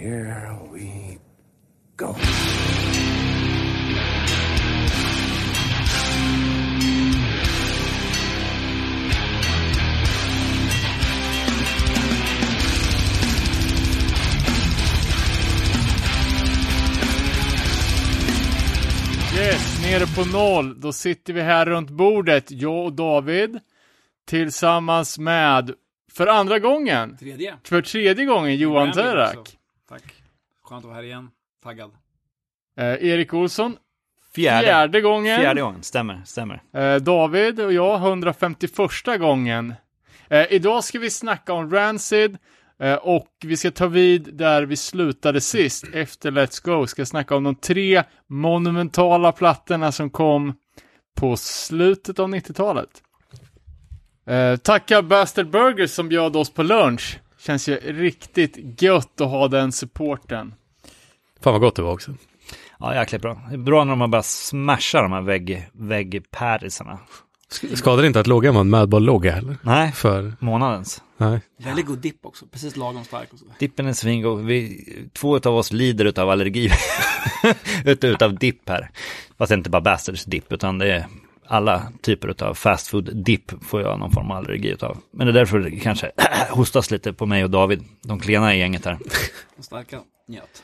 here 0.00 0.58
we 0.72 1.18
go. 1.96 2.14
Yes, 19.36 19.82
nere 19.82 20.06
på 20.06 20.24
noll. 20.24 20.80
Då 20.80 20.92
sitter 20.92 21.32
vi 21.32 21.42
här 21.42 21.66
runt 21.66 21.90
bordet, 21.90 22.50
jag 22.50 22.84
och 22.84 22.92
David, 22.92 23.58
tillsammans 24.26 25.18
med, 25.18 25.74
för 26.12 26.26
andra 26.26 26.58
gången, 26.58 27.16
Tredje. 27.16 27.54
för 27.64 27.82
tredje 27.82 28.24
gången, 28.24 28.56
Johan 28.56 28.92
Terak. 28.92 29.59
Skönt 30.70 30.84
att 30.84 30.88
vara 30.88 30.96
här 30.96 31.02
igen. 31.02 31.30
Taggad. 31.62 31.90
Eh, 32.76 32.84
Erik 32.84 33.34
Olsson, 33.34 33.76
Fjärde. 34.34 34.66
fjärde 34.66 35.00
gången. 35.00 35.40
Fjärde 35.40 35.60
gången, 35.60 35.82
stämmer, 35.82 36.22
stämmer. 36.24 36.62
Eh, 36.72 36.96
David 36.96 37.60
och 37.60 37.72
jag, 37.72 37.98
151 38.00 39.18
gången. 39.18 39.74
Eh, 40.28 40.46
idag 40.52 40.84
ska 40.84 40.98
vi 40.98 41.10
snacka 41.10 41.52
om 41.52 41.70
Rancid 41.70 42.38
eh, 42.78 42.94
och 42.94 43.28
vi 43.44 43.56
ska 43.56 43.70
ta 43.70 43.86
vid 43.86 44.34
där 44.34 44.62
vi 44.62 44.76
slutade 44.76 45.40
sist 45.40 45.84
efter 45.92 46.30
Let's 46.30 46.64
Go. 46.64 46.86
Ska 46.86 47.06
snacka 47.06 47.36
om 47.36 47.44
de 47.44 47.54
tre 47.54 48.02
monumentala 48.26 49.32
plattorna 49.32 49.92
som 49.92 50.10
kom 50.10 50.54
på 51.16 51.36
slutet 51.36 52.18
av 52.18 52.28
90-talet. 52.28 53.02
Eh, 54.26 54.56
tacka 54.56 55.02
Bastard 55.02 55.50
Burgers 55.50 55.90
som 55.90 56.08
bjöd 56.08 56.36
oss 56.36 56.50
på 56.50 56.62
lunch. 56.62 57.20
Känns 57.38 57.68
ju 57.68 57.76
riktigt 57.76 58.82
gött 58.82 59.20
att 59.20 59.30
ha 59.30 59.48
den 59.48 59.72
supporten. 59.72 60.54
Fan 61.42 61.52
vad 61.52 61.60
gott 61.60 61.76
det 61.76 61.82
var 61.82 61.92
också. 61.92 62.14
Ja, 62.78 62.94
jäkligt 62.94 63.22
bra. 63.22 63.40
Det 63.48 63.54
är 63.54 63.58
bra 63.58 63.84
när 63.84 63.96
man 63.96 64.10
bara 64.10 64.22
smashar 64.22 65.02
de 65.02 65.12
här 65.12 65.20
vägg, 65.22 65.68
väggpärisarna. 65.72 66.98
Sk- 67.52 67.74
Skadar 67.76 68.02
det 68.02 68.06
inte 68.06 68.20
att 68.20 68.26
loggan 68.26 68.54
var 68.54 68.60
en 68.60 68.70
Madball-logga 68.70 69.32
heller? 69.32 69.56
Nej, 69.62 69.92
För, 69.92 70.32
månadens. 70.40 71.02
nej. 71.16 71.40
Väldigt 71.64 71.86
god 71.86 71.98
dipp 71.98 72.26
också. 72.26 72.46
Precis 72.46 72.76
lagom 72.76 73.04
stark 73.04 73.32
och 73.32 73.38
så. 73.38 73.44
Dippen 73.58 73.86
är 73.86 73.92
svingod. 73.92 74.44
Vi, 74.44 74.84
två 75.12 75.36
av 75.36 75.46
oss 75.56 75.72
lider 75.72 76.20
av 76.20 76.30
allergi 76.30 76.70
ut, 77.84 78.04
utav 78.04 78.34
dipp 78.34 78.68
här. 78.68 78.90
Fast 79.38 79.48
det 79.48 79.54
är 79.54 79.56
inte 79.58 79.70
bara 79.70 79.80
Bastards 79.82 80.24
dipp, 80.24 80.52
utan 80.52 80.78
det 80.78 80.92
är 80.92 81.06
alla 81.46 81.92
typer 82.02 82.44
av 82.44 82.54
fast 82.54 82.88
food 82.88 83.24
dipp 83.24 83.64
får 83.64 83.80
jag 83.82 83.98
någon 83.98 84.10
form 84.10 84.30
av 84.30 84.36
allergi 84.36 84.68
utav. 84.68 84.98
Men 85.12 85.26
det 85.26 85.30
är 85.30 85.34
därför 85.34 85.58
det 85.58 85.70
kanske 85.70 86.10
hostas 86.50 86.90
lite 86.90 87.12
på 87.12 87.26
mig 87.26 87.44
och 87.44 87.50
David, 87.50 87.84
de 88.02 88.20
klena 88.20 88.54
i 88.54 88.58
gänget 88.58 88.84
här. 88.84 88.98
Och 89.58 89.64
starka 89.64 89.98
njöt. 90.28 90.62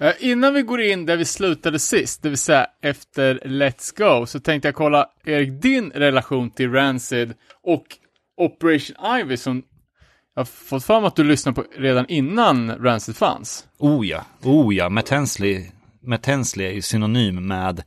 Eh, 0.00 0.12
innan 0.20 0.54
vi 0.54 0.62
går 0.62 0.80
in 0.80 1.06
där 1.06 1.16
vi 1.16 1.24
slutade 1.24 1.78
sist, 1.78 2.22
det 2.22 2.28
vill 2.28 2.38
säga 2.38 2.66
efter 2.82 3.40
Let's 3.44 3.98
Go, 3.98 4.26
så 4.26 4.40
tänkte 4.40 4.68
jag 4.68 4.74
kolla, 4.74 5.06
Erik, 5.24 5.62
din 5.62 5.90
relation 5.90 6.50
till 6.50 6.72
Rancid 6.72 7.34
och 7.62 7.84
Operation 8.36 8.96
Ivy 9.20 9.36
som 9.36 9.62
jag 10.34 10.40
har 10.40 10.46
fått 10.46 10.84
fram 10.84 11.04
att 11.04 11.16
du 11.16 11.24
lyssnade 11.24 11.54
på 11.54 11.64
redan 11.76 12.06
innan 12.08 12.70
Rancid 12.70 13.16
fanns. 13.16 13.66
Oh 13.78 14.06
ja, 14.06 14.24
oh 14.42 14.74
ja, 14.74 14.88
Matt 14.88 15.08
Hensley, 15.08 15.64
Matt 16.02 16.26
Hensley 16.26 16.66
är 16.66 16.72
ju 16.72 16.82
synonym 16.82 17.46
med, 17.46 17.82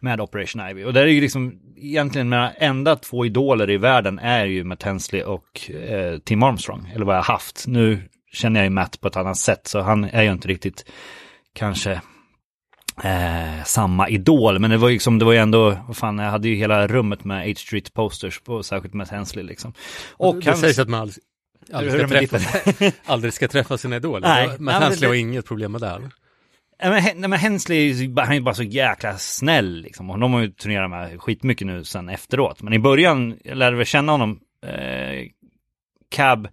med 0.00 0.20
Operation 0.20 0.68
Ivy. 0.70 0.84
Och 0.84 0.92
där 0.92 1.02
är 1.02 1.06
ju 1.06 1.20
liksom 1.20 1.58
egentligen 1.76 2.28
mina 2.28 2.52
enda 2.52 2.96
två 2.96 3.26
idoler 3.26 3.70
i 3.70 3.76
världen 3.76 4.18
är 4.18 4.44
ju 4.44 4.64
Matt 4.64 4.82
Hensley 4.82 5.22
och 5.22 5.70
eh, 5.70 6.18
Tim 6.18 6.42
Armstrong, 6.42 6.92
eller 6.94 7.04
vad 7.04 7.14
jag 7.14 7.22
har 7.22 7.32
haft. 7.32 7.64
Nu 7.66 8.02
känner 8.32 8.60
jag 8.60 8.64
ju 8.64 8.70
Matt 8.70 9.00
på 9.00 9.08
ett 9.08 9.16
annat 9.16 9.36
sätt, 9.36 9.66
så 9.66 9.80
han 9.80 10.04
är 10.04 10.22
ju 10.22 10.32
inte 10.32 10.48
riktigt 10.48 10.84
kanske 11.54 12.00
eh, 13.04 13.64
samma 13.64 14.08
idol, 14.08 14.58
men 14.58 14.70
det 14.70 14.76
var 14.76 14.88
ju 14.88 14.94
liksom, 14.94 15.18
det 15.18 15.24
var 15.24 15.32
ju 15.32 15.38
ändå, 15.38 15.76
vad 15.86 15.96
fan, 15.96 16.18
jag 16.18 16.30
hade 16.30 16.48
ju 16.48 16.54
hela 16.54 16.86
rummet 16.86 17.24
med 17.24 17.46
H 17.46 17.54
Street 17.56 17.94
posters 17.94 18.40
på 18.40 18.62
särskilt 18.62 18.94
Matt 18.94 19.08
Hensley 19.10 19.44
liksom. 19.44 19.72
Och 20.12 20.36
det 20.36 20.54
sägs 20.54 20.78
att 20.78 20.88
man 20.88 21.00
aldrig, 21.00 21.18
aldrig, 21.72 21.92
ska 21.92 22.06
med 22.06 22.30
träffa, 22.30 22.96
aldrig 23.12 23.32
ska 23.32 23.48
träffa 23.48 23.78
sina 23.78 23.96
idoler. 23.96 24.28
Nej, 24.28 24.48
Men 24.58 24.82
Hensley 24.82 25.08
har 25.08 25.14
inget 25.14 25.46
problem 25.46 25.72
med 25.72 25.80
det. 25.80 26.00
Hen- 26.82 27.16
nej, 27.16 27.30
men 27.30 27.38
Hensley, 27.38 28.08
han 28.16 28.32
är 28.32 28.40
bara 28.40 28.54
så 28.54 28.62
jäkla 28.62 29.18
snäll 29.18 29.82
liksom. 29.82 30.10
Och 30.10 30.18
de 30.18 30.32
har 30.32 30.40
ju 30.40 30.48
turnerat 30.50 30.90
med 30.90 31.22
skitmycket 31.22 31.66
nu 31.66 31.84
sen 31.84 32.08
efteråt. 32.08 32.62
Men 32.62 32.72
i 32.72 32.78
början, 32.78 33.38
jag 33.44 33.56
lärde 33.58 33.76
väl 33.76 33.86
känna 33.86 34.12
honom, 34.12 34.40
eh, 34.66 35.28
Cab 36.10 36.48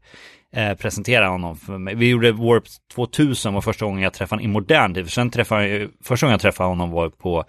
eh, 0.56 0.74
presenterade 0.74 1.28
honom 1.28 1.58
för 1.58 1.78
mig. 1.78 1.96
Vi 1.96 2.10
gjorde 2.10 2.32
Warp 2.32 2.64
2000 2.96 3.54
var 3.54 3.62
första 3.62 3.86
gången 3.86 4.04
jag 4.04 4.14
träffade 4.14 4.42
honom 4.42 4.52
i 4.52 4.54
modern 4.54 4.94
tid. 4.94 5.12
Sen 5.12 5.30
träffade 5.30 5.68
jag, 5.68 5.90
första 6.04 6.26
gången 6.26 6.34
jag 6.34 6.42
träffade 6.42 6.70
honom 6.70 6.92
var 6.92 7.10
på 7.10 7.46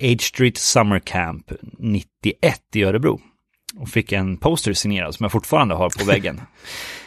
H 0.00 0.16
Street 0.20 0.56
Summer 0.56 0.98
Camp 0.98 1.52
91 1.78 2.60
i 2.74 2.82
Örebro. 2.82 3.20
Och 3.76 3.88
fick 3.88 4.12
en 4.12 4.36
poster 4.36 4.72
signerad 4.72 5.14
som 5.14 5.24
jag 5.24 5.32
fortfarande 5.32 5.74
har 5.74 5.90
på 5.98 6.04
väggen. 6.10 6.40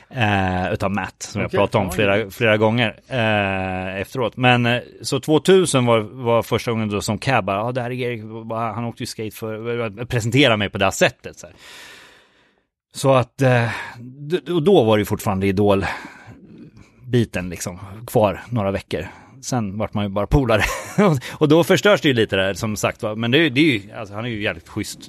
Eh, 0.10 0.74
utav 0.74 0.92
Matt, 0.92 1.24
som 1.24 1.42
jag 1.42 1.48
Okej, 1.48 1.58
pratade 1.58 1.86
om 1.86 1.92
flera, 1.92 2.30
flera 2.30 2.58
gånger 2.58 3.00
eh, 3.08 4.02
efteråt. 4.02 4.38
Men 4.38 4.66
eh, 4.66 4.82
så 5.02 5.20
2000 5.20 5.86
var, 5.86 6.00
var 6.00 6.44
första 6.44 6.72
gången 6.72 6.90
då 6.90 7.02
som 7.02 7.18
Cab, 7.18 7.50
ja 7.50 7.72
det 7.72 7.82
här 7.82 7.92
är 7.92 7.94
Erik, 7.94 8.22
han 8.52 8.86
åkte 8.86 9.04
ju 9.04 9.08
skate 9.08 9.36
för, 9.36 10.06
presentera 10.06 10.58
mig 10.58 10.70
på 10.70 10.78
det 10.78 10.86
här 10.86 10.92
sättet. 10.92 11.40
Så, 11.40 11.48
här 11.48 11.56
så 12.98 13.14
att, 13.14 13.42
eh, 13.42 13.70
och 14.50 14.64
då 14.64 14.84
var 14.84 14.98
det 14.98 15.02
ju 15.02 15.06
fortfarande 15.06 15.48
idol-biten 15.48 17.50
liksom 17.50 17.80
kvar 18.08 18.42
några 18.50 18.72
veckor. 18.72 19.08
Sen 19.42 19.78
vart 19.78 19.94
man 19.94 20.04
ju 20.06 20.10
bara 20.10 20.28
polare. 20.28 20.62
och 21.34 21.48
då 21.48 21.64
förstörs 21.64 22.02
det 22.02 22.08
ju 22.08 22.14
lite 22.14 22.36
där 22.36 22.54
som 22.54 22.76
sagt 22.76 23.04
va. 23.04 23.16
Men 23.16 23.32
det, 23.32 23.38
är 23.38 23.42
ju- 23.42 23.50
det 23.50 23.62
är 23.62 23.80
ju, 23.80 23.92
alltså 23.92 24.16
han 24.16 24.26
är 24.26 24.30
ju 24.30 24.44
jävligt 24.44 24.70
schysst. 24.70 25.00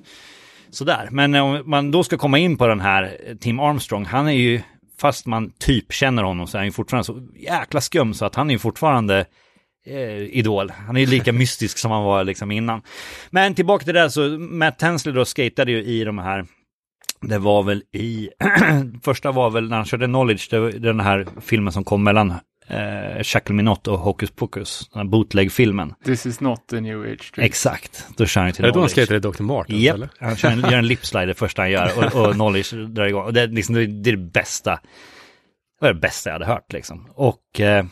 Sådär, 0.70 1.08
men 1.10 1.34
om 1.34 1.62
man 1.66 1.90
då 1.90 2.04
ska 2.04 2.18
komma 2.18 2.38
in 2.38 2.56
på 2.56 2.66
den 2.66 2.80
här 2.80 3.16
eh, 3.26 3.36
Tim 3.36 3.60
Armstrong, 3.60 4.04
han 4.04 4.28
är 4.28 4.32
ju, 4.32 4.60
fast 5.00 5.26
man 5.26 5.50
typ 5.58 5.92
känner 5.92 6.22
honom 6.22 6.46
så 6.46 6.56
är 6.56 6.58
han 6.58 6.66
ju 6.66 6.72
fortfarande 6.72 7.04
så 7.04 7.20
jäkla 7.36 7.80
skum 7.80 8.14
så 8.14 8.24
att 8.24 8.34
han 8.34 8.50
är 8.50 8.54
ju 8.54 8.58
fortfarande 8.58 9.24
eh, 9.86 10.18
idol. 10.18 10.70
Han 10.86 10.96
är 10.96 11.00
ju 11.00 11.06
lika 11.06 11.32
mystisk 11.42 11.78
som 11.78 11.90
han 11.90 12.04
var 12.04 12.24
liksom 12.24 12.50
innan. 12.50 12.82
Men 13.30 13.54
tillbaka 13.54 13.84
till 13.84 13.94
det 13.94 14.00
där 14.00 14.08
så 14.08 14.20
Matt 14.38 14.82
Hensley 14.82 15.14
då 15.14 15.24
skatade 15.24 15.72
ju 15.72 15.84
i 15.84 16.04
de 16.04 16.18
här 16.18 16.46
det 17.20 17.38
var 17.38 17.62
väl 17.62 17.82
i, 17.92 18.28
första 19.02 19.32
var 19.32 19.50
väl 19.50 19.68
när 19.68 19.76
han 19.76 19.84
körde 19.86 20.06
Knowledge, 20.06 20.46
det 20.50 20.58
var 20.60 20.70
den 20.70 21.00
här 21.00 21.26
filmen 21.40 21.72
som 21.72 21.84
kom 21.84 22.02
mellan 22.04 22.30
eh, 22.68 23.22
Shackle 23.22 23.54
Me 23.54 23.62
Not 23.62 23.88
och 23.88 23.98
Hocus 23.98 24.30
Pocus, 24.30 24.88
den 24.92 24.98
här 25.02 25.08
bootleg-filmen. 25.08 25.94
This 26.04 26.26
is 26.26 26.40
not 26.40 26.66
the 26.68 26.80
new 26.80 27.00
age 27.02 27.22
street. 27.28 27.46
Exakt, 27.46 28.06
då 28.16 28.26
kör 28.26 28.40
han 28.40 28.52
till 28.52 28.64
Är 28.64 28.68
det 28.68 28.72
då 28.74 28.80
han 28.80 28.88
Knowledge. 28.88 29.08
skejtade 29.10 29.32
Dr. 29.32 29.42
Martin? 29.42 29.80
Japp, 29.80 29.94
Eller? 29.96 30.08
han 30.20 30.36
kör 30.36 30.50
en, 30.50 30.60
gör 30.60 30.72
en 30.78 30.86
lipslide 30.86 31.26
det 31.26 31.34
första 31.34 31.62
han 31.62 31.70
gör 31.70 31.90
och, 32.14 32.26
och 32.28 32.32
knowledge 32.34 32.72
drar 32.94 33.06
igång. 33.06 33.24
Och 33.24 33.32
det, 33.32 33.40
är 33.42 33.48
liksom, 33.48 33.74
det, 33.74 33.82
är- 33.82 34.02
det 34.02 34.10
är 34.10 34.16
det 34.16 34.30
bästa, 34.32 34.70
det 35.80 35.86
var 35.86 35.92
det 35.92 36.00
bästa 36.00 36.30
jag 36.30 36.34
hade 36.34 36.46
hört 36.46 36.72
liksom. 36.72 37.08
Och 37.14 37.60
eh, 37.60 37.84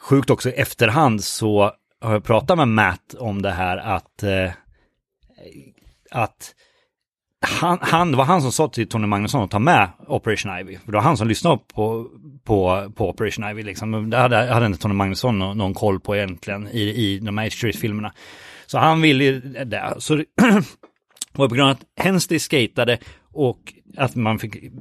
sjukt 0.00 0.30
också 0.30 0.48
i 0.48 0.52
efterhand 0.52 1.24
så 1.24 1.72
har 2.00 2.12
jag 2.12 2.24
pratat 2.24 2.56
med 2.58 2.68
Matt 2.68 3.14
om 3.18 3.42
det 3.42 3.50
här 3.50 3.76
att, 3.76 4.22
eh, 4.22 4.50
att 6.10 6.54
han, 7.40 7.78
han, 7.82 8.10
det 8.10 8.16
var 8.16 8.24
han 8.24 8.42
som 8.42 8.52
sa 8.52 8.68
till 8.68 8.88
Tony 8.88 9.06
Magnusson 9.06 9.42
att 9.42 9.50
ta 9.50 9.58
med 9.58 9.88
Operation 10.06 10.58
Ivy. 10.58 10.78
För 10.78 10.92
det 10.92 10.96
var 10.96 11.02
han 11.02 11.16
som 11.16 11.28
lyssnade 11.28 11.58
på, 11.74 12.10
på, 12.44 12.92
på 12.96 13.08
Operation 13.08 13.50
Ivy. 13.50 13.62
Liksom. 13.62 14.10
Det 14.10 14.16
hade, 14.16 14.36
hade 14.36 14.66
inte 14.66 14.78
Tony 14.78 14.94
Magnusson 14.94 15.38
någon, 15.38 15.58
någon 15.58 15.74
koll 15.74 16.00
på 16.00 16.16
egentligen 16.16 16.68
i, 16.68 16.80
i 16.80 17.18
de 17.18 17.38
här 17.38 17.50
Street-filmerna. 17.50 18.12
Så 18.66 18.78
han 18.78 19.02
ville 19.02 19.30
det. 19.64 19.94
Så 19.98 20.14
det 20.14 20.24
var 21.32 21.48
på 21.48 21.54
grund 21.54 21.70
av 21.70 21.76
att 21.76 22.04
Hensley 22.04 22.38
skatade 22.38 22.98
och 23.32 23.74
att 23.96 24.14
man 24.14 24.38
fick 24.38 24.72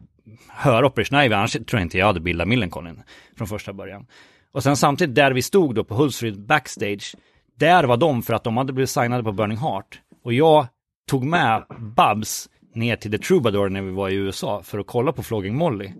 höra 0.49 0.85
Operation 0.85 1.19
Ivy, 1.19 1.33
annars 1.35 1.51
tror 1.51 1.65
jag 1.71 1.81
inte 1.81 1.97
jag 1.97 2.05
hade 2.05 2.19
bildat 2.19 2.47
Millencolin 2.47 3.03
från 3.37 3.47
första 3.47 3.73
början. 3.73 4.05
Och 4.51 4.63
sen 4.63 4.77
samtidigt 4.77 5.15
där 5.15 5.31
vi 5.31 5.41
stod 5.41 5.75
då 5.75 5.83
på 5.83 5.95
Hultsfred 5.95 6.45
backstage, 6.45 7.15
där 7.59 7.83
var 7.83 7.97
de 7.97 8.23
för 8.23 8.33
att 8.33 8.43
de 8.43 8.57
hade 8.57 8.73
blivit 8.73 8.89
signade 8.89 9.23
på 9.23 9.31
Burning 9.31 9.57
Heart. 9.57 9.99
Och 10.23 10.33
jag 10.33 10.67
tog 11.07 11.25
med 11.25 11.63
Babs 11.79 12.49
ner 12.75 12.95
till 12.95 13.11
The 13.11 13.17
Troubadour 13.17 13.69
när 13.69 13.81
vi 13.81 13.91
var 13.91 14.09
i 14.09 14.13
USA 14.13 14.63
för 14.63 14.79
att 14.79 14.87
kolla 14.87 15.11
på 15.11 15.23
Flogging 15.23 15.55
Molly. 15.55 15.91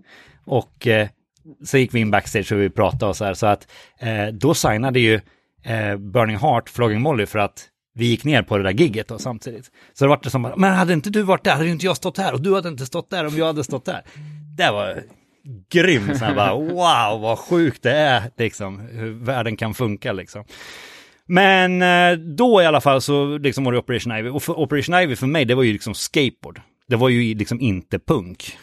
Och 0.44 0.86
eh, 0.86 1.08
så 1.64 1.78
gick 1.78 1.94
vi 1.94 2.00
in 2.00 2.10
backstage 2.10 2.52
och 2.52 2.58
vi 2.58 2.70
pratade 2.70 3.06
och 3.06 3.16
så 3.16 3.24
här, 3.24 3.34
så 3.34 3.46
att 3.46 3.68
eh, 4.00 4.26
då 4.26 4.54
signade 4.54 5.00
ju 5.00 5.20
eh, 5.64 5.96
Burning 5.96 6.36
Heart 6.36 6.68
Flogging 6.68 7.00
Molly 7.00 7.26
för 7.26 7.38
att 7.38 7.68
vi 7.94 8.06
gick 8.06 8.24
ner 8.24 8.42
på 8.42 8.56
det 8.56 8.62
där 8.62 8.70
gigget 8.70 9.08
då 9.08 9.18
samtidigt. 9.18 9.70
Så 9.94 10.04
det 10.04 10.08
var 10.08 10.20
det 10.22 10.30
som 10.30 10.42
bara, 10.42 10.56
men 10.56 10.74
hade 10.74 10.92
inte 10.92 11.10
du 11.10 11.22
varit 11.22 11.44
där, 11.44 11.52
hade 11.52 11.68
inte 11.68 11.86
jag 11.86 11.96
stått 11.96 12.18
här 12.18 12.32
och 12.32 12.40
du 12.40 12.54
hade 12.54 12.68
inte 12.68 12.86
stått 12.86 13.10
där 13.10 13.26
om 13.26 13.36
jag 13.36 13.46
hade 13.46 13.64
stått 13.64 13.84
där. 13.84 14.02
Det 14.56 14.70
var 14.70 15.02
grymt, 15.70 16.18
så 16.18 16.24
här 16.24 16.34
bara, 16.34 16.54
wow 16.58 17.20
vad 17.20 17.38
sjukt 17.38 17.82
det 17.82 17.92
är 17.92 18.22
liksom, 18.36 18.80
hur 18.80 19.10
världen 19.10 19.56
kan 19.56 19.74
funka 19.74 20.12
liksom. 20.12 20.44
Men 21.26 21.82
eh, 21.82 22.18
då 22.18 22.62
i 22.62 22.66
alla 22.66 22.80
fall 22.80 23.00
så 23.00 23.38
liksom 23.38 23.64
var 23.64 23.72
det 23.72 23.78
Operation 23.78 24.18
Ivy. 24.18 24.28
Och 24.28 24.42
för 24.42 24.58
Operation 24.58 24.94
Ivy 24.94 25.16
för 25.16 25.26
mig, 25.26 25.44
det 25.44 25.54
var 25.54 25.62
ju 25.62 25.72
liksom 25.72 25.94
skateboard. 25.94 26.60
Det 26.88 26.96
var 26.96 27.08
ju 27.08 27.34
liksom 27.34 27.60
inte 27.60 27.98
punk. 27.98 28.58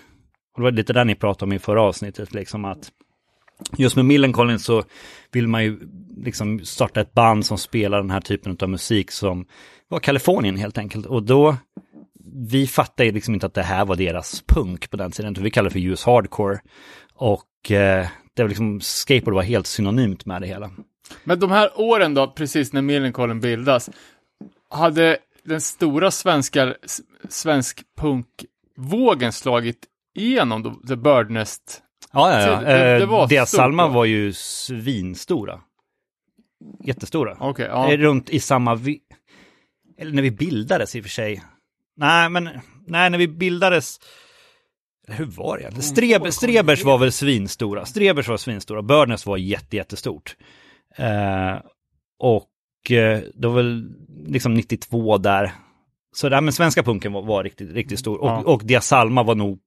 Och 0.54 0.60
det 0.60 0.64
var 0.64 0.72
lite 0.72 0.94
där 0.94 1.06
ni 1.06 1.16
pratade 1.16 1.50
om 1.50 1.54
i 1.54 1.60
förra 1.60 1.82
avsnittet, 1.82 2.34
liksom 2.34 2.66
att 2.66 2.92
just 3.78 3.96
med 3.96 4.06
Millencolin 4.06 4.60
så 4.60 4.84
vill 5.32 5.48
man 5.48 5.64
ju 5.64 5.80
liksom 6.18 6.60
starta 6.60 7.02
ett 7.02 7.14
band 7.14 7.46
som 7.46 7.58
spelar 7.58 7.98
den 7.98 8.12
här 8.12 8.22
typen 8.22 8.58
av 8.62 8.70
musik 8.70 9.12
som 9.12 9.46
var 9.88 10.00
Kalifornien 10.00 10.58
helt 10.58 10.78
enkelt. 10.78 11.06
Och 11.06 11.24
då, 11.24 11.58
vi 12.50 12.68
fattade 12.68 13.06
ju 13.06 13.12
liksom 13.12 13.34
inte 13.34 13.46
att 13.46 13.54
det 13.54 13.64
här 13.64 13.86
var 13.86 13.96
deras 13.96 14.44
punk 14.48 14.90
på 14.90 14.98
den 14.98 15.12
tiden, 15.12 15.36
vi 15.40 15.52
kallade 15.52 15.70
det 15.70 15.74
för 15.74 15.88
US 15.88 16.04
Hardcore. 16.04 16.60
Och 17.16 17.72
eh, 17.72 18.08
det 18.34 18.44
var 18.44 18.50
liksom, 18.50 18.82
skateboard 18.82 19.36
var 19.36 19.44
helt 19.44 19.68
synonymt 19.68 20.26
med 20.26 20.42
det 20.42 20.48
hela. 20.48 20.72
Men 21.24 21.40
de 21.40 21.52
här 21.52 21.72
åren 21.76 22.14
då, 22.14 22.28
precis 22.28 22.74
när 22.74 22.82
Millencolin 22.82 23.40
bildas, 23.40 23.90
hade 24.70 25.18
den 25.44 25.62
stora 25.62 26.12
svenska, 26.12 26.76
svensk 27.30 27.82
punkvågen 27.98 29.34
slagit 29.34 29.86
igenom 30.16 30.64
då, 30.64 30.74
The 30.88 30.96
Birdnest? 30.96 31.82
Ja, 32.12 32.32
ja, 32.42 32.48
ja. 32.52 32.62
Det- 32.62 32.68
det 32.98 33.04
Eh, 33.04 33.10
var 33.10 33.28
Deras 33.28 33.50
stort 33.50 33.58
Salma 33.58 33.88
då? 33.88 33.94
var 33.94 34.06
ju 34.06 34.34
svinstora. 34.34 35.60
Jättestora. 36.84 37.32
Eh, 37.32 37.66
ja. 37.66 37.98
Runt 37.98 38.30
i 38.30 38.40
samma... 38.40 38.76
Vi... 38.76 39.00
Eller 39.98 40.12
när 40.12 40.22
vi 40.22 40.32
bildades 40.32 40.96
i 40.96 41.00
och 41.00 41.04
för 41.04 41.10
sig. 41.10 41.44
Nej, 41.98 42.30
men 42.30 42.50
nej, 42.88 43.10
när 43.10 43.18
vi 43.18 43.28
bildades... 43.28 44.00
Hur 45.08 45.26
var 45.26 45.58
det 45.58 45.62
egentligen? 45.62 45.84
Streb, 45.84 46.34
Strebers 46.34 46.84
var 46.84 46.98
väl 46.98 47.12
svinstora. 47.12 47.86
Strebers 47.86 48.28
var 48.28 48.38
svinstora. 48.38 48.82
Börnes 48.82 49.26
var 49.26 49.38
jätte, 49.38 49.76
jättestort. 49.76 50.36
Eh, 50.96 51.62
och 52.20 52.92
eh, 52.92 53.20
det 53.36 53.48
var 53.48 53.56
väl 53.56 53.92
liksom 54.26 54.54
92 54.54 55.18
där. 55.18 55.52
Så 56.16 56.30
där, 56.30 56.42
men 56.42 56.54
svenska 56.54 56.84
punken 56.84 57.14
var, 57.14 57.22
var 57.22 57.44
riktigt, 57.44 57.74
riktigt 57.74 58.00
stor. 58.00 58.18
Och, 58.22 58.28
Ja. 58.28 58.44
och 58.46 58.62
Dia 58.66 58.82
Salma 58.82 59.24
var 59.24 59.36
nog... 59.36 59.60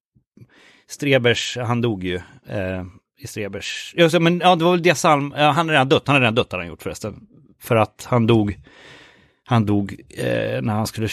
Strebers, 0.88 1.58
han 1.60 1.80
dog 1.80 2.04
ju. 2.04 2.16
Eh, 2.48 2.84
I 3.18 3.26
Strebers. 3.26 3.94
Ja, 3.96 4.18
men 4.20 4.38
ja, 4.40 4.56
det 4.56 4.64
var 4.64 4.70
väl 4.72 4.82
Dia 4.82 4.94
Salma. 4.94 5.34
Ja, 5.38 5.50
han 5.50 5.66
har 5.68 5.72
redan 5.72 5.88
dött. 5.88 6.02
Han 6.06 6.14
har 6.14 6.20
redan 6.20 6.34
dött 6.34 6.52
har 6.52 6.58
han 6.58 6.68
gjort 6.68 6.82
förresten. 6.82 7.26
För 7.60 7.76
att 7.76 8.06
han 8.10 8.26
dog 8.26 8.58
han 9.48 9.66
dog 9.66 10.00
eh, 10.08 10.62
när 10.62 10.72
han 10.72 10.86
skulle, 10.86 11.08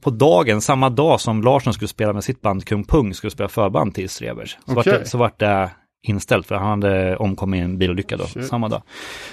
på 0.00 0.10
dagen, 0.10 0.60
samma 0.60 0.90
dag 0.90 1.20
som 1.20 1.42
Larsson 1.42 1.74
skulle 1.74 1.88
spela 1.88 2.12
med 2.12 2.24
sitt 2.24 2.40
band 2.40 2.64
Kung 2.64 2.84
Pung, 2.84 3.14
skulle 3.14 3.30
spela 3.30 3.48
förband 3.48 3.94
till 3.94 4.08
Strebers. 4.10 4.58
Så, 4.66 4.74
vart 4.74 4.86
Okej. 4.86 4.98
det, 4.98 5.06
så 5.06 5.18
vart 5.18 5.38
det 5.40 5.70
inställt 6.02 6.46
för 6.46 6.54
han 6.54 6.82
hade 6.82 7.16
omkommit 7.16 7.58
i 7.58 7.60
en 7.62 7.78
bilolycka 7.78 8.16
då, 8.16 8.26
Shit. 8.26 8.46
samma 8.46 8.68
dag. 8.68 8.82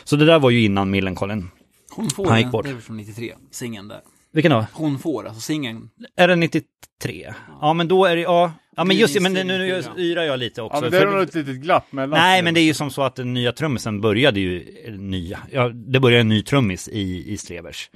Så 0.04 0.16
det 0.16 0.26
där 0.26 0.40
var 0.40 0.50
ju 0.50 0.64
innan 0.66 0.90
Millencolin. 0.92 1.52
Hon 1.92 2.10
får, 2.10 2.26
Han 2.26 2.38
gick 2.38 2.46
den, 2.46 2.52
bort. 2.52 2.66
det 2.66 2.72
är 2.72 2.76
från 2.78 2.98
93, 2.98 3.34
singeln 3.52 3.88
där. 3.88 4.02
Vilken 4.34 4.52
då? 4.52 4.66
Hon 4.74 5.00
får, 5.00 5.26
alltså 5.26 5.42
singeln. 5.42 5.90
Är 6.16 6.28
det 6.28 6.36
93? 6.36 7.34
Ja 7.62 7.74
men 7.74 7.88
då 7.88 8.06
är 8.06 8.16
det, 8.16 8.22
ja, 8.22 8.52
ja 8.76 8.84
men 8.84 8.98
just 8.98 9.14
det, 9.14 9.20
men 9.20 9.34
nu, 9.34 9.44
nu 9.44 9.84
yrar 9.98 10.24
jag 10.24 10.40
lite 10.40 10.62
också. 10.62 10.78
Ja, 10.78 10.82
men 10.82 10.92
det 10.92 11.00
är 11.00 11.06
nog 11.06 11.22
ett 11.22 11.36
litet 11.36 11.56
glapp 11.56 11.92
mellan. 11.92 12.20
Nej, 12.20 12.44
men 12.44 12.54
det 12.54 12.60
är 12.60 12.64
ju 12.64 12.74
som 12.74 12.92
så 12.92 13.02
att 13.04 13.16
den 13.16 13.34
nya 13.34 13.52
trummisen 13.52 14.02
började 14.02 14.40
ju, 14.40 14.66
nya, 14.98 15.40
ja, 15.52 15.70
det 15.70 16.00
började 16.00 16.22
en 16.22 16.30
ny 16.30 16.42
trummis 16.42 16.88
i, 16.88 17.32
i 17.34 17.38
Strebers. 17.38 17.90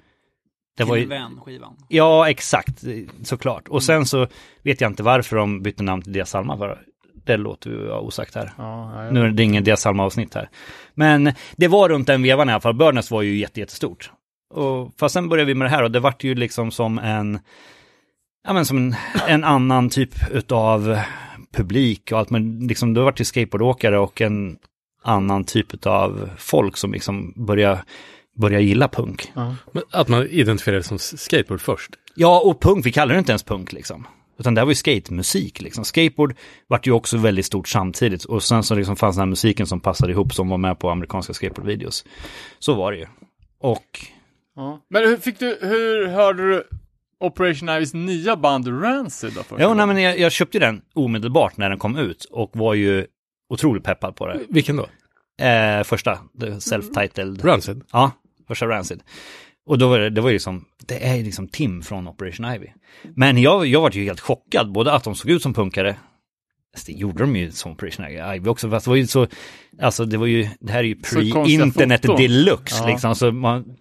Det 0.78 0.84
var 0.84 0.96
ju, 0.96 1.06
Vän-skivan. 1.06 1.76
Ja, 1.88 2.30
exakt, 2.30 2.84
såklart. 3.24 3.68
Och 3.68 3.84
sen 3.84 4.06
så 4.06 4.28
vet 4.62 4.82
jag 4.82 4.92
inte 4.92 5.04
varför 5.04 5.36
de 5.36 5.62
bytte 5.62 5.84
namn 5.84 6.02
till 6.02 6.14
Dia 6.14 6.26
Salma 6.26 6.58
för. 6.58 6.82
Det 7.24 7.38
låter 7.38 7.70
ju 7.70 7.88
vara 7.88 8.00
osagt 8.00 8.36
här. 8.36 8.54
Ja, 8.58 9.10
Nu 9.12 9.22
är 9.26 9.30
det 9.30 9.44
ingen 9.44 9.64
Dia 9.64 9.78
Salma-avsnitt 9.78 10.36
här. 10.36 10.50
Men 10.94 11.34
det 11.56 11.68
var 11.68 11.90
runt 11.90 12.08
den 12.08 12.24
vevan 12.24 12.50
i 12.50 12.52
alla 12.52 12.62
fall. 12.62 12.74
Burness 12.74 13.12
var 13.12 13.22
ju 13.22 13.38
jätte, 13.38 13.60
jättestort. 13.60 14.12
Och, 14.54 14.94
fast 15.00 15.14
sen 15.14 15.30
började 15.30 15.48
vi 15.48 15.56
med 15.56 15.66
det 15.66 15.70
här 15.70 15.84
och 15.84 15.92
det 15.92 16.00
vart 16.00 16.24
ju 16.24 16.36
liksom 16.36 16.72
som 16.72 17.00
en, 17.00 17.40
ja 18.48 18.54
men 18.54 18.66
som 18.66 18.78
en, 18.78 18.96
en 19.28 19.44
annan 19.44 19.90
typ 19.90 20.16
utav 20.32 21.00
publik 21.54 22.12
och 22.12 22.20
allt. 22.20 22.30
Men 22.30 22.68
liksom, 22.68 22.94
då 22.94 23.04
vart 23.04 23.18
det 23.18 23.26
skateboardåkare 23.26 24.00
och 24.00 24.22
en 24.22 24.58
annan 25.04 25.44
typ 25.44 25.86
av 25.86 26.30
folk 26.38 26.78
som 26.78 26.94
liksom 26.94 27.34
började, 27.36 27.84
började 28.38 28.64
gilla 28.64 28.88
punk. 28.88 29.32
Men 29.72 29.84
Att 29.92 30.08
man 30.08 30.28
identifierar 30.28 30.78
det 30.78 30.84
som 30.84 31.00
skateboard 31.00 31.62
först. 31.62 31.92
Ja, 32.16 32.42
och 32.46 32.62
punk, 32.62 32.86
vi 32.86 32.92
kallar 32.92 33.14
det 33.14 33.20
inte 33.20 33.32
ens 33.32 33.44
punk 33.44 33.74
liksom. 33.74 34.08
Utan 34.44 34.56
det 34.56 34.62
här 34.62 34.66
var 34.66 34.72
ju 34.72 34.76
skatemusik 34.76 35.62
liksom. 35.62 35.86
Skateboard 35.86 36.36
vart 36.68 36.88
ju 36.88 36.92
också 36.92 37.18
väldigt 37.18 37.46
stort 37.46 37.68
samtidigt. 37.68 38.24
Och 38.26 38.44
sen 38.44 38.64
så 38.64 38.76
liksom 38.76 38.96
fanns 38.96 39.16
den 39.16 39.22
här 39.22 39.30
musiken 39.30 39.68
som 39.68 39.80
passade 39.80 40.12
ihop 40.12 40.34
som 40.34 40.50
var 40.50 40.58
med 40.58 40.80
på 40.80 40.90
amerikanska 40.90 41.34
skateboardvideos. 41.34 42.06
Så 42.60 42.74
var 42.74 42.92
det 42.92 42.98
ju. 42.98 43.08
Och 43.60 44.00
Ja. 44.56 44.80
Men 44.90 45.04
hur 45.04 45.18
fick 45.18 45.40
du, 45.40 45.58
hur 45.62 46.08
hörde 46.08 46.50
du 46.50 46.64
Operation 47.20 47.70
Ivys 47.70 47.94
nya 47.94 48.36
band 48.36 48.84
Rancid 48.84 49.34
då 49.36 49.44
först? 49.44 49.62
ja, 49.62 49.74
nej, 49.74 49.88
men 49.88 50.02
jag, 50.02 50.20
jag 50.20 50.32
köpte 50.32 50.58
ju 50.58 50.60
den 50.60 50.82
omedelbart 50.94 51.58
när 51.58 51.70
den 51.70 51.80
kom 51.80 51.98
ut 51.98 52.26
och 52.26 52.52
var 52.54 52.74
ju 52.74 53.08
otroligt 53.50 53.84
peppad 53.84 54.16
på 54.16 54.28
det. 54.28 54.40
Vilken 54.50 54.76
då? 54.76 54.88
Eh, 55.46 55.84
första, 55.84 56.20
self-titled. 56.60 57.46
Rancid? 57.46 57.84
Ja, 57.92 58.12
första 58.48 58.68
Rancid. 58.68 59.04
Och 59.66 59.78
då 59.78 59.90
var 59.90 60.00
det, 60.00 60.10
det 60.10 60.22
var 60.22 60.30
ju 60.30 60.34
liksom, 60.34 60.66
det 60.88 61.08
är 61.08 61.16
ju 61.16 61.24
liksom 61.24 61.48
Tim 61.48 61.82
från 61.82 62.08
Operation 62.08 62.46
Ivy. 62.46 62.68
Men 63.16 63.38
jag, 63.38 63.66
jag 63.66 63.82
var 63.82 63.92
ju 63.92 64.04
helt 64.04 64.20
chockad, 64.20 64.72
både 64.72 64.92
att 64.92 65.04
de 65.04 65.16
såg 65.16 65.32
ut 65.32 65.42
som 65.42 65.54
punkare, 65.54 65.96
Fast 66.74 66.88
det 66.88 66.94
gjorde 66.94 67.24
de 67.24 67.36
ju 67.36 67.52
som 67.52 67.72
Operation 67.72 68.06
Ivy 68.36 68.50
också, 68.50 68.70
fast 68.70 68.86
det 68.86 68.90
var 68.90 68.96
ju 68.96 69.08
så, 69.08 69.28
alltså 69.82 70.06
det 70.06 70.18
var 70.18 70.26
ju, 70.26 70.50
det 70.60 70.72
här 70.72 70.80
är 70.80 70.84
ju 70.84 70.96
pre-internet 70.96 72.02
deluxe 72.02 72.76
Ja. 72.80 72.88
liksom, 72.88 73.16
så 73.16 73.32
man, 73.32 73.76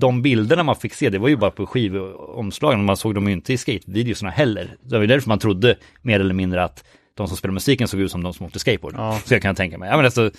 de 0.00 0.22
bilderna 0.22 0.62
man 0.62 0.76
fick 0.76 0.94
se, 0.94 1.10
det 1.10 1.18
var 1.18 1.28
ju 1.28 1.36
bara 1.36 1.50
på 1.50 1.66
skivomslagen, 1.66 2.84
man 2.84 2.96
såg 2.96 3.14
dem 3.14 3.26
ju 3.26 3.32
inte 3.32 3.52
i 3.52 3.56
skatevideorna 3.56 4.30
heller. 4.30 4.76
Det 4.82 4.94
var 4.94 5.00
ju 5.00 5.06
därför 5.06 5.28
man 5.28 5.38
trodde 5.38 5.76
mer 6.02 6.20
eller 6.20 6.34
mindre 6.34 6.64
att 6.64 6.84
de 7.14 7.28
som 7.28 7.36
spelade 7.36 7.54
musiken 7.54 7.88
såg 7.88 8.00
ut 8.00 8.10
som 8.10 8.22
de 8.22 8.34
som 8.34 8.46
åkte 8.46 8.58
skateboard. 8.58 8.94
Ja. 8.96 9.20
Så 9.24 9.34
jag 9.34 9.42
kan 9.42 9.54
tänka 9.54 9.78
mig, 9.78 9.88
ja 9.88 9.96
men 9.96 10.04
alltså, 10.04 10.30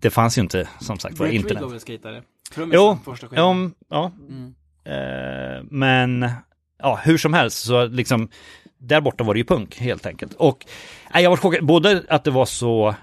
det 0.00 0.10
fanns 0.10 0.38
ju 0.38 0.42
inte, 0.42 0.68
som 0.80 0.98
sagt, 0.98 1.18
var 1.18 1.26
Rick 1.26 1.34
Reed 1.34 1.42
internet. 1.42 1.72
var 1.72 1.78
skatare? 1.78 2.22
Jo, 2.56 2.98
första 3.04 3.26
ja, 3.34 3.70
ja. 3.88 4.12
Mm. 4.28 4.54
Eh, 4.84 5.64
men 5.70 6.28
ja, 6.78 7.00
hur 7.04 7.18
som 7.18 7.34
helst 7.34 7.64
så 7.64 7.86
liksom 7.86 8.28
där 8.78 9.00
borta 9.00 9.24
var 9.24 9.34
det 9.34 9.38
ju 9.38 9.44
punk 9.44 9.78
helt 9.78 10.06
enkelt. 10.06 10.34
Och 10.34 10.66
nej, 11.14 11.22
jag 11.22 11.30
var 11.30 11.36
chockad, 11.36 11.66
både 11.66 12.04
att 12.08 12.24
det 12.24 12.30
var 12.30 12.46
så 12.46 12.94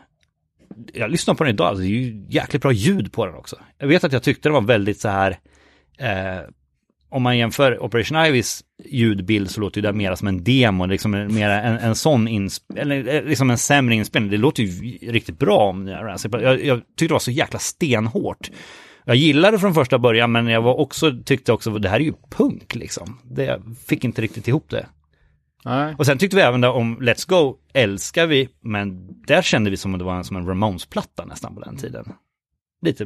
jag 0.93 1.11
lyssnar 1.11 1.33
på 1.33 1.43
den 1.43 1.53
idag, 1.53 1.67
alltså, 1.67 1.81
det 1.81 1.87
är 1.87 1.89
ju 1.89 2.25
jäkligt 2.29 2.61
bra 2.61 2.71
ljud 2.71 3.13
på 3.13 3.25
den 3.25 3.35
också. 3.35 3.55
Jag 3.77 3.87
vet 3.87 4.03
att 4.03 4.13
jag 4.13 4.23
tyckte 4.23 4.49
det 4.49 4.53
var 4.53 4.61
väldigt 4.61 4.99
så 4.99 5.09
här 5.09 5.39
eh, 5.97 6.49
om 7.09 7.23
man 7.23 7.37
jämför 7.37 7.83
Operation 7.83 8.25
Ivys 8.25 8.63
ljudbild 8.85 9.51
så 9.51 9.61
låter 9.61 9.81
ju 9.81 9.81
det 9.81 9.93
mer 9.93 10.15
som 10.15 10.27
en 10.27 10.43
demo, 10.43 10.85
liksom 10.85 11.11
mer 11.11 11.49
en, 11.49 11.77
en 11.77 11.95
sån 11.95 12.27
inspelning, 12.27 12.81
eller 12.81 13.15
eh, 13.15 13.23
liksom 13.23 13.49
en 13.49 13.57
sämre 13.57 13.95
inspelning. 13.95 14.31
Det 14.31 14.37
låter 14.37 14.63
ju 14.63 14.97
riktigt 15.11 15.39
bra 15.39 15.57
om 15.57 15.85
det. 15.85 16.11
Alltså, 16.11 16.29
jag, 16.31 16.65
jag 16.65 16.79
tyckte 16.79 17.05
det 17.05 17.13
var 17.13 17.19
så 17.19 17.31
jäkla 17.31 17.59
stenhårt. 17.59 18.49
Jag 19.05 19.15
gillade 19.15 19.57
det 19.57 19.59
från 19.59 19.73
första 19.73 19.99
början, 19.99 20.31
men 20.31 20.47
jag 20.47 20.61
var 20.61 20.79
också, 20.79 21.11
tyckte 21.25 21.53
också 21.53 21.71
det 21.71 21.89
här 21.89 21.99
är 21.99 22.03
ju 22.03 22.13
punk 22.29 22.75
liksom. 22.75 23.19
Det, 23.23 23.61
fick 23.87 24.03
inte 24.03 24.21
riktigt 24.21 24.47
ihop 24.47 24.69
det. 24.69 24.85
Nej. 25.65 25.95
Och 25.97 26.05
sen 26.05 26.17
tyckte 26.17 26.35
vi 26.35 26.41
även 26.41 26.61
då 26.61 26.71
om 26.71 27.01
Let's 27.01 27.29
Go, 27.29 27.57
älskar 27.73 28.27
vi, 28.27 28.49
men 28.61 29.07
där 29.27 29.41
kände 29.41 29.69
vi 29.69 29.77
som 29.77 29.93
att 29.93 29.99
det 29.99 30.05
var 30.05 30.15
en, 30.15 30.23
som 30.23 30.37
en 30.37 30.47
Ramones-platta 30.47 31.25
nästan 31.25 31.55
på 31.55 31.61
den 31.61 31.77
tiden. 31.77 32.13
Lite, 32.81 33.03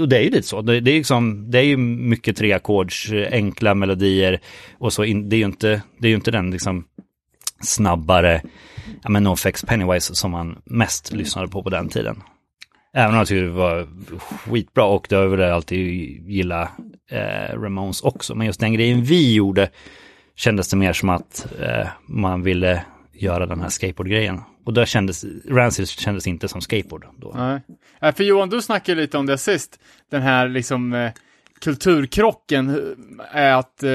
och 0.00 0.08
det 0.08 0.18
är 0.18 0.22
ju 0.22 0.30
lite 0.30 0.48
så. 0.48 0.62
Det, 0.62 0.80
det 0.80 0.90
är 0.90 0.94
liksom, 0.94 1.50
det 1.50 1.58
är 1.58 1.62
ju 1.62 1.76
mycket 1.76 2.36
treackords, 2.36 3.10
enkla 3.30 3.74
melodier 3.74 4.40
och 4.78 4.92
så. 4.92 5.04
In, 5.04 5.28
det 5.28 5.36
är 5.36 5.38
ju 5.38 5.44
inte, 5.44 5.82
det 5.98 6.06
är 6.06 6.10
ju 6.10 6.16
inte 6.16 6.30
den 6.30 6.50
liksom 6.50 6.84
snabbare, 7.60 8.42
ja 9.02 9.10
men 9.10 9.22
NoFX 9.22 9.64
Pennywise 9.64 10.14
som 10.14 10.30
man 10.30 10.58
mest 10.64 11.12
lyssnade 11.12 11.48
på 11.48 11.62
på 11.62 11.70
den 11.70 11.88
tiden. 11.88 12.22
Även 12.94 13.10
om 13.10 13.18
jag 13.18 13.26
tyckte 13.26 13.42
det 13.42 13.50
var 13.50 13.88
skitbra 14.50 14.84
och 14.84 15.06
det 15.08 15.16
har 15.16 15.22
jag 15.22 15.30
väl 15.30 15.52
alltid 15.52 15.78
gillat 16.30 16.70
eh, 17.10 17.60
Ramones 17.60 18.02
också. 18.02 18.34
Men 18.34 18.46
just 18.46 18.60
den 18.60 18.72
grejen 18.72 19.02
vi 19.02 19.34
gjorde 19.34 19.70
kändes 20.36 20.68
det 20.68 20.76
mer 20.76 20.92
som 20.92 21.08
att 21.08 21.46
eh, 21.60 21.88
man 22.06 22.42
ville 22.42 22.84
göra 23.12 23.46
den 23.46 23.60
här 23.60 23.68
skateboardgrejen. 23.68 24.40
Och 24.64 24.72
då 24.72 24.84
kändes, 24.84 25.24
Rancid 25.48 25.88
kändes 25.88 26.26
inte 26.26 26.48
som 26.48 26.60
skateboard 26.60 27.06
då. 27.16 27.32
Nej. 27.36 27.60
Äh, 28.00 28.14
för 28.14 28.24
Johan, 28.24 28.48
du 28.48 28.62
snackade 28.62 29.00
lite 29.00 29.18
om 29.18 29.26
det 29.26 29.38
sist. 29.38 29.80
Den 30.10 30.22
här 30.22 30.48
liksom 30.48 30.92
eh, 30.92 31.12
kulturkrocken 31.60 32.94
är 33.30 33.52
att 33.52 33.82
eh, 33.82 33.90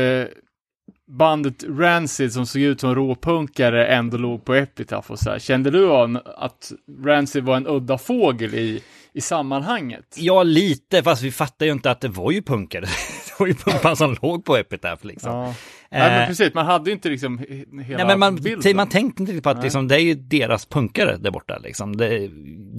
bandet 1.09 1.63
Rancid 1.69 2.33
som 2.33 2.45
såg 2.45 2.61
ut 2.61 2.79
som 2.79 2.95
råpunkare 2.95 3.85
ändå 3.87 4.17
låg 4.17 4.45
på 4.45 4.53
Epitaph 4.55 5.11
och 5.11 5.19
så 5.19 5.29
här. 5.29 5.39
Kände 5.39 5.71
du 5.71 5.91
att 6.37 6.71
Rancid 7.05 7.43
var 7.43 7.57
en 7.57 7.67
udda 7.67 7.97
fågel 7.97 8.55
i, 8.55 8.83
i 9.13 9.21
sammanhanget? 9.21 10.15
Ja, 10.17 10.43
lite, 10.43 11.03
fast 11.03 11.21
vi 11.21 11.31
fattar 11.31 11.65
ju 11.65 11.71
inte 11.71 11.91
att 11.91 12.01
det 12.01 12.07
var 12.07 12.31
ju 12.31 12.41
punkare. 12.41 12.81
det 13.27 13.39
var 13.39 13.47
ju 13.47 13.53
pumpar 13.53 13.95
som 13.95 14.15
låg 14.21 14.45
på 14.45 14.57
Epitaph 14.57 15.05
liksom. 15.05 15.31
Ja. 15.35 15.53
Nej, 15.91 16.01
men 16.11 16.21
Eh, 16.21 16.27
precis, 16.27 16.53
man 16.53 16.65
hade 16.65 16.89
ju 16.89 16.93
inte 16.95 17.09
liksom 17.09 17.39
he- 17.39 17.81
hela 17.83 17.97
Nej, 17.97 18.07
men 18.07 18.19
man, 18.19 18.35
bilden. 18.35 18.75
man 18.75 18.89
tänkte 18.89 19.21
inte 19.23 19.31
riktigt 19.31 19.43
på 19.43 19.49
att 19.49 19.57
Nej. 19.57 19.63
liksom, 19.63 19.87
det 19.87 19.95
är 19.95 19.99
ju 19.99 20.13
deras 20.15 20.65
punkare 20.65 21.17
där 21.17 21.31
borta. 21.31 21.57
Liksom. 21.63 21.97
Det, 21.97 22.29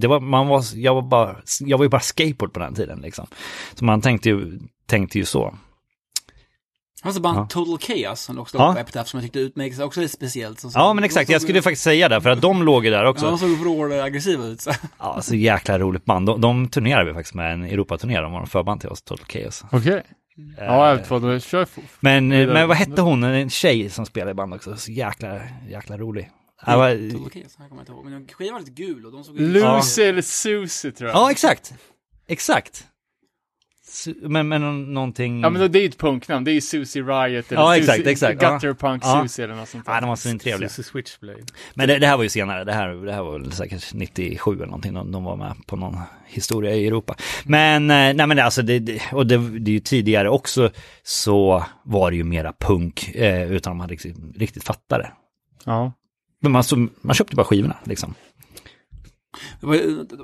det 0.00 0.06
var, 0.06 0.20
man 0.20 0.46
var, 0.48 0.64
jag, 0.74 0.94
var 0.94 1.02
bara, 1.02 1.36
jag 1.60 1.78
var 1.78 1.84
ju 1.84 1.88
bara 1.88 2.00
skateboard 2.00 2.52
på 2.52 2.60
den 2.60 2.74
tiden. 2.74 3.00
Liksom. 3.00 3.26
Så 3.74 3.84
man 3.84 4.00
tänkte 4.00 4.28
ju, 4.28 4.58
tänkte 4.86 5.18
ju 5.18 5.24
så. 5.24 5.54
Han 7.02 7.14
så 7.14 7.20
band 7.20 7.38
Ja. 7.38 7.46
Total 7.46 7.78
Chaos 7.78 8.20
som 8.20 8.38
också 8.38 8.58
Ja. 8.58 8.66
låg 8.66 8.74
på 8.74 8.80
Epitaph 8.80 9.10
som 9.10 9.18
jag 9.18 9.24
tyckte 9.24 9.38
utmärkte 9.38 9.76
sig 9.76 9.84
också 9.84 10.00
lite 10.00 10.12
speciellt. 10.14 10.60
Som, 10.60 10.70
Ja 10.74 10.92
men 10.92 11.04
exakt, 11.04 11.30
jag 11.30 11.42
skulle 11.42 11.62
faktiskt 11.62 11.82
säga 11.82 12.08
det 12.08 12.20
för 12.20 12.30
att 12.30 12.40
de 12.40 12.62
låg 12.62 12.84
ju 12.84 12.90
där 12.90 13.04
också. 13.04 13.24
Ja, 13.24 13.30
de 13.30 13.38
såg 13.38 13.50
vrål 13.50 13.92
aggressiva 13.92 14.44
ut. 14.46 14.60
Så. 14.60 14.70
Ja, 14.98 15.22
så 15.22 15.34
jäkla 15.34 15.78
roligt 15.78 16.04
band. 16.04 16.26
De, 16.26 16.40
de 16.40 16.68
turnerade 16.68 17.04
vi 17.04 17.14
faktiskt 17.14 17.34
med 17.34 17.52
en 17.52 17.62
Europaturné, 17.64 18.20
de 18.20 18.32
var 18.32 18.40
en 18.40 18.46
förband 18.46 18.80
till 18.80 18.90
oss, 18.90 19.02
Total 19.02 19.26
Chaos. 19.26 19.64
Okej. 19.72 20.02
Ja, 20.58 20.88
jag 20.88 20.96
vet 20.96 21.10
vad 21.10 21.22
du 21.22 21.40
kör. 21.40 21.66
Men, 22.00 22.32
eh, 22.32 22.46
men 22.48 22.68
vad 22.68 22.76
hette 22.76 23.02
hon, 23.02 23.24
en 23.24 23.50
tjej 23.50 23.90
som 23.90 24.06
spelade 24.06 24.30
i 24.30 24.34
band 24.34 24.54
också, 24.54 24.76
så 24.76 24.90
jäkla, 24.92 25.40
jäkla 25.68 25.98
rolig. 25.98 26.30
Ja, 26.66 26.76
vad- 26.76 27.10
Total 27.10 27.30
Chaos, 27.30 27.56
jag 27.58 27.68
kommer 27.68 27.82
inte 27.82 27.92
ihåg. 27.92 28.04
Men 28.04 28.28
skivan 28.28 28.52
var 28.52 28.60
lite 28.60 28.72
gul 28.72 29.06
och 29.06 29.12
de 29.12 29.24
såg 29.24 29.36
ut... 29.36 29.40
Lucy 29.40 30.02
eller 30.02 30.22
Susie 30.22 30.92
tror 30.92 31.10
jag. 31.10 31.16
ja 31.16 31.30
exakt, 31.30 31.72
exakt. 32.28 32.84
Men, 34.22 34.48
men 34.48 34.60
nå- 34.60 34.72
någonting... 34.72 35.40
Ja 35.40 35.50
men 35.50 35.72
det 35.72 35.78
är 35.78 35.80
ju 35.80 35.88
ett 35.88 35.98
punknamn, 35.98 36.44
det 36.44 36.50
är 36.50 36.52
ju 36.52 36.60
Susie 36.60 37.02
Riot 37.02 37.52
eller 37.52 37.62
Ja, 37.62 37.74
Susie, 37.74 37.94
exakt, 37.94 38.06
exakt, 38.32 38.42
ja. 38.42 39.22
Susie 39.22 39.44
eller 39.44 39.54
något 39.54 39.68
sånt 39.68 39.86
där. 39.86 39.92
Ja, 39.94 40.00
de 40.00 40.08
var 40.08 40.16
svintrevliga. 40.16 40.68
Susie 40.68 40.84
Switchblade. 40.90 41.38
Men 41.74 41.88
det, 41.88 41.98
det 41.98 42.06
här 42.06 42.16
var 42.16 42.22
ju 42.22 42.28
senare, 42.28 42.64
det 42.64 42.72
här, 42.72 42.88
det 42.88 43.12
här 43.12 43.22
var 43.22 43.38
väl 43.38 43.52
säkert 43.52 43.94
97 43.94 44.54
eller 44.54 44.66
någonting, 44.66 44.94
de, 44.94 45.12
de 45.12 45.24
var 45.24 45.36
med 45.36 45.54
på 45.66 45.76
någon 45.76 45.96
historia 46.26 46.74
i 46.74 46.86
Europa. 46.86 47.14
Men, 47.44 47.82
eh, 47.90 47.96
nej 47.96 48.26
men 48.26 48.36
det, 48.36 48.44
alltså 48.44 48.62
det, 48.62 49.02
och 49.12 49.26
det, 49.26 49.58
det 49.58 49.70
är 49.70 49.72
ju 49.72 49.80
tidigare 49.80 50.30
också 50.30 50.70
så 51.02 51.64
var 51.82 52.10
det 52.10 52.16
ju 52.16 52.24
mera 52.24 52.52
punk, 52.60 53.14
eh, 53.14 53.52
utan 53.52 53.76
man 53.76 53.88
riktigt, 53.88 54.16
riktigt 54.36 54.64
fattade. 54.64 55.10
Ja. 55.64 55.92
Men 56.42 56.52
man, 56.52 56.64
så, 56.64 56.88
man 57.00 57.14
köpte 57.14 57.36
bara 57.36 57.46
skivorna 57.46 57.76
liksom. 57.84 58.14
Det 59.60 59.66
var, 59.66 59.76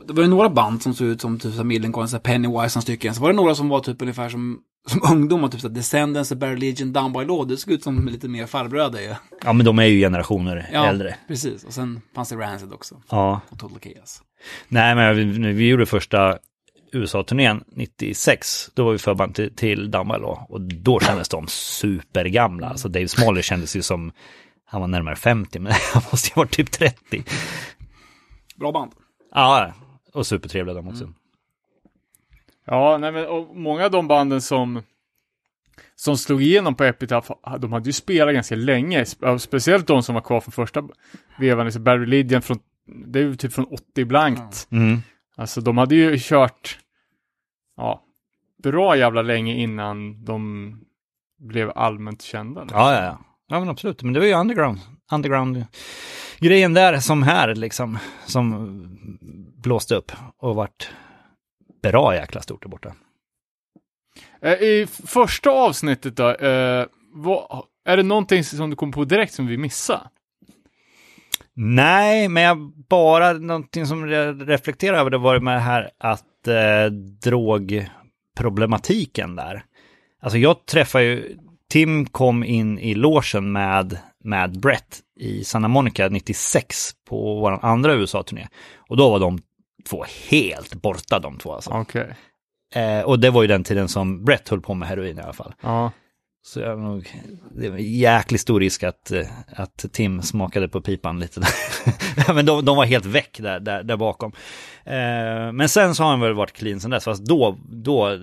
det 0.07 0.13
var 0.13 0.23
ju 0.23 0.29
några 0.29 0.49
band 0.49 0.83
som 0.83 0.95
såg 0.95 1.07
ut 1.07 1.21
som 1.21 1.39
typ 1.39 1.65
Millencolin, 1.65 2.21
Pennywise, 2.23 2.81
stycken. 2.81 3.15
Så 3.15 3.21
var 3.23 3.29
det 3.29 3.37
några 3.37 3.55
som 3.55 3.69
var 3.69 3.81
typ 3.81 4.03
ungefär 4.03 4.29
som, 4.29 4.59
som 4.89 5.01
ungdomar, 5.13 5.49
typ 5.49 5.61
så 5.61 5.69
här 5.69 5.75
Descendants, 5.75 6.33
Barry 6.33 6.57
Legion, 6.57 6.93
Down 6.93 7.13
by 7.13 7.25
Law. 7.25 7.47
Det 7.49 7.57
såg 7.57 7.73
ut 7.73 7.83
som 7.83 8.09
lite 8.09 8.29
mer 8.29 8.47
farbröder 8.47 9.01
ju. 9.01 9.15
Ja 9.45 9.53
men 9.53 9.67
de 9.67 9.79
är 9.79 9.85
ju 9.85 10.01
generationer 10.01 10.69
Ja, 10.73 10.87
äldre. 10.87 11.17
precis. 11.29 11.65
Och 11.65 11.73
sen 11.75 12.01
fanns 12.15 12.29
det 12.29 12.37
Rancid 12.37 12.73
också. 12.73 13.03
Ja. 13.11 13.41
Och 13.49 13.59
Total 13.59 13.79
Chaos. 13.81 14.23
Nej 14.69 14.95
men 14.95 15.17
vi, 15.17 15.53
vi 15.53 15.69
gjorde 15.69 15.87
första 15.87 16.39
USA-turnén 16.93 17.65
96, 17.77 18.71
då 18.75 18.85
var 18.85 18.93
vi 18.93 18.99
förband 18.99 19.35
till, 19.35 19.55
till 19.57 19.91
Down 19.91 20.11
och 20.49 20.61
då 20.61 21.01
kändes 21.01 21.29
de 21.29 21.47
supergamla. 21.49 22.69
Alltså 22.69 22.89
Dave 22.89 23.09
Smalley 23.09 23.43
kändes 23.43 23.77
ju 23.77 23.83
som, 23.83 24.13
han 24.65 24.81
var 24.81 24.89
närmare 24.89 25.17
50 25.17 25.59
men 25.59 25.73
han 25.93 26.03
måste 26.13 26.29
ju 26.29 26.35
ha 26.35 26.43
varit 26.43 26.53
typ 26.57 26.71
30. 26.71 27.25
Bra 28.57 28.73
band. 28.73 28.93
Ja, 29.35 29.73
och 30.13 30.27
supertrevliga 30.27 30.75
de 30.75 30.89
också. 30.89 31.13
Ja, 32.65 32.99
nej 32.99 33.13
men 33.13 33.27
och 33.27 33.57
många 33.57 33.85
av 33.85 33.91
de 33.91 34.09
banden 34.09 34.43
som 34.43 34.83
som 35.95 36.17
slog 36.17 36.43
igenom 36.43 36.75
på 36.75 36.85
Epitaph, 36.85 37.33
de 37.59 37.73
hade 37.73 37.87
ju 37.89 37.93
spelat 37.93 38.35
ganska 38.35 38.55
länge. 38.55 39.05
Spe- 39.05 39.39
Speciellt 39.39 39.87
de 39.87 40.03
som 40.03 40.15
var 40.15 40.23
kvar 40.23 40.41
från 40.41 40.53
första 40.53 40.89
vevan, 41.39 41.65
liksom 41.67 41.85
Barry 41.85 42.07
Lydian 42.07 42.43
från, 42.43 42.59
det 43.07 43.19
är 43.19 43.23
ju 43.23 43.35
typ 43.37 43.53
från 43.53 43.65
80 43.65 44.05
blankt. 44.05 44.69
Mm. 44.71 44.99
Alltså 45.37 45.61
de 45.61 45.79
hade 45.79 45.95
ju 45.95 46.17
kört, 46.19 46.79
ja, 47.77 48.03
bra 48.63 48.97
jävla 48.97 49.23
länge 49.23 49.55
innan 49.55 50.25
de 50.25 50.73
blev 51.39 51.73
allmänt 51.75 52.23
kända. 52.23 52.67
Ja, 52.71 52.95
ja, 52.95 53.05
ja. 53.05 53.19
Ja 53.49 53.61
men 53.61 53.69
absolut, 53.69 54.03
men 54.03 54.13
det 54.13 54.21
var 54.21 54.27
ju 54.27 54.35
underground, 54.35 54.79
underground 55.13 55.65
grejen 56.39 56.75
där 56.75 57.01
som 57.01 57.23
här 57.23 57.55
liksom, 57.55 57.99
som 58.27 58.79
blåste 59.57 59.95
upp 59.95 60.13
och 60.39 60.55
vart 60.55 60.91
bra 61.83 62.15
jäkla 62.15 62.41
stort 62.41 62.63
där 62.63 62.69
borta. 62.69 62.95
Eh, 64.43 64.53
I 64.53 64.87
första 65.07 65.51
avsnittet 65.51 66.17
då, 66.17 66.31
eh, 66.31 66.87
vad, 67.13 67.65
är 67.85 67.97
det 67.97 68.03
någonting 68.03 68.45
som 68.45 68.71
du 68.71 68.77
kom 68.77 68.93
på 68.93 69.05
direkt 69.05 69.35
som 69.35 69.47
vi 69.47 69.57
missade? 69.57 70.01
Nej, 71.55 72.29
men 72.29 72.43
jag 72.43 72.73
bara 72.89 73.33
någonting 73.33 73.87
som 73.87 74.11
jag 74.11 74.51
reflekterar 74.51 74.99
över 74.99 75.11
det 75.11 75.19
var 75.19 75.41
med 75.41 75.57
det 75.57 75.61
här 75.61 75.91
att 75.99 76.49
eh, 76.49 76.87
drogproblematiken 77.23 79.37
där. 79.37 79.65
Alltså 80.21 80.39
jag 80.39 80.67
träffade 80.67 81.05
ju, 81.05 81.37
Tim 81.71 82.07
kom 82.07 82.45
in 82.45 82.79
i 82.79 82.95
logen 82.95 83.53
med, 83.53 83.99
med 84.27 84.61
Brett 84.61 85.01
i 85.21 85.45
Santa 85.45 85.69
Monica 85.69 86.09
96 86.09 86.91
på 87.09 87.35
vår 87.35 87.65
andra 87.65 87.95
USA-turné. 87.95 88.49
Och 88.77 88.97
då 88.97 89.11
var 89.11 89.19
de 89.19 89.39
två 89.89 90.05
helt 90.31 90.75
borta 90.75 91.19
de 91.19 91.39
två 91.39 91.53
alltså. 91.53 91.71
Okej. 91.71 92.17
Eh, 92.75 93.01
och 93.01 93.19
det 93.19 93.31
var 93.31 93.43
ju 93.43 93.49
den 93.49 93.65
tiden 93.65 93.89
som 93.89 94.25
Brett 94.25 94.49
höll 94.49 94.61
på 94.61 94.75
med 94.75 94.89
heroin 94.89 95.19
i 95.19 95.23
alla 95.23 95.33
fall. 95.33 95.55
Ja. 95.63 95.91
Så 96.47 96.61
jag 96.61 96.79
nog, 96.79 97.23
det 97.57 97.69
var 97.71 97.79
jäkligt 97.79 98.41
stor 98.41 98.61
risk 98.61 98.83
att, 98.83 99.11
eh, 99.11 99.27
att 99.57 99.85
Tim 99.93 100.23
smakade 100.23 100.69
på 100.69 100.81
pipan 100.81 101.21
lite. 101.21 101.41
där. 101.41 102.35
Men 102.35 102.47
de, 102.47 102.65
de 102.65 102.77
var 102.77 102.85
helt 102.85 103.07
väck 103.07 103.39
där, 103.43 103.61
där, 103.61 103.83
där 103.83 103.97
bakom. 103.97 104.33
Eh, 104.85 105.53
men 105.53 105.69
sen 105.69 105.95
så 105.95 106.03
har 106.03 106.11
han 106.11 106.21
väl 106.21 106.35
varit 106.35 106.53
clean 106.53 106.81
sen 106.81 106.91
dess, 106.91 107.05
fast 107.05 107.25
då, 107.25 107.57
då, 107.69 108.19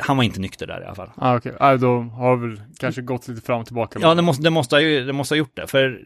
han 0.00 0.16
var 0.16 0.24
inte 0.24 0.40
nykter 0.40 0.66
där 0.66 0.80
i 0.80 0.84
alla 0.84 0.94
fall. 0.94 1.10
Ah, 1.16 1.36
Okej, 1.36 1.52
ah, 1.60 1.76
då 1.76 2.00
har 2.00 2.36
väl 2.36 2.60
kanske 2.78 3.02
gått 3.02 3.28
lite 3.28 3.46
fram 3.46 3.60
och 3.60 3.66
tillbaka. 3.66 3.98
Ja, 4.02 4.14
det 4.14 4.22
måste, 4.22 4.42
det 4.42 4.50
måste, 4.50 4.74
ha, 4.76 4.80
ju- 4.80 5.04
det 5.04 5.12
måste 5.12 5.34
ha 5.34 5.38
gjort 5.38 5.56
det, 5.56 5.66
för 5.66 6.04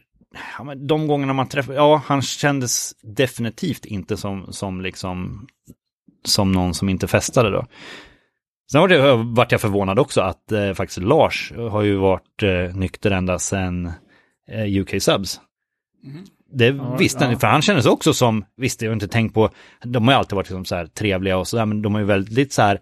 ja, 0.57 0.63
men 0.63 0.87
de 0.87 1.07
gångerna 1.07 1.33
man 1.33 1.47
träffade, 1.47 1.77
ja, 1.77 2.01
han 2.05 2.21
kändes 2.21 2.91
definitivt 3.01 3.85
inte 3.85 4.17
som, 4.17 4.53
som 4.53 4.81
liksom, 4.81 5.47
som 6.25 6.51
någon 6.51 6.73
som 6.73 6.89
inte 6.89 7.07
festade 7.07 7.49
då. 7.49 7.65
Sen 8.71 8.81
var 8.81 8.87
det, 8.87 9.15
vart 9.15 9.51
jag 9.51 9.61
förvånad 9.61 9.99
också 9.99 10.21
att 10.21 10.51
eh, 10.51 10.73
faktiskt 10.73 10.99
Lars 11.01 11.53
har 11.71 11.81
ju 11.81 11.95
varit 11.95 12.43
eh, 12.43 12.75
nykter 12.75 13.11
ända 13.11 13.39
sedan 13.39 13.91
eh, 14.51 14.79
UK 14.81 15.01
Subs. 15.01 15.39
Det 16.53 16.65
Ja, 16.67 16.95
visste 16.95 17.23
han, 17.23 17.33
ja. 17.33 17.39
för 17.39 17.47
han 17.47 17.61
kändes 17.61 17.85
också 17.85 18.13
som, 18.13 18.45
visst 18.57 18.81
jag 18.81 18.93
inte 18.93 19.07
tänkt 19.07 19.33
på, 19.33 19.49
de 19.83 20.07
har 20.07 20.13
ju 20.13 20.17
alltid 20.17 20.35
varit 20.35 20.47
liksom 20.49 20.65
så 20.65 20.75
här 20.75 20.85
trevliga 20.85 21.37
och 21.37 21.47
sådär, 21.47 21.65
men 21.65 21.81
de 21.81 21.95
är 21.95 21.99
ju 21.99 22.05
väldigt 22.05 22.53
så 22.53 22.61
här 22.61 22.79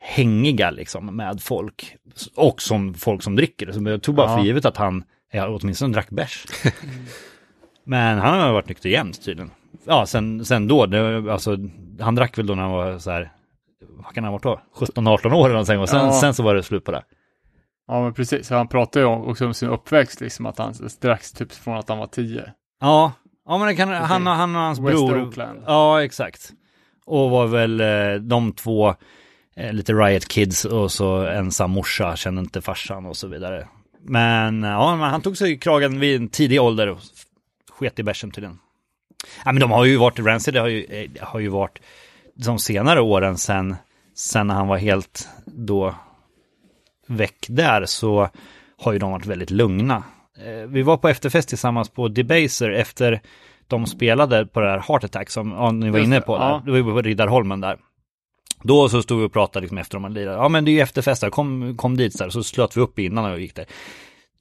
hängiga 0.00 0.70
liksom 0.70 1.16
med 1.16 1.40
folk. 1.42 1.96
Och 2.34 2.62
som 2.62 2.94
folk 2.94 3.22
som 3.22 3.36
dricker. 3.36 3.72
Så 3.72 3.82
jag 3.82 4.02
tog 4.02 4.14
bara 4.14 4.30
Ja. 4.30 4.36
för 4.38 4.44
givet 4.44 4.64
att 4.64 4.76
han 4.76 5.04
ja, 5.32 5.48
åtminstone 5.48 5.92
drack 5.94 6.10
bärs. 6.10 6.46
men 7.84 8.18
han 8.18 8.40
har 8.40 8.52
varit 8.52 8.68
nykter 8.68 8.88
jämt 8.88 9.24
tydligen. 9.24 9.50
Ja, 9.84 10.06
sen, 10.06 10.44
sen 10.44 10.68
då, 10.68 10.86
det, 10.86 11.32
alltså, 11.32 11.56
han 12.00 12.14
drack 12.14 12.38
väl 12.38 12.46
då 12.46 12.54
när 12.54 12.62
han 12.62 12.72
var 12.72 12.98
så 12.98 13.10
här, 13.10 13.32
vad 13.80 14.14
kan 14.14 14.24
han 14.24 14.32
ha 14.32 14.38
varit 14.44 14.60
då? 14.78 14.86
17-18 14.86 15.32
år 15.32 15.44
eller 15.44 15.48
någonting. 15.48 15.78
Och 15.80 15.88
sen, 15.88 16.06
Ja. 16.06 16.12
sen 16.12 16.34
så 16.34 16.42
var 16.42 16.54
det 16.54 16.62
slut 16.62 16.84
på 16.84 16.90
det. 16.92 17.04
Ja, 17.88 18.02
men 18.02 18.14
precis. 18.14 18.50
Han 18.50 18.68
pratade 18.68 19.04
ju 19.04 19.12
också 19.12 19.46
om 19.46 19.54
sin 19.54 19.68
uppväxt, 19.68 20.20
liksom 20.20 20.46
att 20.46 20.58
han 20.58 20.74
strax 20.74 21.32
typ 21.32 21.52
från 21.52 21.76
att 21.78 21.88
han 21.88 21.98
var 21.98 22.06
tio. 22.06 22.52
Ja, 22.80 23.12
ja 23.46 23.58
men 23.58 23.68
det 23.68 23.74
kan, 23.74 23.88
han, 23.88 24.26
han 24.26 24.56
och 24.56 24.62
hans 24.62 24.78
West 24.78 24.96
bror. 24.96 25.22
Oakland. 25.22 25.62
Ja, 25.66 26.02
exakt. 26.04 26.52
Och 27.06 27.30
var 27.30 27.46
väl 27.46 27.80
eh, 27.80 28.14
de 28.20 28.52
två 28.52 28.94
eh, 29.56 29.72
lite 29.72 29.92
Riot 29.92 30.28
Kids 30.28 30.64
och 30.64 30.92
så 30.92 31.26
ensam 31.26 31.70
morsa, 31.70 32.16
kände 32.16 32.40
inte 32.40 32.60
farsan 32.60 33.06
och 33.06 33.16
så 33.16 33.28
vidare. 33.28 33.68
Men 34.00 34.64
eh, 34.64 34.70
ja, 34.70 34.96
men 34.96 35.10
han 35.10 35.22
tog 35.22 35.36
sig 35.36 35.58
kragen 35.58 36.00
vid 36.00 36.16
en 36.20 36.28
tidig 36.28 36.62
ålder 36.62 36.88
och 36.88 36.98
sket 37.70 37.98
i 37.98 38.02
bärsen 38.02 38.30
tydligen. 38.30 38.58
Ja, 39.44 39.52
men 39.52 39.60
de 39.60 39.70
har 39.70 39.84
ju 39.84 39.96
varit, 39.96 40.18
Rancid 40.18 40.56
har 40.56 40.66
ju, 40.68 41.08
har 41.20 41.40
ju 41.40 41.48
varit 41.48 41.78
de 42.46 42.58
senare 42.58 43.00
åren 43.00 43.36
sen, 43.38 43.76
sen 44.14 44.46
när 44.46 44.54
han 44.54 44.68
var 44.68 44.76
helt 44.76 45.28
då 45.46 45.94
väck 47.06 47.46
där 47.48 47.84
så 47.86 48.28
har 48.80 48.92
ju 48.92 48.98
de 48.98 49.12
varit 49.12 49.26
väldigt 49.26 49.50
lugna. 49.50 50.02
Eh, 50.38 50.68
Vi 50.68 50.82
var 50.82 50.96
på 50.96 51.08
efterfest 51.08 51.48
tillsammans 51.48 51.88
på 51.88 52.08
Debaser 52.08 52.70
efter 52.70 53.20
de 53.66 53.86
spelade 53.86 54.46
på 54.46 54.60
det 54.60 54.70
här 54.70 54.78
Heart 54.88 55.04
Attack 55.04 55.30
som 55.30 55.50
ja, 55.50 55.70
ni 55.70 55.90
var 55.90 55.98
inne 55.98 56.20
på. 56.20 56.32
ja. 56.36 56.38
Där. 56.48 56.64
Det 56.64 56.70
var 56.70 56.78
ju 56.78 56.84
på 56.84 57.02
Riddarholmen 57.02 57.60
där. 57.60 57.78
Då 58.62 58.88
så 58.88 59.02
stod 59.02 59.20
vi 59.20 59.26
och 59.26 59.32
pratade 59.32 59.60
liksom 59.62 59.78
efter 59.78 59.96
de 59.96 60.04
hade 60.04 60.14
lirat. 60.20 60.36
Ja 60.36 60.48
men 60.48 60.64
det 60.64 60.70
är 60.70 60.72
ju 60.72 60.80
efterfest 60.80 61.20
där, 61.20 61.30
kom, 61.30 61.76
kom 61.76 61.96
dit 61.96 62.16
så 62.16 62.24
här. 62.24 62.30
Så 62.30 62.42
slöt 62.42 62.76
vi 62.76 62.80
upp 62.80 62.98
innan 62.98 63.32
och 63.32 63.40
gick 63.40 63.54
där. 63.54 63.66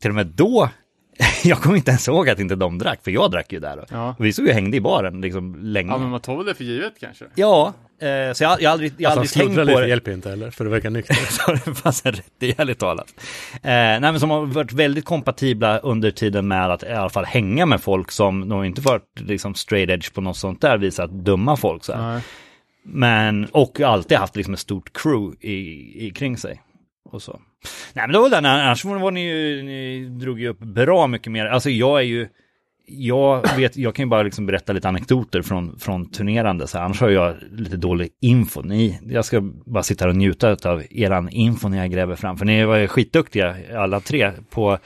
Till 0.01 0.09
och 0.11 0.15
med 0.15 0.27
då, 0.27 0.69
jag 1.43 1.57
kommer 1.61 1.75
inte 1.77 1.91
ens 1.91 2.07
ihåg 2.07 2.29
att 2.29 2.39
inte 2.39 2.55
de 2.55 2.77
drack, 2.77 3.03
för 3.03 3.11
jag 3.11 3.31
drack 3.31 3.53
ju 3.53 3.59
där. 3.59 3.85
Ja. 3.89 4.15
Och 4.19 4.25
vi 4.25 4.33
stod 4.33 4.47
ju 4.47 4.51
hängde 4.53 4.77
i 4.77 4.81
baren 4.81 5.21
liksom 5.21 5.55
länge. 5.61 5.91
Ja, 5.91 5.97
men 5.97 6.09
man 6.09 6.19
tar 6.19 6.37
väl 6.37 6.45
det 6.45 6.53
för 6.55 6.63
givet 6.63 6.93
kanske? 6.99 7.25
Ja, 7.35 7.73
eh, 8.01 8.33
så 8.33 8.43
jag, 8.43 8.61
jag 8.61 8.69
har 8.69 8.73
aldrig, 8.73 8.93
jag 8.97 9.09
har 9.09 9.17
Alltså, 9.17 9.39
aldrig 9.39 9.47
tänkt 9.47 9.55
på 9.59 9.63
lite 9.63 9.81
det. 9.81 9.87
hjälper 9.87 10.11
inte 10.11 10.29
heller, 10.29 10.51
för 10.51 10.63
det 10.63 10.69
verkar 10.71 10.89
nykter. 10.89 11.13
Så 11.29 11.51
det 11.51 11.75
fanns 11.75 12.05
en 12.05 12.11
rätt 12.11 12.43
i 12.43 12.53
ärligt 12.57 12.79
talat. 12.79 13.13
Eh, 13.53 13.59
nej 13.63 13.99
men 14.01 14.19
som 14.19 14.29
har 14.29 14.45
varit 14.45 14.71
väldigt 14.73 15.05
kompatibla 15.05 15.79
under 15.79 16.11
tiden 16.11 16.47
med 16.47 16.71
att 16.71 16.83
i 16.83 16.87
alla 16.91 17.09
fall 17.09 17.25
hänga 17.25 17.65
med 17.65 17.81
folk 17.81 18.11
som 18.11 18.39
nog 18.39 18.65
inte 18.65 18.81
varit 18.81 19.19
liksom 19.19 19.55
straight 19.55 19.89
edge 19.89 20.13
på 20.13 20.21
något 20.21 20.37
sånt 20.37 20.61
där 20.61 20.77
vis 20.77 20.99
att 20.99 21.11
döma 21.11 21.57
folk 21.57 21.83
så 21.83 21.93
här. 21.93 22.13
Nej. 22.13 22.21
Men, 22.89 23.45
och 23.51 23.81
alltid 23.81 24.17
haft 24.17 24.35
liksom 24.35 24.53
ett 24.53 24.59
stort 24.59 24.93
crew 24.93 25.35
i, 25.47 25.57
i 26.07 26.11
kring 26.11 26.37
sig. 26.37 26.61
Och 27.11 27.21
så. 27.21 27.39
Nej 27.93 28.03
men 28.07 28.11
det 28.11 28.19
var 28.19 28.29
den, 28.29 28.45
annars 28.45 28.85
var 28.85 29.11
ni 29.11 29.29
ju, 29.29 29.63
ni 29.63 30.05
drog 30.09 30.39
ju 30.39 30.47
upp 30.47 30.59
bra 30.59 31.07
mycket 31.07 31.31
mer. 31.31 31.45
Alltså 31.45 31.69
jag 31.69 31.99
är 31.99 32.03
ju, 32.03 32.27
jag 32.85 33.57
vet, 33.57 33.77
jag 33.77 33.95
kan 33.95 34.05
ju 34.05 34.09
bara 34.09 34.23
liksom 34.23 34.45
berätta 34.45 34.73
lite 34.73 34.87
anekdoter 34.87 35.41
från, 35.41 35.79
från 35.79 36.11
turnerande, 36.11 36.67
så 36.67 36.77
här, 36.77 36.85
annars 36.85 37.01
har 37.01 37.09
jag 37.09 37.35
lite 37.51 37.77
dålig 37.77 38.09
info. 38.21 38.61
Ni, 38.61 38.99
jag 39.09 39.25
ska 39.25 39.41
bara 39.65 39.83
sitta 39.83 40.05
här 40.05 40.09
och 40.09 40.15
njuta 40.15 40.69
av 40.71 40.83
eran 40.89 41.29
info 41.29 41.67
när 41.67 41.77
jag 41.77 41.91
gräver 41.91 42.15
fram, 42.15 42.37
för 42.37 42.45
ni 42.45 42.65
var 42.65 42.77
ju 42.77 42.87
skitduktiga 42.87 43.55
alla 43.75 43.99
tre 43.99 44.31
på, 44.49 44.77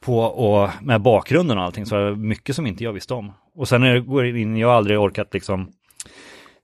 på 0.00 0.18
och 0.18 0.70
med 0.82 1.00
bakgrunden 1.00 1.58
och 1.58 1.64
allting, 1.64 1.86
så 1.86 1.96
var 1.96 2.10
det 2.10 2.16
mycket 2.16 2.56
som 2.56 2.66
inte 2.66 2.84
jag 2.84 2.92
visste 2.92 3.14
om. 3.14 3.32
Och 3.54 3.68
sen 3.68 3.80
när 3.80 3.94
det 3.94 4.00
går 4.00 4.26
in, 4.26 4.56
jag 4.56 4.68
har 4.68 4.74
aldrig 4.74 4.98
orkat 4.98 5.34
liksom 5.34 5.72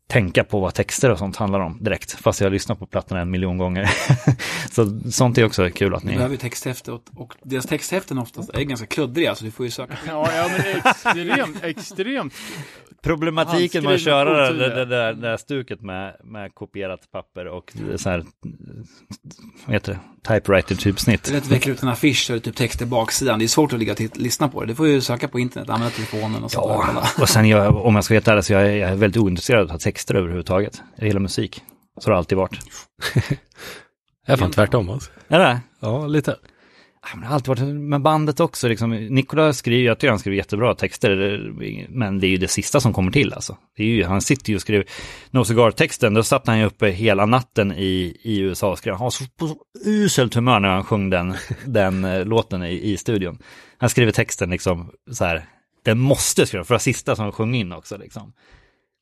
tänka 0.06 0.44
på 0.44 0.60
vad 0.60 0.74
texter 0.74 1.10
och 1.10 1.18
sånt 1.18 1.36
handlar 1.36 1.60
om 1.60 1.78
direkt, 1.80 2.12
fast 2.12 2.40
jag 2.40 2.46
har 2.46 2.52
lyssnat 2.52 2.78
på 2.78 2.86
plattorna 2.86 3.20
en 3.20 3.30
miljon 3.30 3.58
gånger. 3.58 3.90
så 4.70 5.00
sånt 5.10 5.38
är 5.38 5.44
också 5.44 5.70
kul 5.70 5.94
att 5.94 6.02
Du 6.02 6.08
ni... 6.08 6.14
behöver 6.14 6.34
ju 6.34 6.38
texthäfte 6.38 6.92
och, 6.92 7.02
och 7.16 7.34
deras 7.42 7.66
texthäften 7.66 8.18
oftast 8.18 8.50
är 8.50 8.62
ganska 8.62 8.86
kluddriga 8.86 9.34
så 9.34 9.44
du 9.44 9.50
får 9.50 9.66
ju 9.66 9.70
söka. 9.70 9.98
Ja, 10.06 10.28
ja 10.32 10.48
men 10.48 10.76
extremt, 10.76 11.64
extremt. 11.64 12.34
Problematiken 13.02 13.84
med 13.84 13.94
att 13.94 14.00
köra 14.00 14.52
det, 14.52 14.58
det, 14.58 14.74
det, 14.74 14.84
där, 14.84 15.12
det 15.12 15.20
där 15.20 15.36
stuket 15.36 15.80
med, 15.80 16.16
med 16.24 16.54
kopierat 16.54 17.10
papper 17.12 17.46
och 17.46 17.72
så 17.96 18.10
här, 18.10 18.24
vad 19.66 19.74
heter 19.74 19.92
det, 19.92 19.98
typewriter-typsnitt. 20.28 21.24
Det 21.24 21.30
är 21.30 21.34
lätt 21.34 21.42
att 21.44 21.50
veckla 21.50 21.72
ut 21.72 21.82
en 21.82 21.88
affisch 21.88 22.26
det 22.30 22.40
typ 22.40 22.56
text 22.56 22.82
i 22.82 22.86
baksidan. 22.86 23.38
Det 23.38 23.44
är 23.44 23.48
svårt 23.48 23.72
att 23.72 23.78
ligga 23.78 23.92
och 23.92 24.00
lyssna 24.16 24.48
på 24.48 24.60
det. 24.60 24.66
Du 24.66 24.74
får 24.74 24.86
ju 24.88 25.00
söka 25.00 25.28
på 25.28 25.38
internet, 25.38 25.70
använda 25.70 25.94
telefonen 25.94 26.44
och 26.44 26.50
så. 26.50 26.58
Ja, 26.94 27.02
och 27.22 27.28
sen 27.28 27.48
jag, 27.48 27.76
om 27.76 27.94
jag 27.94 28.04
ska 28.04 28.14
veta 28.14 28.32
ärlig 28.32 28.44
så 28.44 28.52
jag, 28.52 28.62
är- 28.62 28.76
jag 28.76 28.90
är 28.90 28.94
väldigt 28.94 29.22
ointresserad 29.22 29.60
av 29.60 29.64
att 29.66 29.70
ha 29.72 29.78
texter 29.78 30.14
överhuvudtaget. 30.14 30.82
Jag 30.96 31.06
gillar 31.06 31.20
musik. 31.20 31.62
Så 32.00 32.08
har 32.08 32.12
det 32.12 32.18
alltid 32.18 32.38
varit. 32.38 32.58
Jag 34.26 34.32
är 34.34 34.36
fan 34.36 34.50
tvärtom 34.50 34.90
alltså. 34.90 35.10
Är 35.28 35.38
det? 35.38 35.60
Ja, 35.80 36.06
lite. 36.06 36.36
Det 37.14 37.26
har 37.26 37.34
alltid 37.34 37.48
varit 37.48 37.74
med 37.74 38.02
bandet 38.02 38.40
också. 38.40 38.68
Liksom. 38.68 38.90
Nikola 38.90 39.52
skriver, 39.52 39.86
jag 39.86 39.98
tycker 39.98 40.10
han 40.10 40.18
skriver 40.18 40.36
jättebra 40.36 40.74
texter, 40.74 41.40
men 41.88 42.20
det 42.20 42.26
är 42.26 42.28
ju 42.28 42.36
det 42.36 42.48
sista 42.48 42.80
som 42.80 42.92
kommer 42.92 43.12
till 43.12 43.32
alltså. 43.32 43.56
Det 43.76 43.82
är 43.82 43.86
ju, 43.86 44.04
han 44.04 44.20
sitter 44.20 44.50
ju 44.50 44.54
och 44.56 44.60
skriver 44.60 44.86
No 45.30 45.44
Cigar-texten, 45.44 46.14
då 46.14 46.22
satt 46.22 46.46
han 46.46 46.58
ju 46.58 46.64
uppe 46.64 46.88
hela 46.88 47.26
natten 47.26 47.72
i, 47.72 48.16
i 48.22 48.38
USA 48.38 48.70
och 48.70 48.78
skrev. 48.78 48.94
Han 48.94 49.02
var 49.04 49.10
så, 49.10 49.24
på 49.38 49.48
så 49.48 49.56
uselt 49.84 50.34
humör 50.34 50.60
när 50.60 50.68
han 50.68 50.84
sjöng 50.84 51.10
den, 51.10 51.34
den 51.66 52.04
eh, 52.04 52.24
låten 52.24 52.62
i, 52.64 52.92
i 52.92 52.96
studion. 52.96 53.38
Han 53.78 53.90
skriver 53.90 54.12
texten 54.12 54.50
liksom 54.50 54.90
så 55.10 55.24
här, 55.24 55.44
den 55.84 55.98
måste 55.98 56.46
skriva, 56.46 56.64
för 56.64 56.74
det 56.74 56.80
sista 56.80 57.16
som 57.16 57.32
sjöng 57.32 57.54
in 57.54 57.72
också 57.72 57.96
liksom. 57.96 58.32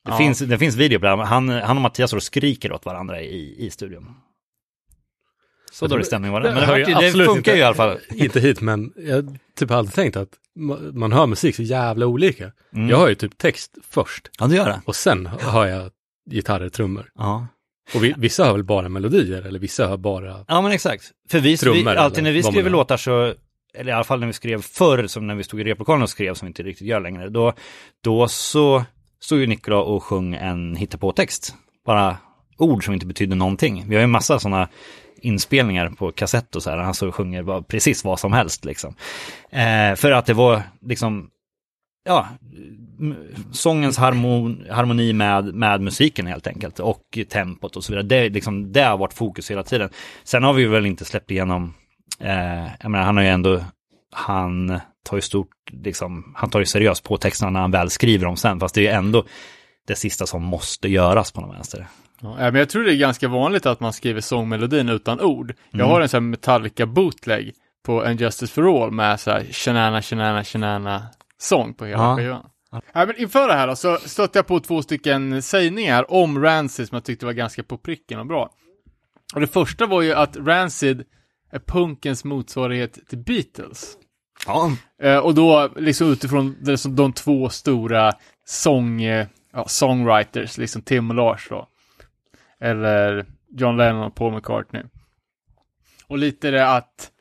Det, 0.05 0.11
Ja. 0.11 0.17
finns, 0.17 0.39
det 0.39 0.57
finns 0.57 0.75
video 0.75 0.99
på 0.99 1.05
det, 1.05 1.25
han, 1.25 1.49
han 1.49 1.77
och 1.77 1.81
Mattias 1.81 2.13
och 2.13 2.23
skriker 2.23 2.71
åt 2.71 2.85
varandra 2.85 3.21
i, 3.21 3.65
i 3.65 3.69
studion. 3.69 4.15
Så 5.73 5.87
dålig 5.87 6.05
stämning 6.05 6.31
var 6.31 6.41
det. 6.41 6.51
Men 6.51 6.61
det, 6.61 6.67
var, 6.67 6.77
ju 6.77 6.83
det 6.83 6.95
absolut 6.95 7.27
funkar 7.27 7.37
inte- 7.37 7.51
ju 7.51 7.57
i 7.57 7.63
alla 7.63 7.75
fall. 7.75 7.97
Inte 8.15 8.39
hit, 8.39 8.61
men 8.61 8.93
jag 8.97 9.37
typ 9.59 9.69
har 9.69 9.77
alltid 9.77 9.93
tänkt 9.93 10.15
att 10.17 10.29
ma- 10.59 10.91
man 10.97 11.11
hör 11.13 11.27
musik 11.27 11.55
så 11.55 11.63
jävla 11.63 12.05
olika. 12.05 12.51
Mm. 12.75 12.89
Jag 12.89 12.97
hör 12.97 13.09
ju 13.09 13.15
typ 13.15 13.37
text 13.37 13.77
först 13.89 14.29
Ja, 14.39 14.47
det 14.47 14.55
gör 14.55 14.65
det. 14.65 14.81
och 14.85 14.95
sen 14.95 15.25
hör 15.25 15.65
jag 15.65 15.91
gitarrer, 16.29 16.69
trummor. 16.69 17.11
Ja. 17.15 17.47
Och 17.95 18.03
vi, 18.03 18.13
vissa 18.17 18.45
hör 18.45 18.51
väl 18.53 18.63
bara 18.63 18.89
melodier 18.89 19.41
eller 19.41 19.59
vissa 19.59 19.87
hör 19.87 19.97
bara... 19.97 20.45
Ja 20.47 20.61
men 20.61 20.71
exakt. 20.71 21.11
För 21.29 21.39
vi, 21.39 21.57
Trummor 21.57 21.91
vi 21.91 21.97
alltid 21.97 22.23
när 22.23 22.31
vi 22.31 22.43
skriver 22.43 22.69
låtar 22.69 22.97
så, 22.97 23.33
eller 23.75 23.91
i 23.91 23.95
alla 23.95 24.03
fall 24.03 24.19
när 24.19 24.27
vi 24.27 24.33
skrev 24.33 24.61
förr, 24.61 25.07
som 25.07 25.27
när 25.27 25.35
vi 25.35 25.43
stod 25.43 25.61
i 25.61 25.63
replokalen 25.63 26.03
och 26.03 26.09
skrev, 26.09 26.33
som 26.33 26.45
vi 26.45 26.49
inte 26.49 26.63
riktigt 26.63 26.87
gör 26.87 26.99
längre, 26.99 27.29
då, 27.29 27.53
då 28.03 28.27
så 28.27 28.85
stod 29.21 29.39
ju 29.39 29.47
Nikola 29.47 29.77
och 29.77 30.03
sjöng 30.03 30.33
en 30.33 30.75
hittepå-text. 30.75 31.55
Bara 31.85 32.17
ord 32.57 32.85
som 32.85 32.93
inte 32.93 33.05
betyder 33.05 33.35
någonting. 33.35 33.85
Vi 33.87 33.95
har 33.95 34.01
ju 34.01 34.03
en 34.03 34.11
massa 34.11 34.39
sådana 34.39 34.69
inspelningar 35.23 35.89
på 35.89 36.11
kassett 36.11 36.55
och 36.55 36.63
så 36.63 36.69
här, 36.69 36.77
han 36.77 36.93
så 36.93 37.11
sjunger 37.11 37.43
bara 37.43 37.61
precis 37.61 38.03
vad 38.03 38.19
som 38.19 38.33
helst 38.33 38.65
liksom. 38.65 38.95
Eh, 39.49 39.95
för 39.95 40.11
att 40.11 40.25
det 40.25 40.33
var 40.33 40.61
liksom, 40.81 41.29
ja, 42.05 42.27
sångens 43.51 43.97
harmon, 43.97 44.65
harmoni 44.69 45.13
med, 45.13 45.55
med 45.55 45.81
musiken 45.81 46.27
helt 46.27 46.47
enkelt 46.47 46.79
och 46.79 47.19
tempot 47.29 47.75
och 47.75 47.83
så 47.83 47.91
vidare. 47.91 48.07
Det, 48.07 48.29
liksom, 48.29 48.71
det 48.71 48.83
har 48.83 48.97
varit 48.97 49.13
fokus 49.13 49.51
hela 49.51 49.63
tiden. 49.63 49.89
Sen 50.23 50.43
har 50.43 50.53
vi 50.53 50.65
väl 50.65 50.85
inte 50.85 51.05
släppt 51.05 51.31
igenom, 51.31 51.73
eh, 52.19 52.67
jag 52.79 52.91
menar 52.91 53.05
han 53.05 53.17
har 53.17 53.23
ju 53.23 53.29
ändå, 53.29 53.61
han 54.11 54.79
tar 55.03 55.17
ju 55.17 55.21
stort, 55.21 55.71
liksom, 55.71 56.33
han 56.35 56.49
tar 56.49 56.59
ju 56.59 56.65
seriöst 56.65 57.03
på 57.03 57.17
texterna 57.17 57.51
när 57.51 57.59
han 57.59 57.71
väl 57.71 57.89
skriver 57.89 58.25
dem 58.25 58.37
sen, 58.37 58.59
fast 58.59 58.75
det 58.75 58.81
är 58.81 58.91
ju 58.91 58.97
ändå 58.97 59.23
det 59.87 59.95
sista 59.95 60.25
som 60.25 60.43
måste 60.43 60.87
göras 60.87 61.31
på 61.31 61.41
något 61.41 61.55
vänster. 61.55 61.87
Ja, 62.23 62.35
men 62.51 62.55
jag 62.55 62.69
tror 62.69 62.83
det 62.83 62.93
är 62.93 62.97
ganska 62.97 63.27
vanligt 63.27 63.65
att 63.65 63.79
man 63.79 63.93
skriver 63.93 64.21
sångmelodin 64.21 64.89
utan 64.89 65.21
ord. 65.21 65.53
Jag 65.71 65.85
har 65.85 66.01
en 66.01 66.09
sån 66.09 66.23
här 66.23 66.29
Metallica 66.29 66.85
bootleg 66.85 67.53
på 67.85 68.05
En 68.05 68.17
Justice 68.17 68.53
for 68.53 68.83
All 68.83 68.91
med 68.91 69.19
så 69.19 69.31
här 69.31 69.43
shanana, 69.51 70.01
shanana, 70.01 70.43
shanana 70.43 71.03
sång 71.37 71.73
på 71.73 71.85
hela 71.85 72.03
Ja. 72.03 72.17
skivan. 72.17 72.45
Ja, 72.93 73.05
men 73.05 73.17
inför 73.17 73.47
det 73.47 73.53
här 73.53 73.67
då, 73.67 73.75
så 73.75 73.97
stötte 73.97 74.37
jag 74.39 74.47
på 74.47 74.59
två 74.59 74.81
stycken 74.81 75.41
sägningar 75.41 76.11
om 76.11 76.43
Rancid 76.43 76.87
som 76.87 76.95
jag 76.95 77.03
tyckte 77.03 77.25
var 77.25 77.33
ganska 77.33 77.63
på 77.63 77.77
pricken 77.77 78.19
och 78.19 78.25
bra. 78.25 78.49
Och 79.33 79.41
det 79.41 79.47
första 79.47 79.85
var 79.85 80.01
ju 80.01 80.13
att 80.13 80.37
Rancid 80.37 81.03
är 81.51 81.59
punkens 81.59 82.23
motsvarighet 82.23 82.99
till 83.09 83.17
Beatles. 83.17 83.97
Ja, 84.47 84.71
Eh, 85.03 85.17
och 85.17 85.35
då 85.35 85.69
liksom 85.75 86.11
utifrån 86.11 86.55
de 86.95 87.13
två 87.13 87.49
stora 87.49 88.13
sång, 88.45 89.01
ja, 89.53 89.65
songwriters, 89.67 90.57
liksom 90.57 90.81
Tim 90.81 91.09
och 91.09 91.15
Lars 91.15 91.47
då. 91.49 91.67
Eller 92.63 93.25
John 93.57 93.77
Lennon 93.77 94.03
och 94.03 94.15
Paul 94.15 94.33
McCartney. 94.33 94.83
Och 96.07 96.17
lite 96.17 96.51
det 96.51 96.67
att 96.69 97.11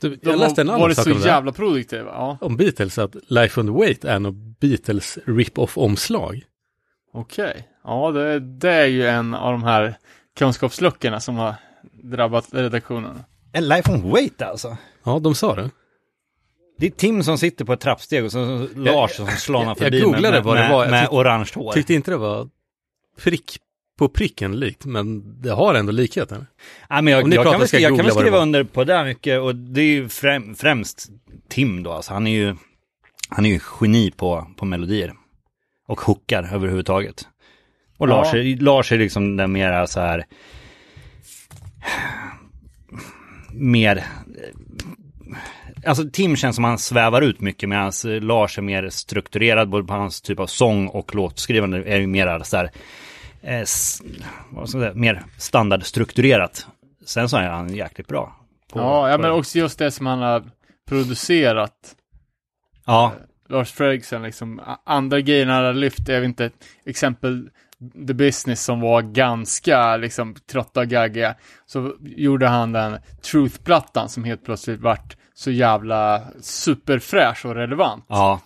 Du, 0.00 0.16
de 0.16 0.30
jag 0.30 0.38
läste 0.38 0.60
en 0.60 0.68
annan 0.68 0.80
var 0.80 0.88
det 0.88 0.94
sak 0.94 1.04
så 1.04 1.12
om 1.12 1.18
det. 1.18 1.24
här. 1.28 1.34
jävla 1.34 1.52
produktiva. 1.52 2.10
Ja, 2.10 2.38
Om 2.40 2.56
Beatles, 2.56 2.98
att 2.98 3.16
Life 3.28 3.60
on 3.60 3.66
the 3.66 3.72
Wait 3.72 4.04
är 4.04 4.18
nog 4.18 4.34
Beatles 4.60 5.18
rip-off-omslag. 5.26 6.42
okej. 7.12 7.68
Ja, 7.84 8.10
det, 8.10 8.40
det 8.40 8.70
är 8.72 8.86
ju 8.86 9.06
en 9.06 9.34
av 9.34 9.52
de 9.52 9.62
här 9.62 9.94
kunskapsluckorna 10.38 11.20
som 11.20 11.36
har 11.36 11.54
drabbat 12.02 12.48
redaktionen. 12.52 13.22
en 13.52 13.68
Life 13.68 13.92
on 13.92 14.10
Wait 14.10 14.42
alltså. 14.42 14.76
Ja, 15.04 15.18
de 15.18 15.34
sa 15.34 15.54
det. 15.54 15.70
Det 16.78 16.86
är 16.86 16.90
Tim 16.90 17.22
som 17.22 17.38
sitter 17.38 17.64
på 17.64 17.72
ett 17.72 17.80
trappsteg 17.80 18.24
och 18.24 18.32
så 18.32 18.66
så 18.68 18.78
Lars 18.78 19.16
som 19.16 19.26
slanar 19.28 19.66
jag 19.66 19.78
förbi 19.78 20.00
googlade 20.00 20.30
med, 20.30 20.42
vad 20.44 20.56
det 20.56 20.60
med, 20.62 20.70
var. 20.70 20.84
Jag 20.84 20.90
med 20.90 21.02
tyckte- 21.02 21.16
orange 21.16 21.50
hår. 21.54 21.72
Tyckte 21.72 21.94
inte 21.94 22.10
det 22.10 22.16
var 22.16 22.48
prick 23.22 23.58
på 23.98 24.08
pricken 24.08 24.56
likt, 24.56 24.84
men 24.84 25.22
det 25.42 25.50
har 25.50 25.74
ändå 25.74 25.92
likheter. 25.92 26.46
Ja, 26.88 27.02
men 27.02 27.12
jag, 27.12 27.22
jag, 27.22 27.34
pratar 27.34 27.50
kan 27.50 27.60
väl, 27.60 27.68
ska 27.68 27.78
jag 27.78 27.96
kan 27.96 28.06
väl 28.06 28.14
skriva 28.14 28.38
under 28.38 28.64
på 28.64 28.84
det 28.84 29.04
mycket 29.04 29.40
och 29.40 29.56
det 29.56 29.80
är 29.80 29.86
ju 29.86 30.08
främ, 30.08 30.54
främst 30.54 31.08
Tim 31.48 31.82
då, 31.82 31.92
alltså 31.92 32.12
han 32.12 32.26
är 32.26 32.30
ju, 32.30 32.56
han 33.28 33.46
är 33.46 33.50
ju 33.50 33.60
geni 33.80 34.10
på, 34.10 34.46
på 34.56 34.64
melodier. 34.64 35.14
Och 35.86 36.00
hookar 36.00 36.54
överhuvudtaget. 36.54 37.28
Och 37.98 38.08
Ja. 38.08 38.16
Lars, 38.16 38.34
är, 38.34 38.56
Lars 38.56 38.92
är 38.92 38.98
liksom 38.98 39.36
den 39.36 39.52
mera 39.52 39.86
så 39.86 40.00
här, 40.00 40.24
mer, 43.52 44.04
alltså 45.86 46.10
Tim 46.12 46.36
känns 46.36 46.56
som 46.56 46.64
han 46.64 46.78
svävar 46.78 47.22
ut 47.22 47.40
mycket 47.40 47.68
medan 47.68 47.92
Lars 48.04 48.58
är 48.58 48.62
mer 48.62 48.88
strukturerad, 48.88 49.68
både 49.68 49.86
på 49.86 49.94
hans 49.94 50.20
typ 50.20 50.40
av 50.40 50.46
sång 50.46 50.88
och 50.88 51.14
låtskrivande 51.14 51.84
är 51.84 52.00
ju 52.00 52.06
mer 52.06 52.38
så 52.42 52.56
här, 52.56 52.70
eh, 53.44 53.64
vad 54.50 54.68
ska 54.68 54.78
säga, 54.78 54.94
mer 54.94 55.24
standardstrukturerat. 55.38 56.66
Sen 57.06 57.28
så 57.28 57.36
är 57.36 57.48
han 57.48 57.74
jäkligt 57.74 58.08
bra. 58.08 58.36
på- 58.72 58.78
Ja, 58.78 59.08
ja, 59.10 59.16
på 59.16 59.22
men 59.22 59.30
det. 59.30 59.36
också 59.36 59.58
just 59.58 59.78
det 59.78 59.90
som 59.90 60.06
han 60.06 60.18
har 60.18 60.42
producerat. 60.88 61.94
Ja, 62.86 63.12
Lars 63.48 63.72
Fredriksson, 63.72 64.22
liksom, 64.22 64.60
andra 64.84 65.20
grejer 65.20 65.46
han 65.46 65.64
har 65.64 65.72
lyft, 65.72 66.08
jag 66.08 66.20
vet 66.20 66.28
inte, 66.28 66.50
exempel 66.84 67.50
The 68.06 68.14
Business 68.14 68.64
som 68.64 68.80
var 68.80 69.02
ganska, 69.02 69.96
liksom, 69.96 70.34
trötta 70.50 70.80
och 70.80 70.86
gaggiga. 70.86 71.34
Så 71.66 71.94
gjorde 72.00 72.48
han 72.48 72.72
den 72.72 72.98
Truth-plattan 73.22 74.08
som 74.08 74.24
helt 74.24 74.44
plötsligt 74.44 74.80
vart 74.80 75.16
så 75.34 75.50
jävla 75.50 76.22
superfräsch 76.40 77.46
och 77.46 77.54
relevant. 77.54 78.04
ja. 78.08 78.40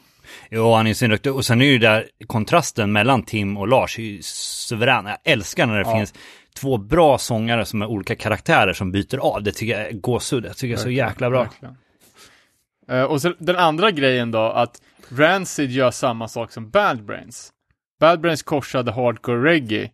Jo, 0.50 0.72
han 0.74 0.86
är 0.86 0.90
ju 0.90 0.94
svinryktig. 0.94 1.32
Och 1.34 1.44
sen 1.44 1.62
är 1.62 1.66
ju 1.66 1.78
där 1.78 2.08
kontrasten 2.26 2.92
mellan 2.92 3.22
Tim 3.22 3.56
och 3.56 3.68
Lars 3.68 3.98
är 3.98 4.02
ju 4.02 4.22
suverän. 4.22 5.06
Jag 5.06 5.18
älskar 5.24 5.66
när 5.66 5.74
det 5.74 5.80
Ja. 5.90 5.96
finns 5.96 6.14
två 6.56 6.76
bra 6.76 7.18
sångare 7.18 7.64
som 7.64 7.82
är 7.82 7.86
olika 7.86 8.14
karaktärer 8.16 8.72
som 8.72 8.92
byter 8.92 9.16
av. 9.18 9.42
Det 9.42 9.52
tycker 9.52 9.78
jag 9.78 9.88
är 9.88 9.92
gåshud. 9.92 10.44
Jag 10.44 10.56
tycker 10.56 10.74
det 10.74 10.80
är 10.80 10.82
så 10.82 10.90
jäkla 10.90 11.30
bra. 11.30 11.42
Verkligen. 11.42 11.76
Eh, 12.88 13.02
och 13.02 13.22
så 13.22 13.34
den 13.38 13.56
andra 13.56 13.90
grejen 13.90 14.30
då, 14.30 14.38
att 14.40 14.82
Rancid 15.08 15.70
gör 15.70 15.90
samma 15.90 16.28
sak 16.28 16.52
som 16.52 16.70
Bad 16.70 17.04
Brains. 17.04 17.50
Bad 18.00 18.20
Brains 18.20 18.42
korsade 18.42 18.92
hardcore 18.92 19.42
reggae 19.50 19.90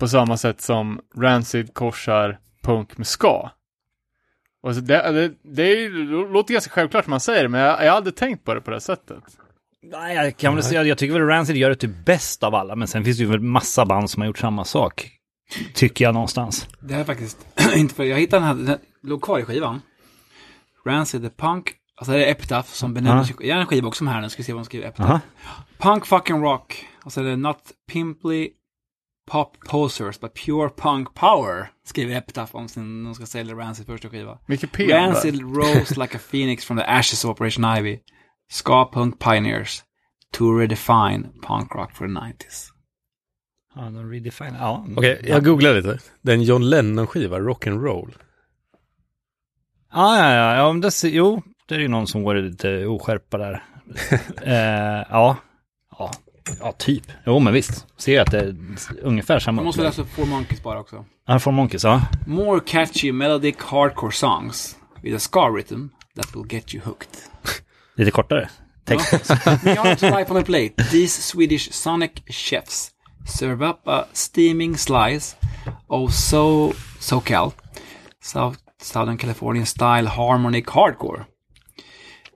på 0.00 0.08
samma 0.08 0.36
sätt 0.36 0.60
som 0.60 1.00
Rancid 1.16 1.74
korsar 1.74 2.38
punk 2.62 2.98
med 2.98 3.06
ska. 3.06 3.50
Och 4.62 4.74
så 4.74 4.80
det, 4.80 5.12
det, 5.12 5.32
det, 5.42 5.62
är, 5.62 5.90
det 5.90 6.32
låter 6.32 6.52
ganska 6.52 6.70
självklart 6.70 7.06
när 7.06 7.10
man 7.10 7.20
säger 7.20 7.42
det, 7.42 7.48
men 7.48 7.60
jag, 7.60 7.84
jag 7.84 7.90
har 7.90 7.96
aldrig 7.96 8.16
tänkt 8.16 8.44
på 8.44 8.54
det 8.54 8.60
på 8.60 8.70
det 8.70 8.80
sättet. 8.80 9.22
Nej, 9.82 10.16
jag 10.16 10.36
kan 10.36 10.54
väl 10.54 10.64
säga, 10.64 10.82
jag 10.82 10.98
tycker 10.98 11.12
väl 11.14 11.22
Rancid 11.22 11.56
gör 11.56 11.70
det 11.70 11.76
typ 11.76 12.04
bäst 12.04 12.42
av 12.42 12.54
alla, 12.54 12.76
men 12.76 12.88
sen 12.88 13.04
finns 13.04 13.16
det 13.16 13.22
ju 13.22 13.30
väl 13.30 13.40
massa 13.40 13.86
band 13.86 14.10
som 14.10 14.20
har 14.22 14.26
gjort 14.26 14.38
samma 14.38 14.64
sak. 14.64 15.10
Tycker 15.74 16.04
jag 16.04 16.14
någonstans. 16.14 16.68
Det 16.80 16.94
här 16.94 17.00
är 17.00 17.04
faktiskt 17.04 17.46
inte 17.76 17.94
för, 17.94 18.04
jag 18.04 18.18
hittade 18.18 18.46
den 18.46 18.58
här, 18.58 18.66
den 18.66 18.78
låg 19.02 19.22
kvar 19.22 19.38
i 19.38 19.44
skivan. 19.44 19.82
Rancid 20.86 21.22
the 21.22 21.30
Punk 21.30 21.70
Och 22.00 22.06
så 22.06 22.12
är 22.12 22.18
det 22.18 22.26
Epitaph 22.26 22.68
som 22.68 22.94
benämner 22.94 23.24
sig... 23.24 23.36
Jag 23.40 23.54
har 23.54 23.60
en 23.60 23.66
skiva 23.66 23.88
också 23.88 24.04
med 24.04 24.14
här 24.14 24.20
nu, 24.20 24.30
ska 24.30 24.40
vi 24.40 24.44
se 24.44 24.52
vad 24.52 24.60
de 24.60 24.64
skriver. 24.64 24.88
Epitaph. 24.88 25.10
Aha. 25.10 25.20
Punk 25.78 26.06
fucking 26.06 26.42
rock. 26.42 26.86
Och 27.04 27.12
så 27.12 27.20
är 27.20 27.24
det 27.24 27.36
Not 27.36 27.58
pimply 27.92 28.48
pop 29.26 29.56
posers, 29.68 30.20
but 30.20 30.34
pure 30.34 30.68
punk 30.68 31.14
power. 31.14 31.70
Skriver 31.84 32.16
Epitaph 32.16 32.56
om 32.56 32.68
sin, 32.68 33.04
de 33.04 33.14
ska 33.14 33.26
sälja 33.26 33.54
Rancid 33.54 33.86
första 33.86 34.08
skiva. 34.08 34.38
Mycket 34.46 34.72
P. 34.72 34.86
där. 34.86 35.00
Rancid 35.00 35.40
rose 35.40 36.00
like 36.00 36.16
a 36.16 36.20
phoenix 36.30 36.64
from 36.64 36.76
the 36.76 36.84
ashes 36.84 37.24
of 37.24 37.30
Operation 37.30 37.64
Ivy. 37.78 37.98
Ska 38.50 38.90
punk 38.92 39.18
pioneers. 39.18 39.82
To 40.32 40.58
redefine 40.58 41.28
punk 41.42 41.74
rock 41.74 41.96
for 41.96 42.06
the 42.06 42.12
90s. 42.12 42.68
Ja, 43.74 43.82
de 43.82 44.10
redefine. 44.10 44.56
Ja. 44.58 44.86
Okej, 44.96 45.20
jag 45.28 45.44
googlar 45.44 45.74
lite. 45.74 45.98
Det 46.22 46.32
är 46.32 46.36
en 46.36 46.42
John 46.42 46.62
Lennon-skiva, 46.62 47.38
rock'n'roll. 47.38 48.14
Ja, 49.92 50.18
ja, 50.18 50.34
ja, 50.34 50.56
ja 50.56 50.72
men 50.72 50.80
det, 50.80 51.04
jo, 51.04 51.42
det 51.68 51.74
är 51.74 51.78
ju 51.78 51.88
någon 51.88 52.06
som 52.06 52.22
går 52.22 52.34
lite 52.34 52.86
oskärpa 52.86 53.38
där. 53.38 53.64
eh, 54.42 55.06
ja. 55.10 55.36
Ja, 56.46 56.54
ja, 56.60 56.72
typ. 56.72 57.04
Jo, 57.26 57.38
men 57.38 57.52
visst. 57.52 57.86
Ser 57.96 58.14
jag 58.14 58.22
att 58.22 58.30
det 58.30 58.40
är 58.40 58.54
ungefär 59.02 59.38
samma. 59.38 59.58
Jag 59.62 59.64
måste 59.64 59.82
läsa 59.82 60.04
Four 60.04 60.26
Monkeys 60.26 60.62
bara 60.62 60.80
också. 60.80 61.04
Ja, 61.26 61.38
från 61.38 61.54
Monkeys, 61.54 61.84
ja. 61.84 62.02
More 62.26 62.60
catchy 62.66 63.12
melodic 63.12 63.56
hardcore 63.56 64.12
songs 64.12 64.76
with 65.02 65.16
a 65.16 65.18
ska 65.18 65.48
rhythm 65.48 65.88
that 66.16 66.36
will 66.36 66.46
get 66.48 66.74
you 66.74 66.84
hooked. 66.84 67.10
Lite 67.96 68.10
kortare. 68.10 68.48
Text. 68.84 69.28
Beyond 69.64 69.98
to 69.98 70.10
life 70.10 70.30
on 70.30 70.36
a 70.36 70.42
plate, 70.42 70.74
these 70.90 71.22
Swedish 71.22 71.70
sonic 71.72 72.22
chefs 72.28 72.90
serve 73.24 73.62
up 73.62 73.86
a 73.88 74.06
steaming 74.12 74.76
slice 74.76 75.36
of 75.88 76.12
so 76.12 76.72
SoCal, 77.00 77.52
South 78.20 78.58
Southern 78.80 79.16
Californian 79.16 79.66
style 79.66 80.06
harmonic 80.06 80.66
hardcore. 80.66 81.26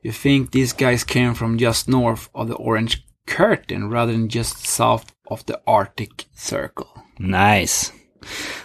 You 0.03 0.13
think 0.13 0.53
these 0.53 0.73
guys 0.73 1.05
came 1.05 1.35
from 1.35 1.59
just 1.59 1.89
north 1.89 2.29
of 2.33 2.47
the 2.49 2.55
Orange 2.55 3.06
Curtain 3.37 3.91
rather 3.93 4.13
than 4.13 4.29
just 4.29 4.67
south 4.67 5.05
of 5.27 5.45
the 5.45 5.55
Arctic 5.67 6.11
Circle. 6.35 6.87
Nice. 7.19 7.93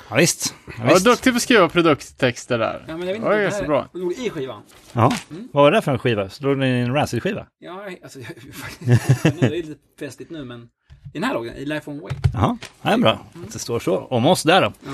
Ja, 0.09 0.15
visst. 0.15 0.55
Ja, 0.67 0.73
Jag 0.77 0.83
var 0.85 0.93
visst. 0.93 1.05
duktig 1.05 1.33
på 1.33 1.37
att 1.37 1.41
skriva 1.41 1.69
produkttexter 1.69 2.57
där. 2.59 2.85
Ja, 2.87 2.97
men 2.97 3.07
jag 3.07 3.13
vet 3.13 3.23
Det 3.23 3.29
var 3.29 3.37
ju 3.37 3.51
så 3.51 3.63
bra. 3.63 3.87
I 4.17 4.29
skivan. 4.29 4.61
Ja. 4.93 5.13
Vad 5.51 5.63
var 5.63 5.71
det 5.71 5.81
för 5.81 5.91
en 5.91 5.99
skiva? 5.99 6.29
Slog 6.29 6.57
ni 6.57 6.67
en 6.69 6.93
Rancid-skiva? 6.93 7.47
Ja, 7.59 7.89
alltså, 8.03 8.19
jag, 8.19 8.27
faktiskt, 8.53 9.23
nu 9.23 9.47
är 9.47 9.49
det 9.49 9.49
lite 9.49 9.75
festligt 9.99 10.31
nu, 10.31 10.45
men 10.45 10.61
i 10.61 10.67
den 11.13 11.23
här 11.23 11.33
låten, 11.33 11.55
i 11.55 11.65
Life 11.65 11.91
on 11.91 11.99
Way. 11.99 12.11
Jaha, 12.33 12.57
det 12.81 12.89
är 12.89 12.97
bra. 12.97 13.25
Det 13.53 13.59
står 13.59 13.79
så 13.79 13.97
om 13.97 14.25
oss 14.25 14.43
där 14.43 14.61
då. 14.61 14.73
Ja, 14.85 14.91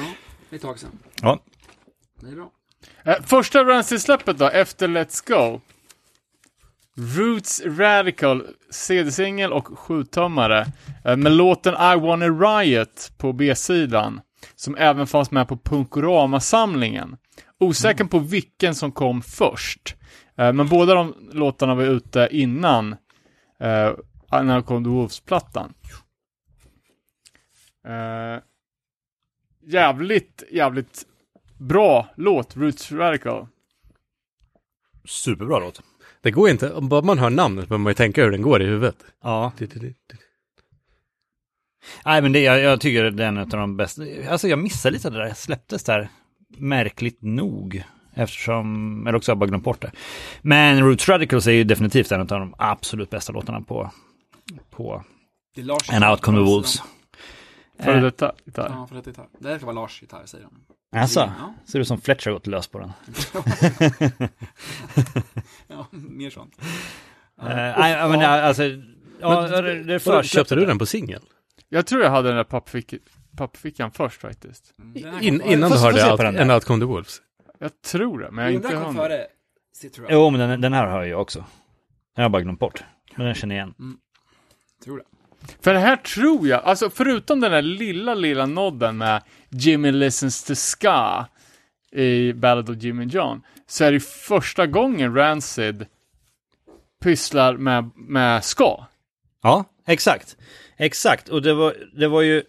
det 0.50 0.56
är 0.56 0.58
ett 0.58 0.62
tag 0.62 0.80
sedan. 0.80 0.90
Ja. 1.22 1.40
Det 2.22 2.28
är 2.28 2.36
bra. 2.36 2.52
Eh, 3.06 3.16
Första 3.26 3.64
Rancid-släppet 3.64 4.38
då, 4.38 4.46
efter 4.50 4.88
Let's 4.88 5.28
Go. 5.28 5.62
Roots 6.98 7.62
Radical, 7.66 8.48
CD-singel 8.70 9.54
och 9.54 9.80
sjutummare. 9.80 10.66
Eh, 11.06 11.18
med 11.18 11.32
låten 11.32 11.74
I 11.74 12.00
Wanna 12.00 12.26
Riot 12.26 13.12
på 13.18 13.34
B-sidan. 13.34 14.22
Som 14.56 14.76
även 14.76 15.08
fanns 15.08 15.32
med 15.32 15.48
på 15.48 15.58
Punkorama-samlingen. 15.58 17.18
Osäker 17.60 18.04
på 18.04 18.20
vilken 18.20 18.76
som 18.76 18.92
kom 18.92 19.22
först. 19.22 19.96
Eh, 20.38 20.54
men 20.54 20.68
båda 20.68 20.94
de 20.94 21.14
låtarna 21.32 21.76
var 21.76 21.84
ute 21.84 22.28
innan 22.32 22.92
eh, 23.60 23.92
när 24.32 24.62
kom 24.62 24.84
The 24.84 24.90
Wolves-plattan. 24.90 25.74
Jävligt, 29.62 30.44
jävligt 30.52 31.06
bra 31.58 32.08
låt, 32.16 32.58
Roots 32.58 32.92
Radical. 32.92 33.48
Superbra 35.06 35.60
låt. 35.60 35.82
Det 36.22 36.32
går 36.32 36.50
inte, 36.50 36.74
om 36.74 36.90
bara 36.90 37.02
man 37.02 37.20
hör 37.20 37.30
namnet 37.30 37.68
behöver 37.68 37.84
man 37.84 37.90
ju 37.90 37.96
tänka 37.96 38.24
hur 38.24 38.32
den 38.32 38.42
går 38.42 38.62
i 38.62 38.66
huvudet. 38.66 38.96
Ja. 39.24 39.52
Nej, 42.06 42.22
men 42.22 42.32
det, 42.32 42.40
jag, 42.40 42.60
jag 42.60 42.82
tycker 42.82 43.12
det 43.12 43.24
är 43.24 43.28
en 43.28 43.38
av 43.38 43.48
de 43.48 43.78
bästa. 43.78 44.02
Alltså 44.30 44.48
jag 44.48 44.60
missade 44.60 44.94
lite 44.94 45.10
det 45.10 45.18
där. 45.18 45.34
Släpptes 45.34 45.84
där 45.84 46.10
märkligt 46.58 47.22
nog. 47.22 47.84
Eftersom, 48.14 49.08
eller 49.08 49.18
också 49.18 49.32
har 49.32 49.34
jag 49.34 49.40
bara 49.40 49.48
glömt 49.48 49.64
bort 49.64 49.82
det. 49.82 49.92
Men 50.42 50.84
Roots 50.84 51.10
Radicals 51.10 51.48
är 51.48 51.52
ju 51.52 51.64
definitivt 51.64 52.12
en 52.12 52.22
av 52.22 52.28
de 52.28 52.56
absolut 52.58 53.10
bästa 53.10 53.34
låtarna 53.34 53.62
på, 53.62 53.92
på 54.70 55.04
Det 55.56 55.62
är 55.62 55.66
Lars 55.66 55.90
And 55.90 56.06
Out 56.06 56.22
Come 56.22 56.38
the 56.38 56.44
Wolves. 56.44 56.84
Före 57.80 57.98
Eh, 57.98 58.02
detta 58.04 58.32
gitarr. 58.46 58.70
Ja, 58.70 58.88
för 58.88 58.96
det 58.96 59.02
är 59.02 59.08
gitarr. 59.08 59.28
Det 59.40 59.50
här 59.50 59.58
ska 59.58 59.66
vara 59.66 59.76
Lars 59.76 60.02
gitarr, 60.02 60.26
säger 60.26 60.44
de. 60.44 60.76
Alltså, 60.96 61.20
Ja. 61.20 61.54
ser 61.66 61.80
ut 61.80 61.88
som 61.88 62.02
Fletcher 62.02 62.32
gått 62.32 62.48
lös 62.48 62.68
på 62.68 62.80
den. 62.80 62.92
Ja, 65.68 65.88
mer 65.92 66.30
sånt. 66.30 66.56
Eh, 67.42 67.48
Nej, 67.56 68.10
men 68.10 68.20
ja, 68.20 68.28
alltså, 68.42 68.64
ja, 69.20 69.48
det, 69.62 69.84
det 69.84 70.00
för 70.00 70.24
Köpte 70.24 70.56
du 70.56 70.66
den 70.66 70.80
på 70.80 70.86
singel? 70.86 71.22
Jag 71.70 71.88
tror 71.88 72.04
jag 72.04 72.12
hade 72.12 72.28
den 72.28 72.38
där 72.38 72.44
pappfick 72.44 72.94
pappfickan 73.38 73.92
först 73.92 74.22
faktiskt. 74.22 74.74
Den 74.78 75.14
här 75.14 75.24
In, 75.24 75.42
innan 75.42 75.72
du 75.72 75.78
hörde 75.78 75.98
se 75.98 76.04
på 76.04 76.10
allt, 76.10 76.22
den 76.22 76.34
där. 76.34 76.42
And 76.42 76.52
Out 76.52 76.66
Come 76.66 76.80
the 76.80 76.86
Wolves? 76.86 77.22
Jag 77.60 77.82
tror 77.82 78.20
det, 78.20 78.32
men 78.32 78.46
jag 78.46 78.52
har 78.52 78.56
inte 78.56 78.78
hört 78.78 78.96
före 78.96 79.28
Citroën. 79.82 80.08
Jo, 80.10 80.30
men 80.30 80.50
den, 80.50 80.62
den 80.62 80.74
här 80.74 80.86
har 80.88 81.04
jag 81.04 81.22
också. 81.22 81.40
Den 81.40 81.46
har 82.16 82.24
jag 82.24 82.32
bara 82.32 82.42
glömt 82.42 82.60
bort. 82.60 82.84
Men 83.16 83.26
den 83.26 83.36
känner 83.36 83.56
jag 83.56 83.64
igen. 83.68 83.98
Tror 84.84 84.98
det. 84.98 85.04
För 85.62 85.74
det 85.74 85.80
här 85.80 85.96
tror 85.96 86.48
jag, 86.48 86.64
alltså 86.64 86.90
förutom 86.90 87.40
den 87.40 87.52
där 87.52 87.62
lilla, 87.62 88.14
lilla 88.14 88.46
nodden 88.46 88.98
med 88.98 89.22
Jimmy 89.50 89.92
listens 89.92 90.44
to 90.44 90.56
ska 90.56 91.26
i 91.92 92.34
Ballad 92.34 92.70
of 92.70 92.84
Jimmy 92.84 93.06
John, 93.06 93.42
så 93.68 93.84
är 93.84 93.92
det 93.92 94.00
första 94.04 94.68
gången 94.68 95.16
Rancid 95.16 95.86
pysslar 97.04 97.58
med, 97.58 97.90
med 97.96 98.44
ska. 98.44 98.86
Ja, 99.44 99.66
exakt. 99.88 100.38
Exakt, 100.78 101.30
och 101.30 101.42
det 101.42 101.54
var, 101.54 101.76
det 101.94 102.08
var 102.08 102.22
ju... 102.22 102.44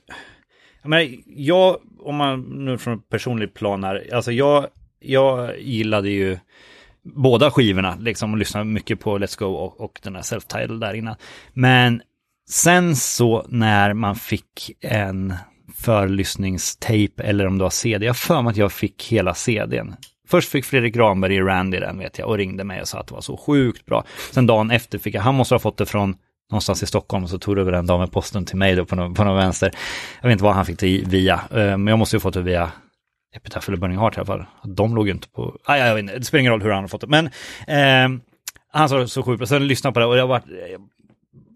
Jag, 0.82 0.88
menar, 0.88 1.08
jag, 1.26 1.76
om 1.98 2.16
man 2.16 2.40
nu 2.40 2.78
från 2.78 2.98
ett 2.98 3.08
personligt 3.08 3.54
plan 3.54 3.84
här, 3.84 4.14
alltså 4.14 4.32
jag, 4.32 4.66
jag 5.00 5.60
gillade 5.60 6.10
ju 6.10 6.38
båda 7.02 7.50
skivorna, 7.50 7.96
liksom, 8.00 8.32
och 8.32 8.38
lyssnade 8.38 8.64
mycket 8.64 9.00
på 9.00 9.18
Let's 9.18 9.38
Go 9.38 9.46
och, 9.46 9.80
och 9.80 10.00
den 10.02 10.14
här 10.14 10.22
Self-Title 10.22 10.80
där 10.80 10.94
innan. 10.94 11.16
Men 11.52 12.02
sen 12.48 12.96
så 12.96 13.46
när 13.48 13.92
man 13.92 14.16
fick 14.16 14.70
en 14.80 15.34
förlyssningstape 15.76 17.22
eller 17.22 17.46
om 17.46 17.58
det 17.58 17.64
var 17.64 17.70
CD, 17.70 18.06
jag 18.06 18.10
har 18.12 18.14
för 18.14 18.42
mig 18.42 18.50
att 18.50 18.56
jag 18.56 18.72
fick 18.72 19.12
hela 19.12 19.34
CDn. 19.34 19.96
Först 20.28 20.48
fick 20.48 20.64
Fredrik 20.64 20.94
Granberg 20.94 21.34
i 21.34 21.40
Randy 21.40 21.78
den 21.78 21.98
vet 21.98 22.18
jag 22.18 22.28
och 22.28 22.36
ringde 22.36 22.64
mig 22.64 22.80
och 22.80 22.88
sa 22.88 23.00
att 23.00 23.06
det 23.06 23.14
var 23.14 23.20
så 23.20 23.36
sjukt 23.36 23.86
bra. 23.86 24.04
Sen 24.30 24.46
dagen 24.46 24.70
efter 24.70 24.98
fick 24.98 25.14
jag, 25.14 25.22
han 25.22 25.34
måste 25.34 25.54
ha 25.54 25.58
fått 25.58 25.76
det 25.76 25.86
från 25.86 26.16
någonstans 26.50 26.82
i 26.82 26.86
Stockholm 26.86 27.24
och 27.24 27.30
så 27.30 27.38
tog 27.38 27.56
det 27.56 27.60
över 27.60 27.72
en 27.72 27.86
dag 27.86 28.00
med 28.00 28.12
posten 28.12 28.44
till 28.44 28.56
mig 28.56 28.74
då 28.74 28.84
på 28.84 28.96
någon, 28.96 29.14
på 29.14 29.24
någon 29.24 29.36
vänster. 29.36 29.72
Jag 30.20 30.28
vet 30.28 30.32
inte 30.32 30.44
vad 30.44 30.54
han 30.54 30.66
fick 30.66 30.78
det 30.78 31.02
via, 31.06 31.34
eh, 31.34 31.56
men 31.56 31.86
jag 31.86 31.98
måste 31.98 32.16
ju 32.16 32.18
ha 32.18 32.22
fått 32.22 32.34
det 32.34 32.42
via 32.42 32.70
Epitaph 33.36 33.68
eller 33.68 33.78
Burning 33.78 33.98
Heart 33.98 34.16
i 34.16 34.20
alla 34.20 34.26
fall. 34.26 34.46
De 34.64 34.94
låg 34.94 35.06
ju 35.06 35.12
inte 35.12 35.28
på, 35.28 35.56
ah, 35.64 35.76
jag 35.76 35.94
vet 35.94 36.02
inte, 36.02 36.18
det 36.18 36.24
spelar 36.24 36.40
ingen 36.40 36.52
roll 36.52 36.62
hur 36.62 36.70
han 36.70 36.82
har 36.82 36.88
fått 36.88 37.00
det. 37.00 37.06
Men 37.06 37.26
eh, 37.66 38.20
han 38.72 38.88
sa 38.88 39.06
så 39.06 39.22
sjukt 39.22 39.38
bra, 39.38 39.46
sen 39.46 39.66
lyssnade 39.66 39.88
jag 39.88 39.94
på 39.94 40.00
det 40.00 40.06
och 40.06 40.18
jag 40.18 40.26
var 40.26 40.42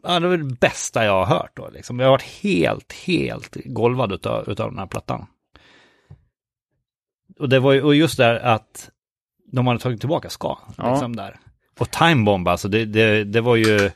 Ja, 0.03 0.21
det 0.21 0.29
var 0.29 0.37
det 0.37 0.57
bästa 0.61 1.05
jag 1.05 1.25
har 1.25 1.37
hört 1.37 1.51
då. 1.55 1.71
Liksom. 1.71 1.99
Jag 1.99 2.07
har 2.07 2.11
varit 2.11 2.41
helt, 2.43 2.93
helt 2.93 3.57
golvad 3.65 4.12
utav, 4.12 4.51
utav 4.51 4.71
den 4.71 4.79
här 4.79 4.87
plattan. 4.87 5.27
Och 7.38 7.49
det 7.49 7.61
var 7.61 7.73
ju 7.73 7.83
och 7.83 7.95
just 7.95 8.17
där 8.17 8.35
att 8.35 8.91
de 9.53 9.67
hade 9.67 9.81
tagit 9.81 10.01
tillbaka 10.01 10.31
ska. 10.31 10.59
Ja. 10.77 10.91
Liksom 10.91 11.17
där. 11.17 11.37
Och 11.79 11.91
Time 11.91 12.25
Bomb, 12.25 12.49
alltså 12.49 12.69
det, 12.69 12.85
det, 12.85 13.25
det 13.25 13.41
var 13.41 13.57
ju 13.57 13.91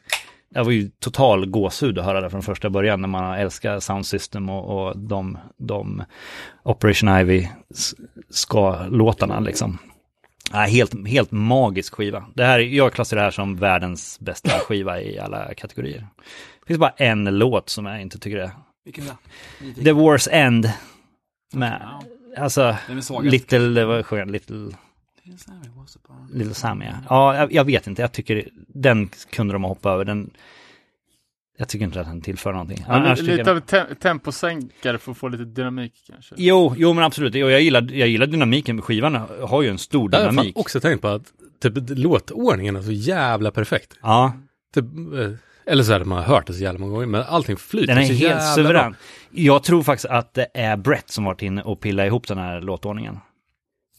det 0.51 0.63
var 0.63 0.71
ju 0.71 0.91
total 0.99 1.47
gåshud 1.47 1.99
att 1.99 2.05
höra 2.05 2.21
det 2.21 2.31
från 2.31 2.43
första 2.43 2.71
början 2.71 3.01
när 3.01 3.09
man 3.09 3.35
älskar 3.35 3.81
Sound 3.81 4.07
System 4.07 4.51
och, 4.51 4.87
och 4.87 4.99
de, 4.99 5.39
de 5.57 6.05
Operation 6.63 7.19
Ivy 7.19 7.49
ska-låtarna 8.31 9.41
liksom. 9.41 9.79
Ja, 10.53 10.59
helt, 10.59 11.09
helt 11.09 11.31
magisk 11.31 11.95
skiva. 11.95 12.25
Det 12.35 12.45
här, 12.45 12.59
jag 12.59 12.93
klassar 12.93 13.17
det 13.17 13.23
här 13.23 13.31
som 13.31 13.57
världens 13.57 14.21
bästa 14.21 14.51
skiva 14.59 15.01
i 15.01 15.19
alla 15.19 15.55
kategorier. 15.55 16.07
Det 16.61 16.67
finns 16.67 16.81
bara 16.81 16.91
en 16.97 17.25
låt 17.39 17.69
som 17.69 17.87
jag 17.87 18.01
inte 18.03 18.19
tycker 18.19 18.37
är 18.39 18.51
Vilken 18.85 19.05
det? 19.05 19.75
The 19.85 19.93
War's 19.93 20.29
End. 20.33 20.73
Med, 21.53 21.83
Ja. 21.83 22.43
alltså. 22.43 22.77
Little, 23.23 24.03
skönt, 24.03 24.31
Little, 24.31 24.71
Little 26.33 26.55
Sammy. 26.55 26.85
ja. 26.85 26.93
Ja, 27.09 27.37
jag, 27.37 27.53
jag 27.53 27.65
vet 27.65 27.87
inte, 27.87 28.03
jag 28.03 28.13
tycker 28.13 28.49
den 28.69 29.09
kunde 29.31 29.53
de 29.55 29.63
ha 29.63 29.69
hoppat 29.69 29.91
över. 29.91 30.05
Den, 30.05 30.31
jag 31.57 31.69
tycker 31.69 31.85
inte 31.85 32.01
att 32.01 32.07
den 32.07 32.21
tillför 32.21 32.53
någonting. 32.53 32.85
Ja, 32.89 33.15
lite 33.15 33.33
jag- 33.33 33.49
av 33.49 33.61
te 33.61 33.85
temposänkare 33.95 34.99
för 34.99 35.11
att 35.13 35.19
få 35.19 35.29
lite 35.29 35.45
dynamik 35.45 35.93
kanske. 36.11 36.35
Jo, 36.39 36.75
jo 36.77 36.93
men 36.93 37.05
absolut. 37.05 37.35
Jo, 37.35 37.49
jag, 37.51 37.61
gillar, 37.63 37.93
jag 37.93 38.09
gillar 38.09 38.27
dynamiken. 38.27 38.83
Skivan 38.83 39.15
har 39.43 39.63
ju 39.63 39.69
en 39.69 39.79
stor 39.79 40.11
Jag 40.13 40.19
har 40.19 40.25
fan 40.25 40.35
dynamik. 40.35 40.59
också 40.59 40.81
tänkt 40.81 41.01
på 41.03 41.09
att 41.09 41.23
typ, 41.63 41.73
låtordningen 41.89 42.77
är 42.77 42.83
så 42.83 42.93
jävla 42.93 43.51
perfekt. 43.51 43.99
Ja, 44.03 44.33
Typ, 44.75 44.85
eh, 45.19 45.31
eller 45.67 45.83
så 45.83 45.93
är 45.93 45.99
det 45.99 46.05
man 46.05 46.19
har 46.19 46.25
hört 46.25 46.47
det 46.47 46.53
så 46.53 46.63
jävla 46.63 46.79
många 46.81 46.93
gånger, 46.93 47.07
men 47.07 47.23
allting 47.29 47.57
flyter 47.57 47.87
den 47.95 47.99
är 47.99 48.07
så 48.07 48.13
helt 48.13 48.55
suverän. 48.55 48.95
Jag 49.31 49.63
tror 49.63 49.83
faktiskt 49.83 50.07
att 50.07 50.35
det 50.35 50.47
är 50.55 50.77
Brett 50.77 51.11
som 51.11 51.25
varit 51.25 51.43
inne 51.43 51.63
och 51.63 51.81
pillat 51.81 52.07
ihop 52.07 52.29
den 52.29 52.39
här 52.39 52.61
låtordningen. 52.61 53.19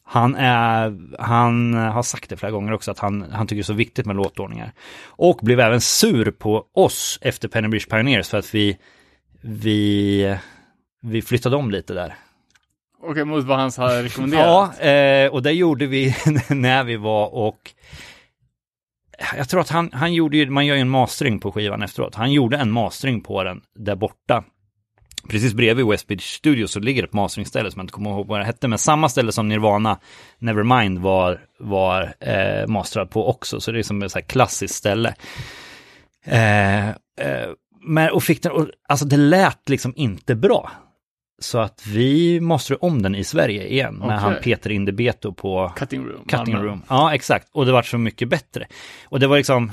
Han, 0.10 0.36
är, 0.36 0.98
han 1.20 1.74
har 1.74 2.04
sagt 2.04 2.30
det 2.30 2.38
flera 2.38 2.52
gånger 2.52 2.74
också 2.74 2.92
att 2.92 3.00
han, 3.00 3.26
han 3.32 3.48
tycker 3.48 3.56
det 3.56 3.62
är 3.62 3.64
så 3.64 3.74
viktigt 3.74 4.06
med 4.06 4.16
låtordningar. 4.16 4.72
Och 5.06 5.40
blev 5.42 5.60
även 5.60 5.82
sur 5.82 6.32
på 6.32 6.66
oss 6.74 7.20
efter 7.22 7.48
Penny 7.48 7.68
Bridge 7.68 7.86
Pioneers 7.90 8.30
för 8.30 8.38
att 8.38 8.56
vi, 8.56 8.78
vi, 9.42 10.38
vi 11.02 11.22
flyttade 11.22 11.56
om 11.56 11.72
lite 11.72 11.94
där. 11.94 12.16
Okej, 13.04 13.26
mot 13.26 13.46
vad 13.46 13.60
han 13.60 13.72
hade 13.78 14.04
rekommenderat. 14.04 14.76
Ja, 14.82 14.88
eh, 14.88 15.34
och 15.34 15.44
det 15.44 15.52
gjorde 15.52 15.86
vi 15.86 16.16
när 16.50 16.84
vi 16.84 16.96
var 16.96 17.36
och 17.36 17.74
jag 19.38 19.50
tror 19.50 19.62
att 19.62 19.70
han, 19.70 19.90
han 19.94 20.14
gjorde 20.14 20.38
ju, 20.38 20.50
man 20.50 20.66
gör 20.66 20.76
ju 20.76 20.82
en 20.82 20.90
mastering 20.90 21.40
på 21.40 21.52
skivan 21.52 21.82
efteråt. 21.82 22.16
Han 22.16 22.32
gjorde 22.32 22.58
en 22.58 22.72
mastering 22.72 23.22
på 23.22 23.44
den 23.44 23.62
där 23.76 23.96
borta. 23.96 24.44
Precis 25.28 25.54
bredvid 25.54 25.86
West 25.86 26.08
Beach 26.08 26.36
Studios 26.36 26.72
så 26.72 26.80
ligger 26.80 27.04
ett 27.04 27.14
masteringställe 27.14 27.72
som 27.72 27.80
jag 27.80 27.84
inte 27.84 27.94
kommer 27.94 28.10
ihåg 28.10 28.28
vad 28.28 28.40
det 28.40 28.46
hette, 28.46 28.68
men 28.68 28.78
samma 28.78 29.10
ställe 29.10 29.32
som 29.32 29.48
Nirvana 29.48 30.00
Nevermind 30.40 31.00
var, 31.00 31.42
var 31.60 32.14
eh, 32.20 32.68
masterad 32.68 33.10
på 33.10 33.30
också, 33.30 33.60
så 33.60 33.72
det 33.72 33.80
är 33.80 33.84
som 33.84 34.02
ett 34.02 34.12
så 34.12 34.22
klassiskt 34.22 34.76
ställe. 34.76 35.16
Eh, 36.26 36.88
eh, 36.90 36.96
men, 37.82 38.12
och 38.12 38.24
fick 38.24 38.44
den, 38.44 38.52
och, 38.52 38.68
alltså 38.88 39.06
det 39.06 39.18
lät 39.18 39.70
liksom 39.70 39.94
inte 39.96 40.36
bra. 40.36 40.72
Så 41.40 41.60
att 41.60 41.88
vi 41.88 42.40
måste 42.40 42.76
om 42.76 43.02
den 43.02 43.16
i 43.16 43.24
Sverige 43.24 43.68
igen 43.68 43.96
med 43.96 44.06
Okej. 44.06 44.18
han 44.18 44.36
Peter 44.44 44.72
Indebeto 44.72 45.34
på 45.34 45.74
Cutting 45.76 46.06
room. 46.06 46.26
Cutting 46.28 46.56
room. 46.56 46.82
Ja, 46.88 47.14
exakt. 47.14 47.48
Och 47.52 47.66
det 47.66 47.72
var 47.72 47.82
så 47.82 47.98
mycket 47.98 48.30
bättre. 48.30 48.68
Och 49.06 49.20
det 49.20 49.28
var 49.28 49.38
liksom 49.38 49.72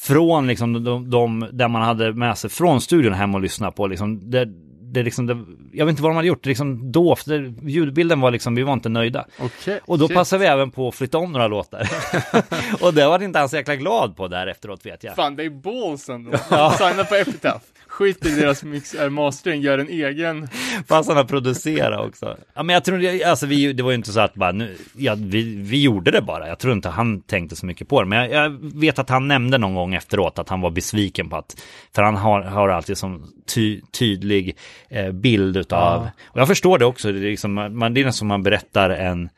från 0.00 0.46
liksom 0.46 0.84
de, 0.84 1.10
de 1.10 1.48
där 1.52 1.68
man 1.68 1.82
hade 1.82 2.12
med 2.12 2.38
sig 2.38 2.50
från 2.50 2.80
studion 2.80 3.12
hem 3.12 3.34
och 3.34 3.40
lyssna 3.40 3.70
på 3.70 3.86
liksom 3.86 4.30
det, 4.30 4.46
det 4.92 5.02
liksom, 5.02 5.26
det, 5.26 5.44
jag 5.72 5.86
vet 5.86 5.90
inte 5.90 6.02
vad 6.02 6.10
de 6.10 6.16
hade 6.16 6.28
gjort, 6.28 6.42
det 6.42 6.48
liksom 6.48 6.92
det, 7.26 7.54
ljudbilden 7.70 8.20
var 8.20 8.30
liksom, 8.30 8.54
vi 8.54 8.62
var 8.62 8.72
inte 8.72 8.88
nöjda. 8.88 9.26
Okej. 9.38 9.80
Och 9.84 9.98
då 9.98 10.08
shit. 10.08 10.16
passade 10.16 10.40
vi 10.40 10.46
även 10.46 10.70
på 10.70 10.88
att 10.88 10.94
flytta 10.94 11.18
om 11.18 11.32
några 11.32 11.48
låtar. 11.48 11.88
och 12.80 12.94
det 12.94 13.06
var 13.06 13.22
inte 13.22 13.38
han 13.38 13.48
så 13.48 13.56
jäkla 13.56 13.76
glad 13.76 14.16
på 14.16 14.28
där 14.28 14.46
efteråt 14.46 14.86
vet 14.86 15.04
jag. 15.04 15.16
Fan, 15.16 15.36
det 15.36 15.44
är 15.44 15.50
balls 15.50 16.08
ändå. 16.08 16.38
Signa 16.78 17.04
på 17.04 17.14
Epitaph. 17.14 17.64
Skit 17.96 18.26
i 18.26 18.30
deras 18.30 18.62
mix, 18.62 18.94
äh, 18.94 19.10
mastering, 19.10 19.60
gör 19.60 19.78
en 19.78 19.88
egen. 19.88 20.48
Fast 20.88 21.08
han 21.08 21.16
har 21.16 21.24
producerat 21.24 22.06
också. 22.08 22.36
Ja, 22.54 22.62
men 22.62 22.74
jag 22.74 22.84
tror, 22.84 23.22
alltså 23.26 23.46
vi, 23.46 23.72
det 23.72 23.82
var 23.82 23.90
ju 23.90 23.96
inte 23.96 24.12
så 24.12 24.20
att 24.20 24.34
bara 24.34 24.52
nu, 24.52 24.76
ja, 24.96 25.16
vi, 25.18 25.56
vi 25.56 25.82
gjorde 25.82 26.10
det 26.10 26.22
bara. 26.22 26.48
Jag 26.48 26.58
tror 26.58 26.72
inte 26.72 26.88
han 26.88 27.20
tänkte 27.20 27.56
så 27.56 27.66
mycket 27.66 27.88
på 27.88 28.02
det. 28.02 28.08
Men 28.08 28.18
jag, 28.18 28.44
jag 28.44 28.58
vet 28.80 28.98
att 28.98 29.10
han 29.10 29.28
nämnde 29.28 29.58
någon 29.58 29.74
gång 29.74 29.94
efteråt 29.94 30.38
att 30.38 30.48
han 30.48 30.60
var 30.60 30.70
besviken 30.70 31.28
på 31.28 31.36
att, 31.36 31.62
för 31.94 32.02
han 32.02 32.16
har, 32.16 32.42
har 32.42 32.68
alltid 32.68 32.98
som 32.98 33.32
ty, 33.54 33.80
tydlig 33.98 34.56
eh, 34.88 35.12
bild 35.12 35.56
utav, 35.56 36.08
och 36.24 36.40
jag 36.40 36.48
förstår 36.48 36.78
det 36.78 36.84
också, 36.84 37.12
det 37.12 37.18
är, 37.18 37.30
liksom, 37.30 37.54
man, 37.54 37.94
det 37.94 38.02
är 38.02 38.10
som 38.10 38.28
man 38.28 38.42
berättar 38.42 38.90
en, 38.90 39.28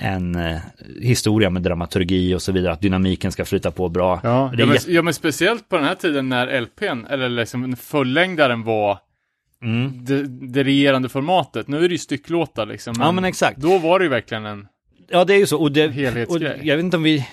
en 0.00 0.34
eh, 0.34 0.58
historia 1.00 1.50
med 1.50 1.62
dramaturgi 1.62 2.34
och 2.34 2.42
så 2.42 2.52
vidare, 2.52 2.72
att 2.72 2.80
dynamiken 2.80 3.32
ska 3.32 3.44
flyta 3.44 3.70
på 3.70 3.88
bra. 3.88 4.20
Ja, 4.22 4.52
är 4.52 4.66
men, 4.66 4.78
ja, 4.86 5.02
men 5.02 5.14
speciellt 5.14 5.68
på 5.68 5.76
den 5.76 5.84
här 5.84 5.94
tiden 5.94 6.28
när 6.28 6.60
LPn, 6.60 7.06
eller 7.10 7.28
liksom 7.28 7.76
fullängdaren 7.76 8.62
var 8.62 8.98
mm. 9.62 10.04
det, 10.04 10.22
det 10.26 10.64
regerande 10.64 11.08
formatet. 11.08 11.68
Nu 11.68 11.76
är 11.76 11.88
det 11.88 11.94
ju 11.94 11.98
stycklåtar 11.98 12.66
liksom. 12.66 12.94
Ja 12.98 13.12
men 13.12 13.24
exakt. 13.24 13.56
Då 13.56 13.78
var 13.78 13.98
det 13.98 14.02
ju 14.02 14.08
verkligen 14.08 14.46
en... 14.46 14.68
Ja, 15.08 15.24
det 15.24 15.34
är 15.34 15.38
ju 15.38 15.46
så. 15.46 15.58
Och, 15.58 15.72
det, 15.72 16.26
och 16.26 16.42
jag 16.42 16.76
vet 16.76 16.84
inte 16.84 16.96
om 16.96 17.02
vi... 17.02 17.26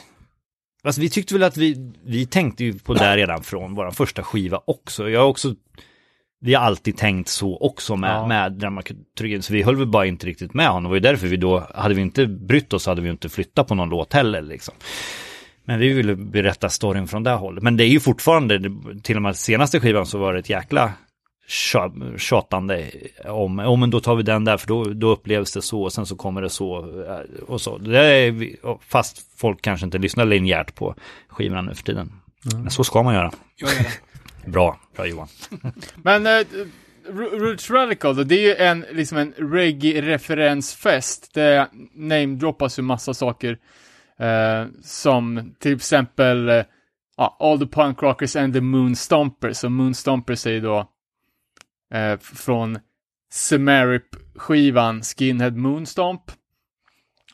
Alltså 0.83 1.01
vi 1.01 1.09
tyckte 1.09 1.33
väl 1.33 1.43
att 1.43 1.57
vi, 1.57 1.93
vi 2.05 2.25
tänkte 2.25 2.63
ju 2.63 2.79
på 2.79 2.93
det 2.93 2.99
här 2.99 3.17
redan 3.17 3.43
från 3.43 3.75
vår 3.75 3.91
första 3.91 4.23
skiva 4.23 4.61
också. 4.65 5.09
Jag 5.09 5.19
har 5.19 5.27
också, 5.27 5.55
vi 6.41 6.53
har 6.53 6.63
alltid 6.63 6.97
tänkt 6.97 7.29
så 7.29 7.57
också 7.57 7.95
med, 7.95 8.11
Ja. 8.15 8.27
med 8.27 8.51
dramaturgin, 8.51 9.41
så 9.41 9.53
vi 9.53 9.63
höll 9.63 9.75
väl 9.75 9.87
bara 9.87 10.05
inte 10.05 10.27
riktigt 10.27 10.53
med 10.53 10.67
honom. 10.67 10.83
Det 10.83 10.89
var 10.89 10.95
ju 10.95 10.99
därför 11.01 11.27
vi 11.27 11.37
då, 11.37 11.67
hade 11.75 11.93
vi 11.95 12.01
inte 12.01 12.27
brytt 12.27 12.73
oss 12.73 12.85
hade 12.87 13.01
vi 13.01 13.09
inte 13.09 13.29
flyttat 13.29 13.67
på 13.67 13.75
någon 13.75 13.89
låt 13.89 14.13
heller 14.13 14.41
liksom. 14.41 14.73
Men 15.65 15.79
vi 15.79 15.93
ville 15.93 16.15
berätta 16.15 16.69
storyn 16.69 17.07
från 17.07 17.23
det 17.23 17.31
hållet. 17.31 17.63
Men 17.63 17.77
det 17.77 17.83
är 17.83 17.87
ju 17.87 17.99
fortfarande, 17.99 18.61
till 19.03 19.15
och 19.15 19.21
med 19.21 19.35
senaste 19.35 19.79
skivan 19.79 20.05
så 20.05 20.17
var 20.17 20.33
det 20.33 20.39
ett 20.39 20.49
jäkla 20.49 20.93
tja- 21.49 22.17
tjatande 22.17 22.85
om, 23.25 23.59
oh, 23.59 23.77
men 23.79 23.89
då 23.89 23.99
tar 23.99 24.15
vi 24.15 24.23
den 24.23 24.45
där 24.45 24.57
för 24.57 24.67
då, 24.67 24.83
då 24.83 25.07
upplevs 25.09 25.53
det 25.53 25.61
så 25.61 25.81
och 25.83 25.93
sen 25.93 26.05
så 26.05 26.15
kommer 26.15 26.41
det 26.41 26.49
så 26.49 26.77
eh, 26.79 27.43
och 27.47 27.61
så. 27.61 27.77
Det 27.77 27.99
är, 27.99 28.31
vi- 28.31 28.55
fast 28.81 29.39
folk 29.39 29.61
kanske 29.61 29.85
inte 29.85 29.97
lyssnar 29.97 30.25
linjärt 30.25 30.75
på 30.75 30.95
skivorna 31.29 31.61
nu 31.61 31.75
för 31.75 31.83
tiden. 31.83 32.11
Men 32.53 32.69
så 32.71 32.83
ska 32.83 33.03
man 33.03 33.13
göra. 33.13 33.31
Jag 33.55 33.69
gör 33.69 33.77
det. 33.79 33.89
Bra, 34.47 34.79
bra 34.95 35.07
Johan. 35.07 35.27
Men 35.95 36.27
eh, 36.27 36.47
Roots 37.13 37.71
Radical 37.71 38.15
då, 38.15 38.23
det 38.23 38.35
är 38.35 38.41
ju 38.41 38.55
en, 38.55 38.85
liksom 38.91 39.17
en 39.17 39.33
reggae-referensfest. 39.37 41.33
Det 41.33 41.67
namedroppas 41.93 42.79
ju 42.79 42.83
massa 42.83 43.13
saker. 43.13 43.57
Eh, 44.19 44.65
som 44.81 45.55
till 45.59 45.75
exempel 45.75 46.49
eh, 46.49 46.63
All 47.17 47.59
the 47.59 47.67
Punk 47.67 48.01
Rockers 48.01 48.35
and 48.35 48.53
the 48.53 48.61
Moon 48.61 48.95
Stompers. 48.95 49.63
Och 49.63 49.71
Moon 49.71 49.93
Stompers 49.93 50.45
är 50.47 50.51
ju 50.51 50.61
då 50.61 50.89
eh, 51.93 52.19
från 52.19 52.79
Semarip-skivan 53.33 55.01
Skinhead 55.01 55.51
Moonstomp. 55.51 56.21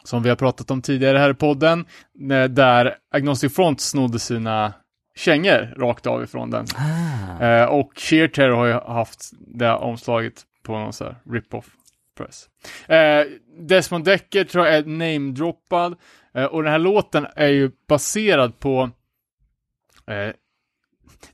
Som 0.03 0.23
vi 0.23 0.29
har 0.29 0.35
pratat 0.35 0.71
om 0.71 0.81
tidigare 0.81 1.17
här 1.17 1.29
i 1.29 1.33
podden. 1.33 1.85
Eh, 2.31 2.43
där 2.43 2.95
Agnostic 3.11 3.55
Front 3.55 3.81
snodde 3.81 4.19
sina 4.19 4.73
kängor 5.15 5.73
rakt 5.77 6.05
av 6.07 6.23
ifrån 6.23 6.49
den. 6.49 6.65
Eh, 7.41 7.65
och 7.65 7.91
Sheer 7.95 8.27
Terror 8.27 8.55
har 8.55 8.65
ju 8.65 8.73
haft 8.73 9.31
det 9.47 9.71
omslaget 9.73 10.41
på 10.63 10.71
någon 10.79 10.93
sån 10.93 11.07
här 11.07 11.15
rip-off 11.33 11.65
press. 12.17 12.49
Eh, 12.87 13.25
Desmond 13.59 14.05
Decker 14.05 14.43
tror 14.43 14.65
jag 14.65 14.75
är 14.75 14.85
namedroppad. 14.85 15.95
Eh, 16.33 16.45
och 16.45 16.63
den 16.63 16.71
här 16.71 16.79
låten 16.79 17.27
är 17.35 17.47
ju 17.47 17.71
baserad 17.87 18.59
på 18.59 18.89
eh, 20.07 20.33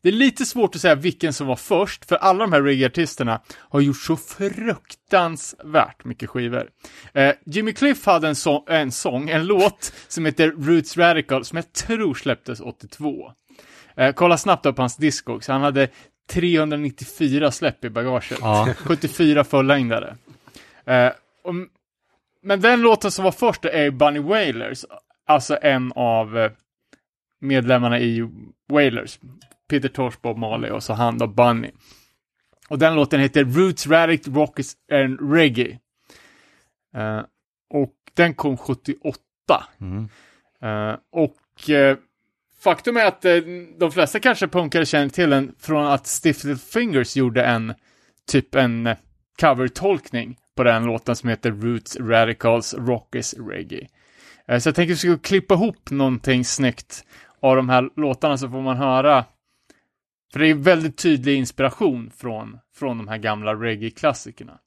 det 0.02 0.10
är 0.10 0.13
lite 0.13 0.46
svårt 0.46 0.76
att 0.76 0.82
säga 0.82 0.96
vilken 0.96 1.34
som 1.34 1.48
var 1.48 1.56
först, 1.56 2.06
för 2.06 2.15
alla 2.15 2.39
de 2.39 2.54
här 2.54 2.62
reggae-artisterna 2.62 3.42
har 3.56 3.80
gjort 3.80 3.98
så 3.98 4.15
fruktansvärt 4.15 6.06
mycket 6.06 6.30
skivor. 6.30 6.70
Eh, 7.13 7.32
Jimmy 7.46 7.74
Cliff 7.74 8.06
hade 8.06 8.28
en, 8.28 8.36
så- 8.36 8.65
en 8.70 8.92
sång, 8.92 9.30
en 9.30 9.46
låt, 9.46 9.94
som 10.08 10.26
heter 10.26 10.48
Roots 10.52 10.98
Radical, 10.98 11.46
som 11.46 11.56
jag 11.56 11.74
tror 11.74 12.13
släpptes 12.13 12.60
82. 12.62 13.32
Eh, 14.00 14.14
kolla 14.14 14.38
snabbt 14.38 14.66
upp 14.66 14.78
hans 14.78 14.98
discog, 14.98 15.44
så 15.44 15.52
han 15.52 15.62
hade 15.62 15.90
394 16.30 17.52
släpp 17.52 17.86
i 17.86 17.90
bagaget. 17.90 18.38
Ja. 18.42 18.74
74 18.78 19.44
fullängdare. 19.44 20.16
Eh, 20.86 21.12
och, 21.44 21.56
men 22.42 22.62
den 22.62 22.82
låten 22.82 23.12
som 23.12 23.26
var 23.26 23.32
först 23.32 23.66
är 23.66 23.92
Bunny 23.92 24.20
Wailers, 24.20 24.86
alltså 25.26 25.58
en 25.62 25.92
av 25.96 26.38
eh, 26.38 26.52
medlemmarna 27.42 28.00
i 28.00 28.30
Wailers. 28.70 29.20
Peter 29.70 29.90
Tosh, 29.90 30.18
Bob 30.22 30.38
Marley 30.38 30.72
och 30.72 30.84
så 30.84 30.94
han 30.94 31.18
då 31.18 31.28
Bunny. 31.28 31.72
Och 32.70 32.80
den 32.80 32.96
låten 32.96 33.20
heter 33.20 33.44
Roots 33.44 33.88
Radic 33.88 34.28
Rock 34.28 34.60
and 34.92 35.34
Reggae. 35.34 35.80
Eh, 36.96 37.22
och 37.70 37.94
den 38.14 38.34
kom 38.34 38.58
78. 38.58 39.18
Mm. 39.80 40.10
Eh, 40.62 40.98
och 41.12 41.70
eh, 41.70 41.98
faktum 42.60 42.98
är 42.98 43.06
att 43.06 43.26
eh, 43.26 43.38
de 43.78 43.91
flesta 43.91 44.19
kanske 44.19 44.48
punkare 44.48 44.86
känner 44.86 45.10
till 45.10 45.30
den 45.30 45.56
från 45.60 45.86
att 45.86 46.08
Stiff 46.08 46.43
Little 46.43 46.82
Fingers 46.82 47.15
gjorde 47.15 47.45
en 47.45 47.74
typ 48.28 48.56
en 48.56 48.88
eh, 48.88 48.98
covertolkning 49.39 50.38
på 50.56 50.63
den 50.63 50.84
låten 50.84 51.15
som 51.15 51.30
heter 51.30 51.52
Roots 51.52 51.98
Radicals 52.00 52.74
Rockis 52.74 53.34
Reggae. 53.34 53.88
Eh, 54.48 54.60
så 54.60 54.67
jag 54.67 54.76
tänker 54.76 54.93
att 54.93 55.04
vi 55.04 55.10
ska 55.10 55.17
klippa 55.17 55.54
ihop 55.54 55.89
någonting 55.89 56.45
snyggt 56.45 57.06
av 57.39 57.56
de 57.56 57.69
här 57.69 57.89
låtarna 57.95 58.38
så 58.38 58.50
får 58.50 58.62
man 58.62 58.78
höra 58.78 59.26
för 60.34 60.39
det 60.39 60.48
är 60.48 60.54
väldigt 60.54 60.98
tydlig 60.98 61.38
inspiration 61.38 62.12
från, 62.17 62.60
från 62.76 62.98
de 62.98 63.08
här 63.08 63.17
gamla 63.17 63.54
reggae-klassikerna. 63.54 64.60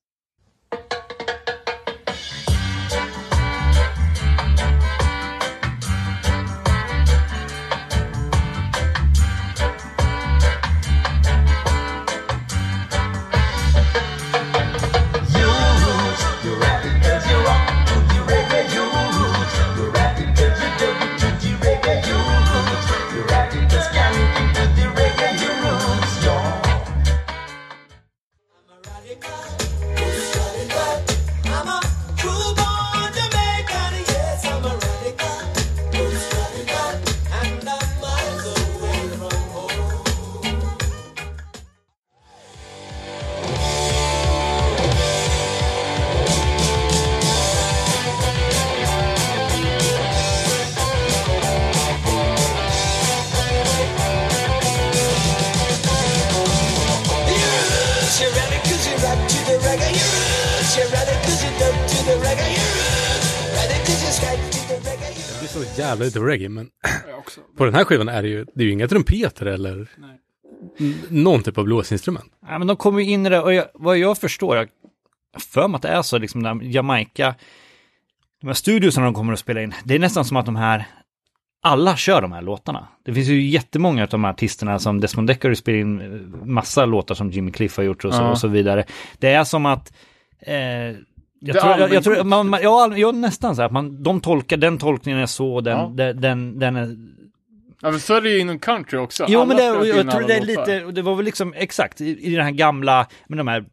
Jävla 66.05 66.21
lite 66.21 66.33
reggae, 66.33 66.49
men 66.49 66.69
på 67.57 67.65
den 67.65 67.75
här 67.75 67.85
skivan 67.85 68.09
är 68.09 68.23
det 68.23 68.29
ju, 68.29 68.45
det 68.55 68.63
är 68.63 68.67
ju 68.67 68.73
inga 68.73 68.89
trumpeter 68.89 69.47
eller 69.47 69.89
någon 71.09 71.43
typ 71.43 71.59
av 71.59 71.65
blåsinstrument. 71.65 72.33
Ja, 72.49 72.59
men 72.59 72.67
de 72.67 72.77
kommer 72.77 73.01
ju 73.01 73.11
in 73.11 73.27
i 73.27 73.29
det, 73.29 73.41
och 73.41 73.55
jag, 73.55 73.67
vad 73.75 73.99
jag 73.99 74.19
förstår, 74.19 74.57
jag 74.57 74.69
för 75.39 75.69
mig 75.69 75.77
att 75.77 75.83
det 75.83 75.89
är 75.89 76.03
så, 76.03 76.19
liksom 76.19 76.41
när 76.41 76.63
Jamaica, 76.63 77.35
de 78.41 78.47
här 78.47 78.55
studiosarna 78.55 79.07
de 79.07 79.15
kommer 79.15 79.33
att 79.33 79.39
spela 79.39 79.63
in, 79.63 79.75
det 79.85 79.95
är 79.95 79.99
nästan 79.99 80.25
som 80.25 80.37
att 80.37 80.47
de 80.47 80.57
här, 80.57 80.85
alla 81.63 81.97
kör 81.97 82.23
de 82.23 82.33
här 82.33 82.43
låtarna. 82.43 82.89
Det 83.05 83.15
finns 83.15 83.29
ju 83.29 83.43
jättemånga 83.43 84.03
av 84.03 84.09
de 84.09 84.25
här 84.25 84.31
artisterna 84.33 84.79
som 84.79 85.01
Desmond 85.01 85.29
Decker 85.29 85.49
har 85.49 85.55
spelat 85.55 85.79
in 85.81 86.01
eh, 86.01 86.47
massa 86.47 86.85
låtar 86.87 87.15
som 87.15 87.31
Jimmy 87.31 87.51
Cliff 87.53 87.77
har 87.77 87.85
gjort 87.85 88.05
och 88.05 88.15
så, 88.15 88.23
Ja. 88.23 88.31
och 88.31 88.39
så 88.39 88.49
vidare. 88.49 88.85
Det 89.19 89.29
är 89.33 89.45
som 89.45 89.67
att 89.67 89.93
eh, 90.41 90.97
jag 91.45 91.61
tror, 91.61 91.79
jag, 91.79 91.93
jag 91.93 92.05
tror 92.05 92.25
man, 92.25 92.49
man, 92.49 92.63
ja, 92.63 92.93
ja, 92.97 93.13
nästan 93.13 93.57
så 93.57 93.63
här, 93.63 93.67
att 93.67 93.73
man, 93.73 94.03
de 94.03 94.21
tolkar, 94.21 94.57
den 94.57 94.79
tolkningen 94.79 95.21
är 95.21 95.27
så, 95.27 95.61
den, 95.61 95.79
Ja. 95.79 95.93
den, 95.95 96.21
den, 96.21 96.59
den 96.59 96.77
är 96.77 96.97
Ja, 97.85 97.91
men 97.91 98.01
så 98.01 98.15
är 98.15 98.21
det 98.21 98.31
ju 98.31 98.39
inom 98.39 98.59
country 98.59 98.99
också. 98.99 99.25
Jo, 99.29 99.41
Alla 99.41 99.49
men 99.49 99.57
det, 99.57 99.89
jag 99.89 100.01
in 100.01 100.11
tror 100.11 100.29
det 100.29 100.35
är 100.35 100.41
lite, 100.41 100.85
och 100.85 100.95
det 100.95 101.03
var 101.03 101.15
väl 101.15 101.25
liksom 101.25 101.55
exakt 101.57 102.01
i, 102.01 102.27
i 102.33 102.35
den 102.35 102.45
här 102.45 102.51
gamla, 102.53 103.07
med 103.27 103.39
de 103.39 103.49
här, 103.49 103.65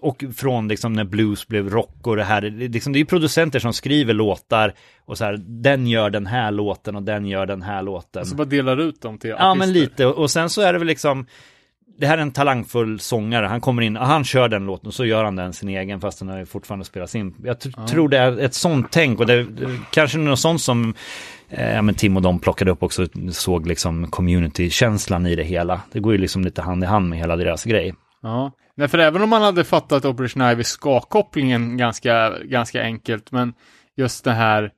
och 0.00 0.24
från 0.36 0.68
liksom 0.68 0.92
när 0.92 1.04
blues 1.04 1.48
blev 1.48 1.70
rock 1.70 2.06
och 2.06 2.16
det 2.16 2.24
här, 2.24 2.42
liksom, 2.42 2.92
det 2.92 2.96
är 2.96 3.00
ju 3.00 3.06
producenter 3.06 3.58
som 3.58 3.72
skriver 3.72 4.14
låtar 4.14 4.74
och 5.04 5.18
så 5.18 5.24
här, 5.24 5.36
den 5.46 5.86
gör 5.86 6.10
den 6.10 6.26
här 6.26 6.50
låten 6.50 6.96
och 6.96 7.02
den 7.02 7.26
gör 7.26 7.46
den 7.46 7.62
här 7.62 7.82
låten. 7.82 8.26
Så 8.26 8.34
bara 8.34 8.44
delar 8.44 8.80
ut 8.80 9.02
dem 9.02 9.18
till 9.18 9.30
ja, 9.30 9.54
men 9.54 9.70
artister. 9.70 9.80
lite, 9.80 10.06
och 10.06 10.30
sen 10.30 10.50
så 10.50 10.62
är 10.62 10.72
det 10.72 10.78
väl 10.78 10.88
liksom, 10.88 11.26
det 11.98 12.06
här 12.06 12.18
är 12.18 12.22
en 12.22 12.32
talangfull 12.32 13.00
sångare, 13.00 13.46
han 13.46 13.60
kommer 13.60 13.82
in, 13.82 13.96
och 13.96 14.06
han 14.06 14.24
kör 14.24 14.48
den 14.48 14.66
låten 14.66 14.86
och 14.86 14.94
så 14.94 15.04
gör 15.04 15.24
han 15.24 15.36
den 15.36 15.52
sin 15.52 15.68
egen 15.68 16.00
fast 16.00 16.18
den 16.18 16.28
har 16.28 16.38
ju 16.38 16.46
fortfarande 16.46 16.84
spelats 16.84 17.14
in. 17.14 17.34
Jag 17.44 17.56
tr- 17.56 17.86
tror 17.86 18.08
det 18.08 18.18
är 18.18 18.38
ett 18.40 18.54
sånt 18.54 18.86
tänk 18.90 19.20
och 19.20 19.26
det, 19.26 19.44
det 19.44 19.78
kanske 19.90 20.18
något 20.18 20.38
sånt 20.38 20.60
som 20.60 20.94
eh, 21.48 21.74
ja, 21.74 21.82
men 21.82 21.94
Tim 21.94 22.16
och 22.16 22.22
de 22.22 22.38
plockade 22.38 22.70
upp 22.70 22.82
också, 22.82 23.06
såg 23.30 23.66
liksom 23.66 24.10
community-känslan 24.10 25.26
i 25.26 25.36
det 25.36 25.44
hela. 25.44 25.80
Det 25.92 26.00
går 26.00 26.12
ju 26.12 26.18
liksom 26.18 26.44
lite 26.44 26.62
hand 26.62 26.84
i 26.84 26.86
hand 26.86 27.08
med 27.08 27.18
hela 27.18 27.36
deras 27.36 27.64
grej. 27.64 27.94
Ja, 28.22 28.52
Nej, 28.74 28.88
för 28.88 28.98
även 28.98 29.22
om 29.22 29.30
man 29.30 29.42
hade 29.42 29.64
fattat 29.64 30.04
Operation 30.04 30.42
Ivy 30.42 30.64
ska-kopplingen 30.64 31.76
ganska, 31.76 32.32
ganska 32.44 32.82
enkelt, 32.82 33.32
men 33.32 33.54
just 33.96 34.24
det 34.24 34.32
här 34.32 34.70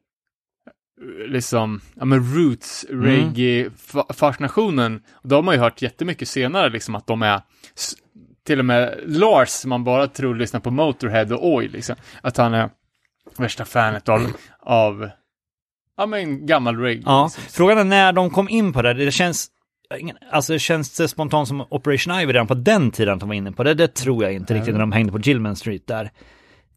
liksom, 1.28 1.80
ja 1.94 2.04
men 2.04 2.34
roots, 2.34 2.86
Mm. 2.90 3.04
reggae, 3.04 3.68
fa- 3.68 4.12
fascinationen, 4.12 5.02
då 5.22 5.34
har 5.36 5.42
man 5.42 5.54
ju 5.54 5.60
hört 5.60 5.82
jättemycket 5.82 6.28
senare 6.28 6.68
liksom 6.70 6.94
att 6.94 7.06
de 7.06 7.22
är 7.22 7.40
till 8.46 8.58
och 8.58 8.64
med 8.64 8.94
Lars, 9.06 9.48
som 9.48 9.68
man 9.68 9.84
bara 9.84 10.06
tror 10.06 10.34
lyssnar 10.34 10.60
på 10.60 10.70
Motorhead 10.70 11.34
och 11.34 11.46
Oi, 11.54 11.68
liksom, 11.68 11.96
att 12.22 12.36
han 12.36 12.54
är 12.54 12.70
värsta 13.38 13.64
fanet 13.64 14.08
av, 14.08 14.32
av 14.60 15.10
ja 15.96 16.06
men 16.06 16.46
gammal 16.46 16.76
reggae. 16.78 17.02
Ja, 17.06 17.24
liksom. 17.24 17.42
frågan 17.50 17.78
är 17.78 17.84
när 17.84 18.12
de 18.12 18.30
kom 18.30 18.48
in 18.48 18.72
på 18.72 18.82
det, 18.82 18.94
det 18.94 19.12
känns 19.12 19.50
Alltså 20.30 20.58
känns 20.58 20.96
det 20.96 21.08
spontant 21.08 21.48
som 21.48 21.60
Operation 21.70 22.20
Ivy 22.20 22.32
redan 22.32 22.46
på 22.46 22.54
den 22.54 22.90
tiden 22.90 23.14
att 23.14 23.20
de 23.20 23.28
var 23.28 23.36
inne 23.36 23.52
på 23.52 23.62
det? 23.64 23.74
Det 23.74 23.94
tror 23.94 24.24
jag 24.24 24.32
inte 24.32 24.54
riktigt 24.54 24.74
när 24.74 24.80
de 24.80 24.92
hängde 24.92 25.12
på 25.12 25.18
Gilman 25.18 25.56
Street 25.56 25.86
där. 25.86 26.10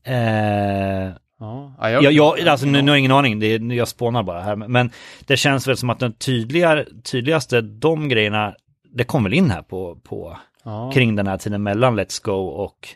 Eh, 0.04 1.12
Ja, 1.40 1.76
ja, 1.80 1.90
jag, 1.90 2.04
Jag, 2.04 2.14
jag, 2.40 2.48
alltså, 2.48 2.66
nu, 2.66 2.82
nu 2.82 2.92
har 2.92 2.96
jag 2.96 3.00
ingen 3.00 3.12
aning, 3.12 3.40
det 3.40 3.48
är, 3.48 3.74
jag 3.74 3.88
spånar 3.88 4.24
bara 4.24 4.42
här. 4.42 4.56
Men 4.56 4.92
det 5.26 5.38
känns 5.38 5.68
väl 5.68 5.78
som 5.78 5.90
att 5.90 6.00
den 6.00 6.14
tydliga, 6.14 6.86
tydligaste, 7.12 7.62
de 7.62 8.10
grejerna, 8.10 8.54
det 8.94 9.04
kom 9.04 9.24
väl 9.24 9.34
in 9.34 9.50
här 9.52 9.62
på, 9.62 9.96
på 9.96 10.38
ja, 10.64 10.92
kring 10.94 11.16
den 11.16 11.28
här 11.28 11.38
tiden 11.38 11.64
mellan 11.64 12.00
Let's 12.00 12.24
Go 12.24 12.32
och 12.48 12.88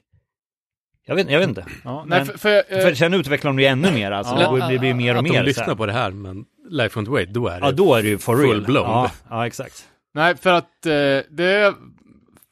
jag 1.05 1.15
vet, 1.15 1.29
jag 1.31 1.39
vet 1.39 1.49
inte. 1.49 1.65
ja, 1.83 2.03
nej, 2.07 2.19
men- 2.19 2.25
för, 2.27 2.37
för, 2.37 2.77
eh, 2.77 2.83
För 2.83 2.93
sen 2.95 3.13
utvecklar 3.13 3.49
de 3.51 3.59
ju 3.59 3.65
ännu 3.65 3.91
mer, 3.91 4.11
alltså 4.11 4.35
Ja. 4.39 4.51
det 4.51 4.67
blir, 4.67 4.79
blir 4.79 4.93
mer 4.93 5.11
och 5.13 5.17
att 5.17 5.23
mer. 5.23 5.31
de 5.31 5.37
så 5.37 5.43
lyssnar 5.43 5.75
på 5.75 5.85
det 5.85 5.93
här, 5.93 6.11
men 6.11 6.45
Life 6.69 6.99
on 6.99 7.05
the 7.05 7.11
Wait, 7.11 7.29
då 7.33 7.47
är 7.47 7.59
det 7.59 7.65
Ja, 7.65 7.71
då 7.71 7.95
är 7.95 8.03
det 8.03 8.09
ju 8.09 8.17
for 8.17 8.37
real. 8.37 8.65
Ja, 8.75 9.11
ja, 9.29 9.47
exakt. 9.47 9.87
Nej, 10.13 10.37
för 10.37 10.53
att 10.53 10.85
eh, 10.85 10.91
det 11.29 11.73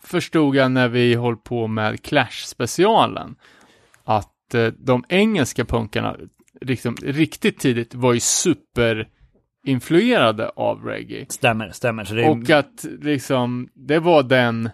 förstod 0.04 0.56
jag 0.56 0.72
när 0.72 0.88
vi 0.88 1.16
höll 1.16 1.38
på 1.38 1.68
med 1.68 2.02
Clash-specialen. 2.04 3.36
Eh, 4.56 4.68
de 4.68 5.04
engelska 5.10 5.66
punkarna 5.66 6.18
liksom, 6.62 6.96
riktigt 6.96 7.60
tidigt 7.60 7.96
var 7.96 8.14
ju 8.14 8.20
superinfluerade 8.20 10.50
av 10.50 10.84
reggae. 10.86 11.26
Stämmer, 11.30 11.72
stämmer. 11.72 12.06
Så 12.06 12.14
det 12.14 12.24
är, 12.24 12.30
Och 12.30 12.50
att 12.50 12.86
liksom, 13.02 13.70
det 13.74 14.00
var 14.00 14.24
den, 14.24 14.70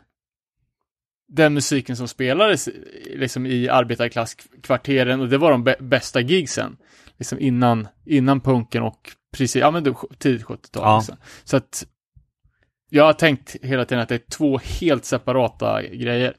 den 1.27 1.53
musiken 1.53 1.95
som 1.95 2.07
spelades 2.07 2.69
liksom 3.05 3.45
i 3.45 3.69
arbetarklasskvarteren 3.69 5.21
och 5.21 5.29
det 5.29 5.37
var 5.37 5.51
de 5.51 5.67
bä- 5.67 5.83
bästa 5.83 6.21
gigsen. 6.21 6.77
Liksom 7.17 7.39
innan, 7.39 7.87
innan 8.05 8.41
punken 8.41 8.83
och 8.83 9.11
precis, 9.37 9.55
ja 9.55 9.71
men 9.71 9.83
det, 9.83 9.95
tidigt 10.17 10.45
70-tal. 10.45 10.83
Ja. 10.83 10.97
Liksom. 10.97 11.17
Så 11.43 11.57
att 11.57 11.87
jag 12.89 13.03
har 13.03 13.13
tänkt 13.13 13.55
hela 13.61 13.85
tiden 13.85 14.01
att 14.01 14.09
det 14.09 14.15
är 14.15 14.29
två 14.31 14.57
helt 14.57 15.05
separata 15.05 15.81
grejer. 15.81 16.33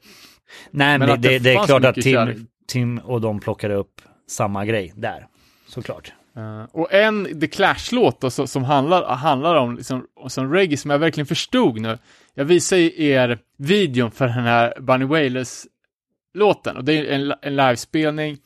nej, 0.71 0.99
men, 0.99 1.09
men 1.09 1.21
det, 1.21 1.29
det 1.29 1.39
det, 1.39 1.53
är 1.53 1.65
klart 1.65 1.85
att. 1.85 1.95
Tim, 1.95 2.47
Tim 2.67 2.97
och 2.97 3.21
de 3.21 3.39
plockade 3.39 3.73
upp 3.73 4.01
samma 4.27 4.65
grej 4.65 4.93
där. 4.95 5.27
Såklart. 5.67 6.13
Uh, 6.37 6.63
och 6.71 6.93
en 6.93 7.39
The 7.39 7.47
Clash-låt 7.47 8.21
då, 8.21 8.29
så, 8.29 8.47
som 8.47 8.63
handlar, 8.63 9.15
handlar 9.15 9.55
om 9.55 9.75
liksom, 9.75 10.07
som 10.27 10.53
reggae 10.53 10.77
som 10.77 10.91
jag 10.91 10.99
verkligen 10.99 11.27
förstod 11.27 11.81
nu. 11.81 11.97
Jag 12.33 12.45
visar 12.45 12.77
er 12.77 13.39
videon 13.57 14.11
för 14.11 14.25
den 14.25 14.33
här 14.33 14.79
Bunny 14.79 15.05
Wailers-låten 15.05 16.77
och 16.77 16.83
det 16.83 16.93
är 16.93 17.05
en, 17.05 17.33
en 17.41 17.55
livespelning. 17.55 18.37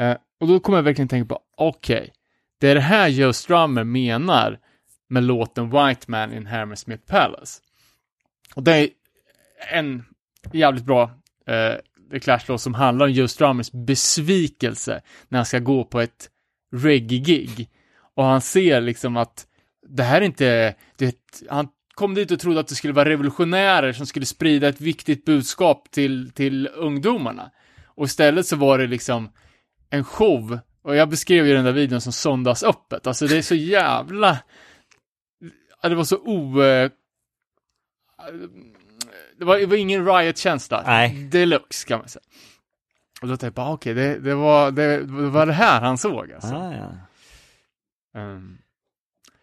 Uh, 0.00 0.16
och 0.40 0.48
då 0.48 0.60
kommer 0.60 0.78
jag 0.78 0.82
verkligen 0.82 1.08
tänka 1.08 1.34
på, 1.34 1.40
okej, 1.56 2.12
det 2.60 2.68
är 2.68 2.74
det 2.74 2.80
här 2.80 3.08
Joe 3.08 3.32
Strummer 3.32 3.84
menar 3.84 4.58
med 5.08 5.22
låten 5.22 5.70
White 5.70 6.10
Man 6.10 6.32
in 6.32 6.46
Hammersmith 6.46 7.04
Palace. 7.06 7.60
Och 8.54 8.62
det 8.62 8.76
är 8.76 8.88
en 9.70 10.04
jävligt 10.52 10.84
bra 10.84 11.02
uh, 11.50 11.76
The 12.12 12.20
Clash-låt 12.20 12.60
som 12.60 12.74
handlar 12.74 13.06
om 13.06 13.12
Joe 13.12 13.28
Strummers 13.28 13.72
besvikelse 13.72 15.02
när 15.28 15.38
han 15.38 15.46
ska 15.46 15.58
gå 15.58 15.84
på 15.84 16.00
ett 16.00 16.28
reggae-gig. 16.74 17.68
Och 18.14 18.24
han 18.24 18.40
ser 18.40 18.80
liksom 18.80 19.16
att 19.16 19.46
det 19.88 20.02
här 20.02 20.20
är 20.20 20.24
inte, 20.24 20.74
det, 20.96 21.16
han 21.50 21.68
kom 21.94 22.14
dit 22.14 22.30
och 22.30 22.40
trodde 22.40 22.60
att 22.60 22.68
det 22.68 22.74
skulle 22.74 22.92
vara 22.92 23.08
revolutionärer 23.08 23.92
som 23.92 24.06
skulle 24.06 24.26
sprida 24.26 24.68
ett 24.68 24.80
viktigt 24.80 25.24
budskap 25.24 25.90
till, 25.90 26.30
till 26.30 26.68
ungdomarna. 26.74 27.50
Och 27.86 28.06
istället 28.06 28.46
så 28.46 28.56
var 28.56 28.78
det 28.78 28.86
liksom 28.86 29.30
en 29.90 30.04
show. 30.04 30.58
Och 30.82 30.96
jag 30.96 31.08
beskrev 31.08 31.46
ju 31.46 31.54
den 31.54 31.64
där 31.64 31.72
videon 31.72 32.00
som 32.00 32.12
söndagsöppet. 32.12 33.06
Alltså 33.06 33.26
det 33.26 33.36
är 33.36 33.42
så 33.42 33.54
jävla... 33.54 34.38
Det 35.82 35.94
var 35.94 36.04
så 36.04 36.16
o... 36.16 36.62
Det 39.42 39.46
var, 39.46 39.58
det 39.58 39.66
var 39.66 39.76
ingen 39.76 40.06
riot-känsla. 40.06 40.82
Nej. 40.86 41.28
Deluxe 41.30 41.88
kan 41.88 41.98
man 41.98 42.08
säga. 42.08 42.22
Och 43.22 43.28
då 43.28 43.36
tänkte 43.36 43.46
jag 43.46 43.52
bara, 43.52 43.72
okej, 43.72 43.94
det, 43.94 44.18
det, 44.18 44.34
var, 44.34 44.70
det, 44.70 44.96
det 44.96 45.28
var 45.28 45.46
det 45.46 45.52
här 45.52 45.80
han 45.80 45.98
såg 45.98 46.32
alltså. 46.32 46.54
Ah, 46.54 46.72
ja. 46.74 46.92
Ehm, 48.20 48.58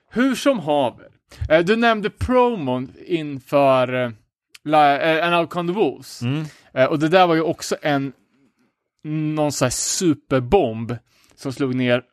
hur 0.09 0.35
som 0.35 0.59
haver. 0.59 1.07
Eh, 1.49 1.59
du 1.59 1.75
nämnde 1.75 2.09
promon 2.09 2.93
inför 3.05 3.93
uh, 3.93 5.23
An 5.23 5.33
Outcome 5.33 5.73
the 5.73 5.79
Wolves. 5.79 6.21
Mm. 6.21 6.45
Eh, 6.73 6.85
och 6.85 6.99
det 6.99 7.09
där 7.09 7.27
var 7.27 7.35
ju 7.35 7.41
också 7.41 7.75
en 7.81 8.13
någon 9.03 9.51
sån 9.51 9.65
här 9.65 9.69
superbomb 9.69 10.97
som 11.35 11.53
slog 11.53 11.75
ner 11.75 12.03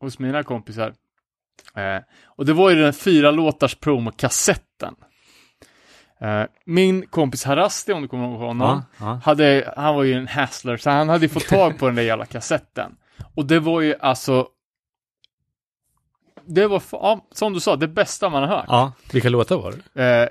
hos 0.00 0.18
mina 0.18 0.42
kompisar. 0.42 0.94
Eh, 1.74 2.02
och 2.24 2.46
det 2.46 2.52
var 2.52 2.70
ju 2.70 2.76
den 2.76 2.92
fyra 2.92 3.30
låtars 3.30 3.74
promokassetten. 3.74 4.94
Eh, 6.22 6.44
min 6.64 7.06
kompis 7.06 7.44
Harasti, 7.44 7.92
om 7.92 8.02
du 8.02 8.08
kommer 8.08 8.28
ihåg 8.28 8.38
honom, 8.40 8.82
Ja, 8.98 9.06
ja. 9.06 9.20
hade, 9.24 9.72
han 9.76 9.94
var 9.94 10.02
ju 10.02 10.14
en 10.14 10.28
hassler, 10.28 10.76
så 10.76 10.90
han 10.90 11.08
hade 11.08 11.24
ju 11.24 11.28
fått 11.28 11.46
tag 11.48 11.78
på 11.78 11.86
den 11.86 11.94
där 11.94 12.02
jävla 12.02 12.26
kassetten. 12.26 12.96
Och 13.34 13.46
det 13.46 13.60
var 13.60 13.80
ju 13.80 13.94
alltså, 14.00 14.48
det 16.44 16.66
var, 16.66 16.82
ja, 16.92 17.26
som 17.32 17.52
du 17.52 17.60
sa, 17.60 17.76
det 17.76 17.88
bästa 17.88 18.28
man 18.28 18.42
har 18.42 18.56
hört. 18.56 18.64
ja. 18.68 18.92
Vilka 19.12 19.28
låtar 19.28 19.56
var 19.56 19.74
det? 19.92 20.04
Eh, 20.22 20.28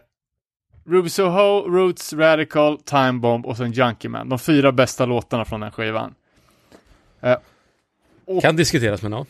Ruby 0.91 1.09
Soho, 1.09 1.69
Roots, 1.69 2.13
Radical, 2.13 2.77
Time 2.77 3.13
Bomb 3.13 3.45
och 3.45 3.57
sen 3.57 3.71
Junkie 3.71 4.09
Man. 4.09 4.29
De 4.29 4.39
fyra 4.39 4.71
bästa 4.71 5.05
låtarna 5.05 5.45
från 5.45 5.59
den 5.59 5.71
skivan. 5.71 6.15
Kan 8.41 8.55
diskuteras 8.55 9.01
med 9.01 9.11
någon. 9.11 9.25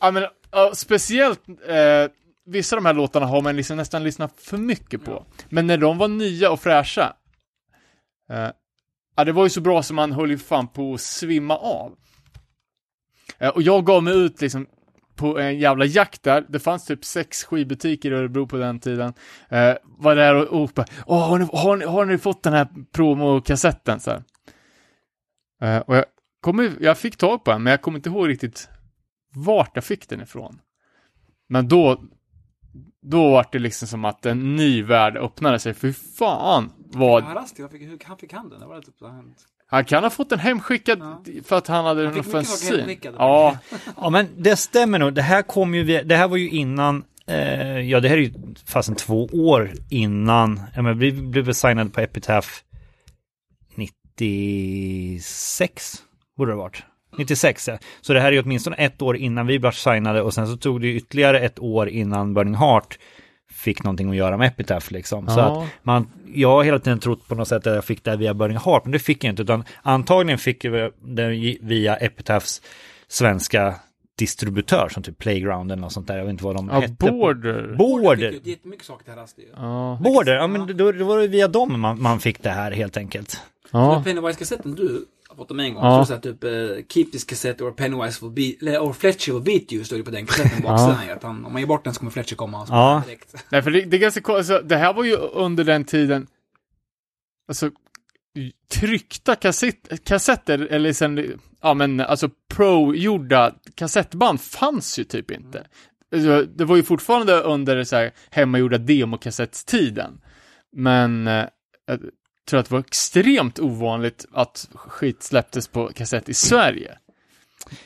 Ja, 0.00 0.10
men, 0.10 0.24
ja, 0.50 0.70
speciellt 0.74 1.40
eh, 1.48 2.10
vissa 2.50 2.76
av 2.76 2.82
de 2.82 2.86
här 2.86 2.94
låtarna 2.94 3.26
har 3.26 3.42
man 3.42 3.56
liksom 3.56 3.76
nästan 3.76 4.04
lyssnat 4.04 4.40
för 4.40 4.56
mycket 4.56 5.04
på. 5.04 5.26
Men 5.48 5.66
när 5.66 5.78
de 5.78 5.98
var 5.98 6.08
nya 6.08 6.50
och 6.50 6.60
fräscha, 6.60 7.16
eh, 8.30 8.48
ja, 9.16 9.24
det 9.24 9.32
var 9.32 9.44
ju 9.44 9.50
så 9.50 9.60
bra 9.60 9.82
som 9.82 9.96
man 9.96 10.12
höll 10.12 10.30
ju 10.30 10.38
fan 10.38 10.68
på 10.68 10.94
att 10.94 11.00
svimma 11.00 11.56
av. 11.56 11.96
Eh, 13.38 13.48
och 13.48 13.62
jag 13.62 13.84
gav 13.86 14.02
mig 14.02 14.18
ut 14.18 14.40
liksom 14.40 14.66
på 15.14 15.38
en 15.38 15.58
jävla 15.58 15.84
jakt 15.84 16.22
där. 16.22 16.46
Det 16.48 16.60
fanns 16.60 16.86
typ 16.86 17.04
sex 17.04 17.44
skivbutiker 17.44 18.10
i 18.10 18.14
Örebro 18.14 18.46
på 18.46 18.56
den 18.56 18.80
tiden. 18.80 19.12
Eh, 19.48 19.74
var 19.84 20.16
där 20.16 20.34
och, 20.34 20.62
och 20.62 20.70
bara, 20.74 20.86
Åh, 21.06 21.28
har, 21.28 21.38
ni, 21.38 21.48
har, 21.52 21.76
ni, 21.76 21.84
har 21.84 22.04
ni 22.04 22.18
fått 22.18 22.42
den 22.42 22.52
här 22.52 22.68
promokassetten? 22.92 24.00
Så. 24.00 24.10
Eh, 25.62 25.78
och 25.78 25.96
jag, 25.96 26.04
kommer, 26.40 26.72
jag 26.80 26.98
fick 26.98 27.16
tag 27.16 27.44
på 27.44 27.50
den, 27.50 27.62
men 27.62 27.70
jag 27.70 27.82
kommer 27.82 27.98
inte 27.98 28.08
ihåg 28.08 28.28
riktigt 28.28 28.68
vart 29.34 29.70
jag 29.74 29.84
fick 29.84 30.08
den 30.08 30.20
ifrån. 30.20 30.58
Men 31.48 31.68
då, 31.68 32.02
då 33.02 33.30
var 33.30 33.46
det 33.52 33.58
liksom 33.58 33.88
som 33.88 34.04
att 34.04 34.26
en 34.26 34.56
ny 34.56 34.82
värld 34.82 35.16
öppnade 35.16 35.58
sig. 35.58 35.74
För 35.74 35.92
fan 35.92 36.72
vad... 36.76 37.24
Harasti, 37.24 37.68
fick, 37.68 37.82
hur 37.82 37.98
han 38.04 38.18
fick 38.18 38.32
han 38.32 38.48
den? 38.48 38.60
Det 38.60 38.66
var 38.66 38.80
typ 38.80 38.94
så 38.98 39.08
här. 39.08 39.22
Han 39.66 39.84
kan 39.84 40.02
ha 40.02 40.10
fått 40.10 40.30
den 40.30 40.38
hemskickad 40.38 40.98
Ja. 40.98 41.22
för 41.44 41.58
att 41.58 41.66
han 41.66 41.84
hade 41.84 42.00
Han 42.06 42.16
en 42.18 42.24
fick 42.24 42.34
mycket 42.34 42.48
saker 42.48 42.74
offensiv. 42.78 43.12
Ja, 43.18 43.58
Ja, 43.96 44.10
men 44.10 44.28
det 44.36 44.56
stämmer 44.56 44.98
nog. 44.98 45.14
Det 45.14 45.22
här 45.22 45.42
kom 45.42 45.74
ju, 45.74 46.02
det 46.02 46.16
här 46.16 46.28
var 46.28 46.36
ju 46.36 46.50
innan, 46.50 47.04
eh, 47.26 47.78
ja 47.80 48.00
det 48.00 48.08
här 48.08 48.16
är 48.16 48.20
ju 48.20 48.32
fasen 48.66 48.94
två 48.94 49.28
år 49.32 49.70
innan, 49.90 50.60
ja 50.74 50.82
men 50.82 50.98
vi 50.98 51.12
blev 51.12 51.52
signade 51.52 51.90
på 51.90 52.00
Epitaph 52.00 52.48
96, 53.76 56.02
borde 56.36 56.50
det 56.50 56.54
ha 56.56 56.62
varit. 56.62 56.82
96 57.20 57.68
ja. 57.68 57.78
Så 58.00 58.12
det 58.12 58.20
här 58.20 58.28
är 58.28 58.32
ju 58.32 58.42
åtminstone 58.42 58.76
ett 58.76 59.02
år 59.02 59.16
innan 59.16 59.46
vi 59.46 59.58
blev 59.58 59.70
signade 59.70 60.22
och 60.22 60.34
sen 60.34 60.46
så 60.46 60.56
tog 60.56 60.80
det 60.80 60.86
ju 60.86 60.96
ytterligare 60.96 61.40
ett 61.40 61.58
år 61.58 61.88
innan 61.88 62.34
Burning 62.34 62.54
Heart 62.54 62.98
fick 63.52 63.82
någonting 63.84 64.10
att 64.10 64.16
göra 64.16 64.36
med 64.36 64.48
Epitaph 64.48 64.92
liksom. 64.92 65.28
Så 65.28 65.40
Ja. 65.40 65.62
att 65.62 65.68
man, 65.82 66.06
jag 66.34 66.48
har 66.50 66.64
hela 66.64 66.78
tiden 66.78 66.98
trott 66.98 67.28
på 67.28 67.34
något 67.34 67.48
sätt 67.48 67.66
att 67.66 67.74
jag 67.74 67.84
fick 67.84 68.04
det 68.04 68.16
via 68.16 68.34
Burning 68.34 68.58
Heart, 68.58 68.84
men 68.84 68.92
det 68.92 68.98
fick 68.98 69.24
jag 69.24 69.32
inte, 69.32 69.42
utan 69.42 69.64
antagligen 69.82 70.38
fick 70.38 70.64
jag 70.64 70.92
det 71.04 71.56
via 71.60 71.96
Epitaphs 71.96 72.62
svenska 73.08 73.74
distributör 74.18 74.88
som 74.88 75.02
typ 75.02 75.18
Playground 75.18 75.72
eller 75.72 75.82
något 75.82 75.92
sånt 75.92 76.06
där. 76.06 76.16
Jag 76.16 76.24
vet 76.24 76.30
inte 76.30 76.44
vad 76.44 76.56
de 76.56 76.68
ja 76.72 76.80
hette. 76.80 77.12
Border. 77.12 77.74
Border. 77.78 78.16
Saker 78.16 78.40
till 78.40 78.40
ju. 79.36 79.48
Ja. 79.56 79.98
Border, 80.04 80.34
ja 80.34 80.46
men 80.46 80.76
då, 80.76 80.92
då 80.92 81.04
var 81.04 81.18
det 81.18 81.28
via 81.28 81.48
dem 81.48 81.80
man, 81.80 82.02
man 82.02 82.20
fick 82.20 82.42
det 82.42 82.50
här 82.50 82.72
helt 82.72 82.96
enkelt. 82.96 83.40
Ja. 83.72 83.94
ja. 83.94 84.02
Pennywise-kassetten 84.04 84.74
du 84.74 85.06
har 85.28 85.36
fått 85.36 85.48
dem 85.48 85.60
en 85.60 85.74
gång. 85.74 85.84
Ja. 85.84 86.04
Så 86.04 86.12
det 86.14 86.20
typ 86.20 86.44
uh, 86.44 86.84
Keep 86.88 87.04
this 87.12 87.24
cassette 87.24 87.64
or 87.64 87.70
Pennywise 87.72 88.24
will 88.24 88.30
beat, 88.30 88.62
eller 88.62 88.78
or 88.78 88.92
Fletcher 88.92 89.32
will 89.32 89.42
beat 89.42 89.72
you, 89.72 89.84
stod 89.84 89.98
det 89.98 90.04
på 90.04 90.10
den 90.10 90.26
kassetten 90.26 90.62
baksidan. 90.62 91.06
ju, 91.06 91.12
Att 91.12 91.22
han, 91.22 91.44
om 91.44 91.52
man 91.52 91.62
ger 91.62 91.66
bort 91.66 91.84
den 91.84 91.94
så 91.94 91.98
kommer 91.98 92.12
Fletcher 92.12 92.36
komma 92.36 92.62
och 92.62 92.68
Ja. 92.70 93.02
direkt. 93.06 93.34
Nej, 93.50 93.62
för 93.62 93.70
det, 93.70 93.84
det 93.84 93.96
är 93.96 94.00
ganska 94.00 94.20
konstigt. 94.20 94.56
Alltså, 94.56 94.68
det 94.68 94.76
här 94.76 94.92
var 94.92 95.04
ju 95.04 95.16
under 95.16 95.64
den 95.64 95.84
tiden, 95.84 96.26
alltså, 97.48 97.70
tryckta 98.72 99.36
kassett, 99.36 100.04
kassetter, 100.04 100.58
eller 100.58 100.92
sen, 100.92 101.40
ja 101.60 101.74
men 101.74 102.00
alltså 102.00 102.30
pro-gjorda 102.54 103.54
kassettband 103.74 104.40
fanns 104.40 104.98
ju 104.98 105.04
typ 105.04 105.30
inte. 105.30 105.66
Alltså, 106.14 106.42
det 106.42 106.64
var 106.64 106.76
ju 106.76 106.82
fortfarande 106.82 107.40
under 107.40 107.84
så 107.84 107.96
här 107.96 108.12
hemmagjorda 108.30 108.78
demokassettstiden. 108.78 110.20
Men 110.76 111.26
eh, 111.26 111.44
tror 112.50 112.60
att 112.60 112.66
det 112.68 112.72
var 112.72 112.80
extremt 112.80 113.58
ovanligt 113.58 114.26
att 114.32 114.68
skit 114.74 115.22
släpptes 115.22 115.68
på 115.68 115.88
kassett 115.94 116.28
i 116.28 116.34
Sverige. 116.34 116.98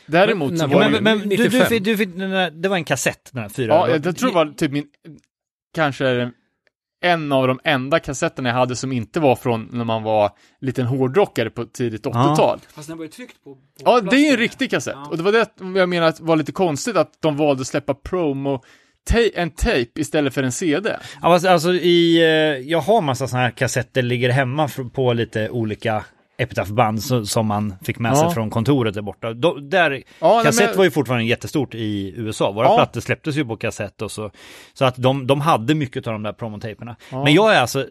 Däremot 0.07 0.51
Men 0.51 0.59
så 0.59 0.67
var 0.67 0.75
var 0.75 0.91
det 0.91 1.01
Men, 1.01 1.19
men 1.19 1.29
du, 1.29 1.37
du, 1.37 1.43
95. 1.45 1.67
fick- 1.67 1.85
du, 1.85 1.97
fick 1.97 2.17
där- 2.17 2.51
det 2.51 2.69
var 2.69 2.77
en 2.77 2.85
kassett, 2.85 3.31
den 3.33 3.43
här 3.43 3.49
fyra. 3.49 3.75
Ja, 3.75 3.89
jag, 3.89 4.07
jag 4.07 4.17
tror 4.17 4.29
det 4.29 4.35
var 4.35 4.47
typ 4.47 4.73
min, 4.73 4.87
kanske 5.75 6.31
en 7.01 7.33
av 7.33 7.49
de 7.49 7.61
enda 7.65 8.01
kassetterna 8.01 8.49
jag 8.49 8.57
hade 8.57 8.77
som 8.77 8.93
inte 8.93 9.21
var 9.21 9.37
från 9.37 9.69
när 9.73 9.85
man 9.85 10.03
var 10.03 10.31
liten 10.61 10.87
hårdrockare 10.87 11.51
på 11.51 11.65
tidigt 11.65 12.07
80-tal. 12.07 12.61
Fast 12.75 12.89
den 12.89 12.97
var 12.99 13.05
ju 13.05 13.11
tryckt 13.11 13.45
på, 13.45 13.55
på 13.55 13.61
Ja, 13.79 14.01
det 14.01 14.17
är 14.17 14.21
ju 14.21 14.29
en 14.31 14.37
riktig 14.37 14.71
kassett. 14.71 14.95
Ja. 14.97 15.09
Och 15.11 15.17
det 15.17 15.23
var 15.23 15.33
det 15.33 15.79
jag 15.79 15.89
menar 15.89 16.07
att 16.07 16.21
var 16.21 16.37
lite 16.37 16.53
konstigt 16.53 16.97
att 16.97 17.13
de 17.21 17.37
valde 17.37 17.61
att 17.61 17.67
släppa 17.67 17.95
promo 17.95 18.63
en 19.35 19.51
tape 19.51 19.87
istället 20.01 20.35
för 20.35 20.43
en 20.43 20.53
CD. 20.53 20.97
Ja, 21.23 21.29
alltså, 21.29 21.49
alltså 21.49 21.73
i, 21.73 22.17
eh, 22.23 22.71
jag 22.71 22.81
har 22.81 23.01
massa 23.01 23.29
sådana 23.29 23.45
här 23.45 23.51
kassetter 23.53 24.03
ligger 24.03 24.31
hemma 24.31 24.69
på 24.93 25.13
lite 25.13 25.51
olika 25.51 26.05
Epitaph-band 26.39 27.03
som 27.29 27.47
man 27.47 27.75
fick 27.83 27.99
med 27.99 28.17
sig 28.17 28.27
Ja. 28.27 28.31
från 28.35 28.51
kontoret 28.51 28.95
där 28.95 29.03
borta. 29.03 29.33
Då, 29.33 29.55
där, 29.55 30.03
Ja, 30.19 30.43
kassett 30.45 30.69
men- 30.69 30.77
var 30.77 30.85
ju 30.85 30.91
fortfarande 30.91 31.25
jättestort 31.25 31.75
i 31.75 32.15
USA. 32.17 32.53
Våra 32.53 32.67
Ja. 32.67 32.77
plattor 32.77 33.01
släpptes 33.01 33.37
ju 33.37 33.45
på 33.45 33.57
kassett 33.57 34.03
och 34.03 34.11
så. 34.13 34.31
Så 34.73 34.85
att 34.85 34.97
de, 34.97 35.27
de 35.27 35.41
hade 35.41 35.75
mycket 35.75 36.07
av 36.07 36.13
de 36.13 36.23
där 36.23 36.33
promotaperna. 36.33 36.97
Men 37.11 37.35
jag 37.35 37.55
är 37.55 37.61
alltså, 37.61 37.87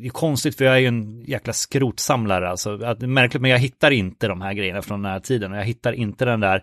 det 0.00 0.06
är 0.06 0.10
konstigt 0.10 0.56
för 0.56 0.64
jag 0.64 0.74
är 0.74 0.78
ju 0.78 0.86
en 0.86 1.20
jäkla 1.26 1.52
skrotsamlare 1.52 2.48
alltså. 2.50 2.84
Att, 2.84 3.00
märkligt 3.00 3.42
men 3.42 3.50
jag 3.50 3.58
hittar 3.58 3.90
inte 3.90 4.28
de 4.28 4.40
här 4.40 4.52
grejerna 4.52 4.82
från 4.82 5.02
den 5.02 5.12
här 5.12 5.20
tiden 5.20 5.52
och 5.52 5.58
jag 5.58 5.64
hittar 5.64 5.92
inte 5.92 6.24
den 6.24 6.40
där, 6.40 6.62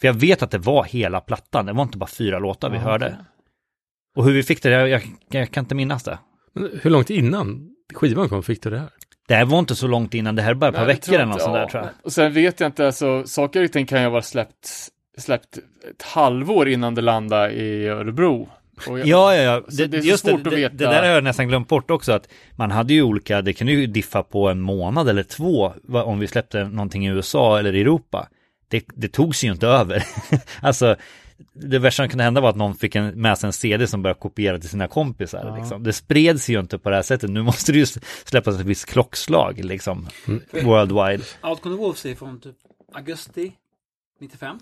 för 0.00 0.08
jag 0.08 0.14
vet 0.14 0.42
att 0.42 0.50
det 0.50 0.58
var 0.58 0.84
hela 0.84 1.20
plattan, 1.20 1.66
det 1.66 1.72
var 1.72 1.82
inte 1.82 1.98
bara 1.98 2.06
fyra 2.06 2.38
låtar 2.38 2.70
vi 2.70 2.76
Ja, 2.76 2.82
hörde. 2.82 3.06
okej. 3.06 3.18
Och 4.16 4.24
hur 4.24 4.32
vi 4.32 4.42
fick 4.42 4.62
det, 4.62 4.70
jag, 4.70 4.88
jag, 4.88 5.02
jag 5.30 5.50
kan 5.50 5.64
inte 5.64 5.74
minnas 5.74 6.02
det. 6.04 6.18
Men 6.54 6.70
hur 6.82 6.90
långt 6.90 7.10
innan 7.10 7.70
skivan 7.94 8.28
kom 8.28 8.42
fick 8.42 8.62
du 8.62 8.70
det 8.70 8.78
här? 8.78 8.88
Det 9.28 9.34
här 9.34 9.44
var 9.44 9.58
inte 9.58 9.74
så 9.76 9.86
långt 9.86 10.14
innan, 10.14 10.36
det 10.36 10.42
här 10.42 10.50
är 10.50 10.54
bara 10.54 10.70
ett 10.70 10.76
par 10.76 10.86
veckor 10.86 11.14
eller 11.14 11.26
något 11.26 11.42
sånt 11.42 11.54
där 11.54 11.66
tror 11.66 11.82
jag. 11.82 11.92
Och 12.02 12.12
sen 12.12 12.32
vet 12.32 12.60
jag 12.60 12.68
inte, 12.68 12.86
alltså 12.86 13.24
saker 13.26 13.64
och 13.64 13.72
ting 13.72 13.86
kan 13.86 14.02
ju 14.02 14.08
ha 14.08 14.22
släppt, 14.22 14.68
släppt 15.18 15.58
ett 15.90 16.02
halvår 16.02 16.68
innan 16.68 16.94
det 16.94 17.02
landade 17.02 17.52
i 17.52 17.88
Örebro. 17.88 18.48
Jag- 18.86 18.98
Ja, 19.06 19.34
ja, 19.36 19.42
ja. 19.42 19.62
Så 19.68 19.84
det 19.84 19.96
är 19.96 20.00
så 20.02 20.08
just 20.08 20.26
svårt 20.26 20.44
det, 20.44 20.48
att 20.48 20.50
det, 20.50 20.56
veta. 20.56 20.74
det 20.74 20.84
där 20.84 21.02
har 21.02 21.08
jag 21.14 21.24
nästan 21.24 21.48
glömt 21.48 21.68
bort 21.68 21.90
också, 21.90 22.12
att 22.12 22.28
man 22.56 22.70
hade 22.70 22.94
ju 22.94 23.02
olika, 23.02 23.42
det 23.42 23.52
kunde 23.52 23.72
ju 23.72 23.86
diffa 23.86 24.22
på 24.22 24.48
en 24.48 24.60
månad 24.60 25.08
eller 25.08 25.22
två 25.22 25.72
om 25.88 26.18
vi 26.18 26.26
släppte 26.26 26.64
någonting 26.64 27.06
i 27.06 27.10
USA 27.10 27.58
eller 27.58 27.74
i 27.74 27.80
Europa. 27.80 28.28
Det, 28.68 28.84
det 28.94 29.08
togs 29.08 29.44
ju 29.44 29.52
inte 29.52 29.66
över. 29.66 30.04
alltså, 30.62 30.96
det 31.52 31.78
värsta 31.78 32.02
som 32.02 32.08
kunde 32.08 32.24
hända 32.24 32.40
var 32.40 32.50
att 32.50 32.56
någon 32.56 32.74
fick 32.74 32.94
en, 32.94 33.20
med 33.20 33.38
sig 33.38 33.46
en 33.46 33.52
CD 33.52 33.86
som 33.86 34.02
började 34.02 34.20
kopiera 34.20 34.58
till 34.58 34.68
sina 34.68 34.88
kompisar. 34.88 35.56
Liksom. 35.58 35.82
Det 35.82 35.92
spreds 35.92 36.48
ju 36.48 36.60
inte 36.60 36.78
på 36.78 36.90
det 36.90 36.96
här 36.96 37.02
sättet. 37.02 37.30
Nu 37.30 37.42
måste 37.42 37.72
det 37.72 37.78
ju 37.78 37.86
släppas 38.24 38.60
ett 38.60 38.66
visst 38.66 38.86
klockslag, 38.86 39.64
liksom, 39.64 40.08
worldwide. 40.62 41.24
Out 41.42 41.62
Con 41.62 41.72
the 41.72 41.78
Wolves 41.78 42.06
är 42.06 42.14
från 42.14 42.40
typ 42.40 42.56
augusti 42.94 43.52
95. 44.20 44.58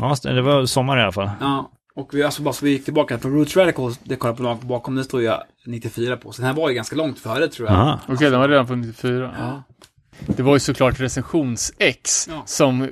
Ja, 0.00 0.16
det 0.22 0.42
var 0.42 0.66
sommar 0.66 0.98
i 0.98 1.02
alla 1.02 1.12
fall. 1.12 1.30
Ja, 1.40 1.70
och 1.94 2.14
vi, 2.14 2.22
alltså 2.22 2.42
bara 2.42 2.54
så 2.54 2.64
vi 2.64 2.70
gick 2.70 2.84
tillbaka 2.84 3.18
på 3.18 3.28
Roots 3.28 3.56
Radicals, 3.56 3.98
det 4.04 4.16
kollar 4.16 4.34
på 4.34 4.42
lag 4.42 4.58
bakom, 4.58 4.94
det 4.94 5.04
står 5.04 5.22
jag 5.22 5.42
94 5.66 6.16
på. 6.16 6.32
Så 6.32 6.42
den 6.42 6.46
här 6.46 6.56
var 6.56 6.68
ju 6.68 6.74
ganska 6.74 6.96
långt 6.96 7.18
före 7.18 7.48
tror 7.48 7.68
jag. 7.68 7.98
Okej, 8.08 8.30
den 8.30 8.40
var 8.40 8.48
redan 8.48 8.66
från 8.66 8.80
94. 8.80 9.34
Ja. 9.38 9.62
Det 10.26 10.42
var 10.42 10.52
ju 10.54 10.60
såklart 10.60 11.00
recensions-X 11.00 12.28
Ja. 12.30 12.42
som 12.46 12.82
eh, 12.82 12.88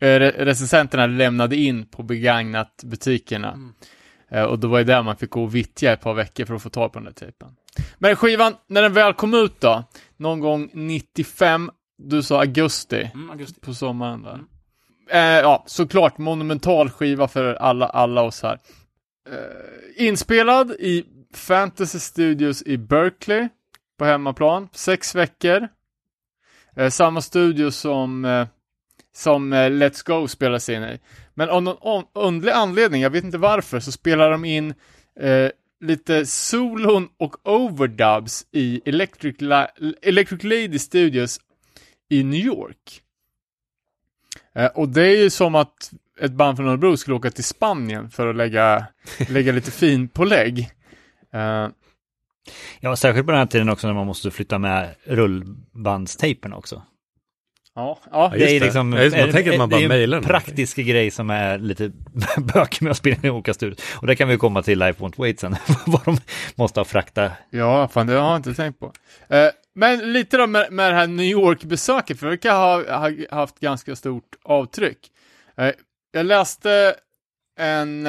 re- 0.00 0.44
recensenterna 0.44 1.06
lämnade 1.06 1.56
in 1.56 1.86
på 1.86 2.02
begagnat 2.02 2.80
butikerna. 2.84 3.52
Mm. 3.52 3.72
Eh, 4.30 4.42
Och 4.42 4.58
då 4.58 4.68
var 4.68 4.78
det 4.78 4.84
där 4.84 5.02
man 5.02 5.16
fick 5.16 5.30
gå 5.30 5.42
och 5.42 5.54
vittja 5.54 5.92
ett 5.92 6.00
par 6.00 6.14
veckor 6.14 6.44
för 6.44 6.54
att 6.54 6.62
få 6.62 6.70
tag 6.70 6.92
på 6.92 6.98
den 6.98 7.04
där 7.04 7.12
tejpen. 7.12 7.48
Men 7.98 8.16
skivan, 8.16 8.54
när 8.66 8.82
den 8.82 8.92
väl 8.92 9.12
kom 9.14 9.34
ut 9.34 9.60
då, 9.60 9.84
någon 10.16 10.40
gång 10.40 10.70
95, 10.72 11.70
du 11.98 12.22
sa 12.22 12.40
augusti, 12.40 13.10
Mm, 13.14 13.30
augusti. 13.30 13.60
på 13.60 13.74
sommaren 13.74 14.22
där. 14.22 14.38
Eh, 15.10 15.40
ja, 15.40 15.64
såklart 15.66 16.18
monumental 16.18 16.90
skiva 16.90 17.28
för 17.28 17.54
alla, 17.54 17.86
alla 17.86 18.22
oss 18.22 18.42
här. 18.42 18.58
Eh, 19.30 20.06
inspelad 20.06 20.70
i 20.70 21.04
Fantasy 21.34 21.98
Studios 21.98 22.62
i 22.62 22.76
Berkeley 22.78 23.48
på 23.98 24.04
hemmaplan, 24.04 24.68
sex 24.72 25.14
veckor. 25.14 25.68
Eh, 26.76 26.88
samma 26.90 27.20
studio 27.20 27.70
som, 27.70 28.24
eh, 28.24 28.46
som 29.14 29.52
eh, 29.52 29.56
Let's 29.70 30.06
Go 30.06 30.28
spelas 30.28 30.68
in 30.68 30.82
i. 30.82 30.98
Men 31.34 31.48
av 31.50 31.62
någon 31.62 32.04
underlig 32.14 32.52
anledning, 32.52 33.02
jag 33.02 33.10
vet 33.10 33.24
inte 33.24 33.38
varför, 33.38 33.80
så 33.80 33.92
spelar 33.92 34.30
de 34.30 34.44
in 34.44 34.74
eh, 35.20 35.50
lite 35.80 36.26
solon 36.26 37.08
och 37.18 37.36
overdubs 37.48 38.46
i 38.52 38.80
Electric, 38.84 39.40
La- 39.40 39.68
Electric 40.02 40.42
Lady 40.44 40.78
Studios 40.78 41.40
i 42.08 42.24
New 42.24 42.40
York. 42.46 43.02
Eh, 44.54 44.66
och 44.66 44.88
det 44.88 45.06
är 45.06 45.16
ju 45.22 45.30
som 45.30 45.54
att 45.54 45.90
ett 46.20 46.32
band 46.32 46.56
från 46.56 46.68
Örebro 46.68 46.96
skulle 46.96 47.16
åka 47.16 47.30
till 47.30 47.44
Spanien 47.44 48.10
för 48.10 48.26
att 48.26 48.36
lägga, 48.36 48.86
lägga 49.28 49.52
lite 49.52 49.70
fin 49.80 50.08
på 50.08 50.24
lägg. 50.24 50.70
Eh, 51.32 51.68
Ja, 52.80 52.96
särskilt 52.96 53.26
på 53.26 53.32
den 53.32 53.38
här 53.38 53.46
tiden 53.46 53.68
också 53.68 53.86
när 53.86 53.94
man 53.94 54.06
måste 54.06 54.30
flytta 54.30 54.58
med 54.58 54.94
rullbandstejpen 55.04 56.52
också. 56.52 56.82
ja, 57.74 57.98
ja, 58.12 58.36
just 58.36 58.46
det 58.46 58.56
är 58.56 58.60
det. 58.60 58.64
liksom 58.66 58.92
Ja, 58.92 59.10
det, 59.10 59.20
man 59.20 59.30
tänker 59.32 59.52
att 59.52 59.58
man 59.58 59.68
bara 59.68 59.80
det 59.80 59.94
är 59.94 60.04
en 60.04 60.10
någonting. 60.10 60.28
praktisk 60.28 60.76
grej 60.76 61.10
som 61.10 61.30
är 61.30 61.58
lite 61.58 61.92
bökig 62.54 62.82
med 62.82 62.90
att 62.90 62.96
spela 62.96 63.18
i 63.22 63.30
olika 63.30 63.54
studior. 63.54 63.76
Och 64.00 64.06
det 64.06 64.16
kan 64.16 64.28
vi 64.28 64.36
komma 64.36 64.62
till 64.62 64.78
Life 64.78 65.02
Won't 65.04 65.14
Wait 65.18 65.40
sen, 65.40 65.56
vad 65.86 66.04
de 66.04 66.16
måste 66.54 66.80
ha 66.80 66.84
frakta. 66.84 67.32
Ja, 67.50 67.88
fan 67.88 68.06
det 68.06 68.12
har 68.14 68.28
jag 68.30 68.36
inte 68.36 68.54
tänkt 68.54 68.80
på. 68.80 68.92
Eh, 69.28 69.48
men 69.74 70.12
lite 70.12 70.36
då 70.36 70.46
med, 70.46 70.72
med 70.72 70.92
det 70.92 70.96
här 70.96 71.06
New 71.06 71.26
York-besöket, 71.26 72.18
för 72.18 72.26
det 72.26 72.30
verkar 72.30 72.54
ha, 72.54 72.98
ha 72.98 73.10
haft 73.30 73.60
ganska 73.60 73.96
stort 73.96 74.34
avtryck. 74.44 74.98
Eh, 75.56 75.70
jag 76.12 76.26
läste 76.26 76.94
en... 77.58 78.06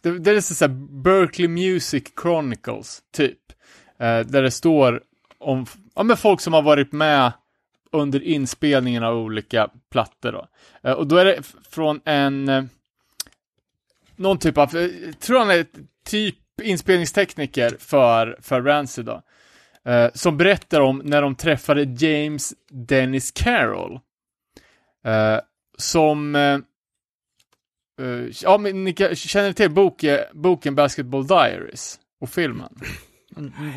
Det, 0.00 0.18
det 0.18 0.30
är 0.30 0.40
så 0.40 0.64
här 0.64 0.74
Berkeley 1.02 1.48
Music 1.48 2.04
Chronicles, 2.22 3.02
typ. 3.12 3.38
Eh, 3.98 4.20
där 4.20 4.42
det 4.42 4.50
står 4.50 5.02
om 5.38 5.66
ja, 5.94 6.02
men 6.02 6.16
folk 6.16 6.40
som 6.40 6.52
har 6.52 6.62
varit 6.62 6.92
med 6.92 7.32
under 7.92 8.22
inspelningen 8.22 9.04
av 9.04 9.16
olika 9.16 9.68
plattor. 9.90 10.32
Då. 10.32 10.46
Eh, 10.82 10.92
och 10.92 11.06
då 11.06 11.16
är 11.16 11.24
det 11.24 11.42
från 11.70 12.00
en... 12.04 12.48
Eh, 12.48 12.64
någon 14.16 14.38
typ 14.38 14.58
av, 14.58 14.76
eh, 14.76 14.90
tror 15.20 15.38
han 15.38 15.50
är 15.50 15.66
typ 16.04 16.36
inspelningstekniker 16.62 17.76
för, 17.80 18.38
för 18.42 18.62
Rancid 18.62 19.04
då. 19.04 19.22
eh, 19.90 20.10
som 20.14 20.36
berättar 20.36 20.80
om 20.80 21.02
när 21.04 21.22
de 21.22 21.34
träffade 21.34 21.82
James 21.82 22.54
Dennis 22.70 23.30
Carroll. 23.30 24.00
Eh, 25.04 25.38
som, 25.78 26.34
eh, 26.34 26.58
eh, 28.00 28.06
eh, 28.06 28.26
ja 28.42 28.58
men 28.58 28.84
ni 28.84 28.94
känner 29.14 29.52
till 29.52 29.70
bok, 29.70 30.04
boken 30.32 30.74
Basketball 30.74 31.26
Diaries 31.26 31.98
och 32.20 32.30
filmen? 32.30 32.72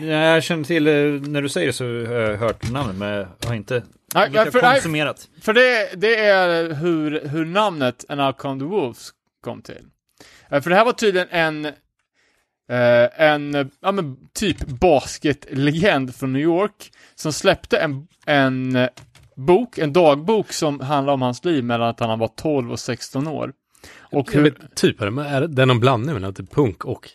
Jag 0.01 0.43
känner 0.43 0.63
till, 0.63 0.88
eh, 0.88 0.93
när 1.30 1.41
du 1.41 1.49
säger 1.49 1.68
det 1.68 1.74
så 1.74 1.84
har 1.84 2.15
jag 2.15 2.38
hört 2.38 2.72
namnet, 2.72 2.95
men 2.95 3.09
jag 3.09 3.28
har 3.47 3.55
inte 3.55 3.84
Nej, 4.15 4.30
lika 4.30 4.51
för- 4.51 4.61
nej, 4.61 4.74
konsumerat. 4.76 5.30
För 5.41 5.53
det, 5.53 5.89
det 5.95 6.15
är 6.15 6.74
hur, 6.74 7.28
hur 7.28 7.45
namnet 7.45 8.05
An 8.09 8.20
Outcome 8.20 8.59
the 8.59 8.65
Wolves 8.65 9.09
kom 9.43 9.61
till. 9.61 9.86
Eh, 10.49 10.61
För 10.61 10.70
det 10.70 10.76
här 10.76 10.86
var 10.86 10.91
tydligen 10.93 11.28
en, 11.32 11.65
eh, 11.65 13.22
en 13.22 13.72
ja, 13.82 13.91
men 13.91 14.18
typ 14.34 14.57
basketlegend 14.68 16.15
från 16.15 16.34
New 16.34 16.41
York 16.41 16.91
som 17.15 17.34
släppte 17.34 17.78
en, 17.78 18.07
en 18.26 18.76
eh, 18.76 18.89
bok, 19.36 19.78
en 19.78 19.93
dagbok 19.93 20.53
som 20.53 20.80
handlar 20.80 21.13
om 21.13 21.22
hans 21.22 21.45
liv 21.45 21.63
mellan 21.63 21.88
att 21.89 21.99
han 21.99 22.20
var 22.20 22.28
12 22.28 22.72
och 22.72 22.80
16 22.80 23.28
år. 23.28 23.53
Och 24.12 24.32
hur, 24.34 24.43
vet, 24.43 24.76
typ, 24.76 25.01
är 25.01 25.05
det, 25.12 25.39
det- 25.39 25.47
det 25.47 25.62
är 25.62 25.66
någon 25.66 25.80
blandning 25.80 26.14
mellan 26.14 26.34
typ 26.34 26.53
punk 26.53 26.86
och 26.86 27.10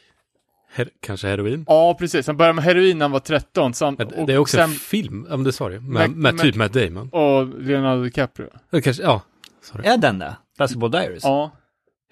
her, 0.75 0.89
kanske 1.01 1.29
heroin? 1.29 1.65
ja, 1.69 1.97
precis. 1.99 2.27
Han 2.27 2.37
började 2.37 2.55
med 2.55 2.65
heroin 2.65 2.99
när 2.99 3.05
han 3.05 3.11
var 3.13 3.21
13. 3.21 3.75
Samt, 3.75 3.99
Men 3.99 4.27
det 4.27 4.33
är 4.33 4.39
också 4.39 4.57
sen, 4.57 4.71
en 4.71 4.77
film, 4.77 5.27
men 5.31 5.45
det 5.45 5.53
sa 5.53 5.69
du 5.69 5.75
ju. 5.75 5.81
Med- 5.81 6.11
Med, 6.11 6.39
typ 6.39 6.57
Matt 6.57 6.73
Damon. 6.73 7.09
Och 7.09 7.61
Leonardo 7.63 8.03
DiCaprio. 8.05 8.49
Eller 8.73 8.83
kanske, 8.83 9.03
ja. 9.03 9.23
Sorry. 9.63 9.87
Är 9.89 9.97
den 9.99 10.19
det? 10.19 10.37
Basketball 10.59 10.91
Diaries? 10.91 11.25
Ja. 11.25 11.51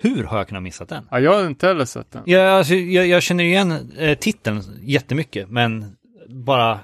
Hur 0.03 0.24
har 0.24 0.37
jag 0.39 0.49
kunnat 0.49 0.62
missa 0.62 0.85
den? 0.85 1.07
ja, 1.11 1.20
jag 1.20 1.35
har 1.35 1.47
inte 1.47 1.66
heller 1.66 1.85
sett 1.85 2.11
den. 2.12 2.22
Ja, 2.26 2.51
alltså, 2.51 2.74
jag, 2.74 3.07
jag 3.07 3.22
känner 3.22 3.45
igen 3.45 3.93
eh, 3.99 4.18
titeln 4.18 4.62
jättemycket, 4.83 5.51
men 5.51 5.97
bara 6.28 6.81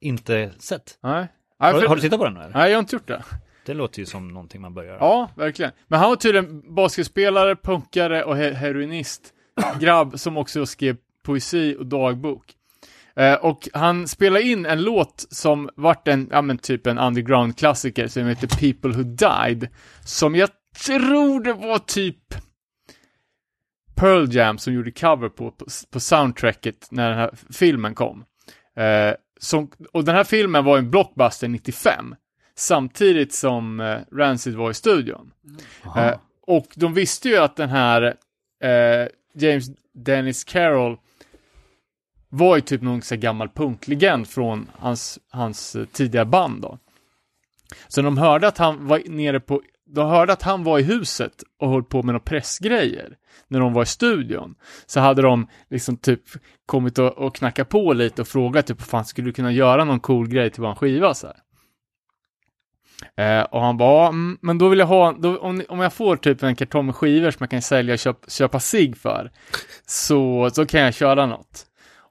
inte 0.00 0.50
sett. 0.58 0.98
Nej. 1.02 1.12
Nej, 1.60 1.72
Har, 1.72 1.80
för- 1.80 1.86
har 1.88 1.96
du 1.96 2.02
tittat 2.02 2.18
på 2.18 2.24
den? 2.24 2.36
Eller? 2.36 2.50
Nej, 2.54 2.70
jag 2.70 2.76
har 2.76 2.80
inte 2.80 2.96
gjort 2.96 3.06
det. 3.08 3.22
Det 3.66 3.74
låter 3.74 3.98
ju 4.00 4.06
som 4.06 4.28
någonting 4.28 4.60
man 4.60 4.74
börjar. 4.74 4.96
Ja, 5.00 5.30
verkligen. 5.36 5.72
Men 5.88 6.00
han 6.00 6.08
var 6.08 6.16
tydligen 6.16 6.74
basketspelare, 6.74 7.56
punkare 7.56 8.24
och 8.24 8.36
he- 8.36 8.52
heroinist. 8.54 9.34
Grabb 9.80 10.20
som 10.20 10.36
också 10.36 10.66
skrev 10.66 10.96
poesi 11.22 11.76
och 11.78 11.86
dagbok. 11.86 12.44
Eh, 13.16 13.34
och 13.34 13.68
han 13.74 14.08
spelade 14.08 14.42
in 14.42 14.66
en 14.66 14.82
låt 14.82 15.26
som 15.30 15.70
vart 15.76 16.08
en, 16.08 16.28
ja 16.32 16.42
men 16.42 16.58
typ 16.58 16.86
en 16.86 16.98
underground-klassiker 16.98 18.08
som 18.08 18.26
heter 18.26 18.46
People 18.48 18.90
Who 18.96 19.02
Died. 19.02 19.68
Som 20.04 20.34
jag 20.36 20.50
tror 20.86 21.40
det 21.44 21.52
var 21.52 21.78
typ 21.78 22.34
Pearl 23.96 24.34
Jam 24.34 24.58
som 24.58 24.72
gjorde 24.74 24.90
cover 24.90 25.28
på, 25.28 25.50
på, 25.50 25.66
på 25.90 26.00
soundtracket 26.00 26.88
när 26.90 27.08
den 27.10 27.18
här 27.18 27.30
filmen 27.52 27.94
kom. 27.94 28.24
Eh, 28.76 29.14
som, 29.40 29.70
och 29.92 30.04
den 30.04 30.14
här 30.14 30.24
filmen 30.24 30.64
var 30.64 30.78
en 30.78 30.90
blockbuster 30.90 31.48
95. 31.48 32.14
Samtidigt 32.60 33.34
som 33.34 33.80
eh, 33.80 33.98
Rancid 34.12 34.54
var 34.54 34.70
i 34.70 34.74
studion. 34.74 35.32
Eh, 35.96 36.14
och 36.46 36.66
de 36.74 36.94
visste 36.94 37.28
ju 37.28 37.36
att 37.36 37.56
den 37.56 37.68
här 37.68 38.02
eh, 38.62 39.08
James 39.34 39.66
Dennis 39.94 40.44
Carroll 40.44 40.98
var 42.28 42.56
ju 42.56 42.60
typ 42.60 42.82
någon 42.82 43.02
så 43.02 43.16
gammal 43.16 43.48
punklegend 43.48 44.28
från 44.28 44.70
hans, 44.78 45.18
hans 45.30 45.76
eh, 45.76 45.84
tidiga 45.84 46.24
band 46.24 46.62
då. 46.62 46.78
Så 47.88 48.02
de 48.02 48.18
hörde 48.18 48.48
att 48.48 48.58
han 48.58 48.86
var 48.86 49.02
nere 49.06 49.40
på, 49.40 49.62
de 49.86 50.08
hörde 50.08 50.32
att 50.32 50.42
han 50.42 50.64
var 50.64 50.78
i 50.78 50.82
huset 50.82 51.42
och 51.58 51.70
höll 51.70 51.84
på 51.84 51.96
med 52.02 52.12
några 52.12 52.20
pressgrejer 52.20 53.16
när 53.48 53.60
de 53.60 53.72
var 53.72 53.82
i 53.82 53.86
studion. 53.86 54.54
Så 54.86 55.00
hade 55.00 55.22
de 55.22 55.46
liksom 55.70 55.96
typ 55.96 56.22
kommit 56.66 56.98
och, 56.98 57.18
och 57.18 57.34
knackat 57.34 57.68
på 57.68 57.92
lite 57.92 58.22
och 58.22 58.28
frågat 58.28 58.66
typ, 58.66 58.82
fan 58.82 59.04
skulle 59.04 59.28
du 59.28 59.32
kunna 59.32 59.52
göra 59.52 59.84
någon 59.84 60.00
cool 60.00 60.28
grej 60.28 60.50
till 60.50 60.62
våran 60.62 60.76
skiva 60.76 61.14
så 61.14 61.26
här? 61.26 61.36
Eh, 63.16 63.40
och 63.42 63.60
han 63.62 63.76
bara, 63.76 64.02
"Ja, 64.02 64.08
mm, 64.08 64.38
men 64.42 64.58
då 64.58 64.68
vill 64.68 64.78
jag 64.78 64.86
ha, 64.86 65.12
då, 65.12 65.38
om, 65.38 65.62
om 65.68 65.80
jag 65.80 65.92
får 65.92 66.16
typ 66.16 66.42
en 66.42 66.56
kartong 66.56 66.86
med 66.86 66.94
skivor 66.96 67.30
som 67.30 67.38
jag 67.40 67.50
kan 67.50 67.62
sälja 67.62 67.92
och 67.94 67.98
köp, 68.00 68.16
köpa 68.32 68.60
sig 68.60 68.94
för, 68.94 69.30
så, 69.86 70.50
så 70.52 70.66
kan 70.66 70.80
jag 70.80 70.94
köra 70.94 71.26
något. 71.26 71.66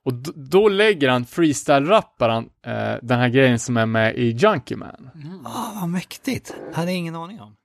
Och 0.06 0.14
d- 0.14 0.32
då 0.36 0.70
lägger 0.70 1.10
han 1.10 1.26
freestyle-rappar 1.26 2.30
han 2.30 2.50
eh, 2.66 2.96
den 3.02 3.20
här 3.20 3.30
grejen 3.30 3.60
som 3.60 3.78
är 3.78 3.86
med 3.86 4.16
i 4.18 4.32
Junkie 4.32 4.78
Man. 4.78 5.10
Ah, 5.46 5.80
vad 5.80 5.90
mäktigt. 5.90 6.54
Hade 6.74 6.92
ingen 6.92 7.16
aning 7.16 7.42
om. 7.42 7.56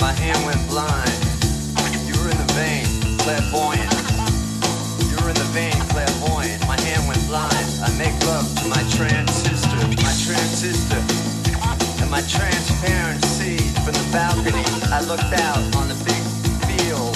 My 0.00 0.12
hand 0.22 0.46
went 0.46 0.70
blind. 0.70 1.24
You 2.08 2.14
were 2.22 2.30
in 2.30 2.38
the 2.46 2.54
vein, 2.54 2.86
clairvoyant. 3.18 3.94
You 5.10 5.16
were 5.20 5.30
in 5.30 5.34
the 5.36 5.50
vein, 5.54 5.80
clairvoyant. 5.90 6.37
Blind. 7.28 7.68
I 7.84 7.92
make 8.00 8.16
love 8.24 8.48
to 8.56 8.68
my 8.72 8.80
transistor, 8.96 9.84
my 10.00 10.14
transistor, 10.24 10.96
and 12.00 12.08
my 12.08 12.24
transparent 12.24 13.20
seed 13.22 13.68
from 13.84 13.92
the 13.92 14.08
balcony. 14.08 14.64
I 14.88 15.04
looked 15.04 15.28
out 15.36 15.60
on 15.76 15.92
the 15.92 15.98
big 16.08 16.24
field, 16.64 17.12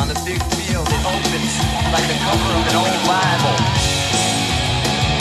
on 0.00 0.08
the 0.08 0.16
big 0.24 0.40
field. 0.56 0.88
It 0.88 1.04
opens 1.04 1.54
like 1.92 2.08
the 2.08 2.16
cover 2.24 2.52
of 2.56 2.64
an 2.72 2.76
old 2.80 3.00
Bible. 3.04 3.58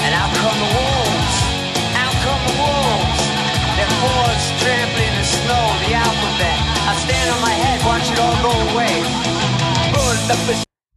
And 0.08 0.16
out 0.16 0.32
come 0.32 0.56
the 0.56 0.72
wolves. 0.72 1.36
Out 2.00 2.16
come 2.24 2.44
the 2.48 2.56
wolves. 2.64 3.22
Their 3.76 3.92
paws 4.00 4.44
trampling 4.64 5.14
the 5.20 5.26
snow, 5.28 5.64
the 5.84 6.00
alphabet. 6.00 6.60
I 6.88 6.96
stand 7.04 7.28
on 7.36 7.42
my 7.44 7.52
head, 7.52 7.84
watch 7.84 8.08
it 8.08 8.20
all 8.24 8.40
go 8.40 8.56
away. 8.72 9.04
Bull 9.92 10.16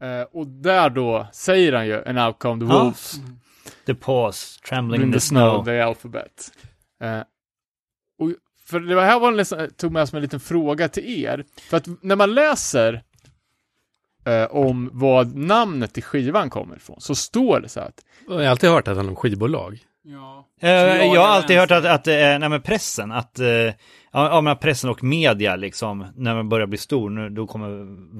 Eh, 0.02 0.22
och 0.32 0.46
där 0.46 0.90
då 0.90 1.26
säger 1.32 1.72
han 1.72 1.86
ju, 1.86 2.04
an 2.04 2.18
outcome 2.18 2.66
the 2.66 2.72
Ja. 2.72 2.82
wolves. 2.84 3.20
The 3.86 3.94
pause, 3.94 4.60
trembling 4.68 5.00
In 5.02 5.06
in 5.08 5.12
the 5.12 5.20
snow. 5.20 5.64
the 5.64 5.80
alphabet. 5.80 6.50
Eh, 7.02 7.20
och 8.18 8.32
för 8.66 8.80
det 8.80 9.02
här 9.02 9.20
var 9.20 9.28
en 9.28 9.36
liksom, 9.36 9.68
tog 9.76 9.92
med 9.92 10.08
som 10.08 10.16
en 10.16 10.22
liten 10.22 10.40
fråga 10.40 10.88
till 10.88 11.24
er. 11.24 11.44
För 11.70 11.76
att 11.76 11.86
när 12.02 12.16
man 12.16 12.34
läser 12.34 13.02
eh, 14.26 14.44
om 14.44 14.90
vad 14.92 15.36
namnet 15.36 15.94
till 15.94 16.02
skivan 16.02 16.50
kommer 16.50 16.76
ifrån, 16.76 17.00
så 17.00 17.14
står 17.14 17.60
det 17.60 17.68
så 17.68 17.80
att 17.80 18.00
Jag 18.28 18.34
har 18.34 18.42
alltid 18.44 18.70
hört 18.70 18.88
att 18.88 18.96
han 18.96 19.08
har 19.08 19.14
skivbolag. 19.14 19.78
Ja. 20.04 20.46
Eh, 20.60 20.70
jag 21.04 21.20
har 21.20 21.28
alltid 21.28 21.56
hört 21.58 21.70
att, 21.70 21.84
att 21.84 22.06
eh, 22.06 22.38
nej, 22.38 22.60
pressen, 22.60 23.12
att 23.12 23.38
ja, 24.12 24.28
ja, 24.30 24.40
men 24.40 24.56
pressen 24.56 24.90
och 24.90 25.04
media 25.04 25.56
liksom, 25.56 26.06
när 26.16 26.34
man 26.34 26.48
börjar 26.48 26.66
bli 26.66 26.78
stor, 26.78 27.10
nu, 27.10 27.28
då 27.30 27.46
kommer 27.46 27.68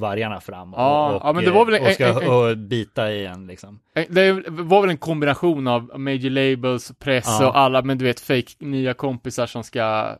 vargarna 0.00 0.40
fram 0.40 0.74
och, 0.74 0.80
Ja, 0.80 1.12
och, 1.14 1.20
ja, 1.24 1.32
men 1.32 1.44
det 1.44 1.50
var 1.50 1.64
väl 1.66 1.74
eh, 1.74 1.82
och 1.88 1.92
ska 1.92 2.06
en- 2.08 2.16
en- 2.22 2.28
och 2.50 2.58
bita 2.58 3.12
i 3.12 3.26
en 3.26 3.46
liksom. 3.46 3.78
Eh, 3.96 4.04
Det 4.08 4.32
var 4.48 4.80
väl 4.80 4.90
en 4.90 4.96
kombination 4.98 5.66
av 5.66 6.00
major 6.00 6.30
labels, 6.30 6.92
press 6.98 7.26
Ja. 7.40 7.48
och 7.48 7.58
alla, 7.58 7.82
men 7.82 7.98
du 7.98 8.04
vet, 8.04 8.20
fake 8.20 8.52
nya 8.58 8.94
kompisar 8.94 9.46
som 9.46 9.64
ska 9.64 10.16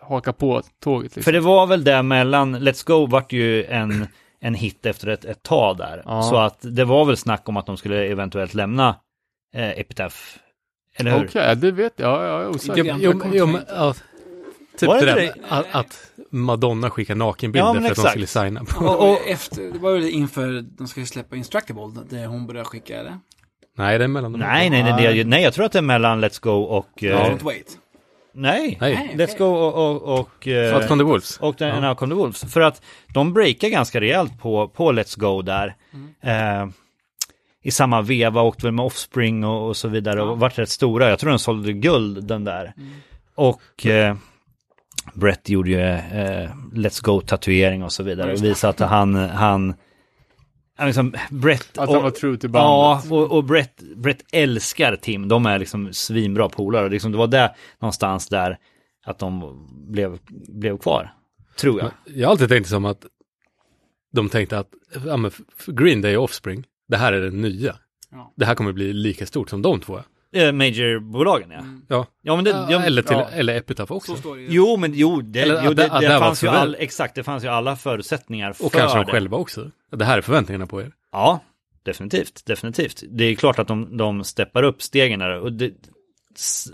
haka 0.00 0.32
på 0.32 0.62
tåget. 0.84 1.04
Liksom. 1.04 1.22
För 1.22 1.32
det 1.32 1.40
var 1.40 1.66
väl 1.66 1.84
det 1.84 2.02
mellan, 2.02 2.56
Let's 2.56 2.86
Go 2.86 3.06
vart 3.06 3.32
ju 3.32 3.64
en, 3.64 4.06
en 4.40 4.54
hit 4.54 4.86
efter 4.86 5.08
ett, 5.08 5.24
ett 5.24 5.42
tag 5.42 5.76
där. 5.76 6.02
Ja. 6.06 6.22
Så 6.22 6.36
att 6.36 6.58
det 6.62 6.84
var 6.84 7.04
väl 7.04 7.16
snack 7.16 7.48
om 7.48 7.56
att 7.56 7.66
de 7.66 7.76
skulle 7.76 8.04
eventuellt 8.06 8.54
lämna 8.54 8.96
eh, 9.54 9.70
Epitaph. 9.80 10.16
Eller 10.96 11.18
hur? 11.18 11.26
Okej, 11.26 11.56
det 11.56 11.70
vet 11.70 11.92
jag. 11.96 12.24
Jag 12.24 12.42
är 12.42 12.48
osäker. 12.48 12.84
Jo, 12.84 12.96
jo, 13.00 13.22
jo, 13.32 13.46
men, 13.46 13.60
ja, 13.68 13.94
typ 14.80 14.88
Var 14.88 14.98
det 15.00 15.04
det 15.06 15.12
där 15.12 15.20
det? 15.20 15.34
att, 15.48 15.66
att 15.70 16.10
Madonna 16.30 16.90
skickar 16.90 17.14
nakenbilder 17.14 17.66
Ja, 17.68 17.72
för 17.72 17.78
att 17.78 17.84
de 17.84 17.90
exakt. 17.90 18.10
skulle 18.10 18.26
signa 18.26 18.64
på. 18.64 18.84
Och, 18.84 19.10
och 19.10 19.28
efter, 19.28 19.62
det 19.72 19.78
var 19.78 19.92
väl 19.92 20.08
inför 20.08 20.64
de 20.78 20.88
ska 20.88 21.00
ju 21.00 21.06
släppa 21.06 21.36
Instructable, 21.36 21.82
där 22.10 22.26
hon 22.26 22.46
började 22.46 22.64
skicka, 22.64 23.00
eller? 23.00 23.18
Nej, 23.76 23.98
det 23.98 24.04
är 24.04 24.08
mellan 24.08 24.32
dem. 24.32 24.40
Nej, 24.40 24.70
nej, 24.70 24.82
nej, 24.82 25.14
det, 25.14 25.24
nej, 25.24 25.42
jag 25.42 25.54
tror 25.54 25.64
att 25.64 25.72
det 25.72 25.78
är 25.78 25.82
mellan 25.82 26.24
Let's 26.24 26.42
Go 26.42 26.50
och... 26.50 27.04
eh, 27.04 27.30
Don't 27.30 27.42
wait. 27.44 27.78
Nej, 28.32 28.78
Nej. 28.80 29.10
Let's 29.14 29.38
Go 29.38 29.44
och... 29.44 29.74
och, 29.90 30.18
och 30.20 30.48
eh, 30.48 30.76
Out 30.76 30.88
the 30.88 30.94
Wolves. 30.94 31.36
Och 31.38 31.54
den 31.58 31.82
ja. 31.82 31.94
The 31.94 32.06
Wolves. 32.06 32.52
För 32.52 32.60
att 32.60 32.82
de 33.14 33.32
breakar 33.32 33.68
ganska 33.68 34.00
rejält 34.00 34.38
på, 34.40 34.68
på 34.68 34.92
Let's 34.92 35.18
Go 35.20 35.42
där. 35.42 35.74
Eh, 36.22 36.68
I 37.62 37.70
samma 37.70 38.02
veva 38.02 38.42
åkte 38.42 38.66
väl 38.66 38.72
med 38.72 38.84
Offspring 38.84 39.44
och, 39.44 39.68
och 39.68 39.76
så 39.76 39.88
vidare 39.88 40.22
och 40.22 40.38
vart 40.38 40.58
rätt 40.58 40.68
stora. 40.68 41.08
Jag 41.08 41.18
tror 41.18 41.30
den 41.30 41.38
sålde 41.38 41.72
guld 41.72 42.24
den 42.24 42.44
där. 42.44 42.74
Och 43.34 43.86
eh, 43.86 44.16
Brett 45.14 45.48
gjorde 45.48 45.70
ju 45.70 45.80
eh, 45.80 46.50
Let's 46.72 47.04
Go 47.04 47.20
tatuering 47.20 47.82
och 47.82 47.92
så 47.92 48.02
vidare. 48.02 48.32
Och 48.32 48.44
visade 48.44 48.70
att 48.70 48.90
han, 48.90 49.14
han 49.14 49.74
ja, 50.78 50.86
liksom, 50.86 51.14
Brett 51.30 51.78
Att 51.78 51.88
och, 51.88 51.94
han 51.94 52.02
var 52.02 52.10
true 52.10 52.36
till 52.36 52.50
Ja, 52.52 52.94
bandet. 53.02 53.12
och, 53.12 53.36
och 53.36 53.44
Brett, 53.44 53.82
Brett 53.96 54.24
älskar 54.32 54.96
Tim. 54.96 55.28
De 55.28 55.46
är 55.46 55.58
liksom 55.58 55.92
svinbra 55.92 56.48
polare. 56.48 56.88
Liksom, 56.88 57.12
det 57.12 57.18
var 57.18 57.26
där 57.26 57.50
någonstans 57.80 58.28
där 58.28 58.58
att 59.04 59.18
de 59.18 59.58
blev, 59.88 60.18
blev 60.48 60.78
kvar. 60.78 61.14
Tror 61.56 61.80
jag. 61.80 61.90
Jag 62.04 62.26
har 62.26 62.32
alltid 62.32 62.48
tänkt 62.48 62.68
som 62.68 62.84
att 62.84 63.06
de 64.12 64.28
tänkte 64.28 64.58
att 64.58 64.68
ja, 65.06 65.16
men 65.16 65.30
Green 65.66 66.02
Day 66.02 66.16
och 66.16 66.24
Offspring, 66.24 66.64
det 66.88 66.96
här 66.96 67.12
är 67.12 67.20
det 67.20 67.30
nya. 67.30 67.76
Ja. 68.10 68.32
Det 68.36 68.44
här 68.44 68.54
kommer 68.54 68.72
bli 68.72 68.92
lika 68.92 69.26
stort 69.26 69.50
som 69.50 69.62
de 69.62 69.80
två. 69.80 70.00
Eh, 70.32 70.52
Majorbolagen 70.52 71.50
ja. 71.50 71.64
Ja, 71.88 72.06
Ja 72.22 72.36
men 72.36 72.44
det, 72.44 72.50
ja, 72.50 72.82
eller, 72.82 73.02
till, 73.02 73.16
ja. 73.16 73.28
eller 73.32 73.56
Epitaph 73.56 73.92
också. 73.92 74.12
Så 74.12 74.18
står 74.18 74.36
det 74.36 74.42
ju. 74.42 74.48
Jo 74.50 74.76
men 74.76 74.92
jo, 74.94 75.20
det, 75.20 75.40
Eller 75.40 75.62
jo, 75.64 75.70
att 75.70 75.76
det, 75.76 75.82
det- 75.82 75.92
att 75.92 76.00
det, 76.00 76.08
det 76.08 76.18
fanns 76.18 76.44
ju 76.44 76.48
all, 76.48 76.76
exakt, 76.78 77.14
det 77.14 77.22
fanns 77.22 77.44
ju 77.44 77.48
alla 77.48 77.76
förutsättningar 77.76 78.52
för 78.52 78.64
Och 78.64 78.72
kanske 78.72 78.98
de 78.98 79.04
själva 79.04 79.36
också. 79.36 79.70
Det 79.96 80.04
här 80.04 80.18
är 80.18 80.22
förväntningarna 80.22 80.66
på 80.66 80.80
er. 80.80 80.92
Ja, 81.12 81.40
definitivt, 81.82 82.46
definitivt. 82.46 83.02
Det 83.10 83.24
är 83.24 83.34
klart 83.34 83.58
att 83.58 83.68
de, 83.68 83.96
de 83.96 84.24
steppar 84.24 84.62
upp 84.62 84.82
stegen 84.82 85.18
där 85.18 85.40
och, 85.40 85.52
det, 85.52 85.72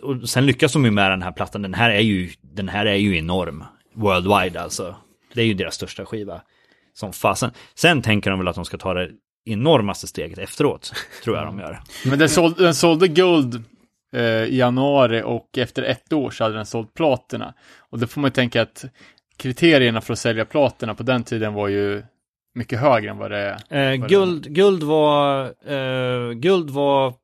och 0.03 0.29
sen 0.29 0.47
lyckas 0.47 0.73
de 0.73 0.85
ju 0.85 0.91
med 0.91 1.11
den 1.11 1.23
här 1.23 1.33
plattan. 1.33 1.63
Den 1.63 1.75
här 1.75 1.91
är 1.91 2.01
ju, 2.01 2.31
den 2.41 2.69
här 2.69 2.87
är 2.87 2.95
ju 2.95 3.19
enorm. 3.19 3.65
Worldwide 3.95 4.61
alltså. 4.61 4.97
Det 5.35 5.41
är 5.41 5.47
ju 5.47 5.55
deras 5.55 5.75
största 5.75 6.07
skiva. 6.07 6.41
Som 6.95 7.13
fasen. 7.13 7.51
Sen 7.75 8.03
tänker 8.03 8.31
de 8.31 8.39
väl 8.39 8.49
att 8.49 8.55
de 8.55 8.65
ska 8.65 8.77
ta 8.79 8.95
det 8.95 9.11
enormaste 9.47 10.07
steget 10.07 10.39
efteråt. 10.39 10.93
Tror 11.25 11.37
jag 11.37 11.47
de 11.47 11.59
gör. 11.59 11.81
Men 12.07 12.19
den 12.19 12.29
sålde, 12.29 12.63
den 12.65 12.75
sålde 12.75 13.09
guld 13.09 13.65
eh, 14.17 14.23
i 14.23 14.57
januari 14.59 15.23
och 15.25 15.59
efter 15.59 15.83
ett 15.83 16.13
år 16.13 16.31
så 16.31 16.45
hade 16.45 16.57
den 16.57 16.67
sålt 16.67 16.95
platina. 16.95 17.55
Och 17.79 17.99
då 17.99 18.07
får 18.07 18.21
man 18.21 18.29
ju 18.29 18.33
tänka 18.33 18.63
att 18.63 18.85
kriterierna 19.37 20.01
för 20.01 20.13
att 20.13 20.19
sälja 20.19 20.45
platina 20.45 20.95
på 20.95 21.03
den 21.03 21.25
tiden 21.25 21.55
var 21.55 21.69
ju 21.69 22.03
mycket 22.55 22.81
högre 22.81 23.11
än 23.11 23.19
vad 23.19 23.31
det 23.31 23.39
är. 23.39 23.53
Eh, 23.53 24.01
det- 24.01 24.09
guld, 24.09 24.55
guld 24.55 24.83
var, 24.83 25.45
eh, 25.73 26.33
guld 26.33 26.71
var... 26.71 27.15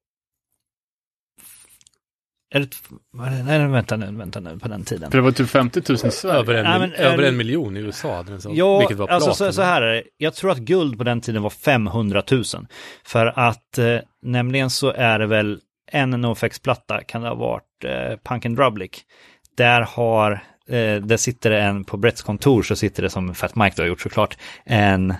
Är 2.54 2.60
det, 2.60 2.76
var 3.10 3.30
det, 3.30 3.42
nej, 3.42 3.68
vänta 3.68 3.96
nu, 3.96 4.06
vänta 4.12 4.40
nu 4.40 4.58
på 4.58 4.68
den 4.68 4.84
tiden. 4.84 5.10
För 5.10 5.18
det 5.18 5.22
var 5.24 5.32
typ 5.32 5.48
50 5.48 5.82
000 5.88 5.96
i 6.06 6.10
Sverige. 6.10 6.38
Över 6.38 6.54
en, 6.54 6.66
mil- 6.66 6.80
men, 6.80 6.92
över 6.92 7.22
eh, 7.22 7.28
en 7.28 7.36
miljon 7.36 7.76
i 7.76 7.80
USA 7.80 8.16
hade 8.16 8.30
den 8.30 8.40
sålt, 8.40 8.56
Ja, 8.56 8.78
vilket 8.78 8.96
var 8.96 9.08
alltså 9.08 9.34
så, 9.34 9.52
så 9.52 9.62
här 9.62 9.82
är 9.82 9.94
det. 9.94 10.02
Jag 10.16 10.34
tror 10.34 10.50
att 10.50 10.58
guld 10.58 10.98
på 10.98 11.04
den 11.04 11.20
tiden 11.20 11.42
var 11.42 11.50
500 11.50 12.22
000. 12.30 12.44
För 13.04 13.26
att 13.38 13.78
eh, 13.78 13.96
nämligen 14.22 14.70
så 14.70 14.92
är 14.92 15.18
det 15.18 15.26
väl 15.26 15.60
en 15.92 16.10
NoFX-platta, 16.10 17.00
kan 17.02 17.22
det 17.22 17.28
ha 17.28 17.34
varit 17.34 17.84
eh, 17.84 18.18
Punk 18.24 18.46
and 18.46 18.56
Drublic. 18.56 18.90
Där 19.56 19.80
har, 19.80 20.32
eh, 20.68 20.96
där 21.02 21.16
sitter 21.16 21.50
det 21.50 21.60
en, 21.60 21.84
på 21.84 21.96
Bretts 21.96 22.22
kontor 22.22 22.62
så 22.62 22.76
sitter 22.76 23.02
det 23.02 23.10
som 23.10 23.34
Fat 23.34 23.56
Mike 23.56 23.74
då 23.76 23.82
har 23.82 23.88
gjort 23.88 24.00
såklart, 24.00 24.36
en 24.64 25.14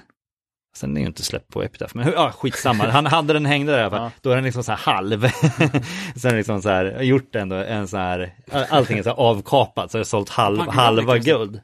Sen 0.75 0.97
är 0.97 1.01
ju 1.01 1.07
inte 1.07 1.23
släppt 1.23 1.49
på 1.53 1.63
Epitaph, 1.63 1.97
men 1.97 2.13
ja, 2.13 2.33
skitsamma. 2.33 2.91
Han 2.91 3.07
hade 3.07 3.33
den 3.33 3.47
hängde 3.47 3.73
där 3.73 3.79
i 3.79 3.83
alla 3.83 3.91
fall. 3.91 4.01
Ja. 4.03 4.11
Då 4.21 4.31
är 4.31 4.35
den 4.35 4.45
liksom 4.45 4.65
så 4.65 4.73
här 4.73 4.79
halv. 4.79 5.29
Sen 6.17 6.37
liksom 6.37 6.63
så 6.63 6.69
här, 6.69 7.03
gjort 7.03 7.35
ändå 7.35 7.57
en 7.57 7.89
så 7.89 7.97
här, 7.97 8.35
allting 8.71 8.99
är 8.99 9.03
så 9.03 9.09
här 9.09 9.17
avkapat, 9.17 9.91
så 9.91 9.99
det 9.99 10.03
är 10.03 10.05
sålt 10.05 10.29
halv, 10.29 10.57
Punk 10.57 10.69
and 10.69 10.79
halva 10.79 11.19
guld. 11.19 11.61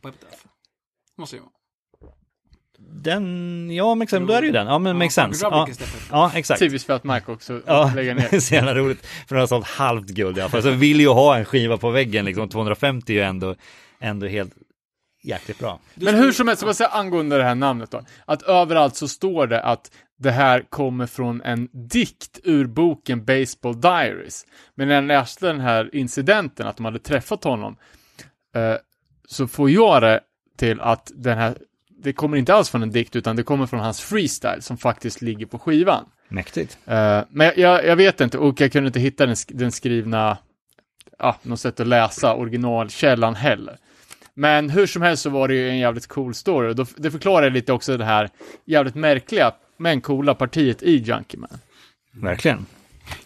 Måste 1.19 1.37
ju. 1.37 1.43
Den, 2.91 3.71
ja 3.71 3.95
men 3.95 4.03
exakt, 4.03 4.27
då 4.27 4.33
är 4.33 4.41
det 4.41 4.47
ju 4.47 4.53
den. 4.53 4.67
Ja 4.67 4.79
men 4.79 4.91
Ja, 4.91 4.99
makes 4.99 5.15
sense. 5.15 5.47
Ja, 5.47 5.69
ja 6.11 6.31
exakt. 6.35 6.61
Typiskt 6.61 6.87
för 6.87 6.95
att 6.95 7.05
Mike 7.05 7.33
också 7.33 7.61
Ja, 7.67 7.93
lägger 7.95 8.15
det 8.15 8.23
är 8.23 8.33
ner. 8.33 8.41
så 8.41 8.55
jävla 8.55 8.75
roligt. 8.75 9.07
För 9.07 9.35
den 9.35 9.41
har 9.41 9.47
sålt 9.47 9.67
halvt 9.67 10.09
guld 10.09 10.39
i 10.39 10.41
alla 10.41 10.51
fall. 10.51 10.63
Så 10.63 10.71
vill 10.71 11.01
ju 11.01 11.09
ha 11.09 11.37
en 11.37 11.45
skiva 11.45 11.77
på 11.77 11.91
väggen 11.91 12.25
liksom. 12.25 12.49
250 12.49 13.13
är 13.13 13.15
ju 13.17 13.23
ändå, 13.23 13.55
ändå 14.01 14.27
helt 14.27 14.53
jäkligt 15.29 15.59
bra. 15.59 15.81
Men 15.95 16.15
hur 16.15 16.33
som 16.33 16.49
helst, 16.49 16.61
så 16.61 16.67
vad 16.67 16.77
säga 16.77 16.89
angående 16.89 17.37
det 17.39 17.45
här 17.45 17.55
namnet 17.55 17.91
då. 17.91 18.05
Att 18.25 18.43
överallt 18.43 18.97
så 18.97 19.09
står 19.09 19.47
det 19.47 19.63
att 19.63 19.91
det 20.19 20.31
här 20.31 20.61
kommer 20.71 21.07
från 21.07 21.43
en 21.43 21.69
dikt 21.73 22.39
ur 22.45 22.67
boken 22.67 23.25
Baseball 23.25 23.81
Diaries. 23.81 24.47
Men 24.75 24.89
när 24.89 24.95
jag 24.95 25.05
läste 25.05 25.47
den 25.47 25.61
här 25.61 25.95
incidenten, 25.95 26.67
att 26.67 26.77
de 26.77 26.85
hade 26.85 26.99
träffat 26.99 27.45
honom, 27.45 27.77
eh, 28.55 28.75
så 29.29 29.49
får 29.49 29.71
jag 29.71 30.03
det 30.03 30.21
till 30.59 30.81
att 30.81 31.13
den 31.15 31.39
här, 31.39 31.59
det 32.03 32.13
kommer 32.13 32.37
inte 32.37 32.55
alls 32.55 32.71
från 32.71 32.83
en 32.83 32.91
dikt, 32.91 33.17
utan 33.17 33.37
det 33.37 33.43
kommer 33.43 33.67
från 33.67 33.81
hans 33.81 34.01
freestyle 34.01 34.63
som 34.63 34.77
faktiskt 34.79 35.23
ligger 35.23 35.47
på 35.47 35.59
skivan. 35.59 36.05
Mäktigt. 36.29 36.79
Eh, 36.87 37.21
men 37.31 37.53
jag, 37.57 37.87
jag 37.87 37.97
vet 37.97 38.21
inte, 38.21 38.39
och 38.39 38.61
jag 38.61 38.73
kunde 38.73 38.87
inte 38.87 39.01
hitta 39.01 39.27
den, 39.27 39.35
sk- 39.35 39.55
den 39.55 39.73
skrivna, 39.73 40.39
ja, 41.19 41.37
något 41.43 41.61
sätt 41.61 41.81
att 41.81 41.87
läsa 41.87 42.35
originalkällan 42.35 43.35
heller. 43.35 43.77
Men 44.39 44.71
hur 44.71 44.87
som 44.87 45.03
helst 45.03 45.23
så 45.23 45.31
var 45.31 45.49
det 45.49 45.55
ju 45.55 45.69
en 45.69 45.79
jävligt 45.79 46.07
cool 46.07 46.35
story 46.35 46.75
det 46.97 47.11
förklarar 47.11 47.51
lite 47.51 47.73
också 47.73 47.97
det 47.97 48.05
här 48.05 48.31
jävligt 48.65 48.95
märkliga 48.95 49.53
men 49.77 50.01
coola 50.01 50.35
partiet 50.35 50.83
i 50.83 50.97
Junkie 50.97 51.41
Man. 51.41 51.59
Verkligen. 52.13 52.67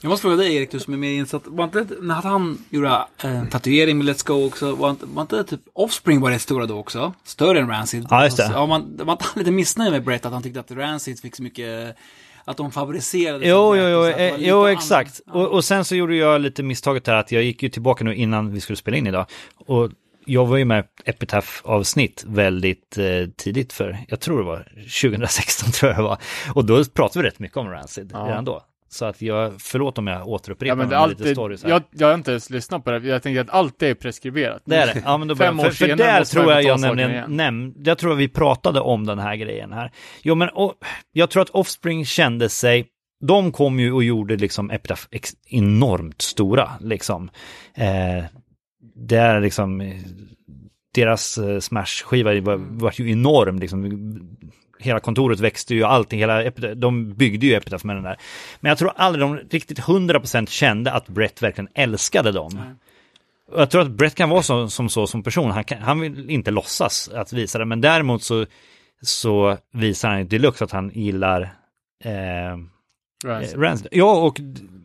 Jag 0.01 0.11
måste 0.11 0.23
fråga 0.23 0.37
dig 0.37 0.57
Erik, 0.57 0.71
du 0.71 0.81
som 0.81 0.95
är 0.95 0.99
mer 0.99 1.13
insatt. 1.13 1.43
Var 1.45 1.65
inte, 1.65 1.87
när 2.01 2.15
han 2.15 2.65
gjorde 2.71 3.05
eh, 3.23 3.45
tatuering 3.51 3.99
med 3.99 4.07
Let's 4.07 4.27
Go 4.27 4.47
också, 4.47 4.75
var 4.75 4.91
inte, 4.91 5.07
var 5.07 5.23
inte 5.23 5.45
typ 5.45 5.61
Offspring 5.73 6.21
var 6.21 6.31
rätt 6.31 6.43
stora 6.43 6.67
då 6.67 6.79
också? 6.79 7.15
Större 7.25 7.59
än 7.59 7.69
Rancid. 7.69 8.07
Ja, 8.11 8.25
just 8.25 8.37
det. 8.37 8.43
Alltså, 8.45 8.59
Ja, 8.59 8.67
man, 8.67 8.97
var 8.97 9.13
inte 9.13 9.25
han 9.25 9.39
lite 9.39 9.51
missnöjd 9.51 9.93
med 9.93 10.05
Brett 10.05 10.27
att 10.27 10.33
han 10.33 10.43
tyckte 10.43 10.61
att 10.61 10.71
Rancid 10.71 11.21
fick 11.21 11.37
så 11.37 11.43
mycket, 11.43 11.97
att 12.45 12.57
de 12.57 12.73
favoriserade 12.73 13.49
Jo, 13.49 13.77
jo, 13.77 13.89
jo, 13.89 14.05
eh, 14.07 14.35
jo 14.39 14.67
exakt. 14.67 15.21
Ja. 15.27 15.33
Och, 15.33 15.49
och 15.49 15.65
sen 15.65 15.85
så 15.85 15.95
gjorde 15.97 16.17
jag 16.17 16.41
lite 16.41 16.63
misstaget 16.63 17.07
här 17.07 17.15
att 17.15 17.33
jag 17.33 17.43
gick 17.43 17.63
ju 17.63 17.69
tillbaka 17.69 18.05
nu 18.05 18.15
innan 18.15 18.53
vi 18.53 18.61
skulle 18.61 18.77
spela 18.77 18.97
in 18.97 19.07
idag. 19.07 19.27
Och 19.67 19.91
jag 20.27 20.47
var 20.47 20.57
ju 20.57 20.65
med 20.65 20.85
Epitaph-avsnitt 21.05 22.25
väldigt 22.27 22.99
eh, 22.99 23.05
tidigt 23.37 23.73
för, 23.73 23.99
jag 24.09 24.21
tror 24.21 24.39
det 24.39 24.45
var 24.45 24.69
2016 25.03 25.71
tror 25.73 25.91
jag 25.93 25.99
det 25.99 26.03
var. 26.05 26.19
Och 26.55 26.65
då 26.65 26.85
pratade 26.85 27.23
vi 27.23 27.29
rätt 27.31 27.39
mycket 27.39 27.57
om 27.57 27.69
Rancid 27.69 28.11
Ja. 28.15 28.19
redan 28.29 28.45
då. 28.45 28.63
Så 28.89 29.05
att 29.05 29.23
jag, 29.23 29.53
förlåt 29.61 29.99
om 29.99 30.07
jag 30.07 30.29
återupprepar 30.29 30.69
Ja, 30.69 30.75
men 30.75 30.89
det, 30.89 30.99
allt, 30.99 31.11
lite 31.19 31.29
det, 31.29 31.35
stories 31.35 31.63
här. 31.63 31.71
jag, 31.71 31.83
jag 31.91 32.07
har 32.07 32.15
inte 32.15 32.31
ens 32.31 32.51
lyssnat 32.51 32.85
på 32.85 32.91
det, 32.91 33.09
jag 33.09 33.23
tänkte 33.23 33.41
att 33.41 33.51
allt 33.51 33.83
är 33.83 33.95
preskriberat. 33.95 34.63
Det 34.65 34.77
är 34.77 34.87
det. 34.87 35.03
Ja, 35.05 35.17
men 35.19 35.29
då 35.29 35.37
Fem 35.37 35.61
år 35.61 35.65
för, 35.65 35.71
för 35.71 35.87
senare 35.87 35.97
där 36.13 36.25
tror 36.25 36.53
jag 36.53 36.63
jag 36.63 36.81
nämligen 36.81 37.11
igen. 37.11 37.37
nämnde, 37.37 37.91
jag 37.91 37.99
tror 37.99 38.15
vi 38.15 38.29
pratade 38.29 38.81
om 38.81 39.07
den 39.07 39.19
här 39.19 39.37
grejen 39.37 39.73
här. 39.73 39.93
Jo, 40.23 40.35
men 40.35 40.49
och, 40.49 40.75
jag 41.13 41.31
tror 41.31 41.43
att 41.43 41.51
Offspring 41.51 42.07
kände 42.07 42.49
sig, 42.49 42.87
de 43.27 43.53
kom 43.53 43.81
ju 43.81 43.93
och 43.93 44.05
gjorde 44.05 44.37
liksom 44.37 44.71
Epitaph 44.71 45.03
enormt 45.49 46.23
stora, 46.23 46.71
liksom. 46.81 47.31
Eh, 47.75 48.25
det 48.95 49.17
är 49.17 49.41
liksom, 49.41 49.93
deras 50.95 51.39
eh, 51.39 51.59
Smash-skiva 51.61 52.41
var, 52.41 52.57
var 52.57 52.93
ju 52.95 53.11
enorm, 53.11 53.59
liksom. 53.59 54.29
Hela 54.79 55.01
kontoret 55.01 55.41
växte 55.41 55.75
ju, 55.75 55.85
allting, 55.85 56.19
hela 56.19 56.51
de 56.75 57.15
byggde 57.15 57.47
ju 57.47 57.55
Epitaph 57.55 57.87
med 57.87 57.97
den 57.97 58.03
där. 58.03 58.17
Men 58.61 58.69
jag 58.69 58.79
tror 58.79 58.93
aldrig 58.97 59.25
de 59.25 59.37
riktigt 59.37 59.81
100% 59.81 60.47
kände 60.47 60.93
att 60.93 61.09
Brett 61.09 61.43
verkligen 61.43 61.69
älskade 61.75 62.33
dem. 62.33 62.61
Och 63.53 63.61
Jag 63.61 63.71
tror 63.71 63.83
att 63.83 63.91
Brett 63.91 64.15
kan 64.15 64.29
vara 64.29 64.43
så, 64.43 64.69
som 64.69 64.89
så 64.89 65.07
som 65.07 65.23
person. 65.23 65.51
Han, 65.51 65.65
kan, 65.65 65.79
han 65.79 66.01
vill 66.01 66.31
inte 66.31 66.51
låtsas 66.51 67.09
att 67.09 67.33
visa 67.33 67.59
det, 67.59 67.65
men 67.65 67.81
däremot 67.81 68.23
så, 68.23 68.47
så 69.03 69.59
visar 69.73 70.11
han 70.11 70.21
i 70.21 70.25
deluxe 70.25 70.65
att 70.65 70.71
han 70.71 70.91
gillar 70.95 71.43
eh, 72.05 72.59
Rancid. 73.25 73.89
Eh. 73.93 73.99
Ja, 73.99 74.13
och 74.13 74.41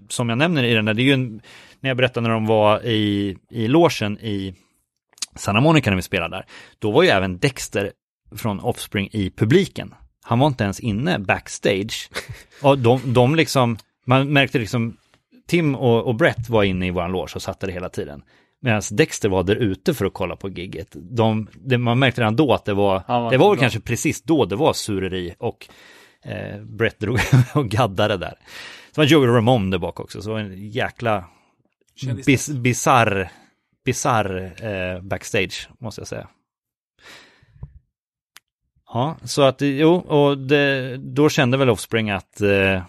som 0.10 0.30
jag 0.30 0.38
nämner 0.38 0.64
i 0.64 0.74
den 0.74 0.86
där, 0.86 0.94
det 0.94 1.02
är 1.02 1.04
ju 1.04 1.14
en, 1.14 1.42
när 1.82 1.90
jag 1.90 1.98
berättade 1.98 2.28
när 2.28 2.34
de 2.34 2.46
var 2.46 2.86
i, 2.86 3.38
i 3.50 3.68
logen 3.68 4.20
i 4.20 4.54
Santa 5.36 5.62
Monica 5.62 5.90
när 5.90 5.96
vi 5.96 6.02
spelade 6.02 6.36
där, 6.36 6.46
då 6.80 6.92
var 6.92 7.04
ju 7.04 7.10
även 7.10 7.38
Dexter 7.38 7.92
från 8.36 8.60
Offspring 8.60 9.10
i 9.12 9.30
publiken. 9.30 9.94
Han 10.24 10.40
var 10.40 10.48
inte 10.48 10.64
ens 10.64 10.80
inne 10.80 11.20
backstage. 11.20 12.10
Och 12.62 12.78
de, 12.78 13.14
de 13.14 13.36
liksom, 13.36 13.78
man 14.06 14.34
märkte 14.34 14.60
liksom, 14.60 14.98
Tim 15.48 15.76
och, 15.76 16.08
och 16.08 16.16
Brett 16.16 16.50
var 16.50 16.64
inne 16.64 16.88
i 16.88 16.92
våran 16.92 17.12
loge 17.12 17.32
och 17.36 17.42
satt 17.42 17.60
där 17.60 17.68
hela 17.68 17.90
tiden. 17.90 18.22
Medan 18.62 18.82
Dexter 18.92 19.30
var 19.30 19.44
där 19.44 19.56
ute 19.56 19.94
för 19.94 20.06
att 20.06 20.14
kolla 20.14 20.36
på 20.36 20.50
gigget. 20.50 20.88
De, 20.94 21.48
det, 21.54 21.78
man 21.78 22.00
märkte 22.00 22.22
redan 22.22 22.36
då 22.36 22.54
att 22.54 22.66
det 22.66 22.74
var, 22.74 23.04
var 23.08 23.32
det 23.32 23.38
var 23.38 23.50
väl 23.50 23.60
kanske 23.60 23.80
precis 23.80 24.22
då 24.22 24.46
det 24.46 24.56
var 24.56 24.74
sureri 24.74 25.36
och 25.40 25.68
eh, 26.24 26.62
Brett 26.62 27.00
drog 27.00 27.20
och 27.56 27.70
gaddade 27.70 28.18
där. 28.18 28.34
Så 28.96 29.02
var 29.02 29.06
Joey 29.06 29.28
Ramone 29.28 29.72
där 29.72 29.78
bak 29.78 30.00
också, 30.00 30.22
så 30.22 30.30
det 30.30 30.34
var 30.34 30.40
en 30.40 30.70
jäkla 30.70 31.26
bis, 32.26 32.50
bizarr, 32.50 33.30
bizarr 33.86 34.54
eh, 34.64 35.02
backstage, 35.02 35.70
måste 35.80 36.02
jag 36.02 36.08
säga. 36.08 36.28
Ja, 38.94 39.18
så 39.24 39.42
att 39.42 39.62
jo, 39.62 39.94
och 39.96 40.38
det, 40.38 40.98
då 40.98 41.30
kände 41.30 41.58
väl 41.58 41.70
Offspring 41.70 42.10
att 42.10 42.42
eh, 42.42 42.82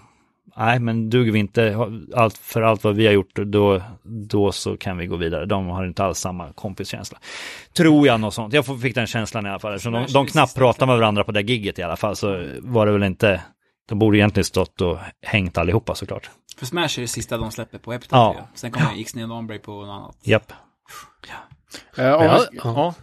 nej, 0.56 0.80
men 0.80 1.10
duger 1.10 1.32
vi 1.32 1.38
inte 1.38 1.76
allt 2.14 2.38
för 2.38 2.62
allt 2.62 2.84
vad 2.84 2.96
vi 2.96 3.06
har 3.06 3.12
gjort, 3.12 3.34
då, 3.34 3.82
då 4.02 4.52
så 4.52 4.76
kan 4.76 4.96
vi 4.96 5.06
gå 5.06 5.16
vidare. 5.16 5.46
De 5.46 5.66
har 5.66 5.86
inte 5.86 6.04
alls 6.04 6.18
samma 6.18 6.52
kompiskänsla. 6.52 7.18
Tror 7.76 8.06
jag 8.06 8.20
något 8.20 8.34
sånt. 8.34 8.54
Jag 8.54 8.80
fick 8.80 8.94
den 8.94 9.06
känslan 9.06 9.46
i 9.46 9.48
alla 9.48 9.58
fall. 9.58 9.74
Eftersom 9.74 9.92
de, 9.92 10.06
de 10.12 10.26
knappt 10.26 10.54
pratade 10.54 10.86
med 10.86 10.98
varandra 10.98 11.24
på 11.24 11.32
det 11.32 11.40
gigget 11.40 11.78
i 11.78 11.82
alla 11.82 11.96
fall, 11.96 12.16
så 12.16 12.46
var 12.60 12.86
det 12.86 12.92
väl 12.92 13.02
inte, 13.02 13.42
de 13.88 13.98
borde 13.98 14.18
egentligen 14.18 14.44
stått 14.44 14.80
och 14.80 14.98
hängt 15.22 15.58
allihopa 15.58 15.94
såklart. 15.94 16.30
För 16.58 16.66
Smash 16.66 16.98
är 16.98 17.00
det 17.00 17.08
sista 17.08 17.36
de 17.38 17.50
släpper 17.50 17.78
på 17.78 17.92
Epitaph. 17.92 18.16
Ja. 18.20 18.34
Ja. 18.38 18.48
Sen 18.54 18.70
kommer 18.72 18.98
Ixnay 19.00 19.24
och 19.24 19.30
Ombre 19.30 19.58
på 19.58 19.72
något 19.72 19.88
annat. 19.88 20.16
Japp. 20.22 20.52
Eh, 21.96 22.04
Ja, 22.04 22.38
ska- 22.38 22.50
ja. 22.54 22.60
ja. 22.64 22.94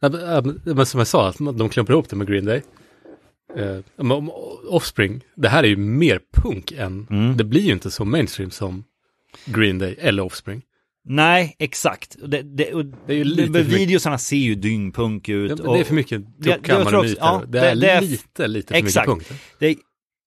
Ja, 0.00 0.40
men- 0.44 0.76
ja, 0.76 0.84
som 0.84 0.98
jag 0.98 1.06
sa, 1.06 1.28
att 1.28 1.36
de 1.38 1.68
klumpar 1.68 1.92
ihop 1.94 2.08
det 2.08 2.16
med 2.16 2.26
Green 2.28 2.44
Day. 2.44 2.62
Om- 3.96 4.30
Offspring, 4.68 5.20
det 5.36 5.48
här 5.48 5.62
är 5.64 5.68
ju 5.68 5.76
mer 5.76 6.20
punk 6.32 6.72
än, 6.72 7.06
Mm. 7.10 7.36
det 7.36 7.44
blir 7.44 7.60
ju 7.60 7.72
inte 7.72 7.90
så 7.90 8.04
mainstream 8.04 8.50
som 8.50 8.84
Green 9.44 9.78
Day 9.78 9.96
eller 10.00 10.22
Offspring. 10.22 10.62
Nej, 11.04 11.56
exakt. 11.58 12.16
Det, 12.26 12.42
det, 12.42 12.74
och, 12.74 12.84
Det 12.84 13.12
är 13.12 13.16
ju 13.16 13.24
lite 13.24 13.50
men 13.50 13.62
videosarna 13.64 14.18
ser 14.18 14.36
ju 14.36 14.54
dyngpunk 14.54 15.28
ut. 15.28 15.60
Ja, 15.64 15.72
det 15.72 15.80
är 15.80 15.84
för 15.84 15.94
mycket 15.94 16.22
tror 16.64 16.94
och 16.96 17.04
myter. 17.04 17.16
ja, 17.20 17.42
det, 17.48 17.60
är 17.60 17.74
det- 17.74 17.80
det 17.80 17.90
är- 17.90 18.00
lite, 18.00 18.48
lite 18.48 18.74
för 18.74 18.78
Exakt. 18.84 19.08
mycket 19.08 19.28
punk. 19.28 19.40
Det 19.58 19.66
är 19.66 19.76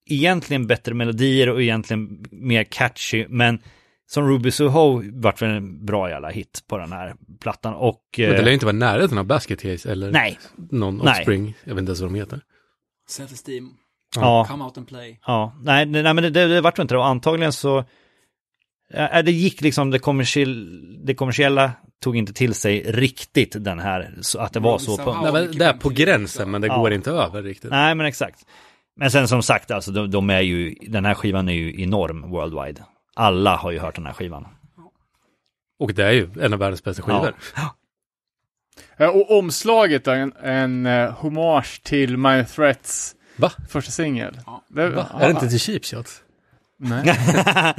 egentligen 0.05 0.67
bättre 0.67 0.93
melodier 0.93 1.49
och 1.49 1.61
egentligen 1.61 2.25
mer 2.31 2.63
catchy, 2.63 3.25
men 3.29 3.59
som 4.07 4.29
Ruby 4.29 4.51
Soho 4.51 5.01
vart 5.13 5.41
väl 5.41 5.49
en 5.49 5.85
bra 5.85 6.09
jävla 6.09 6.29
hit 6.29 6.63
på 6.67 6.77
den 6.77 6.91
här 6.91 7.15
plattan 7.39 7.73
och... 7.73 8.01
Men 8.17 8.29
det 8.29 8.35
eh, 8.35 8.41
lär 8.41 8.47
ju 8.47 8.53
inte 8.53 8.65
vara 8.65 8.75
närheten 8.75 9.17
av 9.17 9.25
Basket 9.25 9.61
Case 9.61 9.91
eller 9.91 10.11
nej, 10.11 10.39
någon 10.71 10.97
Nej. 10.97 11.11
Offspring, 11.11 11.53
jag 11.63 11.73
vet 11.75 11.79
inte 11.79 11.89
ens 11.89 12.01
vad 12.01 12.09
de 12.11 12.15
heter. 12.15 12.41
Self-esteem. 13.09 13.69
Ja, 14.15 14.45
Come 14.49 14.63
out 14.63 14.77
and 14.77 14.87
play. 14.87 15.19
ja. 15.27 15.55
Nej, 15.63 15.85
nej 15.85 16.03
men 16.03 16.15
det, 16.15 16.29
det, 16.29 16.47
det 16.47 16.61
vart 16.61 16.79
väl 16.79 16.83
inte 16.83 16.93
det. 16.93 16.99
Och 16.99 17.07
antagligen 17.07 17.53
så... 17.53 17.85
Ja, 18.95 19.21
det 19.21 19.31
gick 19.31 19.61
liksom, 19.61 19.91
det, 19.91 19.99
kommersiell, 19.99 20.81
det 21.05 21.15
kommersiella 21.15 21.71
tog 22.03 22.17
inte 22.17 22.33
till 22.33 22.53
sig 22.53 22.83
riktigt 22.91 23.63
den 23.63 23.79
här, 23.79 24.13
så 24.21 24.39
att 24.39 24.53
det 24.53 24.59
var 24.59 24.77
så 24.77 24.97
på... 24.97 25.13
Nej, 25.13 25.33
men 25.33 25.57
det 25.57 25.65
är 25.65 25.73
på 25.73 25.89
gränsen, 25.89 26.51
men 26.51 26.61
det 26.61 26.67
Ja. 26.67 26.77
går 26.77 26.93
inte 26.93 27.11
över 27.11 27.43
riktigt. 27.43 27.71
Nej, 27.71 27.95
men 27.95 28.05
exakt. 28.05 28.45
Men 28.95 29.11
sen 29.11 29.27
som 29.27 29.43
sagt, 29.43 29.71
alltså 29.71 29.91
de, 29.91 30.11
de 30.11 30.29
är 30.29 30.41
ju, 30.41 30.75
den 30.81 31.05
här 31.05 31.13
skivan 31.13 31.49
är 31.49 31.53
ju 31.53 31.81
enorm 31.83 32.31
worldwide. 32.31 32.83
Alla 33.15 33.55
har 33.55 33.71
ju 33.71 33.79
hört 33.79 33.95
den 33.95 34.05
här 34.05 34.13
skivan. 34.13 34.47
Och 35.79 35.93
det 35.93 36.03
är 36.05 36.11
ju 36.11 36.29
en 36.41 36.53
av 36.53 36.59
världens 36.59 36.83
bästa 36.83 37.01
skivor. 37.03 37.33
Eh, 38.97 39.07
Och 39.09 39.37
omslaget 39.37 40.07
är 40.07 40.15
en, 40.15 40.33
en 40.33 40.85
uh, 40.85 41.11
hommage 41.11 41.81
till 41.83 42.17
My 42.17 42.43
Threats 42.45 43.15
Va? 43.35 43.51
första 43.69 43.91
singel. 43.91 44.39
Ja. 44.45 44.63
Det- 44.69 44.89
Va? 44.89 45.07
ja, 45.13 45.19
Är 45.19 45.25
det 45.25 45.31
inte 45.31 45.49
till 45.49 45.59
Cheap 45.59 45.85
Shots? 45.85 46.23
Nej. 46.77 47.03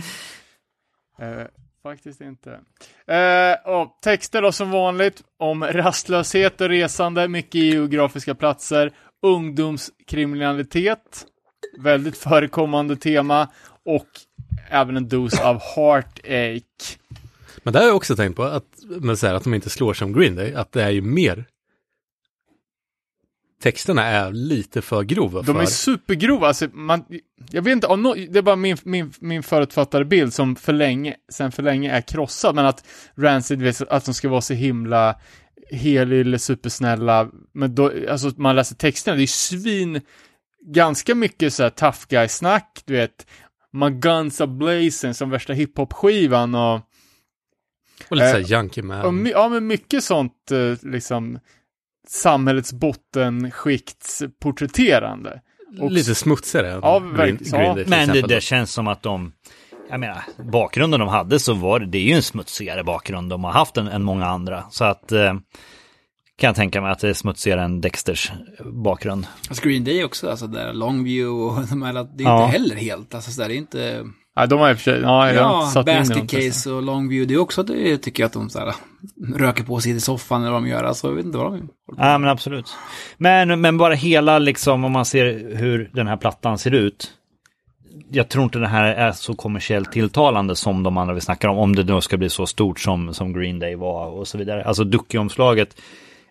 Eh, 1.18 1.46
faktiskt 1.82 2.20
inte. 2.20 2.50
Uh, 2.50 3.70
och 3.74 3.98
texter 4.02 4.42
då 4.42 4.52
som 4.52 4.70
vanligt 4.70 5.22
om 5.38 5.64
rastlöshet 5.64 6.60
och 6.60 6.68
resande, 6.68 7.28
mycket 7.28 7.54
geografiska 7.54 8.34
platser, 8.34 8.92
ungdomskriminalitet, 9.24 11.26
väldigt 11.78 12.16
förekommande 12.16 12.96
tema 12.96 13.48
och 13.84 14.08
även 14.70 14.96
en 14.96 15.08
dos 15.08 15.40
av 15.40 15.60
heartache. 15.76 16.98
Men 17.62 17.72
det 17.72 17.78
har 17.78 17.86
jag 17.86 17.96
också 17.96 18.16
tänkt 18.16 18.36
på, 18.36 18.42
att, 18.42 18.64
men 19.00 19.16
så 19.16 19.26
här, 19.26 19.34
att 19.34 19.44
de 19.44 19.54
inte 19.54 19.70
slår 19.70 19.94
som 19.94 20.12
Green 20.12 20.34
Day, 20.34 20.54
att 20.54 20.72
det 20.72 20.82
är 20.82 20.90
ju 20.90 21.02
mer 21.02 21.44
texterna 23.62 24.04
är 24.04 24.32
lite 24.32 24.82
för 24.82 25.02
grova 25.02 25.42
De 25.42 25.54
för... 25.54 25.62
är 25.62 25.66
supergrova, 25.66 26.48
alltså 26.48 26.68
man, 26.72 27.04
jag 27.50 27.62
vet 27.62 27.72
inte, 27.72 27.86
om 27.86 28.02
nå- 28.02 28.14
det 28.14 28.38
är 28.38 28.42
bara 28.42 28.56
min, 28.56 28.76
min, 28.82 29.12
min 29.20 29.42
förutfattade 29.42 30.04
bild 30.04 30.34
som 30.34 30.56
för 30.56 30.72
länge, 30.72 31.16
sen 31.32 31.52
för 31.52 31.62
länge 31.62 31.90
är 31.90 32.00
krossad, 32.00 32.54
men 32.54 32.66
att 32.66 32.86
Rancid 33.14 33.74
att 33.88 34.04
de 34.04 34.14
ska 34.14 34.28
vara 34.28 34.40
så 34.40 34.54
himla 34.54 35.16
helylle, 35.70 36.38
supersnälla, 36.38 37.28
men 37.52 37.74
då, 37.74 37.92
alltså 38.10 38.32
man 38.36 38.56
läser 38.56 38.76
texterna, 38.76 39.16
det 39.16 39.22
är 39.22 39.26
svin, 39.26 40.00
ganska 40.66 41.14
mycket 41.14 41.54
så 41.54 41.62
här 41.62 41.70
tough 41.70 41.98
guy-snack, 42.08 42.82
du 42.84 42.92
vet, 42.94 43.26
My 43.72 43.90
Guns 43.90 44.40
Are 44.40 44.48
Blazing 44.48 45.14
som 45.14 45.30
värsta 45.30 45.52
hiphop-skivan 45.52 46.54
och, 46.54 46.74
och 48.08 48.16
lite 48.16 48.26
eh, 48.26 48.32
såhär 48.32 48.44
junkie 48.44 48.82
man. 48.84 49.00
och 49.22 49.28
ja 49.28 49.48
men 49.48 49.66
mycket 49.66 50.04
sånt 50.04 50.50
eh, 50.50 50.74
liksom 50.90 51.38
samhällets 52.08 52.72
bottenskiktsporträtterande. 52.72 55.40
och- 55.80 55.92
lite 55.92 56.14
smutsigare 56.14 56.68
Ja, 56.82 56.98
verkligen. 56.98 57.64
Ja, 57.64 57.78
Men 57.86 58.08
det, 58.08 58.22
det 58.22 58.40
känns 58.40 58.72
som 58.72 58.88
att 58.88 59.02
de, 59.02 59.32
jag 59.90 60.00
menar, 60.00 60.22
bakgrunden 60.52 61.00
de 61.00 61.08
hade 61.08 61.38
så 61.38 61.54
var 61.54 61.80
det, 61.80 61.86
det 61.86 61.98
är 61.98 62.02
ju 62.02 62.12
en 62.12 62.22
smutsigare 62.22 62.84
bakgrund 62.84 63.30
de 63.30 63.44
har 63.44 63.52
haft 63.52 63.76
än, 63.76 63.88
än 63.88 64.02
många 64.02 64.26
andra. 64.26 64.64
Så 64.70 64.84
att, 64.84 65.12
eh, 65.12 65.34
kan 66.38 66.48
jag 66.48 66.56
tänka 66.56 66.80
mig 66.80 66.92
att 66.92 66.98
det 66.98 67.08
är 67.08 67.14
smutsigare 67.14 67.62
än 67.62 67.80
Dexters 67.80 68.32
bakgrund. 68.64 69.26
Alltså 69.48 69.68
Green 69.68 69.84
Day 69.84 70.04
också, 70.04 70.30
alltså 70.30 70.46
där 70.46 70.72
Longview 70.72 71.44
och 71.44 71.66
de 71.70 71.82
här, 71.82 71.92
det 71.92 72.24
är 72.24 72.28
Ja. 72.28 72.44
inte 72.44 72.58
heller 72.58 72.76
helt, 72.76 73.14
alltså 73.14 73.30
så 73.30 73.40
där, 73.40 73.48
det 73.48 73.54
är 73.54 73.58
inte... 73.58 74.04
Ja, 74.36 74.46
de 74.46 74.58
har 74.60 74.70
i 74.70 74.72
och 74.74 74.76
för 74.78 74.84
sig, 74.92 75.00
ja, 75.00 75.32
jag 75.32 75.44
har 75.44 75.50
Ja, 75.52 75.60
inte 75.60 75.72
satt 75.72 75.86
Basket. 75.86 76.30
Case 76.30 76.70
och 76.70 76.82
Longview, 76.82 77.26
det 77.28 77.34
är 77.34 77.38
också, 77.42 77.62
det 77.62 77.98
tycker 77.98 78.22
jag 78.22 78.26
att 78.26 78.32
de 78.32 78.50
så 78.50 78.58
här, 78.58 78.74
röker 79.36 79.64
på 79.64 79.80
sig 79.80 79.92
i 79.96 80.00
soffan 80.00 80.42
eller 80.42 80.52
vad 80.52 80.62
de 80.62 80.68
gör, 80.68 80.84
alltså 80.84 81.06
jag 81.08 81.14
vet 81.14 81.24
inte 81.26 81.38
vad 81.38 81.52
de 81.52 81.60
på 81.68 81.72
Ja, 81.96 82.18
men 82.18 82.30
absolut. 82.30 82.74
Men, 83.16 83.60
men 83.60 83.78
bara 83.78 83.94
hela, 83.94 84.38
liksom, 84.38 84.84
om 84.84 84.92
man 84.92 85.04
ser 85.04 85.56
hur 85.56 85.90
den 85.92 86.06
här 86.06 86.16
plattan 86.16 86.58
ser 86.58 86.70
ut. 86.74 87.10
Jag 88.10 88.28
tror 88.28 88.44
inte 88.44 88.58
det 88.58 88.68
här 88.68 88.84
är 88.84 89.12
så 89.12 89.34
kommersiellt 89.34 89.92
tilltalande 89.92 90.56
som 90.56 90.82
de 90.82 90.96
andra 90.96 91.14
vi 91.14 91.20
snackar 91.20 91.48
om. 91.48 91.58
Om 91.58 91.76
det 91.76 91.82
då 91.82 92.00
ska 92.00 92.16
bli 92.16 92.30
så 92.30 92.46
stort 92.46 92.80
som, 92.80 93.14
som 93.14 93.32
Green 93.32 93.58
Day 93.58 93.74
var 93.74 94.06
och 94.06 94.28
så 94.28 94.38
vidare. 94.38 94.64
Alltså 94.64 94.84
Ducky-omslaget, 94.84 95.80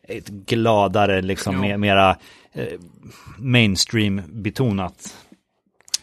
ett 0.08 0.28
gladare, 0.28 1.22
liksom, 1.22 1.62
mer, 1.62 1.78
mera 1.78 2.18
eh, 2.54 2.66
mainstream-betonat. 3.38 5.16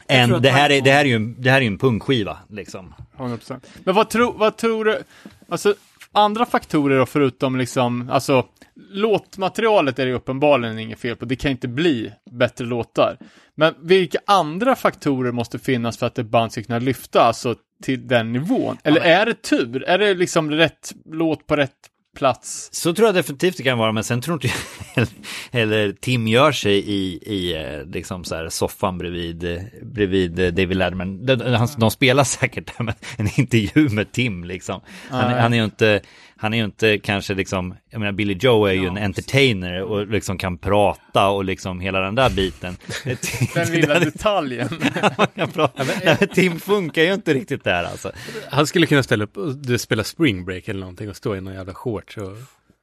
Än, 0.08 0.42
det, 0.42 0.50
här 0.50 0.70
är, 0.70 0.80
det, 0.80 0.90
här 0.90 1.04
är 1.04 1.08
ju, 1.08 1.34
det 1.38 1.50
här 1.50 1.60
är 1.60 1.66
en 1.66 1.78
punkskiva, 1.78 2.38
liksom. 2.48 2.94
100%. 3.16 3.60
Men 3.84 3.94
vad, 3.94 4.10
tro, 4.10 4.32
vad 4.32 4.56
tror 4.56 4.84
du, 4.84 5.02
alltså 5.48 5.74
andra 6.12 6.46
faktorer 6.46 6.98
då 6.98 7.06
förutom 7.06 7.56
liksom, 7.56 8.10
alltså 8.10 8.46
låtmaterialet 8.90 9.98
är 9.98 10.06
det 10.06 10.12
uppenbarligen 10.12 10.78
inget 10.78 11.00
fel 11.00 11.16
på, 11.16 11.24
det 11.24 11.36
kan 11.36 11.50
inte 11.50 11.68
bli 11.68 12.12
bättre 12.30 12.64
låtar. 12.64 13.16
Men 13.60 13.74
vilka 13.82 14.18
andra 14.26 14.76
faktorer 14.76 15.32
måste 15.32 15.58
finnas 15.58 15.98
för 15.98 16.06
att 16.06 16.18
ett 16.18 16.26
band 16.26 16.52
ska 16.52 16.62
kunna 16.62 16.78
lyfta, 16.78 17.22
alltså 17.22 17.54
till 17.82 18.08
den 18.08 18.32
nivån? 18.32 18.76
Eller 18.84 19.00
är 19.00 19.26
det 19.26 19.42
tur? 19.42 19.84
Är 19.84 19.98
det 19.98 20.14
liksom 20.14 20.50
rätt 20.50 20.92
låt 21.12 21.46
på 21.46 21.56
rätt 21.56 21.70
plats? 22.16 22.68
Så 22.72 22.94
tror 22.94 23.08
jag 23.08 23.14
definitivt 23.14 23.56
det 23.56 23.62
kan 23.62 23.78
vara, 23.78 23.92
men 23.92 24.04
sen 24.04 24.20
tror 24.20 24.34
inte 24.34 24.46
jag 24.94 25.06
eller 25.60 25.92
Tim 25.92 26.28
gör 26.28 26.52
sig 26.52 26.72
i, 26.72 27.18
i 27.22 27.54
eh, 27.56 27.86
liksom 27.86 28.24
så 28.24 28.34
här 28.34 28.48
soffan 28.48 28.98
bredvid, 28.98 29.60
bredvid 29.82 30.32
David 30.32 30.76
Letterman. 30.76 31.26
De, 31.26 31.34
de, 31.34 31.68
de 31.76 31.90
spelar 31.90 32.24
säkert 32.24 32.78
men 32.78 32.94
en 33.16 33.40
intervju 33.40 33.88
med 33.88 34.12
Tim 34.12 34.44
liksom. 34.44 34.80
Han, 35.10 35.32
han 35.32 35.52
är 35.52 35.56
ju 35.56 35.64
inte, 35.64 36.00
han 36.40 36.54
är 36.54 36.58
ju 36.58 36.64
inte 36.64 36.98
kanske 36.98 37.34
liksom, 37.34 37.74
jag 37.90 37.98
menar 37.98 38.12
Billy 38.12 38.36
Joe 38.40 38.64
är 38.66 38.72
ju 38.72 38.86
en 38.86 38.96
entertainer 38.98 39.82
och 39.82 40.06
liksom 40.06 40.38
kan 40.38 40.58
prata 40.58 41.28
och 41.28 41.44
liksom 41.44 41.80
hela 41.80 42.00
den 42.00 42.14
där 42.14 42.30
biten. 42.30 42.76
Den 43.54 43.72
lilla 43.72 43.98
detaljen. 43.98 44.68
Han 45.16 45.26
kan 45.26 45.50
prata. 45.50 45.84
Nej, 45.84 46.16
men 46.20 46.28
Tim 46.28 46.60
funkar 46.60 47.02
ju 47.02 47.14
inte 47.14 47.34
riktigt 47.34 47.64
där 47.64 47.84
alltså. 47.84 48.12
Han 48.50 48.66
skulle 48.66 48.86
kunna 48.86 49.02
ställa 49.02 49.24
upp 49.24 49.36
och 49.36 49.56
du 49.56 49.78
spelar 49.78 50.02
spring 50.02 50.44
break 50.44 50.68
eller 50.68 50.80
någonting 50.80 51.08
och 51.10 51.16
stå 51.16 51.36
i 51.36 51.40
någon 51.40 51.54
jävla 51.54 51.74
shorts 51.74 52.16
och 52.16 52.36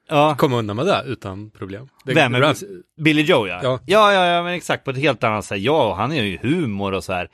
Ja. 0.10 0.36
komma 0.38 0.58
undan 0.58 0.76
med 0.76 0.86
det 0.86 1.04
utan 1.06 1.50
problem. 1.50 1.88
Det, 2.06 2.14
Vem? 2.14 2.36
är 2.36 2.56
Billy 3.02 3.22
Joe 3.22 3.48
ja. 3.48 3.60
Ja. 3.64 3.80
ja. 3.86 4.14
Ja, 4.14 4.26
ja, 4.26 4.44
men 4.44 4.54
exakt 4.54 4.84
på 4.84 4.92
ett 4.92 4.98
helt 4.98 5.24
annat 5.24 5.46
sätt. 5.46 5.60
Ja, 5.60 5.94
han 5.96 6.12
är 6.12 6.24
ju 6.24 6.38
humor 6.38 6.94
och 6.94 7.04
så 7.04 7.14
här. 7.14 7.30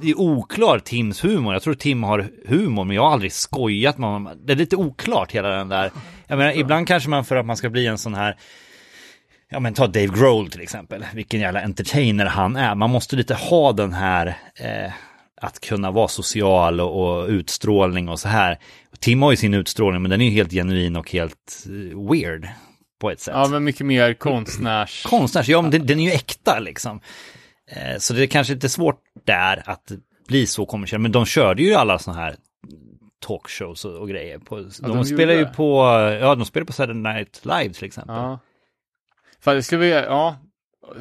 Det 0.00 0.10
är 0.10 0.18
oklar 0.18 0.78
Tims 0.78 1.24
humor. 1.24 1.52
Jag 1.52 1.62
tror 1.62 1.74
Tim 1.74 2.02
har 2.02 2.30
humor, 2.46 2.84
men 2.84 2.96
jag 2.96 3.02
har 3.02 3.12
aldrig 3.12 3.32
skojat 3.32 3.98
med 3.98 4.10
honom. 4.10 4.38
Det 4.44 4.52
är 4.52 4.56
lite 4.56 4.76
oklart 4.76 5.32
hela 5.32 5.48
den 5.48 5.68
där. 5.68 5.90
Jag 6.26 6.38
menar, 6.38 6.52
ibland 6.52 6.88
kanske 6.88 7.08
man 7.08 7.24
för 7.24 7.36
att 7.36 7.46
man 7.46 7.56
ska 7.56 7.70
bli 7.70 7.86
en 7.86 7.98
sån 7.98 8.14
här 8.14 8.36
Ja 9.48 9.60
men 9.60 9.74
ta 9.74 9.86
Dave 9.86 10.06
Grohl 10.06 10.50
till 10.50 10.60
exempel, 10.60 11.04
vilken 11.14 11.40
jävla 11.40 11.62
entertainer 11.62 12.26
han 12.26 12.56
är. 12.56 12.74
Man 12.74 12.90
måste 12.90 13.16
lite 13.16 13.34
ha 13.34 13.72
den 13.72 13.92
här 13.92 14.26
eh, 14.54 14.92
att 15.40 15.60
kunna 15.60 15.90
vara 15.90 16.08
social 16.08 16.80
och, 16.80 17.20
och 17.20 17.28
utstrålning 17.28 18.08
och 18.08 18.20
så 18.20 18.28
här. 18.28 18.58
Tim 18.98 19.22
har 19.22 19.30
ju 19.30 19.36
sin 19.36 19.54
utstrålning 19.54 20.02
men 20.02 20.10
den 20.10 20.20
är 20.20 20.24
ju 20.24 20.30
helt 20.30 20.52
genuin 20.52 20.96
och 20.96 21.10
helt 21.10 21.66
eh, 21.66 22.10
weird 22.10 22.48
på 23.00 23.10
ett 23.10 23.20
sätt. 23.20 23.34
Ja, 23.36 23.48
men 23.48 23.64
mycket 23.64 23.86
mer 23.86 24.14
konstnärs... 24.14 25.02
Konstnärs, 25.02 25.48
ja 25.48 25.62
men 25.62 25.70
den, 25.70 25.86
den 25.86 26.00
är 26.00 26.04
ju 26.04 26.10
äkta 26.10 26.58
liksom. 26.58 27.00
Eh, 27.70 27.98
så 27.98 28.14
det 28.14 28.22
är 28.22 28.26
kanske 28.26 28.52
inte 28.52 28.68
svårt 28.68 29.00
där 29.24 29.62
att 29.66 29.92
bli 30.28 30.46
så 30.46 30.66
kommersiell, 30.66 31.00
men 31.00 31.12
de 31.12 31.24
körde 31.26 31.62
ju 31.62 31.74
alla 31.74 31.98
sådana 31.98 32.20
här 32.22 32.36
talkshows 33.26 33.84
och, 33.84 33.94
och 33.96 34.08
grejer. 34.08 34.38
På, 34.38 34.56
de, 34.56 34.70
de 34.80 34.88
gjorde 34.90 35.04
spelar 35.04 35.34
ju 35.34 35.46
på, 35.46 35.78
ja 36.20 36.34
de 36.34 36.44
spelar 36.44 36.64
på 36.66 36.72
Saturday 36.72 37.14
Night 37.14 37.40
Live 37.44 37.74
till 37.74 37.84
exempel. 37.84 38.16
Ja. 38.16 38.38
Fan, 39.40 39.54
det 39.56 39.62
ska 39.62 39.76
vi, 39.76 39.90
ja, 39.90 40.36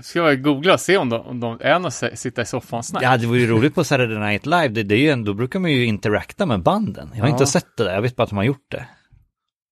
ska 0.01 0.23
vi 0.23 0.35
googla 0.35 0.73
och 0.73 0.79
se 0.79 0.97
om 0.97 1.09
de, 1.09 1.21
om 1.21 1.39
de 1.39 1.57
är 1.61 1.79
något 1.79 2.03
att 2.03 2.19
sitta 2.19 2.41
i 2.41 2.45
soffan 2.45 2.83
snack. 2.83 3.03
Ja, 3.03 3.17
det 3.17 3.27
var 3.27 3.35
ju 3.35 3.47
roligt 3.47 3.75
på 3.75 3.83
Saturday 3.83 4.19
Night 4.19 4.45
Live, 4.45 4.67
det, 4.67 4.83
det 4.83 4.95
är 4.95 4.99
ju 4.99 5.09
ändå, 5.09 5.31
då 5.31 5.37
brukar 5.37 5.59
man 5.59 5.71
ju 5.71 5.85
interakta 5.85 6.45
med 6.45 6.61
banden. 6.63 7.09
Jag 7.13 7.21
har 7.21 7.27
Ja. 7.27 7.33
inte 7.33 7.45
sett 7.45 7.77
det 7.77 7.83
där, 7.83 7.93
jag 7.93 8.01
vet 8.01 8.15
bara 8.15 8.23
att 8.23 8.29
de 8.29 8.35
har 8.35 8.43
gjort 8.43 8.71
det. 8.71 8.85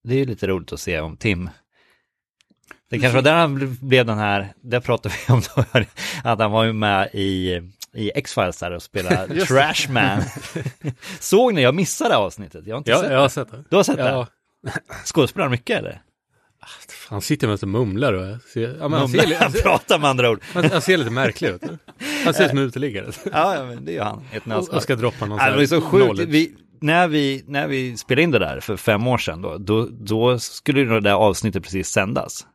Det 0.04 0.14
är 0.14 0.18
ju 0.18 0.26
lite 0.26 0.48
roligt 0.48 0.74
att 0.74 0.80
se 0.80 1.00
om 1.00 1.18
Tim. 1.18 1.50
Det 2.92 3.00
kanske 3.00 3.16
var 3.16 3.22
där 3.22 3.34
han 3.36 3.78
blev- 3.82 4.06
den 4.06 4.18
här, 4.18 4.54
det 4.64 4.82
pratade 4.82 5.16
vi 5.28 5.34
om 5.34 5.42
då, 5.56 5.64
att 6.24 6.40
han 6.40 6.52
var 6.52 6.64
ju 6.64 6.74
med 6.74 7.10
i, 7.14 7.62
i 7.94 8.12
X-Files 8.16 8.58
där 8.60 8.72
och 8.72 8.84
spelade. 8.84 9.46
Trashman. 9.46 10.22
Såg 11.20 11.54
ni, 11.54 11.62
jag 11.62 11.76
missade 11.76 12.18
avsnittet, 12.18 12.68
jag 12.68 12.76
har 12.76 12.78
inte 12.78 12.92
Ja, 12.92 13.02
sett 13.02 13.12
jag 13.12 13.20
har 13.20 13.30
sett 13.30 13.52
det. 13.52 13.64
Du 13.70 13.76
har 13.76 13.84
sett 13.84 14.00
Ja, 14.00 14.28
det? 14.64 14.72
Skådespelar 15.06 15.50
mycket 15.50 15.80
eller? 15.80 16.02
han 17.10 17.22
sitter 17.22 17.48
mest 17.48 17.64
och 17.64 17.70
mumlar 17.70 18.14
och 18.14 18.42
ser, 18.54 18.78
ja, 18.80 18.88
men 18.88 19.00
han, 19.00 19.10
ser, 19.10 19.36
Han, 19.40 19.52
pratar 19.52 20.00
med 20.00 20.10
andra 20.10 20.30
ord. 20.30 20.40
han, 20.54 20.72
han 20.72 20.82
ser 20.82 20.98
lite 20.98 21.10
märklig 21.12 21.50
ut. 21.50 21.62
Han 22.26 22.34
ser 22.34 22.44
ut 22.44 22.50
som 22.50 22.58
en 22.58 22.64
uteliggare. 22.64 23.12
Ja, 23.32 23.56
ja 23.56 23.66
men 23.66 23.86
det 23.86 23.92
gör 23.92 24.04
han. 24.04 24.24
Ett 24.32 24.42
Och, 24.42 24.48
nötskal. 24.48 24.76
och 24.78 24.84
ska 24.84 24.96
droppa 24.96 25.26
någon 25.26 25.38
Ja, 25.38 25.50
det 25.52 25.62
ju 25.62 25.68
så 25.68 25.82
sjukt. 25.82 26.20
Vi, 26.20 26.56
när, 26.82 27.08
vi, 27.08 27.44
när 27.48 27.68
vi 27.68 27.98
spelade 27.98 28.24
in 28.24 28.32
det 28.32 28.40
där 28.40 28.60
för 28.60 28.78
fem 28.78 29.08
år 29.08 29.18
sedan, 29.18 29.42
då, 29.42 29.58
då, 29.58 29.88
då 29.92 30.40
skulle 30.40 30.84
det 30.84 31.00
där 31.00 31.14
avsnittet 31.14 31.64
precis 31.64 31.88
sändas. 31.88 32.46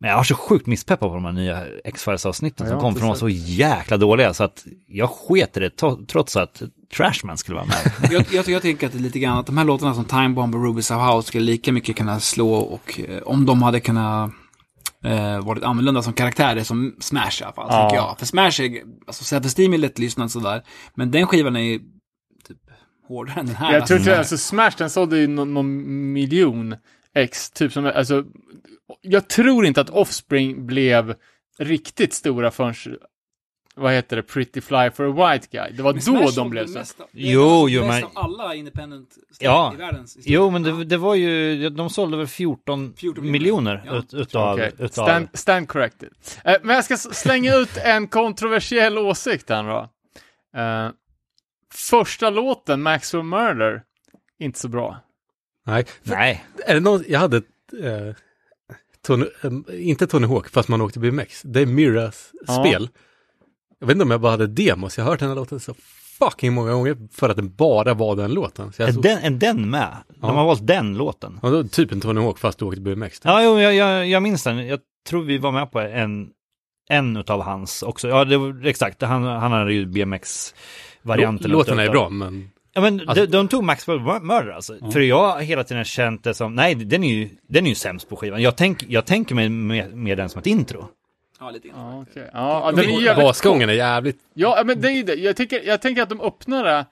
Men 0.00 0.10
jag 0.10 0.16
har 0.16 0.24
så 0.24 0.34
sjukt 0.34 0.66
misspeppad 0.66 1.08
på 1.08 1.14
de 1.14 1.24
här 1.24 1.32
nya 1.32 1.64
X-Files 1.84 2.26
avsnitten 2.26 2.66
Ja, 2.66 2.72
som 2.72 2.80
kom, 2.80 2.94
för 2.94 3.00
de 3.00 3.08
var 3.08 3.14
så 3.16 3.28
jäkla 3.28 3.96
dåliga 3.96 4.34
så 4.34 4.44
att 4.44 4.64
jag 4.86 5.10
sket 5.10 5.56
i 5.56 5.60
det 5.60 5.70
trots 6.08 6.36
att 6.36 6.62
Trashman 6.96 7.38
skulle 7.38 7.54
vara 7.56 7.66
med. 7.66 8.10
jag, 8.12 8.24
jag, 8.32 8.48
jag 8.48 8.62
tänker 8.62 8.86
att 8.86 8.92
det 8.92 8.98
är 8.98 9.02
lite 9.02 9.18
grann 9.18 9.38
att 9.38 9.46
de 9.46 9.58
här 9.58 9.64
låtarna 9.64 9.94
som 9.94 10.04
Time 10.04 10.28
Bomb 10.28 10.54
och 10.54 10.64
Ruby 10.64 10.76
House 10.80 11.22
skulle 11.28 11.44
lika 11.44 11.72
mycket 11.72 11.96
kunna 11.96 12.20
slå 12.20 12.54
och 12.54 13.00
eh, 13.08 13.22
om 13.22 13.46
de 13.46 13.62
hade 13.62 13.80
kunnat 13.80 14.30
eh, 15.04 15.40
varit 15.44 15.62
annorlunda 15.64 16.02
som 16.02 16.12
karaktärer 16.12 16.62
som 16.62 16.96
Smash 17.00 17.40
i 17.40 17.44
alla 17.44 17.52
fall, 17.52 17.66
Ja. 17.70 17.88
tycker 17.90 18.02
jag. 18.02 18.18
För 18.18 18.26
Smash 18.26 18.60
är, 18.66 18.82
alltså 19.06 19.36
Self-Esteem 19.36 19.74
är 19.74 19.78
lättlyssnad 19.78 20.30
sådär, 20.30 20.62
men 20.94 21.10
den 21.10 21.26
skivan 21.26 21.56
är 21.56 21.60
ju 21.60 21.78
typ 22.48 22.58
hårdare 23.08 23.40
än 23.40 23.46
den 23.46 23.56
här. 23.56 23.72
Jag 23.72 23.86
tror 23.86 23.98
inte, 23.98 24.18
alltså 24.18 24.38
Smash 24.38 24.72
den 24.78 24.90
sålde 24.90 25.18
ju 25.18 25.26
någon, 25.26 25.54
någon 25.54 26.12
miljon 26.12 26.74
ex, 27.16 27.50
typ 27.50 27.72
som, 27.72 27.86
alltså, 27.86 28.24
jag 29.00 29.28
tror 29.28 29.66
inte 29.66 29.80
att 29.80 29.90
Offspring 29.90 30.66
blev 30.66 31.14
riktigt 31.58 32.12
stora 32.14 32.50
förrän, 32.50 32.74
vad 33.78 33.92
heter 33.92 34.16
det, 34.16 34.22
Pretty 34.22 34.60
Fly 34.60 34.90
for 34.90 35.04
a 35.24 35.32
White 35.32 35.48
Guy. 35.50 35.76
Det 35.76 35.82
var 35.82 35.92
Men 35.92 36.02
då 36.06 36.18
Smash 36.28 36.34
de 36.36 36.50
blev 36.50 36.66
så. 36.66 36.78
mest 36.78 37.00
av- 37.00 37.06
det 37.12 37.20
är 37.28 37.32
Jo, 37.32 37.62
mest 37.64 37.72
jo, 37.74 37.82
av 37.82 37.88
men- 37.88 38.04
alla 38.14 38.54
independent 38.54 39.08
Ja. 39.38 39.72
i 39.74 39.76
världens 39.76 40.16
historia. 40.16 40.34
Jo, 40.38 40.50
men 40.50 40.62
det, 40.62 40.84
det 40.84 40.96
var 40.96 41.14
ju, 41.14 41.68
de 41.70 41.90
sålde 41.90 42.16
väl 42.16 42.26
14, 42.26 42.94
14 42.96 43.30
miljoner 43.30 43.82
Ja. 43.86 43.98
ut, 43.98 44.14
utav, 44.14 44.52
Okej, 44.54 44.72
utav 44.78 44.88
stand, 45.04 45.28
stand 45.34 45.68
corrected. 45.68 46.08
Eh, 46.44 46.56
men 46.62 46.74
jag 46.76 46.84
ska 46.84 46.96
slänga 46.96 47.54
ut 47.54 47.76
en 47.76 48.08
kontroversiell 48.08 48.98
åsikt 48.98 49.50
här 49.50 49.62
då. 49.64 49.88
Eh, 50.60 50.90
första 51.74 52.30
låten, 52.30 52.82
Maxwell 52.82 53.22
Murder, 53.24 53.82
inte 54.38 54.58
så 54.58 54.68
bra. 54.68 55.00
Nej. 55.66 55.84
Nej, 56.02 56.44
Är 56.66 56.74
det 56.74 56.80
någon, 56.80 57.04
jag 57.08 57.20
hade, 57.20 57.36
eh, 57.36 58.14
Tony, 59.06 59.26
eh, 59.44 59.88
inte 59.88 60.06
Tony 60.06 60.26
Hawk, 60.26 60.48
fast 60.48 60.68
man 60.68 60.80
åkte 60.80 60.98
BMX. 60.98 61.42
Det 61.42 61.60
är 61.60 61.66
Miras 61.66 62.30
Ja. 62.46 62.64
spel. 62.64 62.88
Jag 63.78 63.86
vet 63.86 63.94
inte 63.94 64.02
om 64.04 64.10
jag 64.10 64.20
bara 64.20 64.30
hade 64.30 64.46
demos, 64.46 64.98
jag 64.98 65.04
har 65.04 65.10
hört 65.10 65.20
den 65.20 65.28
här 65.28 65.36
låten 65.36 65.60
så 65.60 65.74
fucking 66.18 66.52
många 66.52 66.72
gånger 66.72 66.96
för 67.12 67.28
att 67.28 67.36
den 67.36 67.54
bara 67.54 67.94
var 67.94 68.16
den 68.16 68.34
låten. 68.34 68.72
Så 68.72 68.82
är 68.82 68.92
så, 68.92 69.00
den, 69.00 69.18
är 69.18 69.30
den 69.30 69.70
med? 69.70 69.96
De 70.08 70.36
har 70.36 70.44
valt 70.44 70.66
den 70.66 70.96
låten. 70.98 71.40
ja, 71.42 71.62
typ 71.70 71.92
en 71.92 72.00
Tony 72.00 72.20
Hawk 72.20 72.38
fast 72.38 72.58
du 72.58 72.64
åkte 72.64 72.80
BMX. 72.80 73.20
Ja, 73.24 73.42
jo, 73.44 73.60
jag, 73.60 73.74
jag, 73.74 74.08
jag 74.08 74.22
minns 74.22 74.42
den. 74.44 74.66
Jag 74.66 74.80
tror 75.08 75.22
vi 75.22 75.38
var 75.38 75.52
med 75.52 75.72
på 75.72 75.80
en, 75.80 76.28
en 76.88 77.16
utav 77.16 77.42
hans 77.42 77.82
också. 77.82 78.08
Ja, 78.08 78.24
det 78.24 78.36
var 78.36 78.66
exakt. 78.66 79.02
Han, 79.02 79.22
han 79.24 79.52
hade 79.52 79.72
ju 79.72 79.86
BMX-varianten. 79.86 81.50
Låten 81.50 81.78
är 81.78 81.90
bra, 81.90 82.08
men 82.08 82.50
Ja, 82.76 82.82
men 82.82 83.00
Alltså- 83.08 83.26
de, 83.26 83.30
de 83.32 83.48
tog 83.48 83.64
Maxwell 83.64 83.98
Mur- 84.00 84.20
Murder 84.20 84.52
alltså. 84.52 84.90
För 84.92 85.00
jag 85.00 85.28
har 85.28 85.40
hela 85.40 85.64
tiden 85.64 85.84
känt 85.84 86.24
det 86.24 86.34
som, 86.34 86.54
nej, 86.54 86.74
den 86.74 87.04
är 87.04 87.14
ju, 87.14 87.28
den 87.48 87.64
är 87.64 87.68
ju 87.68 87.74
sämst 87.74 88.08
på 88.08 88.16
skivan. 88.16 88.42
Jag, 88.42 88.56
tänk, 88.56 88.84
jag 88.88 89.04
tänker 89.06 89.34
mig 89.34 89.48
med, 89.48 89.92
med 89.96 90.18
den 90.18 90.28
som 90.28 90.38
ett 90.38 90.46
intro. 90.46 90.88
Ja, 91.40 91.50
lite 91.50 91.68
grann. 91.68 91.78
Ja, 91.96 92.04
okej. 92.10 92.30
Ja, 92.32 92.72
den 92.76 92.84
är 92.84 93.00
jävligt 93.02 93.24
basgången 93.24 93.68
är 93.68 93.72
jävligt... 93.72 94.18
Ja, 94.34 94.62
men 94.66 94.80
det 94.80 94.88
är 94.88 94.92
ju 94.92 95.02
det. 95.02 95.14
Jag 95.14 95.36
tänker, 95.36 95.62
jag 95.66 95.82
tänker 95.82 96.02
att 96.02 96.08
de 96.08 96.20
öppnar 96.20 96.64
det. 96.64 96.86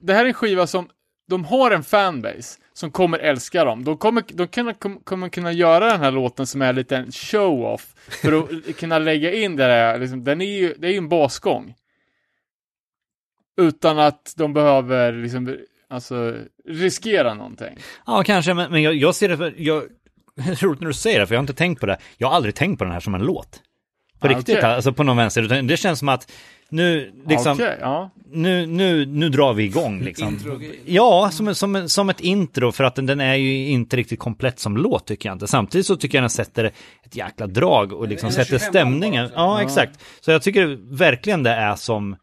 Det 0.00 0.12
här 0.14 0.24
är 0.24 0.28
en 0.28 0.34
skiva 0.34 0.66
som, 0.66 0.88
de 1.28 1.44
har 1.44 1.70
en 1.70 1.82
fanbase 1.84 2.58
som 2.72 2.90
kommer 2.90 3.18
älska 3.18 3.64
dem. 3.64 3.84
De 3.84 3.96
kommer, 3.96 4.24
de 4.32 4.48
kan, 4.48 4.74
kom- 4.74 5.00
kommer 5.00 5.28
kunna 5.28 5.52
göra 5.52 5.86
den 5.90 6.00
här 6.00 6.10
låten 6.10 6.46
som 6.46 6.62
är 6.62 6.72
lite 6.72 6.96
en 6.96 7.12
show-off. 7.12 7.94
För 8.22 8.32
att 8.32 8.76
kunna 8.76 8.98
lägga 8.98 9.32
in 9.34 9.56
det 9.56 9.66
där, 9.66 9.98
liksom, 9.98 10.24
den 10.24 10.40
är 10.40 10.58
ju, 10.58 10.74
det 10.78 10.86
är 10.86 10.90
ju 10.92 10.98
en 10.98 11.08
basgång. 11.08 11.74
Utan 13.58 13.98
att 13.98 14.34
de 14.36 14.52
behöver 14.52 15.12
liksom, 15.12 15.56
alltså, 15.90 16.34
riskera 16.68 17.34
någonting. 17.34 17.78
Ja, 18.06 18.22
kanske, 18.26 18.54
men, 18.54 18.70
men 18.70 18.82
jag, 18.82 18.94
jag 18.94 19.14
ser 19.14 19.28
det 19.28 19.36
för, 19.36 19.54
jag, 19.56 19.82
det 20.34 20.42
är 20.42 20.64
roligt 20.66 20.80
när 20.80 20.88
du 20.88 20.94
säger 20.94 21.20
det, 21.20 21.26
för 21.26 21.34
jag 21.34 21.38
har 21.38 21.42
inte 21.42 21.54
tänkt 21.54 21.80
på 21.80 21.86
det. 21.86 21.98
Jag 22.16 22.28
har 22.28 22.34
aldrig 22.34 22.54
tänkt 22.54 22.78
på 22.78 22.84
den 22.84 22.92
här 22.92 23.00
som 23.00 23.14
en 23.14 23.22
låt. 23.22 23.60
På 24.20 24.26
Ah, 24.26 24.30
riktigt, 24.30 24.64
alltså 24.64 24.92
på 24.92 25.02
någon 25.02 25.16
vänster. 25.16 25.42
Utan 25.42 25.66
Det 25.66 25.76
känns 25.76 25.98
som 25.98 26.08
att 26.08 26.30
nu, 26.70 27.12
liksom, 27.26 27.52
Okej, 27.52 27.78
ja. 27.80 28.10
nu, 28.30 28.66
nu, 28.66 29.06
nu 29.06 29.28
drar 29.28 29.54
vi 29.54 29.64
igång 29.64 30.00
liksom. 30.00 30.28
Intro-grej. 30.28 30.80
Ja, 30.86 31.30
som, 31.32 31.54
som, 31.54 31.88
som 31.88 32.10
ett 32.10 32.20
intro 32.20 32.72
för 32.72 32.84
att 32.84 32.94
den, 32.94 33.06
den 33.06 33.20
är 33.20 33.34
ju 33.34 33.68
inte 33.68 33.96
riktigt 33.96 34.18
komplett 34.18 34.58
som 34.58 34.76
låt 34.76 35.06
tycker 35.06 35.28
jag 35.28 35.34
inte. 35.34 35.46
Samtidigt 35.46 35.86
så 35.86 35.96
tycker 35.96 36.18
jag 36.18 36.22
den 36.22 36.30
sätter 36.30 36.64
ett 37.04 37.16
jäkla 37.16 37.46
drag 37.46 37.92
och 37.92 38.08
liksom 38.08 38.30
sätter 38.30 38.58
25 38.58 38.68
stämningen. 38.68 39.30
Ja, 39.34 39.62
exakt. 39.62 40.00
Så 40.20 40.30
jag 40.30 40.42
tycker 40.42 40.78
verkligen 40.96 41.42
det 41.42 41.50
är 41.50 41.74
som, 41.74 42.16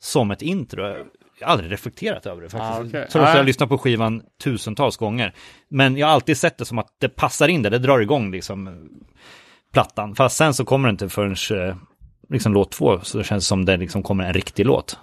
som 0.00 0.30
ett 0.30 0.42
intro. 0.42 0.82
Jag 1.40 1.46
har 1.46 1.52
aldrig 1.52 1.72
reflekterat 1.72 2.26
över 2.26 2.42
det 2.42 2.48
faktiskt. 2.48 2.72
Ah, 2.72 2.80
okej. 2.80 2.90
Trots 2.90 3.16
att 3.16 3.22
jag 3.22 3.36
har 3.36 3.44
lyssnat 3.44 3.68
på 3.68 3.78
skivan 3.78 4.22
tusentals 4.44 4.96
gånger. 4.96 5.34
Men 5.68 5.96
jag 5.96 6.06
har 6.06 6.14
alltid 6.14 6.36
sett 6.36 6.58
det 6.58 6.64
som 6.64 6.78
att 6.78 6.88
det 7.00 7.08
passar 7.08 7.48
in 7.48 7.62
där, 7.62 7.70
det 7.70 7.78
drar 7.78 8.00
igång 8.00 8.30
liksom 8.30 8.88
plattan. 9.72 10.14
Fast 10.14 10.36
sen 10.36 10.54
så 10.54 10.64
kommer 10.64 10.88
det 10.88 10.90
inte 10.90 11.08
förrän 11.08 11.60
eh, 11.60 11.76
liksom 12.28 12.52
låt 12.52 12.72
två, 12.72 13.00
så 13.00 13.18
det 13.18 13.24
känns 13.24 13.46
som 13.46 13.64
det 13.64 13.76
liksom 13.76 14.02
kommer 14.02 14.24
en 14.24 14.32
riktig 14.32 14.66
låt. 14.66 14.98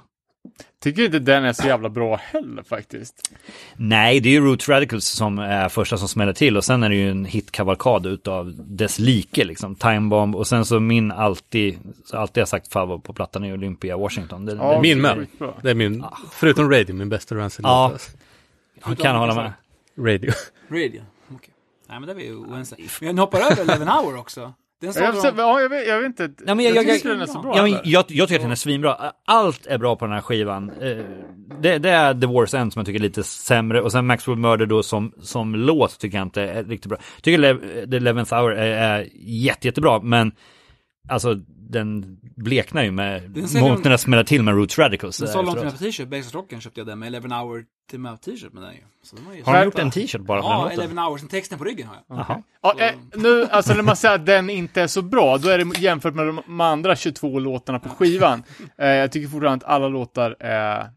Tycker 0.80 1.06
inte 1.06 1.20
den 1.20 1.46
är 1.46 1.54
så 1.54 1.68
jävla 1.68 1.90
bra 1.90 2.16
heller 2.16 2.64
faktiskt. 2.64 3.32
Nej, 3.76 4.20
det 4.20 4.30
är 4.30 4.34
ju 4.34 4.42
Roots 4.46 4.70
Radicals 4.70 5.06
som 5.06 5.40
är 5.40 5.70
första 5.70 5.98
som 5.98 6.08
smäller 6.08 6.34
till 6.34 6.58
och 6.58 6.64
sen 6.64 6.84
är 6.84 6.90
det 6.90 6.96
ju 6.96 7.12
en 7.12 7.26
hitkavalkad 7.26 8.06
utav 8.06 8.54
dess 8.56 9.00
like 9.00 9.44
liksom, 9.44 9.76
Time 9.76 10.10
Bomb 10.10 10.36
och 10.36 10.48
sen 10.48 10.66
så 10.66 10.80
min 10.80 11.12
alltid, 11.12 11.80
så 12.06 12.18
alltid 12.18 12.42
jag 12.42 12.48
sagt 12.48 12.74
favorit 12.74 13.04
på 13.04 13.14
plattan 13.14 13.44
är 13.44 13.54
Olympia 13.54 13.98
Washington. 13.98 14.46
Det, 14.46 14.54
Ja, 14.56 14.74
det, 14.76 14.82
Min 14.82 15.02
med. 15.02 15.28
Det 15.62 15.70
är 15.70 15.76
min, 15.76 16.06
förutom 16.32 16.72
Radio, 16.72 16.96
min 16.96 17.10
bästa 17.10 17.36
Rancid 17.36 17.66
Ja. 17.66 17.94
jag 18.88 18.98
kan 18.98 19.16
hålla 19.16 19.36
med. 19.36 19.54
Radio. 19.98 20.32
Radio. 20.70 21.02
Okej. 21.36 21.54
Nej, 21.90 22.00
men 22.00 22.08
det 22.08 22.14
var 22.14 22.22
ju 22.22 22.36
oense. 22.36 22.76
Men 23.02 23.16
ni 23.16 23.22
hoppar 23.22 23.40
över 23.40 23.62
Eleven 23.62 23.88
Hour 23.88 24.18
också. 24.18 24.54
Den 24.84 24.94
Jag, 25.04 25.16
jag, 25.16 25.36
de... 25.36 25.42
ja, 25.42 25.62
jag, 25.62 25.70
vet, 25.70 25.88
jag 25.88 25.98
vet 26.02 26.20
inte. 26.20 26.44
Ja, 26.48 26.56
men 26.56 26.66
jag- 26.66 26.76
jag, 26.76 26.86
jag- 26.86 26.96
tycker 26.96 27.10
den 27.10 27.22
är 27.22 27.26
så 27.26 27.40
bra. 27.42 27.54
Ja, 27.58 27.62
men 27.64 27.72
jag, 27.72 27.82
jag 27.86 28.08
tycker 28.08 28.36
att 28.36 28.42
den 28.42 28.52
är 28.52 28.56
svinbra. 28.56 28.98
Allt 29.26 29.66
är 29.68 29.78
bra 29.78 29.96
på 29.96 30.06
den 30.06 30.14
här 30.14 30.22
skivan. 30.22 30.70
Eh, 30.82 30.98
Det, 31.62 31.78
det 31.78 31.90
är 31.90 32.14
The 32.14 32.28
War's 32.28 32.58
End 32.58 32.74
som 32.74 32.80
jag 32.80 32.86
tycker 32.86 33.00
är 33.00 33.04
lite 33.04 33.24
sämre 33.24 33.82
och 33.82 33.92
sen 33.92 34.06
Maxwell 34.06 34.38
Murder 34.38 34.66
då 34.66 34.84
som, 34.84 35.12
som 35.22 35.56
låt 35.56 36.00
tycker 36.00 36.18
jag 36.18 36.26
inte 36.26 36.42
är 36.42 36.64
riktigt 36.64 36.90
bra. 36.90 36.98
Jag 37.16 37.24
tycker 37.24 37.38
Le- 37.38 37.86
The 37.92 37.98
Eleventh 37.98 38.34
Hour 38.36 38.54
är, 38.56 39.00
är 39.00 39.08
jätte, 39.26 39.68
jättebra 39.68 40.00
men 40.02 40.32
alltså 41.08 41.36
den 41.48 42.18
bleknar 42.36 42.84
ju 42.84 42.92
med 42.92 43.22
den 43.84 43.98
smäller 43.98 44.24
till 44.24 44.44
med 44.44 44.56
Roots 44.56 44.80
Radicals. 44.80 45.18
Den 45.18 45.28
eh, 45.28 45.34
sålde 45.34 45.52
efteråt. 45.52 45.64
mig 45.66 45.72
på 45.74 45.78
t-shirt. 45.78 46.08
Basic 46.08 46.34
Rocken 46.34 46.62
köpte 46.62 46.80
jag 46.80 46.88
den 46.88 47.00
med 47.00 47.08
Eleven 47.08 47.32
Hour 47.32 47.66
till 47.90 48.06
t-shirt 48.26 48.54
med 48.54 48.64
den 48.64 48.74
ju. 48.74 48.80
Så 49.04 49.16
den 49.16 49.26
var 49.26 49.34
ju 49.34 49.44
Har 49.44 49.54
Skärpa. 49.54 49.66
gjort 49.66 49.80
en 49.80 49.92
t-shirt 49.92 50.22
bara 50.22 50.42
för 50.42 50.50
Ja, 50.50 50.54
den 50.56 50.64
låten? 50.64 50.80
Eleven 50.80 50.98
Hours. 50.98 51.22
Den 51.22 51.30
texten 51.30 51.58
på 51.58 51.64
ryggen 51.64 51.88
har 51.88 51.96
jag. 52.08 52.18
Jaha. 52.18 52.44
Ja, 52.62 52.76
eh, 52.80 52.94
nu, 53.16 53.46
alltså 53.46 53.74
när 53.74 53.84
man 53.84 53.96
säger 53.96 54.16
att 54.16 54.26
den 54.26 54.50
inte 54.50 54.82
är 54.82 54.88
så 54.88 55.02
bra, 55.02 55.38
då 55.38 55.50
är 55.50 55.58
det 55.58 55.80
jämfört 55.80 56.16
med 56.16 56.28
de, 56.28 56.42
de 56.46 56.62
andra 56.62 56.96
22 56.96 57.40
låtarna 57.40 57.80
på 57.80 57.90
skivan. 57.90 58.44
Eh, 58.78 58.88
jag 58.88 59.12
tycker 59.12 59.28
fortfarande 59.28 59.66
att 59.66 59.72
alla 59.72 59.88
låtar 59.88 60.36
är, 60.40 60.50
är, 60.50 60.90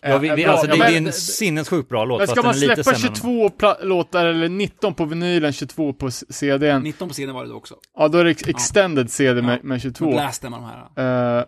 Ja, 0.00 0.18
vi, 0.18 0.28
är 0.28 0.36
vi, 0.36 0.42
bra. 0.44 0.52
alltså, 0.52 0.66
Ja, 0.66 0.72
det, 0.72 0.78
men- 0.78 0.88
det 0.92 0.96
är 0.98 1.06
en 1.06 1.12
sinnessjukt 1.12 1.88
bra 1.88 2.04
låt. 2.04 2.18
men 2.18 2.26
fast 2.26 2.32
ska 2.32 2.42
den 2.42 2.46
man 2.48 2.54
släppa 2.54 2.82
sämre 2.82 3.08
än- 3.08 3.14
22 3.14 3.48
pla- 3.48 3.84
låtar, 3.84 4.26
eller 4.26 4.48
19 4.48 4.94
på 4.94 5.04
vinylen, 5.04 5.52
22 5.52 5.92
på 5.92 6.10
CDn, 6.10 6.82
19 6.82 7.08
på 7.08 7.14
sidan 7.14 7.34
var 7.34 7.42
det 7.44 7.50
då 7.50 7.56
också. 7.56 7.74
ja 7.98 8.08
då 8.08 8.18
är 8.18 8.24
det 8.24 8.30
ex- 8.30 8.48
extended 8.48 9.10
CD 9.10 9.42
med, 9.42 9.54
Ja. 9.54 9.58
med 9.62 9.82
22. 9.82 10.10
Blasten 10.10 10.50
med 10.50 10.60
de 10.60 11.00
här. 11.02 11.38
Eh, 11.38 11.44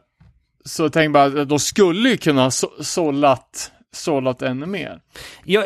så 0.65 0.89
tänk 0.91 1.13
bara, 1.13 1.29
de 1.45 1.59
skulle 1.59 2.09
ju 2.09 2.17
kunna 2.17 2.43
ha 2.43 2.51
så- 2.51 2.73
sållat, 2.81 3.73
sållat 3.93 4.43
ännu 4.43 4.67
mer. 4.67 5.01
Jag, 5.45 5.65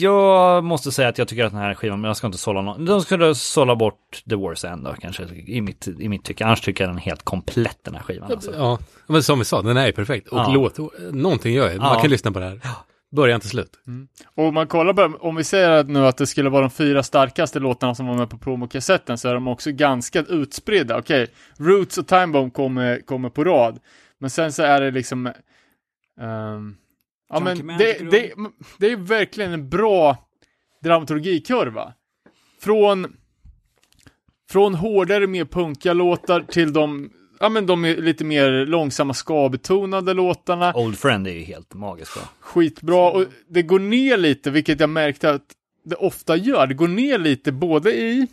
jag 0.00 0.64
måste 0.64 0.92
säga 0.92 1.08
att 1.08 1.18
jag 1.18 1.28
tycker 1.28 1.44
att 1.44 1.52
den 1.52 1.60
här 1.60 1.74
skivan, 1.74 2.00
men 2.00 2.08
jag 2.08 2.16
ska 2.16 2.26
inte 2.26 2.38
sålla 2.38 2.62
någon. 2.62 2.84
De 2.84 3.00
skulle 3.00 3.34
sålla 3.34 3.76
bort 3.76 4.22
The 4.28 4.34
War's 4.34 4.72
End 4.72 4.84
då 4.84 4.94
kanske, 5.00 5.22
i 5.46 5.60
mitt, 5.60 5.88
i 5.88 6.08
mitt 6.08 6.24
tycke. 6.24 6.44
Annars 6.44 6.60
tycker 6.60 6.84
jag 6.84 6.90
den 6.90 6.96
är 6.98 7.02
helt 7.02 7.22
komplett 7.22 7.78
den 7.84 7.94
här 7.94 8.02
skivan. 8.02 8.32
Alltså. 8.32 8.54
Ja, 8.56 8.78
men 9.06 9.22
som 9.22 9.38
vi 9.38 9.44
sa, 9.44 9.62
den 9.62 9.76
är 9.76 9.86
ju 9.86 9.92
perfekt. 9.92 10.28
Och 10.28 10.38
Ja. 10.38 10.50
låt, 10.54 10.78
någonting 11.12 11.54
gör 11.54 11.68
jag. 11.70 11.78
Man 11.78 11.94
Ja. 11.94 12.00
kan 12.00 12.10
lyssna 12.10 12.32
på 12.32 12.38
det 12.38 12.44
här. 12.48 12.60
Början 13.16 13.40
till 13.40 13.50
slut. 13.50 13.72
Och 14.36 14.44
om 14.44 14.54
man 14.54 14.66
kollar 14.66 14.92
på, 14.94 15.18
om 15.20 15.36
vi 15.36 15.44
säger 15.44 15.70
att 15.70 15.88
nu 15.88 16.06
att 16.06 16.16
det 16.16 16.26
skulle 16.26 16.50
vara 16.50 16.60
de 16.60 16.70
fyra 16.70 17.02
starkaste 17.02 17.58
låtarna 17.58 17.94
som 17.94 18.06
var 18.06 18.14
med 18.14 18.30
på 18.30 18.38
promokassetten 18.38 19.18
så 19.18 19.28
är 19.28 19.34
de 19.34 19.48
också 19.48 19.72
ganska 19.72 20.20
utspridda. 20.22 20.98
Okej, 20.98 21.26
Roots 21.58 21.98
och 21.98 22.06
Time 22.08 22.26
Bomb 22.26 22.52
kommer, 22.54 23.00
kommer 23.06 23.28
på 23.30 23.44
rad. 23.44 23.78
Men 24.18 24.30
sen 24.30 24.52
så 24.52 24.62
är 24.62 24.80
det 24.80 24.90
liksom... 24.90 25.26
ehm, 26.20 26.74
ja 27.32 27.40
men 27.40 27.66
Man 27.66 27.78
det, 27.78 28.10
det, 28.10 28.32
det 28.78 28.86
är 28.92 28.96
verkligen 28.96 29.52
en 29.52 29.68
bra 29.68 30.28
dramaturgikurva. 30.82 31.92
Från, 32.60 33.16
från 34.50 34.74
hårdare, 34.74 35.26
mer 35.26 35.44
punkiga 35.44 35.92
låtar 35.92 36.40
till 36.40 36.72
de, 36.72 37.10
ja 37.40 37.48
men 37.48 37.66
de 37.66 37.84
är 37.84 37.96
lite 37.96 38.24
mer 38.24 38.66
långsamma 38.66 39.14
ska-betonade 39.14 40.14
låtarna 40.14 40.72
Old 40.74 40.98
Friend 40.98 41.26
är 41.26 41.32
ju 41.32 41.42
helt 41.42 41.74
magisk 41.74 42.14
bra. 42.14 42.22
skitbra 42.40 43.10
och 43.10 43.24
det 43.48 43.62
går 43.62 43.78
ner 43.78 44.16
lite, 44.16 44.50
vilket 44.50 44.80
jag 44.80 44.90
märkte 44.90 45.30
att 45.30 45.46
det 45.84 45.96
ofta 45.96 46.36
gör. 46.36 46.66
Det 46.66 46.74
går 46.74 46.88
ner 46.88 47.18
lite 47.18 47.52
både 47.52 47.92
i 47.92 48.26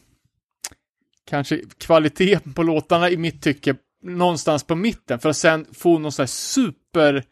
kanske 1.29 1.61
kvalitet 1.77 2.39
på 2.55 2.63
låtarna 2.63 3.09
i 3.09 3.17
mitt 3.17 3.43
tycke 3.43 3.75
någonstans 4.03 4.63
på 4.63 4.75
mitten 4.75 5.19
för 5.19 5.29
att 5.29 5.37
sen 5.37 5.65
få 5.73 5.99
någon 5.99 6.11
sån 6.11 6.23
här 6.23 6.27
super 6.27 7.23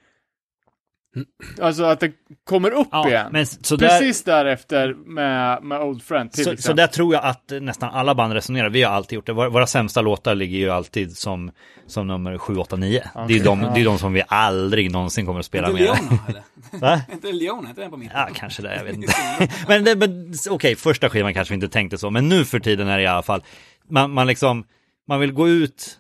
alltså 1.61 1.83
att 1.83 1.99
det 1.99 2.11
kommer 2.43 2.71
upp 2.71 2.87
Ja, 2.91 3.07
igen. 3.07 3.27
men 3.31 3.45
så 3.45 3.75
där, 3.75 3.87
Precis 3.87 4.23
därefter 4.23 4.93
med, 4.93 5.63
med 5.63 5.81
Old 5.81 6.03
Friend 6.03 6.31
till 6.31 6.43
så, 6.43 6.49
så 6.49 6.53
exempel. 6.53 6.75
där 6.77 6.87
tror 6.87 7.13
jag 7.13 7.23
att 7.23 7.51
nästan 7.61 7.89
alla 7.89 8.15
band 8.15 8.33
resonerar. 8.33 8.69
Vi 8.69 8.83
har 8.83 8.93
alltid 8.93 9.15
gjort 9.15 9.25
det. 9.25 9.33
Våra, 9.33 9.49
våra 9.49 9.67
sämsta 9.67 10.01
låtar 10.01 10.35
ligger 10.35 10.57
ju 10.57 10.69
alltid 10.69 11.17
som, 11.17 11.51
som 11.87 12.07
nummer 12.07 12.37
7, 12.37 12.55
8, 12.57 12.75
9. 12.75 13.03
Det 13.27 13.33
är 13.39 13.43
de, 13.43 13.61
det 13.61 13.81
är 13.81 13.85
de 13.85 13.99
som 13.99 14.13
vi 14.13 14.23
aldrig 14.27 14.91
någonsin 14.91 15.25
kommer 15.25 15.39
att 15.39 15.45
spela 15.45 15.69
med. 15.71 15.81
Leona, 15.81 15.99
eller? 16.27 16.43
Va? 16.81 17.01
Inte 17.11 17.31
Leona, 17.31 17.69
inte 17.69 17.81
den 17.81 17.91
på 17.91 17.97
mitten? 17.97 18.17
Ja, 18.19 18.29
kanske 18.35 18.61
det, 18.61 18.75
jag 18.75 18.83
vet 18.83 18.95
inte. 18.95 19.13
men 19.67 19.83
det, 19.83 19.95
men 19.95 20.33
okej, 20.49 20.75
första 20.75 21.09
skivan 21.09 21.33
kanske 21.33 21.51
vi 21.51 21.55
inte 21.55 21.69
tänkte 21.69 21.97
så, 21.97 22.09
men 22.09 22.29
nu 22.29 22.45
för 22.45 22.59
tiden 22.59 22.87
är 22.87 22.97
det 22.97 23.03
i 23.03 23.07
alla 23.07 23.23
fall, 23.23 23.43
man, 23.89 24.11
man 24.11 24.27
liksom, 24.27 24.63
man 25.07 25.19
vill 25.19 25.31
gå 25.31 25.49
ut, 25.49 25.99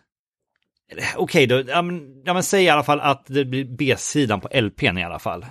okej 1.15 1.47
då, 1.47 1.63
ja 1.67 1.81
men, 1.81 2.21
ja 2.25 2.33
men 2.33 2.43
säg 2.43 2.63
i 2.63 2.69
alla 2.69 2.83
fall 2.83 2.99
att 2.99 3.25
det 3.27 3.45
blir 3.45 3.65
B-sidan 3.77 4.41
på 4.41 4.49
LPn 4.61 4.97
i 4.97 5.03
alla 5.03 5.19
fall. 5.19 5.45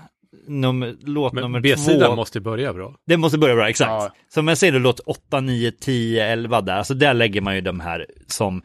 Nummer, 0.49 0.97
låt 1.01 1.32
nummer 1.32 1.49
Men 1.49 1.62
B-sidan 1.62 2.11
två. 2.11 2.16
måste 2.16 2.41
börja 2.41 2.72
bra. 2.72 2.95
Det 3.07 3.16
måste 3.16 3.39
börja 3.39 3.55
bra, 3.55 3.68
exakt. 3.68 3.89
Ja. 3.89 4.12
Så 4.28 4.41
om 4.41 4.49
jag 4.49 4.59
säger 4.59 4.72
då 4.72 4.78
låt 4.78 5.01
8, 5.01 5.41
9, 5.41 5.70
10, 5.72 6.26
11 6.26 6.61
där, 6.61 6.76
alltså 6.76 6.95
där 6.95 7.14
lägger 7.14 7.41
man 7.41 7.55
ju 7.55 7.61
de 7.61 7.80
här 7.80 8.07
som 8.26 8.62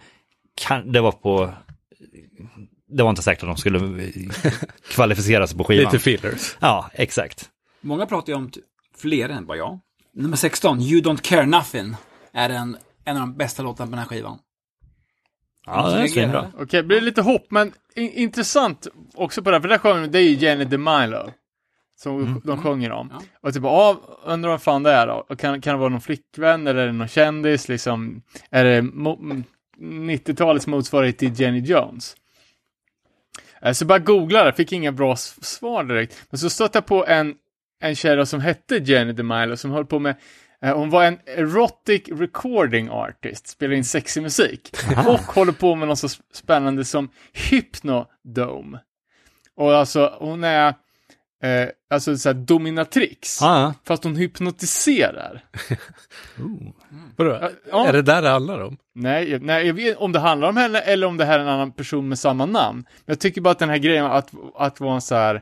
kan, 0.56 0.92
det 0.92 1.02
var 1.02 1.12
på, 1.12 1.54
det 2.88 3.04
var 3.04 3.10
inte 3.10 3.22
säkert 3.22 3.44
att 3.44 3.50
de 3.50 3.58
skulle 3.58 3.80
kvalificera 4.92 5.48
sig 5.48 5.58
på 5.58 5.64
skivan. 5.64 5.86
Lite 5.94 6.00
fillers. 6.04 6.58
Ja, 6.60 6.90
exakt. 6.94 7.50
Många 7.82 8.06
pratar 8.06 8.34
ju 8.34 8.38
om 8.38 8.50
t- 8.52 8.60
fler 8.98 9.30
än 9.30 9.46
vad 9.46 9.58
jag. 9.58 9.80
Nummer 10.14 10.38
16, 10.38 10.82
You 10.82 11.02
Don't 11.02 11.22
Care 11.22 11.46
Nothing, 11.46 11.96
är 12.34 12.50
en, 12.50 12.78
en 13.06 13.16
av 13.18 13.22
de 13.22 13.38
bästa 13.38 13.64
låtarna 13.64 13.88
på 13.88 13.92
den 13.92 14.00
här 14.00 14.06
skivan. 14.08 14.38
Ja, 15.66 15.90
det 15.90 16.02
är 16.04 16.08
svinbra. 16.08 16.52
Okej, 16.56 16.66
det 16.82 16.84
blir 16.84 17.02
lite 17.02 17.22
hopp, 17.22 17.46
men 17.50 17.74
in, 17.96 18.12
intressant 18.12 18.88
också 19.14 19.44
på 19.44 19.50
det 19.50 19.56
här, 19.56 19.62
för 19.62 19.68
det 19.70 19.74
där 19.74 19.80
sjöng 19.80 20.12
det 20.12 20.20
är 20.20 20.24
ju 20.24 20.36
Jenny 20.36 20.66
DeMilo. 20.66 21.32
Som 21.96 22.42
de 22.46 22.62
sjunger 22.64 22.92
om. 22.92 23.10
Ja. 23.14 23.22
Och 23.42 23.54
typ, 23.54 23.64
ja, 23.64 24.02
undrar 24.26 24.50
vad 24.50 24.62
fan 24.62 24.84
det 24.84 24.92
är 24.92 25.08
då? 25.08 25.26
Och 25.30 25.40
kan, 25.40 25.62
kan 25.62 25.74
det 25.74 25.80
vara 25.80 25.90
någon 25.90 26.02
flickvän 26.02 26.68
eller 26.68 26.82
är 26.82 26.86
det 26.88 26.94
någon 26.94 27.08
kändis 27.08 27.68
liksom? 27.70 28.22
Är 28.50 28.64
det 28.66 28.82
mo- 28.82 29.44
90-talets 29.80 30.68
motsvarighet 30.68 31.18
till 31.18 31.40
Jenny 31.42 31.60
Jones? 31.60 32.16
Eh, 33.62 33.72
Så 33.72 33.84
jag 33.84 33.88
bara 33.88 34.00
googlade, 34.00 34.54
fick 34.54 34.72
inga 34.72 34.92
bra 34.92 35.16
svar 35.16 35.84
direkt. 35.84 36.26
Men 36.30 36.38
så 36.40 36.50
stötte 36.50 36.78
jag 36.78 36.86
på 36.86 37.06
en, 37.06 37.36
en 37.82 37.96
tjej 37.96 38.26
som 38.28 38.40
hette 38.42 38.76
Jenny 38.78 39.14
DeMilo 39.14 39.58
som 39.58 39.72
höll 39.72 39.86
på 39.86 40.00
med 40.00 40.16
hon 40.62 40.90
var 40.90 41.04
en 41.04 41.20
erotic 41.26 42.04
recording 42.08 42.90
artist, 42.90 43.48
spelar 43.48 43.74
in 43.74 43.86
sexig 43.86 44.24
musik. 44.24 44.76
Och 45.08 45.20
håller 45.20 45.54
på 45.54 45.76
med 45.76 45.88
något 45.88 46.00
så 46.00 46.10
spännande 46.34 46.86
som 46.86 47.10
Hypnodome. 47.34 48.80
Och 49.56 49.76
alltså 49.76 50.18
hon 50.20 50.44
är 50.44 50.68
eh, 51.44 51.70
alltså 51.90 52.18
så 52.18 52.30
här 52.30 52.34
dominatrix. 52.34 53.42
Ja. 53.42 53.74
Fast 53.84 54.04
hon 54.04 54.16
hypnotiserar. 54.16 55.46
Vadå? 57.16 57.50
Ja. 57.72 57.88
Är 57.88 57.94
det 57.94 58.02
där 58.02 58.22
det 58.22 58.30
handlar 58.30 58.60
om? 58.60 58.78
Nej, 58.96 59.40
nej, 59.40 59.68
jag 59.68 59.74
vet 59.74 59.98
om 59.98 60.12
det 60.12 60.20
handlar 60.20 60.50
om 60.50 60.58
henne 60.58 60.80
eller 60.80 61.08
om 61.08 61.18
det 61.18 61.26
här 61.26 61.40
är 61.40 61.44
en 61.44 61.50
annan 61.50 61.72
person 61.72 62.10
med 62.10 62.20
samma 62.20 62.46
namn. 62.46 62.86
Men 63.06 63.14
jag 63.14 63.20
tycker 63.20 63.42
bara 63.42 63.52
att 63.52 63.60
den 63.60 63.70
här 63.70 63.78
grejen 63.78 64.06
att, 64.06 64.32
att 64.56 64.80
vara 64.80 64.96
en 64.96 65.02
så 65.02 65.16
här 65.16 65.42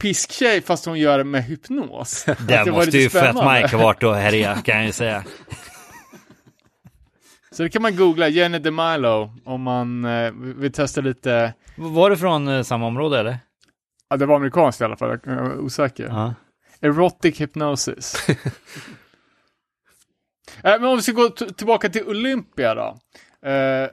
pisktjej 0.00 0.60
fast 0.62 0.86
hon 0.86 0.98
gör 0.98 1.18
det 1.18 1.24
med 1.24 1.44
hypnos. 1.44 2.24
Det 2.48 2.64
var 2.64 2.72
måste 2.72 2.98
ju 2.98 3.08
spännande. 3.08 3.62
Mike 3.62 3.76
ha 3.76 3.84
varit 3.84 4.02
och 4.02 4.14
härja, 4.26 4.54
kan 4.56 4.76
jag 4.76 4.86
ju 4.86 4.92
säga. 4.92 5.24
Så 7.52 7.62
det 7.62 7.68
kan 7.70 7.82
man 7.82 7.96
googla, 7.96 8.28
Jenny 8.28 8.58
DeMilo, 8.58 9.32
om 9.44 9.62
man 9.62 10.04
eh, 10.04 10.32
vill 10.32 10.72
testa 10.72 11.00
lite. 11.00 11.54
Var 11.76 12.10
det 12.10 12.16
från 12.16 12.48
eh, 12.48 12.62
samma 12.62 12.86
område 12.86 13.18
eller? 13.20 13.38
Ja, 14.08 14.16
det 14.16 14.26
var 14.26 14.36
amerikanskt 14.36 14.80
i 14.80 14.84
alla 14.84 14.96
fall, 14.96 15.18
jag 15.24 15.34
är 15.36 15.58
osäker. 15.58 16.04
Ja. 16.04 16.34
Erotic 16.80 17.40
hypnosis. 17.40 18.28
Eh, 18.28 18.36
Men 20.62 20.84
om 20.84 20.96
vi 20.96 21.02
ska 21.02 21.12
gå 21.12 21.28
tillbaka 21.30 21.88
till 21.88 22.04
Olympia 22.04 22.74
då. 22.74 22.98
Eh, 23.48 23.88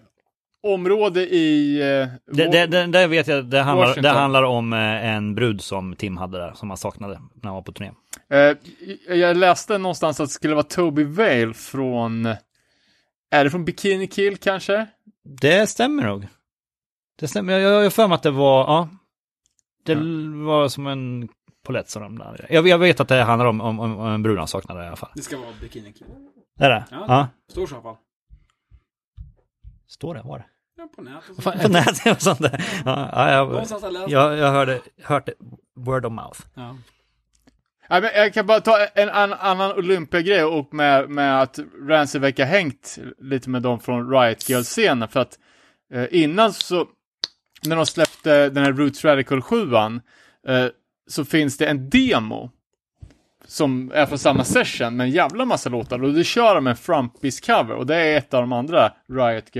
område 0.74 1.22
i... 1.22 1.80
Eh, 1.82 2.07
Det, 2.36 2.47
det, 2.51 2.65
det, 2.65 2.86
det 2.88 3.07
vet 3.07 3.28
jag, 3.28 3.45
det 3.45 3.61
handlar, 3.61 4.01
det 4.01 4.09
handlar 4.09 4.43
om 4.43 4.74
eh, 4.74 5.05
en 5.05 5.36
brud 5.36 5.61
som 5.61 5.95
Tim 5.95 6.18
hade 6.18 6.38
där, 6.38 6.53
som 6.53 6.70
han 6.70 6.78
saknade 6.78 7.13
när 7.13 7.43
han 7.43 7.53
var 7.53 7.61
på 7.61 7.72
turné. 7.72 7.91
Eh, 8.30 8.57
jag 9.18 9.38
läste 9.38 9.78
någonstans 9.78 10.20
att 10.20 10.30
det 10.30 10.34
skulle 10.34 10.53
vara 10.55 10.63
Toby 10.63 11.03
Vale 11.03 11.53
från... 11.53 12.26
Är 13.32 13.43
det 13.43 13.49
från 13.49 13.65
Bikini 13.65 14.07
Kill 14.07 14.38
kanske? 14.38 14.88
Det 15.24 15.68
stämmer 15.68 16.03
nog. 16.03 16.28
Det 17.20 17.28
stämmer, 17.28 17.59
jag 17.59 17.84
har 17.84 17.89
för 17.89 18.07
mig 18.07 18.15
att 18.15 18.24
det 18.24 18.32
var, 18.32 18.59
ja. 18.59 18.89
Det 19.86 19.95
var 20.45 20.68
som 20.68 20.88
en 20.88 21.30
polett 21.65 21.89
som 21.89 22.01
ramlade. 22.03 22.45
Jag, 22.49 22.68
jag 22.68 22.78
vet 22.78 22.99
att 22.99 23.07
det 23.07 23.24
handlar 23.24 23.45
om, 23.45 23.61
om, 23.61 23.80
om 23.80 24.07
en 24.07 24.24
brud 24.24 24.38
han 24.38 24.47
saknade 24.47 24.84
i 24.84 24.88
alla 24.88 24.95
fall. 24.95 25.09
Det 25.15 25.22
ska 25.22 25.38
vara 25.38 25.49
Bikini 25.61 25.93
Kill. 25.93 26.07
Det 26.57 26.65
är 26.65 26.70
det? 26.70 26.86
Ja. 26.91 27.05
Ja. 27.07 27.28
Stor 27.51 27.68
så 27.68 27.74
i 27.74 27.76
alla 27.76 27.84
fall. 27.84 27.95
Står 29.88 30.15
det? 30.15 30.22
Var 30.22 30.38
det? 30.38 30.45
Ja, 30.78 30.88
på 30.96 31.02
nätet. 31.02 31.44
Fan, 31.44 31.60
På 31.60 31.68
nätet 31.68 32.16
och 32.16 32.22
sånt 32.22 32.40
där. 32.40 32.66
Ja, 32.86 33.10
ja, 33.12 33.32
jag, 33.32 34.10
jag 34.10 34.38
jag, 34.38 34.52
hörde, 34.52 34.82
hört 35.04 35.26
det, 35.26 35.34
word 35.76 36.06
of 36.06 36.14
mouth. 36.14 36.40
Ja. 36.54 36.78
Nej, 37.90 38.02
men 38.02 38.12
jag 38.16 38.34
kan 38.34 38.46
bara 38.46 38.60
ta 38.60 38.86
en 38.96 39.10
an, 39.10 39.34
annan 39.34 39.72
Olympia-grej 39.72 40.44
och 40.44 40.74
med, 40.74 41.10
med 41.10 41.42
att 41.42 41.60
Rancid 41.88 42.22
verkar 42.22 42.46
hängt 42.46 42.98
lite 43.20 43.50
med 43.50 43.62
dem 43.62 43.80
från 43.80 44.12
Riot 44.12 44.50
Girl-scenen. 44.50 45.08
För 45.08 45.20
att 45.20 45.40
eh, 45.94 46.06
innan 46.12 46.54
så, 46.54 46.88
när 47.66 47.76
de 47.76 47.86
släppte 47.86 48.50
den 48.50 48.64
här 48.64 48.74
Roots 48.74 49.06
Radical 49.06 49.42
7 49.42 49.76
eh, 49.76 49.96
så 51.08 51.26
finns 51.26 51.58
det 51.58 51.66
en 51.66 51.90
demo 51.90 52.52
som 53.46 53.92
är 53.94 54.06
från 54.06 54.20
samma 54.20 54.44
session 54.44 54.98
med 54.98 55.04
en 55.04 55.12
jävla 55.12 55.46
massa 55.46 55.70
låtar 55.70 56.04
och 56.04 56.14
det 56.14 56.24
kör 56.24 56.56
de 56.56 56.68
en 56.68 56.76
Frumpis-cover 56.76 57.74
och 57.74 57.86
det 57.86 57.96
är 57.96 58.18
ett 58.18 58.34
av 58.34 58.42
de 58.42 58.54
andra 58.54 58.94
Riot 59.10 59.52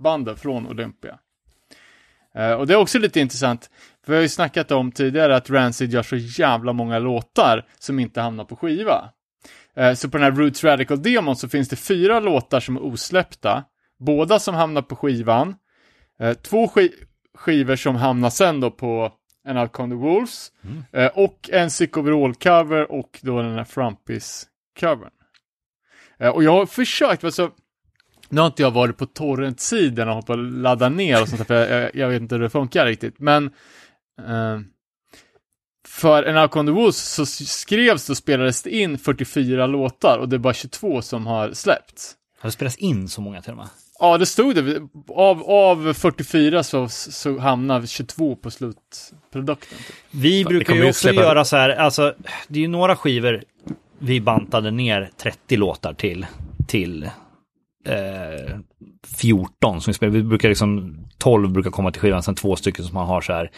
Girl-banden 0.00 0.36
från 0.36 0.66
Olympia. 0.66 1.18
Eh, 2.34 2.52
och 2.52 2.66
det 2.66 2.72
är 2.74 2.78
också 2.78 2.98
lite 2.98 3.20
intressant, 3.20 3.70
för 4.04 4.12
vi 4.12 4.16
har 4.16 4.22
ju 4.22 4.28
snackat 4.28 4.70
om 4.70 4.92
tidigare 4.92 5.36
att 5.36 5.50
Rancid 5.50 5.92
gör 5.92 6.02
så 6.02 6.16
jävla 6.16 6.72
många 6.72 6.98
låtar 6.98 7.66
som 7.78 7.98
inte 7.98 8.20
hamnar 8.20 8.44
på 8.44 8.56
skiva. 8.56 9.10
Eh, 9.76 9.94
så 9.94 10.08
på 10.10 10.18
den 10.18 10.24
här 10.32 10.40
Roots 10.40 10.64
Radical-demon 10.64 11.36
så 11.36 11.48
finns 11.48 11.68
det 11.68 11.76
fyra 11.76 12.20
låtar 12.20 12.60
som 12.60 12.76
är 12.76 12.82
osläppta, 12.84 13.64
båda 13.98 14.38
som 14.38 14.54
hamnar 14.54 14.82
på 14.82 14.96
skivan, 14.96 15.54
eh, 16.20 16.34
två 16.34 16.68
ski- 16.68 16.94
skivor 17.34 17.76
som 17.76 17.96
hamnar 17.96 18.30
sen 18.30 18.60
då 18.60 18.70
på 18.70 19.12
en 19.44 19.56
Alcon 19.56 19.90
the 19.90 19.96
Wolves, 19.96 20.52
eh, 20.92 21.06
och 21.14 21.50
en 21.52 21.70
Sick 21.70 21.96
Overall-cover 21.96 22.82
och 22.90 23.18
då 23.22 23.42
den 23.42 23.54
här 23.54 23.64
Frumpis-covern. 23.64 25.10
Och 26.34 26.44
jag 26.44 26.52
har 26.52 26.66
försökt, 26.66 27.24
alltså, 27.24 27.50
nu 28.30 28.40
har 28.40 28.46
inte 28.46 28.62
jag 28.62 28.70
varit 28.70 28.96
på 28.96 29.06
torrent-sidan 29.06 30.08
och 30.08 30.14
hållit 30.14 30.26
på 30.26 30.32
att 30.32 30.38
ladda 30.38 30.88
ner 30.88 31.22
och 31.22 31.28
sånt 31.28 31.38
där, 31.38 31.44
för 31.44 31.54
jag, 31.54 31.82
jag, 31.82 31.94
jag 31.94 32.08
vet 32.08 32.22
inte 32.22 32.34
hur 32.34 32.42
det 32.42 32.50
funkar 32.50 32.86
riktigt, 32.86 33.18
men 33.18 33.46
eh, 34.18 34.60
för 35.88 36.22
en 36.22 36.36
Alcon 36.36 36.66
the 36.66 36.72
Wolves 36.72 36.96
så 36.96 37.26
skrevs 37.26 38.10
och 38.10 38.16
spelades 38.16 38.62
det 38.62 38.70
in 38.70 38.98
44 38.98 39.66
låtar 39.66 40.18
och 40.18 40.28
det 40.28 40.36
är 40.36 40.38
bara 40.38 40.54
22 40.54 41.02
som 41.02 41.26
har 41.26 41.52
släppts. 41.52 42.16
Har 42.40 42.48
det 42.48 42.52
spelats 42.52 42.76
in 42.76 43.08
så 43.08 43.20
många 43.20 43.42
till 43.42 43.50
och 43.50 43.56
med? 43.56 43.68
Ja, 43.98 44.18
det 44.18 44.26
stod 44.26 44.54
det. 44.54 44.88
Av, 45.08 45.42
av 45.42 45.92
44 45.92 46.62
så, 46.62 46.88
så 46.88 47.38
hamnar 47.38 47.86
22 47.86 48.36
på 48.36 48.50
slutprodukten. 48.50 49.78
Typ. 49.78 49.96
Vi 50.10 50.44
brukar 50.44 50.74
ju 50.74 50.88
också 50.88 51.08
släppa- 51.08 51.22
göra 51.22 51.44
så 51.44 51.56
här, 51.56 51.68
alltså 51.70 52.14
det 52.48 52.58
är 52.58 52.62
ju 52.62 52.68
några 52.68 52.96
skivor 52.96 53.44
vi 53.98 54.20
bantade 54.20 54.70
ner 54.70 55.10
30 55.16 55.56
låtar 55.56 55.94
till, 55.94 56.26
till 56.66 57.10
eh, 57.86 58.58
14 59.16 59.80
som 59.80 59.90
vi 59.90 59.94
spelar. 59.94 60.12
Vi 60.12 60.22
brukar 60.22 60.48
liksom, 60.48 60.96
12 61.18 61.52
brukar 61.52 61.70
komma 61.70 61.90
till 61.90 62.00
skivan, 62.00 62.22
sen 62.22 62.34
två 62.34 62.56
stycken 62.56 62.84
som 62.84 62.94
man 62.94 63.06
har 63.06 63.20
så 63.20 63.32
här, 63.32 63.50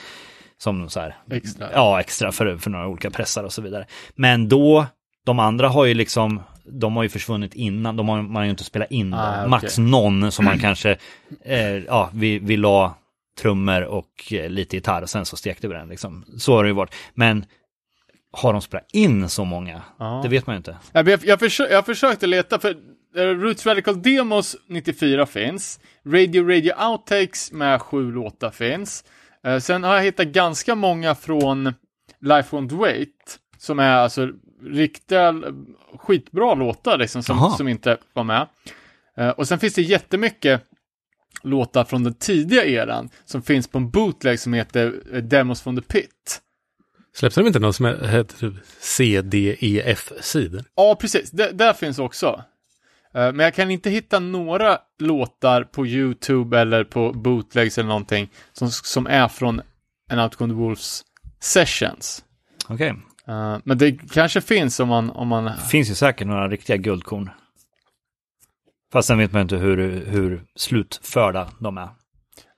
som 0.59 0.89
så 0.89 1.01
här, 1.01 1.17
Extra. 1.31 1.69
ja 1.73 2.01
extra 2.01 2.33
för, 2.33 2.57
för 2.57 2.71
några 2.71 2.89
olika 2.89 3.11
pressar 3.11 3.45
och 3.45 3.53
så 3.53 3.63
vidare. 3.63 3.87
Men 4.15 4.49
då, 4.49 4.87
de 5.25 5.39
andra 5.39 5.69
har 5.69 5.85
ju 5.85 5.95
liksom, 5.95 6.43
de 6.65 6.97
har 6.97 7.03
ju 7.03 7.09
försvunnit 7.09 7.55
innan, 7.55 7.97
de 7.97 8.09
har 8.09 8.23
man 8.23 8.37
har 8.37 8.45
ju 8.45 8.51
inte 8.51 8.65
spelat 8.65 8.91
in 8.91 9.15
Ah, 9.15 9.37
okej. 9.39 9.51
Max 9.51 9.79
någon 9.79 10.33
som 10.33 10.45
man 10.45 10.59
kanske, 10.59 10.97
eh, 11.45 11.77
ja, 11.77 12.11
vi, 12.13 12.39
vi 12.39 12.57
la 12.57 12.95
trummor 13.41 13.83
och 13.83 14.33
eh, 14.33 14.51
lite 14.51 14.77
gitarr 14.77 15.03
och 15.03 15.11
sen 15.11 15.25
så 15.25 15.37
stekte 15.37 15.69
vi 15.69 15.75
den 15.75 15.89
liksom. 15.89 16.25
Så 16.39 16.55
har 16.57 16.63
det 16.65 16.69
ju 16.69 16.75
varit. 16.75 16.95
Men 17.15 17.45
har 18.33 18.53
de 18.53 18.63
spelat 18.63 18.87
in 18.93 19.29
så 19.29 19.45
många? 19.45 19.83
Ja. 19.99 20.21
Det 20.23 20.29
vet 20.29 20.47
man 20.47 20.55
ju 20.55 20.57
inte. 20.57 20.77
Jag, 20.93 21.09
jag, 21.09 21.25
jag, 21.25 21.39
försö 21.41 21.67
jag 21.71 21.87
försökte 21.87 22.27
leta, 22.27 22.59
för 22.59 22.77
Roots 23.15 23.67
Radical 23.67 24.03
Demos 24.03 24.57
94 24.67 25.27
finns. 25.27 25.81
Radio 26.07 26.49
Radio 26.49 26.73
Outtakes 26.89 27.53
med 27.53 27.83
sju 27.83 28.13
låtar 28.13 28.51
finns. 28.51 29.05
Eh, 29.45 29.59
sen 29.59 29.85
har 29.85 29.95
jag 29.95 30.03
hittat 30.03 30.27
ganska 30.27 30.75
många 30.75 31.15
från 31.15 31.75
Life 32.21 32.57
Won't 32.57 32.77
Wait, 32.77 33.39
som 33.59 33.79
är 33.79 33.97
alltså 33.97 34.29
riktiga 34.63 35.29
eh, 35.29 35.35
skitbra 35.99 36.55
låtar 36.55 36.99
liksom, 36.99 37.23
som, 37.23 37.55
som 37.59 37.69
inte 37.69 37.97
var 38.13 38.25
med. 38.25 38.47
Eh, 39.17 39.29
och 39.29 39.49
sen 39.49 39.59
finns 39.59 39.75
det 39.75 39.83
jättemycket 39.83 40.63
låtar 41.43 41.85
från 41.85 42.05
den 42.05 42.15
tidiga 42.15 42.65
eran 42.65 43.11
som 43.25 43.43
finns 43.43 43.69
på 43.69 43.79
en 43.79 43.91
bootleg 43.91 44.41
som 44.41 44.53
heter 44.53 44.95
eh, 45.13 45.23
Demos 45.23 45.63
from 45.63 45.77
the 45.77 45.83
Pit. 45.83 46.41
Släppte 47.15 47.41
de 47.41 47.47
inte 47.47 47.59
någon 47.59 47.73
som 47.73 47.87
hette 47.87 48.39
typ 48.39 48.55
CDEF-sidor? 48.81 50.65
Ja, 50.75 50.97
precis. 51.01 51.31
Det, 51.31 51.51
där 51.53 51.73
finns 51.73 51.99
också. 51.99 52.45
Eh, 53.15 53.33
Men 53.33 53.39
jag 53.39 53.55
kan 53.55 53.71
inte 53.71 53.91
hitta 53.91 54.19
några 54.19 54.79
låtar 54.99 55.65
på 55.65 55.87
YouTube 55.87 56.61
eller 56.61 56.85
på 56.85 57.13
bootlegs 57.13 57.79
eller 57.79 57.89
någonting 57.89 58.31
som, 58.53 58.71
som 58.71 59.07
är 59.07 59.29
från 59.29 59.63
en 60.11 60.19
Outgone 60.19 60.55
Wolves 60.55 61.03
sessions. 61.41 62.25
Okej. 62.69 62.95
Eh, 63.27 63.59
men 63.65 63.79
det 63.79 63.93
kanske 63.93 64.41
finns 64.41 64.81
om 64.81 64.89
man, 64.89 65.11
om 65.11 65.29
man... 65.29 65.57
Finns 65.57 65.91
ju 65.91 65.95
säkert 65.95 66.27
några 66.27 66.49
riktiga 66.49 66.77
guldkorn. 66.77 67.31
Fast 68.93 69.09
sen 69.09 69.19
vet 69.19 69.33
man 69.33 69.43
inte 69.43 69.57
hur, 69.57 70.07
hur 70.07 70.45
slutförda 70.57 71.49
de 71.59 71.79
är. 71.79 71.89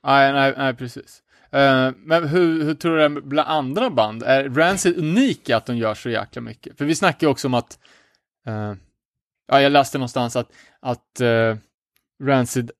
Nej, 0.03 0.33
nej, 0.33 0.53
nej 0.57 0.73
precis. 0.73 1.21
Eh, 1.51 1.91
men 1.97 2.27
hur, 2.27 2.63
hur 2.63 2.73
tror 2.73 2.91
du 2.91 2.97
det 2.97 3.05
är 3.05 3.21
bland 3.21 3.49
andra 3.49 3.89
band? 3.89 4.23
Är 4.23 4.49
Rancid 4.49 4.97
unika 4.97 5.57
att 5.57 5.65
de 5.65 5.77
gör 5.77 5.93
så 5.93 6.09
jäkla 6.09 6.41
mycket? 6.41 6.77
För 6.77 6.85
vi 6.85 6.95
snackar 6.95 7.27
ju 7.27 7.31
också 7.31 7.47
om 7.47 7.53
att, 7.53 7.79
eh, 8.47 8.73
ja, 9.47 9.61
jag 9.61 9.71
läste 9.71 9.97
någonstans 9.97 10.35
att, 10.35 10.49
att 10.81 11.21
eh, 11.21 11.55
Rancid 12.23 12.71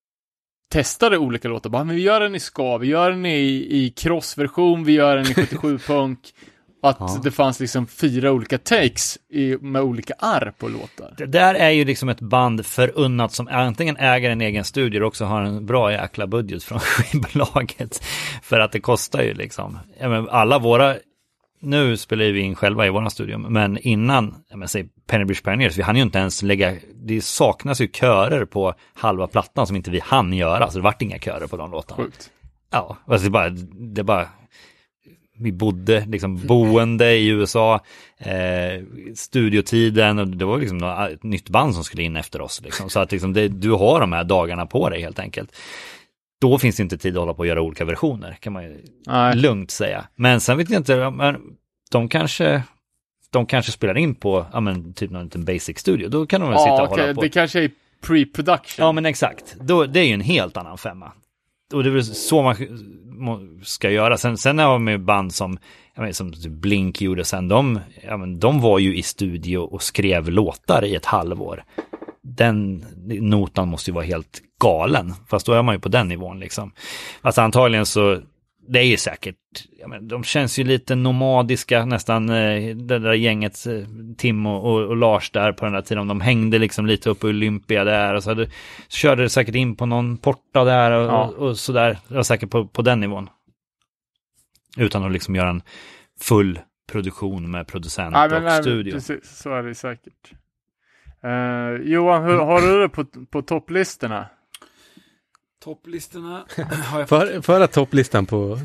testade 0.72 1.18
olika 1.18 1.48
låtar. 1.48 1.70
Bara, 1.70 1.84
men 1.84 1.96
vi 1.96 2.02
gör 2.02 2.20
den 2.20 2.36
i 2.36 2.40
ska, 2.40 2.78
vi 2.78 2.88
gör 2.88 3.12
den 3.12 3.26
i, 3.26 3.68
i 3.70 3.90
crossversion, 3.98 4.84
vi 4.84 4.94
gör 4.94 5.18
den 5.18 5.26
i 5.26 5.34
77-punk. 5.34 6.20
Att 6.84 6.98
Ja. 7.00 7.20
det 7.24 7.32
fanns 7.32 7.60
liksom 7.60 7.88
fyra 7.88 8.32
olika 8.32 8.58
takes 8.58 9.18
i, 9.30 9.58
med 9.62 9.82
olika 9.82 10.14
arr 10.20 10.54
på 10.58 10.68
låtar. 10.68 11.14
Det 11.18 11.26
där 11.26 11.56
är 11.56 11.70
ju 11.70 11.86
liksom 11.86 12.10
ett 12.10 12.20
band 12.22 12.66
förunnat 12.66 13.32
som 13.32 13.48
antingen 13.48 13.98
äger 13.98 14.30
en 14.30 14.42
egen 14.42 14.64
studio 14.64 15.02
och 15.02 15.08
också 15.08 15.26
har 15.26 15.42
en 15.42 15.66
bra 15.66 15.92
jäkla 15.92 16.28
budget 16.28 16.64
från 16.64 16.80
skivbolaget. 16.80 18.04
För 18.42 18.60
att 18.60 18.72
det 18.72 18.80
kostar 18.80 19.22
ju 19.22 19.34
liksom. 19.34 19.80
Alla 20.30 20.60
våra, 20.60 20.96
nu 21.66 21.98
spelar 21.98 22.26
vi 22.26 22.40
in 22.40 22.56
själva 22.56 22.88
i 22.88 22.90
våran 22.90 23.12
studio, 23.12 23.38
men 23.38 23.78
innan, 23.78 24.36
menar, 24.50 24.68
säg 24.68 24.90
Pennybridge 25.08 25.42
Pioneers, 25.44 25.78
vi 25.78 25.82
hann 25.82 25.96
ju 25.96 26.02
inte 26.02 26.20
ens 26.20 26.42
lägga, 26.42 26.76
det 26.94 27.22
saknas 27.22 27.82
ju 27.82 27.88
körer 27.88 28.46
på 28.46 28.74
halva 28.94 29.28
plattan 29.28 29.68
som 29.68 29.76
inte 29.76 29.92
vi 29.92 30.00
hann 30.00 30.34
göra, 30.34 30.72
så 30.72 30.78
det 30.78 30.84
vart 30.84 31.02
inga 31.02 31.20
körer 31.20 31.48
på 31.48 31.58
de 31.58 31.72
låtarna. 31.72 32.04
Sjukt. 32.04 32.32
Ja, 32.72 32.98
alltså 33.08 33.26
det 33.26 33.32
bara, 33.32 33.50
det 33.50 34.04
bara, 34.04 34.28
vi 35.40 35.52
bodde 35.52 36.06
liksom 36.06 36.48
boende 36.48 37.16
i 37.16 37.28
USA, 37.28 37.80
eh, 38.18 38.84
studiotiden 39.16 40.20
och 40.20 40.28
det 40.28 40.46
var 40.46 40.58
liksom 40.58 40.78
något, 40.78 41.12
ett 41.12 41.24
nytt 41.24 41.50
band 41.50 41.76
som 41.76 41.84
skulle 41.84 42.04
in 42.04 42.16
efter 42.16 42.42
oss. 42.42 42.62
Liksom. 42.62 42.90
Så 42.90 43.00
att 43.00 43.12
liksom 43.12 43.34
det, 43.34 43.48
du 43.48 43.72
har 43.72 44.00
de 44.00 44.14
här 44.14 44.24
dagarna 44.24 44.66
på 44.66 44.90
dig 44.90 45.02
helt 45.02 45.20
enkelt. 45.20 45.56
Då 46.42 46.58
finns 46.58 46.76
det 46.76 46.84
inte 46.84 46.98
tid 46.98 47.16
att 47.18 47.20
hålla 47.22 47.34
på 47.34 47.40
och 47.40 47.48
göra 47.48 47.62
olika 47.62 47.86
versioner, 47.86 48.38
kan 48.40 48.54
man 48.54 48.64
ju 48.64 48.82
Nej. 49.08 49.36
lugnt 49.36 49.72
säga. 49.72 50.06
Men 50.16 50.42
sen 50.42 50.58
vet 50.58 50.70
jag 50.70 50.80
inte, 50.80 51.10
men 51.10 51.36
de 51.92 52.10
kanske, 52.10 52.64
de 53.30 53.46
kanske 53.46 53.72
spelar 53.72 53.98
in 53.98 54.16
på, 54.16 54.46
ja 54.54 54.60
men 54.60 54.94
typ 54.94 55.12
någon 55.12 55.24
liten 55.24 55.46
basic 55.46 55.80
studio, 55.80 56.10
då 56.10 56.26
kan 56.26 56.42
de 56.42 56.50
väl 56.50 56.60
sitta 56.60 56.70
Ja, 56.70 56.82
och 56.84 56.90
hålla 56.90 57.04
okej, 57.04 57.16
på. 57.16 57.22
det 57.22 57.30
kanske 57.30 57.64
är 57.64 57.72
pre-production. 58.06 58.76
Ja 58.78 58.92
men 58.92 59.06
exakt, 59.06 59.56
Då, 59.62 59.86
det 59.86 60.00
är 60.00 60.04
ju 60.06 60.14
en 60.14 60.22
helt 60.22 60.58
annan 60.58 60.78
femma. 60.78 61.12
Och 61.74 61.84
det 61.84 61.90
är 61.90 61.92
väl 61.92 62.04
så 62.04 62.42
man 62.42 63.62
ska 63.64 63.90
göra. 63.90 64.18
Sen, 64.18 64.38
sen 64.38 64.60
har 64.60 64.80
man 64.80 64.94
ju 64.94 64.98
band 64.98 65.34
som, 65.34 65.58
menar, 65.96 66.12
som 66.12 66.34
typ 66.34 66.52
Blink 66.52 67.02
gjorde 67.02 67.26
sen, 67.26 67.48
de, 67.48 67.80
ja, 68.04 68.18
men 68.18 68.40
de 68.40 68.62
var 68.62 68.80
ju 68.80 68.98
i 68.98 69.04
studio 69.04 69.58
och 69.58 69.84
skrev 69.84 70.30
låtar 70.30 70.84
i 70.86 70.96
ett 70.96 71.06
halvår. 71.06 71.64
Den 72.28 72.86
notan 73.08 73.68
måste 73.68 73.92
ju 73.92 73.96
vara 73.96 74.06
helt 74.06 74.42
galen, 74.62 75.14
fast 75.28 75.46
då 75.46 75.54
är 75.54 75.64
man 75.64 75.76
ju 75.76 75.80
på 75.82 75.90
den 75.90 76.08
nivån 76.08 76.40
liksom. 76.40 76.72
Alltså 77.22 77.42
antagligen 77.42 77.86
så, 77.86 78.20
det 78.68 78.80
är 78.80 78.84
ju 78.84 78.98
säkert, 78.98 79.36
men 79.88 80.08
de 80.08 80.24
känns 80.24 80.60
ju 80.60 80.64
lite 80.64 80.96
nomadiska 80.96 81.86
nästan, 81.86 82.30
eh, 82.30 82.76
det 82.76 83.00
där 83.00 83.14
gänget, 83.14 83.66
eh, 83.68 83.74
Tim 84.18 84.46
och, 84.46 84.72
och, 84.72 84.88
och 84.88 84.96
Lars 84.96 85.32
där 85.32 85.52
på 85.52 85.66
den 85.66 85.74
där 85.74 85.82
tiden, 85.82 86.08
de 86.08 86.22
hängde 86.22 86.60
liksom 86.60 86.86
lite 86.86 87.10
upp 87.10 87.20
på 87.20 87.28
Olympia 87.28 87.84
där 87.84 88.14
och 88.14 88.24
så, 88.24 88.30
hade, 88.30 88.46
så 88.88 88.98
körde 88.98 89.22
det 89.24 89.30
säkert 89.30 89.56
in 89.56 89.76
på 89.76 89.86
någon 89.86 90.18
porta 90.18 90.64
där 90.64 90.92
och, 90.92 91.06
Ja. 91.06 91.26
och, 91.26 91.34
och 91.48 91.58
sådär, 91.58 91.98
det 92.08 92.16
var 92.16 92.24
säkert 92.24 92.50
på, 92.50 92.68
på 92.68 92.82
den 92.82 93.00
nivån. 93.00 93.30
Utan 94.78 95.04
att 95.04 95.12
liksom 95.12 95.36
göra 95.36 95.50
en 95.50 95.62
full 96.20 96.60
produktion 96.92 97.52
med 97.52 97.68
producent 97.68 98.14
Nej, 98.14 98.30
men, 98.30 98.38
och 98.38 98.44
nej, 98.44 98.62
studio. 98.62 98.92
Precis, 98.92 99.38
så 99.38 99.54
är 99.54 99.64
det 99.64 99.76
säkert. 99.76 100.32
Eh, 101.26 101.82
Johan, 101.92 102.24
hur 102.24 102.38
har 102.38 102.62
du 102.62 102.82
det 102.82 102.90
på, 102.90 103.06
på 103.32 103.42
topplistorna? 103.42 104.26
Topplistorna 105.64 106.46
har 106.92 107.00
jag 107.00 107.10
fått, 107.10 107.20
För, 107.20 107.42
föra 107.42 107.68
topplistan 107.68 108.26
på, 108.26 108.60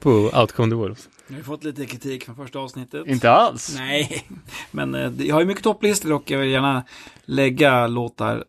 på 0.00 0.10
Outcome 0.10 0.68
the 0.70 0.74
Wolves. 0.74 1.08
jag 1.28 1.36
har 1.36 1.42
fått 1.42 1.64
lite 1.64 1.86
kritik 1.86 2.24
från 2.24 2.36
första 2.36 2.58
avsnittet. 2.58 3.06
Inte 3.06 3.30
alls. 3.30 3.74
Nej, 3.78 4.26
men 4.70 4.94
eh, 4.94 5.10
det- 5.10 5.24
jag 5.24 5.34
har 5.34 5.40
ju 5.40 5.46
mycket 5.46 5.64
topplistor 5.64 6.12
och 6.12 6.30
jag 6.30 6.38
vill 6.38 6.50
gärna 6.50 6.84
lägga 7.24 7.86
låtar 7.86 8.44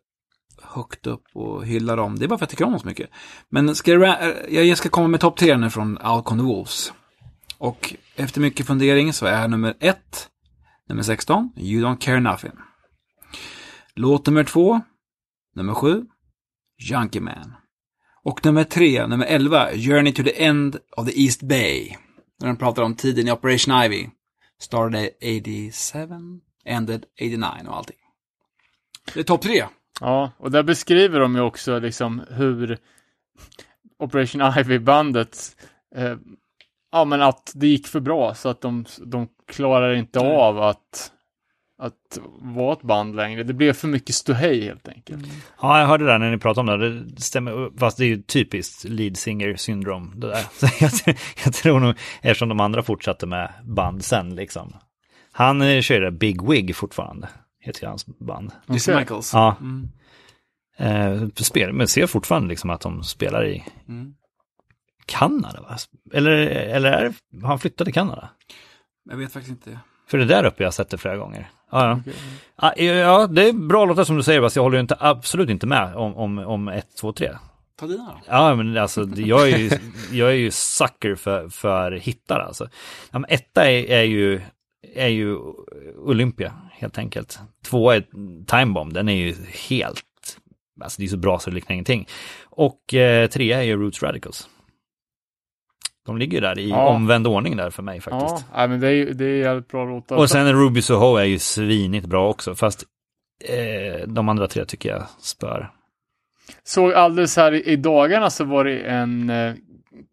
högt 0.62 1.08
upp 1.08 1.24
och 1.34 1.66
hylla 1.66 1.96
dem. 1.96 2.20
Det 2.20 2.26
är 2.26 2.28
bara 2.28 2.38
för 2.38 2.46
att 2.46 2.52
jag 2.52 2.58
tycker 2.58 2.66
om 2.66 2.72
dem 2.72 2.80
så 2.80 2.88
mycket. 2.88 3.10
Men 3.50 3.76
ska 3.76 3.92
jag, 3.92 4.04
eh, 4.04 4.64
jag 4.64 4.78
ska 4.78 4.90
komma 4.90 5.08
med 5.08 5.20
topp 5.20 5.38
tre 5.38 5.58
nu 5.58 5.70
från 5.70 5.98
Outcome 6.08 6.42
the 6.42 6.46
Wolves. 6.48 6.94
Och 7.58 7.96
efter 8.16 8.42
mycket 8.42 8.68
fundering 8.68 9.14
så 9.14 9.26
är 9.26 9.48
nummer 9.48 9.74
ett, 9.80 10.30
nummer 10.90 11.04
16, 11.04 11.52
You 11.58 11.86
Don't 11.86 11.98
Care 11.98 12.20
Nothing. 12.20 12.52
Låt 14.00 14.26
nummer 14.26 14.44
två, 14.44 14.82
nummer 15.56 15.74
sju, 15.74 16.06
Junkie 16.78 17.22
Man. 17.22 17.54
Och 18.24 18.46
nummer 18.46 18.64
tre, 18.64 19.08
nummer 19.08 19.26
11, 19.26 19.70
Journey 19.72 20.14
to 20.14 20.24
the 20.24 20.44
End 20.44 20.78
of 20.98 21.08
the 21.08 21.24
East 21.24 21.42
Bay. 21.42 21.96
När 22.40 22.48
de 22.48 22.58
pratar 22.58 22.84
om 22.84 22.96
tiden 22.96 23.28
i 23.28 23.32
Operation 23.32 23.84
Ivy. 23.84 24.10
Started 24.60 25.10
87, 25.18 26.42
ended 26.66 27.06
89 27.22 27.50
och 27.68 27.78
allting. 27.78 27.98
Det 29.14 29.20
är 29.20 29.24
topp 29.24 29.42
tre. 29.42 29.66
Ja, 30.02 30.32
och 30.38 30.52
där 30.52 30.64
beskriver 30.64 31.20
de 31.20 31.36
ju 31.36 31.42
också 31.42 31.80
liksom 31.80 32.22
hur 32.30 32.78
Operation 34.00 34.42
Ivy-bandet, 34.42 35.56
eh, 35.96 36.16
ja 36.92 37.06
men 37.06 37.22
att 37.22 37.52
det 37.56 37.68
gick 37.68 37.88
för 37.88 38.00
bra 38.00 38.34
så 38.34 38.50
att 38.50 38.62
de, 38.62 38.86
de 39.06 39.28
klarar 39.48 39.94
inte 39.94 40.20
Nej. 40.20 40.36
av 40.36 40.62
att, 40.62 41.12
att 41.80 42.20
vara 42.40 42.74
ett 42.74 42.82
band 42.82 43.16
längre. 43.16 43.44
Det 43.44 43.54
blev 43.54 43.74
för 43.74 43.88
mycket 43.88 44.16
ståhej 44.16 44.66
helt 44.66 44.88
enkelt. 44.88 45.26
Ja, 45.62 45.80
jag 45.80 45.88
hörde 45.88 46.06
det 46.06 46.12
där 46.12 46.20
när 46.20 46.32
ni 46.32 46.38
pratade 46.38 46.74
om 46.74 46.80
det. 46.80 47.02
Det 47.02 47.22
stämmer, 47.22 47.80
fast 47.80 47.98
det 47.98 48.06
är 48.06 48.08
ju 48.08 48.22
typiskt 48.22 48.84
lead 48.84 49.18
singer 49.18 49.56
syndrom 49.56 50.14
det 50.16 50.28
där. 50.28 50.46
Så 50.52 50.68
jag, 51.06 51.18
jag 51.46 51.54
tror 51.54 51.80
nog, 51.80 51.96
eftersom 52.22 52.50
de 52.50 52.60
andra 52.60 52.84
fortsatte 52.84 53.26
med 53.26 53.54
band 53.64 54.04
sen 54.04 54.36
liksom. 54.36 54.74
Han 55.32 55.62
eh, 55.62 55.82
kör 55.82 56.02
det 56.02 56.12
Big 56.12 56.50
Wig 56.50 56.76
fortfarande, 56.76 57.30
heter 57.60 57.82
ju 57.82 57.88
hans 57.88 58.06
band. 58.06 58.52
Jesse 58.68 58.92
Okej. 58.92 59.02
Michaels. 59.02 59.34
Ja. 59.34 59.56
Mm. 59.60 59.90
Eh, 60.78 61.30
spel, 61.36 61.74
men 61.74 61.88
ser 61.88 62.08
fortfarande 62.08 62.50
liksom 62.50 62.70
att 62.70 62.82
de 62.82 63.04
spelar 63.04 63.46
i 63.46 63.64
Mm. 63.88 64.14
Kanada, 65.06 65.62
va? 65.62 65.78
Eller, 66.14 66.32
eller 66.48 66.92
är 66.92 67.04
det, 67.04 67.42
har 67.42 67.50
han 67.50 67.60
flyttat 67.60 67.86
till 67.86 67.94
Kanada? 67.94 68.30
Jag 69.10 69.18
vet 69.18 69.34
faktiskt 69.34 69.52
inte. 69.52 69.80
För 70.08 70.18
det 70.18 70.26
där 70.26 70.46
uppe 70.46 70.64
jag 70.64 70.68
har 70.68 70.72
sett 70.72 70.90
det 70.90 70.98
flera 70.98 71.18
gånger. 71.18 71.50
Ja, 71.72 72.02
ja. 72.58 72.74
Ja, 72.76 73.28
det 73.28 73.48
är 73.50 73.54
bra 73.54 73.86
låtar 73.86 74.04
som 74.04 74.18
du 74.18 74.24
säger, 74.24 74.42
fast 74.42 74.56
jag 74.56 74.64
håller 74.64 74.78
ju 74.78 74.82
inte, 74.82 74.98
absolut 75.00 75.50
inte 75.50 75.68
med 75.68 75.96
om, 75.96 76.16
om, 76.16 76.38
om 76.40 76.68
1, 76.68 76.88
2, 77.00 77.14
3. 77.14 77.30
Ta 77.80 77.88
dina 77.88 78.04
då. 78.04 78.20
Ja, 78.28 78.56
men 78.56 78.78
alltså 78.78 79.08
jag 79.16 79.50
är 79.50 79.58
ju, 79.58 79.70
jag 80.12 80.30
är 80.30 80.36
ju 80.36 80.52
sucker 80.52 81.16
för, 81.16 81.50
för 81.50 81.92
hittar 81.92 82.40
alltså. 82.40 82.70
Ja, 83.12 83.20
men 83.20 83.30
etta 83.30 83.72
är, 83.72 83.92
är, 83.92 84.04
ju, 84.04 84.42
är 84.96 85.08
ju 85.08 85.38
Olympia, 85.98 86.54
helt 86.72 86.98
enkelt. 86.98 87.40
Två 87.66 87.92
är 87.92 88.04
Time 88.46 88.74
Bomb, 88.74 88.94
den 88.94 89.10
är 89.10 89.16
ju 89.16 89.36
helt, 89.70 90.04
alltså 90.82 91.02
det 91.02 91.06
är 91.06 91.10
så 91.10 91.18
bra 91.18 91.40
så 91.40 91.50
det 91.50 91.56
liknar 91.56 91.74
ingenting. 91.74 92.08
Och 92.44 92.94
eh, 92.94 93.30
trea 93.30 93.58
är 93.58 93.64
ju 93.64 93.78
Roots 93.78 94.04
Radicals. 94.04 94.50
De 96.08 96.18
ligger 96.18 96.42
där 96.42 96.60
i 96.60 96.70
Ja. 96.70 96.88
omvänd 96.88 97.28
ordning 97.28 97.58
där 97.58 97.70
för 97.70 97.84
mig 97.84 98.02
Ja, 98.06 98.20
faktiskt. 98.20 98.46
nej, 98.56 98.68
men 98.68 98.80
det 98.80 98.88
är, 98.88 98.92
ju- 98.92 99.14
det 99.14 99.26
är 99.26 99.38
jävligt 99.38 99.68
bra 99.68 99.86
låtar. 99.86 100.16
Och 100.16 100.30
sen 100.30 100.54
Ruby 100.54 100.82
Soho 100.82 101.16
är 101.16 101.24
ju 101.24 101.40
svinigt 101.40 102.06
bra 102.06 102.30
också, 102.30 102.56
fast 102.56 102.84
eh, 103.44 104.08
de 104.08 104.30
andra 104.30 104.48
tre 104.48 104.66
tycker 104.66 104.90
jag 104.90 105.04
spör. 105.20 105.72
såg 106.64 106.94
alldeles 106.94 107.38
här 107.38 107.52
i, 107.54 107.64
i 107.64 107.76
dagarna 107.76 108.30
så 108.30 108.44
var 108.44 108.64
det 108.64 108.80
en 108.80 109.30
eh, 109.30 109.54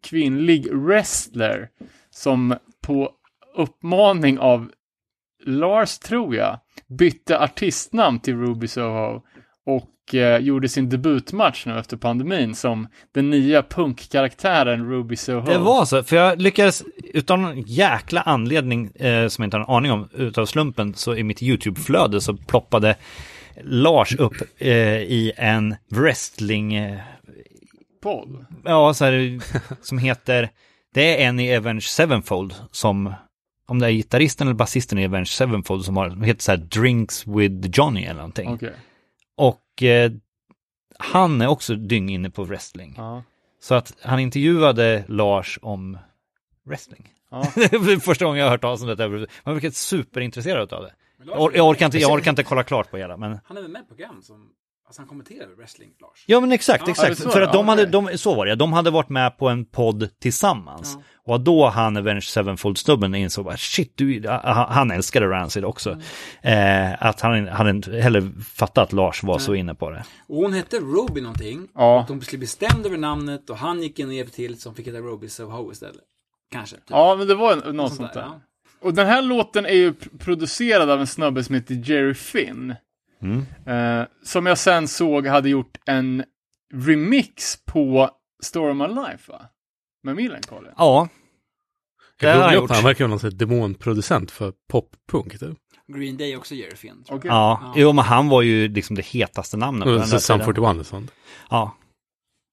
kvinnlig 0.03 0.67
wrestler 0.73 1.69
som 2.09 2.55
på 2.81 3.09
uppmaning 3.57 4.39
av 4.39 4.71
Lars, 5.45 5.97
tror 5.99 6.35
jag, 6.35 6.59
bytte 6.87 7.39
artistnamn 7.39 8.19
till 8.19 8.35
Ruby 8.37 8.67
Soho 8.67 9.21
och 9.65 9.89
eh, 10.13 10.37
gjorde 10.37 10.69
sin 10.69 10.89
debutmatch 10.89 11.65
nu 11.65 11.79
efter 11.79 11.97
pandemin 11.97 12.55
som 12.55 12.87
den 13.11 13.29
nya 13.29 13.63
punkkaraktären 13.63 14.89
Ruby 14.89 15.15
Soho. 15.15 15.45
Det 15.45 15.57
var 15.57 15.85
så, 15.85 16.03
för 16.03 16.15
jag 16.15 16.41
lyckades 16.41 16.83
utan 17.13 17.41
någon 17.41 17.61
jäkla 17.61 18.21
anledning 18.21 18.91
eh, 18.95 19.27
som 19.27 19.41
jag 19.41 19.47
inte 19.47 19.57
har 19.57 19.63
en 19.63 19.75
aning 19.75 19.91
om, 19.91 20.09
utav 20.13 20.45
slumpen, 20.45 20.93
så 20.93 21.15
i 21.15 21.23
mitt 21.23 21.41
YouTube-flöde 21.41 22.21
så 22.21 22.37
ploppade 22.37 22.95
Lars 23.63 24.15
upp 24.15 24.35
eh, 24.57 24.69
i 24.97 25.31
en 25.37 25.75
wrestling, 25.89 26.75
eh, 26.75 26.99
podd. 28.03 28.45
ja, 28.63 28.93
så 28.93 29.05
här, 29.05 29.39
som 29.85 29.97
heter, 29.97 30.49
det 30.93 31.23
är 31.23 31.27
en 31.27 31.39
i 31.39 31.55
Avenged 31.55 31.83
Sevenfold 31.83 32.55
som, 32.71 33.13
om 33.67 33.79
det 33.79 33.87
är 33.87 33.91
gitarristen 33.91 34.47
eller 34.47 34.55
basisten 34.55 34.99
i 34.99 35.05
Avenged 35.05 35.27
Sevenfold 35.27 35.85
som 35.85 35.97
har, 35.97 36.25
heter 36.25 36.41
så 36.41 36.51
här 36.51 36.57
Drinks 36.57 37.27
with 37.27 37.79
Johnny 37.79 38.03
eller 38.03 38.15
någonting. 38.15 38.49
Okej. 38.49 38.73
Och 39.75 39.83
eh, 39.83 40.11
han 40.99 41.41
är 41.41 41.47
också 41.47 41.75
dyng 41.75 42.09
inne 42.09 42.29
på 42.29 42.43
wrestling. 42.43 42.93
Ja. 42.97 43.23
Så 43.59 43.75
att 43.75 43.97
han 44.01 44.19
intervjuade 44.19 45.05
Lars 45.07 45.59
om 45.61 45.97
wrestling. 46.65 47.09
Ja. 47.31 47.51
det 47.55 47.73
är 47.73 47.99
första 47.99 48.25
gången 48.25 48.39
jag 48.39 48.45
har 48.45 48.51
hört 48.51 48.61
talas 48.61 48.81
om 48.81 48.87
detta. 48.87 49.07
Man 49.43 49.53
verkar 49.53 49.69
superintresserad 49.69 50.73
av 50.73 50.83
det. 50.83 50.93
Jag, 51.25 51.39
or- 51.39 51.55
jag, 51.55 51.67
orkar 51.67 51.85
inte, 51.85 51.97
jag 51.97 52.11
orkar 52.11 52.31
inte 52.31 52.43
kolla 52.43 52.63
klart 52.63 52.91
på 52.91 52.97
hela, 52.97 53.17
men 53.17 53.39
Han 53.45 53.57
är 53.57 53.61
väl 53.61 53.71
med 53.71 53.81
i 53.81 53.85
program 53.87 54.21
som 54.21 54.49
Alltså 54.87 55.01
han 55.01 55.07
kommenterar 55.09 55.47
wrestling, 55.57 55.89
Lars. 56.01 56.23
Ja 56.25 56.39
men 56.39 56.51
exakt, 56.51 56.83
Ja, 56.85 56.91
exakt. 56.91 57.17
så 57.17 57.29
För 57.29 57.41
att 57.41 57.53
de 57.53 57.65
Ja, 57.65 57.71
hade, 57.71 57.85
de, 57.85 58.17
så 58.17 58.35
var 58.35 58.45
det, 58.45 58.55
de 58.55 58.73
hade 58.73 58.91
varit 58.91 59.09
med 59.09 59.37
på 59.37 59.49
en 59.49 59.65
podd 59.65 60.09
tillsammans. 60.19 60.97
Och 61.25 61.41
då 61.41 61.67
han, 61.69 61.97
Avenged 61.97 62.23
Sevenfold-snubben, 62.23 63.15
insåg 63.15 63.45
bara 63.45 63.57
shit, 63.57 63.93
du, 63.97 64.27
han 64.29 64.71
han 64.71 64.91
älskade 64.91 65.27
Rancid 65.29 65.65
också. 65.65 65.97
Eh, 66.41 67.03
att 67.05 67.21
han 67.21 67.47
hade 67.47 67.69
inte 67.69 67.91
heller 67.97 68.31
fattat 68.53 68.77
att 68.77 68.93
Lars 68.93 69.23
var 69.23 69.39
så 69.39 69.55
inne 69.55 69.75
på 69.75 69.89
det. 69.89 70.03
Och 70.27 70.35
hon 70.37 70.53
hette 70.53 70.79
Ruby 70.79 71.21
någonting. 71.21 71.67
Ja. 71.75 71.99
Och 72.01 72.07
de 72.07 72.21
skulle 72.21 72.37
bli 72.39 72.47
stämd 72.47 72.85
över 72.85 72.97
namnet 72.97 73.49
och 73.49 73.57
han 73.57 73.81
gick 73.83 73.99
in 73.99 74.07
och 74.07 74.13
hjälpte 74.13 74.35
till 74.35 74.55
de 74.63 74.75
fick 74.75 74.87
heta 74.87 74.99
Ruby 74.99 75.29
Soho 75.29 75.71
istället. 75.71 76.01
Kanske. 76.51 76.75
Typ. 76.75 76.83
Ja, 76.89 77.15
men 77.15 77.27
det 77.27 77.35
var 77.35 77.53
en- 77.53 77.75
något 77.77 77.87
Sånt 77.87 77.97
sånt 77.97 78.13
där, 78.13 78.21
där. 78.21 78.27
ja. 78.27 78.41
Och 78.81 78.93
den 78.93 79.07
här 79.07 79.21
låten 79.21 79.65
är 79.65 79.69
ju 79.73 79.91
pr- 79.91 80.17
producerad 80.19 80.89
av 80.89 80.99
en 80.99 81.07
snubbe 81.07 81.43
som 81.43 81.55
heter 81.55 81.75
Jerry 81.85 82.13
Finn. 82.13 82.75
Eh, 83.65 84.03
som 84.23 84.45
jag 84.45 84.57
sen 84.57 84.87
såg 84.87 85.27
hade 85.27 85.49
gjort 85.49 85.77
en 85.85 86.23
remix 86.73 87.57
på 87.65 88.09
Story 88.43 88.71
of 88.71 88.77
My 88.77 88.87
Life, 88.87 89.31
va? 89.31 89.41
Med 90.03 90.15
Millencolin. 90.15 90.71
Ja, 90.77 91.07
det 92.19 92.27
har 92.27 92.35
Jag 92.35 92.43
han 92.43 92.53
gjort. 92.55 92.69
han 92.71 92.83
verkar 92.83 93.07
vara 93.07 93.19
någon 93.23 93.37
demonproducent 93.37 94.31
för 94.31 94.53
poppunk. 94.71 95.39
Typ. 95.39 95.57
Green 95.87 96.17
Day 96.17 96.37
också 96.37 96.55
Finn. 96.75 96.91
tror 97.03 97.03
jag. 97.07 97.17
Okej. 97.17 97.29
Ja, 97.29 97.73
jo 97.75 97.93
men 97.93 98.05
han 98.05 98.29
var 98.29 98.41
ju 98.41 98.67
liksom 98.67 98.95
det 98.95 99.05
hetaste 99.05 99.57
namnet 99.57 99.87
där 99.87 99.93
så 100.19 100.33
tiden. 100.37 100.45
41 100.45 100.79
och 100.79 100.85
sånt. 100.85 101.11
Ja, 101.49 101.75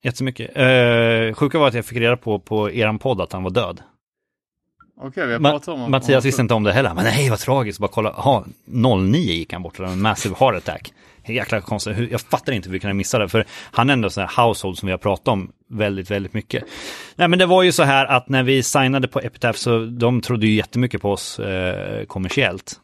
jättemycket. 0.03 0.51
Eh, 0.57 1.33
sjuka 1.35 1.59
var 1.59 1.67
att 1.67 1.73
jag 1.73 1.85
fick 1.85 1.97
reda 1.97 2.17
på 2.17 2.39
på 2.39 2.71
eran 2.71 2.99
podd 2.99 3.21
att 3.21 3.33
han 3.33 3.43
var 3.43 3.51
död. 3.51 3.81
Okej, 5.01 5.27
vi 5.27 5.33
har 5.33 5.39
Ma- 5.39 5.51
pratat 5.51 5.67
om 5.67 5.91
Mattias 5.91 6.23
om- 6.23 6.27
visste 6.27 6.41
inte 6.41 6.53
om 6.53 6.63
det 6.63 6.73
heller. 6.73 6.93
Men 6.93 7.03
nej, 7.03 7.29
vad 7.29 7.39
tragiskt. 7.39 7.79
Bara 7.79 7.87
kolla. 7.87 8.09
Aha, 8.09 8.45
09 8.65 9.33
gick 9.33 9.53
han 9.53 9.63
bort. 9.63 9.79
En 9.79 10.01
massive 10.01 10.35
heart 10.39 10.55
attack. 10.55 10.93
Jäkla 11.27 11.61
konstigt. 11.61 12.11
Jag 12.11 12.21
fattar 12.21 12.53
inte 12.53 12.69
hur 12.69 12.73
vi 12.73 12.79
kunde 12.79 12.93
missa 12.93 13.19
det. 13.19 13.29
För 13.29 13.45
han 13.71 13.89
är 13.89 13.93
ändå 13.93 14.09
sån 14.09 14.23
här 14.27 14.45
household 14.45 14.77
som 14.77 14.85
vi 14.87 14.91
har 14.91 14.97
pratat 14.97 15.27
om 15.27 15.51
väldigt, 15.69 16.11
väldigt 16.11 16.33
mycket. 16.33 16.63
Nej, 17.15 17.27
men 17.27 17.39
det 17.39 17.45
var 17.45 17.63
ju 17.63 17.71
så 17.71 17.83
här 17.83 18.05
att 18.05 18.29
när 18.29 18.43
vi 18.43 18.63
signade 18.63 19.07
på 19.07 19.19
Epitaph 19.19 19.57
så 19.59 19.79
de 19.85 20.21
trodde 20.21 20.47
ju 20.47 20.53
jättemycket 20.55 21.01
på 21.01 21.11
oss 21.11 21.39
eh, 21.39 22.05
kommersiellt. 22.05 22.79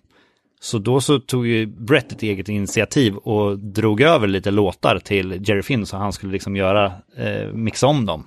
Så 0.62 0.78
då 0.78 1.02
så 1.02 1.20
tog 1.20 1.48
ju 1.48 1.66
Brett 1.66 2.12
ett 2.12 2.24
eget 2.24 2.50
initiativ 2.50 3.16
och 3.16 3.60
drog 3.60 4.02
över 4.02 4.28
lite 4.28 4.52
låtar 4.52 5.00
till 5.00 5.50
Jerry 5.50 5.62
Finn 5.64 5.86
så 5.86 5.98
han 5.98 6.14
skulle 6.14 6.32
liksom 6.32 6.56
göra, 6.56 6.86
eh, 7.18 7.48
mixa 7.54 7.88
om 7.88 8.06
dem. 8.06 8.24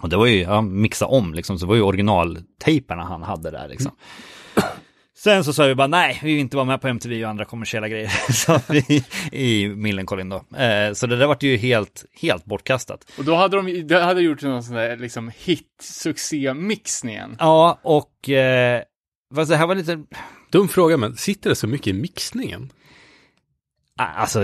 Och 0.00 0.08
det 0.08 0.16
var 0.16 0.26
ju, 0.26 0.40
ja, 0.40 0.60
mixa 0.62 1.06
om 1.06 1.34
liksom, 1.34 1.58
så 1.58 1.66
det 1.66 1.68
var 1.68 1.76
ju 1.76 1.82
originaltejperna 1.82 3.04
han 3.04 3.22
hade 3.22 3.50
där 3.50 3.68
liksom. 3.68 3.92
Sen 5.22 5.44
så 5.44 5.52
sa 5.52 5.66
vi 5.66 5.74
bara 5.74 5.86
nej, 5.86 6.20
vi 6.22 6.32
vill 6.32 6.40
inte 6.40 6.56
vara 6.56 6.66
med 6.66 6.80
på 6.80 6.88
MTV 6.88 7.24
och 7.24 7.30
andra 7.30 7.44
kommersiella 7.44 7.88
grejer. 7.88 8.08
så 8.32 8.60
vi 8.68 9.04
i 9.32 9.68
Millencolin 9.68 10.28
då. 10.28 10.36
Eh, 10.56 10.92
så 10.92 11.06
det 11.06 11.16
där 11.16 11.26
vart 11.26 11.42
ju 11.42 11.56
helt, 11.56 12.04
helt 12.20 12.44
bortkastat. 12.44 13.12
Och 13.18 13.24
då 13.24 13.34
hade 13.34 13.56
de 13.56 13.86
det 13.86 14.02
hade 14.02 14.20
gjort 14.20 14.42
någon 14.42 14.62
sån 14.62 14.74
där 14.74 14.96
liksom 14.96 15.30
hit-succé-mixningen. 15.38 17.36
Ja, 17.38 17.78
och 17.82 18.28
eh, 18.30 18.82
fast 19.34 19.50
det 19.50 19.56
här 19.56 19.66
var 19.66 19.74
lite, 19.74 20.04
Dum 20.50 20.68
fråga, 20.68 20.96
men 20.96 21.16
sitter 21.16 21.50
det 21.50 21.56
så 21.56 21.66
mycket 21.66 21.86
i 21.86 21.92
mixningen? 21.92 22.72
Ah, 23.96 24.04
Alltså, 24.04 24.40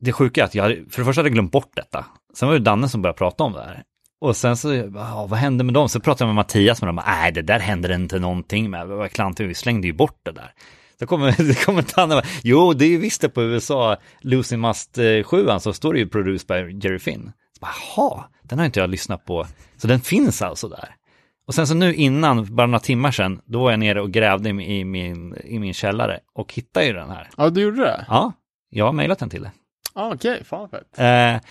det 0.00 0.12
sjuka 0.12 0.40
är 0.40 0.44
att 0.44 0.54
jag 0.54 0.68
för 0.90 1.00
det 1.00 1.04
första 1.04 1.18
hade 1.18 1.28
jag 1.28 1.34
glömt 1.34 1.52
bort 1.52 1.72
detta. 1.76 2.06
Sen 2.34 2.48
var 2.48 2.54
det 2.54 2.64
Danne 2.64 2.88
som 2.88 3.02
började 3.02 3.18
prata 3.18 3.44
om 3.44 3.52
det 3.52 3.62
här. 3.62 3.82
Och 4.20 4.36
sen 4.36 4.56
så, 4.56 4.74
ja, 4.74 5.26
vad 5.30 5.38
hände 5.38 5.64
med 5.64 5.74
dem? 5.74 5.88
Så 5.88 6.00
pratade 6.00 6.24
jag 6.24 6.34
med 6.34 6.34
Mattias 6.34 6.82
med 6.82 6.88
dem. 6.88 7.00
Nej, 7.06 7.32
det 7.32 7.42
där 7.42 7.58
hände 7.58 7.94
inte 7.94 8.18
någonting 8.18 8.70
med. 8.70 8.88
Det 8.88 8.94
var 8.94 9.08
klantigt, 9.08 9.50
vi 9.50 9.54
slängde 9.54 9.86
ju 9.86 9.92
bort 9.92 10.20
det 10.22 10.32
där. 10.32 10.52
Då 10.98 11.06
kommer, 11.06 11.34
det 11.48 11.64
kommer 11.64 12.06
bara, 12.06 12.22
jo, 12.42 12.72
det 12.72 12.84
är 12.84 12.88
ju 12.88 12.98
visst 12.98 13.20
det 13.20 13.28
på 13.28 13.42
USA, 13.42 13.96
Losing 14.20 14.60
Must 14.60 14.98
7 15.24 15.46
så 15.60 15.72
står 15.72 15.92
det 15.92 15.98
ju 15.98 16.08
produced 16.08 16.46
by 16.46 16.78
Jerry 16.86 16.98
Finn. 16.98 17.32
Så 17.52 17.60
bara, 17.60 17.72
Jaha, 17.96 18.24
den 18.42 18.58
har 18.58 18.66
inte 18.66 18.80
jag 18.80 18.90
lyssnat 18.90 19.24
på. 19.24 19.46
Så 19.76 19.86
den 19.86 20.00
finns 20.00 20.42
alltså 20.42 20.68
där. 20.68 20.94
Och 21.46 21.54
sen 21.54 21.66
så 21.66 21.74
nu 21.74 21.94
innan, 21.94 22.54
bara 22.54 22.66
några 22.66 22.80
timmar 22.80 23.10
sedan, 23.10 23.40
då 23.44 23.62
var 23.62 23.70
jag 23.70 23.80
nere 23.80 24.00
och 24.00 24.10
grävde 24.10 24.48
i 24.48 24.84
min, 24.84 25.36
i 25.44 25.58
min 25.58 25.74
källare 25.74 26.20
och 26.34 26.54
hittade 26.54 26.86
ju 26.86 26.92
den 26.92 27.10
här. 27.10 27.28
Ja, 27.36 27.50
du 27.50 27.60
gjorde 27.60 27.82
det? 27.82 28.04
Ja, 28.08 28.32
jag 28.70 28.84
har 28.84 28.92
mejlat 28.92 29.18
den 29.18 29.30
till 29.30 29.42
dig. 29.42 29.50
Ja, 29.94 30.12
okej, 30.14 30.44
fan 30.44 30.60
vad 30.60 30.70
fett. 30.70 30.98
Eh, 30.98 31.50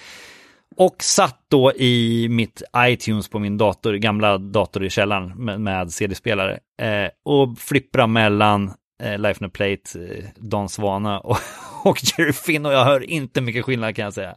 och 0.79 1.03
satt 1.03 1.45
då 1.47 1.73
i 1.73 2.27
mitt 2.29 2.63
iTunes 2.77 3.29
på 3.29 3.39
min 3.39 3.57
dator, 3.57 3.93
gamla 3.93 4.37
dator 4.37 4.85
i 4.85 4.89
källaren 4.89 5.45
med, 5.45 5.61
med 5.61 5.91
CD-spelare 5.91 6.59
eh, 6.81 7.09
och 7.25 7.57
flippra 7.57 8.07
mellan 8.07 8.71
eh, 9.03 9.17
Life 9.17 9.43
No 9.43 9.49
Plate, 9.49 9.99
eh, 9.99 10.25
Don 10.35 10.69
Svana 10.69 11.19
och, 11.19 11.37
och 11.83 11.97
Jerry 12.03 12.33
Finn 12.33 12.65
och 12.65 12.73
jag 12.73 12.85
hör 12.85 13.09
inte 13.09 13.41
mycket 13.41 13.65
skillnad 13.65 13.95
kan 13.95 14.05
jag 14.05 14.13
säga. 14.13 14.35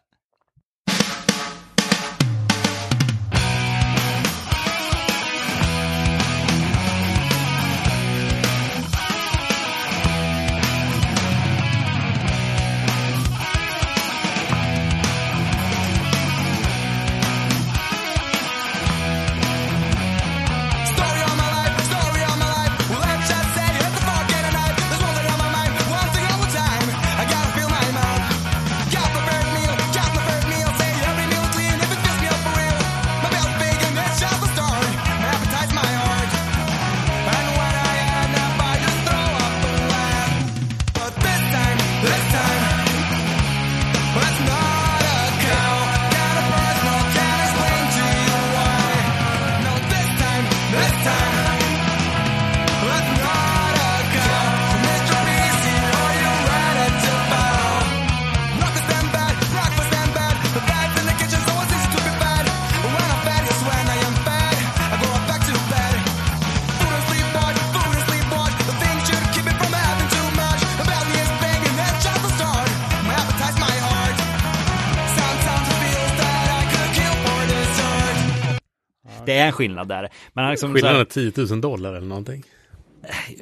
Är 79.43 79.47
en 79.47 79.53
skillnad 79.53 79.89
där. 79.89 80.09
Men 80.33 80.51
liksom 80.51 80.75
Skillnaden 80.75 81.01
är 81.01 81.05
10 81.05 81.33
000 81.37 81.61
dollar 81.61 81.95
eller 81.95 82.07
någonting. 82.07 82.45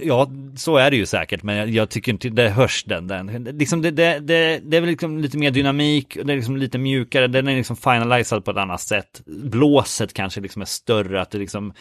ja, 0.02 0.30
så 0.56 0.76
är 0.76 0.90
det 0.90 0.96
ju 0.96 1.06
säkert, 1.06 1.42
men 1.42 1.56
jag, 1.56 1.68
jag 1.68 1.90
tycker 1.90 2.12
inte 2.12 2.28
det 2.28 2.48
hörs 2.48 2.84
den. 2.84 3.06
den. 3.06 3.44
Liksom 3.44 3.82
det, 3.82 3.90
det, 3.90 4.18
det, 4.18 4.60
det 4.62 4.76
är 4.76 4.80
väl 4.80 4.90
liksom 4.90 5.18
lite 5.18 5.38
mer 5.38 5.50
dynamik, 5.50 6.16
och 6.20 6.26
det 6.26 6.32
är 6.32 6.36
liksom 6.36 6.56
lite 6.56 6.78
mjukare, 6.78 7.26
den 7.26 7.48
är 7.48 7.56
liksom 7.56 7.76
finaliserad 7.76 8.44
på 8.44 8.50
ett 8.50 8.56
annat 8.56 8.80
sätt. 8.80 9.22
Blåset 9.26 10.12
kanske 10.14 10.40
liksom 10.40 10.62
är 10.62 10.66
större, 10.66 11.20
att 11.20 11.30
det 11.30 11.38
liksom 11.38 11.72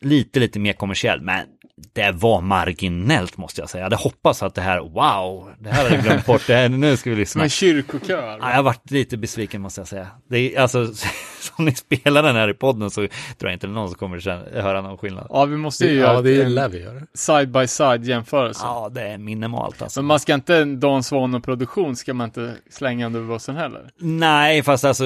lite, 0.00 0.40
lite 0.40 0.58
mer 0.58 0.72
kommersiell, 0.72 1.20
men 1.20 1.46
det 1.94 2.12
var 2.12 2.40
marginellt 2.40 3.36
måste 3.36 3.60
jag 3.60 3.70
säga. 3.70 3.80
Jag 3.80 3.84
hade 3.86 3.96
hoppats 3.96 4.42
att 4.42 4.54
det 4.54 4.60
här, 4.60 4.78
wow, 4.80 5.50
det 5.60 5.68
här 5.70 5.82
hade 5.82 5.94
jag 5.94 6.04
glömt 6.04 6.26
bort, 6.26 6.46
det 6.46 6.54
här, 6.54 6.68
nu 6.68 6.96
ska 6.96 7.10
vi 7.10 7.14
Som 7.16 7.20
lyssna. 7.20 7.42
en 7.42 7.50
kyrkokör. 7.50 8.38
Ja, 8.40 8.48
jag 8.50 8.56
har 8.56 8.62
varit 8.62 8.90
lite 8.90 9.16
besviken 9.16 9.62
måste 9.62 9.80
jag 9.80 9.88
säga. 9.88 10.06
Det 10.30 10.56
är, 10.56 10.60
alltså, 10.60 10.86
som 11.40 11.64
ni 11.64 11.74
spelar 11.74 12.22
den 12.22 12.36
här 12.36 12.50
i 12.50 12.54
podden 12.54 12.90
så 12.90 13.00
tror 13.00 13.10
jag 13.40 13.52
inte 13.52 13.66
någon 13.66 13.88
som 13.88 13.98
kommer 13.98 14.20
känna, 14.20 14.42
höra 14.62 14.80
någon 14.82 14.98
skillnad. 14.98 15.26
Ja, 15.30 15.44
vi 15.44 15.56
måste 15.56 15.84
ju 15.86 15.90
Ja, 15.94 16.00
göra 16.00 16.22
det 16.22 16.42
en 16.42 16.54
lär 16.54 16.68
vi 16.68 16.80
göra. 16.82 17.00
side 17.14 17.50
by 17.50 17.66
side 17.66 18.04
jämförelse. 18.04 18.60
Ja, 18.64 18.88
det 18.92 19.02
är 19.02 19.18
minimalt 19.18 19.82
alltså. 19.82 20.00
Men 20.02 20.06
man 20.06 20.20
ska 20.20 20.34
inte, 20.34 20.56
en 20.56 20.80
Don 20.80 21.02
Svan-produktion 21.02 21.96
ska 21.96 22.14
man 22.14 22.24
inte 22.24 22.54
slänga 22.70 23.06
under 23.06 23.20
bussen 23.20 23.56
heller. 23.56 23.90
Nej, 23.98 24.62
fast 24.62 24.84
alltså, 24.84 25.04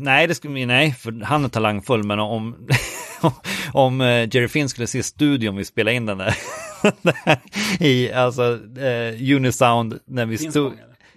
nej, 0.00 0.26
det 0.26 0.34
skulle, 0.34 0.66
nej, 0.66 0.92
för 0.92 1.24
han 1.24 1.44
är 1.44 1.48
talangfull, 1.48 2.02
men 2.04 2.18
om, 2.20 2.56
om 3.72 4.00
eh, 4.00 4.06
Jerry 4.06 4.48
Finn 4.48 4.68
skulle 4.68 4.86
se 4.86 5.02
studion 5.02 5.56
vi 5.56 5.64
spelade 5.64 5.96
in 5.96 5.99
den 6.06 6.18
där, 6.18 6.34
i, 7.84 8.12
alltså, 8.12 8.58
eh, 8.80 9.36
Unisound, 9.36 9.98
när 10.06 10.26
vi 10.26 10.38
stod, 10.38 10.72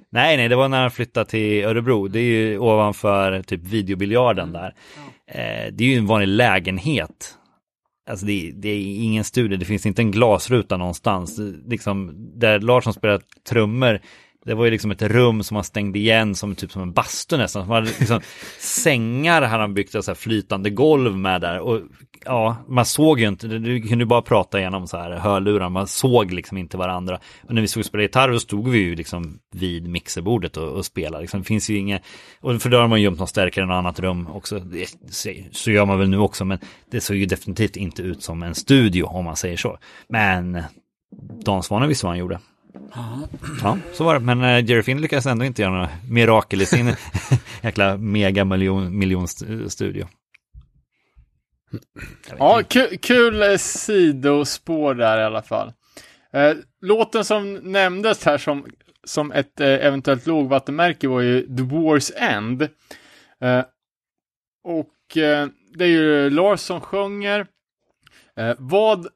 nej, 0.10 0.38
nej, 0.38 0.48
det 0.48 0.56
var 0.56 0.68
när 0.68 0.82
han 0.82 0.92
flyttade 0.92 1.30
till 1.30 1.66
Örebro, 1.66 2.08
det 2.08 2.20
är 2.20 2.24
ju 2.24 2.60
ovanför 2.60 3.44
typ 3.44 3.64
videobiljarden 3.64 4.54
där. 4.54 4.76
Eh, 5.28 5.74
det 5.74 5.84
är 5.84 5.88
ju 5.88 5.98
en 5.98 6.06
vanlig 6.06 6.28
lägenhet. 6.28 7.38
Alltså 8.10 8.26
det, 8.26 8.52
det 8.56 8.70
är 8.70 9.04
ingen 9.04 9.24
studio, 9.24 9.58
det 9.58 9.66
finns 9.66 9.86
inte 9.86 10.02
en 10.02 10.12
glasruta 10.12 10.78
någonstans. 10.78 11.40
Liksom, 11.66 12.14
där 12.40 12.60
Larsson 12.60 12.94
spelar 12.94 13.22
trummor 13.50 14.00
Det 14.46 14.54
var 14.54 14.66
ju 14.66 14.72
liksom 14.72 14.92
ett 14.92 15.02
rum 15.02 15.44
som 15.44 15.56
man 15.56 15.64
stängde 15.64 16.00
igen 16.00 16.36
som 16.36 16.56
typ 16.56 16.72
som 16.72 16.82
en 16.82 16.94
bastu 16.94 17.38
nästan. 17.38 17.68
Man 17.68 17.76
hade 17.76 17.98
liksom 18.00 18.22
sängar 18.60 19.42
hade 19.42 19.62
han 19.62 19.74
byggt 19.74 19.96
och 19.96 20.06
så 20.06 20.12
här 20.12 20.16
flytande 20.16 20.70
golv 20.70 21.18
med 21.18 21.42
där. 21.42 21.60
Och 21.60 21.82
ja, 22.26 22.56
man 22.68 22.86
såg 22.86 23.20
ju 23.20 23.28
inte, 23.28 23.48
du 23.48 23.82
kunde 23.82 24.06
bara 24.06 24.22
prata 24.22 24.60
genom 24.60 24.88
så 24.88 24.98
här 24.98 25.12
hörlurar, 25.12 25.70
man 25.70 25.88
såg 25.88 26.32
liksom 26.32 26.58
inte 26.58 26.78
varandra. 26.78 27.20
Och 27.48 27.54
när 27.54 27.62
vi 27.62 27.68
stod 27.68 27.82
och 27.82 27.86
spelade 27.86 28.04
gitarr 28.04 28.30
då 28.30 28.40
stod 28.40 28.68
vi 28.68 28.78
ju 28.78 28.96
liksom 28.96 29.40
vid 29.52 29.88
mixerbordet 29.88 30.58
och, 30.58 30.70
och 30.70 30.86
spelade. 30.86 31.22
Liksom, 31.22 31.40
det 31.40 31.46
finns 31.46 31.70
ju 31.70 31.78
inget, 31.78 32.02
och 32.42 32.62
för 32.62 32.70
då 32.70 32.78
har 32.78 32.88
man 32.88 33.02
gömt 33.02 33.20
någon 33.20 33.28
stärkare 33.28 33.66
i 33.66 33.68
något 33.68 33.76
annat 33.76 34.00
rum 34.00 34.28
också. 34.28 34.60
Det, 34.60 34.88
så 35.52 35.72
gör 35.72 35.86
man 35.86 36.00
väl 36.00 36.10
nu 36.10 36.18
också, 36.18 36.46
men 36.46 36.60
det 36.92 37.02
såg 37.02 37.18
ju 37.18 37.26
definitivt 37.26 37.76
inte 37.76 38.02
ut 38.02 38.24
som 38.24 38.44
en 38.44 38.56
studio 38.56 39.04
om 39.04 39.26
man 39.26 39.36
säger 39.36 39.58
så. 39.58 39.78
Men 40.08 40.64
Dan 41.46 41.64
Svanen 41.64 41.90
visste 41.90 42.06
vad 42.06 42.12
han 42.12 42.20
gjorde. 42.20 42.40
Ja, 43.62 43.78
så 43.94 44.04
var 44.04 44.14
det. 44.14 44.20
Men 44.20 44.44
eh, 44.44 44.66
Jerry 44.70 44.84
Finn 44.84 45.02
lyckades 45.02 45.26
ändå 45.26 45.46
inte 45.46 45.62
göra 45.62 45.72
några 45.72 45.90
mirakel 46.10 46.62
i 46.62 46.66
sin 46.66 46.88
jäkla 47.62 47.98
mega 47.98 48.46
miljon, 48.46 48.98
miljonstudio. 48.98 50.08
Ja, 52.40 52.62
kul, 52.68 52.98
kul 52.98 53.42
eh, 53.42 53.58
sidospår 53.58 54.94
där 54.94 55.20
i 55.20 55.24
alla 55.24 55.42
fall. 55.42 55.74
Eh, 56.34 56.54
låten 56.82 57.26
som 57.26 57.54
nämndes 57.54 58.26
här 58.26 58.38
som, 58.38 58.66
som 59.04 59.32
ett 59.32 59.60
eventuellt 59.60 60.28
lågvattenmärke 60.28 61.08
var 61.08 61.22
ju 61.22 61.42
The 61.42 61.64
War's 61.64 62.12
End. 62.16 62.62
Och 64.64 64.94
det 65.76 65.84
är 65.84 65.88
ju 65.88 66.30
Lars 66.30 66.60
som 66.60 66.82
sjunger. 66.82 67.48
Vad, 68.58 69.08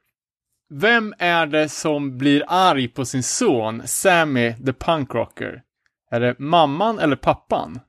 vem 0.69 1.13
är 1.17 1.45
det 1.45 1.69
som 1.69 2.17
blir 2.17 2.43
arg 2.47 2.87
på 2.87 3.05
sin 3.05 3.23
son, 3.23 3.81
Sammy 3.85 4.53
the 4.65 4.73
Punk 4.73 5.13
Rocker? 5.15 5.61
Är 6.11 6.19
det 6.19 6.39
mamman 6.39 6.99
eller 6.99 7.15
pappan? 7.15 7.79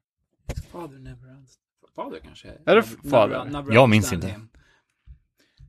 Father 0.72 0.98
never 0.98 1.28
understood. 1.30 1.90
Fader 1.96 2.18
kanske? 2.24 2.48
Är 2.48 2.76
det 2.76 2.82
Never- 2.82 3.10
fader? 3.10 3.44
never 3.44 3.74
Jag 3.74 3.88
minns 3.88 4.12
inte. 4.12 4.26
him. 4.26 4.48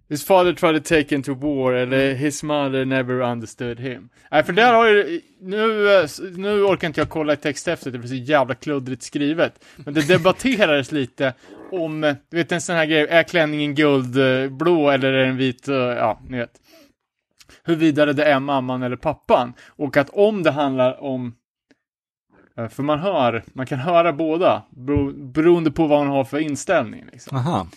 His 0.09 0.25
father 0.25 0.53
tried 0.53 0.83
to 0.83 0.89
take 0.89 1.15
him 1.15 1.23
to 1.23 1.33
war, 1.33 1.73
eller 1.73 2.13
his 2.13 2.43
mother 2.43 2.85
never 2.85 3.19
understood 3.21 3.79
him. 3.79 4.09
Nej, 4.31 4.43
för 4.43 4.53
där 4.53 4.73
har 4.73 4.87
ju, 4.87 5.21
nu, 5.41 5.93
eh, 5.99 6.07
nu 6.37 6.63
orkar 6.63 6.87
inte 6.87 7.01
jag 7.01 7.09
kolla 7.09 7.33
i 7.33 7.37
texthäftet, 7.37 7.93
det 7.93 7.99
blir 7.99 8.09
så 8.09 8.15
jävla 8.15 8.55
kluddrigt 8.55 9.03
skrivet. 9.03 9.65
Men 9.75 9.93
det 9.93 10.07
debatterades 10.07 10.91
lite 10.91 11.33
om, 11.71 12.03
eh, 12.03 12.15
du 12.29 12.37
vet 12.37 12.51
en 12.51 12.61
sån 12.61 12.75
här 12.75 12.85
grej, 12.85 13.07
är 13.09 13.23
klänningen 13.23 13.75
guldblå 13.75 14.89
eller 14.89 15.13
är 15.13 15.25
den 15.25 15.37
vit, 15.37 15.67
eh, 15.67 15.75
ja, 15.75 16.21
ni 16.29 16.37
vet. 16.37 16.61
Huruvida 17.69 18.05
det 18.05 18.23
är 18.23 18.39
mamman 18.39 18.83
eller 18.83 18.95
pappan. 18.95 19.53
Och 19.67 19.97
att 19.97 20.09
om 20.09 20.43
det 20.43 20.51
handlar 20.51 21.03
om 21.03 21.35
eh, 22.57 22.67
för 22.67 22.83
man 22.83 22.99
hör, 22.99 23.43
man 23.53 23.65
kan 23.65 23.79
höra 23.79 24.13
båda, 24.13 24.63
bero, 24.69 25.13
beroende 25.13 25.71
på 25.71 25.87
vad 25.87 25.99
man 25.99 26.15
har 26.15 26.23
för 26.23 26.39
inställning. 26.39 27.05
Liksom. 27.11 27.37
Aha. 27.37 27.67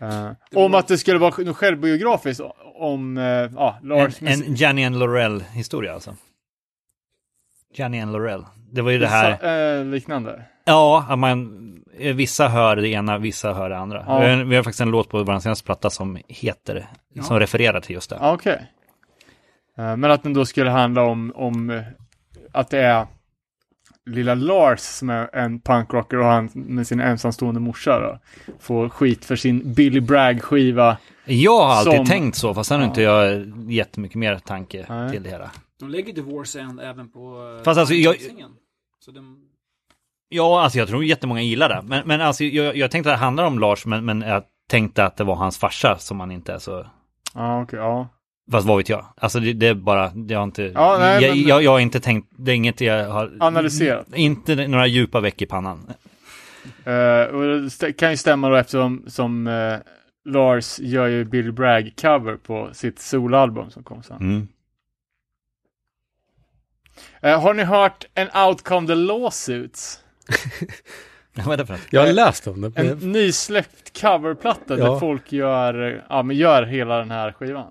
Eh, 0.00 0.30
om 0.54 0.74
att 0.74 0.88
det 0.88 0.98
skulle 0.98 1.18
vara 1.18 1.44
något 1.44 1.56
självbiografiskt 1.56 2.40
om, 2.74 3.16
uh, 3.16 3.24
ja, 3.24 3.78
En, 3.82 3.88
Lars... 3.88 4.22
en 4.22 4.54
Gianni 4.54 4.84
and 4.84 4.98
Laurel 4.98 5.40
historia 5.52 5.94
alltså. 5.94 6.16
Gianni 7.74 8.00
and 8.00 8.12
Laurel. 8.12 8.44
Det 8.72 8.82
var 8.82 8.90
ju 8.90 8.98
det 8.98 9.06
här. 9.06 9.78
eh, 9.78 9.84
liknande. 9.84 10.42
Ja, 10.64 11.06
att 11.08 11.18
man, 11.18 11.56
vissa 11.98 12.48
hör 12.48 12.76
det 12.76 12.88
ena, 12.88 13.18
vissa 13.18 13.52
hör 13.52 13.70
det 13.70 13.78
andra. 13.78 14.04
Ja. 14.06 14.18
Vi, 14.18 14.28
har, 14.28 14.44
vi 14.44 14.56
har 14.56 14.62
faktiskt 14.62 14.80
en 14.80 14.90
låt 14.90 15.08
på 15.08 15.24
vår 15.24 15.38
senaste 15.38 15.64
platta 15.64 15.90
som 15.90 16.18
heter, 16.28 16.86
som 17.22 17.40
refererar 17.40 17.80
till 17.80 17.94
just 17.94 18.10
det. 18.10 18.16
Ja, 18.20 18.32
okej. 18.32 18.52
Eh, 18.52 18.79
men 19.96 20.04
att 20.04 20.22
den 20.22 20.32
då 20.32 20.44
skulle 20.46 20.70
handla 20.70 21.02
om, 21.02 21.32
om 21.36 21.70
eh, 21.70 21.82
att 22.52 22.70
det 22.70 22.78
är 22.78 23.06
lilla 24.06 24.34
Lars 24.34 24.80
som 24.80 25.10
är 25.10 25.36
en 25.36 25.60
punkrocker 25.60 26.16
och 26.16 26.24
han 26.26 26.50
med 26.54 26.86
sin 26.86 27.00
ensamstående 27.00 27.60
morsa 27.60 28.00
då, 28.00 28.18
får 28.58 28.88
skit 28.88 29.24
för 29.24 29.36
sin 29.36 29.74
Billy 29.74 30.00
Bragg-skiva. 30.00 30.96
Jag 31.24 31.58
har 31.60 31.74
alltid 31.74 31.92
Som- 31.96 32.06
tänkt 32.06 32.36
så, 32.36 32.54
fast 32.54 32.68
sen 32.68 32.80
har 32.80 32.86
inte 32.86 33.02
jag 33.02 33.52
jättemycket 33.70 34.16
mer 34.16 34.38
tanke 34.38 34.86
Nej. 34.88 35.10
till 35.12 35.22
det 35.22 35.30
hela. 35.30 35.50
De 35.80 35.88
lägger 35.90 36.12
War's 36.12 36.60
End 36.60 36.80
även 36.80 37.08
på... 37.10 37.54
eh, 37.58 37.64
Fast 37.64 37.78
alltså, 37.78 37.94
jag-. 37.94 38.16
Så 39.04 39.10
de... 39.10 39.38
Ja, 40.28 40.62
alltså 40.62 40.78
jag 40.78 40.88
tror 40.88 41.04
jättemånga 41.04 41.42
gillar 41.42 41.68
det. 41.68 41.82
Men, 41.84 42.02
men 42.08 42.20
alltså 42.20 42.44
jag, 42.44 42.76
jag 42.76 42.90
tänkte 42.90 43.12
att 43.12 43.18
det 43.18 43.24
handlar 43.24 43.44
om 43.44 43.58
Lars, 43.58 43.86
men, 43.86 44.04
men 44.04 44.20
jag 44.20 44.42
tänkte 44.70 45.04
att 45.04 45.16
det 45.16 45.24
var 45.24 45.34
hans 45.34 45.58
farsa 45.58 45.96
som 45.98 46.16
man 46.16 46.30
inte 46.30 46.52
är 46.52 46.58
så... 46.58 46.86
Ja, 47.34 47.62
okej, 47.62 47.78
ja. 47.78 48.08
Fast 48.50 48.66
vad 48.66 48.76
vet 48.76 48.88
jag? 48.88 49.06
Alltså 49.16 49.40
det, 49.40 49.52
det 49.52 49.66
är 49.66 49.74
bara, 49.74 50.08
det 50.14 50.34
har 50.34 50.44
inte... 50.44 50.62
Ja, 50.62 50.96
nej, 51.00 51.22
jag, 51.24 51.30
men- 51.36 51.42
jag, 51.46 51.62
jag 51.62 51.70
har 51.70 51.80
inte 51.80 52.00
tänkt, 52.00 52.28
det 52.36 52.50
är 52.52 52.54
inget 52.56 52.80
jag 52.80 53.08
har... 53.08 53.32
Analyserat. 53.40 54.06
Inte 54.14 54.54
några 54.68 54.86
djupa 54.86 55.20
veck 55.20 55.42
i 55.42 55.46
pannan. 55.46 55.92
Eh, 56.84 57.22
och 57.22 57.70
det 57.80 57.92
kan 57.92 58.10
ju 58.10 58.16
stämma 58.16 58.48
då 58.48 58.56
eftersom 58.56 59.04
som, 59.06 59.46
eh, 59.46 59.76
Lars 60.24 60.78
gör 60.78 61.06
ju 61.06 61.24
Billy 61.24 61.50
Bragg-cover 61.50 62.36
på 62.36 62.68
sitt 62.72 62.98
soloalbum 62.98 63.70
som 63.70 63.82
kom 63.82 64.02
sen. 64.02 64.16
Mm. 64.20 64.48
Eh, 67.22 67.40
har 67.42 67.54
ni 67.54 67.62
hört 67.64 68.04
En 68.14 68.28
Outcome 68.46 68.86
the 68.86 68.94
Lawsuits? 68.94 70.00
Vad 71.34 71.52
är 71.52 71.56
det 71.56 71.66
för 71.66 71.74
något? 71.74 71.82
Jag 71.90 72.06
har 72.06 72.12
läst 72.12 72.46
om 72.46 72.60
det. 72.60 72.72
En 72.80 73.12
nysläppt 73.12 74.00
coverplatta 74.00 74.76
där 74.76 74.84
Ja. 74.84 75.00
folk 75.00 75.32
gör, 75.32 76.04
ja, 76.08 76.22
men 76.22 76.36
gör 76.36 76.62
hela 76.62 76.98
den 76.98 77.10
här 77.10 77.32
skivan. 77.32 77.70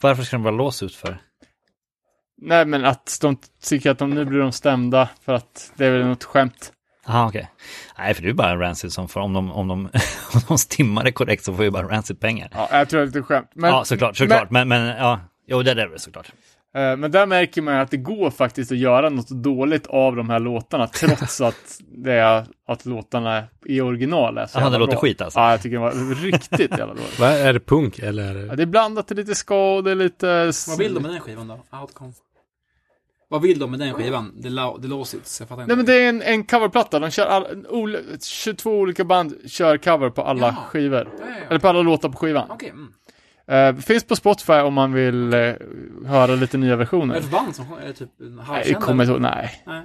Varför 0.00 0.22
ska 0.22 0.36
den 0.36 0.44
vara 0.44 0.54
lås 0.54 0.82
ut 0.82 0.94
för? 0.94 1.18
Nej, 2.36 2.66
men 2.66 2.84
att 2.84 3.18
de 3.20 3.36
tycker 3.62 3.90
att 3.90 3.98
de, 3.98 4.10
nu 4.10 4.24
blir 4.24 4.38
de 4.38 4.52
stämda 4.52 5.08
för 5.24 5.32
att 5.32 5.72
det 5.76 5.86
är 5.86 5.90
väl 5.90 6.06
något 6.06 6.24
skämt. 6.24 6.72
Jaha, 7.06 7.28
okej. 7.28 7.50
Nej, 7.98 8.14
för 8.14 8.22
det 8.22 8.28
är 8.28 8.32
bara 8.32 8.60
Rancid 8.60 8.92
som 8.92 9.08
får, 9.08 9.20
om 9.20 9.32
de, 9.32 9.52
om 9.52 9.68
de, 9.68 9.84
om 10.34 10.40
de 10.48 10.58
stimmar 10.58 11.04
det 11.04 11.12
korrekt 11.12 11.44
så 11.44 11.54
får 11.54 11.64
ju 11.64 11.70
bara 11.70 11.88
Rancid 11.88 12.20
pengar. 12.20 12.48
Ja, 12.52 12.68
jag 12.72 12.88
tror 12.88 13.00
det 13.00 13.04
är 13.04 13.06
lite 13.06 13.22
skämt. 13.22 13.50
Men, 13.54 13.70
ja, 13.70 13.84
såklart, 13.84 14.16
såklart. 14.16 14.50
Men, 14.50 14.68
men, 14.68 14.86
ja, 14.96 15.20
jo, 15.46 15.62
det 15.62 15.70
är 15.70 15.74
det 15.74 15.98
såklart. 15.98 16.32
Eh, 16.74 16.96
men 16.96 17.10
där 17.10 17.26
märker 17.26 17.62
man 17.62 17.74
att 17.74 17.90
det 17.90 17.96
går 17.96 18.30
faktiskt 18.30 18.72
att 18.72 18.78
göra 18.78 19.08
något 19.08 19.28
dåligt 19.28 19.86
av 19.86 20.16
de 20.16 20.30
här 20.30 20.38
låtarna, 20.40 20.86
trots 20.86 21.40
att 21.40 21.80
det 21.96 22.12
är 22.12 22.46
att 22.68 22.86
låtarna 22.86 23.44
i 23.64 23.80
original 23.80 24.38
är 24.38 24.46
så 24.46 24.58
det 24.58 24.64
jävla 24.64 24.78
låter 24.78 24.92
bra. 24.92 25.00
skit 25.00 25.20
alltså? 25.20 25.38
Ja, 25.40 25.50
jag 25.50 25.62
tycker 25.62 25.76
det 25.76 25.80
var 25.82 26.14
riktigt 26.22 26.70
jävla 26.70 26.86
dåligt. 26.94 27.18
Vad 27.20 27.30
är 27.30 27.52
det 27.52 27.60
punk 27.60 27.98
eller? 27.98 28.34
Är 28.34 28.40
Ja, 28.40 28.50
det... 28.50 28.56
det 28.56 28.62
är 28.62 28.66
blandat 28.66 29.08
till 29.08 29.16
lite 29.16 29.34
ska 29.34 29.74
och 29.76 29.84
det 29.84 29.90
är 29.90 29.94
lite... 29.94 30.52
Vad 30.68 30.78
vill 30.78 30.94
de 30.94 31.02
med 31.02 31.10
den 31.12 31.20
skivan 31.20 31.48
då? 31.48 31.78
Outcome. 31.80 32.12
Vad 33.28 33.42
vill 33.42 33.58
de 33.58 33.70
med 33.70 33.80
den 33.80 33.94
skivan? 33.94 34.42
The, 34.42 34.48
Law, 34.48 34.82
the 34.82 34.88
Lawsuits? 34.88 35.40
Jag 35.40 35.48
fattar 35.48 35.62
inte. 35.62 35.70
Nej 35.74 35.76
men 35.76 35.86
det 35.86 35.94
är 36.04 36.08
en, 36.08 36.22
en 36.22 36.44
coverplatta, 36.44 36.98
de 36.98 37.10
kör 37.10 37.26
all, 37.26 37.66
ol, 37.68 37.96
22 38.22 38.70
olika 38.70 39.04
band 39.04 39.34
kör 39.46 39.76
cover 39.76 40.10
på 40.10 40.22
alla 40.22 40.46
Ja. 40.46 40.54
skivor. 40.68 41.08
Ja, 41.18 41.24
ja, 41.28 41.34
ja. 41.40 41.46
Eller 41.50 41.58
på 41.58 41.68
alla 41.68 41.82
låtar 41.82 42.08
på 42.08 42.16
skivan. 42.18 42.46
Okej, 42.50 42.68
mm. 42.68 42.92
Eh, 43.48 43.76
finns 43.76 44.04
på 44.04 44.16
Spotify 44.16 44.52
om 44.52 44.74
man 44.74 44.92
vill 44.92 45.34
eh, 45.34 45.54
höra 46.06 46.34
lite 46.34 46.58
nya 46.58 46.76
versioner. 46.76 47.20
för 47.20 47.30
band 47.30 47.56
som 47.56 47.64
är 47.82 47.86
det 47.86 47.92
typ 47.92 48.08
Nej, 48.18 48.44
halvkända? 48.44 48.80
kommer 48.80 49.04
inte 49.04 49.12
ihåg, 49.12 49.20
nej. 49.20 49.62
Nej. 49.66 49.82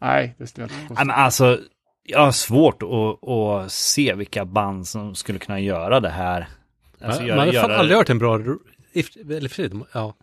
Nej, 0.00 0.34
det 0.38 0.46
skulle 0.46 0.66
jag 0.66 0.70
inte 0.80 0.94
Nej, 0.94 1.06
men 1.06 1.10
alltså, 1.16 1.58
jag 2.02 2.20
har 2.20 2.32
svårt 2.32 2.82
att, 2.82 3.28
att 3.28 3.72
se 3.72 4.14
vilka 4.14 4.44
band 4.44 4.86
som 4.88 5.14
skulle 5.14 5.38
kunna 5.38 5.60
göra 5.60 6.00
det 6.00 6.08
här. 6.10 6.48
Alltså, 7.04 7.20
man 7.20 7.28
göra- 7.28 7.36
man 7.36 7.46
har 7.46 7.52
fan 7.54 7.70
göra- 7.70 7.78
aldrig 7.78 7.96
hört 7.98 8.10
en 8.10 8.18
bra... 8.18 8.38
if- 8.94 9.36
Eller 9.36 9.86
ja. 9.94 10.14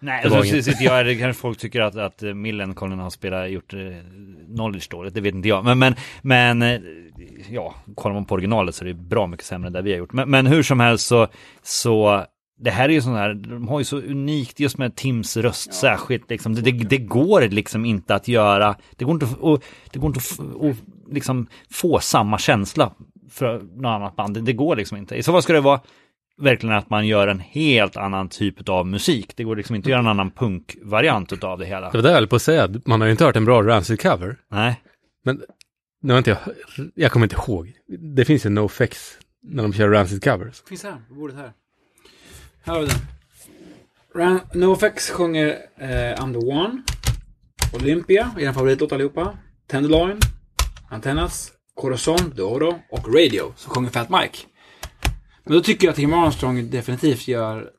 Nej, 0.00 0.20
Det 0.22 0.28
var 0.28 0.36
alltså, 0.36 0.54
inget. 0.54 0.64
sitter 0.64 0.84
jag, 0.84 1.06
det 1.06 1.16
kanske 1.16 1.40
folk 1.40 1.58
tycker 1.58 1.80
att, 1.80 1.96
att 1.96 2.22
Millencolin 2.22 2.98
har 2.98 3.10
spelat, 3.10 3.50
gjort 3.50 3.74
eh, 3.74 3.80
knowledge 4.54 4.90
dåligt, 4.90 5.14
det 5.14 5.20
vet 5.20 5.34
inte 5.34 5.48
jag. 5.48 5.64
Men, 5.64 5.78
men, 5.78 5.94
men 6.22 6.62
eh, 6.62 6.80
ja, 7.50 7.74
kollar 7.94 8.14
man 8.14 8.24
på 8.24 8.34
originalet 8.34 8.74
så 8.74 8.84
är 8.84 8.88
det 8.88 8.94
bra 8.94 9.26
mycket 9.26 9.46
sämre 9.46 9.66
än 9.66 9.72
det 9.72 9.82
vi 9.82 9.90
har 9.90 9.98
gjort. 9.98 10.12
Men, 10.12 10.30
men 10.30 10.46
hur 10.46 10.62
som 10.62 10.80
helst 10.80 11.06
så, 11.06 11.26
så 11.62 12.24
det 12.60 12.70
här 12.70 12.88
är 12.88 12.92
ju 12.92 13.00
sån 13.00 13.14
här, 13.14 13.34
de 13.34 13.68
har 13.68 13.78
ju 13.78 13.84
så 13.84 13.96
unikt 13.96 14.60
just 14.60 14.78
med 14.78 14.96
Tims 14.96 15.36
röst 15.36 15.74
särskilt 15.74 16.30
liksom. 16.30 16.54
Det, 16.54 16.60
det, 16.60 16.70
det 16.70 16.98
går 16.98 17.40
liksom 17.40 17.84
inte 17.84 18.14
att 18.14 18.28
göra, 18.28 18.76
det 18.96 19.04
går 19.04 19.14
inte 19.14 19.26
att, 19.26 19.38
och, 19.38 19.64
det 19.90 19.98
går 19.98 20.08
inte 20.08 20.20
att 20.60 20.76
liksom 21.12 21.46
få 21.70 21.98
samma 22.00 22.38
känsla 22.38 22.92
för 23.30 23.58
något 23.58 23.88
annat 23.88 24.16
band. 24.16 24.34
Det, 24.34 24.40
det 24.40 24.52
går 24.52 24.76
liksom 24.76 24.98
inte. 24.98 25.16
I 25.16 25.22
så 25.22 25.32
fall 25.32 25.42
ska 25.42 25.52
det 25.52 25.60
vara 25.60 25.80
verkligen 26.38 26.76
att 26.76 26.90
man 26.90 27.06
gör 27.06 27.28
en 27.28 27.40
helt 27.40 27.96
annan 27.96 28.28
typ 28.28 28.68
av 28.68 28.86
musik. 28.86 29.32
Det 29.36 29.44
går 29.44 29.56
liksom 29.56 29.76
inte 29.76 29.86
att 29.86 29.90
göra 29.90 30.00
en 30.00 30.06
annan 30.06 30.30
punkvariant 30.30 31.32
utav 31.32 31.58
det 31.58 31.66
hela. 31.66 31.90
Det 31.90 31.98
var 31.98 32.02
det 32.02 32.08
jag 32.08 32.14
höll 32.14 32.26
på 32.26 32.36
att 32.36 32.42
säga. 32.42 32.68
Man 32.84 33.00
har 33.00 33.06
ju 33.08 33.10
inte 33.10 33.24
hört 33.24 33.36
en 33.36 33.44
bra 33.44 33.62
Rancid-cover. 33.62 34.36
Nej. 34.50 34.82
Men 35.24 35.42
nu 36.02 36.12
har 36.12 36.18
inte 36.18 36.30
jag... 36.30 36.38
Jag 36.94 37.12
kommer 37.12 37.26
inte 37.26 37.36
ihåg. 37.36 37.72
Det 38.16 38.24
finns 38.24 38.46
ju 38.46 38.50
NoFX 38.50 39.18
när 39.42 39.62
de 39.62 39.72
kör 39.72 39.88
Rancid-covers. 39.88 40.68
Finns 40.68 40.82
här, 40.82 40.96
på 41.08 41.14
bordet 41.14 41.36
här. 41.36 41.52
Här 42.64 42.74
har 42.74 42.80
vi 42.80 42.86
den. 42.86 42.96
Ran- 44.14 44.40
NoFX 44.54 45.10
sjunger 45.10 45.56
eh, 45.78 45.86
I'm 45.88 46.40
the 46.40 46.46
one. 46.46 46.82
Olympia, 47.74 48.30
er 48.38 48.52
favoritlåt 48.52 48.92
allihopa. 48.92 49.38
Tenderloin. 49.70 50.18
Antennas. 50.90 51.52
Corazon 51.74 52.32
de 52.36 52.42
Oro 52.42 52.78
och 52.90 53.14
Radio, 53.14 53.52
som 53.56 53.70
sjunger 53.72 53.90
Fat 53.90 54.10
Mike. 54.10 54.38
Men 55.48 55.56
då 55.56 55.60
tycker 55.62 55.86
jag 55.86 55.90
att 55.92 55.96
Tim 55.96 56.14
Armstrong 56.14 56.70
definitivt 56.70 57.28
gör 57.28 57.70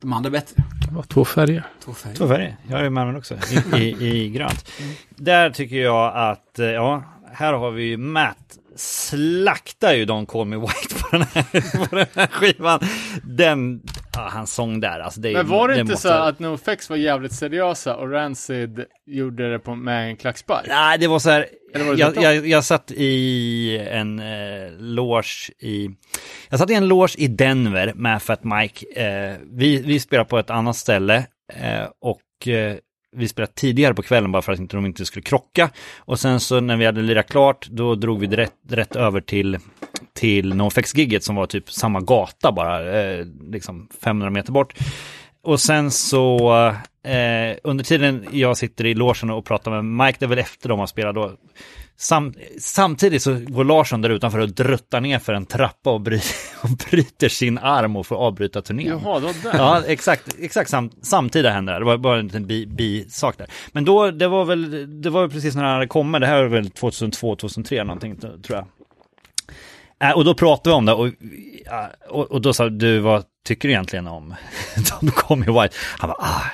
de 0.00 0.12
andra 0.12 0.30
bättre. 0.30 0.62
var 0.92 1.02
två 1.02 1.24
färger. 1.24 1.66
Två 1.84 1.92
färger. 1.92 2.16
Två 2.16 2.28
färger. 2.28 2.56
Jag 2.70 2.80
är 2.86 2.90
med 2.90 3.06
mig 3.06 3.16
också. 3.16 3.34
I, 3.76 3.76
i, 3.78 4.06
I 4.24 4.28
grönt. 4.30 4.70
Där 5.10 5.50
tycker 5.50 5.76
jag 5.76 6.16
att, 6.16 6.58
eh, 6.58 6.66
ja, 6.66 7.04
här 7.32 7.52
har 7.52 7.70
vi 7.70 7.82
ju 7.84 7.96
Matt 7.96 8.58
slaktar 8.76 9.92
ju 9.92 10.04
Don't 10.04 10.26
Call 10.26 10.46
Me 10.46 10.56
White 10.56 10.94
på 11.02 11.08
den 11.16 11.22
här, 11.34 11.86
på 11.88 11.96
den 11.96 12.06
här 12.14 12.26
skivan. 12.26 12.80
Den, 13.22 13.82
ja, 14.14 14.28
hans 14.32 14.54
sång 14.54 14.80
där, 14.80 15.00
alltså 15.00 15.20
det 15.20 15.32
Men 15.32 15.48
var 15.48 15.68
det, 15.68 15.80
inte 15.80 15.92
måste- 15.92 16.08
så 16.08 16.14
att 16.14 16.38
NoFX 16.38 16.90
var 16.90 16.96
jävligt 16.96 17.32
seriösa 17.32 17.96
och 17.96 18.10
Rancid 18.10 18.84
gjorde 19.06 19.50
det 19.52 19.58
på, 19.58 19.74
med 19.74 20.08
en 20.08 20.16
klackspark? 20.16 20.64
Nej, 20.68 20.98
det 20.98 21.06
var 21.06 21.18
så 21.18 21.30
här. 21.30 21.46
Jag, 21.74 22.16
jag, 22.16 22.46
jag 22.46 22.64
satt 22.64 22.90
i 22.90 23.78
en 23.90 24.18
eh, 24.18 24.72
loge 24.78 25.50
i... 25.58 25.90
Jag 26.48 26.58
satt 26.58 26.70
i 26.70 26.74
en 26.74 26.88
loge 26.88 27.14
i 27.18 27.28
Denver 27.28 27.92
med 27.94 28.22
Fat 28.22 28.44
Mike. 28.44 28.86
Eh, 29.02 29.36
vi, 29.50 29.82
vi 29.82 30.00
spelade 30.00 30.28
på 30.28 30.38
ett 30.38 30.50
annat 30.50 30.76
ställe 30.76 31.16
eh, 31.54 31.84
och 32.00 32.48
eh, 32.48 32.76
vi 33.16 33.28
spelade 33.28 33.52
tidigare 33.52 33.94
på 33.94 34.02
kvällen 34.02 34.32
bara 34.32 34.42
för 34.42 34.52
att 34.52 34.58
inte 34.58 34.76
de 34.76 34.86
inte 34.86 35.04
skulle 35.04 35.22
krocka. 35.22 35.70
Och 35.98 36.20
sen 36.20 36.40
så 36.40 36.60
när 36.60 36.76
vi 36.76 36.86
hade 36.86 37.02
lirat 37.02 37.28
klart, 37.28 37.66
då 37.70 37.94
drog 37.94 38.20
vi 38.20 38.26
direkt, 38.26 38.54
rätt 38.68 38.96
över 38.96 39.20
till, 39.20 39.58
till 40.12 40.54
NoFX-gigget 40.54 41.24
som 41.24 41.36
var 41.36 41.46
typ 41.46 41.72
samma 41.72 42.00
gata 42.00 42.52
bara, 42.52 43.00
eh, 43.00 43.26
liksom 43.50 43.88
500 44.04 44.30
meter 44.30 44.52
bort. 44.52 44.74
Och 45.42 45.60
sen 45.60 45.90
så 45.90 46.48
eh, 47.04 47.56
under 47.64 47.84
tiden 47.84 48.26
jag 48.32 48.56
sitter 48.56 48.86
i 48.86 48.94
logen 48.94 49.30
och 49.30 49.44
pratar 49.44 49.82
med 49.82 50.06
Mike, 50.06 50.16
det 50.20 50.26
är 50.26 50.28
väl 50.28 50.38
efter 50.38 50.68
de 50.68 50.78
har 50.78 50.86
spelat 50.86 51.14
då. 51.14 51.32
Sam, 51.96 52.34
samtidigt 52.60 53.22
så 53.22 53.38
går 53.46 53.64
Larsson 53.64 54.00
där 54.02 54.10
utanför 54.10 54.38
och 54.38 54.48
druttar 54.48 55.00
ner 55.00 55.18
för 55.18 55.32
en 55.34 55.46
trappa 55.46 55.90
och, 55.90 56.00
bry, 56.00 56.20
och 56.62 56.70
bryter 56.90 57.28
sin 57.28 57.58
arm 57.58 57.96
och 57.96 58.06
får 58.06 58.16
avbryta 58.16 58.62
turnén. 58.62 58.86
Jaha, 58.86 59.20
det 59.20 59.26
var 59.26 59.34
den. 59.42 59.52
Ja, 59.56 59.82
exakt, 59.86 60.36
exakt 60.40 60.70
sam, 60.70 60.90
samtida 61.02 61.50
hände 61.50 61.72
det. 61.72 61.78
Det 61.78 61.84
var 61.84 61.96
bara 61.96 62.18
en 62.18 62.26
liten 62.26 62.46
bi- 62.46 62.66
bisak 62.66 63.38
där. 63.38 63.46
Men 63.72 63.84
då, 63.84 64.10
det 64.10 64.28
var 64.28 64.44
väl, 64.44 65.02
det 65.02 65.10
var 65.10 65.28
precis 65.28 65.54
när 65.54 65.64
han 65.64 65.72
hade 65.74 65.86
kommit, 65.86 66.20
det 66.20 66.26
här 66.26 66.42
var 66.42 66.48
väl 66.48 66.70
2002, 66.70 67.36
2003 67.36 67.84
någonting 67.84 68.16
tror 68.16 68.40
jag. 68.48 68.66
Äh, 70.10 70.16
och 70.16 70.24
då 70.24 70.34
pratade 70.34 70.70
vi 70.70 70.74
om 70.74 70.84
det 70.86 70.92
och, 70.92 71.08
och, 72.08 72.30
och 72.30 72.42
då 72.42 72.52
sa 72.52 72.68
du, 72.68 72.98
vad 72.98 73.24
tycker 73.44 73.68
du 73.68 73.72
egentligen 73.74 74.06
om 74.06 74.34
Don't 74.76 75.10
Call 75.10 75.38
Me 75.38 75.46
White? 75.62 75.76
Han 75.98 76.08
bara, 76.10 76.16
ah, 76.20 76.44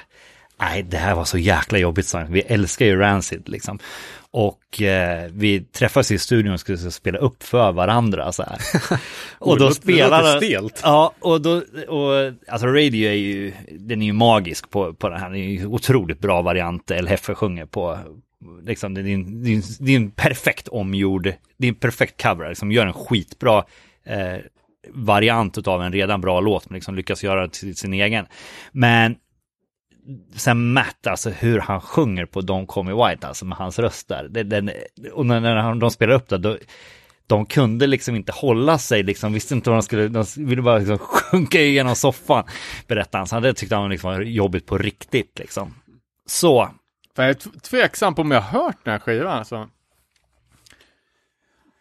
nej 0.60 0.82
det 0.82 0.97
här 0.97 1.15
var 1.15 1.24
så 1.24 1.39
jäkla 1.39 1.78
jobbigt. 1.78 2.15
Vi 2.28 2.40
älskar 2.40 2.86
ju 2.86 2.97
Rancid 2.98 3.48
liksom. 3.48 3.78
Och 4.31 4.82
eh, 4.82 5.31
vi 5.32 5.60
träffades 5.60 6.10
i 6.10 6.19
studion 6.19 6.52
och 6.52 6.60
skulle 6.60 6.78
spela 6.78 7.19
upp 7.19 7.43
för 7.43 7.73
varandra 7.73 8.32
så 8.32 8.43
här. 8.43 8.59
och 9.39 9.59
då 9.59 9.65
låter- 9.65 10.40
det. 10.40 10.81
Ja, 10.82 11.12
och 11.20 11.40
då, 11.40 11.62
och 11.89 12.32
alltså 12.48 12.66
Radio 12.66 13.09
är 13.09 13.15
ju, 13.15 13.52
den 13.70 14.02
är 14.02 14.06
ju 14.06 14.12
magisk 14.12 14.70
på, 14.70 14.94
på 14.94 15.09
den 15.09 15.20
här, 15.20 15.31
det 15.31 15.39
är 15.39 15.48
ju 15.48 15.66
otroligt 15.66 16.19
bra 16.20 16.43
variant 16.43 16.90
El 16.90 17.09
Hefe 17.09 17.35
sjunger 17.35 17.66
på, 17.66 17.98
liksom 18.65 18.94
det 18.94 19.01
är 19.01 19.05
en, 19.15 19.43
det 19.43 19.51
är 19.51 19.55
en, 19.55 19.62
det 19.81 19.93
är 19.93 19.97
en 19.97 20.10
perfekt 20.10 20.69
omgjord, 20.69 21.32
det 21.59 21.66
är 21.66 21.69
en 21.69 21.74
perfekt 21.74 22.23
cover, 22.23 22.48
liksom 22.48 22.73
gör 22.73 22.86
en 22.86 22.93
skitbra 22.93 23.65
eh, 24.05 24.36
variant 24.93 25.69
av 25.69 25.82
en 25.82 25.93
redan 25.93 26.20
bra 26.20 26.40
låt, 26.40 26.70
men 26.70 26.74
liksom 26.74 26.94
lyckas 26.94 27.24
göra 27.24 27.47
det 27.47 27.52
till 27.52 27.77
sin 27.77 27.93
egen. 27.93 28.27
Men 28.73 29.16
sen 30.35 30.73
Matt, 30.73 31.06
alltså 31.06 31.31
hur 31.31 31.59
han 31.59 31.81
sjunger 31.81 32.27
på 32.27 32.40
Don't 32.40 32.66
Call 32.66 32.85
Me 32.85 33.09
White, 33.09 33.27
alltså 33.27 33.44
med 33.44 33.59
hans 33.59 33.78
röst 33.78 34.09
där. 34.09 34.28
Det, 34.31 34.43
den, 34.43 34.70
och 35.12 35.27
när, 35.27 35.40
när 35.40 35.56
han, 35.56 35.78
de 35.78 35.90
spelar 35.90 36.15
upp 36.15 36.28
det, 36.28 36.39
då, 36.39 36.59
de 37.27 37.47
kunde 37.47 37.86
liksom 37.86 38.16
inte 38.16 38.32
hålla 38.32 38.78
sig, 38.78 39.02
liksom, 39.02 39.32
visste 39.32 39.55
inte 39.55 39.70
vad 39.70 39.78
de 39.78 39.82
skulle, 39.82 40.09
de 40.09 40.24
ville 40.36 40.62
bara 40.62 40.78
liksom 40.78 40.98
sjunka 41.31 41.60
igenom 41.60 41.97
soffan, 41.97 42.44
berättade 42.86 43.19
han. 43.19 43.27
Så 43.27 43.40
det 43.40 43.55
tyckte 43.55 43.77
han 43.77 43.90
liksom 43.90 44.10
var 44.10 44.20
jobbigt 44.20 44.66
på 44.66 44.78
riktigt 44.78 45.39
liksom. 45.39 45.74
Så, 46.27 46.70
jag 47.16 47.28
är 47.28 47.60
tveksam 47.60 48.15
på 48.15 48.23
om 48.23 48.31
jag 48.31 48.40
har 48.40 48.60
hört 48.60 48.77
den 48.85 48.93
här 48.93 48.98
skivan 48.98 49.39
alltså. 49.39 49.69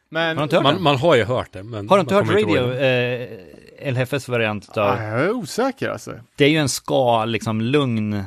Men... 0.09 0.35
Man, 0.37 0.47
den? 0.47 0.81
man 0.83 0.95
har 0.95 1.15
ju 1.15 1.23
hört 1.23 1.51
det, 1.53 1.63
men... 1.63 1.89
Har 1.89 1.97
du 1.97 2.01
inte 2.01 2.13
man 2.13 2.25
hört 2.27 2.35
Radio, 2.35 2.73
eh, 2.73 3.93
LHFs 3.93 4.27
variant 4.27 4.77
Ah, 4.77 4.81
av, 4.91 5.01
jag 5.01 5.19
är 5.21 5.31
osäker 5.31 5.89
alltså. 5.89 6.13
det 6.35 6.45
är 6.45 6.49
ju 6.49 6.57
en 6.57 6.69
ska, 6.69 7.25
liksom 7.25 7.61
lugn, 7.61 8.23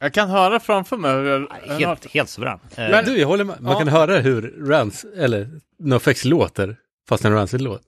Jag 0.00 0.14
kan 0.14 0.30
höra 0.30 0.60
framför 0.60 0.96
mig 0.96 1.12
hur 1.12 1.48
jag, 1.66 1.74
helt, 1.74 2.06
helt 2.10 2.28
suverän. 2.28 2.58
Eh, 2.76 2.90
Men- 2.90 3.04
Du, 3.04 3.18
jag 3.18 3.28
håller 3.28 3.44
med. 3.44 3.60
Man 3.60 3.72
Ja. 3.72 3.78
kan 3.78 3.88
höra 3.88 4.18
hur 4.18 4.54
Rans, 4.68 5.04
eller 5.16 5.48
NoFX 5.78 6.24
låter, 6.24 6.76
fast 7.08 7.24
en 7.24 7.32
Rancid-låt. 7.32 7.82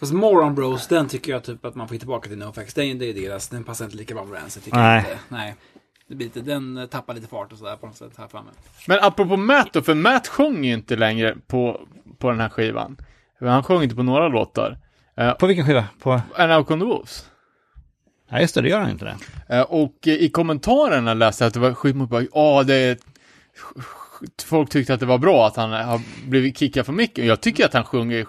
Fast 0.00 0.12
Moron 0.12 0.54
Bros, 0.54 0.86
den 0.88 1.08
tycker 1.08 1.32
jag 1.32 1.44
typ 1.44 1.64
att 1.64 1.74
man 1.74 1.88
får 1.88 1.94
ge 1.94 1.98
tillbaka 1.98 2.28
till 2.28 2.38
NoFX. 2.38 2.74
Den, 2.74 2.98
det 2.98 3.06
är 3.06 3.14
deras, 3.14 3.48
den 3.48 3.64
passar 3.64 3.84
inte 3.84 3.96
lika 3.96 4.14
bra 4.14 4.24
med 4.24 4.42
Rancid. 4.42 4.64
tycker 4.64 4.78
Nej. 4.78 4.94
jag 5.04 5.12
inte. 5.12 5.18
Nej. 5.28 5.54
Det 6.08 6.14
blir 6.14 6.26
lite, 6.26 6.40
den 6.40 6.76
eh, 6.76 6.86
tappar 6.86 7.14
lite 7.14 7.26
fart 7.26 7.52
och 7.52 7.58
sådär 7.58 7.76
på 7.76 7.86
något 7.86 7.96
sätt 7.96 8.10
här 8.18 8.26
framme. 8.28 8.50
Men 8.86 8.98
apropå 9.02 9.36
Matt 9.36 9.72
då, 9.72 9.82
för 9.82 9.94
Matt 9.94 10.26
sjöng 10.28 10.64
ju 10.64 10.72
inte 10.74 10.96
längre 10.96 11.36
på, 11.46 11.80
på 12.18 12.30
den 12.30 12.40
här 12.40 12.48
skivan. 12.48 12.96
Han 13.40 13.62
sjöng 13.62 13.82
inte 13.82 13.94
på 13.96 14.02
några 14.02 14.28
låtar. 14.28 14.78
Eh, 15.16 15.32
på 15.32 15.46
vilken 15.46 15.66
skiva? 15.66 15.84
På, 16.02 16.20
And 16.36 16.52
Out 16.52 16.66
Come 16.66 16.84
the 16.84 16.88
Wolves. 16.88 17.26
nej 18.30 18.42
just 18.42 18.54
det, 18.54 18.60
det 18.62 18.68
gör 18.68 18.80
han 18.80 18.90
inte 18.90 19.04
det. 19.04 19.16
Eh, 19.56 19.62
och 19.62 20.08
eh, 20.08 20.12
i 20.14 20.28
kommentarerna 20.30 21.14
läste 21.14 21.44
jag 21.44 21.48
att 21.48 21.54
det 21.54 21.60
var 21.60 21.74
skitmånga 21.74 22.08
bara, 22.08 22.24
ja 22.34 22.62
det 22.62 22.74
är... 22.74 22.96
Folk 24.44 24.70
tyckte 24.70 24.94
att 24.94 25.00
det 25.00 25.06
var 25.06 25.18
bra 25.18 25.46
att 25.46 25.56
han 25.56 25.70
har 25.72 26.00
blivit 26.28 26.58
kickad 26.58 26.86
för 26.86 26.92
mycket. 26.92 27.24
Jag 27.24 27.40
tycker 27.40 27.64
att 27.64 27.72
han 27.74 27.84
sjunger... 27.84 28.26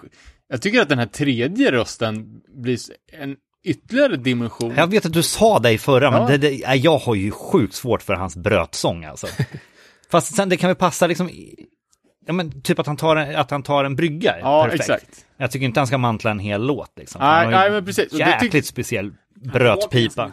Jag 0.48 0.62
tycker 0.62 0.80
att 0.82 0.88
den 0.88 0.98
här 0.98 1.06
tredje 1.06 1.72
rösten 1.72 2.40
blir 2.54 2.78
en 3.12 3.36
ytterligare 3.64 4.16
dimension. 4.16 4.74
Jag 4.76 4.86
vet 4.86 5.06
att 5.06 5.12
du 5.12 5.22
sa 5.22 5.58
det 5.58 5.72
i 5.72 5.78
förra, 5.78 6.10
men 6.10 6.20
Ja. 6.22 6.28
det, 6.28 6.36
det, 6.38 6.60
nej, 6.66 6.78
jag 6.78 6.98
har 6.98 7.14
ju 7.14 7.30
sjukt 7.30 7.74
svårt 7.74 8.02
för 8.02 8.14
hans 8.14 8.36
brötsång 8.36 9.04
alltså. 9.04 9.26
Fast 10.10 10.34
sen 10.36 10.48
det 10.48 10.56
kan 10.56 10.68
väl 10.68 10.76
passa 10.76 11.06
liksom, 11.06 11.30
ja 12.26 12.32
men 12.32 12.62
typ 12.62 12.78
att 12.78 12.86
han 12.86 12.96
tar 12.96 13.16
en, 13.16 13.36
att 13.36 13.50
han 13.50 13.62
tar 13.62 13.84
en 13.84 13.96
brygga. 13.96 14.36
Ja, 14.40 14.62
perfekt. 14.64 14.80
exakt. 14.80 15.26
Jag 15.36 15.50
tycker 15.50 15.66
inte 15.66 15.80
han 15.80 15.86
ska 15.86 15.98
mantla 15.98 16.30
en 16.30 16.38
hel 16.38 16.66
låt 16.66 16.92
liksom. 16.96 17.18
Nej, 17.20 17.28
Han 17.28 17.36
har 17.38 17.52
ju 17.52 17.58
nej, 17.58 17.70
men 17.70 17.84
precis. 17.84 18.10
Det 18.12 18.24
tyck- 18.24 18.42
Jäkligt 18.42 18.66
speciell 18.66 19.12
brötpipa. 19.34 20.32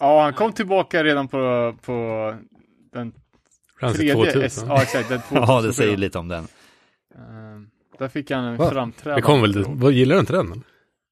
Ja, 0.00 0.22
han 0.22 0.32
kom 0.32 0.52
tillbaka 0.52 1.04
redan 1.04 1.28
på, 1.28 1.74
på 1.82 2.34
den 2.92 3.12
Rancid 3.80 3.98
tredje. 4.00 4.14
2000. 4.14 4.42
S- 4.44 4.64
ja, 4.68 4.82
exakt. 4.82 5.08
Den 5.08 5.20
Ja, 5.30 5.40
det 5.40 5.72
säger 5.72 5.90
2004. 5.90 5.96
lite 5.96 6.18
om 6.18 6.28
den. 6.28 6.44
Eh, 7.14 7.98
Där 7.98 8.08
fick 8.08 8.30
han 8.30 8.44
en 8.44 8.56
Va? 8.56 8.70
framträdande. 8.70 9.18
Det 9.20 9.22
kom 9.26 9.40
väl, 9.42 9.64
vad 9.68 9.92
gillar 9.92 10.14
du 10.14 10.20
inte 10.20 10.32
den? 10.32 10.62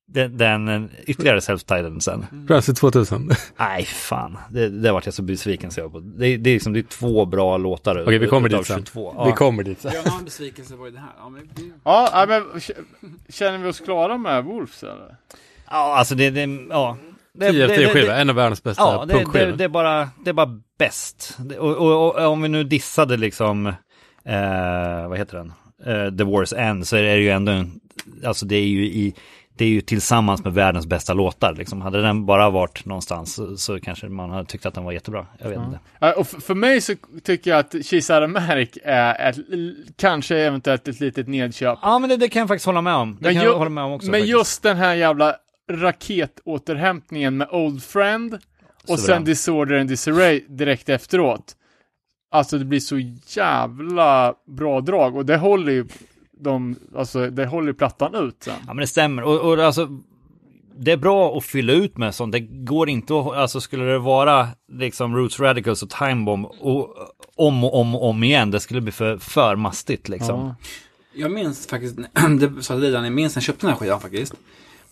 Den, 0.06 0.38
den 0.38 0.90
ytterligare 1.06 1.40
self-titled 1.40 2.00
sen. 2.00 2.26
Rancid 2.48 2.76
2000. 2.76 3.30
Nej, 3.56 3.84
fan. 3.84 4.38
Det, 4.50 4.68
det 4.68 4.92
vart 4.92 5.04
jag 5.04 5.14
så 5.14 5.22
besviken 5.22 5.70
så 5.70 5.80
jag 5.80 5.92
på. 5.92 6.00
Det, 6.00 6.36
det 6.36 6.50
är 6.50 6.54
liksom, 6.54 6.72
det 6.72 6.78
är 6.78 6.82
två 6.82 7.24
bra 7.26 7.56
låtar. 7.56 8.02
Okej, 8.02 8.18
vi 8.18 8.26
kommer 8.26 8.48
dit 8.48 8.66
sen. 8.66 8.76
22. 8.78 9.14
Ja. 9.16 9.24
Vi 9.24 9.32
kommer 9.32 9.62
dit 9.62 9.80
sen. 9.80 9.92
Ja, 10.04 10.20
besvikelse 10.24 10.76
var 10.76 10.86
ju 10.86 10.92
det 10.92 10.98
här. 10.98 11.12
Ja, 11.18 11.28
men 11.28 11.48
det, 11.54 11.62
Ja, 11.84 12.24
men 12.28 12.60
känner 13.28 13.58
vi 13.58 13.68
oss 13.70 13.80
klara 13.80 14.18
med 14.18 14.44
Wolves 14.44 14.82
eller? 14.82 15.16
Ja, 15.70 15.96
alltså 15.98 16.14
det, 16.14 16.30
det 16.30 16.58
ja. 16.70 16.96
Det, 17.34 17.50
10 17.50 17.66
det- 17.66 17.72
efter 17.74 17.86
det- 17.86 17.92
skiva, 18.00 18.16
en 18.16 18.30
av 18.30 18.36
världens 18.36 18.62
bästa 18.62 18.82
Ja, 18.82 19.04
det, 19.04 19.12
det, 19.14 19.18
punkskivor. 19.20 19.52
det, 19.56 19.64
är 19.64 19.68
bara, 19.68 20.08
det 20.24 20.30
är 20.30 20.34
bara 20.34 20.60
bäst. 20.78 21.38
Och, 21.58 21.76
och, 21.76 22.14
och 22.16 22.26
om 22.32 22.42
vi 22.42 22.48
nu 22.48 22.64
dissade 22.64 23.16
liksom, 23.16 23.66
eh, 24.24 25.08
vad 25.08 25.18
heter 25.18 25.36
den, 25.36 25.52
eh, 25.86 26.16
The 26.16 26.24
War's 26.24 26.56
End, 26.58 26.86
så 26.88 26.96
är 26.96 27.02
det 27.02 27.16
ju 27.18 27.30
ändå 27.30 27.52
en, 27.52 27.80
alltså 28.24 28.46
det 28.46 28.56
är 28.56 28.66
ju 28.66 28.84
i, 28.86 29.14
det 29.62 29.66
är 29.66 29.70
ju 29.70 29.80
tillsammans 29.80 30.44
med 30.44 30.52
världens 30.52 30.86
bästa 30.86 31.14
låtar. 31.14 31.54
Liksom. 31.54 31.80
Hade 31.80 32.02
den 32.02 32.26
bara 32.26 32.50
varit 32.50 32.84
någonstans 32.84 33.34
så, 33.34 33.56
så 33.56 33.80
kanske 33.80 34.08
man 34.08 34.30
hade 34.30 34.44
tyckt 34.44 34.66
att 34.66 34.74
den 34.74 34.84
var 34.84 34.92
jättebra. 34.92 35.26
Jag 35.38 35.48
vet 35.48 35.58
inte. 35.58 35.78
Eh, 36.00 36.10
Och 36.10 36.26
för 36.26 36.54
mig 36.54 36.80
så 36.80 36.94
tycker 37.22 37.50
jag 37.50 37.58
att 37.60 37.74
She's 37.74 38.14
Automatic 38.14 38.68
är 38.84 39.28
ett, 39.30 39.36
kanske 39.96 40.36
eventuellt 40.38 40.88
ett 40.88 41.00
litet 41.00 41.28
nedköp. 41.28 41.78
Ja, 41.82 41.98
men 41.98 42.10
det, 42.10 42.16
det 42.16 42.28
kan 42.28 42.40
jag 42.40 42.48
faktiskt 42.48 42.66
hålla 42.66 42.80
med 42.80 42.94
om. 42.94 43.14
Det 43.20 43.24
Men 43.26 43.34
kan 43.34 43.42
ju- 43.42 43.48
jag 43.48 43.58
hålla 43.58 43.70
med 43.70 43.84
om 43.84 43.92
också. 43.92 44.10
Men 44.10 44.20
faktiskt. 44.20 44.30
just 44.38 44.62
den 44.62 44.76
här 44.76 44.94
jävla 44.94 45.36
raketåterhämtningen 45.72 47.36
med 47.36 47.48
Old 47.50 47.82
Friend 47.84 48.34
och 48.34 48.40
sen 48.88 48.98
Suverän. 48.98 49.24
Disorder 49.24 49.78
and 49.78 49.88
Disarray 49.88 50.44
direkt 50.48 50.88
efteråt. 50.88 51.52
Alltså 52.30 52.58
det 52.58 52.64
blir 52.64 52.80
så 52.80 52.98
jävla 53.26 54.34
bra 54.46 54.80
drag 54.80 55.16
och 55.16 55.26
det 55.26 55.36
håller 55.36 55.72
ju 55.72 55.86
de, 56.42 56.76
alltså 56.96 57.30
det 57.30 57.46
håller 57.46 57.72
plattan 57.72 58.14
ut 58.14 58.36
sen. 58.44 58.54
Ja 58.66 58.74
men 58.74 58.76
det 58.76 58.86
stämmer. 58.86 59.22
Och, 59.22 59.40
och 59.40 59.58
alltså, 59.58 59.88
det 60.78 60.92
är 60.92 60.96
bra 60.96 61.36
att 61.36 61.44
fylla 61.44 61.72
ut 61.72 61.98
med 61.98 62.14
sånt. 62.14 62.32
Det 62.32 62.40
går 62.40 62.88
inte 62.88 63.20
att, 63.20 63.26
alltså 63.26 63.60
skulle 63.60 63.84
det 63.84 63.98
vara 63.98 64.48
liksom 64.72 65.16
Roots 65.16 65.40
Radicals 65.40 65.82
och 65.82 65.90
Time 65.90 66.24
Bomb 66.24 66.46
och, 66.46 66.96
om 67.36 67.64
och 67.64 67.80
om 67.80 67.94
och 67.94 68.08
om 68.08 68.22
igen, 68.22 68.50
det 68.50 68.60
skulle 68.60 68.80
bli 68.80 68.92
för, 68.92 69.18
för 69.18 69.56
mastigt 69.56 70.08
liksom. 70.08 70.40
Ja. 70.40 70.54
Jag 71.14 71.32
minns 71.32 71.66
faktiskt, 71.66 71.96
det 72.40 72.62
sa 72.62 72.74
jag 72.74 72.82
redan, 72.82 73.04
jag 73.04 73.12
minns 73.12 73.34
när 73.34 73.40
jag 73.40 73.44
köpte 73.44 73.66
den 73.66 73.72
här 73.72 73.78
skivan 73.80 74.00
faktiskt. 74.00 74.34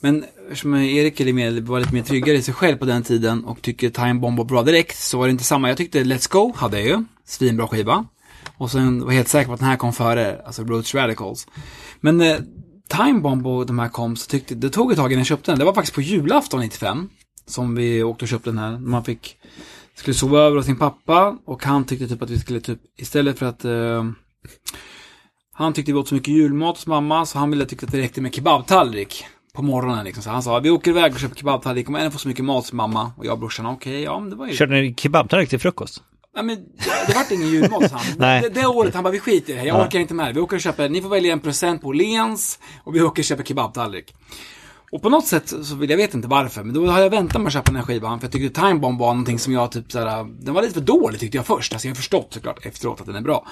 Men 0.01 0.25
eftersom 0.43 0.75
Erik 0.75 1.21
eller 1.21 1.33
mer, 1.33 1.61
var 1.61 1.81
lite 1.81 1.95
mer 1.95 2.03
tryggare 2.03 2.37
i 2.37 2.43
sig 2.43 2.55
själv 2.55 2.77
på 2.77 2.85
den 2.85 3.03
tiden 3.03 3.45
och 3.45 3.63
tycker 3.63 3.91
Time 3.91 4.15
Bomb 4.15 4.39
var 4.39 4.45
bra 4.45 4.63
direkt 4.63 4.99
så 4.99 5.19
var 5.19 5.27
det 5.27 5.31
inte 5.31 5.45
samma. 5.45 5.69
Jag 5.69 5.77
tyckte 5.77 6.05
Let's 6.05 6.33
Go 6.33 6.53
hade 6.57 6.81
jag 6.81 6.89
ju, 6.89 7.05
svinbra 7.25 7.69
skiva. 7.69 8.07
Och 8.57 8.71
sen 8.71 9.01
var 9.01 9.07
jag 9.07 9.17
helt 9.17 9.29
säker 9.29 9.47
på 9.47 9.53
att 9.53 9.61
den 9.61 9.69
här 9.69 9.77
kom 9.77 9.93
före, 9.93 10.43
alltså 10.47 10.63
Roach 10.63 10.95
Radicals. 10.95 11.47
Men 12.01 12.21
eh, 12.21 12.37
Time 12.89 13.21
Bomb 13.21 13.47
och 13.47 13.67
de 13.67 13.79
här 13.79 13.89
kom 13.89 14.17
så 14.17 14.27
tyckte, 14.27 14.55
det 14.55 14.71
tog 14.71 14.93
ett 14.93 14.99
tag 14.99 15.13
innan 15.13 15.21
jag 15.21 15.27
köpte 15.27 15.53
den. 15.53 15.59
Det 15.59 15.65
var 15.65 15.75
faktiskt 15.75 15.95
på 15.95 16.01
julafton 16.01 16.61
95. 16.61 17.09
Som 17.47 17.75
vi 17.75 18.03
åkte 18.03 18.25
och 18.25 18.29
köpte 18.29 18.51
den 18.51 18.59
här. 18.59 18.79
Man 18.79 19.05
fick, 19.05 19.37
skulle 19.95 20.15
sova 20.15 20.39
över 20.39 20.57
hos 20.57 20.67
sin 20.67 20.77
pappa 20.77 21.39
och 21.45 21.65
han 21.65 21.85
tyckte 21.85 22.09
typ 22.09 22.23
att 22.23 22.31
vi 22.31 22.39
skulle 22.39 22.61
typ, 22.61 22.79
istället 22.99 23.39
för 23.39 23.47
att 23.47 23.65
eh, 23.65 24.05
han 25.53 25.73
tyckte 25.73 25.93
vi 25.93 25.99
åt 25.99 26.09
så 26.09 26.15
mycket 26.15 26.35
julmat 26.35 26.77
hos 26.77 26.87
mamma 26.87 27.27
så 27.27 27.39
han 27.39 27.51
ville 27.51 27.67
tycka 27.67 27.87
att 27.87 27.93
det 27.93 28.01
räckte 28.01 28.21
med 28.21 28.35
kebabtallrik 28.35 29.25
på 29.55 29.63
morgonen 29.63 30.05
liksom. 30.05 30.23
Så 30.23 30.31
han 30.31 30.43
sa, 30.43 30.59
vi 30.59 30.71
åker 30.71 30.91
iväg 30.91 31.13
och 31.13 31.21
köper 31.21 31.37
kebabtallrik 31.37 31.89
om 31.89 31.97
en 31.97 32.13
får 32.13 32.19
så 32.19 32.29
mycket 32.29 32.45
mat 32.45 32.67
som 32.67 32.77
mamma. 32.77 33.13
Och 33.17 33.27
jag 33.27 33.33
och 33.33 33.39
brorsan, 33.39 33.67
okej, 33.67 34.03
ja 34.03 34.21
men 34.21 34.31
det 34.31 34.37
var 34.37 34.47
ju... 34.47 34.53
Körde 34.53 34.81
ni 34.81 34.95
kebabtallrik 34.95 35.49
till 35.49 35.59
frukost? 35.59 36.03
Nej 36.35 36.45
men 36.45 36.57
det, 37.07 37.15
vart 37.15 37.31
ingen 37.31 37.49
julmat 37.49 37.93
han. 37.93 38.19
Det, 38.19 38.49
det 38.49 38.67
året 38.67 38.95
han 38.95 39.05
bara, 39.05 39.11
vi 39.11 39.21
skiter 39.21 39.53
i 39.53 39.55
det 39.55 39.61
här, 39.61 39.67
jag 39.67 39.81
orkar 39.81 39.99
inte 39.99 40.15
med 40.15 40.27
det. 40.27 40.33
Vi 40.33 40.41
åker 40.41 40.57
och 40.57 40.63
köper, 40.63 40.89
ni 40.89 41.03
får 41.03 41.09
välja 41.09 41.33
en 41.33 41.41
procent 41.41 41.83
på 41.83 41.89
Åhléns 41.89 42.59
och 42.85 42.95
vi 42.95 43.03
åker 43.03 43.23
och 43.23 43.25
köper 43.25 43.45
kebabtallrik. 43.45 44.15
Och 44.93 45.03
på 45.03 45.09
något 45.09 45.27
sätt 45.27 45.49
så 45.49 45.75
vill 45.75 45.91
jag 45.91 45.97
vet 45.97 46.15
inte 46.15 46.29
varför, 46.29 46.63
men 46.63 46.75
då 46.75 46.87
hade 46.87 47.03
jag 47.03 47.11
väntat 47.11 47.41
med 47.41 47.47
att 47.47 47.53
köpa 47.53 47.65
den 47.65 47.77
här 47.77 47.83
skivan 47.83 48.21
för 48.21 48.27
jag 48.27 48.33
tyckte 48.33 48.61
Time 48.61 48.75
Bomb 48.75 49.01
var 49.01 49.09
någonting 49.09 49.39
som 49.39 49.53
jag 49.53 49.73
typ 49.73 49.93
såhär, 49.93 50.25
den 50.45 50.55
var 50.55 50.63
lite 50.63 50.75
för 50.75 50.81
dålig 50.81 51.21
tyckte 51.21 51.39
jag 51.39 51.47
först. 51.47 51.73
Alltså 51.73 51.89
jag 51.89 51.91
har 51.91 51.97
förstått 51.97 52.29
såklart 52.31 52.67
efteråt 52.67 53.01
att 53.01 53.07
den 53.07 53.17
är 53.17 53.21
bra. 53.21 53.47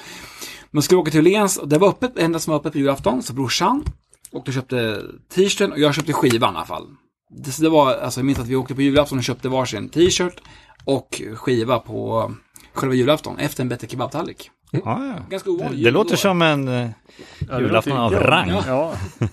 Men 0.70 0.82
skulle 0.82 1.00
åka 1.00 1.10
till 1.10 1.20
Åhléns 1.20 1.56
och 1.56 1.68
det 1.68 1.78
var 1.78 1.88
öppet, 1.88 2.14
det 2.14 2.22
enda 2.22 2.38
som 2.38 2.50
var 2.50 2.59
öppet 2.59 2.72
på 2.72 2.78
julafton, 2.78 3.22
så 3.22 3.32
brorsan 3.32 3.84
åkte 4.32 4.50
och 4.50 4.55
köpte 4.55 5.02
t-shirten 5.34 5.72
och 5.72 5.78
jag 5.78 5.94
köpte 5.94 6.12
skivan 6.12 6.55
i 6.55 6.56
alla 6.56 6.66
fall. 6.66 6.86
Det, 7.30 7.52
så 7.52 7.62
det 7.62 7.68
var, 7.68 7.94
alltså 7.94 8.20
jag 8.20 8.24
minns 8.24 8.38
att 8.38 8.48
vi 8.48 8.56
åkte 8.56 8.74
på 8.74 8.82
julafton 8.82 9.18
och 9.18 9.24
köpte 9.24 9.48
varsin 9.48 9.88
t-shirt 9.88 10.40
och 10.84 11.22
skiva 11.34 11.78
på 11.78 12.32
själva 12.78 12.94
julafton 12.94 13.38
efter 13.38 13.62
en 13.62 13.68
bättre 13.68 13.88
kebabtallrik. 13.88 14.50
Ja, 14.70 14.80
ja. 14.84 15.14
Ganska 15.30 15.50
ovanligt. 15.50 15.84
Det 15.84 15.90
låter 15.90 16.16
som 16.16 16.42
en 16.42 16.68
eh, 16.68 16.88
julafton 17.60 17.98
av 17.98 18.12
rang. 18.12 18.48
Ja. 18.48 18.62
Ja, 18.66 18.92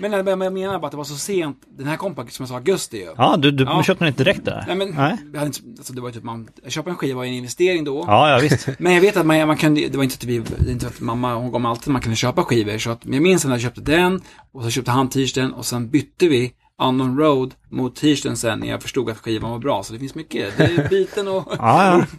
Men 0.00 0.12
jag, 0.12 0.24
men 0.24 0.40
jag 0.40 0.52
menar 0.52 0.78
bara 0.78 0.86
att 0.86 0.90
det 0.90 0.96
var 0.96 1.04
så 1.04 1.16
sent, 1.16 1.62
den 1.78 1.86
här 1.86 1.96
kom 1.96 2.14
som 2.14 2.24
jag 2.38 2.48
sa, 2.48 2.54
augusti 2.54 2.96
ju. 2.96 3.36
du, 3.38 3.50
du 3.50 3.64
Ja. 3.64 3.82
köpte 3.82 4.04
den 4.04 4.08
inte 4.12 4.24
direkt 4.24 4.44
där? 4.44 4.64
Nej 4.66 4.76
men, 4.76 4.88
Nej. 4.90 5.16
Jag 5.32 5.38
hade 5.38 5.46
inte, 5.46 5.60
alltså 5.78 5.92
det 5.92 6.00
var 6.00 6.08
ju 6.08 6.14
typ 6.14 6.24
man, 6.24 6.48
jag 6.62 6.72
köpte 6.72 6.90
en 6.90 6.96
skiva 6.96 7.16
var 7.16 7.24
en 7.24 7.32
investering 7.32 7.84
då. 7.84 8.04
Ja, 8.06 8.30
ja 8.30 8.38
visst. 8.38 8.68
Men 8.78 8.92
jag 8.94 9.00
vet 9.00 9.16
att 9.16 9.26
man, 9.26 9.46
man 9.46 9.56
kunde, 9.56 9.88
det 9.88 9.96
var 9.96 10.04
inte 10.04 10.14
att 10.14 10.24
vi, 10.24 10.38
det 10.38 10.72
inte 10.72 10.86
att 10.86 11.00
mamma, 11.00 11.34
hon 11.34 11.52
gav 11.52 11.60
mig 11.60 11.68
alltid 11.70 11.82
att 11.82 11.92
man 11.92 12.02
kunde 12.02 12.16
köpa 12.16 12.44
skivor. 12.44 12.78
Så 12.78 12.90
att, 12.90 13.00
jag 13.04 13.22
minns 13.22 13.44
när 13.44 13.52
jag 13.52 13.60
köpte 13.60 13.80
den, 13.80 14.20
och 14.52 14.62
så 14.62 14.70
köpte 14.70 14.90
han 14.90 15.08
t-shirten, 15.08 15.52
och 15.52 15.66
sen 15.66 15.90
bytte 15.90 16.28
vi 16.28 16.52
Unknown 16.82 17.18
Road 17.18 17.54
mot 17.70 17.96
t-shirten 17.96 18.36
sen 18.36 18.60
när 18.60 18.68
jag 18.68 18.82
förstod 18.82 19.10
att 19.10 19.18
skivan 19.18 19.50
var 19.50 19.58
bra. 19.58 19.82
Så 19.82 19.92
det 19.92 19.98
finns 19.98 20.14
mycket, 20.14 20.56
det 20.56 20.64
är 20.64 20.88
biten 20.88 21.28
och... 21.28 21.44
Ja, 21.58 21.86
ja. 21.98 22.04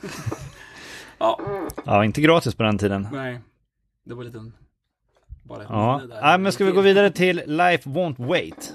ja. 1.22 1.40
Ja, 1.86 2.06
inte 2.06 2.22
gratis 2.22 2.56
på 2.56 2.64
den 2.64 2.78
tiden. 2.78 3.08
Nej, 3.12 3.40
det 4.06 4.14
var 4.14 4.24
lite. 4.24 4.52
Bara 5.44 5.62
ett 5.64 5.68
Ja, 5.70 6.02
där. 6.10 6.22
Nej, 6.22 6.38
men 6.40 6.52
ska 6.52 6.66
vi 6.66 6.72
gå 6.72 6.82
vidare 6.82 7.12
till 7.12 7.42
Life 7.48 7.90
Won't 7.90 8.28
Wait? 8.28 8.74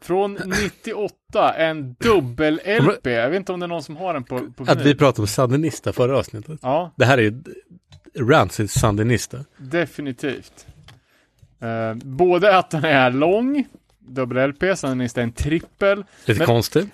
Från 0.00 0.32
98, 0.44 1.54
en 1.56 1.94
dubbel-LP. 2.00 3.06
Jag 3.10 3.30
vet 3.30 3.36
inte 3.36 3.52
om 3.52 3.60
det 3.60 3.66
är 3.66 3.68
någon 3.68 3.82
som 3.82 3.96
har 3.96 4.14
den 4.14 4.24
på, 4.24 4.38
på 4.56 4.64
Att 4.66 4.80
vi 4.82 4.94
pratade 4.94 5.22
om 5.22 5.26
Sandinista 5.26 5.92
förra 5.92 6.18
avsnittet. 6.18 6.58
Ja, 6.62 6.92
Det 6.96 7.04
här 7.04 7.18
är 7.18 7.22
ju 7.22 7.42
Rancids 8.18 8.74
Sandinista. 8.74 9.38
definitivt. 9.56 10.66
Uh, 11.62 11.94
både 12.04 12.58
att 12.58 12.70
den 12.70 12.84
är 12.84 13.10
lång, 13.10 13.64
dubbel-LP, 13.98 14.76
sen 14.76 15.00
är 15.00 15.14
det 15.14 15.22
en 15.22 15.32
trippel. 15.32 16.04
Lite 16.24 16.38
Men- 16.40 16.46
konstig. 16.46 16.88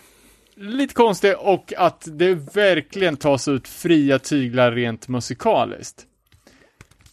Lite 0.56 0.94
konstigt 0.94 1.36
och 1.38 1.72
att 1.76 2.08
det 2.12 2.34
verkligen 2.34 3.16
tas 3.16 3.48
ut 3.48 3.68
fria 3.68 4.18
tyglar 4.18 4.72
rent 4.72 5.08
musikaliskt. 5.08 6.06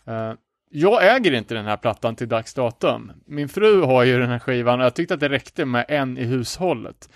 Eh, 0.08 0.34
jag 0.72 1.16
äger 1.16 1.32
inte 1.32 1.54
den 1.54 1.66
här 1.66 1.78
plattan 1.78 2.16
till 2.16 2.30
dags 2.30 2.54
datum. 2.54 3.12
Min 3.26 3.50
fru 3.50 3.82
har 3.82 4.04
ju 4.04 4.20
den 4.20 4.30
här 4.30 4.40
skivan 4.40 4.80
och 4.80 4.86
jag 4.86 4.94
tyckte 4.94 5.14
att 5.14 5.20
det 5.20 5.30
räckte 5.30 5.66
med 5.66 5.86
en 5.88 6.18
i 6.18 6.24
hushållet. 6.24 7.10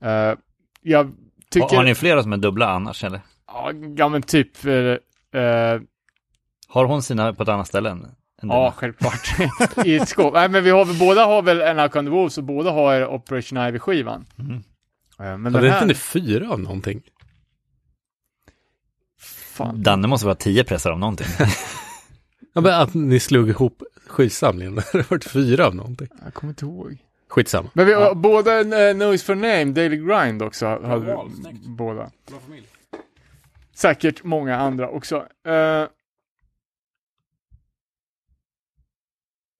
Eh, 0.00 0.32
jag 0.82 1.12
tycker... 1.50 1.68
Har, 1.68 1.76
har 1.76 1.84
ni 1.84 1.94
flera 1.94 2.22
som 2.22 2.32
är 2.32 2.36
dubbla 2.36 2.68
annars 2.68 3.04
eller? 3.04 3.20
Ja, 3.96 4.08
men 4.08 4.22
typ... 4.22 4.64
eh, 4.64 4.70
Har 6.68 6.84
hon 6.84 7.02
sina 7.02 7.32
på 7.34 7.42
ett 7.42 7.48
annat 7.48 7.66
ställe 7.68 7.90
än, 7.90 8.06
ja, 8.42 8.72
självklart. 8.76 9.34
I 9.84 9.96
ett 9.96 10.08
skåp. 10.08 10.34
Nej, 10.34 10.48
men 10.48 10.64
vi 10.64 10.70
har 10.70 10.84
väl, 10.84 10.98
båda 10.98 11.24
har 11.24 11.42
väl 11.42 11.60
en 11.60 11.76
Knock 11.76 11.96
on 11.96 12.04
the 12.04 12.10
Wolves 12.10 12.38
och 12.38 12.44
båda 12.44 12.70
har 12.70 13.06
Operation 13.06 13.58
Ivy-skivan. 13.58 14.24
Mhm. 14.36 14.62
Eh, 15.20 15.38
men 15.38 15.52
Ja, 15.52 15.58
är 15.60 15.62
här... 15.68 15.74
inte 15.76 15.86
ni 15.86 15.94
fyra 15.94 16.50
av 16.50 16.60
någonting. 16.60 17.02
Fan. 19.20 19.82
Danne 19.82 20.08
måste 20.08 20.26
vara 20.26 20.34
tio 20.36 20.64
pressar 20.64 20.90
av 20.90 20.98
någonting. 20.98 21.26
Ja, 22.52 22.60
men 22.60 22.74
att 22.80 22.94
ni 22.94 23.20
slog 23.20 23.48
ihop 23.48 23.82
skivsamlingen. 24.06 24.74
Det 24.92 24.92
har 24.92 25.02
varit 25.10 25.24
fyra 25.24 25.66
av 25.66 25.74
någonting. 25.74 26.08
Jag 26.24 26.34
kommer 26.34 26.50
inte 26.50 26.64
ihåg. 26.64 26.98
Skitsamma. 27.28 27.70
Men 27.74 27.86
vi 27.86 27.92
har 27.92 28.14
båda 28.14 28.60
uh, 28.60 28.96
Noise 28.96 29.24
for 29.24 29.34
Name, 29.34 29.64
Daily 29.64 29.96
Grind 29.96 30.42
också. 30.42 30.66
Hade 30.66 31.24
vi 31.28 31.34
snyggt. 31.42 31.66
båda. 31.66 32.10
Bra 32.28 32.38
familj. 32.46 32.66
Säkert 33.74 34.24
många 34.24 34.56
andra 34.56 34.88
också. 34.88 35.16
Uh, 35.48 35.88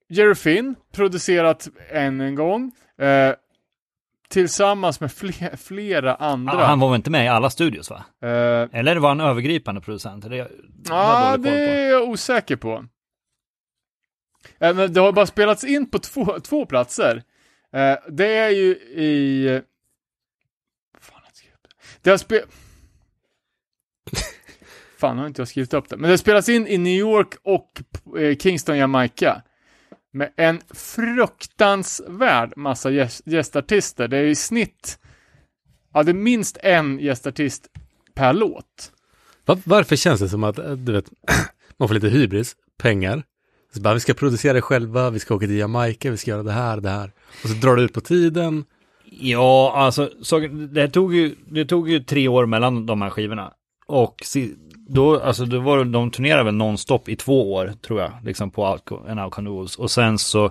Jerry 0.08 0.34
Finn, 0.34 0.74
producerat 0.92 1.68
än 1.90 2.20
en 2.20 2.34
gång. 2.34 2.72
eh, 2.98 3.34
tillsammans 4.30 5.00
med 5.00 5.10
fle- 5.10 5.56
flera 5.56 6.14
andra. 6.14 6.54
Ja, 6.54 6.64
han 6.64 6.80
var 6.80 6.88
väl 6.90 6.96
inte 6.96 7.10
med 7.10 7.24
i 7.24 7.28
alla 7.28 7.50
studios 7.50 7.90
va? 7.90 8.04
Eh, 8.22 8.68
Eller 8.78 8.96
var 8.96 9.08
han 9.08 9.20
övergripande 9.20 9.80
producent? 9.80 10.22
Det, 10.24 10.28
det 10.28 10.48
det 11.38 11.50
är 11.50 11.90
jag 11.90 12.08
osäker 12.08 12.56
på. 12.56 12.84
Eh, 14.58 14.74
Men 14.74 14.92
det 14.92 15.00
har 15.00 15.12
bara 15.12 15.26
spelats 15.26 15.64
in 15.64 15.90
på 15.90 15.98
två, 15.98 16.40
två 16.40 16.66
platser. 16.66 17.22
Eh, 17.72 17.96
Det 18.08 18.26
är 18.36 18.50
ju 18.50 18.70
i... 18.76 19.62
Fan, 21.00 21.20
det. 22.02 22.10
Har 22.10 22.16
spe... 22.18 22.42
Fan, 24.98 25.18
har 25.18 25.26
inte 25.26 25.40
jag 25.40 25.48
skrivit 25.48 25.74
upp 25.74 25.88
det. 25.88 25.96
Men 25.96 26.02
det 26.02 26.08
har 26.12 26.16
spelats 26.16 26.48
in 26.48 26.66
i 26.66 26.78
New 26.78 26.92
York 26.98 27.34
och 27.42 27.70
eh, 28.18 28.36
Kingston, 28.36 28.78
Jamaica. 28.78 29.42
Med 30.12 30.32
en 30.36 30.60
fruktansvärd 30.74 32.52
massa 32.56 32.90
gäst- 32.90 33.22
gästartister. 33.26 34.08
Det 34.08 34.16
är 34.18 34.24
i 34.24 34.34
snitt... 34.34 34.98
Ja, 35.94 36.02
det 36.02 36.10
är 36.10 36.14
minst 36.14 36.56
en 36.62 36.98
gästartist 36.98 37.66
per 38.14 38.32
låt. 38.32 38.92
Va- 39.46 39.60
varför 39.64 39.96
känns 39.96 40.20
det 40.20 40.28
som 40.28 40.44
att, 40.44 40.58
eh, 40.58 40.70
du 40.72 40.92
vet, 40.92 41.10
man 41.78 41.88
får 41.88 41.94
lite 41.94 42.08
hybris, 42.08 42.56
pengar. 42.78 43.22
Så 43.74 43.80
bara, 43.80 43.94
vi 43.94 44.00
ska 44.00 44.14
producera 44.14 44.52
det 44.52 44.62
själva, 44.62 45.10
vi 45.10 45.18
ska 45.18 45.34
åka 45.34 45.46
till 45.46 45.56
Jamaica, 45.58 46.10
vi 46.10 46.16
ska 46.16 46.30
göra 46.30 46.42
det 46.42 46.52
här, 46.52 46.80
det 46.80 46.90
här. 46.90 47.12
Och 47.42 47.48
så 47.48 47.54
drar 47.54 47.76
det 47.76 47.82
ut 47.82 47.92
på 47.92 48.00
tiden. 48.00 48.64
Ja, 49.10 49.72
alltså 49.76 50.10
så, 50.22 50.38
det, 50.70 50.88
tog 50.88 51.14
ju, 51.14 51.34
det 51.50 51.64
tog 51.64 51.90
ju 51.90 52.00
tre 52.00 52.28
år 52.28 52.46
mellan 52.46 52.86
de 52.86 53.02
här 53.02 53.10
skivorna. 53.10 53.52
Och 53.86 54.22
si, 54.24 54.54
då, 54.92 55.20
alltså, 55.20 55.44
då 55.44 55.60
var, 55.60 55.84
de 55.84 56.10
turnerade 56.10 56.44
väl 56.44 56.54
nonstop 56.54 57.08
i 57.08 57.16
två 57.16 57.52
år, 57.52 57.72
tror 57.86 58.00
jag, 58.00 58.12
liksom 58.24 58.50
på 58.50 58.66
Alco, 58.66 59.06
en 59.08 59.18
Alconoos. 59.18 59.78
Och 59.78 59.90
sen 59.90 60.18
så 60.18 60.50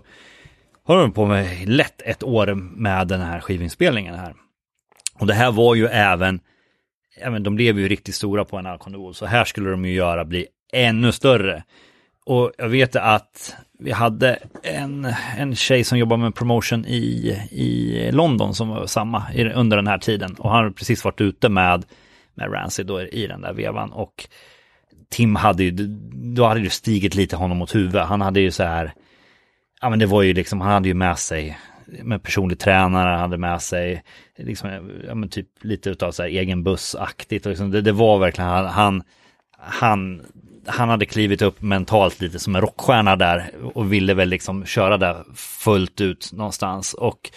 har 0.84 1.02
de 1.02 1.12
på 1.12 1.26
med 1.26 1.70
lätt 1.70 2.02
ett 2.02 2.24
år 2.24 2.54
med 2.56 3.08
den 3.08 3.22
här 3.22 3.40
skivinspelningen 3.40 4.16
här. 4.16 4.34
Och 5.20 5.28
det 5.28 5.34
här 5.34 5.52
var 5.52 5.76
ju 5.76 5.86
även, 5.86 6.40
även 7.22 7.44
de 7.44 7.56
blev 7.56 7.80
ju 7.80 7.88
riktigt 7.88 8.16
stora 8.16 8.46
på 8.46 8.58
en 8.58 8.66
Alconoos. 8.66 9.18
Så 9.18 9.26
här 9.26 9.46
skulle 9.46 9.70
de 9.70 9.86
ju 9.86 9.94
göra 9.94 10.26
bli 10.26 10.48
ännu 10.74 11.12
större. 11.12 11.64
Och 12.26 12.52
jag 12.58 12.70
vet 12.70 12.96
att 12.96 13.56
vi 13.80 13.92
hade 13.92 14.40
en, 14.64 15.14
en 15.38 15.56
tjej 15.56 15.84
som 15.84 15.98
jobbar 15.98 16.18
med 16.18 16.36
promotion 16.36 16.86
i, 16.86 17.38
i 17.52 18.10
London 18.12 18.56
som 18.56 18.70
var 18.70 18.86
samma 18.86 19.26
under 19.56 19.78
den 19.78 19.88
här 19.88 19.98
tiden. 19.98 20.36
Och 20.36 20.50
han 20.50 20.64
hade 20.64 20.76
precis 20.76 21.06
varit 21.06 21.22
ute 21.22 21.50
med, 21.50 21.86
med 22.40 22.54
Rancid 22.54 22.86
då 22.86 23.02
i 23.02 23.28
den 23.28 23.42
där 23.42 23.54
vevan. 23.54 23.92
Och 23.92 24.28
Tim 25.10 25.36
hade 25.36 25.64
ju, 25.64 25.72
då 26.36 26.46
hade 26.46 26.60
det 26.60 26.70
stigit 26.70 27.16
lite 27.16 27.36
honom 27.36 27.58
mot 27.58 27.76
huvudet. 27.76 28.08
Han 28.08 28.22
hade 28.22 28.40
ju 28.40 28.52
så 28.52 28.64
här, 28.64 28.94
ja 29.82 29.90
men 29.90 30.00
det 30.00 30.06
var 30.06 30.22
ju 30.22 30.34
liksom, 30.34 30.62
han 30.62 30.72
hade 30.72 30.88
ju 30.88 30.94
med 30.94 31.20
sig 31.20 31.58
med 32.04 32.24
personlig 32.24 32.60
tränare, 32.60 33.10
han 33.10 33.20
hade 33.20 33.38
med 33.38 33.62
sig 33.62 34.04
liksom, 34.38 34.92
ja 35.08 35.16
men 35.16 35.30
typ 35.30 35.48
lite 35.62 35.90
utav 35.90 36.12
så 36.12 36.24
här 36.24 36.30
egen 36.30 36.64
bussaktigt. 36.64 37.46
Och 37.46 37.50
liksom, 37.50 37.72
det, 37.72 37.82
det 37.82 37.92
var 37.92 38.20
verkligen, 38.20 38.50
han, 38.50 38.66
han, 38.66 39.04
han, 39.58 40.26
han 40.68 40.90
hade 40.90 41.06
klivit 41.06 41.42
upp 41.42 41.62
mentalt 41.62 42.22
lite 42.22 42.40
som 42.40 42.56
en 42.56 42.62
rockstjärna 42.62 43.16
där 43.16 43.52
och 43.74 43.94
ville 43.94 44.14
väl 44.14 44.30
liksom 44.30 44.66
köra 44.66 44.98
där 44.98 45.24
fullt 45.36 46.02
ut 46.02 46.30
någonstans. 46.34 46.94
Och 46.94 47.32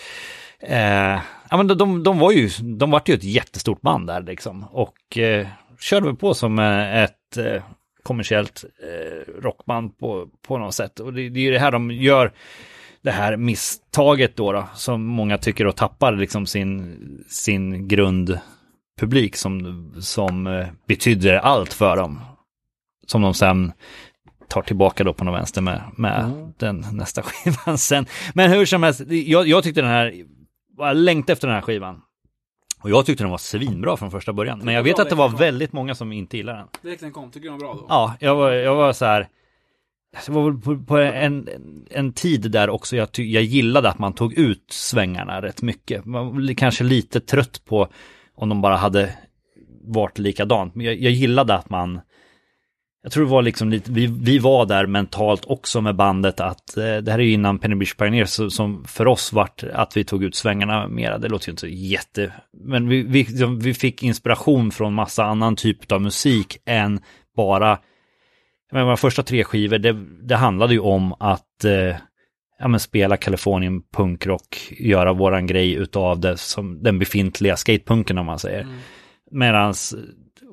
eh, 0.61 1.21
ja, 1.53 1.57
men 1.57 1.67
de, 1.67 1.79
de, 1.79 2.03
de 2.03 2.19
var 2.19 2.33
ju, 2.33 2.49
de 2.63 2.91
vart 2.91 3.09
ju 3.09 3.15
ett 3.15 3.25
jättestort 3.25 3.81
band 3.81 4.07
där 4.07 4.23
liksom. 4.23 4.65
Och 4.71 5.19
eh, 5.19 5.47
körde 5.81 6.07
väl 6.07 6.17
på 6.17 6.35
som 6.35 6.59
eh, 6.59 7.03
ett 7.03 7.37
eh, 7.37 7.63
kommersiellt 8.03 8.65
eh, 8.65 9.43
rockband 9.43 9.99
på, 9.99 10.29
på 10.47 10.59
något 10.59 10.75
sätt. 10.75 11.01
Och 11.01 11.13
det, 11.13 11.29
det 11.29 11.41
är 11.41 11.45
ju 11.45 11.51
det 11.51 11.59
här 11.59 11.71
de 11.71 11.91
gör, 11.91 12.33
det 13.03 13.11
här 13.11 13.37
misstaget 13.37 14.37
då, 14.37 14.53
då 14.53 14.69
som 14.75 15.05
många 15.05 15.39
tycker 15.39 15.67
och 15.67 15.77
tappar 15.77 16.13
liksom 16.13 16.47
sin, 16.47 16.97
sin 17.29 17.89
grundpublik 17.89 19.37
som, 19.37 19.93
som 20.01 20.47
eh, 20.47 20.67
betyder 20.87 21.35
allt 21.35 21.73
för 21.73 21.97
dem. 21.97 22.21
Som 23.07 23.23
de 23.23 23.35
sen 23.35 23.73
tar 24.49 24.63
tillbaka 24.63 25.05
då 25.05 25.13
på 25.13 25.25
någon 25.25 25.35
vänster 25.35 25.61
med, 25.61 25.83
med 25.97 26.53
den 26.59 26.85
nästa 26.93 27.23
skivan 27.27 27.79
sen. 27.79 28.07
Men 28.35 28.51
hur 28.51 28.67
som 28.67 28.83
helst, 28.83 29.01
jag, 29.09 29.49
jag 29.49 29.65
tyckte 29.65 29.81
den 29.81 29.91
här, 29.91 30.25
jag 30.89 30.97
längtade 30.97 31.33
efter 31.33 31.49
den 31.49 31.55
här 31.55 31.63
skivan. 31.63 32.03
Och 32.83 32.91
jag 32.91 33.07
tyckte 33.07 33.25
den 33.25 33.31
var 33.31 33.39
svinbra 33.39 33.97
från 33.97 34.11
första 34.11 34.33
början. 34.33 34.59
Men 34.59 34.75
jag 34.75 34.83
vet 34.83 34.99
att 34.99 35.09
det 35.09 35.15
var 35.15 35.29
väldigt 35.29 35.73
måga 35.73 35.95
som 35.95 36.13
inte 36.13 36.37
gillade 36.37 36.59
den. 36.59 36.69
Direkt 36.83 37.01
den 37.01 37.13
kom, 37.13 37.31
tycker 37.31 37.41
du 37.41 37.49
den 37.49 37.59
var 37.59 37.75
bra 37.75 37.75
då? 37.75 37.87
Ja, 37.89 38.15
jag 38.21 38.37
var, 38.37 38.51
jag 38.53 38.75
var 38.75 38.93
så 38.93 39.05
här. 39.05 39.29
Det 40.27 40.33
var 40.33 40.51
väl 40.51 40.61
på, 40.61 40.85
på 40.85 40.99
en, 40.99 41.49
en 41.91 42.13
tid 42.13 42.51
där 42.51 42.71
också 42.71 42.97
jag, 42.97 43.13
ty, 43.13 43.33
jag 43.33 43.43
gillade 43.43 43.89
att 43.89 43.99
man 43.99 44.13
tog 44.13 44.33
ut 44.39 44.65
svängarna 44.71 45.43
rätt 45.43 45.63
mycket. 45.63 46.05
Man 46.05 46.47
var 46.47 46.55
kanske 46.55 46.85
lite 46.85 47.21
trött 47.21 47.65
på 47.65 47.89
om 48.35 48.49
de 48.49 48.61
bara 48.61 48.77
hade 48.77 49.15
varit 49.85 50.19
likadant. 50.19 50.75
Men 50.75 50.87
jag, 50.87 50.95
jag 50.95 51.13
gillade 51.13 51.55
att 51.55 51.71
man 51.71 52.01
jag 53.03 53.13
tror 53.13 53.25
det 53.25 53.31
var 53.31 53.43
liksom 53.43 53.71
lite, 53.71 53.93
vi, 53.93 54.07
vi 54.07 54.39
var 54.39 54.67
där 54.67 54.87
mentalt 54.87 55.45
också 55.45 55.81
med 55.81 55.97
bandet 55.97 56.41
att 56.41 56.77
eh, 56.77 56.97
det 56.97 57.11
här 57.11 57.19
är 57.19 57.23
ju 57.23 57.33
innan 57.33 57.59
Penny 57.59 57.75
Bish 57.75 57.97
Pioneer 57.97 58.25
så, 58.25 58.51
som 58.51 58.85
för 58.85 59.07
oss 59.07 59.33
vart 59.33 59.65
att 59.73 59.97
vi 59.97 60.05
tog 60.05 60.25
ut 60.25 60.35
svängarna 60.35 60.89
mera. 60.89 61.19
Det 61.19 61.29
låter 61.29 61.49
ju 61.49 61.51
inte 61.51 61.69
jätte, 61.69 62.33
men 62.53 62.89
vi, 62.89 63.03
vi, 63.03 63.27
vi 63.61 63.75
fick 63.75 64.03
inspiration 64.03 64.71
från 64.71 64.95
massa 64.95 65.25
annan 65.25 65.57
typ 65.57 65.93
av 65.93 66.03
musik 66.03 66.59
än 66.67 67.01
bara 67.37 67.79
men 68.73 68.87
våra 68.87 68.97
första 68.97 69.23
tre 69.23 69.45
skivor, 69.45 69.79
det, 69.79 69.93
det 70.23 70.37
handlade 70.37 70.73
ju 70.75 70.81
om 70.81 71.15
att 71.19 71.65
eh, 71.65 71.97
ja, 72.59 72.69
men 72.69 72.81
spela 72.81 73.17
Kalifornien 73.17 73.83
punkrock, 73.83 74.73
göra 74.79 75.13
våran 75.13 75.47
grej 75.47 75.75
utav 75.75 76.21
det 76.21 76.37
som 76.37 76.83
den 76.83 76.99
befintliga 76.99 77.57
skatepunken 77.57 78.19
om 78.19 78.27
man 78.27 78.39
säger. 78.39 78.61
Mm. 78.61 78.75
Medans, 79.31 79.95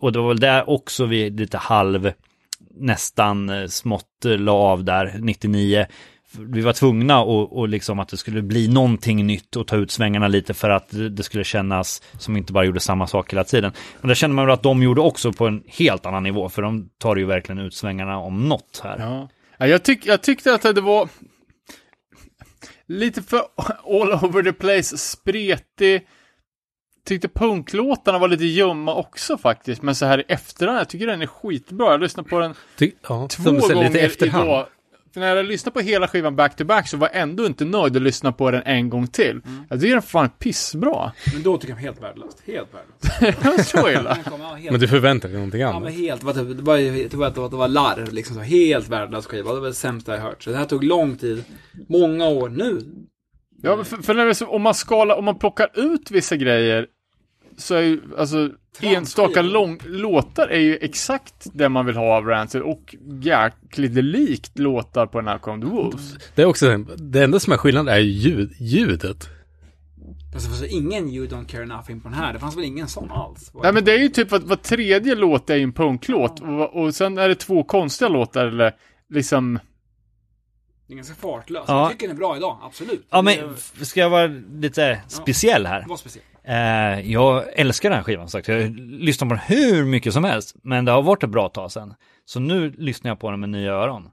och 0.02 0.12
det 0.12 0.20
var 0.20 0.28
väl 0.28 0.40
där 0.40 0.70
också 0.70 1.06
vi 1.06 1.30
lite 1.30 1.58
halv, 1.58 2.12
nästan 2.80 3.50
eh, 3.50 3.68
smått 3.68 4.26
eh, 4.26 4.38
la 4.38 4.52
av 4.52 4.84
där, 4.84 5.16
99. 5.20 5.86
Vi 6.38 6.62
var 6.62 6.74
tvungna 6.74 7.22
och, 7.22 7.58
och 7.58 7.70
liksom 7.70 8.00
att 8.00 8.10
det 8.10 8.18
skulle 8.18 8.42
bli 8.42 8.68
någonting 8.68 9.28
nytt 9.28 9.56
och 9.56 9.68
ta 9.68 9.76
ut 9.76 9.92
svängarna 9.92 10.28
lite 10.28 10.54
för 10.54 10.70
att 10.70 10.90
det 11.12 11.24
skulle 11.24 11.44
kännas 11.44 12.02
som 12.18 12.38
inte 12.38 12.54
bara 12.54 12.64
gjorde 12.66 12.80
samma 12.80 13.08
sak 13.08 13.34
hela 13.34 13.44
tiden. 13.44 13.72
Och 14.02 14.08
det 14.08 14.16
känner 14.16 14.36
man 14.36 14.46
väl 14.46 14.54
att 14.54 14.64
de 14.64 14.84
gjorde 14.84 15.02
också 15.02 15.34
på 15.34 15.48
en 15.48 15.64
helt 15.68 16.06
annan 16.06 16.24
nivå, 16.24 16.50
för 16.50 16.62
de 16.62 16.90
tar 16.98 17.16
ju 17.16 17.26
verkligen 17.26 17.60
ut 17.60 17.74
svängarna 17.74 18.18
om 18.18 18.50
något 18.50 18.82
här. 18.84 19.28
Ja, 19.58 19.68
jag, 19.68 19.84
tyck, 19.84 20.06
jag 20.06 20.22
tyckte 20.22 20.54
att 20.54 20.62
det 20.62 20.82
var 20.82 21.10
lite 22.88 23.22
för 23.22 23.42
all 23.86 24.14
over 24.14 24.44
the 24.44 24.54
place, 24.54 24.98
spretig. 24.98 26.08
Tyckte 27.10 27.28
punklåtarna 27.28 28.20
var 28.20 28.28
lite 28.28 28.44
ljumma 28.46 28.96
också 28.96 29.38
faktiskt, 29.38 29.82
men 29.82 29.96
så 29.96 30.06
här 30.06 30.20
i 30.20 30.24
efterhand, 30.28 30.80
jag 30.80 30.90
tycker 30.90 31.08
den 31.08 31.22
är 31.22 31.26
skitbra. 31.28 31.92
Jag 31.92 32.02
lyssnade 32.02 32.30
på 32.30 32.40
den 32.40 32.54
Ty, 32.78 32.92
ja, 33.08 33.28
två 33.32 33.44
gånger 33.52 33.84
lite 33.84 34.00
efterhand. 34.00 34.46
idag. 34.46 34.66
För 35.14 35.20
när 35.20 35.36
jag 35.36 35.46
lyssnade 35.46 35.74
på 35.74 35.80
hela 35.80 36.08
skivan 36.08 36.36
back 36.36 36.56
to 36.56 36.66
back 36.66 36.88
så 36.88 36.98
var 36.98 37.10
jag 37.14 37.22
ändå 37.22 37.46
inte 37.46 37.66
nöjd 37.66 37.96
att 37.96 38.02
lyssna 38.02 38.32
på 38.32 38.52
den 38.52 38.64
en 38.66 38.90
gång 38.90 39.08
till. 39.08 39.42
Jag 39.70 39.80
tycker 39.80 39.90
den 39.90 39.98
är 39.98 40.02
fan 40.02 40.30
pissbra. 40.30 41.12
Men 41.34 41.44
då 41.44 41.58
tycker 41.58 41.74
jag 41.74 41.82
helt 41.82 42.02
värdelöst. 42.02 42.44
Helt 42.48 42.68
värdelöst. 43.22 43.70
så 43.70 43.90
illa. 43.90 44.18
Ja, 44.26 44.72
Men 44.72 44.80
du 44.80 44.88
förväntar 44.88 45.30
dig 45.30 45.38
någonting 45.38 45.62
Ja 45.62 45.68
annat? 45.70 45.84
men 45.84 45.94
helt, 45.94 46.20
det 46.22 46.26
var, 46.28 46.34
typ- 46.34 46.58
det 46.58 46.64
var, 46.64 46.78
jag 46.78 47.12
tror 47.12 47.26
att 47.26 47.36
det 47.36 47.42
var, 47.42 47.50
det 47.50 47.56
var 47.56 47.68
larv 47.68 48.14
liksom 48.14 48.36
så, 48.36 48.42
helt 48.42 48.90
värdelös 48.90 49.26
skiva. 49.26 49.54
Det 49.54 49.60
var 49.60 49.68
det 49.68 49.74
sämsta 49.74 50.16
jag 50.16 50.22
hört. 50.22 50.44
Så 50.44 50.50
det 50.50 50.58
här 50.58 50.66
tog 50.66 50.84
lång 50.84 51.18
tid, 51.18 51.44
många 51.90 52.28
år 52.28 52.50
nu. 52.50 52.82
Ja, 53.62 53.84
för, 53.84 53.98
för 53.98 54.14
när 54.14 54.26
det 54.26 54.32
är 54.32 54.34
så, 54.34 54.48
om 54.48 54.62
man 54.62 54.74
skalar, 54.74 55.16
om 55.16 55.26
man 55.26 55.40
plockar 55.40 55.70
ut 55.80 56.12
vissa 56.12 56.36
grejer 56.36 56.88
så 57.60 57.76
är 57.76 57.82
ju, 57.82 58.02
alltså, 58.18 58.50
enstaka 58.82 59.42
lång, 59.42 59.80
låtar 59.86 60.48
är 60.48 60.60
ju 60.60 60.78
exakt 60.82 61.48
det 61.54 61.70
man 61.70 61.86
vill 61.86 61.96
ha 61.96 62.18
av 62.18 62.26
Rancid 62.26 62.62
och 62.62 62.96
jäkligt 63.22 64.04
likt 64.04 64.60
låtar 64.60 65.06
på 65.06 65.22
Now 65.22 65.38
the 65.38 65.68
Wolves. 65.68 66.16
Det 66.36 66.42
är 66.42 66.46
också, 66.46 66.78
det 66.98 67.24
enda 67.24 67.40
som 67.40 67.54
är 67.54 67.58
skillnad 67.58 67.90
är 67.90 67.98
ju 67.98 68.12
ljud, 68.12 68.54
ljudet. 68.60 69.30
Fast 70.34 70.46
det 70.46 70.52
fanns 70.52 70.72
ingen 70.72 71.10
You 71.10 71.28
Don't 71.28 71.46
Care 71.46 71.66
Nothing 71.66 72.02
på 72.02 72.10
den 72.10 72.18
här. 72.18 72.34
Det 72.34 72.40
fanns 72.40 72.58
väl 72.58 72.64
ingen 72.64 72.88
sån 72.88 73.12
alls? 73.12 73.52
Nej 73.64 73.74
men 73.74 73.86
det 73.86 73.92
är 73.92 73.98
ju 73.98 74.10
typ 74.10 74.34
att 74.34 74.44
var 74.44 74.56
tredje 74.56 75.16
låt 75.16 75.50
är 75.50 75.56
ju 75.56 75.64
en 75.64 75.74
punklåt 75.74 76.40
och, 76.40 76.84
och 76.84 76.96
sen 76.96 77.18
är 77.18 77.30
det 77.30 77.36
två 77.36 77.64
konstiga 77.64 78.10
låtar 78.10 78.46
eller 78.46 78.76
liksom, 79.10 79.60
Det 80.88 80.94
är 80.94 80.96
ganska 80.96 81.16
fartlöst. 81.16 81.66
Ja. 81.68 81.82
Jag 81.82 81.92
tycker 81.92 82.08
den 82.08 82.16
är 82.16 82.20
bra 82.20 82.38
idag, 82.38 82.58
absolut. 82.62 83.08
Ja 83.10 83.22
men, 83.22 83.36
ska 83.82 84.00
jag 84.00 84.10
vara 84.10 84.28
lite 84.52 85.02
speciell 85.08 85.66
här? 85.66 85.86
var 85.88 85.98
speciellt. 85.98 86.29
Eh, 86.44 87.12
jag 87.12 87.44
älskar 87.60 87.90
den 87.90 87.98
här 87.98 88.04
skivan 88.04 88.30
sagt. 88.30 88.48
Jag 88.48 88.70
lyssnar 88.80 89.28
på 89.28 89.34
den 89.34 89.44
hur 89.58 89.86
mycket 89.86 90.14
som 90.14 90.24
helst. 90.24 90.56
Men 90.64 90.86
det 90.86 90.92
har 90.92 91.02
varit 91.02 91.24
ett 91.24 91.30
bra 91.30 91.50
tag 91.50 91.72
sedan. 91.72 91.94
Så 92.26 92.40
nu 92.40 92.74
lyssnar 92.78 93.12
jag 93.12 93.20
på 93.20 93.32
den 93.32 93.40
med 93.40 93.50
nya 93.50 93.72
öron. 93.72 94.10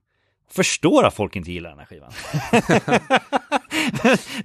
Förstår 0.50 1.04
att 1.04 1.14
folk 1.14 1.36
inte 1.36 1.52
gillar 1.52 1.70
den 1.70 1.78
här 1.78 1.86
skivan. 1.86 2.10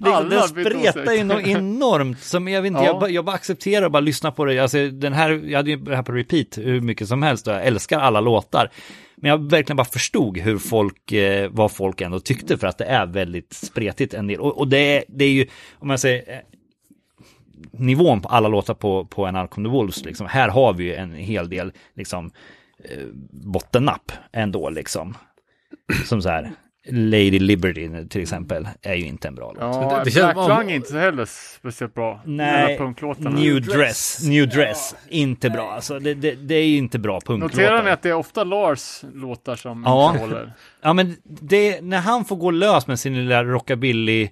den 0.00 0.28
bytt 0.54 0.90
spretar 0.90 1.12
ju 1.12 1.24
något 1.24 1.46
enormt. 1.46 2.20
Som 2.20 2.48
jag 2.48 2.66
inte, 2.66 2.80
Ja. 2.80 2.86
jag, 2.86 3.00
bara, 3.00 3.10
jag 3.10 3.24
bara 3.24 3.36
accepterar 3.36 3.84
och 3.86 3.92
bara 3.92 4.00
lyssnar 4.00 4.30
på 4.30 4.44
det. 4.44 4.58
Alltså, 4.58 4.88
den 4.88 5.12
här, 5.12 5.30
jag 5.30 5.58
hade 5.58 5.70
ju 5.70 5.76
det 5.76 5.96
här 5.96 6.02
på 6.02 6.12
repeat 6.12 6.58
hur 6.58 6.80
mycket 6.80 7.08
som 7.08 7.22
helst 7.22 7.46
och 7.48 7.54
jag 7.54 7.66
älskar 7.66 8.00
alla 8.00 8.20
låtar. 8.20 8.70
Men 9.16 9.30
jag 9.30 9.50
verkligen 9.50 9.76
bara 9.76 9.84
förstod 9.84 10.38
hur 10.38 10.58
folk, 10.58 11.12
eh, 11.12 11.50
vad 11.52 11.72
folk 11.72 12.00
ändå 12.00 12.20
tyckte 12.20 12.58
för 12.58 12.66
att 12.66 12.78
det 12.78 12.84
är 12.84 13.06
väldigt 13.06 13.52
spretigt 13.52 14.14
en 14.14 14.26
del. 14.26 14.40
Och, 14.40 14.58
och 14.58 14.68
det, 14.68 14.96
är, 14.96 15.04
det 15.08 15.24
är 15.24 15.32
ju, 15.32 15.46
om 15.78 15.88
man 15.88 15.98
säger, 15.98 16.32
eh, 16.32 16.38
nivån 17.70 18.20
på 18.20 18.28
alla 18.28 18.48
låtar 18.48 18.74
på, 18.74 19.04
på 19.04 19.26
en 19.26 19.36
Alcon 19.36 19.64
the 19.64 19.70
Wolves, 19.70 20.04
liksom. 20.04 20.26
här 20.26 20.48
har 20.48 20.72
vi 20.72 20.84
ju 20.84 20.94
en 20.94 21.12
hel 21.14 21.48
del 21.48 21.72
liksom, 21.96 22.30
eh, 22.84 23.06
bottennapp 23.30 24.12
ändå 24.32 24.70
liksom. 24.70 25.14
Som 26.04 26.22
så 26.22 26.28
här, 26.28 26.50
Lady 26.88 27.38
Liberty 27.38 28.08
till 28.08 28.22
exempel 28.22 28.68
är 28.82 28.94
ju 28.94 29.04
inte 29.06 29.28
en 29.28 29.34
bra 29.34 29.48
låt. 29.52 29.60
ja, 29.60 30.02
det 30.04 30.10
känns- 30.10 30.34
Black 30.34 30.48
Lung 30.48 30.70
är 30.70 30.74
inte 30.76 30.98
heller 30.98 31.24
speciellt 31.58 31.94
bra. 31.94 32.20
Nej. 32.24 32.78
New 33.18 33.62
Dress, 33.62 34.20
New 34.28 34.48
Dress, 34.48 34.94
inte 35.08 35.50
bra. 35.50 35.72
Alltså, 35.72 35.98
det, 35.98 36.14
det, 36.14 36.34
det 36.34 36.54
är 36.54 36.66
ju 36.66 36.76
inte 36.76 36.98
bra 36.98 37.20
punklåtar. 37.20 37.56
Noterar 37.56 37.82
ni 37.84 37.90
att 37.90 38.02
det 38.02 38.08
är 38.08 38.14
ofta 38.14 38.44
Lars 38.44 39.00
låtar 39.14 39.56
som 39.56 39.82
Ja. 39.86 40.08
inte 40.10 40.20
håller? 40.20 40.52
Ja 40.82 40.92
men 40.92 41.16
det, 41.24 41.80
när 41.80 42.00
han 42.00 42.24
får 42.24 42.36
gå 42.36 42.50
lös 42.50 42.86
med 42.86 42.98
sin 43.00 43.14
lilla 43.14 43.44
rockabilly 43.44 44.28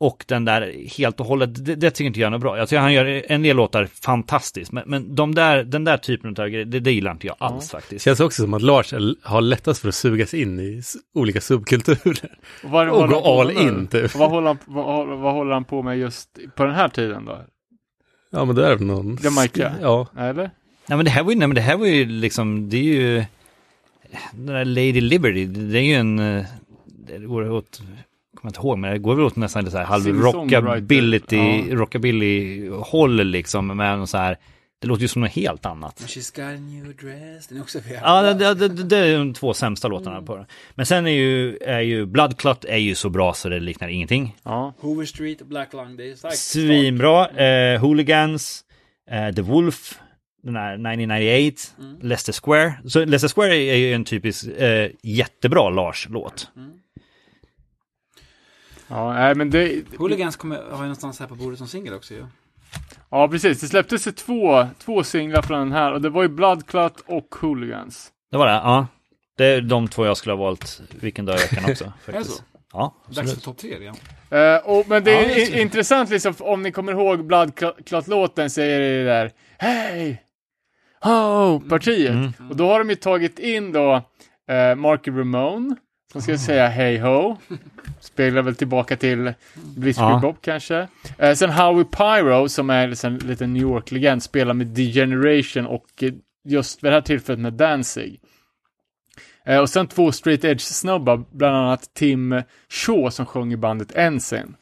och 0.00 0.24
den 0.28 0.44
där 0.44 0.88
helt 0.98 1.20
och 1.20 1.26
hållet, 1.26 1.64
det, 1.64 1.74
det 1.74 1.90
tycker 1.90 2.06
inte 2.06 2.20
jag 2.20 2.26
är 2.26 2.30
något 2.30 2.40
bra. 2.40 2.58
Jag 2.58 2.68
tycker 2.68 2.80
han 2.80 2.92
gör 2.92 3.22
en 3.28 3.42
del 3.42 3.56
låtar 3.56 3.86
fantastiskt, 3.86 4.72
men, 4.72 4.84
men 4.86 5.14
de 5.14 5.34
där, 5.34 5.64
den 5.64 5.84
där 5.84 5.96
typen 5.96 6.30
av 6.38 6.48
grejer, 6.48 6.64
det, 6.64 6.80
det 6.80 6.92
gillar 6.92 7.10
inte 7.10 7.26
jag 7.26 7.36
alls 7.38 7.70
faktiskt. 7.70 8.04
Känns 8.04 8.20
också 8.20 8.42
som 8.42 8.54
att 8.54 8.62
Lars 8.62 8.92
har 9.22 9.40
lättast 9.40 9.80
för 9.80 9.88
att 9.88 9.94
sugas 9.94 10.34
in 10.34 10.60
i 10.60 10.82
olika 11.14 11.40
subkulturer. 11.40 12.38
Och 12.64 12.70
vad, 12.70 12.88
Och 12.88 13.08
gå 13.08 13.40
all 13.40 13.50
in, 13.50 13.86
typ. 13.86 14.14
Vad 14.14 14.30
håller, 14.30 14.46
han, 14.46 14.58
vad, 14.66 15.18
vad 15.18 15.32
håller 15.32 15.52
han 15.52 15.64
på 15.64 15.82
med 15.82 15.98
just 15.98 16.38
på 16.54 16.64
den 16.64 16.74
här 16.74 16.88
tiden 16.88 17.24
då? 17.24 17.40
Ja 18.30 18.44
men 18.44 18.56
det 18.56 18.66
är 18.66 18.76
väl 18.76 18.86
någon... 18.86 19.18
Jamaica. 19.22 19.72
Ja. 19.80 20.06
Eller? 20.18 20.50
Nej 20.86 20.96
men 20.96 21.04
det 21.04 21.10
här 21.10 21.22
var 21.22 21.32
ju, 21.32 21.38
nej, 21.38 21.48
men 21.48 21.54
det 21.54 21.60
här 21.60 21.76
var 21.76 21.86
ju 21.86 22.06
liksom, 22.06 22.68
det 22.68 22.76
är 22.76 22.82
ju, 22.82 23.24
den 24.32 24.46
där 24.46 24.64
Lady 24.64 25.00
Liberty, 25.00 25.46
det 25.46 25.78
är 25.78 25.82
ju 25.82 25.94
en, 25.94 26.18
eh, 26.18 26.44
det 26.84 27.18
går 27.18 27.50
åt, 27.50 27.82
kommer 28.40 28.50
inte 28.50 28.60
ihåg, 28.60 28.78
men 28.78 28.92
det 28.92 28.98
går 28.98 29.14
väl 29.14 29.24
åt 29.24 29.36
nästan 29.36 29.62
lite 29.64 29.72
så 29.72 29.78
här 29.78 29.84
halv 29.84 30.06
rockabilly, 30.22 31.20
Ja. 31.30 31.76
rockabilly-håll 31.76 33.24
liksom, 33.24 33.66
med 33.66 33.98
någon 33.98 34.06
så 34.06 34.18
här, 34.18 34.36
det 34.80 34.86
låter 34.88 35.02
ju 35.02 35.08
som 35.08 35.22
något 35.22 35.30
helt 35.30 35.66
annat. 35.66 36.00
She's 36.00 36.36
got 36.36 36.56
a 36.58 36.60
new 36.60 36.96
dress. 36.96 37.46
Den 37.46 37.58
är 37.58 37.62
också 37.62 37.80
för 37.80 37.94
Ja, 37.94 38.22
det, 38.22 38.54
det, 38.54 38.68
det, 38.68 38.84
det 38.84 38.96
är 38.96 39.18
de 39.18 39.34
två 39.34 39.54
sämsta 39.54 39.88
låtarna 39.88 40.22
på 40.22 40.36
den. 40.36 40.46
Men 40.74 40.86
sen 40.86 41.06
är 41.06 41.10
ju, 41.10 41.56
är 41.56 41.80
ju 41.80 42.06
Bloodclot 42.06 42.64
är 42.64 42.76
ju 42.76 42.94
så 42.94 43.10
bra 43.10 43.32
så 43.34 43.48
det 43.48 43.60
liknar 43.60 43.88
ingenting. 43.88 44.36
Ja. 44.42 44.74
Hoover 44.78 45.04
Street 45.04 45.42
Black 45.42 45.72
Lung. 45.72 45.96
Det 45.96 46.10
är 46.10 46.14
starkt. 46.14 46.36
Svinbra. 46.38 47.28
Eh, 47.28 47.80
Hooligans, 47.80 48.64
eh, 49.10 49.34
The 49.34 49.42
Wolf, 49.42 49.98
den 50.42 50.56
här 50.56 50.72
1998, 50.72 51.62
Leicester 52.02 52.32
Square. 52.32 52.72
Så 52.86 52.98
Leicester 53.04 53.28
Square 53.28 53.56
är 53.56 53.76
ju 53.76 53.92
en 53.94 54.04
typisk 54.04 54.46
eh, 54.46 54.90
jättebra 55.02 55.70
Lars-låt. 55.70 56.50
Ja, 58.90 59.12
nej 59.12 59.34
men 59.34 59.50
det... 59.50 59.82
Hooligans 59.98 60.36
kommer, 60.36 60.56
har 60.56 60.62
jag 60.70 60.78
någonstans 60.80 61.20
här 61.20 61.26
på 61.26 61.34
bordet 61.34 61.58
som 61.58 61.68
singel 61.68 61.94
också 61.94 62.14
ju. 62.14 62.24
Ja, 63.10 63.28
precis. 63.28 63.60
Det 63.60 63.66
släpptes 63.68 64.06
ju 64.06 64.12
två, 64.12 64.66
två 64.78 65.04
singlar 65.04 65.42
från 65.42 65.58
den 65.58 65.72
här 65.72 65.92
och 65.92 66.00
det 66.00 66.08
var 66.10 66.22
ju 66.22 66.28
Bloodclot 66.28 67.00
och 67.06 67.34
Hooligans. 67.40 68.10
Det 68.30 68.36
var 68.36 68.46
det, 68.46 68.52
ja. 68.52 68.86
Det 69.36 69.44
är 69.46 69.60
de 69.60 69.88
två 69.88 70.06
jag 70.06 70.16
skulle 70.16 70.32
ha 70.32 70.44
valt 70.44 70.82
vilken 71.00 71.24
dag 71.24 71.36
i 71.36 71.38
veckan 71.38 71.70
också. 71.70 71.84
Är 72.06 72.06
det 72.06 72.12
Faktiskt. 72.12 72.36
så? 72.36 72.42
Ja, 72.72 72.94
Dags 73.06 73.18
absolut. 73.18 73.34
för 73.34 73.40
topp 73.40 73.58
tre 73.58 73.76
igen. 73.78 73.94
Eh, 74.30 74.56
och, 74.70 74.88
men 74.88 75.04
det 75.04 75.10
Ja, 75.12 75.18
är 75.20 75.28
det 75.28 75.46
så. 75.46 75.52
i- 75.52 75.60
intressant 75.60 76.10
liksom, 76.10 76.34
om 76.38 76.62
ni 76.62 76.72
kommer 76.72 76.92
ihåg 76.92 77.24
Bloodclot-låten 77.26 78.50
säger 78.50 78.80
det 78.80 79.04
där 79.04 79.30
Hej! 79.58 80.22
Ho!-partiet. 81.04 82.10
Mm. 82.12 82.32
Och 82.50 82.56
då 82.56 82.66
har 82.68 82.78
de 82.78 82.90
ju 82.90 82.96
tagit 82.96 83.38
in 83.38 83.72
då 83.72 83.94
eh, 84.48 84.74
Marky 84.76 85.10
Ramone, 85.10 85.76
som 86.12 86.22
ska 86.22 86.38
säga 86.38 86.68
Hey 86.68 86.98
Ho. 86.98 87.36
Speglar 88.00 88.42
väl 88.42 88.54
tillbaka 88.54 88.96
till 88.96 89.32
Blitzkrieg 89.54 90.10
Ja. 90.10 90.18
Bob 90.22 90.36
kanske. 90.40 90.88
Eh, 91.18 91.34
sen 91.34 91.50
Howie 91.50 91.84
Pyro, 91.84 92.48
som 92.48 92.70
är 92.70 92.88
liksom 92.88 93.12
en 93.12 93.18
liten 93.18 93.52
New 93.54 93.62
York-legend, 93.62 94.22
spelar 94.22 94.54
med 94.54 94.66
Degeneration 94.66 95.66
och 95.66 96.02
eh, 96.02 96.12
just 96.44 96.84
vid 96.84 96.90
det 96.92 96.94
här 96.94 97.00
tillfället 97.02 97.40
med 97.40 97.52
Danzig. 97.52 98.20
Eh, 99.44 99.58
och 99.58 99.70
sen 99.70 99.86
två 99.86 100.12
straight 100.12 100.44
edge-snubbar, 100.44 101.24
bland 101.30 101.56
annat 101.56 101.94
Tim 101.94 102.42
Shaw 102.68 103.10
som 103.10 103.26
sjöng 103.26 103.52
i 103.52 103.56
bandet 103.56 103.92
Ensign. 103.96 104.56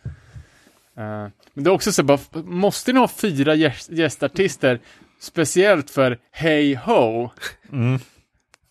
Eh, 0.97 1.27
men 1.55 1.65
det 1.65 1.71
är 1.71 1.75
också 1.75 1.93
så 1.93 2.03
bara, 2.03 2.19
måste 2.45 2.93
ni 2.93 2.99
ha 3.01 3.09
fyra 3.09 3.55
gäst- 3.55 3.91
gästartister 3.93 4.81
speciellt 5.21 5.91
för 5.91 6.19
Hey 6.33 6.75
Ho? 6.75 7.31
Mm. 7.73 7.99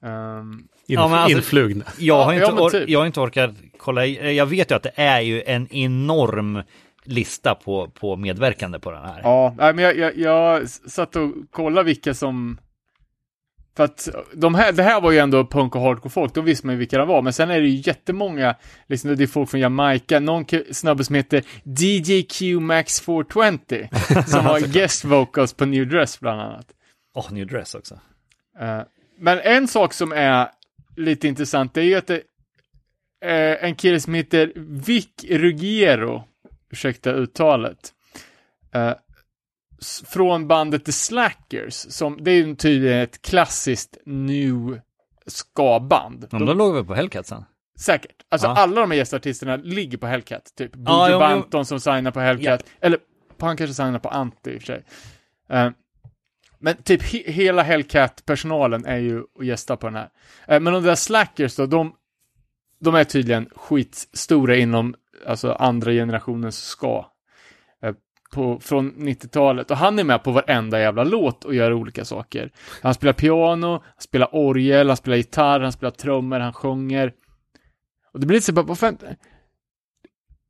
Ehm, 0.04 0.68
In, 0.88 0.96
Ja, 0.96 1.08
men 1.08 1.20
alltså- 1.20 1.38
influgna. 1.38 1.86
Jag 2.00 2.24
har, 2.26 2.34
inte 2.34 2.46
ja, 2.58 2.70
typ. 2.70 2.90
jag 2.90 3.00
har 3.00 3.06
inte 3.06 3.20
orkat 3.20 3.52
kolla, 3.78 4.06
i- 4.06 4.36
jag 4.36 4.46
vet 4.46 4.72
ju 4.72 4.76
att 4.76 4.84
det 4.84 4.92
är 4.96 5.22
ju 5.22 5.44
en 5.44 5.68
enorm 5.74 6.62
lista 7.04 7.56
på, 7.56 7.88
på 7.90 8.16
medverkande 8.16 8.80
på 8.80 8.92
den 8.92 9.04
här. 9.06 9.22
Ja, 9.24 9.56
nej, 9.58 9.74
men 9.74 9.84
jag, 9.84 9.98
jag, 9.98 10.18
jag 10.18 10.70
satt 10.70 11.16
och 11.16 11.32
kollade 11.52 11.86
vilka 11.86 12.14
som... 12.14 12.58
För 13.78 13.84
att 13.84 14.10
de 14.34 14.56
här, 14.56 14.72
det 14.72 14.84
här 14.84 15.02
var 15.02 15.12
ju 15.12 15.18
ändå 15.18 15.46
punk 15.46 15.76
och 15.76 15.82
hardcore-folk, 15.82 16.34
då 16.34 16.42
visste 16.42 16.66
man 16.68 16.74
ju 16.76 16.80
vilka 16.80 16.98
det 16.98 17.06
var. 17.06 17.22
Men 17.22 17.34
sen 17.34 17.50
är 17.52 17.62
det 17.62 17.68
ju 17.68 17.82
jättemånga, 17.86 18.56
liksom, 18.88 19.16
det 19.16 19.24
är 19.24 19.28
folk 19.28 19.50
från 19.50 19.60
Jamaica, 19.60 20.20
någon 20.20 20.46
snubbe 20.72 21.04
som 21.04 21.16
heter 21.16 21.44
DJQ 21.64 22.42
Max 22.62 23.02
420, 23.02 23.88
som 24.28 24.46
har 24.46 24.60
guest 24.74 25.06
vocals 25.06 25.54
på 25.54 25.66
New 25.66 25.88
Dress 25.88 26.20
bland 26.20 26.42
annat. 26.42 26.66
Åh, 27.16 27.32
New 27.34 27.48
Dress 27.48 27.76
också. 27.76 28.00
Eh, 28.60 28.80
men 29.20 29.40
en 29.40 29.68
sak 29.68 29.94
som 29.94 30.12
är 30.12 30.48
lite 30.98 31.28
intressant, 31.28 31.74
det 31.74 31.82
är 31.82 31.86
ju 31.86 31.96
att 31.96 32.08
det 32.08 32.22
är 33.22 33.56
en 33.56 33.76
kille 33.76 34.00
som 34.00 34.14
heter 34.14 34.52
Vic 34.56 35.08
Ruggiero, 35.30 36.24
ursäkta 36.72 37.12
uttalet, 37.12 37.94
eh, 38.74 38.94
från 40.06 40.48
bandet 40.48 40.86
The 40.86 40.92
Slackers, 40.92 41.74
som, 41.74 42.24
det 42.24 42.32
är 42.32 42.36
ju 42.36 42.56
tydligen 42.56 42.98
ett 43.00 43.22
klassiskt 43.22 43.98
new 44.06 44.80
ska-band. 45.26 46.28
Ja, 46.32 46.38
De- 46.40 46.46
de 46.46 46.58
låg 46.58 46.76
väl 46.76 46.86
på 46.86 46.94
Hellcat 46.96 47.28
sen? 47.28 47.46
Säkert. 47.80 48.16
Alltså 48.30 48.48
Ja. 48.48 48.56
alla 48.56 48.82
de 48.82 48.92
här 48.92 48.98
gästartisterna 48.98 49.56
ligger 49.56 49.98
på 49.98 50.08
Hellcat. 50.08 50.54
Typ 50.58 50.72
Ja, 50.86 51.08
jo, 51.08 51.14
jo. 51.14 51.20
Banton 51.20 51.66
som 51.66 51.80
signar 51.80 52.12
på 52.12 52.20
Hellcat. 52.20 52.66
Eller 52.82 53.00
han 53.40 53.58
kanske 53.58 53.74
signar 53.74 54.00
på 54.00 54.10
Anti 54.10 54.52
i 54.52 54.58
och 54.58 54.62
för 54.62 54.66
sig. 54.66 54.84
Eh, 55.50 55.70
men 56.60 56.84
typ 56.84 57.02
he- 57.02 57.32
hela 57.32 57.64
Hellcat-personalen 57.64 58.86
är 58.86 58.98
ju 58.98 59.22
och 59.36 59.46
gästar 59.46 59.76
på 59.76 59.88
den 59.88 59.96
här. 59.96 60.10
Eh, 60.48 60.60
men 60.60 60.74
de 60.74 60.84
där 60.84 60.96
Slackers 60.96 61.56
då, 61.56 61.66
de, 61.66 61.96
de 62.80 62.96
är 62.96 63.04
tydligen 63.04 63.50
skitstora 63.56 64.56
inom 64.56 64.96
alltså 65.26 65.52
andra 65.52 65.92
generationens 65.92 66.58
ska. 66.58 67.12
Eh, 67.84 67.94
på, 68.34 68.60
från 68.60 68.94
90-talet. 68.94 69.72
Och 69.72 69.78
han 69.78 70.00
är 70.00 70.04
med 70.04 70.24
på 70.24 70.32
varenda 70.32 70.80
jävla 70.80 71.04
låt 71.04 71.46
och 71.46 71.56
gör 71.56 71.74
olika 71.74 72.06
saker. 72.06 72.52
Han 72.82 72.94
spelar 72.94 73.14
piano, 73.14 73.72
han 73.72 74.02
spelar 74.02 74.36
orgel, 74.36 74.88
han 74.88 74.98
spelar 74.98 75.18
gitarr, 75.18 75.60
han 75.60 75.72
spelar 75.72 75.92
trummor, 75.92 76.40
han 76.40 76.54
sjunger. 76.54 77.14
Och 78.14 78.20
det 78.20 78.26
blir 78.26 78.38
lite 78.38 78.46
så 78.46 78.54
bara, 78.54 78.66
vad 78.66 78.80
fan? 78.80 78.98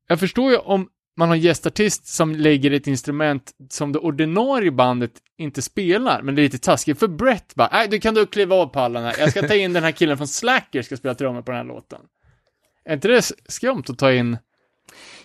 Jag 0.07 0.19
förstår 0.19 0.51
ju 0.51 0.57
om 0.57 0.89
man 1.18 1.30
har 1.30 1.35
en 1.35 1.41
gästartist 1.41 2.07
som 2.07 2.35
lägger 2.35 2.72
ett 2.72 2.88
instrument 2.88 3.52
som 3.69 3.91
det 3.91 3.99
ordinarie 3.99 4.72
bandet 4.72 5.11
inte 5.38 5.61
spelar, 5.61 6.22
men 6.22 6.35
det 6.35 6.41
är 6.41 6.44
lite 6.44 6.57
taskigt 6.57 6.99
för 6.99 7.07
Brett 7.07 7.56
bara, 7.56 7.69
nej, 7.72 7.88
du 7.88 7.99
kan 7.99 8.14
du 8.14 8.26
kliva 8.26 8.56
av 8.56 8.68
pallen 8.68 9.03
här, 9.03 9.15
jag 9.19 9.31
ska 9.31 9.48
ta 9.48 9.56
in 9.56 9.73
den 9.73 9.84
här 9.84 9.91
killen 9.91 10.18
från 10.18 10.27
Slacker 10.27 10.81
ska 10.81 10.98
spela 10.98 11.15
trummor 11.15 11.41
på 11.41 11.52
den 11.52 11.57
här 11.57 11.73
låten. 11.73 11.99
Är 12.85 12.94
inte 12.94 13.07
det 13.07 13.31
skumt 13.48 13.84
att 13.88 13.98
ta 13.98 14.11
in? 14.11 14.38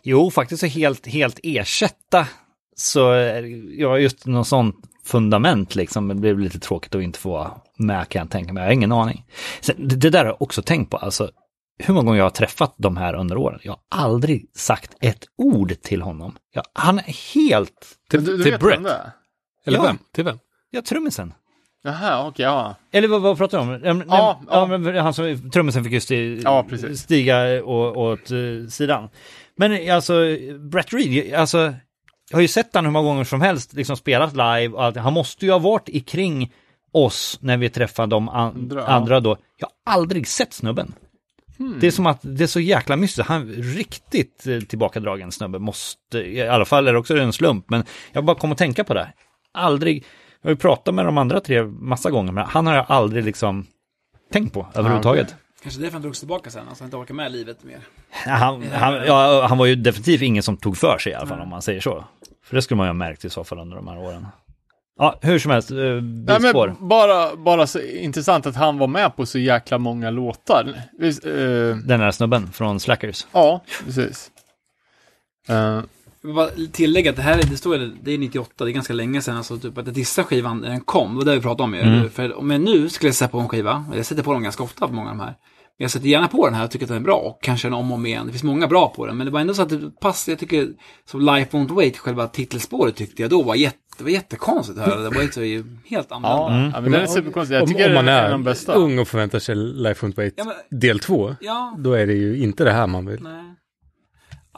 Jo, 0.02 0.30
faktiskt 0.30 0.60
så 0.60 0.66
helt, 0.66 1.06
helt 1.06 1.40
ersätta 1.42 2.26
så, 2.76 3.00
ja, 3.78 3.98
just 3.98 4.26
något 4.26 4.48
sånt 4.48 4.76
fundament 5.04 5.74
liksom, 5.74 6.08
det 6.08 6.14
blir 6.14 6.34
lite 6.34 6.58
tråkigt 6.58 6.94
att 6.94 7.02
inte 7.02 7.18
få 7.18 7.30
vara 7.30 7.60
med 7.76 8.08
kan 8.08 8.20
jag 8.20 8.30
tänka 8.30 8.52
mig, 8.52 8.60
jag 8.60 8.68
har 8.68 8.74
ingen 8.74 8.92
aning. 8.92 9.24
Sen, 9.60 9.88
det, 9.88 9.96
det 9.96 10.10
där 10.10 10.18
har 10.18 10.26
jag 10.26 10.42
också 10.42 10.62
tänkt 10.62 10.90
på, 10.90 10.96
alltså 10.96 11.30
hur 11.78 11.94
många 11.94 12.04
gånger 12.06 12.18
jag 12.18 12.24
har 12.24 12.30
träffat 12.30 12.74
de 12.76 12.96
här 12.96 13.14
under 13.14 13.36
åren, 13.36 13.60
jag 13.62 13.72
har 13.72 13.80
aldrig 14.04 14.50
sagt 14.54 14.96
ett 15.00 15.24
ord 15.38 15.74
till 15.82 16.02
honom. 16.02 16.36
Jag, 16.54 16.64
han 16.72 16.98
är 16.98 17.34
helt, 17.34 17.98
Till, 18.10 18.24
du, 18.24 18.36
du 18.36 18.42
till 18.42 18.52
vet 18.52 18.60
Brett? 18.60 18.78
Eller 19.66 19.78
Ja. 19.78 19.82
vem? 19.82 19.98
Till 20.14 20.24
vem? 20.24 20.38
ja 20.70 20.82
trummisen. 20.82 21.34
Jaha, 21.84 22.26
okej, 22.28 22.44
ja. 22.44 22.74
Eller 22.92 23.08
vad, 23.08 23.22
vad 23.22 23.38
pratar 23.38 23.58
du 23.58 23.88
om? 23.90 24.00
Ja, 24.00 24.04
Ja, 24.08 24.40
ja. 24.50 24.78
men 24.78 24.96
han 24.96 25.14
som, 25.14 25.50
trummisen 25.50 25.84
fick 25.84 25.92
ju 25.92 26.00
sti, 26.00 26.40
Ja, 26.44 26.66
stiga 26.96 27.64
å- 27.64 27.94
åt 28.12 28.30
uh, 28.30 28.68
sidan. 28.68 29.08
Men 29.56 29.90
alltså, 29.92 30.12
Brett 30.70 30.92
Reed, 30.92 31.34
alltså, 31.34 31.58
jag 32.30 32.36
har 32.36 32.40
ju 32.42 32.48
sett 32.48 32.74
han 32.74 32.84
hur 32.84 32.92
många 32.92 33.08
gånger 33.08 33.24
som 33.24 33.40
helst, 33.40 33.72
liksom 33.72 33.96
spelat 33.96 34.32
live 34.32 34.68
och 34.68 34.84
allt. 34.84 34.96
Han 34.96 35.12
måste 35.12 35.46
ju 35.46 35.52
ha 35.52 35.58
varit 35.58 35.88
i 35.88 36.00
kring 36.00 36.52
oss 36.92 37.38
när 37.42 37.56
vi 37.56 37.70
träffade 37.70 38.10
de 38.10 38.28
an- 38.28 38.78
Andra, 38.86 39.20
då. 39.20 39.36
Jag 39.58 39.68
har 39.84 39.92
aldrig 39.94 40.28
sett 40.28 40.52
snubben. 40.52 40.94
Hmm. 41.62 41.80
Det 41.80 41.86
är 41.86 41.90
som 41.90 42.06
att 42.06 42.18
det 42.22 42.44
är 42.44 42.48
så 42.48 42.60
jäkla 42.60 42.96
mystiskt. 42.96 43.28
Han 43.28 43.46
riktigt 43.48 44.46
eh, 44.46 44.60
tillbakadragen 44.60 45.32
snubbe. 45.32 45.58
Måste, 45.58 46.18
i 46.18 46.48
alla 46.48 46.64
fall 46.64 46.88
är 46.88 46.92
det 46.92 46.98
också 46.98 47.18
en 47.18 47.32
slump, 47.32 47.70
men 47.70 47.84
jag 48.12 48.24
bara 48.24 48.36
kom 48.36 48.52
att 48.52 48.58
tänka 48.58 48.84
på 48.84 48.94
det. 48.94 49.12
Aldrig, 49.52 50.04
jag 50.40 50.48
har 50.48 50.52
ju 50.52 50.56
pratat 50.56 50.94
med 50.94 51.04
de 51.04 51.18
andra 51.18 51.40
tre 51.40 51.62
massa 51.62 52.10
gånger, 52.10 52.32
men 52.32 52.46
han 52.46 52.66
har 52.66 52.74
jag 52.74 52.86
aldrig 52.88 53.24
liksom 53.24 53.66
tänkt 54.32 54.54
på 54.54 54.66
överhuvudtaget. 54.74 55.34
Kanske 55.62 55.80
därför 55.80 55.92
han 55.92 56.02
drogs 56.02 56.18
tillbaka 56.18 56.50
sen, 56.50 56.68
alltså 56.68 56.84
han 56.84 56.86
inte 56.86 56.96
orkar 56.96 57.14
med 57.14 57.32
livet 57.32 57.64
mer. 57.64 57.80
Han, 58.10 58.62
han, 58.72 58.94
ja, 58.94 59.46
han 59.48 59.58
var 59.58 59.66
ju 59.66 59.74
definitivt 59.74 60.22
ingen 60.22 60.42
som 60.42 60.56
tog 60.56 60.76
för 60.76 60.98
sig 60.98 61.12
i 61.12 61.14
alla 61.14 61.26
fall, 61.26 61.40
om 61.40 61.48
man 61.48 61.62
säger 61.62 61.80
så. 61.80 62.04
För 62.44 62.56
det 62.56 62.62
skulle 62.62 62.76
man 62.76 62.86
ju 62.86 62.88
ha 62.88 62.94
märkt 62.94 63.24
i 63.24 63.30
så 63.30 63.44
fall 63.44 63.58
under 63.58 63.76
de 63.76 63.88
här 63.88 63.98
åren. 63.98 64.26
Ja, 65.02 65.18
hur 65.22 65.38
som 65.38 65.50
helst, 65.50 65.70
eh, 65.70 65.76
Nej, 65.76 66.40
men 66.40 66.88
bara, 66.88 67.36
bara 67.36 67.66
så 67.66 67.80
intressant 67.80 68.46
att 68.46 68.56
han 68.56 68.78
var 68.78 68.86
med 68.86 69.16
på 69.16 69.26
så 69.26 69.38
jäkla 69.38 69.78
många 69.78 70.10
låtar. 70.10 70.74
Visst, 70.98 71.24
eh, 71.26 71.32
Den 71.32 72.00
där 72.00 72.10
snubben 72.10 72.52
från 72.52 72.80
Slackers. 72.80 73.26
ja, 73.32 73.64
precis. 73.84 74.30
Eh, 75.48 75.56
Jag 75.56 75.82
vill 76.22 76.34
bara 76.34 76.48
tillägga 76.72 77.10
att 77.10 77.16
det 77.16 77.22
här 77.22 77.38
är, 77.38 77.42
det 77.42 77.56
står 77.56 77.78
det 78.02 78.12
är 78.14 78.18
98, 78.18 78.64
det 78.64 78.70
är 78.70 78.72
ganska 78.72 78.92
länge 78.92 79.20
sedan, 79.22 79.36
alltså 79.36 79.58
typ 79.58 79.78
att 79.78 79.86
jag 79.86 79.94
dissade 79.94 80.26
skivan 80.26 80.58
när 80.58 80.68
den 80.68 80.80
kom, 80.80 81.18
det 81.24 81.30
har 81.30 81.36
vi 81.36 81.42
pratat 81.42 81.60
om 81.64 81.74
ju. 81.74 81.80
Mm. 81.80 82.10
För 82.10 82.38
om 82.38 82.50
jag 82.50 82.60
nu 82.60 82.88
skulle 82.88 83.12
sätta 83.12 83.30
på 83.30 83.38
en 83.38 83.48
skiva, 83.48 83.84
jag 83.96 84.06
sätter 84.06 84.22
på 84.22 84.32
dem 84.32 84.42
ganska 84.42 84.62
ofta 84.62 84.88
på 84.88 84.94
många 84.94 85.10
av 85.10 85.16
de 85.16 85.20
här, 85.22 85.34
men 85.78 85.84
jag 85.84 85.90
sätter 85.90 86.06
gärna 86.06 86.28
på 86.28 86.46
den 86.46 86.54
här 86.54 86.64
och 86.64 86.70
tycker 86.70 86.84
att 86.84 86.88
den 86.88 86.96
är 86.96 87.00
bra, 87.04 87.16
och 87.16 87.38
kanske 87.42 87.68
den 87.68 87.74
om 87.74 87.90
och 87.92 87.98
om 87.98 88.06
igen. 88.06 88.26
Det 88.26 88.32
finns 88.32 88.42
många 88.42 88.66
bra 88.66 88.88
på 88.88 89.06
den, 89.06 89.16
men 89.16 89.26
det 89.26 89.30
var 89.32 89.40
ändå 89.40 89.54
så 89.54 89.62
att 89.62 89.68
det 89.68 90.00
passade, 90.00 90.32
jag 90.32 90.38
tycker, 90.38 90.68
som 91.04 91.20
Life 91.20 91.56
Won't 91.56 91.74
Wait, 91.74 91.98
själva 91.98 92.26
titelspåret 92.26 92.96
tyckte 92.96 93.22
jag 93.22 93.30
då 93.30 93.42
var 93.42 93.54
jätte, 93.54 93.76
det 93.98 94.04
var 94.04 94.10
jättekonstigt 94.10 94.78
att 94.78 94.86
höra, 94.86 95.00
det 95.00 95.10
var 95.10 95.22
ju 95.22 95.32
så 95.32 95.68
helt 95.88 96.12
annorlunda. 96.12 96.62
ja, 96.66 96.70
ja, 96.74 96.80
men 96.80 96.92
den 96.92 97.00
är 97.00 97.06
superkonstig. 97.06 97.54
Jag 97.56 97.62
Om, 97.62 97.68
tycker 97.68 97.88
om 97.88 97.94
man 97.94 98.04
det 98.06 98.12
är 98.12 98.24
är 98.24 98.30
de 98.30 98.44
bästa. 98.44 98.72
ung 98.74 98.98
och 98.98 99.08
förväntar 99.08 99.38
sig 99.38 99.54
Life 99.56 100.06
Won't 100.06 100.16
Wait 100.16 100.34
Ja, 100.36 100.44
men- 100.44 100.78
del 100.80 100.98
två, 100.98 101.36
Ja, 101.40 101.74
då 101.78 101.92
är 101.92 102.06
det 102.06 102.14
ju 102.14 102.38
inte 102.38 102.64
det 102.64 102.72
här 102.72 102.86
man 102.86 103.06
vill. 103.06 103.22
nej. 103.22 103.44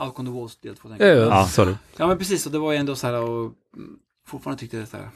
Out 0.01 0.19
on 0.19 0.27
the 0.27 0.33
Walls 0.33 0.57
del 0.61 0.77
två, 0.77 0.89
tänker 0.89 1.07
jag. 1.07 1.17
Ja, 1.19 1.23
Ja. 1.27 1.47
sorry. 1.47 1.75
Ja 1.97 2.07
men 2.07 2.19
precis, 2.19 2.47
och 2.47 2.53
det 2.53 2.59
var 2.59 2.73
ju 2.73 2.79
ändå 2.79 2.95
så 2.97 3.07
här 3.07 3.15
och 3.15 3.39
mm, 3.41 3.53
fortfarande 4.27 4.61
tyckte 4.61 4.77
jag 4.77 4.87
det 4.91 4.97
här 4.97 5.09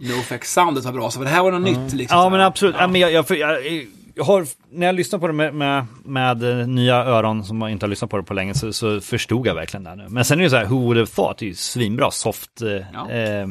NoFX-soundet 0.00 0.84
var 0.84 0.92
bra, 0.92 1.10
så 1.10 1.20
det 1.20 1.28
här 1.28 1.42
var 1.42 1.52
något 1.52 1.62
nytt 1.62 1.92
liksom. 1.94 2.18
Ja, 2.18 2.24
så 2.24 2.30
men 2.30 2.40
absolut. 2.40 2.74
Ja. 2.78 2.86
men 2.88 3.00
jag, 3.00 3.12
jag, 3.12 3.24
jag, 3.30 3.86
jag 4.20 4.24
har, 4.24 4.46
när 4.70 4.86
jag 4.86 4.94
lyssnar 4.94 5.18
på 5.18 5.26
det 5.26 5.32
med, 5.32 5.54
med, 5.54 5.86
med 6.04 6.60
eh, 6.60 6.66
nya 6.66 6.96
öron 6.96 7.44
som 7.44 7.66
inte 7.66 7.86
har 7.86 7.88
lyssnat 7.90 8.10
på 8.10 8.16
det 8.16 8.22
på 8.22 8.34
länge 8.34 8.54
så, 8.54 8.72
så 8.72 9.00
förstod 9.00 9.46
jag 9.46 9.54
verkligen 9.54 9.84
det 9.84 9.90
här 9.90 9.96
nu. 9.96 10.06
Men 10.08 10.24
sen 10.24 10.38
är 10.40 10.44
det 10.44 10.50
så 10.50 10.56
här, 10.56 10.64
Who 10.66 10.80
would 10.80 10.96
have 10.96 11.06
thought, 11.06 11.38
det 11.38 11.44
är 11.44 11.48
ju 11.48 11.54
svinbra 11.54 12.10
soft 12.10 12.62
eh, 12.62 12.68
Ja. 12.92 13.10
eh, 13.10 13.48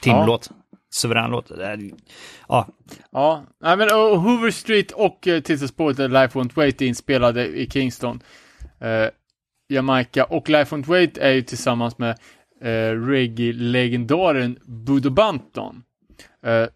timlåt. 0.00 0.50
Suverän 0.94 1.30
låt. 1.30 1.50
Ja, 2.48 2.68
Ja, 3.12 3.44
nej, 3.60 3.76
men 3.76 3.88
och 3.88 4.20
Hoover 4.20 4.50
Street 4.50 4.90
och 4.92 5.26
uh, 5.26 5.40
titelspåret 5.40 5.98
eh, 5.98 6.08
Life 6.08 6.38
Won't 6.38 6.54
Wait 6.54 6.82
är 6.82 6.86
inspelade 6.86 7.46
i 7.46 7.70
Kingston, 7.70 8.20
eh, 8.80 9.08
Jamaica. 9.68 10.24
Och 10.24 10.48
Life 10.48 10.76
Won't 10.76 10.86
Wait 10.86 11.18
är 11.18 11.30
ju 11.30 11.42
tillsammans 11.42 11.98
med 11.98 12.18
uh, 12.64 13.06
reggae-legendaren 13.06 14.58
Budo 14.66 15.10
Banton. 15.10 15.82
Eh, 16.46 16.66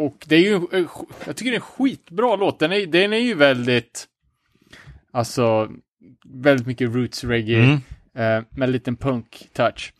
och 0.00 0.24
det 0.28 0.34
är 0.36 0.40
ju, 0.40 0.54
eh, 0.54 0.86
jag 1.26 1.36
tycker 1.36 1.50
det 1.50 1.56
är 1.56 1.60
en 1.60 1.60
skitbra 1.60 2.36
låt. 2.36 2.58
Den 2.58 2.72
är, 2.72 2.86
den 2.86 3.12
är 3.12 3.16
ju 3.18 3.34
väldigt, 3.34 4.06
alltså, 5.12 5.68
väldigt 6.24 6.66
mycket 6.66 6.94
roots 6.94 7.24
reggae, 7.24 7.56
Mm. 7.64 7.72
eh, 8.14 8.44
med 8.50 8.62
en 8.66 8.72
liten 8.72 8.96
punk-touch. 8.96 9.92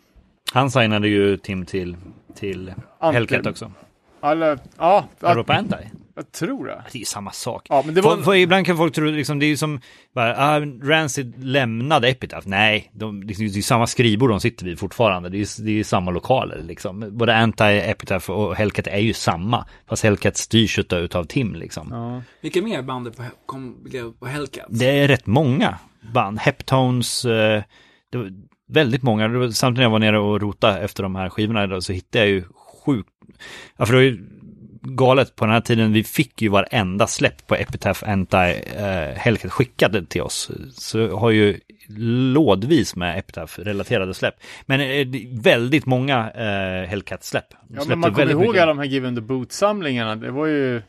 han 0.53 0.71
signade 0.71 1.09
ju 1.09 1.37
Tim 1.37 1.67
till, 1.67 1.97
till. 2.35 2.75
Hellcat 3.01 3.47
också. 3.47 3.73
Alla, 4.21 4.59
ja, 4.79 5.09
på 5.21 5.53
Anti? 5.53 5.77
Jag 6.21 6.33
tror 6.33 6.67
det. 6.67 6.85
Det 6.93 6.99
är 6.99 7.01
ju 7.01 7.05
samma 7.05 7.33
sak. 7.33 7.67
Ja, 7.69 7.83
men 7.87 7.95
det 7.95 8.01
var... 8.01 8.17
För, 8.17 8.23
för 8.23 8.35
ibland 8.35 8.67
kan 8.67 8.77
folk 8.77 8.95
tro, 8.95 9.05
liksom, 9.05 9.39
det 9.39 9.47
är 9.47 9.49
ju 9.49 9.57
som, 9.57 9.81
bara, 10.15 10.37
ah, 10.37 10.61
Rancid 10.83 11.45
lämnade 11.45 12.09
Epitaph. 12.09 12.49
Nej, 12.49 12.91
de, 12.95 13.23
liksom, 13.23 13.45
det 13.45 13.53
är 13.53 13.57
ju 13.57 13.63
samma 13.63 13.87
skrivbord 13.87 14.31
de 14.31 14.41
sitter 14.41 14.65
vid 14.65 14.79
fortfarande. 14.79 15.29
Det 15.29 15.37
är 15.37 15.39
ju 15.39 15.65
det 15.65 15.71
är 15.71 15.75
ju 15.75 15.85
samma 15.85 16.11
lokaler 16.11 16.63
liksom. 16.63 17.09
Både 17.11 17.37
Anti, 17.37 17.65
Epitaph 17.65 18.31
och 18.31 18.57
Hellcat 18.57 18.87
är 18.87 18.99
ju 18.99 19.13
samma. 19.13 19.67
Fast 19.89 20.03
Hellcat 20.03 20.37
styrs 20.37 20.79
utav, 20.79 20.99
utav 20.99 21.25
Tim 21.25 21.55
liksom. 21.55 21.89
Ja. 21.91 22.23
Vilka 22.41 22.63
mer 22.63 22.83
band 22.83 23.17
på, 23.17 23.23
kom, 23.47 23.83
blev 23.83 24.13
på 24.13 24.27
Hellcat? 24.27 24.67
Det 24.69 24.99
är 24.99 25.09
rätt 25.09 25.27
många 25.27 25.79
band. 26.15 26.39
Heptones, 26.39 27.25
eh, 27.25 27.63
det 28.13 28.19
var 28.19 28.33
väldigt 28.69 29.03
många. 29.03 29.53
Samtidigt 29.53 29.77
när 29.77 29.83
jag 29.83 29.91
var 29.91 29.99
nere 29.99 30.19
och 30.19 30.41
rotade 30.41 30.81
efter 30.81 31.03
de 31.03 31.15
här 31.15 31.29
skivorna 31.29 31.81
så 31.81 31.93
hittade 31.93 32.25
jag 32.25 32.29
ju 32.29 32.45
sjukt, 32.85 33.09
ja 33.77 33.87
för 33.87 33.93
det 33.93 33.99
var 33.99 34.05
ju 34.05 34.40
galet 34.83 35.37
på 35.37 35.45
den 35.45 35.53
här 35.55 35.61
tiden. 35.61 35.93
Vi 35.93 36.05
fick 36.05 36.43
ju 36.43 36.49
varenda 36.49 37.07
släpp 37.07 37.47
på 37.47 37.55
Epitaph 37.55 38.11
Anti 38.11 38.37
eh, 38.77 39.17
Hellcat 39.17 39.53
skickade 39.53 40.07
till 40.07 40.23
oss. 40.23 40.51
Så 40.75 41.17
har 41.17 41.31
ju 41.31 41.61
lådvis 42.33 42.97
med 42.97 43.19
Epitaph-relaterade 43.19 44.15
släpp. 44.15 44.35
Men 44.67 44.81
eh, 44.81 44.87
det 44.87 45.23
är 45.23 45.43
väldigt 45.43 45.87
många 45.87 46.31
eh, 46.31 46.89
Hellcat-släpp. 46.89 47.55
Ja, 47.69 47.85
men 47.89 47.99
man 47.99 48.15
kommer 48.15 48.31
ihåg 48.31 48.41
mycket. 48.41 48.63
alla 48.63 48.67
de 48.75 48.79
här 48.79 48.87
Given 48.87 49.15
the 49.15 49.21
Boot-samlingarna. 49.21 50.17
Det 50.17 50.31
var 50.31 50.47
ju, 50.47 50.83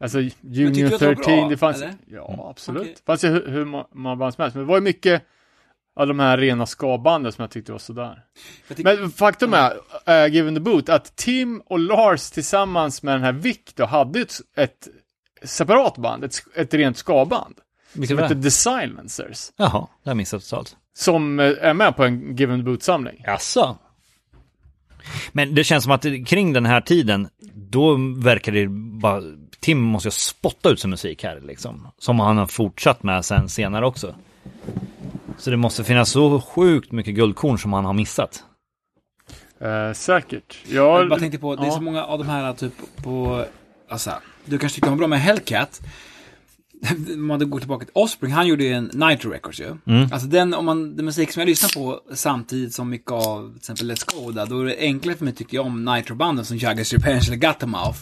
alltså 0.00 0.18
du 0.40 0.66
att 0.66 0.74
det 0.74 0.82
var 0.90 0.98
13, 0.98 1.22
bra, 1.24 1.48
det 1.48 1.56
fanns, 1.56 1.82
eller? 1.82 1.94
ja 2.12 2.46
absolut. 2.50 2.82
Okej. 2.82 2.94
Det 2.96 3.04
fanns 3.06 3.24
ju 3.24 3.28
hur, 3.28 3.48
hur 3.48 3.64
må- 3.64 3.88
många 3.92 4.16
band 4.16 4.34
som 4.34 4.42
helst, 4.42 4.54
men 4.56 4.64
det 4.64 4.68
var 4.68 4.76
ju 4.76 4.82
mycket 4.82 5.22
av 5.96 6.06
de 6.06 6.18
här 6.18 6.38
rena 6.38 6.66
ska-banden 6.66 7.32
som 7.32 7.42
jag 7.42 7.50
tyckte 7.50 7.72
var 7.72 7.78
sådär. 7.78 8.22
Tycker- 8.68 8.96
Men 9.00 9.10
faktum 9.10 9.54
är, 9.54 9.72
äh, 10.06 10.32
Given 10.32 10.54
the 10.54 10.60
Boot, 10.60 10.88
att 10.88 11.16
Tim 11.16 11.60
och 11.66 11.78
Lars 11.78 12.30
tillsammans 12.30 13.02
med 13.02 13.14
den 13.14 13.22
här 13.22 13.32
Vic 13.32 13.58
då 13.74 13.84
hade 13.84 14.20
ett, 14.20 14.34
ett 14.56 14.88
separat 15.42 15.96
band, 15.98 16.24
ett, 16.24 16.34
ett 16.54 16.74
rent 16.74 16.96
ska-band. 16.96 17.54
Vilket 17.92 18.08
Som 18.08 18.16
var 18.16 18.22
hette 18.22 18.34
det? 18.34 18.42
The 18.42 18.50
Silencers. 18.50 19.50
Jaha, 19.56 19.70
det 19.70 19.76
har 19.78 19.88
jag 20.02 20.16
missat 20.16 20.42
totalt. 20.42 20.76
Som 20.96 21.40
eh, 21.40 21.52
är 21.60 21.74
med 21.74 21.96
på 21.96 22.04
en 22.04 22.36
Given 22.36 22.60
the 22.60 22.64
Boot-samling. 22.64 23.22
Jaså? 23.26 23.76
Men 25.32 25.54
det 25.54 25.64
känns 25.64 25.84
som 25.84 25.92
att 25.92 26.02
kring 26.26 26.52
den 26.52 26.66
här 26.66 26.80
tiden, 26.80 27.28
då 27.54 27.96
verkar 28.18 28.52
det 28.52 28.66
bara, 29.00 29.22
Tim 29.60 29.80
måste 29.80 30.06
ju 30.06 30.10
spotta 30.12 30.70
ut 30.70 30.80
sin 30.80 30.90
musik 30.90 31.24
här 31.24 31.40
liksom. 31.40 31.88
Som 31.98 32.20
han 32.20 32.36
har 32.38 32.46
fortsatt 32.46 33.02
med 33.02 33.24
sen 33.24 33.48
senare 33.48 33.86
också. 33.86 34.14
Så 35.38 35.50
det 35.50 35.56
måste 35.56 35.84
finnas 35.84 36.10
så 36.10 36.40
sjukt 36.40 36.92
mycket 36.92 37.14
guldkorn 37.14 37.58
som 37.58 37.72
han 37.72 37.84
har 37.84 37.92
missat. 37.92 38.44
Eh, 39.60 39.92
säkert. 39.92 40.58
Jag, 40.68 41.00
Jag 41.00 41.08
bara 41.08 41.20
tänkte 41.20 41.38
på, 41.38 41.56
det 41.56 41.62
är 41.62 41.66
ja. 41.66 41.72
så 41.72 41.80
många 41.80 42.04
av 42.04 42.18
de 42.18 42.28
här 42.28 42.52
typ 42.52 42.72
på, 43.02 43.44
alltså, 43.88 44.10
du 44.44 44.58
kanske 44.58 44.76
tycker 44.76 44.90
om 44.92 44.98
bra 44.98 45.06
med 45.06 45.20
Hellcat. 45.20 45.80
Om 47.14 47.26
man 47.26 47.50
går 47.50 47.58
tillbaka 47.58 47.84
till 47.84 47.94
Offspring, 47.94 48.32
han 48.32 48.46
gjorde 48.46 48.64
ju 48.64 48.72
en 48.72 48.90
Nitro 48.94 49.30
Records 49.30 49.60
ju. 49.60 49.76
Alltså 50.12 50.28
den, 50.28 50.54
om 50.54 50.64
man, 50.64 50.96
den 50.96 51.04
musik 51.04 51.32
som 51.32 51.40
jag 51.40 51.48
lyssnar 51.48 51.82
på 51.82 52.00
samtidigt 52.14 52.74
som 52.74 52.90
mycket 52.90 53.10
av 53.10 53.48
till 53.48 53.56
exempel 53.56 53.90
Let's 53.90 54.14
Go 54.14 54.30
där, 54.30 54.46
då 54.46 54.60
är 54.60 54.64
det 54.64 54.78
enklare 54.78 55.16
för 55.16 55.24
mig 55.24 55.34
tycker 55.34 55.56
jag 55.56 55.66
om 55.66 55.84
Nitro-banden 55.84 56.44
som 56.44 56.56
Jaggers 56.56 56.92
Revenge 56.92 57.24
eller 57.26 57.36
Guttermouth. 57.36 57.98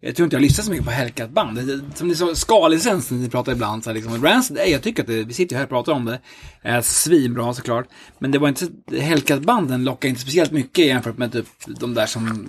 Jag 0.00 0.16
tror 0.16 0.24
inte 0.24 0.36
jag 0.36 0.42
lyssnar 0.42 0.64
så 0.64 0.70
mycket 0.70 0.86
på 0.86 0.92
Hellcat-band. 0.92 1.58
Som 1.94 2.08
det 2.08 2.14
är 2.14 2.16
så 2.16 2.34
skalicens 2.34 3.10
när 3.10 3.18
ni 3.18 3.28
pratar 3.28 3.52
ibland 3.52 3.84
så 3.84 3.90
här, 3.90 3.94
liksom. 3.94 4.24
Rancid, 4.24 4.58
eh, 4.58 4.64
jag 4.64 4.82
tycker 4.82 5.02
att 5.02 5.08
det, 5.08 5.22
vi 5.24 5.32
sitter 5.32 5.54
ju 5.54 5.58
här 5.58 5.64
och 5.64 5.70
pratar 5.70 5.92
om 5.92 6.04
det. 6.04 6.20
Är 6.62 6.80
svinbra 6.80 7.54
såklart. 7.54 7.86
Men 8.18 8.30
det 8.30 8.38
var 8.38 8.48
inte, 8.48 8.68
Hellcat-banden 9.00 9.84
lockar 9.84 10.08
inte 10.08 10.20
speciellt 10.20 10.50
mycket 10.50 10.86
jämfört 10.86 11.18
med 11.18 11.32
typ 11.32 11.46
de 11.80 11.94
där 11.94 12.06
som, 12.06 12.48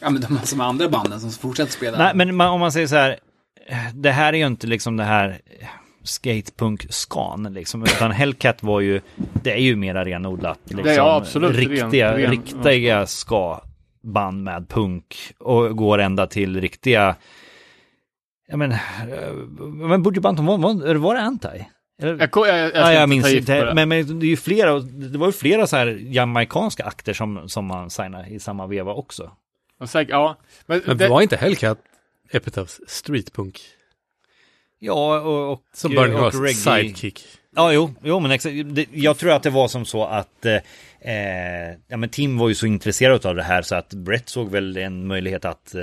ja 0.00 0.10
men 0.10 0.22
de 0.22 0.38
som 0.46 0.60
andra 0.60 0.88
banden 0.88 1.20
som 1.20 1.30
fortsätter 1.30 1.72
spela. 1.72 1.98
Nej, 1.98 2.12
men 2.14 2.36
man, 2.36 2.48
om 2.48 2.60
man 2.60 2.72
säger 2.72 2.86
så 2.86 2.96
här, 2.96 3.18
det 3.94 4.10
här 4.10 4.32
är 4.32 4.36
ju 4.36 4.46
inte 4.46 4.66
liksom 4.66 4.96
det 4.96 5.04
här 5.04 5.40
skatepunk-skan 6.02 7.52
liksom, 7.54 7.82
utan 7.82 8.10
Hellcat 8.10 8.62
var 8.62 8.80
ju, 8.80 9.00
det 9.16 9.52
är 9.52 9.56
ju 9.60 9.76
mera 9.76 10.04
renodlat. 10.04 10.58
Liksom, 10.64 10.82
Det 10.84 10.92
är 10.92 10.96
ja, 10.96 11.16
absolut 11.16 11.56
Riktiga, 11.56 12.12
ren- 12.12 12.20
ren- 12.20 12.30
riktiga 12.30 13.06
ska-band 13.06 14.42
med 14.44 14.68
punk 14.68 15.16
och 15.38 15.76
går 15.76 15.98
ända 15.98 16.26
till 16.26 16.60
riktiga, 16.60 17.16
ja 18.48 18.56
men, 18.56 18.72
eh, 18.72 18.78
men 19.62 20.02
Butcher 20.02 20.20
Banton, 20.20 20.46
var, 20.46 20.58
var, 20.58 20.94
var 20.94 21.14
det 21.14 21.20
Anti? 21.20 21.48
Eller? 22.02 22.18
Jag, 22.20 22.30
jag, 22.34 22.48
jag, 22.48 22.58
jag, 22.58 22.70
ska 22.70 22.78
Ja, 22.80 22.92
jag 22.92 23.08
minns 23.08 23.32
inte, 23.34 23.64
det. 23.64 23.74
men, 23.74 23.88
men 23.88 24.18
det 24.18 24.26
är 24.26 24.28
ju 24.28 24.36
flera, 24.36 24.78
det 24.80 25.18
var 25.18 25.26
ju 25.26 25.32
flera 25.32 25.66
så 25.66 25.76
här 25.76 25.98
jamaikanska 26.00 26.84
akter 26.84 27.12
som, 27.12 27.48
som 27.48 27.64
man 27.66 27.90
signade 27.90 28.28
i 28.28 28.38
samma 28.40 28.66
veva 28.66 28.92
också. 28.92 29.30
Säkert, 29.86 30.10
ja. 30.10 30.36
Men, 30.66 30.82
Men 30.86 30.96
det, 30.98 31.08
var 31.08 31.22
inte 31.22 31.36
Hellcat 31.36 31.78
Epitaphs 32.30 32.80
streetpunk? 32.86 33.60
Ja, 34.78 35.20
och, 35.20 35.52
och, 35.52 35.62
Som 35.74 35.94
Burning 35.94 36.16
och 36.16 36.42
reggae. 36.42 36.54
sidekick. 36.54 37.24
Ja, 37.56 37.72
jo, 37.72 37.94
jo 38.02 38.20
men 38.20 38.30
exakt. 38.30 38.54
Jag 38.92 39.18
tror 39.18 39.32
att 39.32 39.42
det 39.42 39.50
var 39.50 39.68
som 39.68 39.84
så 39.84 40.04
att 40.04 40.44
eh, 40.44 40.54
eh, 41.00 41.74
ja, 41.88 41.96
men 41.96 42.08
Tim 42.08 42.38
var 42.38 42.48
ju 42.48 42.54
så 42.54 42.66
intresserad 42.66 43.26
av 43.26 43.34
det 43.34 43.42
här 43.42 43.62
så 43.62 43.74
att 43.74 43.94
Brett 43.94 44.28
såg 44.28 44.50
väl 44.50 44.76
en 44.76 45.06
möjlighet 45.06 45.44
att 45.44 45.74
eh, 45.74 45.82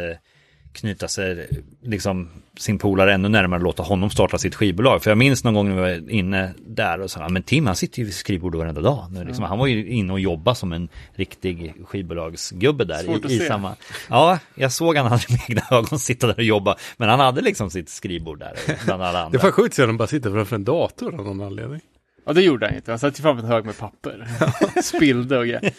knyta 0.73 1.07
sig, 1.07 1.47
liksom 1.81 2.29
sin 2.59 2.77
polare 2.79 3.13
ännu 3.13 3.29
närmare 3.29 3.59
och 3.59 3.63
låta 3.63 3.83
honom 3.83 4.09
starta 4.09 4.37
sitt 4.37 4.55
skivbolag. 4.55 5.03
För 5.03 5.11
jag 5.11 5.17
minns 5.17 5.43
någon 5.43 5.53
gång 5.53 5.69
när 5.69 5.75
vi 5.75 5.81
var 5.81 6.09
inne 6.11 6.53
där 6.67 7.01
och 7.01 7.11
sa, 7.11 7.29
men 7.29 7.43
Tim 7.43 7.65
han 7.65 7.75
sitter 7.75 7.99
ju 7.99 8.05
vid 8.05 8.13
skrivbordet 8.13 8.59
varenda 8.59 8.81
dag. 8.81 9.07
Nu, 9.11 9.23
liksom, 9.23 9.43
Han 9.45 9.59
var 9.59 9.67
ju 9.67 9.87
inne 9.87 10.13
och 10.13 10.19
jobbade 10.19 10.55
som 10.55 10.73
en 10.73 10.89
riktig 11.15 11.73
skivbolagsgubbe 11.85 12.85
där 12.85 13.03
Svårt 13.03 13.25
att 13.25 13.31
i, 13.31 13.35
i 13.35 13.39
se. 13.39 13.47
samma. 13.47 13.75
Ja, 14.09 14.39
jag 14.55 14.71
såg 14.71 14.97
han 14.97 15.11
aldrig 15.13 15.29
med 15.31 15.39
egna 15.49 15.61
ögon 15.77 15.99
sitta 15.99 16.27
där 16.27 16.35
och 16.37 16.43
jobba. 16.43 16.75
Men 16.97 17.09
han 17.09 17.19
hade 17.19 17.41
liksom 17.41 17.69
sitt 17.69 17.89
skrivbord 17.89 18.39
där 18.39 18.53
bland 18.85 19.03
alla 19.03 19.19
Det 19.19 19.25
andra. 19.25 19.37
är 19.37 19.41
fan 19.41 19.51
sjukt 19.51 19.67
att 19.67 19.73
se 19.75 19.85
dem 19.85 19.97
bara 19.97 20.07
sitta 20.07 20.31
framför 20.31 20.55
en 20.55 20.63
dator 20.63 21.19
av 21.19 21.25
någon 21.25 21.41
anledning. 21.41 21.79
Ja, 22.25 22.33
det 22.33 22.41
gjorde 22.41 22.65
han 22.65 22.75
inte. 22.75 22.91
Han 22.91 22.99
satte 22.99 23.21
fram 23.21 23.37
en 23.39 23.45
hög 23.45 23.65
med 23.65 23.77
papper. 23.77 24.27
Spillde 24.83 25.37
och 25.37 25.43
grejer. 25.45 25.73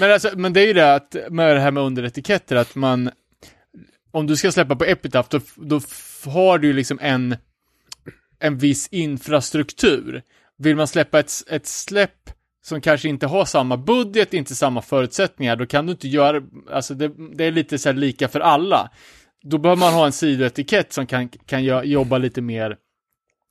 Men, 0.00 0.12
alltså, 0.12 0.30
men 0.36 0.52
det 0.52 0.60
är 0.60 0.66
ju 0.66 0.72
det 0.72 0.94
att 0.94 1.16
med 1.30 1.56
det 1.56 1.60
här 1.60 1.70
med 1.70 1.82
underetiketter, 1.82 2.56
att 2.56 2.74
man 2.74 3.10
om 4.12 4.26
du 4.26 4.36
ska 4.36 4.52
släppa 4.52 4.76
på 4.76 4.84
Epitaph, 4.84 5.28
då, 5.30 5.40
då 5.56 5.80
har 6.30 6.58
du 6.58 6.66
ju 6.66 6.72
liksom 6.72 6.98
en, 7.02 7.36
en 8.38 8.58
viss 8.58 8.88
infrastruktur. 8.88 10.22
Vill 10.58 10.76
man 10.76 10.86
släppa 10.86 11.20
ett, 11.20 11.32
ett 11.46 11.66
släpp 11.66 12.30
som 12.64 12.80
kanske 12.80 13.08
inte 13.08 13.26
har 13.26 13.44
samma 13.44 13.76
budget, 13.76 14.34
inte 14.34 14.54
samma 14.54 14.82
förutsättningar, 14.82 15.56
då 15.56 15.66
kan 15.66 15.86
du 15.86 15.92
inte 15.92 16.08
göra, 16.08 16.42
alltså 16.70 16.94
det, 16.94 17.12
det 17.34 17.44
är 17.44 17.52
lite 17.52 17.78
så 17.78 17.88
här 17.88 17.96
lika 17.96 18.28
för 18.28 18.40
alla. 18.40 18.90
Då 19.42 19.58
behöver 19.58 19.80
man 19.80 19.92
ha 19.92 20.06
en 20.06 20.12
sidoetikett 20.12 20.92
som 20.92 21.06
kan, 21.06 21.28
kan 21.28 21.64
jobba 21.84 22.18
lite 22.18 22.40
mer, 22.40 22.76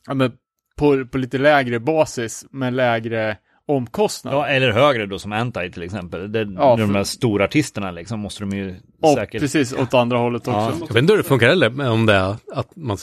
ja, 0.08 0.14
men 0.14 0.32
på, 0.76 1.06
på 1.06 1.18
lite 1.18 1.38
lägre 1.38 1.80
basis 1.80 2.46
med 2.52 2.74
lägre 2.74 3.38
omkostnad. 3.76 4.34
Ja, 4.34 4.48
eller 4.48 4.72
högre 4.72 5.06
då 5.06 5.19
som 5.19 5.31
Anti 5.31 5.72
till 5.72 5.84
exempel. 5.84 6.31
Det, 6.31 6.39
Ja, 6.39 6.76
de 6.76 6.88
för- 6.88 6.93
här 6.93 7.03
stora 7.03 7.43
artisterna 7.45 7.91
liksom 7.91 8.19
måste 8.19 8.43
de 8.43 8.57
ju 8.57 8.76
och 9.02 9.10
säkert... 9.14 9.41
precis 9.41 9.73
åt 9.73 9.93
andra 9.93 10.18
hållet 10.18 10.48
också. 10.48 10.60
Jag 10.80 10.88
vet 10.88 10.95
inte 10.95 11.14
hur 11.14 11.18
det 11.18 11.23
funkar 11.23 11.48
heller, 11.48 11.69
men 11.69 11.88
om 11.88 12.06
det 12.06 12.14
är 12.14 12.35
att 12.53 12.76
man 12.76 12.98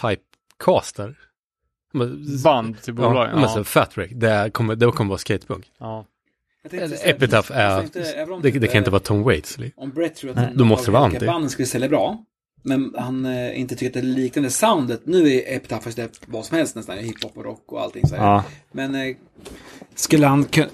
typecastar. 0.00 1.14
Men- 1.92 2.42
Band 2.44 2.82
till 2.82 2.94
bolagen. 2.94 3.30
Ja, 3.34 3.40
men 3.40 3.48
så 3.48 3.58
Ja, 3.58 3.64
Fat 3.64 3.98
Wreck, 3.98 4.10
det 4.14 4.50
kommer, 4.54 4.76
det 4.76 4.86
kommer 4.92 5.08
vara 5.08 5.18
skatepunk. 5.18 5.66
ja. 5.78 6.04
Epitaph 7.04 7.52
är, 7.58 7.82
det, 8.42 8.50
det 8.50 8.66
kan 8.66 8.78
inte 8.78 8.90
vara 8.90 9.00
Tom 9.00 9.22
Waits. 9.22 9.58
li- 9.58 9.72
Om 9.76 9.90
Brett 9.90 10.14
tror 10.14 10.30
att 10.30 10.36
Nej, 10.36 10.52
då 10.54 10.64
måste 10.64 10.86
det 10.86 10.92
vara 10.92 11.04
anti. 11.04 11.26
banden 11.26 11.50
skulle 11.50 11.66
sälja 11.66 11.88
bra. 11.88 12.24
Men 12.62 12.94
han 12.98 13.26
eh, 13.26 13.60
inte 13.60 13.74
tycker 13.76 13.86
att 13.86 13.92
det 14.04 14.10
är 14.10 14.14
liknande 14.14 14.50
soundet. 14.50 15.00
Nu 15.06 15.32
är 15.32 15.56
Epitaph 15.56 15.88
släppt 15.88 16.20
vad 16.26 16.44
som 16.44 16.56
helst 16.56 16.76
nästan. 16.76 16.98
Hiphop 16.98 17.36
och 17.36 17.44
rock 17.44 17.72
och 17.72 17.80
allting 17.82 18.06
så 18.08 18.16
här. 18.16 18.24
Ja. 18.24 18.44
Men 18.72 18.94
eh, 18.94 19.16
skulle 19.94 20.26
han 20.26 20.44
kun- 20.44 20.68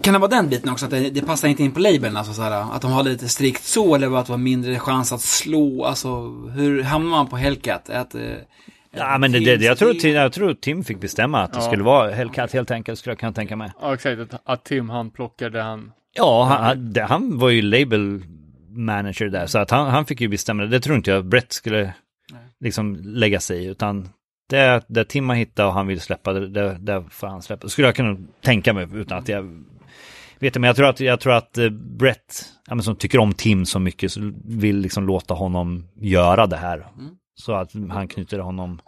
kan 0.00 0.12
det 0.14 0.18
vara 0.20 0.30
den 0.30 0.48
biten 0.48 0.70
också? 0.70 0.84
Att 0.84 0.90
det, 0.90 1.10
det 1.10 1.22
passar 1.22 1.48
inte 1.48 1.62
in 1.62 1.72
på 1.72 1.80
labeln? 1.80 2.16
Alltså 2.16 2.32
så 2.32 2.42
här, 2.42 2.74
att 2.74 2.82
de 2.82 2.92
har 2.92 3.02
lite 3.02 3.28
strikt 3.28 3.64
så 3.64 3.94
eller 3.94 4.16
att 4.18 4.26
det 4.26 4.32
var 4.32 4.38
mindre 4.38 4.78
chans 4.78 5.12
att 5.12 5.20
slå? 5.20 5.84
Alltså 5.84 6.08
hur 6.54 6.82
hamnar 6.82 7.10
man 7.10 7.28
på 7.28 7.36
Hellcat? 7.36 7.90
Att, 7.90 8.14
eh, 8.14 8.20
Ja, 8.96 9.18
men 9.18 9.32
det, 9.32 9.38
det, 9.40 9.56
det, 9.56 9.64
jag, 9.64 9.78
tror, 9.78 9.92
Tim- 9.94 10.14
jag 10.14 10.32
tror 10.32 10.54
Tim 10.54 10.84
fick 10.84 11.00
bestämma 11.00 11.40
att 11.42 11.52
det 11.52 11.58
Ja. 11.58 11.66
skulle 11.66 11.82
vara 11.82 12.10
Hellcat 12.10 12.52
helt 12.52 12.70
enkelt, 12.70 12.98
skulle 12.98 13.10
jag 13.10 13.18
kunna 13.18 13.32
tänka 13.32 13.56
mig. 13.56 13.70
ja 13.80 13.94
exakt. 13.94 14.20
Att, 14.20 14.40
att 14.44 14.64
Tim 14.64 14.90
han 14.90 15.10
plockar 15.10 15.50
det 15.50 15.62
han... 15.62 15.92
Ja, 16.14 16.44
han, 16.44 16.64
han, 16.64 16.92
det, 16.92 17.02
han 17.02 17.38
var 17.38 17.48
ju 17.50 17.62
label 17.62 18.22
manager 18.76 19.28
där, 19.28 19.46
så 19.46 19.58
att 19.58 19.70
han, 19.70 19.90
han 19.90 20.06
fick 20.06 20.20
ju 20.20 20.28
bestämma 20.28 20.62
det. 20.62 20.68
Det 20.68 20.80
tror 20.80 20.96
inte 20.96 21.10
jag 21.10 21.26
Brett 21.26 21.52
skulle 21.52 21.94
liksom 22.60 22.96
lägga 23.04 23.40
sig 23.40 23.64
i, 23.64 23.66
utan 23.66 24.08
det, 24.48 24.84
det 24.88 25.04
Tim 25.04 25.28
har 25.28 25.36
hittat 25.36 25.66
och 25.66 25.72
han 25.72 25.86
vill 25.86 26.00
släppa, 26.00 26.32
det, 26.32 26.48
det, 26.48 26.76
det 26.80 27.04
får 27.10 27.26
han 27.26 27.42
släppa. 27.42 27.68
Skulle 27.68 27.88
jag 27.88 27.94
kunna 27.94 28.16
tänka 28.40 28.72
mig 28.72 28.88
utan 28.94 29.18
att 29.18 29.28
jag 29.28 29.64
vet 30.38 30.54
det, 30.54 30.60
men 30.60 30.68
jag 30.68 30.76
tror 30.76 30.88
att, 30.88 31.00
jag 31.00 31.20
tror 31.20 31.32
att 31.32 31.58
eh, 31.58 31.68
Brett, 31.70 32.44
ja, 32.68 32.74
men 32.74 32.84
som 32.84 32.96
tycker 32.96 33.18
om 33.18 33.34
Tim 33.34 33.66
så 33.66 33.78
mycket, 33.78 34.12
så 34.12 34.32
vill 34.44 34.78
liksom 34.78 35.06
låta 35.06 35.34
honom 35.34 35.88
göra 36.00 36.46
det 36.46 36.56
här. 36.56 36.86
Så 37.34 37.52
att 37.52 37.70
han 37.90 38.08
knyter 38.08 38.38
honom. 38.38 38.80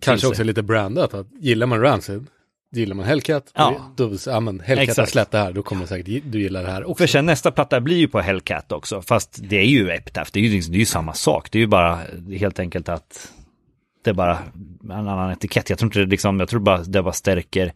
Kanske 0.00 0.20
sig. 0.20 0.28
också 0.28 0.42
lite 0.42 0.62
brandat, 0.62 1.14
att 1.14 1.26
gillar 1.40 1.66
man 1.66 1.80
Rancid, 1.80 2.26
gillar 2.72 2.94
man 2.96 3.04
Hellcat, 3.06 3.50
Ja. 3.54 3.92
då, 3.96 4.12
ja 4.26 4.40
men 4.40 4.60
Hellcat 4.60 4.86
har 4.86 4.92
Exakt. 4.92 5.10
släppt 5.12 5.30
det 5.30 5.38
här, 5.38 5.52
då 5.52 5.62
kommer 5.62 5.86
säkert 5.86 6.22
du 6.26 6.40
gilla 6.40 6.62
det 6.62 6.70
här 6.70 6.84
också. 6.90 7.02
För 7.02 7.06
sen 7.06 7.26
nästa 7.26 7.50
platta 7.50 7.80
blir 7.80 7.96
ju 7.96 8.08
på 8.08 8.20
Hellcat 8.20 8.72
också, 8.72 9.02
fast 9.02 9.38
det 9.42 9.56
är 9.58 9.64
ju 9.64 9.90
Epitaph, 9.90 10.30
det 10.32 10.40
är 10.40 10.44
ju, 10.44 10.50
liksom- 10.50 10.72
det 10.72 10.76
är 10.76 10.80
ju 10.80 10.86
samma 10.86 11.12
sak. 11.14 11.50
Det 11.50 11.58
är 11.58 11.60
ju 11.60 11.66
bara 11.66 11.98
helt 12.38 12.58
enkelt 12.58 12.88
att 12.88 13.32
det 14.04 14.10
är 14.10 14.14
bara 14.14 14.38
en 14.84 14.90
annan 14.90 15.30
etikett. 15.30 15.70
Jag 15.70 15.78
tror 15.78 15.86
inte 15.88 15.98
det 15.98 16.06
liksom, 16.06 16.40
jag 16.40 16.48
tror 16.48 16.60
bara 16.60 16.78
det 16.82 17.02
bara 17.02 17.12
stärker 17.12 17.72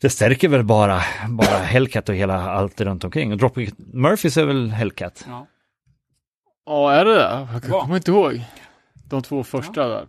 det 0.00 0.10
stärker 0.10 0.48
väl 0.48 0.64
bara, 0.64 1.02
bara 1.28 1.58
Hellcat 1.58 2.08
och 2.08 2.14
hela 2.14 2.50
allt 2.50 2.80
runt 2.80 3.04
omkring. 3.04 3.32
Och 3.32 3.38
Dropkick 3.38 3.74
Murphys 3.78 4.36
är 4.36 4.44
väl 4.44 4.70
Hellcat? 4.70 5.24
ja. 5.28 5.46
Ja, 6.66 6.92
är 6.92 7.04
det 7.04 7.14
det? 7.14 7.48
Jag 7.52 7.62
Ja. 7.68 7.80
kommer 7.82 7.96
inte 7.96 8.10
ihåg. 8.10 8.42
De 9.04 9.22
två 9.22 9.44
första 9.44 9.88
där. 9.88 10.06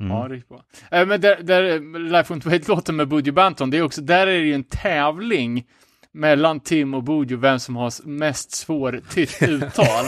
Mm. 0.00 0.16
Ja, 0.16 0.28
riktigt 0.28 0.48
bra. 0.48 0.62
Eh, 0.90 1.06
men 1.06 1.20
där, 1.20 1.42
där 1.42 1.98
Life 1.98 2.34
Won't 2.34 2.44
Wait-låten 2.44 2.96
med 2.96 3.08
Budgie 3.08 3.32
Banton, 3.32 3.70
det 3.70 3.78
är 3.78 3.82
också, 3.82 4.00
där 4.00 4.26
är 4.26 4.38
det 4.38 4.46
ju 4.46 4.54
en 4.54 4.64
tävling 4.64 5.64
mellan 6.12 6.60
Tim 6.60 6.94
och 6.94 7.02
Bojo 7.02 7.36
vem 7.36 7.58
som 7.58 7.76
har 7.76 8.06
mest 8.08 8.52
svårtytt 8.52 9.42
uttal. 9.42 10.04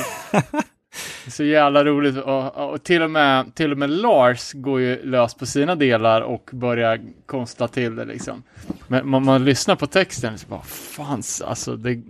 Så 1.28 1.44
jävla 1.44 1.84
roligt 1.84 2.16
och, 2.16 2.72
och 2.72 2.82
till, 2.82 3.02
och 3.02 3.10
med, 3.10 3.54
till 3.54 3.72
och 3.72 3.78
med 3.78 3.90
Lars 3.90 4.52
går 4.52 4.80
ju 4.80 5.02
lös 5.02 5.34
på 5.34 5.46
sina 5.46 5.74
delar 5.74 6.20
och 6.20 6.50
börjar 6.52 7.00
konsta 7.26 7.68
till 7.68 7.96
det 7.96 8.04
liksom. 8.04 8.42
Men 8.88 9.08
man, 9.08 9.24
man 9.24 9.44
lyssnar 9.44 9.76
på 9.76 9.86
texten 9.86 10.38
så 10.38 10.48
bara 10.48 10.62
fans 10.62 11.42
alltså 11.42 11.76
det 11.76 12.02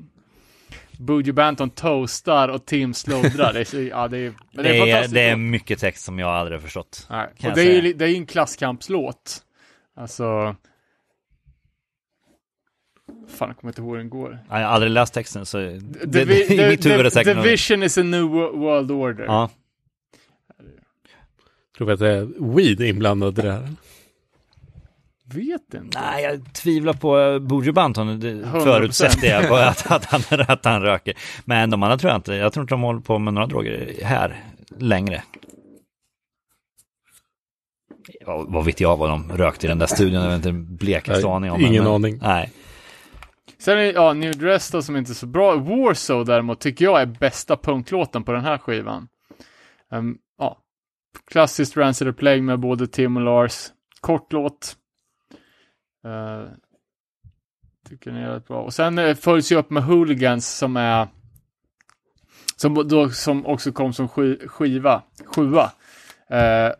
Bojo 0.99 1.33
Banton 1.33 1.71
toastar 1.71 2.49
och 2.49 2.67
Tim 2.67 2.95
sloddrar. 2.95 3.53
Det 3.53 3.75
är, 3.75 3.89
ja, 3.89 4.09
det 4.09 4.19
är, 4.19 4.35
Det 4.53 4.69
är, 4.69 4.79
fantastiskt 4.79 5.15
det 5.15 5.21
är 5.23 5.37
mycket 5.37 5.79
text 5.79 6.05
som 6.05 6.19
jag 6.19 6.29
aldrig 6.29 6.59
har 6.59 6.63
förstått. 6.63 7.07
Nej. 7.11 7.27
Och 7.45 7.55
det 7.55 7.63
är, 7.63 7.95
det 7.95 8.05
är 8.05 8.09
ju 8.09 8.17
en 8.17 8.27
klasskampslåt. 8.27 9.43
Alltså... 9.97 10.57
Fan, 13.29 13.49
jag 13.49 13.57
kommer 13.57 13.71
inte 13.71 13.81
ihåg 13.81 13.91
hur 13.91 13.99
den 13.99 14.11
går. 14.11 14.39
Jag 14.49 14.57
har 14.57 14.63
aldrig 14.63 14.93
läst 14.93 15.15
texten 15.15 15.47
så 15.47 15.59
det, 15.59 15.81
The, 15.81 16.07
det, 16.07 16.25
vi- 16.25 16.55
i 16.65 16.69
mitt 16.69 16.87
huvud 16.87 16.99
är 17.01 17.05
det 17.05 17.11
säkert 17.11 17.43
the 17.43 17.51
vision 17.51 17.83
is 17.83 17.99
a 17.99 18.03
new 18.03 18.23
wo- 18.23 18.57
world 18.59 18.91
order. 18.91 19.25
Ja, 19.25 19.51
Tror 21.77 21.87
vi 21.87 21.93
att 21.93 22.01
det 22.01 22.09
är 22.11 22.55
weed 22.57 22.81
inblandat 22.81 23.39
i 23.39 23.43
det 23.43 23.53
här? 23.53 23.69
Vet 25.35 25.75
inte. 25.75 26.01
nej 26.01 26.25
jag 26.25 26.55
tvivlar 26.55 26.93
på 26.93 27.19
uh, 27.19 27.39
Bojo 27.39 27.73
Banton, 27.73 28.21
det 28.21 28.33
100%. 28.33 28.61
förutsätter 28.61 29.29
jag 29.29 29.49
på 29.49 29.55
att, 29.55 29.91
att, 29.91 30.05
han, 30.05 30.41
att 30.49 30.65
han 30.65 30.83
röker. 30.83 31.15
Men 31.45 31.71
de 31.71 31.83
andra 31.83 31.99
tror 31.99 32.11
jag 32.11 32.19
inte, 32.19 32.35
jag 32.35 32.53
tror 32.53 32.63
inte 32.63 32.75
de 32.75 32.83
håller 32.83 33.01
på 33.01 33.19
med 33.19 33.35
några 33.35 33.47
droger 33.47 34.05
här 34.05 34.45
längre. 34.79 35.23
Ja, 38.27 38.45
vad 38.49 38.65
vet 38.65 38.81
jag 38.81 38.97
vad 38.97 39.11
de 39.11 39.33
rökte 39.33 39.67
i 39.67 39.69
den 39.69 39.79
där 39.79 39.87
studion, 39.87 40.23
jag 40.23 40.29
vet 40.29 40.47
inte 40.47 40.53
blekaste 40.53 41.27
Nej, 41.27 41.37
aning 41.37 41.51
om. 41.51 41.61
ingen 41.61 41.85
men, 41.85 41.93
aning. 41.93 42.19
Nej, 42.23 42.51
Sen 43.63 43.79
är 43.79 43.93
ja, 43.93 44.13
New 44.13 44.39
Dress 44.39 44.71
då 44.71 44.83
som 44.83 44.97
inte 44.97 45.13
är 45.13 45.15
så 45.15 45.27
bra. 45.27 45.57
Warsaw 45.57 46.33
däremot 46.33 46.61
tycker 46.61 46.85
jag 46.85 47.03
är 47.03 47.07
bästa 47.07 47.57
punklåten 47.57 48.25
på 48.25 48.33
den 48.33 48.45
här 48.45 48.59
skivan. 48.59 49.09
Ehm, 49.93 50.17
ja. 50.39 50.59
Klassiskt 51.31 51.77
Rancid 51.77 52.17
Plague 52.17 52.43
med 52.43 52.61
både 52.61 52.87
Tim 52.87 53.17
och 53.17 53.23
Lars. 53.23 53.67
Kort 54.01 54.33
låt. 54.33 54.77
Eh, 56.05 56.49
tycker 57.89 58.11
den 58.11 58.23
är 58.23 58.35
rätt 58.35 58.49
bra. 58.49 58.63
Och 58.63 58.75
sen 58.75 58.99
uh, 58.99 59.15
följs 59.15 59.53
ju 59.53 59.57
upp 59.57 59.71
med 59.71 59.83
Hooligans 59.83 60.57
som 60.59 60.77
är 60.77 61.09
som, 62.57 62.89
då, 62.89 63.11
som 63.11 63.47
också 63.47 63.73
kom 63.73 63.93
som 63.93 64.09
skiva, 64.09 65.03
sjua. 65.25 65.65
Uh, 66.33 66.73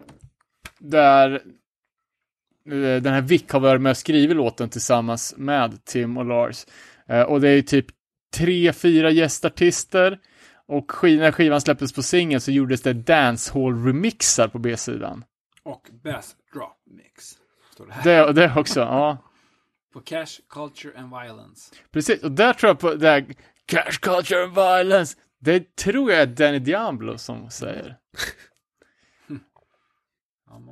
där 0.79 1.43
den 3.01 3.07
här 3.07 3.21
Vic 3.21 3.45
har 3.53 3.61
varit 3.61 3.81
med 3.81 3.91
och 3.91 3.97
skrivit 3.97 4.37
låten 4.37 4.69
tillsammans 4.69 5.35
med 5.37 5.85
Tim 5.85 6.17
och 6.17 6.25
Lars. 6.25 6.67
Och 7.29 7.41
det 7.41 7.49
är 7.49 7.55
ju 7.55 7.63
typ 7.63 7.87
tre, 8.35 8.73
fyra 8.73 9.11
gästartister. 9.11 10.19
Och 10.67 10.91
sk- 10.91 11.19
när 11.19 11.33
skivan 11.33 11.61
släpptes 11.61 11.93
på 11.93 12.03
singel 12.03 12.41
så 12.41 12.51
gjordes 12.51 12.83
det 12.83 12.93
dancehall-remixar 12.93 14.49
på 14.49 14.59
B-sidan. 14.59 15.25
Och 15.63 15.89
Bass 16.05 16.37
Drop 16.53 16.83
Mix. 16.91 17.33
Står 17.83 17.87
det 18.05 18.11
här. 18.13 18.27
Det, 18.27 18.33
det 18.33 18.53
också, 18.61 18.81
ja. 18.81 19.19
På 19.93 20.01
Cash, 20.01 20.27
Culture 20.51 20.99
and 20.99 21.11
Violence. 21.23 21.75
Precis, 21.93 22.23
och 22.23 22.33
där 22.33 22.53
tror 22.53 22.71
jag 22.71 22.79
på 22.79 22.95
det 22.95 23.09
här 23.09 23.27
Cash 23.67 23.99
Culture 24.01 24.45
and 24.45 24.55
Violence. 24.55 25.17
Det 25.41 25.77
tror 25.77 26.13
jag 26.13 26.21
är 26.21 26.27
Danny 26.27 26.59
Diablo 26.59 27.19
som 27.19 27.51
säger. 27.51 27.97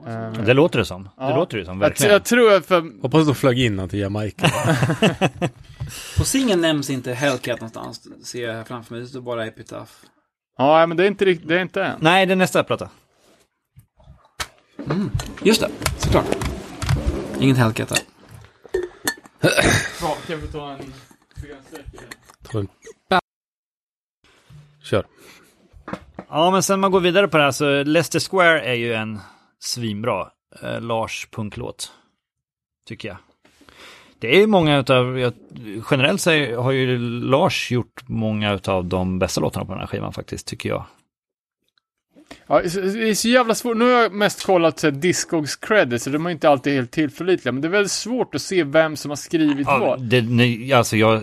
Ja, 0.04 0.10
Ehm, 0.10 0.44
det 0.44 0.54
låter 0.54 0.78
det 0.78 0.84
som. 0.84 1.04
Det 1.04 1.10
Ja. 1.16 1.36
låter 1.36 1.58
det 1.58 1.64
som, 1.64 1.80
jag, 1.80 1.88
verkligen. 1.88 2.12
jag 2.12 2.24
tror 2.24 2.52
att 2.54 2.66
för, 2.66 3.02
Hoppas 3.02 3.26
de 3.26 3.34
flög 3.34 3.58
in 3.60 3.88
till 3.88 3.98
Jamaica. 3.98 4.46
På 6.18 6.24
singeln 6.24 6.60
nämns 6.60 6.90
inte 6.90 7.12
Hellcat 7.12 7.60
någonstans. 7.60 8.26
Ser 8.26 8.46
jag 8.48 8.54
här 8.54 8.64
framför 8.64 8.94
mig. 8.94 9.02
Det 9.02 9.08
står 9.08 9.20
bara 9.20 9.46
Epitaph. 9.46 9.92
ja 10.58 10.86
men 10.86 10.96
det 10.96 11.02
är 11.04 11.06
inte 11.06 11.24
riktigt, 11.24 11.48
det 11.48 11.56
är 11.56 11.62
inte 11.62 11.84
än. 11.84 11.98
Nej, 12.00 12.26
det 12.26 12.32
är 12.32 12.36
nästa 12.36 12.64
platta. 12.64 12.90
Just 15.42 15.60
det, 15.60 15.70
såklart. 15.98 16.26
Inget 17.40 17.56
Hellcat 17.56 17.88
där. 17.88 17.98
Bra, 20.00 20.16
kan 20.26 20.40
vi 20.40 20.46
ta 20.46 20.70
en 20.72 20.92
Ta 22.42 22.58
en- 22.58 22.68
Kör. 24.82 25.06
Ja, 26.28 26.50
men 26.50 26.62
sen 26.62 26.80
man 26.80 26.90
går 26.90 27.00
vidare 27.00 27.28
på 27.28 27.36
det 27.38 27.42
här 27.44 27.50
så 27.50 27.82
Leicester 27.82 28.20
Square 28.30 28.60
är 28.62 28.74
ju 28.74 28.94
en 28.94 29.20
svinbra 29.58 30.28
eh, 30.62 30.80
Lars 30.80 31.28
punklåt. 31.30 31.92
Tycker 32.88 33.08
jag. 33.08 33.16
Det 34.18 34.42
är 34.42 34.46
många 34.46 34.78
utav, 34.78 35.18
jag, 35.18 35.32
generellt 35.90 36.20
så 36.20 36.30
har 36.62 36.70
ju 36.70 36.98
Lars 37.20 37.70
gjort 37.70 38.02
många 38.08 38.52
utav 38.52 38.84
de 38.84 39.18
bästa 39.18 39.40
låtarna 39.40 39.66
på 39.66 39.72
den 39.72 39.80
här 39.80 39.86
skivan 39.86 40.12
faktiskt, 40.12 40.46
tycker 40.46 40.68
jag. 40.68 40.84
Ja, 42.46 42.60
det 42.62 42.74
är- 43.10 43.14
så 43.14 43.28
jävla 43.28 43.54
svårt. 43.54 43.76
Nu 43.76 43.84
har 43.84 43.90
jag 44.02 44.12
mest 44.12 44.46
kollat 44.46 44.78
så 44.78 44.90
Discogs 44.90 45.56
credits, 45.56 46.04
så 46.04 46.10
de 46.10 46.26
är 46.26 46.30
inte 46.30 46.48
alltid 46.48 46.72
helt 46.74 46.90
tillförlitliga. 46.90 47.52
Men 47.52 47.62
det 47.62 47.68
är 47.68 47.70
väldigt 47.70 47.92
svårt 47.92 48.34
att 48.34 48.42
se 48.42 48.64
vem 48.64 48.96
som 48.96 49.10
har 49.10 49.16
skrivit 49.16 49.66
Ja, 49.66 49.78
vad. 49.78 50.02
det, 50.02 50.22
nej, 50.22 50.72
alltså 50.72 50.96
jag, 50.96 51.22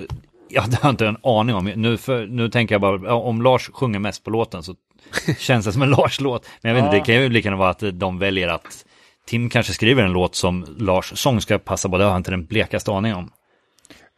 jag 0.49 0.61
har 0.61 0.89
inte 0.89 1.07
en 1.07 1.17
aning 1.23 1.55
om, 1.55 1.65
nu, 1.65 1.97
för, 1.97 2.25
nu 2.27 2.49
tänker 2.49 2.75
jag 2.75 2.81
bara, 2.81 3.13
om 3.13 3.41
Lars 3.41 3.69
sjunger 3.73 3.99
mest 3.99 4.23
på 4.23 4.29
låten 4.29 4.63
så 4.63 4.75
känns 5.37 5.65
det 5.65 5.71
som 5.71 5.81
en 5.81 5.89
Lars-låt. 5.89 6.47
Men 6.61 6.69
jag 6.69 6.75
vet 6.75 6.83
inte, 6.85 6.97
Ja. 6.97 7.01
det 7.03 7.05
kan 7.13 7.23
ju 7.23 7.29
lika 7.29 7.47
gärna 7.47 7.57
vara 7.57 7.69
att 7.69 7.83
de 7.93 8.19
väljer 8.19 8.47
att 8.47 8.85
Tim 9.25 9.49
kanske 9.49 9.73
skriver 9.73 10.03
en 10.03 10.11
låt 10.11 10.35
som 10.35 10.65
Lars 10.77 11.11
sång 11.19 11.41
ska 11.41 11.57
passa 11.57 11.89
på, 11.89 11.97
det 11.97 12.03
har 12.03 12.11
jag 12.11 12.19
inte 12.19 12.31
den 12.31 12.45
blekaste 12.45 12.91
aning 12.91 13.13
om. 13.15 13.29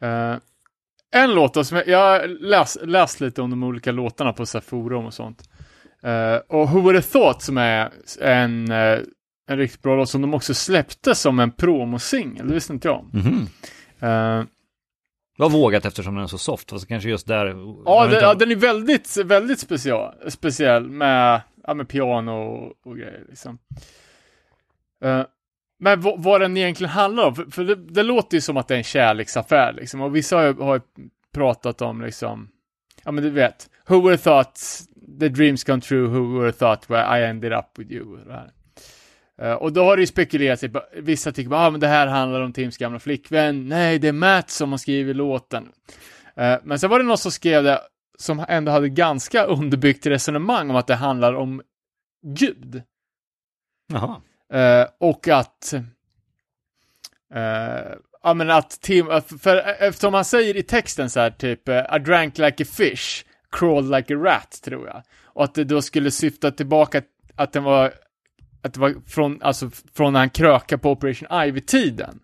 Eh, 0.02 0.36
en 1.12 1.34
låt 1.34 1.66
som 1.66 1.76
jag, 1.76 1.88
jag 1.88 1.98
har 1.98 2.26
läst, 2.28 2.76
läst 2.82 3.20
lite 3.20 3.42
om 3.42 3.50
de 3.50 3.62
olika 3.62 3.92
låtarna 3.92 4.32
på 4.32 4.46
så 4.46 4.60
forum 4.60 5.06
och 5.06 5.14
sånt. 5.14 5.42
Eh, 6.02 6.36
och 6.48 6.68
Who 6.70 6.80
Would 6.80 6.96
Have 6.96 7.06
Thought 7.06 7.42
som 7.42 7.58
är 7.58 7.90
en, 8.20 8.70
eh, 8.70 8.98
en 9.48 9.58
riktigt 9.58 9.82
bra 9.82 9.96
låt 9.96 10.08
som 10.08 10.20
de 10.22 10.34
också 10.34 10.54
släppte 10.54 11.14
som 11.14 11.38
en 11.40 11.50
promosingel, 11.50 12.48
det 12.48 12.54
visste 12.54 12.72
inte 12.72 12.88
jag 12.88 12.98
om. 12.98 13.10
Mhm. 13.12 13.46
Eh, 14.00 14.44
Det 15.36 15.42
var 15.42 15.50
vågat 15.50 15.84
eftersom 15.84 16.14
den 16.14 16.24
är 16.24 16.28
så 16.28 16.38
soft, 16.38 16.70
fast 16.70 16.88
kanske 16.88 17.08
just 17.08 17.26
där... 17.26 17.46
ja, 17.84 18.06
det, 18.06 18.14
inte 18.14 18.24
ja, 18.24 18.34
den 18.34 18.50
är 18.50 18.56
väldigt, 18.56 19.16
väldigt 19.16 19.60
special, 19.60 20.14
speciell 20.28 20.90
med, 20.90 21.40
ja, 21.66 21.74
med 21.74 21.88
piano 21.88 22.32
och, 22.32 22.72
och 22.86 22.96
grejer 22.96 23.24
liksom. 23.28 23.58
Eh, 25.04 25.22
men 25.82 26.00
vad, 26.00 26.22
vad 26.22 26.40
den 26.40 26.56
egentligen 26.56 26.90
handlar 26.92 27.26
om, 27.26 27.34
för, 27.34 27.44
för 27.44 27.64
det, 27.64 27.74
det 27.74 28.02
låter 28.02 28.36
ju 28.36 28.40
som 28.40 28.56
att 28.56 28.68
det 28.68 28.74
är 28.74 28.78
en 28.78 28.84
kärleksaffär 28.84 29.72
liksom, 29.72 30.00
och 30.00 30.16
vissa 30.16 30.36
har 30.36 30.42
ju, 30.44 30.54
har 30.54 30.74
ju 30.74 30.80
pratat 31.34 31.82
om 31.82 32.00
liksom, 32.02 32.48
ja 33.04 33.10
men 33.10 33.24
du 33.24 33.30
vet, 33.30 33.70
who 33.86 33.96
would 33.96 34.10
have 34.12 34.22
thought 34.22 34.60
the 35.20 35.28
dreams 35.28 35.64
come 35.64 35.80
true, 35.80 36.08
who 36.08 36.20
would 36.20 36.44
have 36.44 36.58
thought 36.58 36.90
where 36.90 37.20
I 37.20 37.28
ended 37.30 37.52
up 37.52 37.78
with 37.78 37.92
you. 37.92 38.18
Eh, 39.38 39.52
och 39.52 39.72
då 39.72 39.84
har 39.84 39.96
det 39.96 40.02
ju 40.02 40.06
spekulerats, 40.06 40.64
vissa 40.92 41.32
tycker 41.32 41.50
bara, 41.50 41.66
ah, 41.66 41.70
men 41.70 41.80
det 41.80 41.88
här 41.88 42.06
handlar 42.06 42.40
om 42.40 42.52
Tims 42.52 42.76
gamla 42.76 42.98
flickvän, 42.98 43.68
nej 43.68 43.98
det 43.98 44.08
är 44.08 44.12
Matt 44.12 44.50
som 44.50 44.70
har 44.70 44.78
skrivit 44.78 45.16
låten. 45.16 45.68
Eh, 46.36 46.58
men 46.62 46.78
sen 46.78 46.90
var 46.90 46.98
det 46.98 47.04
någon 47.04 47.18
som 47.18 47.32
skrev 47.32 47.64
det, 47.64 47.80
som 48.18 48.44
ändå 48.48 48.72
hade 48.72 48.88
ganska 48.88 49.44
underbyggt 49.44 50.06
resonemang 50.06 50.70
om 50.70 50.76
att 50.76 50.86
det 50.86 50.94
handlar 50.94 51.34
om 51.34 51.62
Gud. 52.22 52.82
Jaha. 53.92 54.20
Eh, 54.52 54.86
och 54.98 55.28
att 55.28 55.74
ja 58.22 58.34
men 58.34 58.50
att 58.50 58.70
Tim, 58.70 59.06
för 59.42 59.56
eftersom 59.56 60.14
han 60.14 60.24
säger 60.24 60.56
i 60.56 60.62
texten 60.62 61.10
så 61.10 61.20
här 61.20 61.30
typ 61.30 61.68
I 61.68 61.98
drank 62.04 62.38
like 62.38 62.62
a 62.62 62.66
fish, 62.70 63.24
crawled 63.50 63.90
like 63.90 64.14
a 64.14 64.18
rat, 64.18 64.60
tror 64.64 64.86
jag. 64.86 65.02
Och 65.24 65.44
att 65.44 65.54
det 65.54 65.64
då 65.64 65.82
skulle 65.82 66.10
syfta 66.10 66.50
tillbaka 66.50 67.02
att 67.36 67.52
den 67.52 67.64
var, 67.64 67.92
att 68.62 68.74
det 68.74 68.80
var 68.80 68.94
från, 69.06 69.42
alltså 69.42 69.70
från 69.94 70.12
när 70.12 70.20
han 70.20 70.30
krökade 70.30 70.82
på 70.82 70.90
Operation 70.90 71.42
Ivy-tiden. 71.44 72.20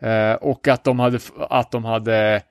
Eh, 0.00 0.32
och 0.32 0.68
att 0.68 0.84
de 0.84 0.98
hade, 0.98 1.18
att 1.38 1.70
de 1.70 1.84
hade 1.84 2.42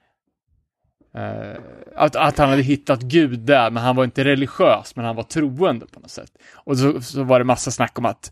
eh, 1.16 1.62
att, 1.96 2.16
att 2.16 2.38
han 2.38 2.50
hade 2.50 2.62
hittat 2.62 3.02
Gud 3.02 3.40
där, 3.40 3.72
men 3.72 3.84
han 3.84 3.96
var 3.96 4.04
inte 4.04 4.24
religiös, 4.24 4.96
men 4.96 5.06
han 5.06 5.16
var 5.16 5.24
troende 5.24 5.86
på 5.86 6.00
något 6.00 6.12
sätt. 6.12 6.32
Och 6.54 6.78
så, 6.78 7.02
så 7.02 7.24
var 7.24 7.40
det 7.40 7.46
massa 7.46 7.72
snack 7.72 8.00
om 8.00 8.06
att 8.06 8.32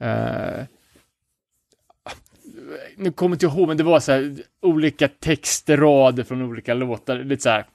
Eh, 0.00 0.64
nu 2.96 3.12
kommer 3.12 3.36
inte 3.36 3.46
ihåg, 3.46 3.68
men 3.68 3.76
det 3.76 3.82
var 3.84 4.00
så 4.00 4.12
här 4.12 4.36
olika 4.62 5.08
textrader 5.08 6.24
från 6.24 6.42
olika 6.42 6.74
låtar. 6.74 7.18
Lite 7.18 7.42
så 7.42 7.48
här, 7.48 7.66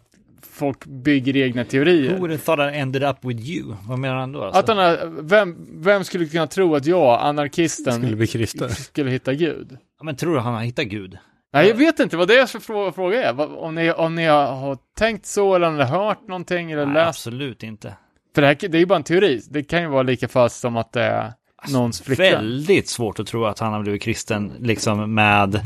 folk 0.52 0.86
bygger 0.86 1.38
egna 1.38 1.64
Who 1.64 1.70
teorier. 1.70 2.18
would 2.18 2.32
have 2.32 2.38
thought 2.44 2.74
I 2.74 2.78
ended 2.78 3.04
up 3.04 3.18
with 3.22 3.50
you? 3.50 3.76
Vad 3.88 4.00
menar 4.00 4.16
han 4.16 4.32
då? 4.32 4.44
Alltså? 4.44 4.60
Att 4.60 4.68
han 4.68 4.78
har, 4.78 5.22
vem, 5.22 5.68
vem 5.84 6.04
skulle 6.04 6.26
kunna 6.26 6.48
tro 6.48 6.76
att 6.76 6.86
jag, 6.86 7.20
anarkisten, 7.22 7.94
Skulle 7.94 8.16
bli 8.16 8.28
kristen. 8.28 8.70
skulle 8.70 9.12
hitta 9.12 9.34
Gud? 9.34 9.78
Ja, 10.00 10.04
men 10.06 10.16
tror 10.16 10.34
du 10.34 10.40
han 10.40 10.54
har 10.54 10.62
hittat 10.62 10.86
Gud? 10.86 11.18
Nej, 11.54 11.68
jag 11.68 11.76
vet 11.76 12.00
inte 12.00 12.18
vad 12.18 12.28
det 12.28 12.38
är 12.40 12.46
för 12.46 12.92
fråga, 12.92 13.24
är. 13.30 13.58
Om 13.60 13.76
ni, 13.76 13.92
om 13.92 14.16
ni 14.16 14.26
har, 14.26 14.46
har 14.46 14.78
tänkt 14.98 15.26
så, 15.26 15.56
eller 15.56 15.68
om 15.68 15.78
ni 15.78 15.84
har 15.84 16.06
hört 16.06 16.28
någonting, 16.28 16.72
eller 16.72 16.86
Nej, 16.86 16.94
läst. 16.94 17.08
absolut 17.08 17.64
inte. 17.64 17.94
För 18.36 18.42
det 18.42 18.48
här 18.48 18.58
det 18.70 18.78
är 18.78 18.80
ju 18.80 18.86
bara 18.86 18.96
en 18.96 19.04
teori. 19.04 19.42
Det 19.50 19.64
kan 19.64 19.82
ju 19.82 19.88
vara 19.88 20.04
lika 20.04 20.28
falskt 20.28 20.60
som 20.60 20.78
att 20.78 20.92
det 20.94 21.02
är 21.02 21.34
någons 21.70 22.02
flickvän. 22.02 22.32
Väldigt 22.32 22.90
svårt 22.90 23.20
att 23.20 23.28
tro 23.28 23.46
att 23.46 23.60
han 23.60 23.74
har 23.74 23.82
blivit 23.82 24.02
kristen 24.02 24.54
liksom 24.60 25.14
med 25.14 25.62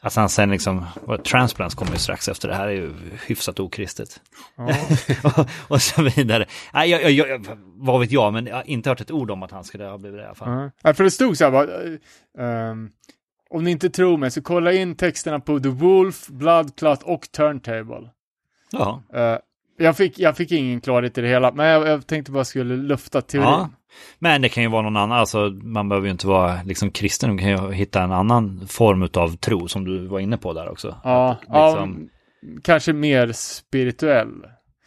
Alltså 0.00 0.20
han 0.20 0.28
sen 0.28 0.50
liksom, 0.50 0.86
Transplants 1.24 1.74
kommer 1.74 1.92
ju 1.92 1.98
strax 1.98 2.28
efter 2.28 2.48
det 2.48 2.54
här, 2.54 2.66
är 2.68 2.72
ju 2.72 2.92
hyfsat 3.26 3.60
okristet. 3.60 4.20
och, 5.24 5.48
och 5.68 5.82
så 5.82 6.02
vidare. 6.02 6.46
Nej, 6.72 6.90
jag, 6.90 7.10
jag, 7.10 7.28
jag, 7.28 7.46
vad 7.76 8.00
vet 8.00 8.12
jag, 8.12 8.32
men 8.32 8.46
jag 8.46 8.56
har 8.56 8.70
inte 8.70 8.88
hört 8.88 9.00
ett 9.00 9.10
ord 9.10 9.30
om 9.30 9.42
att 9.42 9.50
han 9.50 9.64
skulle 9.64 9.84
ha 9.84 9.98
blivit 9.98 10.18
det 10.18 10.22
i 10.22 10.26
alla 10.26 10.34
fall. 10.34 10.48
Ja. 10.48 10.70
Ja, 10.82 10.94
för 10.94 11.04
det 11.04 11.10
stod 11.10 11.36
så 11.36 11.44
här 11.44 11.50
bara, 11.50 11.64
eh, 11.64 11.98
ehm, 12.38 12.90
om 13.50 13.64
ni 13.64 13.70
inte 13.70 13.90
tror 13.90 14.16
mig 14.16 14.30
så 14.30 14.42
kolla 14.42 14.72
in 14.72 14.94
texterna 14.94 15.40
på 15.40 15.60
The 15.60 15.68
Wolf, 15.68 16.26
Blood 16.26 16.76
Clot 16.76 17.02
och 17.02 17.32
Turntable. 17.32 18.10
Ja. 18.70 19.02
Eh, 19.14 19.36
jag, 19.78 19.96
fick, 19.96 20.18
jag 20.18 20.36
fick 20.36 20.52
ingen 20.52 20.80
klarhet 20.80 21.18
i 21.18 21.20
det 21.20 21.28
hela, 21.28 21.52
men 21.52 21.66
jag, 21.66 21.86
jag 21.88 22.06
tänkte 22.06 22.32
bara 22.32 22.44
skulle 22.44 22.76
lufta 22.76 23.20
teorin. 23.20 23.48
ja. 23.48 23.70
Men 24.18 24.42
det 24.42 24.48
kan 24.48 24.62
ju 24.62 24.68
vara 24.68 24.82
någon 24.82 24.96
annan, 24.96 25.18
alltså 25.18 25.38
man 25.62 25.88
behöver 25.88 26.06
ju 26.06 26.10
inte 26.12 26.26
vara 26.26 26.62
liksom 26.64 26.90
kristen, 26.90 27.36
du 27.36 27.38
kan 27.38 27.48
ju 27.50 27.72
hitta 27.72 28.02
en 28.02 28.12
annan 28.12 28.66
form 28.68 29.08
av 29.14 29.36
tro 29.36 29.68
som 29.68 29.84
du 29.84 30.06
var 30.06 30.20
inne 30.20 30.36
på 30.36 30.52
där 30.52 30.68
också. 30.68 30.96
Ja, 31.04 31.30
Att 31.30 31.38
ja, 31.48 31.70
liksom, 31.70 32.08
kanske 32.62 32.92
mer 32.92 33.32
spirituell. 33.32 34.44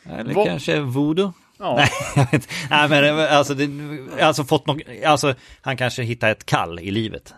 Eller 0.09 0.33
Vad- 0.33 0.47
kanske 0.47 0.79
voodoo? 0.79 1.33
Ja. 1.59 1.75
Nej, 1.77 1.89
jag 2.15 2.31
vet, 2.31 2.49
nej 2.69 2.89
men 2.89 3.19
alltså, 3.19 3.53
det, 3.53 3.69
alltså 4.21 4.43
fått 4.43 4.67
något, 4.67 4.81
alltså 5.05 5.33
han 5.61 5.77
kanske 5.77 6.03
hittar 6.03 6.29
ett 6.31 6.45
kall 6.45 6.79
i 6.79 6.91
livet. 6.91 7.33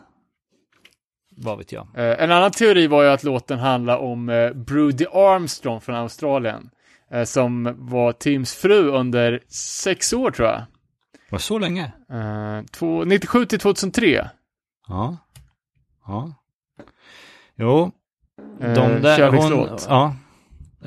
Vad 1.37 1.57
vet 1.57 1.71
jag. 1.71 1.87
Eh, 1.95 2.23
en 2.23 2.31
annan 2.31 2.51
teori 2.51 2.87
var 2.87 3.03
ju 3.03 3.09
att 3.09 3.23
låten 3.23 3.59
handlar 3.59 3.97
om 3.97 4.29
eh, 4.29 4.51
Brody 4.51 5.05
Armstrong 5.05 5.81
från 5.81 5.95
Australien. 5.95 6.69
Eh, 7.11 7.23
som 7.23 7.75
var 7.77 8.11
Tims 8.11 8.53
fru 8.55 8.89
under 8.89 9.39
sex 9.47 10.13
år 10.13 10.31
tror 10.31 10.47
jag. 10.47 10.61
Var 11.33 11.37
det 11.37 11.43
så 11.43 11.59
länge? 11.59 11.91
Eh, 12.11 12.65
två, 12.71 13.03
97 13.05 13.45
till 13.45 13.59
2003. 13.59 14.29
Ja. 14.87 15.17
Ja. 16.07 16.33
Jo, 17.55 17.91
Eh, 18.61 18.73
de 18.73 19.01
där, 19.01 19.31
hon, 19.31 19.77
ja. 19.87 20.15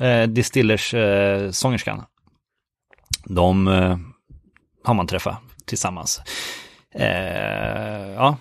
Eh, 0.05 0.27
Distillers 0.27 0.93
eh, 0.93 1.51
sångerskan. 1.51 2.03
De 3.25 3.67
eh, 3.67 3.97
har 4.83 4.93
man 4.93 5.07
träffat 5.07 5.37
tillsammans. 5.65 6.21
Ja, 8.15 8.37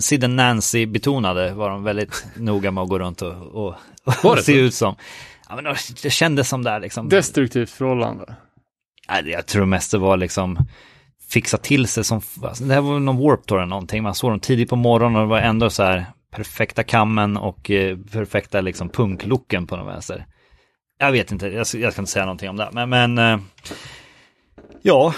Sid 0.00 0.30
Nancy 0.30 0.86
betonade 0.86 1.54
var 1.54 1.70
de 1.70 1.84
väldigt 1.84 2.26
noga 2.36 2.70
med 2.70 2.82
att 2.82 2.88
gå 2.88 2.98
runt 2.98 3.22
och, 3.22 3.32
och, 3.32 3.74
och 4.22 4.36
det 4.36 4.42
se 4.42 4.60
ut 4.60 4.74
som. 4.74 4.94
Ja, 5.48 5.56
men 5.56 5.64
det 6.02 6.10
kändes 6.10 6.48
som 6.48 6.62
där 6.64 6.80
liksom. 6.80 7.08
Destruktivt 7.08 7.70
förhållande. 7.70 8.34
Jag 9.08 9.46
tror 9.46 9.64
mest 9.66 9.90
det 9.90 9.98
var 9.98 10.16
liksom 10.16 10.58
fixa 11.30 11.56
till 11.58 11.86
sig 11.88 12.04
som, 12.04 12.20
alltså, 12.42 12.64
det 12.64 12.74
här 12.74 12.80
var 12.80 12.98
någon 13.00 13.18
Warp 13.18 13.46
Tour 13.46 13.58
eller 13.58 13.68
någonting, 13.68 14.02
man 14.02 14.14
såg 14.14 14.30
dem 14.30 14.40
tidigt 14.40 14.68
på 14.70 14.76
morgonen 14.76 15.16
och 15.16 15.22
det 15.22 15.28
var 15.30 15.38
ändå 15.38 15.70
så 15.70 15.82
här 15.82 16.06
perfekta 16.30 16.82
kammen 16.82 17.36
och 17.36 17.70
eh, 17.70 17.98
perfekta 18.12 18.60
liksom 18.60 18.88
punklooken 18.88 19.66
på 19.66 19.76
något 19.76 19.94
vänster. 19.94 20.26
Jag 20.98 21.12
vet 21.12 21.32
inte, 21.32 21.46
jag, 21.48 21.66
ska- 21.66 21.78
jag 21.78 21.92
ska 21.92 22.02
inte 22.02 22.12
säga 22.12 22.24
någonting 22.24 22.48
om 22.50 22.56
det, 22.56 22.68
men, 22.72 22.88
men 22.88 23.18
eh, 23.18 23.38
ja, 24.82 25.14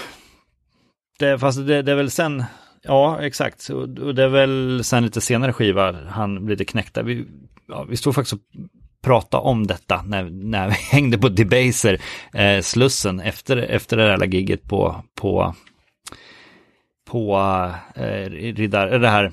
det, 1.19 1.39
fast 1.39 1.67
det, 1.67 1.81
det 1.81 1.91
är 1.91 1.95
väl 1.95 2.11
sen, 2.11 2.43
ja 2.83 3.21
exakt, 3.21 3.69
och, 3.69 3.81
och 3.99 4.15
det 4.15 4.23
är 4.23 4.27
väl 4.27 4.81
sen 4.83 5.03
lite 5.03 5.21
senare 5.21 5.53
skiva 5.53 5.95
han 6.09 6.45
blir 6.45 6.55
lite 6.55 6.71
knäckta. 6.71 7.03
Vi, 7.03 7.25
ja, 7.67 7.83
vi 7.89 7.97
stod 7.97 8.15
faktiskt 8.15 8.33
och 8.33 8.39
prata 9.03 9.39
om 9.39 9.67
detta 9.67 10.01
när, 10.05 10.23
när 10.23 10.67
vi 10.67 10.73
hängde 10.91 11.17
på 11.17 11.29
Debaser, 11.29 12.01
eh, 12.33 12.61
Slussen, 12.61 13.19
efter, 13.19 13.57
efter 13.57 13.97
det 13.97 14.17
där 14.17 14.25
giget 14.27 14.63
på, 14.63 14.95
på, 15.15 15.55
på 17.09 17.37
eh, 17.95 18.29
riddar, 18.29 18.93
eh, 18.93 18.99
det 18.99 19.09
här, 19.09 19.31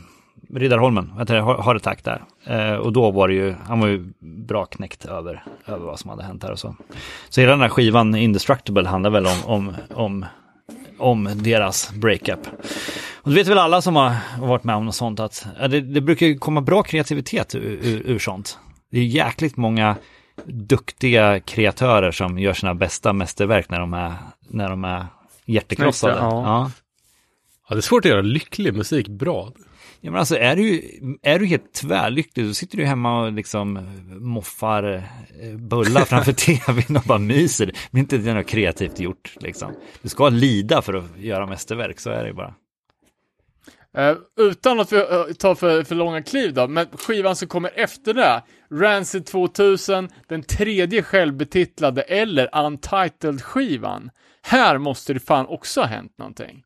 Riddarholmen, 0.55 1.11
Har- 1.11 1.74
ett 1.74 1.82
Attack 1.82 2.05
där. 2.05 2.24
Eh, 2.47 2.74
och 2.74 2.93
då 2.93 3.11
var 3.11 3.28
det 3.28 3.35
ju, 3.35 3.55
han 3.66 3.81
var 3.81 3.86
ju 3.89 4.12
bra 4.20 4.65
knäckt 4.65 5.05
över, 5.05 5.45
över 5.66 5.86
vad 5.86 5.99
som 6.01 6.11
hade 6.11 6.23
hänt 6.23 6.43
här 6.43 6.53
och 6.53 6.59
så. 6.59 6.77
Så 7.28 7.41
hela 7.41 7.51
den 7.53 7.61
här 7.61 7.69
skivan 7.69 8.15
Indestructible 8.15 8.89
handlar 8.89 9.11
väl 9.11 9.27
om, 9.27 9.39
om, 9.45 9.74
om, 9.95 10.27
om 10.99 11.28
deras 11.35 11.93
breakup. 11.93 12.41
Och 13.23 13.31
det 13.31 13.36
vet 13.36 13.47
väl 13.47 13.59
alla 13.59 13.82
som 13.82 13.97
har 13.97 14.15
varit 14.41 14.65
med 14.65 14.77
om 14.77 14.85
något 14.86 14.95
sånt 14.95 15.20
att 15.20 15.47
eh, 15.61 15.69
det, 15.69 15.81
det 15.81 16.01
brukar 16.01 16.27
ju 16.27 16.39
komma 16.39 16.61
bra 16.61 16.82
kreativitet 16.82 17.55
ur, 17.55 17.61
ur, 17.82 18.03
ur 18.07 18.19
sånt. 18.19 18.59
Det 18.95 19.01
är 19.01 19.05
jäkligt 19.05 19.57
många 19.57 19.97
duktiga 20.45 21.41
kreatörer 21.41 22.11
som 22.11 22.39
gör 22.39 22.53
sina 22.53 22.75
bästa 22.75 23.12
mästerverk 23.12 23.71
när 23.71 23.81
de 23.81 23.95
är, 23.95 24.15
när 24.49 24.71
de 24.71 24.85
är 24.85 25.07
hjärtekrossade. 25.45 26.15
Ja. 26.15 26.43
Ja. 26.45 26.71
Ja, 27.69 27.75
det 27.75 27.79
är 27.79 27.83
svårt 27.83 28.05
att 28.05 28.11
göra 28.11 28.23
lycklig 28.23 28.75
musik 28.75 29.09
bra. 29.09 29.53
Ja, 30.01 30.11
men 30.11 30.21
alltså 30.21 30.37
är 30.37 30.57
du, 30.57 30.83
är 31.23 31.39
du 31.39 31.47
helt 31.47 31.73
tvärlycklig, 31.75 32.47
då 32.47 32.55
sitter 32.55 32.77
du 32.77 32.85
hemma 32.85 33.23
och 33.23 33.33
liksom 33.33 33.89
moffar 34.21 34.95
eh, 35.43 35.57
bullar 35.57 36.05
framför 36.05 36.33
tvn 36.73 36.97
och 36.97 37.03
bara 37.07 37.19
myser. 37.19 37.73
Men 37.91 38.01
inte 38.01 38.19
det 38.19 38.31
är 38.31 38.35
något 38.35 38.47
kreativt 38.47 39.01
gjort 39.01 39.37
liksom. 39.41 39.73
Du 40.03 40.09
ska 40.09 40.29
lida 40.29 40.83
för 40.83 40.95
att 40.95 41.19
göra 41.19 41.47
mästerverk, 41.47 42.01
så 42.01 42.11
är 42.11 42.23
det 42.23 42.29
ju 42.29 42.35
bara. 42.35 42.55
Eh, 43.97 44.16
utan 44.37 44.81
att 44.81 44.93
vi 44.93 44.97
eh, 44.97 45.25
tar 45.39 45.55
för, 45.55 45.83
för 45.83 45.95
långa 45.95 46.23
kliv 46.23 46.55
då, 46.55 46.69
men 46.69 46.87
skivan 46.87 47.37
som 47.37 47.49
kommer 47.49 47.71
efter 47.75 48.15
det, 48.15 48.43
Rancid 48.75 49.27
2000, 49.27 50.09
den 50.29 50.43
tredje 50.43 51.03
självbetitlade 51.03 52.03
eller 52.03 52.65
Untitled-skivan. 52.67 54.11
Här 54.43 54.79
måste 54.79 55.15
det 55.15 55.21
fan 55.21 55.47
också 55.47 55.81
ha 55.81 55.87
hänt 55.87 56.19
någonting. 56.19 56.63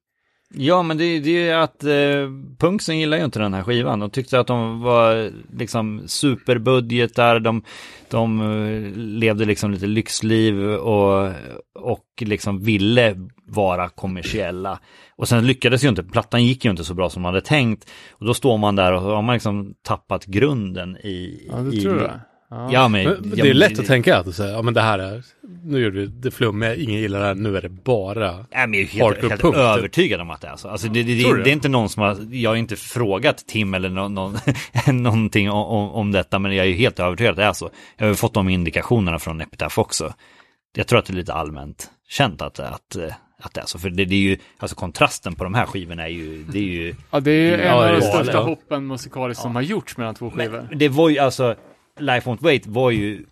Ja, 0.54 0.82
men 0.82 0.98
det, 0.98 1.20
det 1.20 1.30
är 1.30 1.44
ju 1.44 1.52
att 1.52 1.84
eh, 1.84 2.30
Punksen 2.58 2.98
gillar 2.98 3.18
ju 3.18 3.24
inte 3.24 3.38
den 3.38 3.54
här 3.54 3.62
skivan. 3.62 4.00
De 4.00 4.10
tyckte 4.10 4.40
att 4.40 4.46
de 4.46 4.80
var 4.80 5.30
liksom 5.58 6.02
superbudgetar, 6.06 7.40
de, 7.40 7.62
de 8.10 8.40
eh, 8.40 8.92
levde 8.96 9.44
liksom 9.44 9.70
lite 9.70 9.86
lyxliv 9.86 10.64
och, 10.64 11.32
och 11.74 12.04
liksom 12.20 12.60
ville 12.62 13.16
vara 13.46 13.88
kommersiella. 13.88 14.80
Och 15.16 15.28
sen 15.28 15.46
lyckades 15.46 15.84
ju 15.84 15.88
inte, 15.88 16.02
plattan 16.02 16.44
gick 16.44 16.64
ju 16.64 16.70
inte 16.70 16.84
så 16.84 16.94
bra 16.94 17.10
som 17.10 17.22
man 17.22 17.34
hade 17.34 17.46
tänkt. 17.46 17.90
Och 18.10 18.26
då 18.26 18.34
står 18.34 18.58
man 18.58 18.76
där 18.76 18.92
och 18.92 19.00
har 19.00 19.22
man 19.22 19.32
liksom 19.32 19.74
tappat 19.82 20.26
grunden 20.26 20.96
i... 20.96 21.48
Ja, 21.52 21.56
det 21.56 21.76
i, 21.76 21.80
tror 21.80 22.02
jag. 22.02 22.20
Ja. 22.50 22.72
Ja, 22.72 22.88
men, 22.88 23.04
Men 23.04 23.14
ja, 23.24 23.34
det 23.34 23.40
är 23.40 23.44
men 23.44 23.58
lätt 23.58 23.78
att 23.78 23.86
tänka 23.86 24.18
att 24.18 24.34
säga, 24.34 24.52
ja 24.52 24.62
men 24.62 24.74
det 24.74 24.80
här 24.80 24.98
är, 24.98 25.22
nu 25.64 25.80
gjorde 25.80 26.00
vi 26.00 26.06
det 26.06 26.30
flummiga, 26.30 26.74
ingen 26.74 27.00
gillar 27.00 27.20
det 27.20 27.26
här, 27.26 27.34
nu 27.34 27.56
är 27.56 27.62
det 27.62 27.68
bara. 27.68 28.32
Nej, 28.32 28.66
men 28.66 28.72
jag 28.72 28.82
är 28.82 28.86
helt, 28.86 29.30
helt 29.30 29.42
typ. 29.42 29.54
övertygad 29.54 30.20
om 30.20 30.30
att 30.30 30.40
det 30.40 30.48
är 30.48 30.56
så. 30.56 30.68
Alltså, 30.68 30.88
det, 30.88 31.02
det, 31.02 31.14
det, 31.14 31.42
det 31.42 31.50
är 31.50 31.52
inte 31.52 31.68
någon 31.68 31.88
som 31.88 32.02
har, 32.02 32.16
jag 32.30 32.50
har 32.50 32.56
inte 32.56 32.76
frågat 32.76 33.46
Tim 33.46 33.74
eller 33.74 33.88
någon, 33.88 34.14
någon, 34.14 34.38
någonting 35.02 35.50
om, 35.50 35.90
om, 35.90 36.12
detta, 36.12 36.38
men 36.38 36.56
jag 36.56 36.66
är 36.66 36.70
ju 36.70 36.76
helt 36.76 37.00
övertygad 37.00 37.30
att 37.30 37.36
det 37.36 37.44
är 37.44 37.52
så. 37.52 37.70
Jag 37.96 38.04
har 38.04 38.08
ju 38.10 38.14
fått 38.16 38.34
de 38.34 38.48
indikationerna 38.48 39.18
från 39.18 39.40
Epitaph 39.40 39.78
också. 39.78 40.14
Jag 40.76 40.86
tror 40.86 40.98
att 40.98 41.04
det 41.04 41.12
är 41.12 41.16
lite 41.16 41.32
allmänt 41.32 41.90
känt 42.08 42.42
att, 42.42 42.60
att, 42.60 42.96
att 43.42 43.54
det 43.54 43.60
är 43.60 43.66
så, 43.66 43.78
för 43.78 43.90
det, 43.90 44.04
det 44.04 44.14
är 44.14 44.18
ju, 44.18 44.38
alltså 44.58 44.76
kontrasten 44.76 45.34
på 45.34 45.44
de 45.44 45.54
här 45.54 45.66
skivorna 45.66 46.02
är 46.02 46.12
ju, 46.12 46.44
det 46.52 46.58
är 46.58 46.62
ju, 46.62 46.94
Ja, 47.10 47.20
det 47.20 47.30
är 47.30 47.58
en 47.58 47.66
Ja, 47.66 47.88
av 47.88 47.94
de 47.94 48.02
största 48.02 48.38
hoppen 48.38 48.86
musikaliskt 48.86 49.42
som 49.42 49.54
har 49.54 49.62
gjorts 49.62 49.96
mellan 49.96 50.14
två 50.14 50.30
skivor. 50.30 50.68
det 50.74 50.88
var 50.88 51.08
ju 51.08 51.18
alltså, 51.18 51.54
Life 51.98 52.30
Won't 52.30 52.42
Wait 52.42 52.66
var 52.66 52.90
ju, 52.90 53.24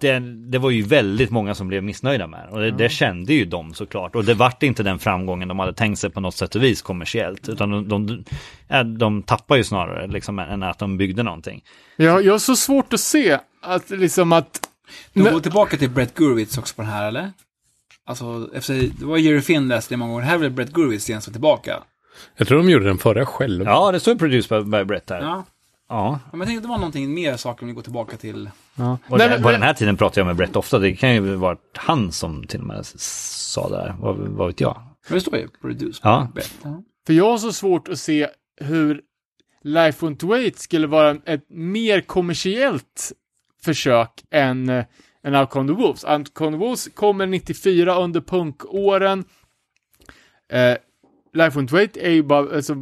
den, 0.00 0.50
det 0.50 0.58
var 0.58 0.70
ju 0.70 0.82
väldigt 0.82 1.30
många 1.30 1.54
som 1.54 1.68
blev 1.68 1.82
missnöjda 1.82 2.26
med 2.26 2.48
och 2.50 2.60
det, 2.60 2.70
det 2.70 2.88
kände 2.88 3.34
ju 3.34 3.44
de 3.44 3.74
såklart. 3.74 4.14
Och 4.14 4.24
det 4.24 4.34
vart 4.34 4.62
inte 4.62 4.82
den 4.82 4.98
framgången 4.98 5.48
de 5.48 5.58
hade 5.58 5.72
tänkt 5.72 5.98
sig 5.98 6.10
på 6.10 6.20
något 6.20 6.34
sätt 6.34 6.54
och 6.54 6.62
vis 6.62 6.82
kommersiellt. 6.82 7.48
Utan 7.48 7.88
de, 7.88 8.24
de, 8.68 8.98
de 8.98 9.22
tappar 9.22 9.56
ju 9.56 9.64
snarare 9.64 10.06
liksom 10.06 10.38
än 10.38 10.62
att 10.62 10.78
de 10.78 10.96
byggde 10.96 11.22
någonting. 11.22 11.64
Jag, 11.96 12.24
jag 12.24 12.32
har 12.32 12.38
så 12.38 12.56
svårt 12.56 12.92
att 12.92 13.00
se 13.00 13.38
att 13.62 13.90
liksom 13.90 14.32
att... 14.32 14.68
De 15.12 15.22
Men- 15.22 15.32
går 15.32 15.40
tillbaka 15.40 15.76
till 15.76 15.90
Brett 15.90 16.14
Gurwitz 16.14 16.58
också 16.58 16.74
på 16.74 16.82
den 16.82 16.90
här, 16.90 17.08
eller? 17.08 17.32
Alltså, 18.06 18.48
efter, 18.54 18.74
det 18.74 19.04
var 19.04 19.16
Jerry 19.16 19.40
Finn 19.40 19.68
läste 19.68 19.94
det 19.94 19.98
många 19.98 20.12
gånger. 20.12 20.24
Här 20.24 20.44
är 20.44 20.50
Brett 20.50 20.72
Gurwitz 20.72 21.10
igen 21.10 21.22
som 21.22 21.32
tillbaka. 21.32 21.82
Jag 22.36 22.48
tror 22.48 22.58
de 22.58 22.70
gjorde 22.70 22.84
den 22.84 22.98
förra 22.98 23.26
själv. 23.26 23.64
Ja, 23.64 23.92
det 23.92 24.00
står 24.00 24.14
produced 24.14 24.64
by, 24.64 24.70
by 24.70 24.84
Brett 24.84 25.10
här. 25.10 25.22
Ja. 25.22 25.44
Ja. 25.94 26.18
Men 26.30 26.40
jag 26.40 26.48
tänkte 26.48 26.58
att 26.58 26.62
det 26.62 26.68
var 26.68 26.78
någonting 26.78 27.14
mer 27.14 27.36
saker 27.36 27.62
om 27.62 27.68
vi 27.68 27.74
går 27.74 27.82
tillbaka 27.82 28.16
till... 28.16 28.50
Ja. 28.74 28.98
Och 29.08 29.18
Nej, 29.18 29.28
det, 29.28 29.34
men- 29.34 29.42
på 29.42 29.50
den 29.50 29.62
här 29.62 29.74
tiden 29.74 29.96
pratar 29.96 30.20
jag 30.20 30.26
med 30.26 30.36
Brett 30.36 30.56
ofta. 30.56 30.78
Det 30.78 30.92
kan 30.96 31.14
ju 31.14 31.34
vara 31.34 31.56
han 31.74 32.12
som 32.12 32.46
till 32.46 32.60
och 32.60 32.66
med 32.66 32.86
sa 32.86 33.68
det 33.68 33.76
här. 33.76 33.94
Vad, 34.00 34.16
vad 34.16 34.46
vet 34.46 34.60
jag? 34.60 34.82
Men 35.08 35.14
det 35.14 35.20
står 35.20 35.36
ju 35.38 35.48
produced 35.48 36.00
Ja. 36.02 36.28
Brett. 36.34 36.54
Ja. 36.62 36.82
För 37.06 37.12
jag 37.12 37.30
har 37.30 37.38
så 37.38 37.52
svårt 37.52 37.88
att 37.88 37.98
se 37.98 38.28
hur 38.60 39.00
Life 39.62 40.06
Won't 40.06 40.26
Wait 40.26 40.58
skulle 40.58 40.86
vara 40.86 41.16
ett 41.26 41.44
mer 41.48 42.00
kommersiellt 42.00 43.12
försök 43.64 44.10
än, 44.30 44.68
eh, 44.68 44.84
än 45.24 45.34
Outcome 45.34 45.68
the 45.68 45.74
Wolves. 45.74 46.04
Outcome 46.04 46.50
the 46.50 46.56
Wolves 46.64 46.88
kommer 46.94 47.26
94 47.26 47.94
under 47.96 48.20
punkåren. 48.20 49.24
Eh, 50.52 50.76
Life 51.34 51.58
Won't 51.58 51.72
Wait 51.72 51.96
är 51.96 52.10
ju 52.10 52.22
bara, 52.22 52.56
alltså, 52.56 52.76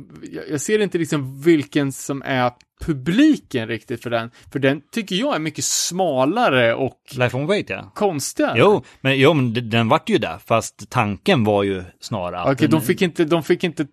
jag, 0.50 0.60
ser 0.60 0.78
inte 0.78 0.98
liksom 0.98 1.40
vilken 1.40 1.92
som 1.92 2.22
är 2.26 2.52
publiken 2.80 3.68
riktigt 3.68 4.02
för 4.02 4.10
den. 4.10 4.30
För 4.52 4.58
den 4.58 4.80
tycker 4.92 5.16
jag 5.16 5.34
är 5.34 5.38
mycket 5.38 5.64
smalare 5.64 6.74
och 6.74 6.98
Life 7.16 7.36
on 7.36 7.46
Wait 7.46 7.70
ja. 7.70 7.92
konstigare. 7.94 8.58
Jo, 8.58 8.84
men, 9.00 9.18
jo, 9.18 9.34
men 9.34 9.70
den 9.70 9.88
vart 9.88 10.08
ju 10.08 10.18
där. 10.18 10.38
Fast 10.46 10.90
tanken 10.90 11.44
var 11.44 11.62
ju 11.62 11.84
snarare 12.00 12.52
Okej, 12.52 12.68
den, 12.68 12.70
de 12.70 12.80
fick 12.80 13.02
inte, 13.02 13.24
de 13.24 13.42
fick 13.42 13.64
inte 13.64 13.86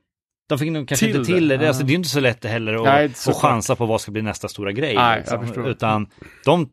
De 0.50 0.60
fick 0.60 0.72
nog 0.72 0.88
kanske 0.88 1.06
Till 1.06 1.16
inte 1.16 1.34
till 1.34 1.48
det. 1.48 1.58
det. 1.58 1.68
Alltså, 1.68 1.84
det 1.84 1.94
är 1.94 1.96
inte 1.96 2.10
så 2.10 2.20
lätt 2.20 2.46
heller 2.46 2.74
att, 2.74 2.84
Nej, 2.84 3.06
att 3.28 3.36
chansa 3.36 3.76
på 3.76 3.86
vad 3.86 4.02
ska 4.02 4.12
bli 4.12 4.22
nästa 4.22 4.48
stora 4.48 4.72
grej. 4.72 4.96
Nej, 4.96 5.20
liksom. 5.20 5.66
Utan 5.66 6.08
de, 6.46 6.70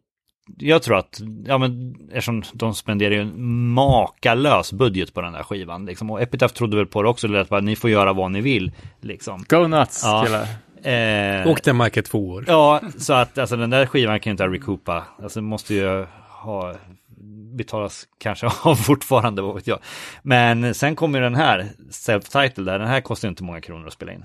jag 0.58 0.82
tror 0.82 0.98
att, 0.98 1.20
ja 1.46 1.58
men 1.58 1.94
eftersom 2.08 2.42
de 2.52 2.74
spenderar 2.74 3.14
ju 3.14 3.20
en 3.20 3.68
makalös 3.72 4.72
budget 4.72 5.14
på 5.14 5.20
den 5.20 5.32
där 5.32 5.42
skivan. 5.42 5.86
Liksom. 5.86 6.10
Och 6.10 6.22
Epitaph 6.22 6.54
trodde 6.54 6.76
väl 6.76 6.86
på 6.86 7.02
det 7.02 7.08
också, 7.08 7.28
det 7.28 7.32
lät 7.38 7.48
bara 7.48 7.60
ni 7.60 7.76
får 7.76 7.90
göra 7.90 8.12
vad 8.12 8.30
ni 8.30 8.40
vill. 8.40 8.72
Liksom. 9.00 9.44
Go 9.48 9.66
nuts, 9.66 10.00
Ja. 10.04 10.24
killar. 10.26 10.46
Eh, 10.82 11.46
Och 11.48 11.60
den 11.64 11.76
marken 11.76 12.04
två 12.04 12.28
år. 12.28 12.44
Ja, 12.48 12.80
så 12.98 13.12
att 13.12 13.38
alltså 13.38 13.56
den 13.56 13.70
där 13.70 13.86
skivan 13.86 14.20
kan 14.20 14.30
ju 14.30 14.32
inte 14.32 14.46
recoupa. 14.48 15.04
Alltså 15.22 15.40
måste 15.42 15.74
ju 15.74 16.06
ha 16.28 16.74
betalas 17.56 18.06
kanske 18.18 18.46
av 18.62 18.74
fortfarande, 18.74 19.42
vad 19.42 19.54
vet 19.54 19.66
jag. 19.66 19.78
Men 20.22 20.74
sen 20.74 20.96
kommer 20.96 21.18
ju 21.18 21.24
den 21.24 21.34
här, 21.34 21.66
self-title 21.90 22.64
där, 22.64 22.78
den 22.78 22.88
här 22.88 23.00
kostar 23.00 23.28
ju 23.28 23.30
inte 23.30 23.44
många 23.44 23.60
kronor 23.60 23.86
att 23.86 23.92
spela 23.92 24.12
in. 24.12 24.24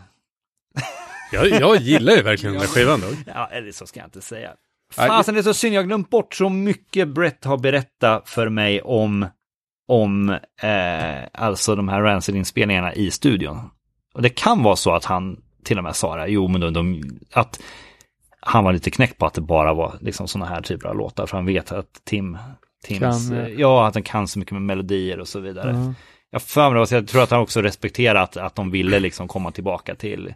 Jag, 1.31 1.47
jag 1.49 1.75
gillar 1.75 2.13
ju 2.13 2.21
verkligen 2.21 2.53
den 2.53 2.61
där 2.61 2.67
skivan 2.69 3.01
då. 3.01 3.07
Ja, 3.35 3.47
eller 3.51 3.71
så 3.71 3.87
ska 3.87 3.99
jag 3.99 4.07
inte 4.07 4.21
säga. 4.21 4.49
Fasen, 4.91 5.33
det 5.33 5.41
är 5.41 5.43
så 5.43 5.53
synd, 5.53 5.75
jag 5.75 5.81
har 5.81 5.87
glömt 5.87 6.09
bort 6.09 6.35
så 6.35 6.49
mycket 6.49 7.07
Brett 7.07 7.45
har 7.45 7.57
berättat 7.57 8.29
för 8.29 8.49
mig 8.49 8.81
om, 8.81 9.25
om 9.87 10.29
eh, 10.61 11.23
alltså 11.33 11.75
de 11.75 11.89
här 11.89 12.01
Rancid-inspelningarna 12.01 12.93
i 12.93 13.11
studion. 13.11 13.69
Och 14.13 14.21
det 14.21 14.29
kan 14.29 14.63
vara 14.63 14.75
så 14.75 14.91
att 14.91 15.05
han 15.05 15.37
till 15.63 15.77
och 15.77 15.83
med 15.83 15.95
sa 15.95 16.15
det, 16.17 16.27
jo 16.27 16.47
men 16.47 16.61
de, 16.61 16.73
de, 16.73 17.03
att 17.33 17.61
han 18.39 18.63
var 18.63 18.73
lite 18.73 18.91
knäckt 18.91 19.17
på 19.17 19.25
att 19.25 19.33
det 19.33 19.41
bara 19.41 19.73
var 19.73 19.97
liksom 20.01 20.27
sådana 20.27 20.49
här 20.49 20.61
typer 20.61 20.89
av 20.89 20.95
låtar, 20.95 21.25
för 21.25 21.37
han 21.37 21.45
vet 21.45 21.71
att 21.71 22.01
Tim, 22.03 22.37
Tims, 22.83 22.99
Kan, 23.29 23.37
eh, 23.37 23.47
ja. 23.47 23.49
ja, 23.57 23.87
att 23.87 23.93
han 23.93 24.03
kan 24.03 24.27
så 24.27 24.39
mycket 24.39 24.51
med 24.51 24.61
melodier 24.61 25.19
och 25.19 25.27
så 25.27 25.39
vidare. 25.39 25.69
Mm. 25.69 25.93
Jag 26.31 26.41
för 26.41 26.73
mig 26.73 26.87
jag 26.91 27.07
tror 27.07 27.23
att 27.23 27.31
han 27.31 27.41
också 27.41 27.61
respekterar 27.61 28.23
att, 28.23 28.37
att 28.37 28.55
de 28.55 28.71
ville 28.71 28.99
liksom 28.99 29.27
komma 29.27 29.51
tillbaka 29.51 29.95
till, 29.95 30.33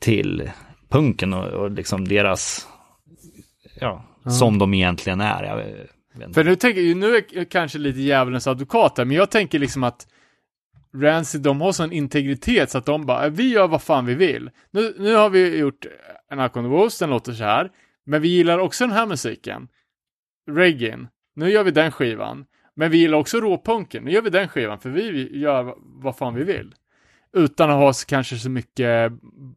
till 0.00 0.50
punken 0.88 1.32
och, 1.32 1.48
och 1.48 1.70
liksom 1.70 2.08
deras, 2.08 2.68
ja, 3.82 4.04
som 4.30 4.58
de 4.58 4.74
egentligen 4.74 5.20
är. 5.20 5.44
Jag. 5.44 6.34
För 6.34 6.44
nu 6.44 6.56
tänker 6.56 6.80
jag, 6.80 6.96
nu 6.96 7.16
är 7.16 7.24
jag 7.30 7.48
kanske 7.48 7.78
lite 7.78 8.00
djävulens 8.00 8.46
advokat 8.46 8.98
här, 8.98 9.04
men 9.04 9.16
jag 9.16 9.30
tänker 9.30 9.58
liksom 9.58 9.84
att 9.84 10.06
Rancid, 10.94 11.40
de 11.40 11.60
har 11.60 11.72
sån 11.72 11.92
integritet 11.92 12.70
så 12.70 12.78
att 12.78 12.86
de 12.86 13.06
bara, 13.06 13.28
vi 13.28 13.52
gör 13.52 13.68
vad 13.68 13.82
fan 13.82 14.06
vi 14.06 14.14
vill. 14.14 14.50
Nu, 14.70 14.94
nu 14.98 15.14
har 15.14 15.30
vi 15.30 15.58
gjort 15.58 15.86
en 16.30 16.38
Alcon 16.38 16.68
Wolves, 16.68 16.98
den 16.98 17.10
låter 17.10 17.32
så 17.32 17.44
här, 17.44 17.70
men 18.06 18.22
vi 18.22 18.28
gillar 18.28 18.58
också 18.58 18.86
den 18.86 18.96
här 18.96 19.06
musiken. 19.06 19.68
Reggae, 20.50 20.98
nu 21.34 21.50
gör 21.50 21.64
vi 21.64 21.70
den 21.70 21.92
skivan. 21.92 22.44
Men 22.74 22.90
vi 22.90 22.98
gillar 22.98 23.18
också 23.18 23.40
råpunken, 23.40 24.04
nu 24.04 24.10
gör 24.10 24.22
vi 24.22 24.30
den 24.30 24.48
skivan, 24.48 24.78
för 24.78 24.90
vi 24.90 25.38
gör 25.38 25.74
vad 25.78 26.16
fan 26.16 26.34
vi 26.34 26.44
vill. 26.44 26.74
Utan 27.36 27.70
att 27.70 27.76
ha 27.76 27.92
så, 27.92 28.06
kanske 28.06 28.36
så 28.36 28.50
mycket 28.50 29.12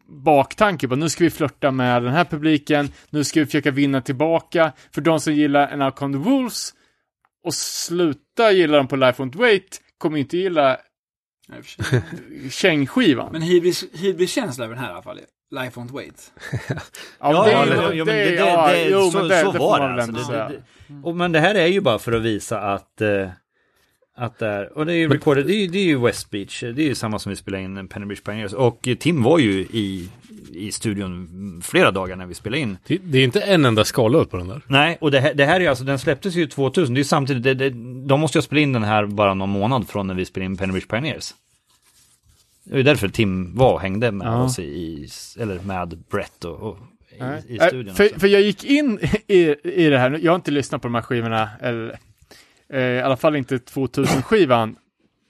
baktanke 0.08 0.88
på, 0.88 0.96
nu 0.96 1.10
ska 1.10 1.24
vi 1.24 1.30
flörta 1.30 1.72
med 1.72 2.04
den 2.04 2.14
här 2.14 2.26
publiken, 2.26 2.90
nu 3.10 3.24
ska 3.24 3.40
vi 3.40 3.46
försöka 3.46 3.72
vinna 3.72 4.02
tillbaka. 4.02 4.72
För 4.94 5.02
de 5.02 5.20
som 5.20 5.34
gillar 5.34 5.68
en 5.68 5.82
Alcon 5.82 6.14
the 6.14 6.20
Wolves 6.20 6.74
och 7.44 7.54
sluta 7.54 8.52
gilla 8.52 8.78
dem 8.78 8.88
på 8.88 8.96
Life 8.96 9.24
Won't 9.24 9.38
Wait 9.38 9.82
kommer 9.98 10.18
inte 10.18 10.38
gilla 10.38 10.78
kängskivan. 12.52 13.32
Men 13.32 13.42
hybris, 13.42 13.84
hybris-känsla 13.94 14.66
över 14.66 14.76
den 14.76 14.84
här 14.84 14.90
i 14.92 14.94
alla 14.94 15.02
fall. 15.04 15.20
Life 15.52 15.80
won't 15.80 15.92
wait. 15.94 16.32
Ja, 17.20 17.44
det 17.46 17.52
ja, 17.52 17.64
är- 17.66 17.68
men- 17.70 17.98
ja, 17.98 18.06
men 18.06 18.16
det, 18.16 18.24
det, 18.30 18.36
ja, 18.36 18.68
det, 18.72 18.84
jo, 18.90 19.12
så, 19.12 19.18
men 19.18 19.28
det- 19.28 19.42
så 19.42 19.52
det 19.52 19.58
får 19.58 19.66
var 19.70 19.80
man 19.80 19.96
det. 19.98 20.04
Alltså, 20.04 20.32
det, 20.32 20.38
det, 20.88 21.02
och, 21.04 21.16
men 21.16 21.32
det 21.32 21.40
här 21.40 21.56
är 21.56 21.68
ju 21.68 21.82
bara 21.82 22.00
för 22.00 22.12
att 22.12 22.22
visa 22.22 22.60
att, 22.62 23.02
eh, 23.02 23.30
att 24.18 24.40
det 24.40 24.48
är, 24.48 24.78
och 24.78 24.86
det 24.86 24.94
är 24.94 24.98
ju 24.98 25.10
recorded, 25.10 25.46
det 25.48 25.54
är, 25.54 25.68
det 25.68 25.78
är 25.80 25.84
ju 25.84 26.00
West 26.00 26.30
Beach, 26.30 26.62
det 26.62 26.82
är 26.82 26.88
ju 26.88 26.96
samma 26.96 27.20
som 27.20 27.30
vi 27.30 27.36
spelade 27.36 27.64
in 27.64 27.88
Penny 27.88 28.06
Beach 28.06 28.22
Pioneers. 28.22 28.54
Och 28.54 28.88
Tim 29.00 29.24
var 29.24 29.40
ju 29.40 29.52
i, 29.60 30.10
i 30.54 30.72
studion 30.72 31.62
flera 31.66 31.92
dagar 31.92 32.16
när 32.16 32.26
vi 32.26 32.34
spelade 32.34 32.62
in. 32.62 32.78
Det, 32.88 32.98
det 33.04 33.20
är 33.20 33.24
inte 33.24 33.42
en 33.42 33.66
enda 33.66 33.86
skala 33.86 34.26
på 34.26 34.38
den 34.38 34.48
där. 34.48 34.62
Nej, 34.68 34.98
och 35.02 35.12
det 35.12 35.20
här, 35.20 35.34
det 35.34 35.46
här 35.46 35.56
är 35.56 35.60
ju 35.60 35.68
alltså, 35.68 35.84
den 35.84 36.00
släpptes 36.00 36.36
ju 36.36 36.48
2000, 36.48 36.94
det 36.94 36.98
är 36.98 37.00
ju 37.00 37.04
samtidigt, 37.06 37.44
det, 37.44 37.54
det, 37.54 37.70
de 38.08 38.20
måste 38.20 38.38
ju 38.38 38.40
ha 38.40 38.46
spelat 38.46 38.62
in 38.62 38.74
den 38.74 38.84
här 38.84 39.06
bara 39.06 39.34
någon 39.34 39.50
månad 39.50 39.90
från 39.90 40.08
när 40.08 40.14
vi 40.14 40.26
spelade 40.26 40.46
in 40.52 40.58
Penny 40.58 40.74
Beach 40.74 40.88
Pioneers. 40.88 41.34
Det 42.64 42.80
är 42.80 42.84
därför 42.84 43.08
Tim 43.08 43.56
var 43.56 43.74
och 43.74 43.82
hängde 43.82 44.12
med 44.12 44.28
Ja. 44.28 44.44
oss 44.44 44.60
i, 44.60 44.64
i, 44.64 45.08
eller 45.40 45.60
med 45.60 45.98
Brett 46.12 46.46
och, 46.46 46.60
och 46.70 46.78
i, 47.48 47.54
i 47.56 47.60
studion. 47.60 47.96
för, 47.96 48.20
för 48.20 48.28
jag 48.28 48.42
gick 48.42 48.64
in 48.64 49.00
i, 49.28 49.56
i 49.64 49.90
det 49.90 50.00
här, 50.00 50.20
jag 50.24 50.32
har 50.32 50.36
inte 50.36 50.52
lyssnat 50.52 50.82
på 50.82 50.88
de 50.88 50.96
här 50.96 51.02
skivorna, 51.02 51.50
eller 51.62 52.00
eh, 52.74 52.82
i 52.82 53.02
alla 53.02 53.18
fall 53.18 53.36
inte 53.36 53.58
2000-skivan 53.58 54.76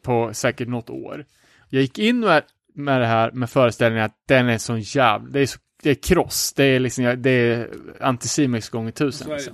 på 0.04 0.30
säkert 0.34 0.68
något 0.68 0.90
år. 0.90 1.26
Jag 1.70 1.82
gick 1.82 2.00
in 2.00 2.20
med, 2.20 2.44
med 2.74 3.02
det 3.02 3.08
här 3.08 3.32
med 3.32 3.50
föreställningen 3.50 4.06
att 4.06 4.18
den 4.28 4.50
är 4.50 4.58
sån 4.58 4.82
jävla, 4.82 5.30
det 5.30 5.40
är, 5.40 5.46
så, 5.46 5.60
det 5.84 5.90
är 5.90 5.96
kross, 5.96 6.54
det 6.54 6.64
är 6.64 6.80
liksom, 6.80 7.16
det 7.18 7.30
är 7.30 7.70
Anticimex 8.02 8.70
gånger 8.70 8.92
tusen. 8.92 9.30
Liksom. 9.30 9.54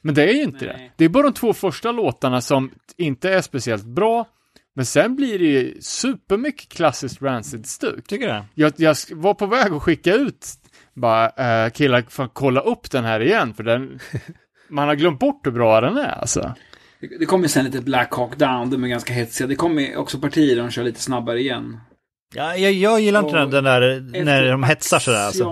Men 0.00 0.14
det 0.14 0.22
är 0.22 0.32
ju 0.32 0.42
inte 0.42 0.66
Nej. 0.66 0.76
det. 0.76 0.90
Det 0.96 1.04
är 1.04 1.08
bara 1.08 1.22
de 1.22 1.32
två 1.32 1.52
första 1.52 1.92
låtarna 1.92 2.40
som 2.40 2.70
inte 2.96 3.30
är 3.30 3.40
speciellt 3.40 3.84
bra, 3.84 4.28
men 4.74 4.86
sen 4.86 5.16
blir 5.16 5.38
det 5.38 5.44
ju 5.44 5.80
supermycket 5.80 6.68
klassiskt 6.68 7.22
Rancid-stuk. 7.22 8.06
Tycker 8.06 8.34
du? 8.34 8.42
Jag, 8.54 8.72
jag 8.76 8.96
var 9.10 9.34
på 9.34 9.46
väg 9.46 9.72
att 9.72 9.82
skicka 9.82 10.14
ut 10.14 10.46
bara, 10.94 11.64
äh, 11.64 11.70
killar, 11.70 12.04
fan 12.08 12.30
kolla 12.32 12.60
upp 12.60 12.90
den 12.90 13.04
här 13.04 13.20
igen, 13.20 13.54
för 13.54 13.62
den, 13.62 13.98
man 14.68 14.88
har 14.88 14.94
glömt 14.94 15.20
bort 15.20 15.46
hur 15.46 15.52
bra 15.52 15.80
den 15.80 15.96
är 15.96 16.20
alltså. 16.20 16.54
Det, 17.18 17.26
kommer 17.26 17.48
sen 17.48 17.64
lite 17.64 17.80
Black 17.80 18.14
Hawk 18.14 18.36
Down, 18.38 18.70
de 18.70 18.84
är 18.84 18.88
ganska 18.88 19.12
hetsiga. 19.12 19.46
Det 19.46 19.54
kommer 19.56 19.96
också 19.96 20.18
partier 20.18 20.56
där 20.56 20.62
de 20.62 20.70
kör 20.70 20.84
lite 20.84 21.00
snabbare 21.00 21.40
igen. 21.40 21.80
Ja, 22.34 22.56
jag, 22.56 22.72
jag 22.72 23.00
gillar 23.00 23.20
inte 23.20 23.32
Och 23.32 23.50
den, 23.50 23.50
den 23.50 23.64
där, 23.64 24.24
när 24.24 24.50
de 24.50 24.62
hetsar 24.62 24.98
sådär 24.98 25.26
alltså. 25.26 25.44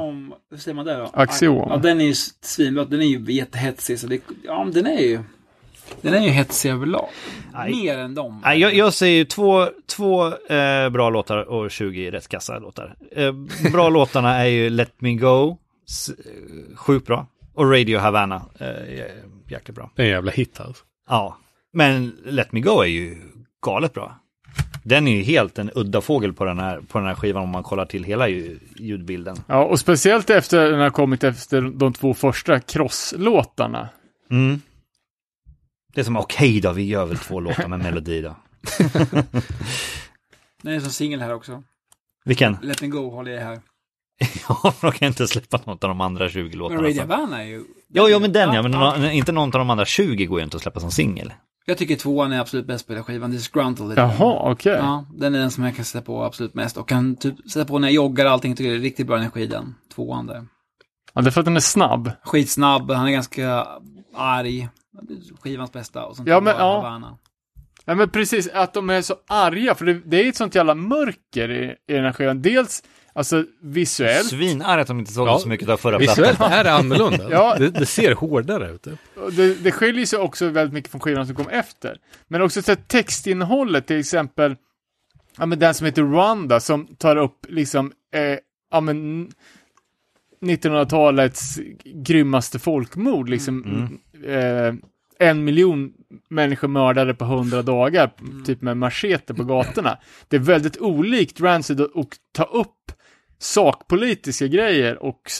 Hur 0.50 0.58
säger 0.58 0.74
man 0.74 0.86
det 0.86 0.96
då? 0.96 1.10
Axiom. 1.12 1.68
Ja, 1.70 1.76
den 1.76 2.00
är 2.00 2.04
ju 2.04 2.14
svinbra. 2.40 2.84
Den 2.84 3.00
är 3.02 3.06
ju 3.06 3.32
jättehetsig. 3.32 3.98
Så 3.98 4.06
det, 4.06 4.20
ja, 4.44 4.68
den 4.72 4.86
är 4.86 5.00
ju... 5.00 5.20
Den 6.00 6.14
är 6.14 6.20
ju 6.20 6.28
hetsig 6.30 6.70
överlag. 6.70 7.08
Mer 7.70 7.98
än 7.98 8.14
dem. 8.14 8.40
Nej, 8.44 8.58
jag, 8.60 8.74
jag 8.74 8.94
säger 8.94 9.16
ju 9.16 9.24
två, 9.24 9.66
två 9.96 10.26
eh, 10.54 10.88
bra 10.90 11.10
låtar 11.10 11.36
och 11.38 11.70
20 11.70 12.10
rättskassa 12.10 12.58
låtar. 12.58 12.94
Eh, 13.12 13.32
bra 13.72 13.88
låtarna 13.88 14.34
är 14.36 14.44
ju 14.46 14.70
Let 14.70 15.00
Me 15.00 15.14
Go, 15.14 15.50
eh, 15.50 16.76
sjukt 16.76 17.06
bra. 17.06 17.26
Och 17.54 17.70
Radio 17.72 17.98
Havana, 17.98 18.42
eh, 18.58 18.66
jä- 18.66 19.10
jäkligt 19.48 19.74
bra. 19.76 19.90
Det 19.96 20.02
är 20.02 20.06
en 20.06 20.12
jävla 20.12 20.30
hit 20.32 20.60
alltså. 20.60 20.84
Ja, 21.08 21.36
men 21.72 22.16
Let 22.24 22.52
Me 22.52 22.60
Go 22.60 22.80
är 22.80 22.86
ju 22.86 23.16
galet 23.66 23.92
bra. 23.92 24.18
Den 24.84 25.08
är 25.08 25.16
ju 25.16 25.22
helt 25.22 25.58
en 25.58 25.70
udda 25.74 26.00
fågel 26.00 26.32
på 26.32 26.44
den 26.44 26.58
här, 26.58 26.80
på 26.80 26.98
den 26.98 27.06
här 27.08 27.14
skivan 27.14 27.42
om 27.42 27.48
man 27.48 27.62
kollar 27.62 27.84
till 27.86 28.04
hela 28.04 28.28
ju- 28.28 28.58
ljudbilden. 28.76 29.36
Ja, 29.46 29.64
och 29.64 29.80
speciellt 29.80 30.30
efter 30.30 30.70
den 30.70 30.80
har 30.80 30.90
kommit 30.90 31.24
efter 31.24 31.60
de 31.62 31.92
två 31.92 32.14
första 32.14 32.60
crosslåtarna. 32.60 33.88
Mm. 34.30 34.60
Det 35.94 36.00
är 36.00 36.04
som, 36.04 36.16
okej 36.16 36.60
då, 36.60 36.72
vi 36.72 36.82
gör 36.82 37.06
väl 37.06 37.18
två 37.18 37.40
låtar 37.40 37.68
med 37.68 37.78
melodi 37.78 38.22
då. 38.22 38.36
Den 40.62 40.74
är 40.74 40.80
som 40.80 40.90
singel 40.90 41.20
här 41.20 41.34
också. 41.34 41.62
Vilken? 42.24 42.56
Let 42.62 42.82
Me 42.82 42.88
Go 42.88 43.10
håller 43.10 43.32
jag 43.32 43.40
här. 43.40 43.60
Ja, 44.48 44.74
de 44.80 44.92
kan 44.92 45.08
inte 45.08 45.26
släppa 45.28 45.60
något 45.64 45.84
av 45.84 45.88
de 45.88 46.00
andra 46.00 46.28
20 46.28 46.48
Men 46.48 46.58
låtarna. 46.58 46.80
Radio 46.82 47.00
alltså. 47.02 47.16
Havana 47.16 47.42
är 47.42 47.46
ju... 47.46 47.64
Jo, 47.88 48.08
jo, 48.08 48.18
men 48.18 48.32
den 48.32 48.52
ja, 48.54 48.62
men 48.62 48.72
Ja, 48.72 49.10
inte 49.12 49.32
någon 49.32 49.48
av 49.48 49.58
de 49.58 49.70
andra 49.70 49.84
20 49.84 50.26
går 50.26 50.40
ju 50.40 50.44
inte 50.44 50.56
att 50.56 50.62
släppa 50.62 50.80
som 50.80 50.90
singel. 50.90 51.32
Jag 51.64 51.78
tycker 51.78 51.96
tvåan 51.96 52.32
är 52.32 52.40
absolut 52.40 52.66
bäst 52.66 52.86
på 52.86 52.92
hela 52.92 53.04
skivan. 53.04 53.30
Disgruntled. 53.30 53.98
Jaha, 53.98 54.50
okej. 54.50 54.72
Ja, 54.72 55.06
den 55.14 55.34
är 55.34 55.38
den 55.38 55.50
som 55.50 55.64
jag 55.64 55.76
kan 55.76 55.84
sätta 55.84 56.04
på 56.04 56.24
absolut 56.24 56.54
mest. 56.54 56.76
Och 56.76 56.88
kan 56.88 57.16
typ 57.16 57.50
sätta 57.50 57.64
på 57.64 57.78
när 57.78 57.88
jag 57.88 57.94
joggar 57.94 58.26
och 58.26 58.30
allting. 58.32 58.56
Tycker 58.56 58.70
det 58.70 58.76
är 58.76 58.80
riktigt 58.80 59.06
bra 59.06 59.16
energi 59.16 59.46
den. 59.46 59.74
Tvåan 59.94 60.26
där. 60.26 60.46
Ja, 61.14 61.20
det 61.22 61.28
är 61.28 61.30
för 61.30 61.40
att 61.40 61.44
den 61.44 61.56
är 61.56 61.60
snabb. 61.60 62.10
Skitsnabb, 62.24 62.90
han 62.90 63.06
är 63.06 63.10
ganska 63.10 63.66
arg. 64.14 64.68
Skivans 65.40 65.72
bästa. 65.72 66.04
Och 66.04 66.16
sen 66.16 66.26
Ja, 66.26 66.40
men, 66.40 66.56
ja. 66.58 66.74
Havana. 66.74 67.18
Ja 67.84 67.94
men 67.94 68.10
precis, 68.10 68.48
att 68.48 68.74
de 68.74 68.90
är 68.90 69.02
så 69.02 69.14
arga, 69.28 69.74
för 69.74 69.84
det, 69.84 70.00
det 70.04 70.16
är 70.16 70.28
ett 70.28 70.36
sånt 70.36 70.54
jävla 70.54 70.74
mörker 70.74 71.50
i, 71.50 71.74
i 71.88 71.94
den 71.94 72.04
här 72.04 72.12
skivan. 72.12 72.42
Dels, 72.42 72.82
alltså 73.12 73.44
visuellt, 73.60 74.26
Svinarg 74.28 74.80
att 74.80 74.86
de 74.86 74.98
inte 74.98 75.12
sålde 75.12 75.32
Ja, 75.32 75.38
så 75.38 75.48
mycket 75.48 75.68
av 75.68 75.76
förra 75.76 75.98
Visuellt 75.98 76.36
plattan. 76.36 76.58
är 76.58 76.64
det 76.64 76.72
annorlunda. 76.72 77.28
Ja. 77.30 77.56
det, 77.58 77.70
det 77.70 77.86
ser 77.86 78.14
hårdare 78.14 78.70
ut. 78.70 78.86
det, 79.36 79.54
det 79.54 79.72
skiljer 79.72 80.06
sig 80.06 80.18
också 80.18 80.48
väldigt 80.48 80.74
mycket 80.74 80.90
från 80.90 81.00
skivan 81.00 81.26
som 81.26 81.36
kom 81.36 81.48
efter. 81.48 81.98
Men 82.28 82.42
också 82.42 82.62
så 82.62 82.76
textinnehållet, 82.76 83.86
till 83.86 83.98
exempel, 84.00 84.56
ja 85.38 85.46
men 85.46 85.58
den 85.58 85.74
som 85.74 85.84
heter 85.86 86.02
Rwanda, 86.02 86.60
som 86.60 86.86
tar 86.86 87.16
upp 87.16 87.46
liksom, 87.48 87.92
eh, 88.14 88.38
ja 88.70 88.80
men 88.80 89.28
1900-talets 90.40 91.58
grymmaste 91.84 92.58
folkmord, 92.58 93.28
liksom, 93.28 93.64
eh, 94.26 94.74
en 95.18 95.44
miljon 95.44 95.92
människor 96.28 96.68
mördade 96.68 97.14
på 97.14 97.24
hundra 97.24 97.62
dagar, 97.62 98.10
typ 98.46 98.62
med 98.62 98.76
machete 98.76 99.34
på 99.34 99.44
gatorna. 99.44 99.98
Det 100.28 100.36
är 100.36 100.40
väldigt 100.40 100.76
olikt 100.76 101.40
Rancid 101.40 101.80
att 101.80 101.90
ta 102.32 102.44
upp 102.44 102.74
sakpolitiska 103.42 104.46
grejer 104.46 105.02
och 105.02 105.30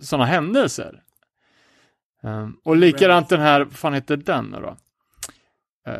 sådana 0.00 0.24
händelser. 0.24 1.02
Um, 2.22 2.56
och 2.64 2.76
likadant 2.76 3.28
den 3.28 3.40
här, 3.40 3.60
vad 3.64 3.76
fan 3.76 3.94
heter 3.94 4.16
den 4.16 4.44
nu 4.44 4.58
då? 4.60 4.76
Uh, 5.88 5.96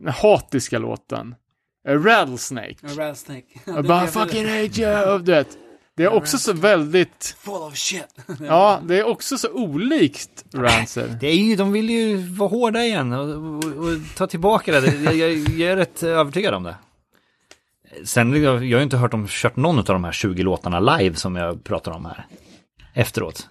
den 0.00 0.12
hatiska 0.12 0.78
låten. 0.78 1.34
eh, 1.88 2.02
Rattlesnake. 2.02 2.76
Rattlesnake. 2.82 3.46
I 3.78 3.82
bara 3.82 4.06
fucking 4.06 4.46
hate 4.46 4.80
you, 4.82 5.18
du 5.18 5.32
vet. 5.32 5.58
Det 5.96 6.04
är 6.04 6.12
också 6.12 6.38
så 6.38 6.52
väldigt, 6.52 7.36
Full 7.38 7.62
of 7.62 7.76
shit. 7.76 8.16
ja, 8.40 8.80
det 8.84 8.98
är 8.98 9.04
också 9.04 9.38
så 9.38 9.48
olikt 9.50 10.44
Rancid. 10.54 11.16
Det 11.20 11.26
är 11.26 11.34
ju, 11.36 11.56
de 11.56 11.72
vill 11.72 11.90
ju 11.90 12.16
vara 12.16 12.48
hårda 12.48 12.80
igen 12.84 13.12
och, 13.12 13.28
och, 13.28 13.64
och 13.64 14.16
ta 14.16 14.26
tillbaka 14.26 14.80
det. 14.80 14.94
Jag, 15.04 15.14
jag, 15.16 15.32
jag 15.32 15.70
är 15.72 15.76
rätt 15.76 16.02
övertygad 16.02 16.54
om 16.54 16.62
det. 16.62 16.76
Sen, 18.04 18.42
jag, 18.42 18.42
jag 18.42 18.76
har 18.76 18.80
ju 18.80 18.82
inte 18.82 18.96
hört 18.96 19.10
dem 19.10 19.26
kört 19.28 19.56
någon 19.56 19.78
av 19.78 19.84
de 19.84 20.04
här 20.04 20.12
20 20.12 20.42
låtarna 20.42 20.80
live 20.80 21.16
som 21.16 21.36
jag 21.36 21.64
pratar 21.64 21.92
om 21.92 22.04
här. 22.04 22.26
Efteråt. 22.94 23.48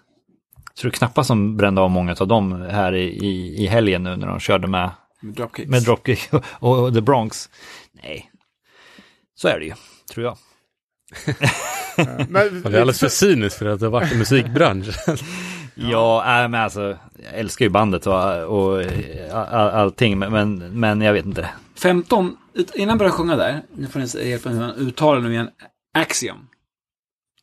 Så 0.73 0.87
det 0.87 0.89
är 0.89 0.91
knappast 0.91 1.27
som 1.27 1.57
brände 1.57 1.81
av 1.81 1.89
många 1.89 2.15
av 2.19 2.27
dem 2.27 2.61
här 2.61 2.95
i, 2.95 3.03
i, 3.03 3.63
i 3.63 3.67
helgen 3.67 4.03
nu 4.03 4.15
när 4.15 4.27
de 4.27 4.39
körde 4.39 4.67
med, 4.67 4.89
Dropkicks. 5.21 5.69
med 5.69 5.83
Dropkick 5.83 6.29
och, 6.33 6.43
och 6.59 6.93
The 6.93 7.01
Bronx. 7.01 7.49
Nej, 8.03 8.31
så 9.35 9.47
är 9.47 9.59
det 9.59 9.65
ju, 9.65 9.73
tror 10.13 10.25
jag. 10.25 10.37
Men, 11.97 12.61
Man 12.61 12.73
är 12.73 12.79
alldeles 12.79 12.99
för 12.99 13.07
cynisk 13.07 13.57
för 13.57 13.65
att 13.65 13.79
det 13.79 13.85
har 13.85 13.91
varit 13.91 14.11
i 14.13 14.17
musikbranschen. 14.17 14.93
Ja, 15.77 16.41
äh, 16.43 16.49
men 16.49 16.61
alltså, 16.61 16.97
jag 17.23 17.39
älskar 17.39 17.65
ju 17.65 17.69
bandet 17.69 18.07
och, 18.07 18.13
och 18.43 18.83
all, 19.31 19.69
allting, 19.69 20.19
men, 20.19 20.57
men 20.57 21.01
jag 21.01 21.13
vet 21.13 21.25
inte. 21.25 21.49
15, 21.75 22.37
ut- 22.55 22.75
innan 22.75 22.89
jag 22.89 22.97
börjar 22.97 23.11
sjunga 23.11 23.35
där, 23.35 23.61
nu 23.75 23.87
får 23.87 23.99
ni 23.99 24.29
hjälpa 24.29 24.49
mig 24.49 24.57
hur 24.59 24.65
man 24.67 24.75
uttalar 24.75 25.21
nu 25.21 25.31
igen, 25.31 25.49
Axiom. 25.93 26.47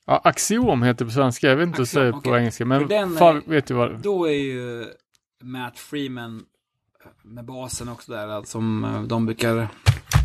Ja, 0.07 0.21
Axiom 0.25 0.83
heter 0.83 0.99
det 1.05 1.09
på 1.11 1.15
svenska, 1.15 1.49
jag 1.49 1.57
vet 1.57 1.67
inte 1.67 1.77
hur 1.77 1.85
det 1.85 1.91
säger 1.91 2.13
på 2.13 2.19
okej. 2.19 2.33
engelska, 2.33 2.65
men 2.65 2.89
den 2.89 3.17
fan 3.17 3.43
vet 3.47 3.67
du 3.67 3.75
vad 3.75 3.99
Då 4.03 4.27
är 4.29 4.33
ju 4.33 4.85
Matt 5.43 5.79
Freeman 5.79 6.43
med 7.25 7.45
basen 7.45 7.89
också 7.89 8.13
där, 8.13 8.29
alltså, 8.29 8.51
som 8.51 8.85
eh, 8.85 9.03
de 9.03 9.27
brukar... 9.27 9.69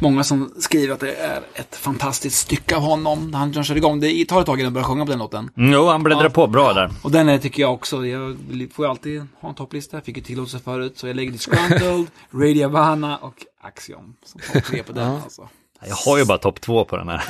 Många 0.02 0.24
som 0.24 0.54
skriver 0.60 0.94
att 0.94 1.00
det 1.00 1.14
är 1.16 1.42
ett 1.54 1.76
fantastiskt 1.76 2.38
stycke 2.38 2.76
av 2.76 2.82
honom. 2.82 3.34
Han 3.34 3.54
han 3.54 3.64
körde 3.64 3.78
igång 3.78 4.00
det 4.00 4.26
tar 4.26 4.40
ett 4.40 4.46
tag 4.46 4.56
innan 4.60 4.66
han 4.66 4.74
börjar 4.74 4.86
sjunga 4.88 5.06
på 5.06 5.12
den 5.12 5.20
låten. 5.20 5.50
Mm, 5.58 5.72
Jo, 5.74 5.86
han 5.88 6.04
bläddrar 6.04 6.24
Ja. 6.24 6.30
på 6.30 6.48
bra 6.48 6.74
där. 6.74 6.90
Och 7.04 7.12
den 7.12 7.30
är, 7.30 7.38
tycker 7.38 7.62
jag 7.62 7.74
också, 7.74 8.06
jag 8.06 8.38
vill- 8.50 8.70
får 8.72 8.86
ju 8.86 8.90
alltid 8.90 9.28
ha 9.40 9.50
en 9.50 9.56
topplista. 9.56 9.98
Jag 9.98 10.04
fick 10.06 10.18
ju 10.18 10.24
tillåtelse 10.24 10.60
förut, 10.60 10.98
så 10.98 11.08
jag 11.08 11.16
lägger 11.16 11.32
Disgruntled, 11.32 12.06
Radio 12.32 12.64
Havana 12.70 13.18
och 13.18 13.36
Axiom. 13.68 14.16
Som 14.26 14.42
topp 14.54 14.64
tre 14.64 14.84
på 14.84 14.92
den 14.94 15.08
alltså. 15.12 15.50
Jag 15.88 15.96
har 15.96 16.18
ju 16.18 16.26
bara 16.26 16.38
topp 16.38 16.62
två 16.62 16.86
på 16.86 16.98
den 16.98 17.10
här. 17.10 17.22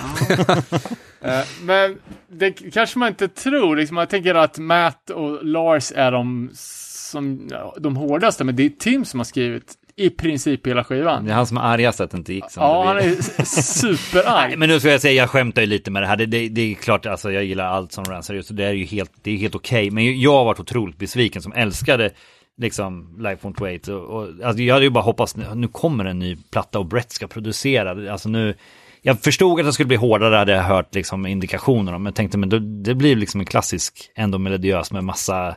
Eh, 1.21 1.45
Men 1.61 1.97
det 2.27 2.51
kanske 2.51 2.99
man 2.99 3.07
inte 3.07 3.27
tror, 3.27 3.75
liksom, 3.75 3.97
jag 3.97 4.09
tänker 4.09 4.35
att 4.35 4.57
Matt 4.57 5.09
och 5.09 5.45
Lars 5.45 5.91
är 5.95 6.11
de, 6.11 6.49
som, 6.53 7.49
de 7.79 7.95
hårdaste, 7.95 8.43
men 8.43 8.55
det 8.55 8.65
är 8.65 8.69
Tim 8.69 9.05
som 9.05 9.19
har 9.19 9.25
skrivit 9.25 9.73
i 9.95 10.09
princip 10.09 10.67
hela 10.67 10.83
skivan. 10.83 11.25
Det 11.25 11.31
är 11.31 11.35
han 11.35 11.47
som 11.47 11.57
är 11.57 11.61
argast 11.61 12.01
att 12.01 12.11
det 12.11 12.17
inte 12.17 12.33
gick 12.33 12.51
som 12.51 12.63
Ja, 12.63 12.85
han 12.85 12.97
är 12.97 13.43
superarg. 13.61 14.47
Nej, 14.47 14.57
men 14.57 14.69
nu 14.69 14.79
ska 14.79 14.89
jag 14.91 15.01
säga, 15.01 15.13
jag 15.13 15.29
skämtar 15.29 15.61
ju 15.61 15.67
lite 15.67 15.91
med 15.91 16.03
det 16.03 16.07
här. 16.07 16.15
Det, 16.17 16.25
det, 16.25 16.49
det 16.49 16.61
är 16.71 16.75
klart, 16.75 17.05
alltså 17.05 17.31
jag 17.31 17.43
gillar 17.43 17.65
allt 17.65 17.91
som 17.91 18.03
Rancid 18.05 18.35
gör, 18.35 18.43
så 18.43 18.53
det 18.53 18.65
är 18.65 18.73
ju 18.73 18.85
helt, 18.85 19.11
det 19.21 19.31
är 19.31 19.37
helt 19.37 19.55
okej. 19.55 19.91
Men 19.91 20.21
jag 20.21 20.33
har 20.33 20.45
varit 20.45 20.59
otroligt 20.59 20.97
besviken 20.97 21.41
som 21.41 21.53
älskade 21.53 22.11
liksom 22.57 23.15
Life 23.19 23.47
Won't 23.47 23.61
Wait. 23.61 23.87
Och, 23.87 24.03
och, 24.03 24.27
alltså, 24.43 24.63
jag 24.63 24.73
hade 24.73 24.85
ju 24.85 24.91
bara 24.91 25.03
hoppats, 25.03 25.35
nu, 25.35 25.67
kommer 25.67 26.05
en 26.05 26.19
ny 26.19 26.37
platta 26.51 26.79
och 26.79 26.85
Brett 26.85 27.11
ska 27.11 27.27
producera. 27.27 28.11
Alltså 28.11 28.29
nu, 28.29 28.55
jag 29.01 29.19
förstod 29.19 29.59
att 29.59 29.65
det 29.65 29.73
skulle 29.73 29.87
bli 29.87 29.97
hårdare, 29.97 30.35
hade 30.35 30.51
jag 30.51 30.63
hört 30.63 30.95
liksom 30.95 31.25
indikationer 31.25 31.93
om. 31.93 32.03
Men 32.03 32.09
jag 32.09 32.15
tänkte, 32.15 32.37
men 32.37 32.49
då, 32.49 32.59
det 32.59 32.95
blir 32.95 33.15
liksom 33.15 33.39
en 33.39 33.45
klassisk, 33.45 34.11
ändå 34.15 34.37
melodiös 34.37 34.91
med 34.91 35.03
massa 35.03 35.55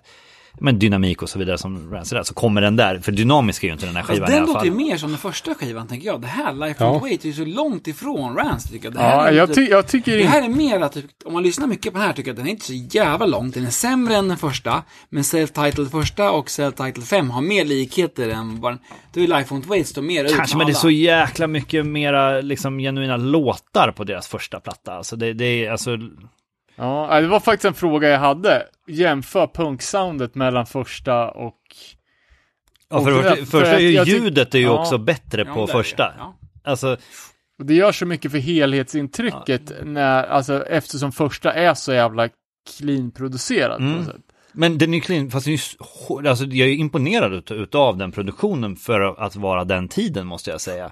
men 0.59 0.79
dynamik 0.79 1.23
och 1.23 1.29
så 1.29 1.39
vidare 1.39 1.59
som 1.59 1.93
Rancid 1.93 2.19
är. 2.19 2.23
Så 2.23 2.35
kommer 2.35 2.61
den 2.61 2.77
där, 2.77 2.99
för 2.99 3.13
dynamisk 3.13 3.63
är 3.63 3.67
ju 3.69 3.73
inte 3.73 3.87
den 3.87 3.97
här 3.97 4.03
skivan 4.03 4.29
i 4.29 4.33
den 4.33 4.43
alla 4.43 4.53
låter 4.53 4.65
ju 4.67 4.71
fall. 4.71 4.81
mer 4.81 4.97
som 4.97 5.09
den 5.11 5.19
första 5.19 5.55
skivan, 5.55 5.87
tänker 5.89 6.07
jag. 6.07 6.21
Det 6.21 6.27
här, 6.27 6.53
Life 6.53 6.85
Ja. 6.85 6.93
Won't 6.93 7.01
Wait, 7.01 7.25
är 7.25 7.29
ju 7.29 7.35
så 7.35 7.45
långt 7.45 7.87
ifrån 7.89 8.37
Rance, 8.37 8.69
tycker 8.69 8.87
jag. 8.87 8.95
Det 8.95 9.01
här 9.01 9.17
Ja, 9.17 9.29
är 9.29 9.33
jag, 9.33 9.49
typ- 9.49 9.57
ty 9.57 9.73
jag 9.73 9.87
tycker 9.87 10.17
Det 10.19 10.25
här 10.25 10.43
är 10.45 10.49
mer 10.49 10.81
att, 10.81 10.93
typ, 10.93 11.05
om 11.25 11.33
man 11.33 11.43
lyssnar 11.43 11.67
mycket 11.67 11.93
på 11.93 11.99
den 11.99 12.07
här, 12.07 12.15
tycker 12.15 12.29
jag 12.31 12.33
att 12.35 12.39
den 12.39 12.47
är 12.47 12.51
inte 12.51 12.65
så 12.67 12.73
jävla 12.73 13.27
lång. 13.27 13.51
Den 13.51 13.67
är 13.67 13.71
sämre 13.71 14.17
än 14.17 14.29
den 14.29 14.37
första, 14.39 14.83
men 15.09 15.23
Self-Titled 15.23 15.91
första 15.91 16.31
och 16.31 16.47
Self-Titled 16.47 17.03
5 17.05 17.31
har 17.31 17.43
mer 17.43 17.65
likheter 17.65 18.29
än 18.29 18.61
vad 18.61 18.73
den... 18.73 18.79
Då 19.15 19.21
är 19.21 19.27
Life 19.27 19.55
Won't 19.55 19.67
Wait 19.67 19.87
står 19.89 20.03
mer 20.03 20.25
ut 20.25 20.37
Kanske, 20.37 20.57
men 20.57 20.67
det 20.67 20.71
är 20.71 20.75
alla. 20.75 20.81
så 20.81 20.91
jäkla 20.91 21.47
mycket 21.47 21.87
mera 21.87 22.41
liksom 22.41 22.79
genuina 22.79 23.17
låtar 23.17 23.93
på 23.97 24.05
deras 24.05 24.29
första 24.29 24.61
platta. 24.61 24.93
Alltså 24.93 25.17
det, 25.17 25.33
det 25.33 25.45
är 25.67 25.71
alltså, 25.71 25.97
Ja, 26.81 27.21
det 27.21 27.27
var 27.27 27.41
faktiskt 27.41 27.65
en 27.65 27.75
fråga 27.75 28.09
jag 28.09 28.19
hade. 28.19 28.67
Jämför 28.87 29.47
punksoundet 29.47 30.35
mellan 30.35 30.67
första 30.67 31.31
och... 31.31 31.59
ja, 32.91 33.05
för, 33.05 33.19
Och 33.19 33.23
för, 33.23 33.31
för- 33.37 33.45
första 33.45 33.67
för 33.67 33.75
är 33.75 33.79
ju 33.79 34.05
ljudet 34.05 34.55
är 34.55 34.59
ju 34.59 34.65
ja. 34.65 34.81
också 34.81 34.99
bättre 34.99 35.45
Ja, 35.47 35.55
på 35.55 35.67
första. 35.67 36.13
Ja. 36.19 36.37
Alltså, 36.65 36.97
Och 37.59 37.67
det 37.67 37.75
gör 37.75 37.93
så 37.93 38.07
mycket 38.07 38.31
för 38.31 38.39
helhetsintrycket 38.39 39.73
när, 39.85 40.25
alltså 40.25 40.67
eftersom 40.67 41.13
första 41.13 41.53
är 41.53 41.75
så 41.75 41.93
jävla 41.93 42.29
clean 42.79 43.11
producerad 43.11 43.79
på 43.79 43.85
Mm. 43.85 44.05
men 44.53 44.79
den 44.79 44.91
är 44.91 44.95
ju 44.95 45.01
clean, 45.01 45.31
fast 45.31 45.47
den 45.47 45.55
är 45.55 45.59
ju, 46.23 46.29
alltså, 46.29 46.45
jag 46.45 46.69
är 46.69 46.73
ju 46.73 46.77
imponerad 46.77 47.33
ut, 47.35 47.51
utav 47.51 47.97
den 47.97 48.13
produktionen 48.13 48.77
för 48.77 49.25
att 49.25 49.37
vara 49.37 49.65
den 49.65 49.89
tiden 49.89 50.27
måste 50.27 50.51
jag 50.51 50.61
säga. 50.61 50.91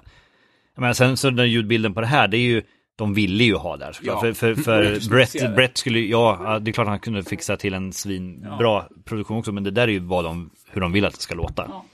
Men 0.77 0.95
sen 0.95 1.17
så 1.17 1.29
den 1.29 1.49
ljudbilden 1.51 1.93
på 1.93 2.01
det 2.01 2.07
här, 2.07 2.27
det 2.27 2.37
är 2.37 2.41
ju, 2.41 2.63
de 2.99 3.13
ville 3.13 3.43
ju 3.43 3.55
ha 3.55 3.77
där 3.77 3.91
såklart. 3.91 4.23
Ja. 4.23 4.33
För, 4.33 4.33
för, 4.33 4.53
Brett 4.53 5.03
för 5.03 5.09
Brett. 5.09 5.55
Brett 5.55 5.77
skulle, 5.77 5.99
ja, 5.99 6.39
ja, 6.43 6.59
det 6.59 6.71
är 6.71 6.73
klart 6.73 6.87
han 6.87 6.99
kunde 6.99 7.23
fixa 7.23 7.57
till 7.57 7.73
en 7.73 7.93
svinbra 7.93 8.85
produktion 9.05 9.37
också, 9.37 9.51
men 9.51 9.63
det 9.63 9.71
där 9.71 9.87
är 9.87 9.91
ju 9.91 9.99
vad 9.99 10.23
de, 10.23 10.49
hur 10.71 10.81
de 10.81 10.91
vill 10.91 11.05
att 11.05 11.13
det 11.13 11.19
ska 11.19 11.35
låta. 11.35 11.65
Ja. 11.67 11.85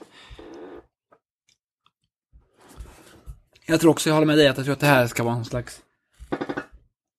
Jag 3.66 3.80
tror 3.80 3.90
också, 3.90 4.08
jag 4.08 4.14
håller 4.14 4.26
med 4.26 4.38
dig, 4.38 4.48
att 4.48 4.56
jag 4.56 4.64
tror 4.64 4.72
att 4.72 4.80
det 4.80 4.86
här 4.86 5.06
ska 5.06 5.24
vara 5.24 5.34
en 5.34 5.44
slags... 5.44 5.80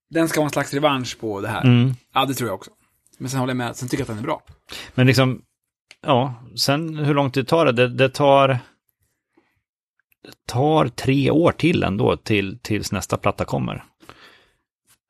Den 0.09 0.30
ska 0.30 0.39
vara 0.39 0.47
en 0.47 0.51
slags 0.51 0.73
revansch 0.73 1.19
på 1.19 1.41
det 1.41 1.47
här. 1.47 1.61
Mm. 1.61 1.93
Ja, 2.14 2.26
det 2.26 2.34
tror 2.34 2.49
jag 2.49 2.55
också. 2.55 2.72
Men 3.18 3.30
sen 3.30 3.39
håller 3.39 3.51
jag 3.51 3.57
med, 3.57 3.76
sen 3.76 3.89
tycker 3.89 4.01
jag 4.01 4.05
att 4.05 4.07
den 4.07 4.18
är 4.18 4.27
bra. 4.27 4.43
Men 4.95 5.07
liksom, 5.07 5.41
ja, 6.05 6.34
sen 6.55 6.97
hur 6.97 7.14
lång 7.14 7.31
tid 7.31 7.47
tar 7.47 7.65
det? 7.65 7.72
Det, 7.72 7.88
det 7.88 8.09
tar... 8.09 8.59
Tar 10.45 10.87
tre 10.87 11.31
år 11.31 11.51
till 11.51 11.83
ändå 11.83 12.17
till, 12.17 12.59
tills 12.61 12.91
nästa 12.91 13.17
platta 13.17 13.45
kommer. 13.45 13.83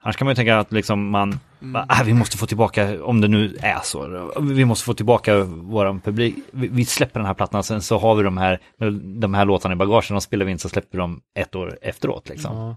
Annars 0.03 0.15
kan 0.18 0.26
man 0.26 0.31
ju 0.31 0.35
tänka 0.35 0.57
att 0.60 0.72
liksom 0.72 1.10
man, 1.10 1.39
bara, 1.60 1.85
ah, 1.89 2.03
vi 2.06 2.14
måste 2.14 2.38
få 2.38 2.45
tillbaka, 2.45 3.03
om 3.03 3.22
det 3.22 3.27
nu 3.27 3.57
är 3.61 3.80
så, 3.84 4.31
vi 4.41 4.65
måste 4.65 4.85
få 4.85 4.94
tillbaka 4.94 5.44
våran 5.44 6.02
publik. 6.02 6.35
Vi, 6.52 6.68
vi 6.68 6.85
släpper 6.85 7.19
den 7.19 7.27
här 7.27 7.34
plattan, 7.34 7.64
sen 7.64 7.81
så 7.81 7.98
har 7.98 8.15
vi 8.15 8.23
de 8.23 8.38
här, 8.38 8.60
de 9.19 9.34
här 9.34 9.45
låtarna 9.45 9.73
i 9.73 9.76
bagagen, 9.76 10.15
de 10.15 10.22
spelar 10.22 10.45
vi 10.45 10.52
in 10.52 10.60
så 10.60 10.69
släpper 10.69 10.89
vi 10.91 10.98
dem 10.98 11.22
ett 11.39 11.56
år 11.56 11.77
efteråt 11.81 12.30
liksom. 12.30 12.56
Ja. 12.57 12.76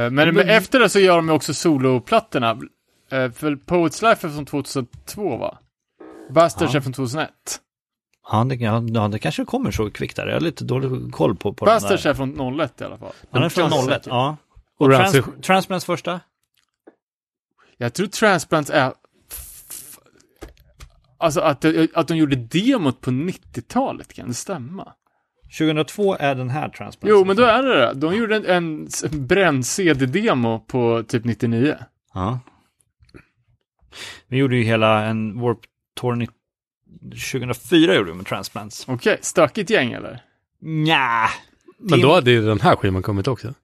Eh, 0.00 0.10
Men, 0.10 0.34
men 0.34 0.48
efter 0.48 0.80
det 0.80 0.88
så 0.88 0.98
gör 0.98 1.16
de 1.16 1.28
ju 1.28 1.34
också 1.34 1.54
soloplattorna. 1.54 2.50
Eh, 3.10 3.30
För 3.30 3.56
Poets 3.56 4.02
Life 4.02 4.26
är 4.26 4.30
från 4.30 4.46
2002 4.46 5.36
va? 5.36 5.58
Bastards 6.30 6.74
Ja. 6.74 6.78
är 6.78 6.82
från 6.82 6.92
2001. 6.92 7.30
Ja, 8.30 8.44
det, 8.44 8.54
ja, 8.54 9.08
det 9.08 9.18
kanske 9.18 9.44
kommer 9.44 9.70
så 9.70 9.90
kvickt 9.90 10.16
där. 10.16 10.26
Jag 10.26 10.34
har 10.34 10.40
lite 10.40 10.64
dålig 10.64 11.12
koll 11.12 11.36
på, 11.36 11.52
på 11.52 11.64
där. 12.04 12.06
är 12.10 12.14
från 12.14 12.60
01 12.60 12.80
i 12.80 12.84
alla 12.84 12.98
fall. 12.98 13.12
Den 13.30 13.42
är 13.42 13.48
från 13.48 13.70
Ganska 13.70 13.90
01, 13.92 14.04
säker. 14.04 14.10
ja. 14.16 14.36
Och 14.78 14.86
Och 14.86 14.92
Trans, 14.92 15.16
Transplants 15.42 15.84
första? 15.86 16.20
Jag 17.76 17.94
tror 17.94 18.06
Transplants 18.06 18.70
är... 18.70 18.92
Alltså 21.18 21.40
att, 21.40 21.64
att 21.94 22.08
de 22.08 22.16
gjorde 22.16 22.36
demot 22.36 23.00
på 23.00 23.10
90-talet, 23.10 24.12
kan 24.12 24.28
det 24.28 24.34
stämma? 24.34 24.92
2002 25.58 26.16
är 26.16 26.34
den 26.34 26.50
här 26.50 26.68
Transplants. 26.68 27.10
Jo, 27.18 27.24
men 27.24 27.36
då 27.36 27.42
är 27.42 27.62
det 27.62 27.74
det. 27.80 27.92
De 27.94 28.14
gjorde 28.16 28.36
en, 28.36 28.44
en 28.46 28.88
bränd-CD-demo 29.26 30.60
på 30.60 31.02
typ 31.08 31.24
99. 31.24 31.76
Ja. 32.14 32.40
Vi 34.28 34.36
gjorde 34.38 34.56
ju 34.56 34.62
hela 34.62 35.04
en 35.04 35.40
Warp 35.40 35.58
Tour 36.00 36.14
ni- 36.14 36.28
2004 37.10 37.94
gjorde 37.94 38.10
vi 38.10 38.16
med 38.16 38.26
Transplants. 38.26 38.84
Okej, 38.88 39.18
stökigt 39.20 39.70
gäng 39.70 39.92
eller? 39.92 40.22
Nja. 40.60 41.28
Men 41.78 42.00
då 42.00 42.14
hade 42.14 42.30
ju 42.30 42.46
den 42.46 42.60
här 42.60 42.76
skivan 42.76 43.02
kommit 43.02 43.28
också. 43.28 43.54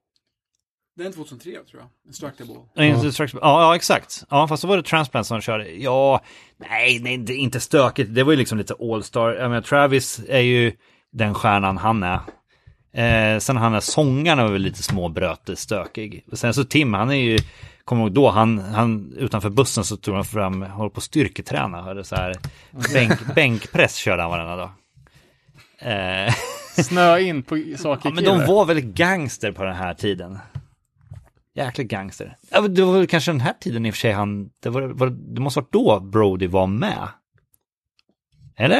Den 0.96 1.06
är 1.06 1.12
2003 1.12 1.50
tror 1.50 1.82
jag. 1.82 1.88
Instructable. 2.08 2.54
Ja, 2.74 2.84
ja. 2.84 3.40
ja, 3.40 3.76
exakt. 3.76 4.24
Ja, 4.30 4.48
fast 4.48 4.62
då 4.62 4.68
var 4.68 4.76
det 4.76 4.82
Transplants 4.82 5.28
som 5.28 5.40
körde. 5.40 5.70
Ja, 5.70 6.20
nej, 6.56 7.00
nej, 7.00 7.18
det 7.18 7.32
är 7.32 7.36
inte 7.36 7.60
stökigt. 7.60 8.14
Det 8.14 8.22
var 8.22 8.32
ju 8.32 8.38
liksom 8.38 8.58
lite 8.58 8.74
All-Star. 8.80 9.32
Jag 9.32 9.48
menar, 9.48 9.62
Travis 9.62 10.20
är 10.28 10.40
ju 10.40 10.72
den 11.12 11.34
stjärnan 11.34 11.78
han 11.78 12.02
är. 12.02 12.20
Eh, 12.94 13.38
sen 13.38 13.56
han 13.56 13.74
är 13.74 13.80
sångaren 13.80 14.44
var 14.44 14.52
väl 14.52 14.62
lite 14.62 14.82
småbröte 14.82 15.56
stökig. 15.56 16.24
Och 16.30 16.38
sen 16.38 16.54
så 16.54 16.64
Tim, 16.64 16.94
han 16.94 17.10
är 17.10 17.14
ju, 17.14 17.38
kommer 17.84 18.02
ihåg 18.02 18.12
då, 18.12 18.30
han, 18.30 18.58
han 18.58 19.12
utanför 19.16 19.50
bussen 19.50 19.84
så 19.84 19.96
tog 19.96 20.14
han 20.14 20.24
fram, 20.24 20.62
håller 20.62 20.90
på 20.90 20.98
att 20.98 21.04
styrketräna, 21.04 21.82
hade 21.82 22.04
så 22.04 22.16
här, 22.16 22.34
bänk, 22.92 23.12
bänkpress 23.34 23.94
körde 23.96 24.22
han 24.22 24.30
varenda 24.30 24.56
dag. 24.56 24.70
Eh, 25.78 26.34
Snöa 26.82 27.20
in 27.20 27.42
på 27.42 27.64
saker 27.78 28.08
Ja, 28.08 28.14
men 28.14 28.24
de 28.24 28.46
var 28.46 28.64
väl 28.64 28.80
gangster 28.80 29.52
på 29.52 29.64
den 29.64 29.74
här 29.76 29.94
tiden. 29.94 30.38
Jäkla 31.54 31.84
gangster. 31.84 32.36
Ja, 32.50 32.60
men 32.60 32.74
det 32.74 32.84
var 32.84 32.92
väl 32.92 33.06
kanske 33.06 33.30
den 33.30 33.40
här 33.40 33.52
tiden 33.60 33.86
i 33.86 33.90
och 33.90 33.94
för 33.94 34.00
sig 34.00 34.12
han, 34.12 34.50
det, 34.62 34.70
var, 34.70 34.82
var, 34.82 35.10
det 35.10 35.40
måste 35.40 35.60
ha 35.60 35.64
varit 35.64 35.72
då 35.72 36.00
Brody 36.00 36.46
var 36.46 36.66
med. 36.66 37.08
Eller? 38.56 38.78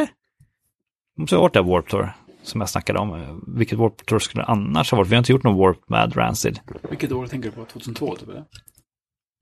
Det 1.16 1.20
måste 1.20 1.36
ha 1.36 1.42
varit 1.42 1.54
där 1.54 1.62
Warp 1.62 1.88
Tour. 1.88 2.12
som 2.42 2.60
jag 2.60 2.70
snackade 2.70 2.98
om. 2.98 3.40
Vilket 3.56 3.78
Warp 3.78 4.06
Tour 4.06 4.18
skulle 4.18 4.42
det 4.42 4.46
annars 4.48 4.90
ha 4.90 4.98
varit? 4.98 5.08
Vi 5.10 5.14
har 5.14 5.18
inte 5.18 5.32
gjort 5.32 5.42
någon 5.42 5.58
Warp 5.58 5.88
med 5.88 6.16
Rancid. 6.16 6.60
Vilket 6.90 7.12
år 7.12 7.26
tänker 7.26 7.50
du 7.50 7.56
på? 7.56 7.64
2002 7.64 8.16
typ 8.16 8.28
eller? 8.28 8.44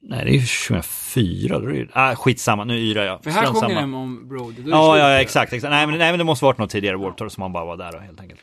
Nej, 0.02 0.24
det 0.24 0.30
är 0.30 0.34
ju 0.34 0.40
2004. 0.68 1.58
Då 1.58 1.66
är 1.68 1.72
det. 1.72 1.88
Ah, 1.92 2.14
skitsamma, 2.14 2.64
nu 2.64 2.78
yrar 2.78 3.04
jag. 3.04 3.24
För 3.24 3.30
här 3.30 3.42
Strunt 3.46 3.58
sjunger 3.60 3.68
samma. 3.74 3.80
de 3.80 3.94
om 3.94 4.28
Brody. 4.28 4.62
det 4.62 4.70
Ja, 4.70 4.98
ja, 4.98 5.08
där. 5.08 5.20
exakt. 5.20 5.52
exakt. 5.52 5.70
Nej, 5.70 5.86
men, 5.86 5.98
nej, 5.98 6.12
men 6.12 6.18
det 6.18 6.24
måste 6.24 6.44
varit 6.44 6.58
något 6.58 6.70
tidigare 6.70 6.96
Warp 6.96 7.16
Tour 7.16 7.28
som 7.28 7.40
man 7.40 7.52
bara 7.52 7.64
var 7.64 7.76
där 7.76 7.92
då, 7.92 7.98
helt 7.98 8.20
enkelt. 8.20 8.40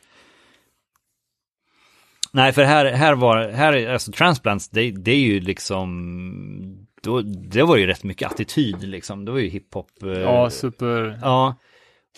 Nej, 2.32 2.54
för 2.54 2.64
här, 2.64 2.86
här 2.86 3.14
var, 3.16 3.50
här, 3.50 3.74
är- 3.74 3.94
alltså 3.94 4.12
Transplants, 4.12 4.70
det, 4.70 4.92
det 4.92 5.12
är 5.12 5.20
ju 5.20 5.40
liksom, 5.40 6.88
då, 7.04 7.22
det 7.22 7.64
var 7.64 7.78
ju 7.78 7.88
rätt 7.88 8.04
mycket 8.04 8.32
attityd 8.32 8.84
liksom. 8.84 9.26
Det 9.26 9.32
var 9.32 9.40
ju 9.40 9.50
hiphop. 9.50 10.04
eh, 10.04 10.10
Ja, 10.10 10.50
super 10.50 11.20
ja. 11.22 11.56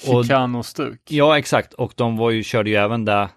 Och, 0.08 0.24
chicanostuk. 0.24 1.02
ja, 1.10 1.38
exakt. 1.38 1.74
Och 1.74 1.94
de 1.96 2.18
var 2.18 2.30
ju, 2.32 2.44
körde 2.44 2.70
ju 2.70 2.76
även 2.76 3.06
där, 3.06 3.28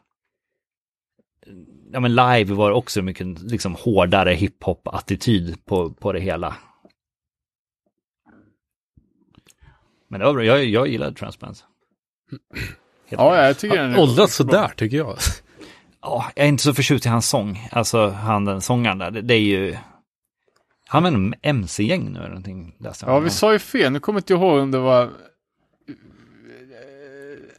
ja 1.93 2.01
men 2.01 2.15
live 2.15 2.55
var 2.55 2.71
också 2.71 3.03
mycket 3.03 3.27
liksom 3.43 3.75
hårdare 3.75 4.35
hiphop-attityd 4.35 5.65
på, 5.65 5.91
på 5.91 6.13
det 6.13 6.21
hela. 6.21 6.57
Men 10.09 10.21
det 10.21 10.27
var 10.27 10.35
bra, 10.35 10.45
jag, 10.45 10.65
jag 10.65 10.89
gillade 10.89 11.17
Transplants. 11.17 11.65
Helt 13.07 13.23
Ja, 13.23 13.47
jag 13.47 13.59
tycker 13.59 13.77
den 13.77 13.93
är 13.93 14.01
Åldrats 14.01 14.35
sådär 14.35 14.73
tycker 14.77 14.97
jag. 14.97 15.17
Ja, 16.03 16.31
jag 16.35 16.45
är 16.45 16.49
inte 16.49 16.63
så 16.63 16.75
förtjust 16.75 17.07
i 17.07 17.09
hans 17.09 17.29
sång. 17.29 17.69
Alltså 17.73 18.09
han 18.09 18.45
den 18.45 18.61
sångaren 18.61 18.99
där, 18.99 19.11
det, 19.11 19.21
det 19.21 19.35
är 19.35 19.41
ju... 19.41 19.77
Han 20.89 21.05
är 21.07 21.09
en 21.09 21.35
MC-gäng 21.43 22.13
nu 22.13 22.19
eller 22.19 22.29
någonting. 22.29 22.77
läste 22.81 23.07
Ja, 23.07 23.19
vi 23.19 23.31
sa 23.31 23.53
ju 23.53 23.59
fel. 23.59 23.93
Nu 23.93 24.01
kommer 24.01 24.21
inte 24.21 24.33
jag 24.33 24.41
ihåg 24.43 24.59
om 24.59 24.71
det 24.71 24.79
var 24.79 25.03
eh, 25.03 25.11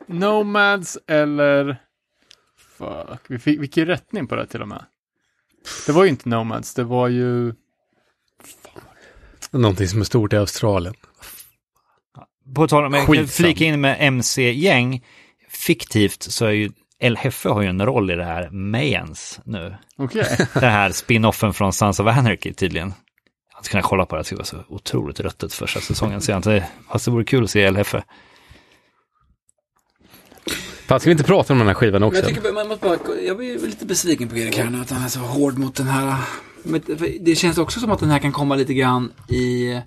Nomads 0.07 0.97
eller... 1.07 1.77
Fuck, 2.83 3.21
vi 3.27 3.39
fick, 3.39 3.59
vi 3.59 3.67
fick 3.67 3.77
ju 3.77 3.85
rättning 3.85 4.27
på 4.27 4.35
det 4.35 4.47
till 4.47 4.61
och 4.61 4.67
med. 4.67 4.85
Det 5.85 5.91
var 5.91 6.03
ju 6.03 6.09
inte 6.09 6.29
Nomads, 6.29 6.73
det 6.73 6.83
var 6.83 7.07
ju... 7.07 7.53
Någonting 9.51 9.87
som 9.87 9.99
är 10.01 10.05
stort 10.05 10.33
i 10.33 10.37
Australien. 10.37 10.93
På 12.55 12.67
tal 12.67 12.85
om, 12.85 12.93
jag 12.93 13.29
flika 13.29 13.65
in 13.65 13.81
med 13.81 13.97
MC-gäng. 13.99 15.05
Fiktivt 15.49 16.23
så 16.23 16.45
är 16.45 16.51
ju 16.51 16.71
El 16.99 17.17
Hefe 17.17 17.49
har 17.49 17.61
ju 17.61 17.67
en 17.67 17.85
roll 17.85 18.11
i 18.11 18.15
det 18.15 18.23
här 18.23 18.49
Mayans 18.49 19.39
nu. 19.43 19.75
Okej. 19.97 20.25
Den 20.53 20.71
här 20.71 20.89
spin-offen 20.89 21.53
från 21.53 21.73
Sons 21.73 21.99
of 21.99 22.07
Anarchy 22.07 22.53
tydligen. 22.53 22.93
Jag 23.49 23.55
hade 23.55 23.69
kunnat 23.69 23.85
kolla 23.85 24.05
på 24.05 24.15
det, 24.15 24.21
det 24.21 24.25
skulle 24.25 24.37
vara 24.37 24.45
så 24.45 24.63
otroligt 24.67 25.19
röttet 25.19 25.53
första 25.53 25.81
säsongen. 25.81 26.21
Så 26.21 26.31
jag 26.31 26.37
inte, 26.37 26.69
fast 26.91 27.05
det 27.05 27.11
vore 27.11 27.23
kul 27.23 27.43
att 27.43 27.49
se 27.49 27.61
El 27.61 27.77
Hefe. 27.77 28.03
Fan, 30.93 30.99
ska 30.99 31.09
vi 31.09 31.11
inte 31.11 31.23
prata 31.23 31.53
om 31.53 31.59
den 31.59 31.67
här 31.67 31.73
skivan 31.73 32.01
Men 32.01 32.07
också? 32.07 32.19
jag, 32.19 32.27
tycker, 32.27 32.53
man 32.53 32.67
måste 32.67 32.85
bara, 32.87 32.97
jag 33.25 33.37
blir 33.37 33.59
lite 33.59 33.85
besviken 33.85 34.29
på 34.29 34.37
Erik 34.37 34.57
här 34.57 34.69
nu, 34.69 34.81
att 34.81 34.89
han 34.89 35.03
är 35.03 35.07
så 35.07 35.19
hård 35.19 35.57
mot 35.57 35.75
den 35.75 35.87
här. 35.87 36.17
Men 36.63 36.81
för 36.81 37.25
det 37.25 37.35
känns 37.35 37.57
också 37.57 37.79
som 37.79 37.91
att 37.91 37.99
den 37.99 38.09
här 38.09 38.19
kan 38.19 38.31
komma 38.31 38.55
lite 38.55 38.73
grann 38.73 39.11
i... 39.29 39.81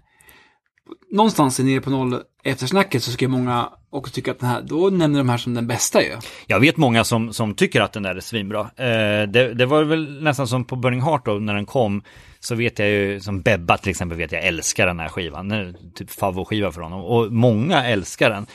Någonstans 1.12 1.58
nere 1.58 1.80
på 1.80 1.90
noll 1.90 2.20
eftersnacket 2.44 3.02
så 3.02 3.10
ska 3.10 3.28
många 3.28 3.68
också 3.90 4.12
tycka 4.12 4.30
att 4.30 4.38
den 4.38 4.48
här, 4.48 4.62
då 4.62 4.90
nämner 4.90 5.18
de 5.18 5.28
här 5.28 5.36
som 5.36 5.54
den 5.54 5.66
bästa 5.66 6.02
ju. 6.02 6.16
Jag 6.46 6.60
vet 6.60 6.76
många 6.76 7.04
som, 7.04 7.32
som 7.32 7.54
tycker 7.54 7.80
att 7.80 7.92
den 7.92 8.02
där 8.02 8.14
är 8.14 8.20
svinbra. 8.20 8.60
Eh, 8.60 9.28
det, 9.28 9.54
det 9.54 9.66
var 9.66 9.84
väl 9.84 10.22
nästan 10.22 10.48
som 10.48 10.64
på 10.64 10.76
Burning 10.76 11.02
Heart 11.02 11.24
då, 11.24 11.32
när 11.32 11.54
den 11.54 11.66
kom. 11.66 12.02
Så 12.40 12.54
vet 12.54 12.78
jag 12.78 12.88
ju, 12.88 13.20
som 13.20 13.42
Bebba 13.42 13.78
till 13.78 13.90
exempel, 13.90 14.18
vet 14.18 14.32
jag 14.32 14.44
älskar 14.44 14.86
den 14.86 15.00
här 15.00 15.08
skivan. 15.08 15.48
Den 15.48 15.58
är 15.58 15.74
typ 15.94 16.10
favoritskiva 16.10 16.72
för 16.72 16.80
honom. 16.80 17.04
Och 17.04 17.32
många 17.32 17.84
älskar 17.84 18.30
den. 18.30 18.46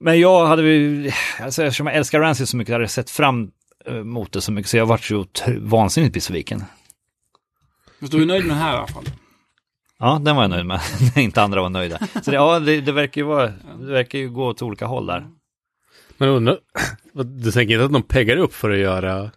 Men 0.00 0.20
jag 0.20 0.46
hade 0.46 0.62
ju, 0.62 1.10
alltså 1.40 1.62
eftersom 1.62 1.86
jag 1.86 1.96
älskar 1.96 2.20
Rancid 2.20 2.48
så 2.48 2.56
mycket, 2.56 2.72
hade 2.72 2.84
jag 2.84 2.90
sett 2.90 3.10
fram 3.10 3.50
eh, 3.86 3.94
mot 3.94 4.32
det 4.32 4.40
så 4.40 4.52
mycket. 4.52 4.70
Så 4.70 4.76
jag 4.76 4.86
varit 4.86 5.04
så 5.04 5.26
vansinnigt 5.58 6.14
besviken. 6.14 6.64
Men 7.98 8.10
du 8.10 8.22
är 8.22 8.26
nöjd 8.26 8.46
med 8.46 8.56
den 8.56 8.62
här 8.62 8.74
i 8.74 8.76
alla 8.76 8.86
fall? 8.86 9.04
Ja, 9.98 10.20
den 10.24 10.36
var 10.36 10.42
jag 10.42 10.50
nöjd 10.50 10.66
med. 10.66 10.80
När 11.14 11.22
inte 11.22 11.42
andra 11.42 11.62
var 11.62 11.68
nöjda. 11.68 11.98
Så 12.24 12.30
det, 12.30 12.36
ja, 12.36 12.60
det, 12.60 12.80
det 12.80 12.92
verkar 12.92 13.20
ju 13.20 13.26
vara, 13.26 13.52
det 13.80 13.92
verkar 13.92 14.18
ju 14.18 14.30
gå 14.30 14.46
åt 14.46 14.62
olika 14.62 14.86
håll 14.86 15.06
där. 15.06 15.26
Men 16.16 16.28
undrar, 16.28 16.58
du 17.42 17.52
tänker 17.52 17.74
inte 17.74 17.84
att 17.84 17.92
de 17.92 18.02
peggar 18.02 18.36
upp 18.36 18.54
för 18.54 18.70
att 18.70 18.78
göra 18.78 19.30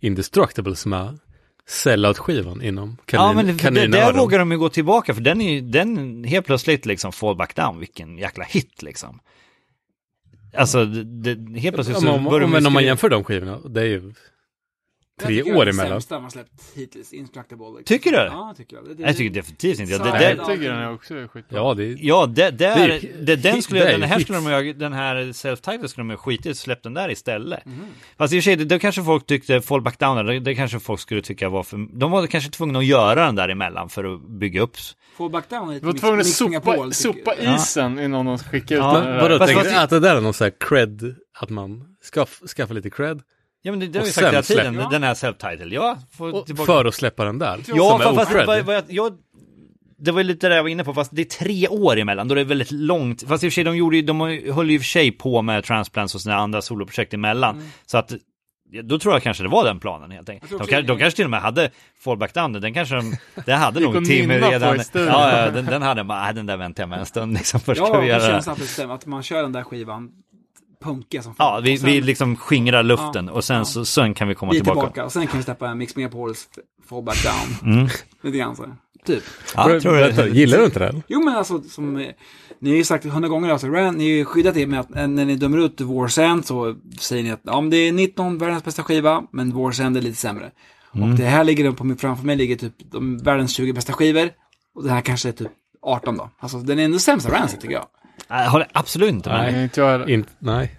Indestructible 0.00 0.76
som 0.76 0.92
är 0.92 1.18
sellout-skivan 1.66 2.62
inom 2.62 2.96
kanin, 3.04 3.26
Ja, 3.26 3.32
men 3.32 3.46
det, 3.46 3.70
det, 3.70 3.86
där 3.86 4.12
vågar 4.12 4.38
de 4.38 4.52
ju 4.52 4.58
gå 4.58 4.68
tillbaka 4.68 5.14
för 5.14 5.20
den 5.20 5.40
är 5.40 5.52
ju, 5.52 5.60
den 5.60 6.24
helt 6.24 6.46
plötsligt 6.46 6.86
liksom 6.86 7.12
fall 7.12 7.36
back 7.36 7.56
down, 7.56 7.80
vilken 7.80 8.18
jäkla 8.18 8.44
hit 8.44 8.82
liksom. 8.82 9.20
Alltså, 10.56 10.84
det, 10.84 11.60
helt 11.60 11.74
plötsligt 11.74 11.98
så 11.98 12.04
men 12.04 12.14
om, 12.14 12.24
börjar 12.24 12.40
de 12.40 12.44
om, 12.44 12.50
men 12.50 12.66
om 12.66 12.72
man 12.72 12.84
jämför 12.84 13.08
de 13.08 13.24
skivorna, 13.24 13.58
det 13.68 13.80
är 13.80 13.84
ju 13.84 14.12
tre 15.22 15.34
Jag 15.34 15.44
tycker 15.44 15.58
år 15.58 15.64
det 15.64 15.70
är 15.70 15.72
emellan. 15.74 15.92
sämsta 15.92 16.20
man 16.20 16.30
släppt 16.30 16.50
hittills, 16.74 17.12
Instructable. 17.12 17.66
liksom. 17.66 17.84
Tycker 17.84 18.10
du? 18.10 18.16
Ja, 18.16 18.54
tycker 18.56 18.76
jag. 18.76 18.84
Det, 18.84 18.94
det, 18.94 19.02
Jag 19.02 19.16
tycker 19.16 19.34
definitivt 19.34 19.80
inte, 19.80 19.92
ja, 19.92 19.98
det, 19.98 20.04
Så- 20.04 20.16
det, 20.16 20.30
Jag 20.34 20.46
tycker 20.46 20.70
den 20.70 20.78
är 20.78 20.92
också 20.94 21.14
skitbra. 21.14 21.58
Ja, 21.58 21.74
det 21.74 21.84
är... 21.84 21.96
ja, 22.00 22.26
det, 22.26 22.50
det 22.50 22.64
är, 22.66 22.88
Det 22.88 23.24
det, 23.24 23.36
den 23.36 23.62
skulle, 23.62 23.80
det 23.80 23.86
är 23.92 23.98
den 23.98 24.08
här 24.08 24.18
skulle 24.20 24.38
de 24.38 24.78
den 24.78 24.92
här 24.92 25.16
self-title 25.16 25.88
skulle 25.88 26.02
de 26.08 26.12
i 26.14 26.16
och 26.16 26.56
släppt 26.56 26.82
den 26.82 26.94
där 26.94 27.10
istället. 27.10 27.64
Mhm. 27.64 27.86
Fast 28.18 28.32
i 28.34 28.38
och 28.38 28.42
för 28.42 28.44
sig, 28.44 28.56
det, 28.56 28.64
det 28.64 28.78
kanske 28.78 29.02
folk 29.04 29.26
tyckte, 29.26 29.60
fall 29.62 29.80
back 29.82 29.98
down, 29.98 30.26
det, 30.26 30.40
det 30.40 30.54
kanske 30.54 30.80
folk 30.80 31.00
skulle 31.00 31.22
tycka 31.22 31.48
var 31.48 31.62
för, 31.62 31.98
de 31.98 32.10
var 32.10 32.26
kanske 32.26 32.50
tvungna 32.50 32.78
att 32.78 32.84
göra 32.86 33.26
den 33.26 33.34
där 33.34 33.48
emellan 33.48 33.88
för 33.88 34.14
att 34.14 34.28
bygga 34.28 34.60
upp 34.60 34.76
Fall 35.16 35.30
back 35.30 35.50
down 35.50 35.68
är 35.70 35.74
lite 35.74 35.86
var 35.86 35.92
tvungen 35.92 36.20
att 36.20 36.26
sopa, 36.26 36.90
sopa 36.92 37.34
jag. 37.42 37.54
isen 37.56 37.98
innan 37.98 38.26
de 38.26 38.38
skickade 38.38 38.74
ut 38.74 38.80
Ja, 38.80 38.92
den. 38.94 39.04
Där. 39.04 39.20
vadå, 39.22 39.38
tänker 39.38 39.54
vad- 39.54 39.64
du 39.72 39.76
att 39.76 39.90
det 39.90 40.00
där 40.00 40.16
är 40.16 40.20
någon 40.20 40.34
sån 40.34 40.44
här 40.44 40.52
cred, 40.68 41.14
att 41.40 41.50
man 41.50 41.84
skaff, 42.02 42.40
skaffar 42.56 42.74
lite 42.74 42.90
cred? 42.90 43.22
Ja 43.66 43.72
men 43.72 43.80
det, 43.80 43.86
det 43.86 43.98
har 43.98 44.06
vi 44.06 44.12
sagt 44.12 44.26
hela 44.26 44.42
tiden, 44.42 44.74
släpp- 44.74 44.90
den 44.90 45.02
här 45.02 45.14
self-title, 45.14 45.74
ja. 45.74 45.98
För 46.66 46.84
att 46.84 46.94
släppa 46.94 47.24
den 47.24 47.38
där? 47.38 47.60
Ja, 47.66 48.00
som 48.02 48.16
fast, 48.16 48.32
fast 48.32 48.46
vad, 48.46 48.60
vad 48.64 48.74
jag, 48.74 48.84
jag, 48.88 49.12
det 49.98 50.12
var 50.12 50.20
ju 50.20 50.24
lite 50.26 50.48
det 50.48 50.56
jag 50.56 50.62
var 50.62 50.70
inne 50.70 50.84
på, 50.84 50.94
fast 50.94 51.10
det 51.14 51.22
är 51.22 51.44
tre 51.44 51.68
år 51.68 51.96
emellan, 51.98 52.28
då 52.28 52.34
det 52.34 52.40
är 52.40 52.44
väldigt 52.44 52.70
långt. 52.70 53.22
Fast 53.28 53.44
i 53.44 53.48
och 53.48 53.52
för 53.52 53.54
sig, 53.54 53.64
de, 53.64 53.76
gjorde, 53.76 53.96
ju- 53.96 54.02
de 54.02 54.20
höll 54.54 54.70
ju 54.70 54.74
i 54.74 54.78
och 54.78 54.82
för 54.82 54.86
sig 54.88 55.12
på 55.12 55.42
med 55.42 55.64
Transplants 55.64 56.14
och 56.14 56.20
sina 56.20 56.36
andra 56.36 56.62
soloprojekt 56.62 57.14
emellan. 57.14 57.62
Så 57.86 57.98
att, 57.98 58.12
då 58.82 58.98
tror 58.98 59.14
jag 59.14 59.22
kanske 59.22 59.42
det 59.42 59.48
var 59.48 59.64
den 59.64 59.80
planen 59.80 60.10
helt 60.10 60.28
enkelt. 60.28 60.50
De, 60.58 60.66
kan, 60.66 60.86
de 60.86 60.98
kanske 60.98 61.16
till 61.16 61.24
och 61.24 61.30
med 61.30 61.40
hade 61.40 61.70
Fallback 62.04 62.34
Down, 62.34 62.52
den 62.52 62.74
kanske 62.74 62.94
de, 62.94 63.16
det 63.46 63.52
hade 63.54 63.80
nog 63.80 64.04
Timmy 64.04 64.34
redan. 64.34 64.78
Ja, 64.94 65.00
ja, 65.40 65.50
den, 65.50 65.64
den 65.66 65.82
hade 65.82 66.00
äh, 66.00 66.34
den 66.34 66.46
där 66.46 66.56
väntar 66.56 66.82
jag 66.82 66.88
med 66.90 66.98
en 66.98 67.06
stund 67.06 67.32
liksom, 67.32 67.60
först 67.64 67.80
ska 67.80 67.88
Ja, 67.94 68.00
vi 68.00 68.06
det 68.06 68.12
göra 68.12 68.20
känns 68.32 68.48
att 68.48 68.58
det 68.58 68.66
stämmer, 68.66 68.94
att 68.94 69.06
man 69.06 69.22
kör 69.22 69.42
den 69.42 69.52
där 69.52 69.62
skivan 69.62 70.10
punkiga 70.84 71.22
som 71.22 71.34
fan. 71.34 71.54
Ja, 71.54 71.60
vi, 71.60 71.78
sen 71.78 71.90
vi 71.90 72.00
liksom 72.00 72.36
skingrar 72.36 72.82
luften 72.82 73.26
Ja, 73.26 73.32
och 73.32 73.44
sen, 73.44 73.56
ja. 73.56 73.64
så, 73.64 73.84
sen 73.84 74.14
kan 74.14 74.28
vi 74.28 74.34
komma 74.34 74.52
vi 74.52 74.58
tillbaka. 74.58 74.80
tillbaka. 74.80 75.04
Och 75.04 75.12
sen 75.12 75.26
kan 75.26 75.38
vi 75.38 75.44
släppa 75.44 75.74
Mix 75.74 75.96
Megapols 75.96 76.48
Fall 76.88 77.02
Back 77.02 77.24
Down. 77.24 77.72
Mm. 77.76 77.88
Lite 78.22 78.38
grann 78.38 78.56
så. 78.56 78.64
Typ. 79.06 79.22
Ja, 79.56 79.70
jag 79.70 79.82
tror 79.82 79.92
det. 79.94 80.28
gillar 80.28 80.58
du 80.58 80.64
inte 80.64 80.78
den? 80.78 81.02
Jo 81.08 81.22
men 81.24 81.36
alltså, 81.36 81.62
som 81.62 81.96
eh, 81.96 82.08
ni 82.60 82.70
har 82.70 82.76
ju 82.76 82.84
sagt 82.84 83.04
hundra 83.04 83.28
gånger, 83.28 83.50
alltså, 83.50 83.66
Rand, 83.66 83.98
ni 83.98 84.04
har 84.04 84.16
ju 84.16 84.24
skyddat 84.24 84.56
er 84.56 84.66
med 84.66 84.80
att 84.80 84.96
eh, 84.96 85.08
när 85.08 85.24
ni 85.24 85.36
dömer 85.36 85.58
ut 85.58 85.80
War's 85.80 86.20
End 86.22 86.46
så 86.46 86.76
säger 86.98 87.22
ni 87.22 87.30
att 87.30 87.40
ja, 87.42 87.60
men 87.60 87.70
det 87.70 87.76
är 87.76 87.92
19 87.92 88.38
världens 88.38 88.64
bästa 88.64 88.82
skiva, 88.82 89.22
men 89.32 89.52
War's 89.52 89.82
End 89.82 89.96
är 89.96 90.00
lite 90.00 90.16
sämre. 90.16 90.50
Och 90.90 91.08
det 91.08 91.24
här 91.24 91.44
ligger 91.44 91.72
på 91.72 91.84
mig, 91.84 91.96
framför 91.96 92.26
mig 92.26 92.36
ligger 92.36 92.56
typ 92.56 92.74
de 92.78 93.18
världens 93.18 93.52
20 93.52 93.72
bästa 93.72 93.92
skivor. 93.92 94.30
Och 94.74 94.84
det 94.84 94.90
här 94.90 95.00
kanske 95.00 95.28
är 95.28 95.32
typ 95.32 95.50
18 95.82 96.16
då. 96.16 96.30
Alltså 96.38 96.58
den 96.58 96.78
är 96.78 96.84
ändå 96.84 96.98
sämsta 96.98 97.32
Rancid 97.32 97.60
tycker 97.60 97.74
jag. 97.74 97.86
Jag 98.28 98.50
håller 98.50 98.68
absolut 98.72 99.10
inte 99.10 99.28
med. 99.28 99.52
Nej, 99.52 99.62
inte 99.62 99.80
jag. 99.80 100.10
In, 100.10 100.26
nej. 100.38 100.78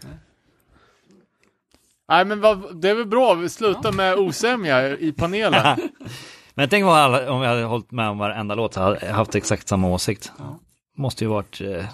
Nej, 2.09 2.25
men 2.25 2.41
vad, 2.41 2.81
det 2.81 2.89
är 2.89 2.95
väl 2.95 3.05
bra. 3.05 3.33
Vi 3.33 3.49
slutar 3.49 3.91
med 3.91 4.15
osämja 4.15 4.97
i 4.97 5.11
panelen. 5.11 5.77
Men 6.57 6.69
tänk 6.69 6.85
vad 6.85 6.97
alla, 6.97 7.31
om 7.31 7.41
jag 7.41 7.49
hade 7.49 7.63
hållit 7.63 7.91
med 7.91 8.09
om 8.09 8.17
varenda 8.17 8.55
låt, 8.55 8.73
så 8.73 8.81
hade 8.81 9.05
jag 9.05 9.13
haft 9.13 9.35
exakt 9.35 9.67
samma 9.67 9.87
åsikt. 9.87 10.31
Ja. 10.37 10.59
Måste 10.97 11.23
ju 11.23 11.29
varit 11.29 11.61
eh, 11.61 11.85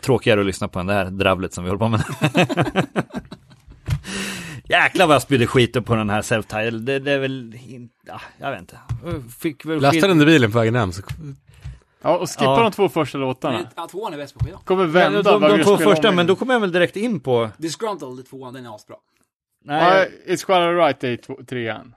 tråkigare 0.00 0.40
att 0.40 0.46
lyssna 0.46 0.68
på 0.68 0.78
än 0.78 0.86
det 0.86 0.94
här 0.94 1.04
dravlet 1.04 1.54
som 1.54 1.64
vi 1.64 1.70
håller 1.70 1.78
på 1.78 1.88
med. 1.88 2.04
Jäklar 4.68 5.06
vad 5.06 5.14
jag 5.14 5.22
spydde 5.22 5.46
skit 5.46 5.84
på 5.84 5.94
den 5.94 6.10
här 6.10 6.22
self-title. 6.22 6.78
Det, 6.78 6.98
det 6.98 7.12
är 7.12 7.18
väl, 7.18 7.54
in, 7.68 7.88
ja, 8.06 8.20
jag 8.38 8.50
vet 8.50 8.60
inte. 8.60 8.78
Fick 9.40 9.64
väl 9.64 9.80
Lasta 9.80 10.08
den 10.08 10.22
i 10.22 10.26
bilen 10.26 10.52
på 10.52 10.58
vägen 10.58 10.74
hem 10.74 10.92
så 10.92 11.02
Ja, 12.04 12.16
och 12.18 12.28
skippa 12.30 12.44
Ja. 12.44 12.62
de 12.62 12.72
två 12.72 12.88
första 12.88 13.18
låtarna. 13.18 13.66
Ja, 13.76 13.86
tvåan 13.88 14.12
är 14.12 14.16
bäst 14.16 14.34
på 14.38 14.44
skivan. 14.44 14.60
Kommer 14.64 14.84
vända 14.86 15.22
de, 15.22 15.30
de, 15.32 15.40
vad 15.42 15.50
de 15.50 15.56
vi 15.58 15.64
två 15.64 15.76
spelar 15.76 15.90
första, 15.94 16.12
men 16.12 16.26
då 16.26 16.36
kommer 16.36 16.52
jag 16.54 16.60
väl 16.60 16.72
direkt 16.72 16.96
in 16.96 17.20
på... 17.20 17.50
Disgruntled, 17.58 18.26
tvåan, 18.30 18.54
den 18.54 18.66
är 18.66 18.74
asbra. 18.74 18.96
Ja, 19.64 19.72
Nej, 19.72 20.10
It's 20.26 20.46
quite 20.46 20.54
alright, 20.54 21.00
det 21.00 21.08
är 21.08 21.16
två- 21.16 21.38
trean. 21.48 21.94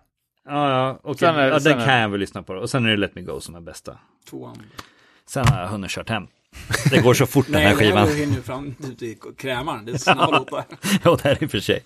ja, 0.49 0.69
ja, 0.69 0.99
okej. 1.03 1.17
Sen 1.17 1.35
är- 1.35 1.47
ja, 1.47 1.59
sen 1.59 1.71
den 1.71 1.81
är- 1.81 1.85
kan 1.85 1.95
jag 1.99 2.09
väl 2.09 2.19
lyssna 2.19 2.43
på. 2.43 2.53
Och 2.53 2.69
sen 2.69 2.85
är 2.85 2.89
det 2.89 2.97
Let 2.97 3.15
Me 3.15 3.21
Go 3.21 3.39
som 3.39 3.55
är 3.55 3.59
bästa. 3.61 3.97
Tvåan. 4.29 4.57
Sen 5.29 5.45
har 5.47 5.61
jag 5.61 5.67
hunnit 5.67 5.91
kört 5.91 6.09
hem. 6.09 6.27
Det 6.91 7.01
går 7.01 7.13
så 7.13 7.25
fort 7.25 7.45
den 7.49 7.55
här 7.55 7.63
Nej, 7.63 7.73
det 7.73 7.79
skivan. 7.79 8.07
går 8.07 8.15
ju 8.15 8.25
nu 8.25 8.41
fram 8.41 8.75
ut 8.91 9.01
i 9.01 9.17
krämaren. 9.37 9.85
Det 9.85 9.91
är 9.91 9.97
snabba 9.97 10.27
låtar. 10.39 10.63
Ja, 11.03 11.17
det 11.23 11.29
är 11.29 11.43
i 11.43 11.45
och 11.45 11.51
för 11.51 11.59
sig. 11.59 11.83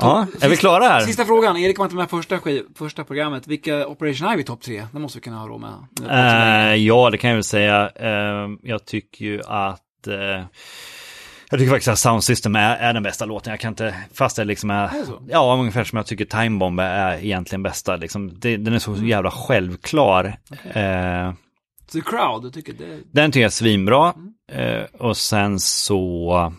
Ja, 0.00 0.26
är 0.40 0.48
vi 0.48 0.56
klara 0.56 0.84
här? 0.84 1.00
Sista 1.00 1.24
frågan, 1.24 1.56
Erik 1.56 1.78
var 1.78 1.84
inte 1.86 1.96
med 1.96 2.10
första, 2.10 2.38
skiv, 2.38 2.62
första 2.74 3.04
programmet. 3.04 3.46
Vilka 3.46 3.86
Operation 3.86 4.32
Ivy 4.32 4.42
topp 4.44 4.62
tre? 4.62 4.86
Det 4.92 4.98
måste 4.98 5.18
vi 5.18 5.22
kunna 5.22 5.38
ha 5.38 5.46
råd 5.48 5.60
med. 5.60 5.74
Eh, 6.70 6.74
ja, 6.74 7.10
det 7.10 7.18
kan 7.18 7.30
jag 7.30 7.34
väl 7.36 7.44
säga. 7.44 7.90
Eh, 7.94 8.48
jag 8.62 8.84
tycker 8.84 9.24
ju 9.24 9.40
att... 9.46 10.06
eh, 10.06 10.44
Jag 11.50 11.58
tycker 11.58 11.70
faktiskt 11.70 11.88
att 11.88 11.98
Sound 11.98 12.24
System 12.24 12.56
är, 12.56 12.76
är 12.76 12.92
den 12.92 13.02
bästa 13.02 13.24
låten. 13.24 13.50
Jag 13.50 13.60
kan 13.60 13.68
inte, 13.68 13.94
fast 14.14 14.36
det 14.36 14.44
liksom 14.44 14.70
är, 14.70 14.88
det 14.98 15.06
så? 15.06 15.22
ja 15.28 15.56
ungefär 15.60 15.84
som 15.84 15.96
jag 15.96 16.06
tycker 16.06 16.24
Time 16.24 16.58
Bomb 16.58 16.80
är 16.80 17.24
egentligen 17.24 17.62
bästa. 17.62 17.96
Liksom, 17.96 18.38
det, 18.40 18.56
den 18.56 18.74
är 18.74 18.78
så 18.78 18.94
jävla 18.94 19.30
självklar. 19.30 20.36
Så 21.86 21.98
The 21.98 22.00
Crowd, 22.00 22.44
jag 22.44 22.52
tycker 22.54 22.72
det... 22.72 22.98
den 23.12 23.30
tycker 23.32 23.40
jag 23.40 23.48
är 23.48 23.50
svinbra. 23.50 24.14
Eh, 24.52 24.82
och 24.98 25.16
sen 25.16 25.60
så 25.60 26.52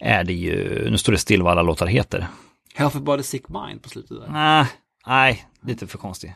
är 0.00 0.24
det 0.24 0.32
ju, 0.32 0.90
nu 0.90 0.98
står 0.98 1.12
det 1.12 1.18
still 1.18 1.42
vad 1.42 1.52
alla 1.52 1.62
låtar 1.62 1.86
heter. 1.86 2.26
Healthy 2.78 2.98
Body 3.00 3.22
Sick 3.22 3.48
Mind 3.48 3.82
på 3.82 3.88
slutet 3.88 4.20
där. 4.20 4.28
Nej, 4.32 4.66
nej, 5.06 5.44
lite 5.62 5.86
för 5.86 5.98
konstig. 5.98 6.34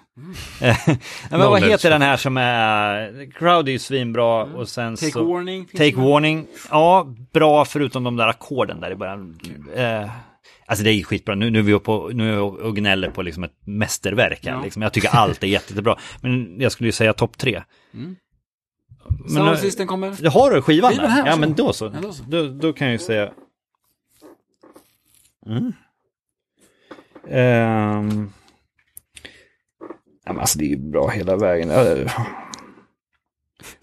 Nej, 0.60 0.76
men 0.86 0.96
vad 1.30 1.40
Knowledge. 1.40 1.66
heter 1.70 1.90
den 1.90 2.02
här 2.02 2.16
som 2.16 2.36
är, 2.36 3.30
Crowd 3.32 3.68
är 3.68 3.72
ju 3.72 3.78
svinbra 3.78 4.42
och 4.44 4.68
sen 4.68 4.96
Take 4.96 5.12
så... 5.12 5.24
Warning. 5.32 5.66
Take? 5.66 5.96
Warning, 5.96 6.46
ja, 6.70 7.06
bra 7.32 7.64
förutom 7.64 8.04
de 8.04 8.16
där 8.16 8.28
ackorden 8.28 8.80
där 8.80 8.90
i 8.90 8.94
början. 8.94 9.38
Eh, 9.74 10.10
alltså 10.66 10.84
det 10.84 10.90
är 10.90 10.94
ju 10.94 11.04
skitbra, 11.04 11.34
nu, 11.34 11.50
nu 11.50 11.58
är 11.58 11.62
vi 11.62 11.72
uppe 11.72 11.90
och, 11.90 12.14
nu 12.14 12.28
är 12.30 12.34
vi 12.34 12.38
och 12.40 12.76
gnäller 12.76 13.10
på 13.10 13.22
liksom 13.22 13.44
ett 13.44 13.66
mästerverk 13.66 14.46
här, 14.46 14.52
Ja. 14.52 14.62
liksom. 14.62 14.82
Jag 14.82 14.92
tycker 14.92 15.08
allt 15.08 15.42
är 15.42 15.46
jätte- 15.46 15.66
jättebra. 15.72 15.98
Men 16.20 16.60
jag 16.60 16.72
skulle 16.72 16.88
ju 16.88 16.92
säga 16.92 17.12
topp 17.12 17.38
tre. 17.38 17.62
Mm. 17.94 18.16
Men, 19.08 19.86
kommer. 19.86 20.30
har 20.30 20.50
du 20.50 20.62
skivan 20.62 20.96
där? 20.96 21.06
här, 21.08 21.26
ja 21.26 21.36
men 21.36 21.54
då 21.54 21.72
så. 21.72 21.84
Ja, 21.84 22.00
då 22.02 22.12
så. 22.12 22.22
Då, 22.28 22.48
då 22.48 22.72
kan 22.72 22.86
jag 22.86 22.92
ju 22.92 22.98
säga... 22.98 23.32
Mm. 25.46 25.72
Ehm. 27.28 28.32
Ja, 30.24 30.32
men 30.32 30.38
alltså 30.38 30.58
det 30.58 30.64
är 30.64 30.68
ju 30.68 30.76
bra 30.76 31.08
hela 31.08 31.36
vägen. 31.36 31.70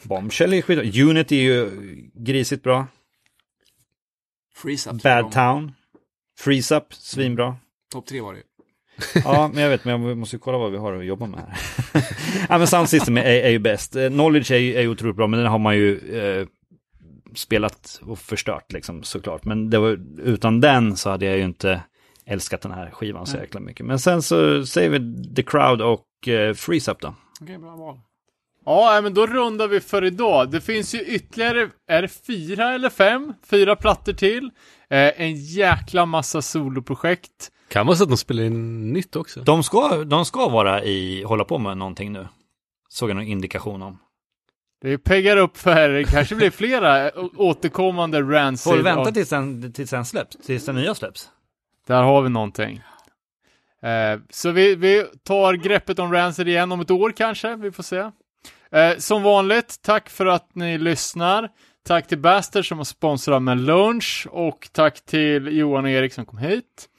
Bombshell 0.03 0.53
är 0.53 0.61
skit. 0.61 0.97
Unity 0.97 1.37
är 1.37 1.43
ju 1.43 1.69
grisigt 2.13 2.63
bra. 2.63 2.87
Freeze 4.55 4.89
Up. 4.89 5.03
Bad 5.03 5.31
Town. 5.31 5.71
Freeze 6.39 6.75
Up, 6.75 6.93
svinbra. 6.93 7.55
Topp 7.91 8.05
tre 8.05 8.21
var 8.21 8.33
det. 8.33 8.43
Ja, 9.23 9.49
men 9.53 9.63
jag 9.63 9.69
vet, 9.69 9.85
men 9.85 10.03
jag 10.03 10.17
måste 10.17 10.35
ju 10.35 10.39
kolla 10.39 10.57
vad 10.57 10.71
vi 10.71 10.77
har 10.77 10.93
att 10.93 11.05
jobba 11.05 11.25
med 11.25 11.39
här. 11.39 11.57
ja, 12.49 12.57
men 12.57 12.67
Sound 12.67 12.89
System 12.89 13.17
är, 13.17 13.23
är 13.23 13.49
ju 13.49 13.59
bäst. 13.59 13.95
Eh, 13.95 14.09
Knowledge 14.09 14.51
är 14.51 14.57
ju, 14.57 14.75
är 14.75 14.81
ju 14.81 14.87
otroligt 14.87 15.15
bra, 15.15 15.27
men 15.27 15.39
den 15.39 15.51
har 15.51 15.59
man 15.59 15.75
ju 15.75 16.19
eh, 16.19 16.47
spelat 17.35 17.99
och 18.03 18.19
förstört 18.19 18.71
liksom 18.71 19.03
såklart. 19.03 19.45
Men 19.45 19.69
det 19.69 19.79
var, 19.79 19.99
utan 20.23 20.61
den 20.61 20.97
så 20.97 21.09
hade 21.09 21.25
jag 21.25 21.37
ju 21.37 21.43
inte 21.43 21.81
älskat 22.29 22.61
den 22.61 22.71
här 22.71 22.89
skivan 22.91 23.25
så 23.25 23.37
jäkla 23.37 23.59
mycket. 23.59 23.85
Men 23.85 23.99
sen 23.99 24.21
så 24.21 24.65
säger 24.65 24.89
vi 24.89 25.25
The 25.35 25.43
Crowd 25.43 25.81
och 25.81 26.27
eh, 26.27 26.53
Freeze 26.53 26.91
Up 26.91 26.99
då. 27.01 27.13
Okej, 27.41 27.57
bra 27.57 27.75
val. 27.75 27.99
Ja, 28.65 28.99
men 29.03 29.13
då 29.13 29.27
rundar 29.27 29.67
vi 29.67 29.79
för 29.79 30.03
idag. 30.03 30.51
Det 30.51 30.61
finns 30.61 30.95
ju 30.95 30.99
ytterligare, 30.99 31.69
är 31.87 32.01
det 32.01 32.07
fyra 32.07 32.73
eller 32.73 32.89
fem? 32.89 33.33
Fyra 33.45 33.75
plattor 33.75 34.13
till. 34.13 34.43
Eh, 34.89 35.21
en 35.21 35.35
jäkla 35.35 36.05
massa 36.05 36.41
soloprojekt. 36.41 37.51
Kan 37.69 37.85
vara 37.87 37.97
så 37.97 38.03
att 38.03 38.09
de 38.09 38.17
spelar 38.17 38.43
in 38.43 38.93
nytt 38.93 39.15
också. 39.15 39.39
De 39.41 39.63
ska, 39.63 40.03
de 40.03 40.25
ska 40.25 40.49
vara 40.49 40.83
i, 40.83 41.23
hålla 41.23 41.43
på 41.43 41.57
med 41.57 41.77
någonting 41.77 42.11
nu. 42.11 42.27
Såg 42.89 43.09
jag 43.09 43.15
någon 43.15 43.25
indikation 43.25 43.81
om. 43.81 43.97
Det 44.81 44.97
peggar 44.97 45.37
upp 45.37 45.57
för, 45.57 45.89
det 45.89 46.03
kanske 46.03 46.35
blir 46.35 46.49
flera 46.51 47.11
å- 47.19 47.29
återkommande 47.37 48.21
Rancid. 48.21 48.71
Får 48.71 48.77
vi 48.77 48.83
vänta 48.83 49.11
tills 49.11 49.29
den, 49.29 49.73
tills 49.73 49.89
den 49.89 50.05
släpps? 50.05 50.37
Tills 50.45 50.65
den 50.65 50.75
nya 50.75 50.95
släpps? 50.95 51.29
Där 51.89 52.03
har 52.03 52.21
vi 52.21 52.29
någonting. 52.29 52.81
Eh, 53.81 54.19
så 54.29 54.51
vi, 54.51 54.75
vi 54.75 55.05
tar 55.23 55.53
greppet 55.53 55.99
om 55.99 56.13
Rancid 56.13 56.47
igen 56.47 56.71
om 56.71 56.81
ett 56.81 56.91
år 56.91 57.11
kanske, 57.11 57.55
vi 57.55 57.71
får 57.71 57.83
se. 57.83 57.97
Eh, 58.71 58.97
som 58.97 59.23
vanligt, 59.23 59.81
tack 59.81 60.09
för 60.09 60.25
att 60.25 60.55
ni 60.55 60.77
lyssnar. 60.77 61.49
Tack 61.87 62.07
till 62.07 62.17
Baster 62.17 62.61
som 62.61 62.77
har 62.77 62.85
sponsrat 62.85 63.41
med 63.41 63.57
lunch 63.57 64.27
och 64.31 64.69
tack 64.71 65.05
till 65.05 65.57
Johan 65.57 65.83
och 65.83 65.89
Erik 65.89 66.13
som 66.13 66.25
kom 66.25 66.37
hit. 66.37 66.89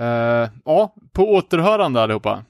Eh, 0.00 0.48
ja, 0.64 0.94
på 1.12 1.34
återhörande 1.34 2.02
allihopa. 2.02 2.44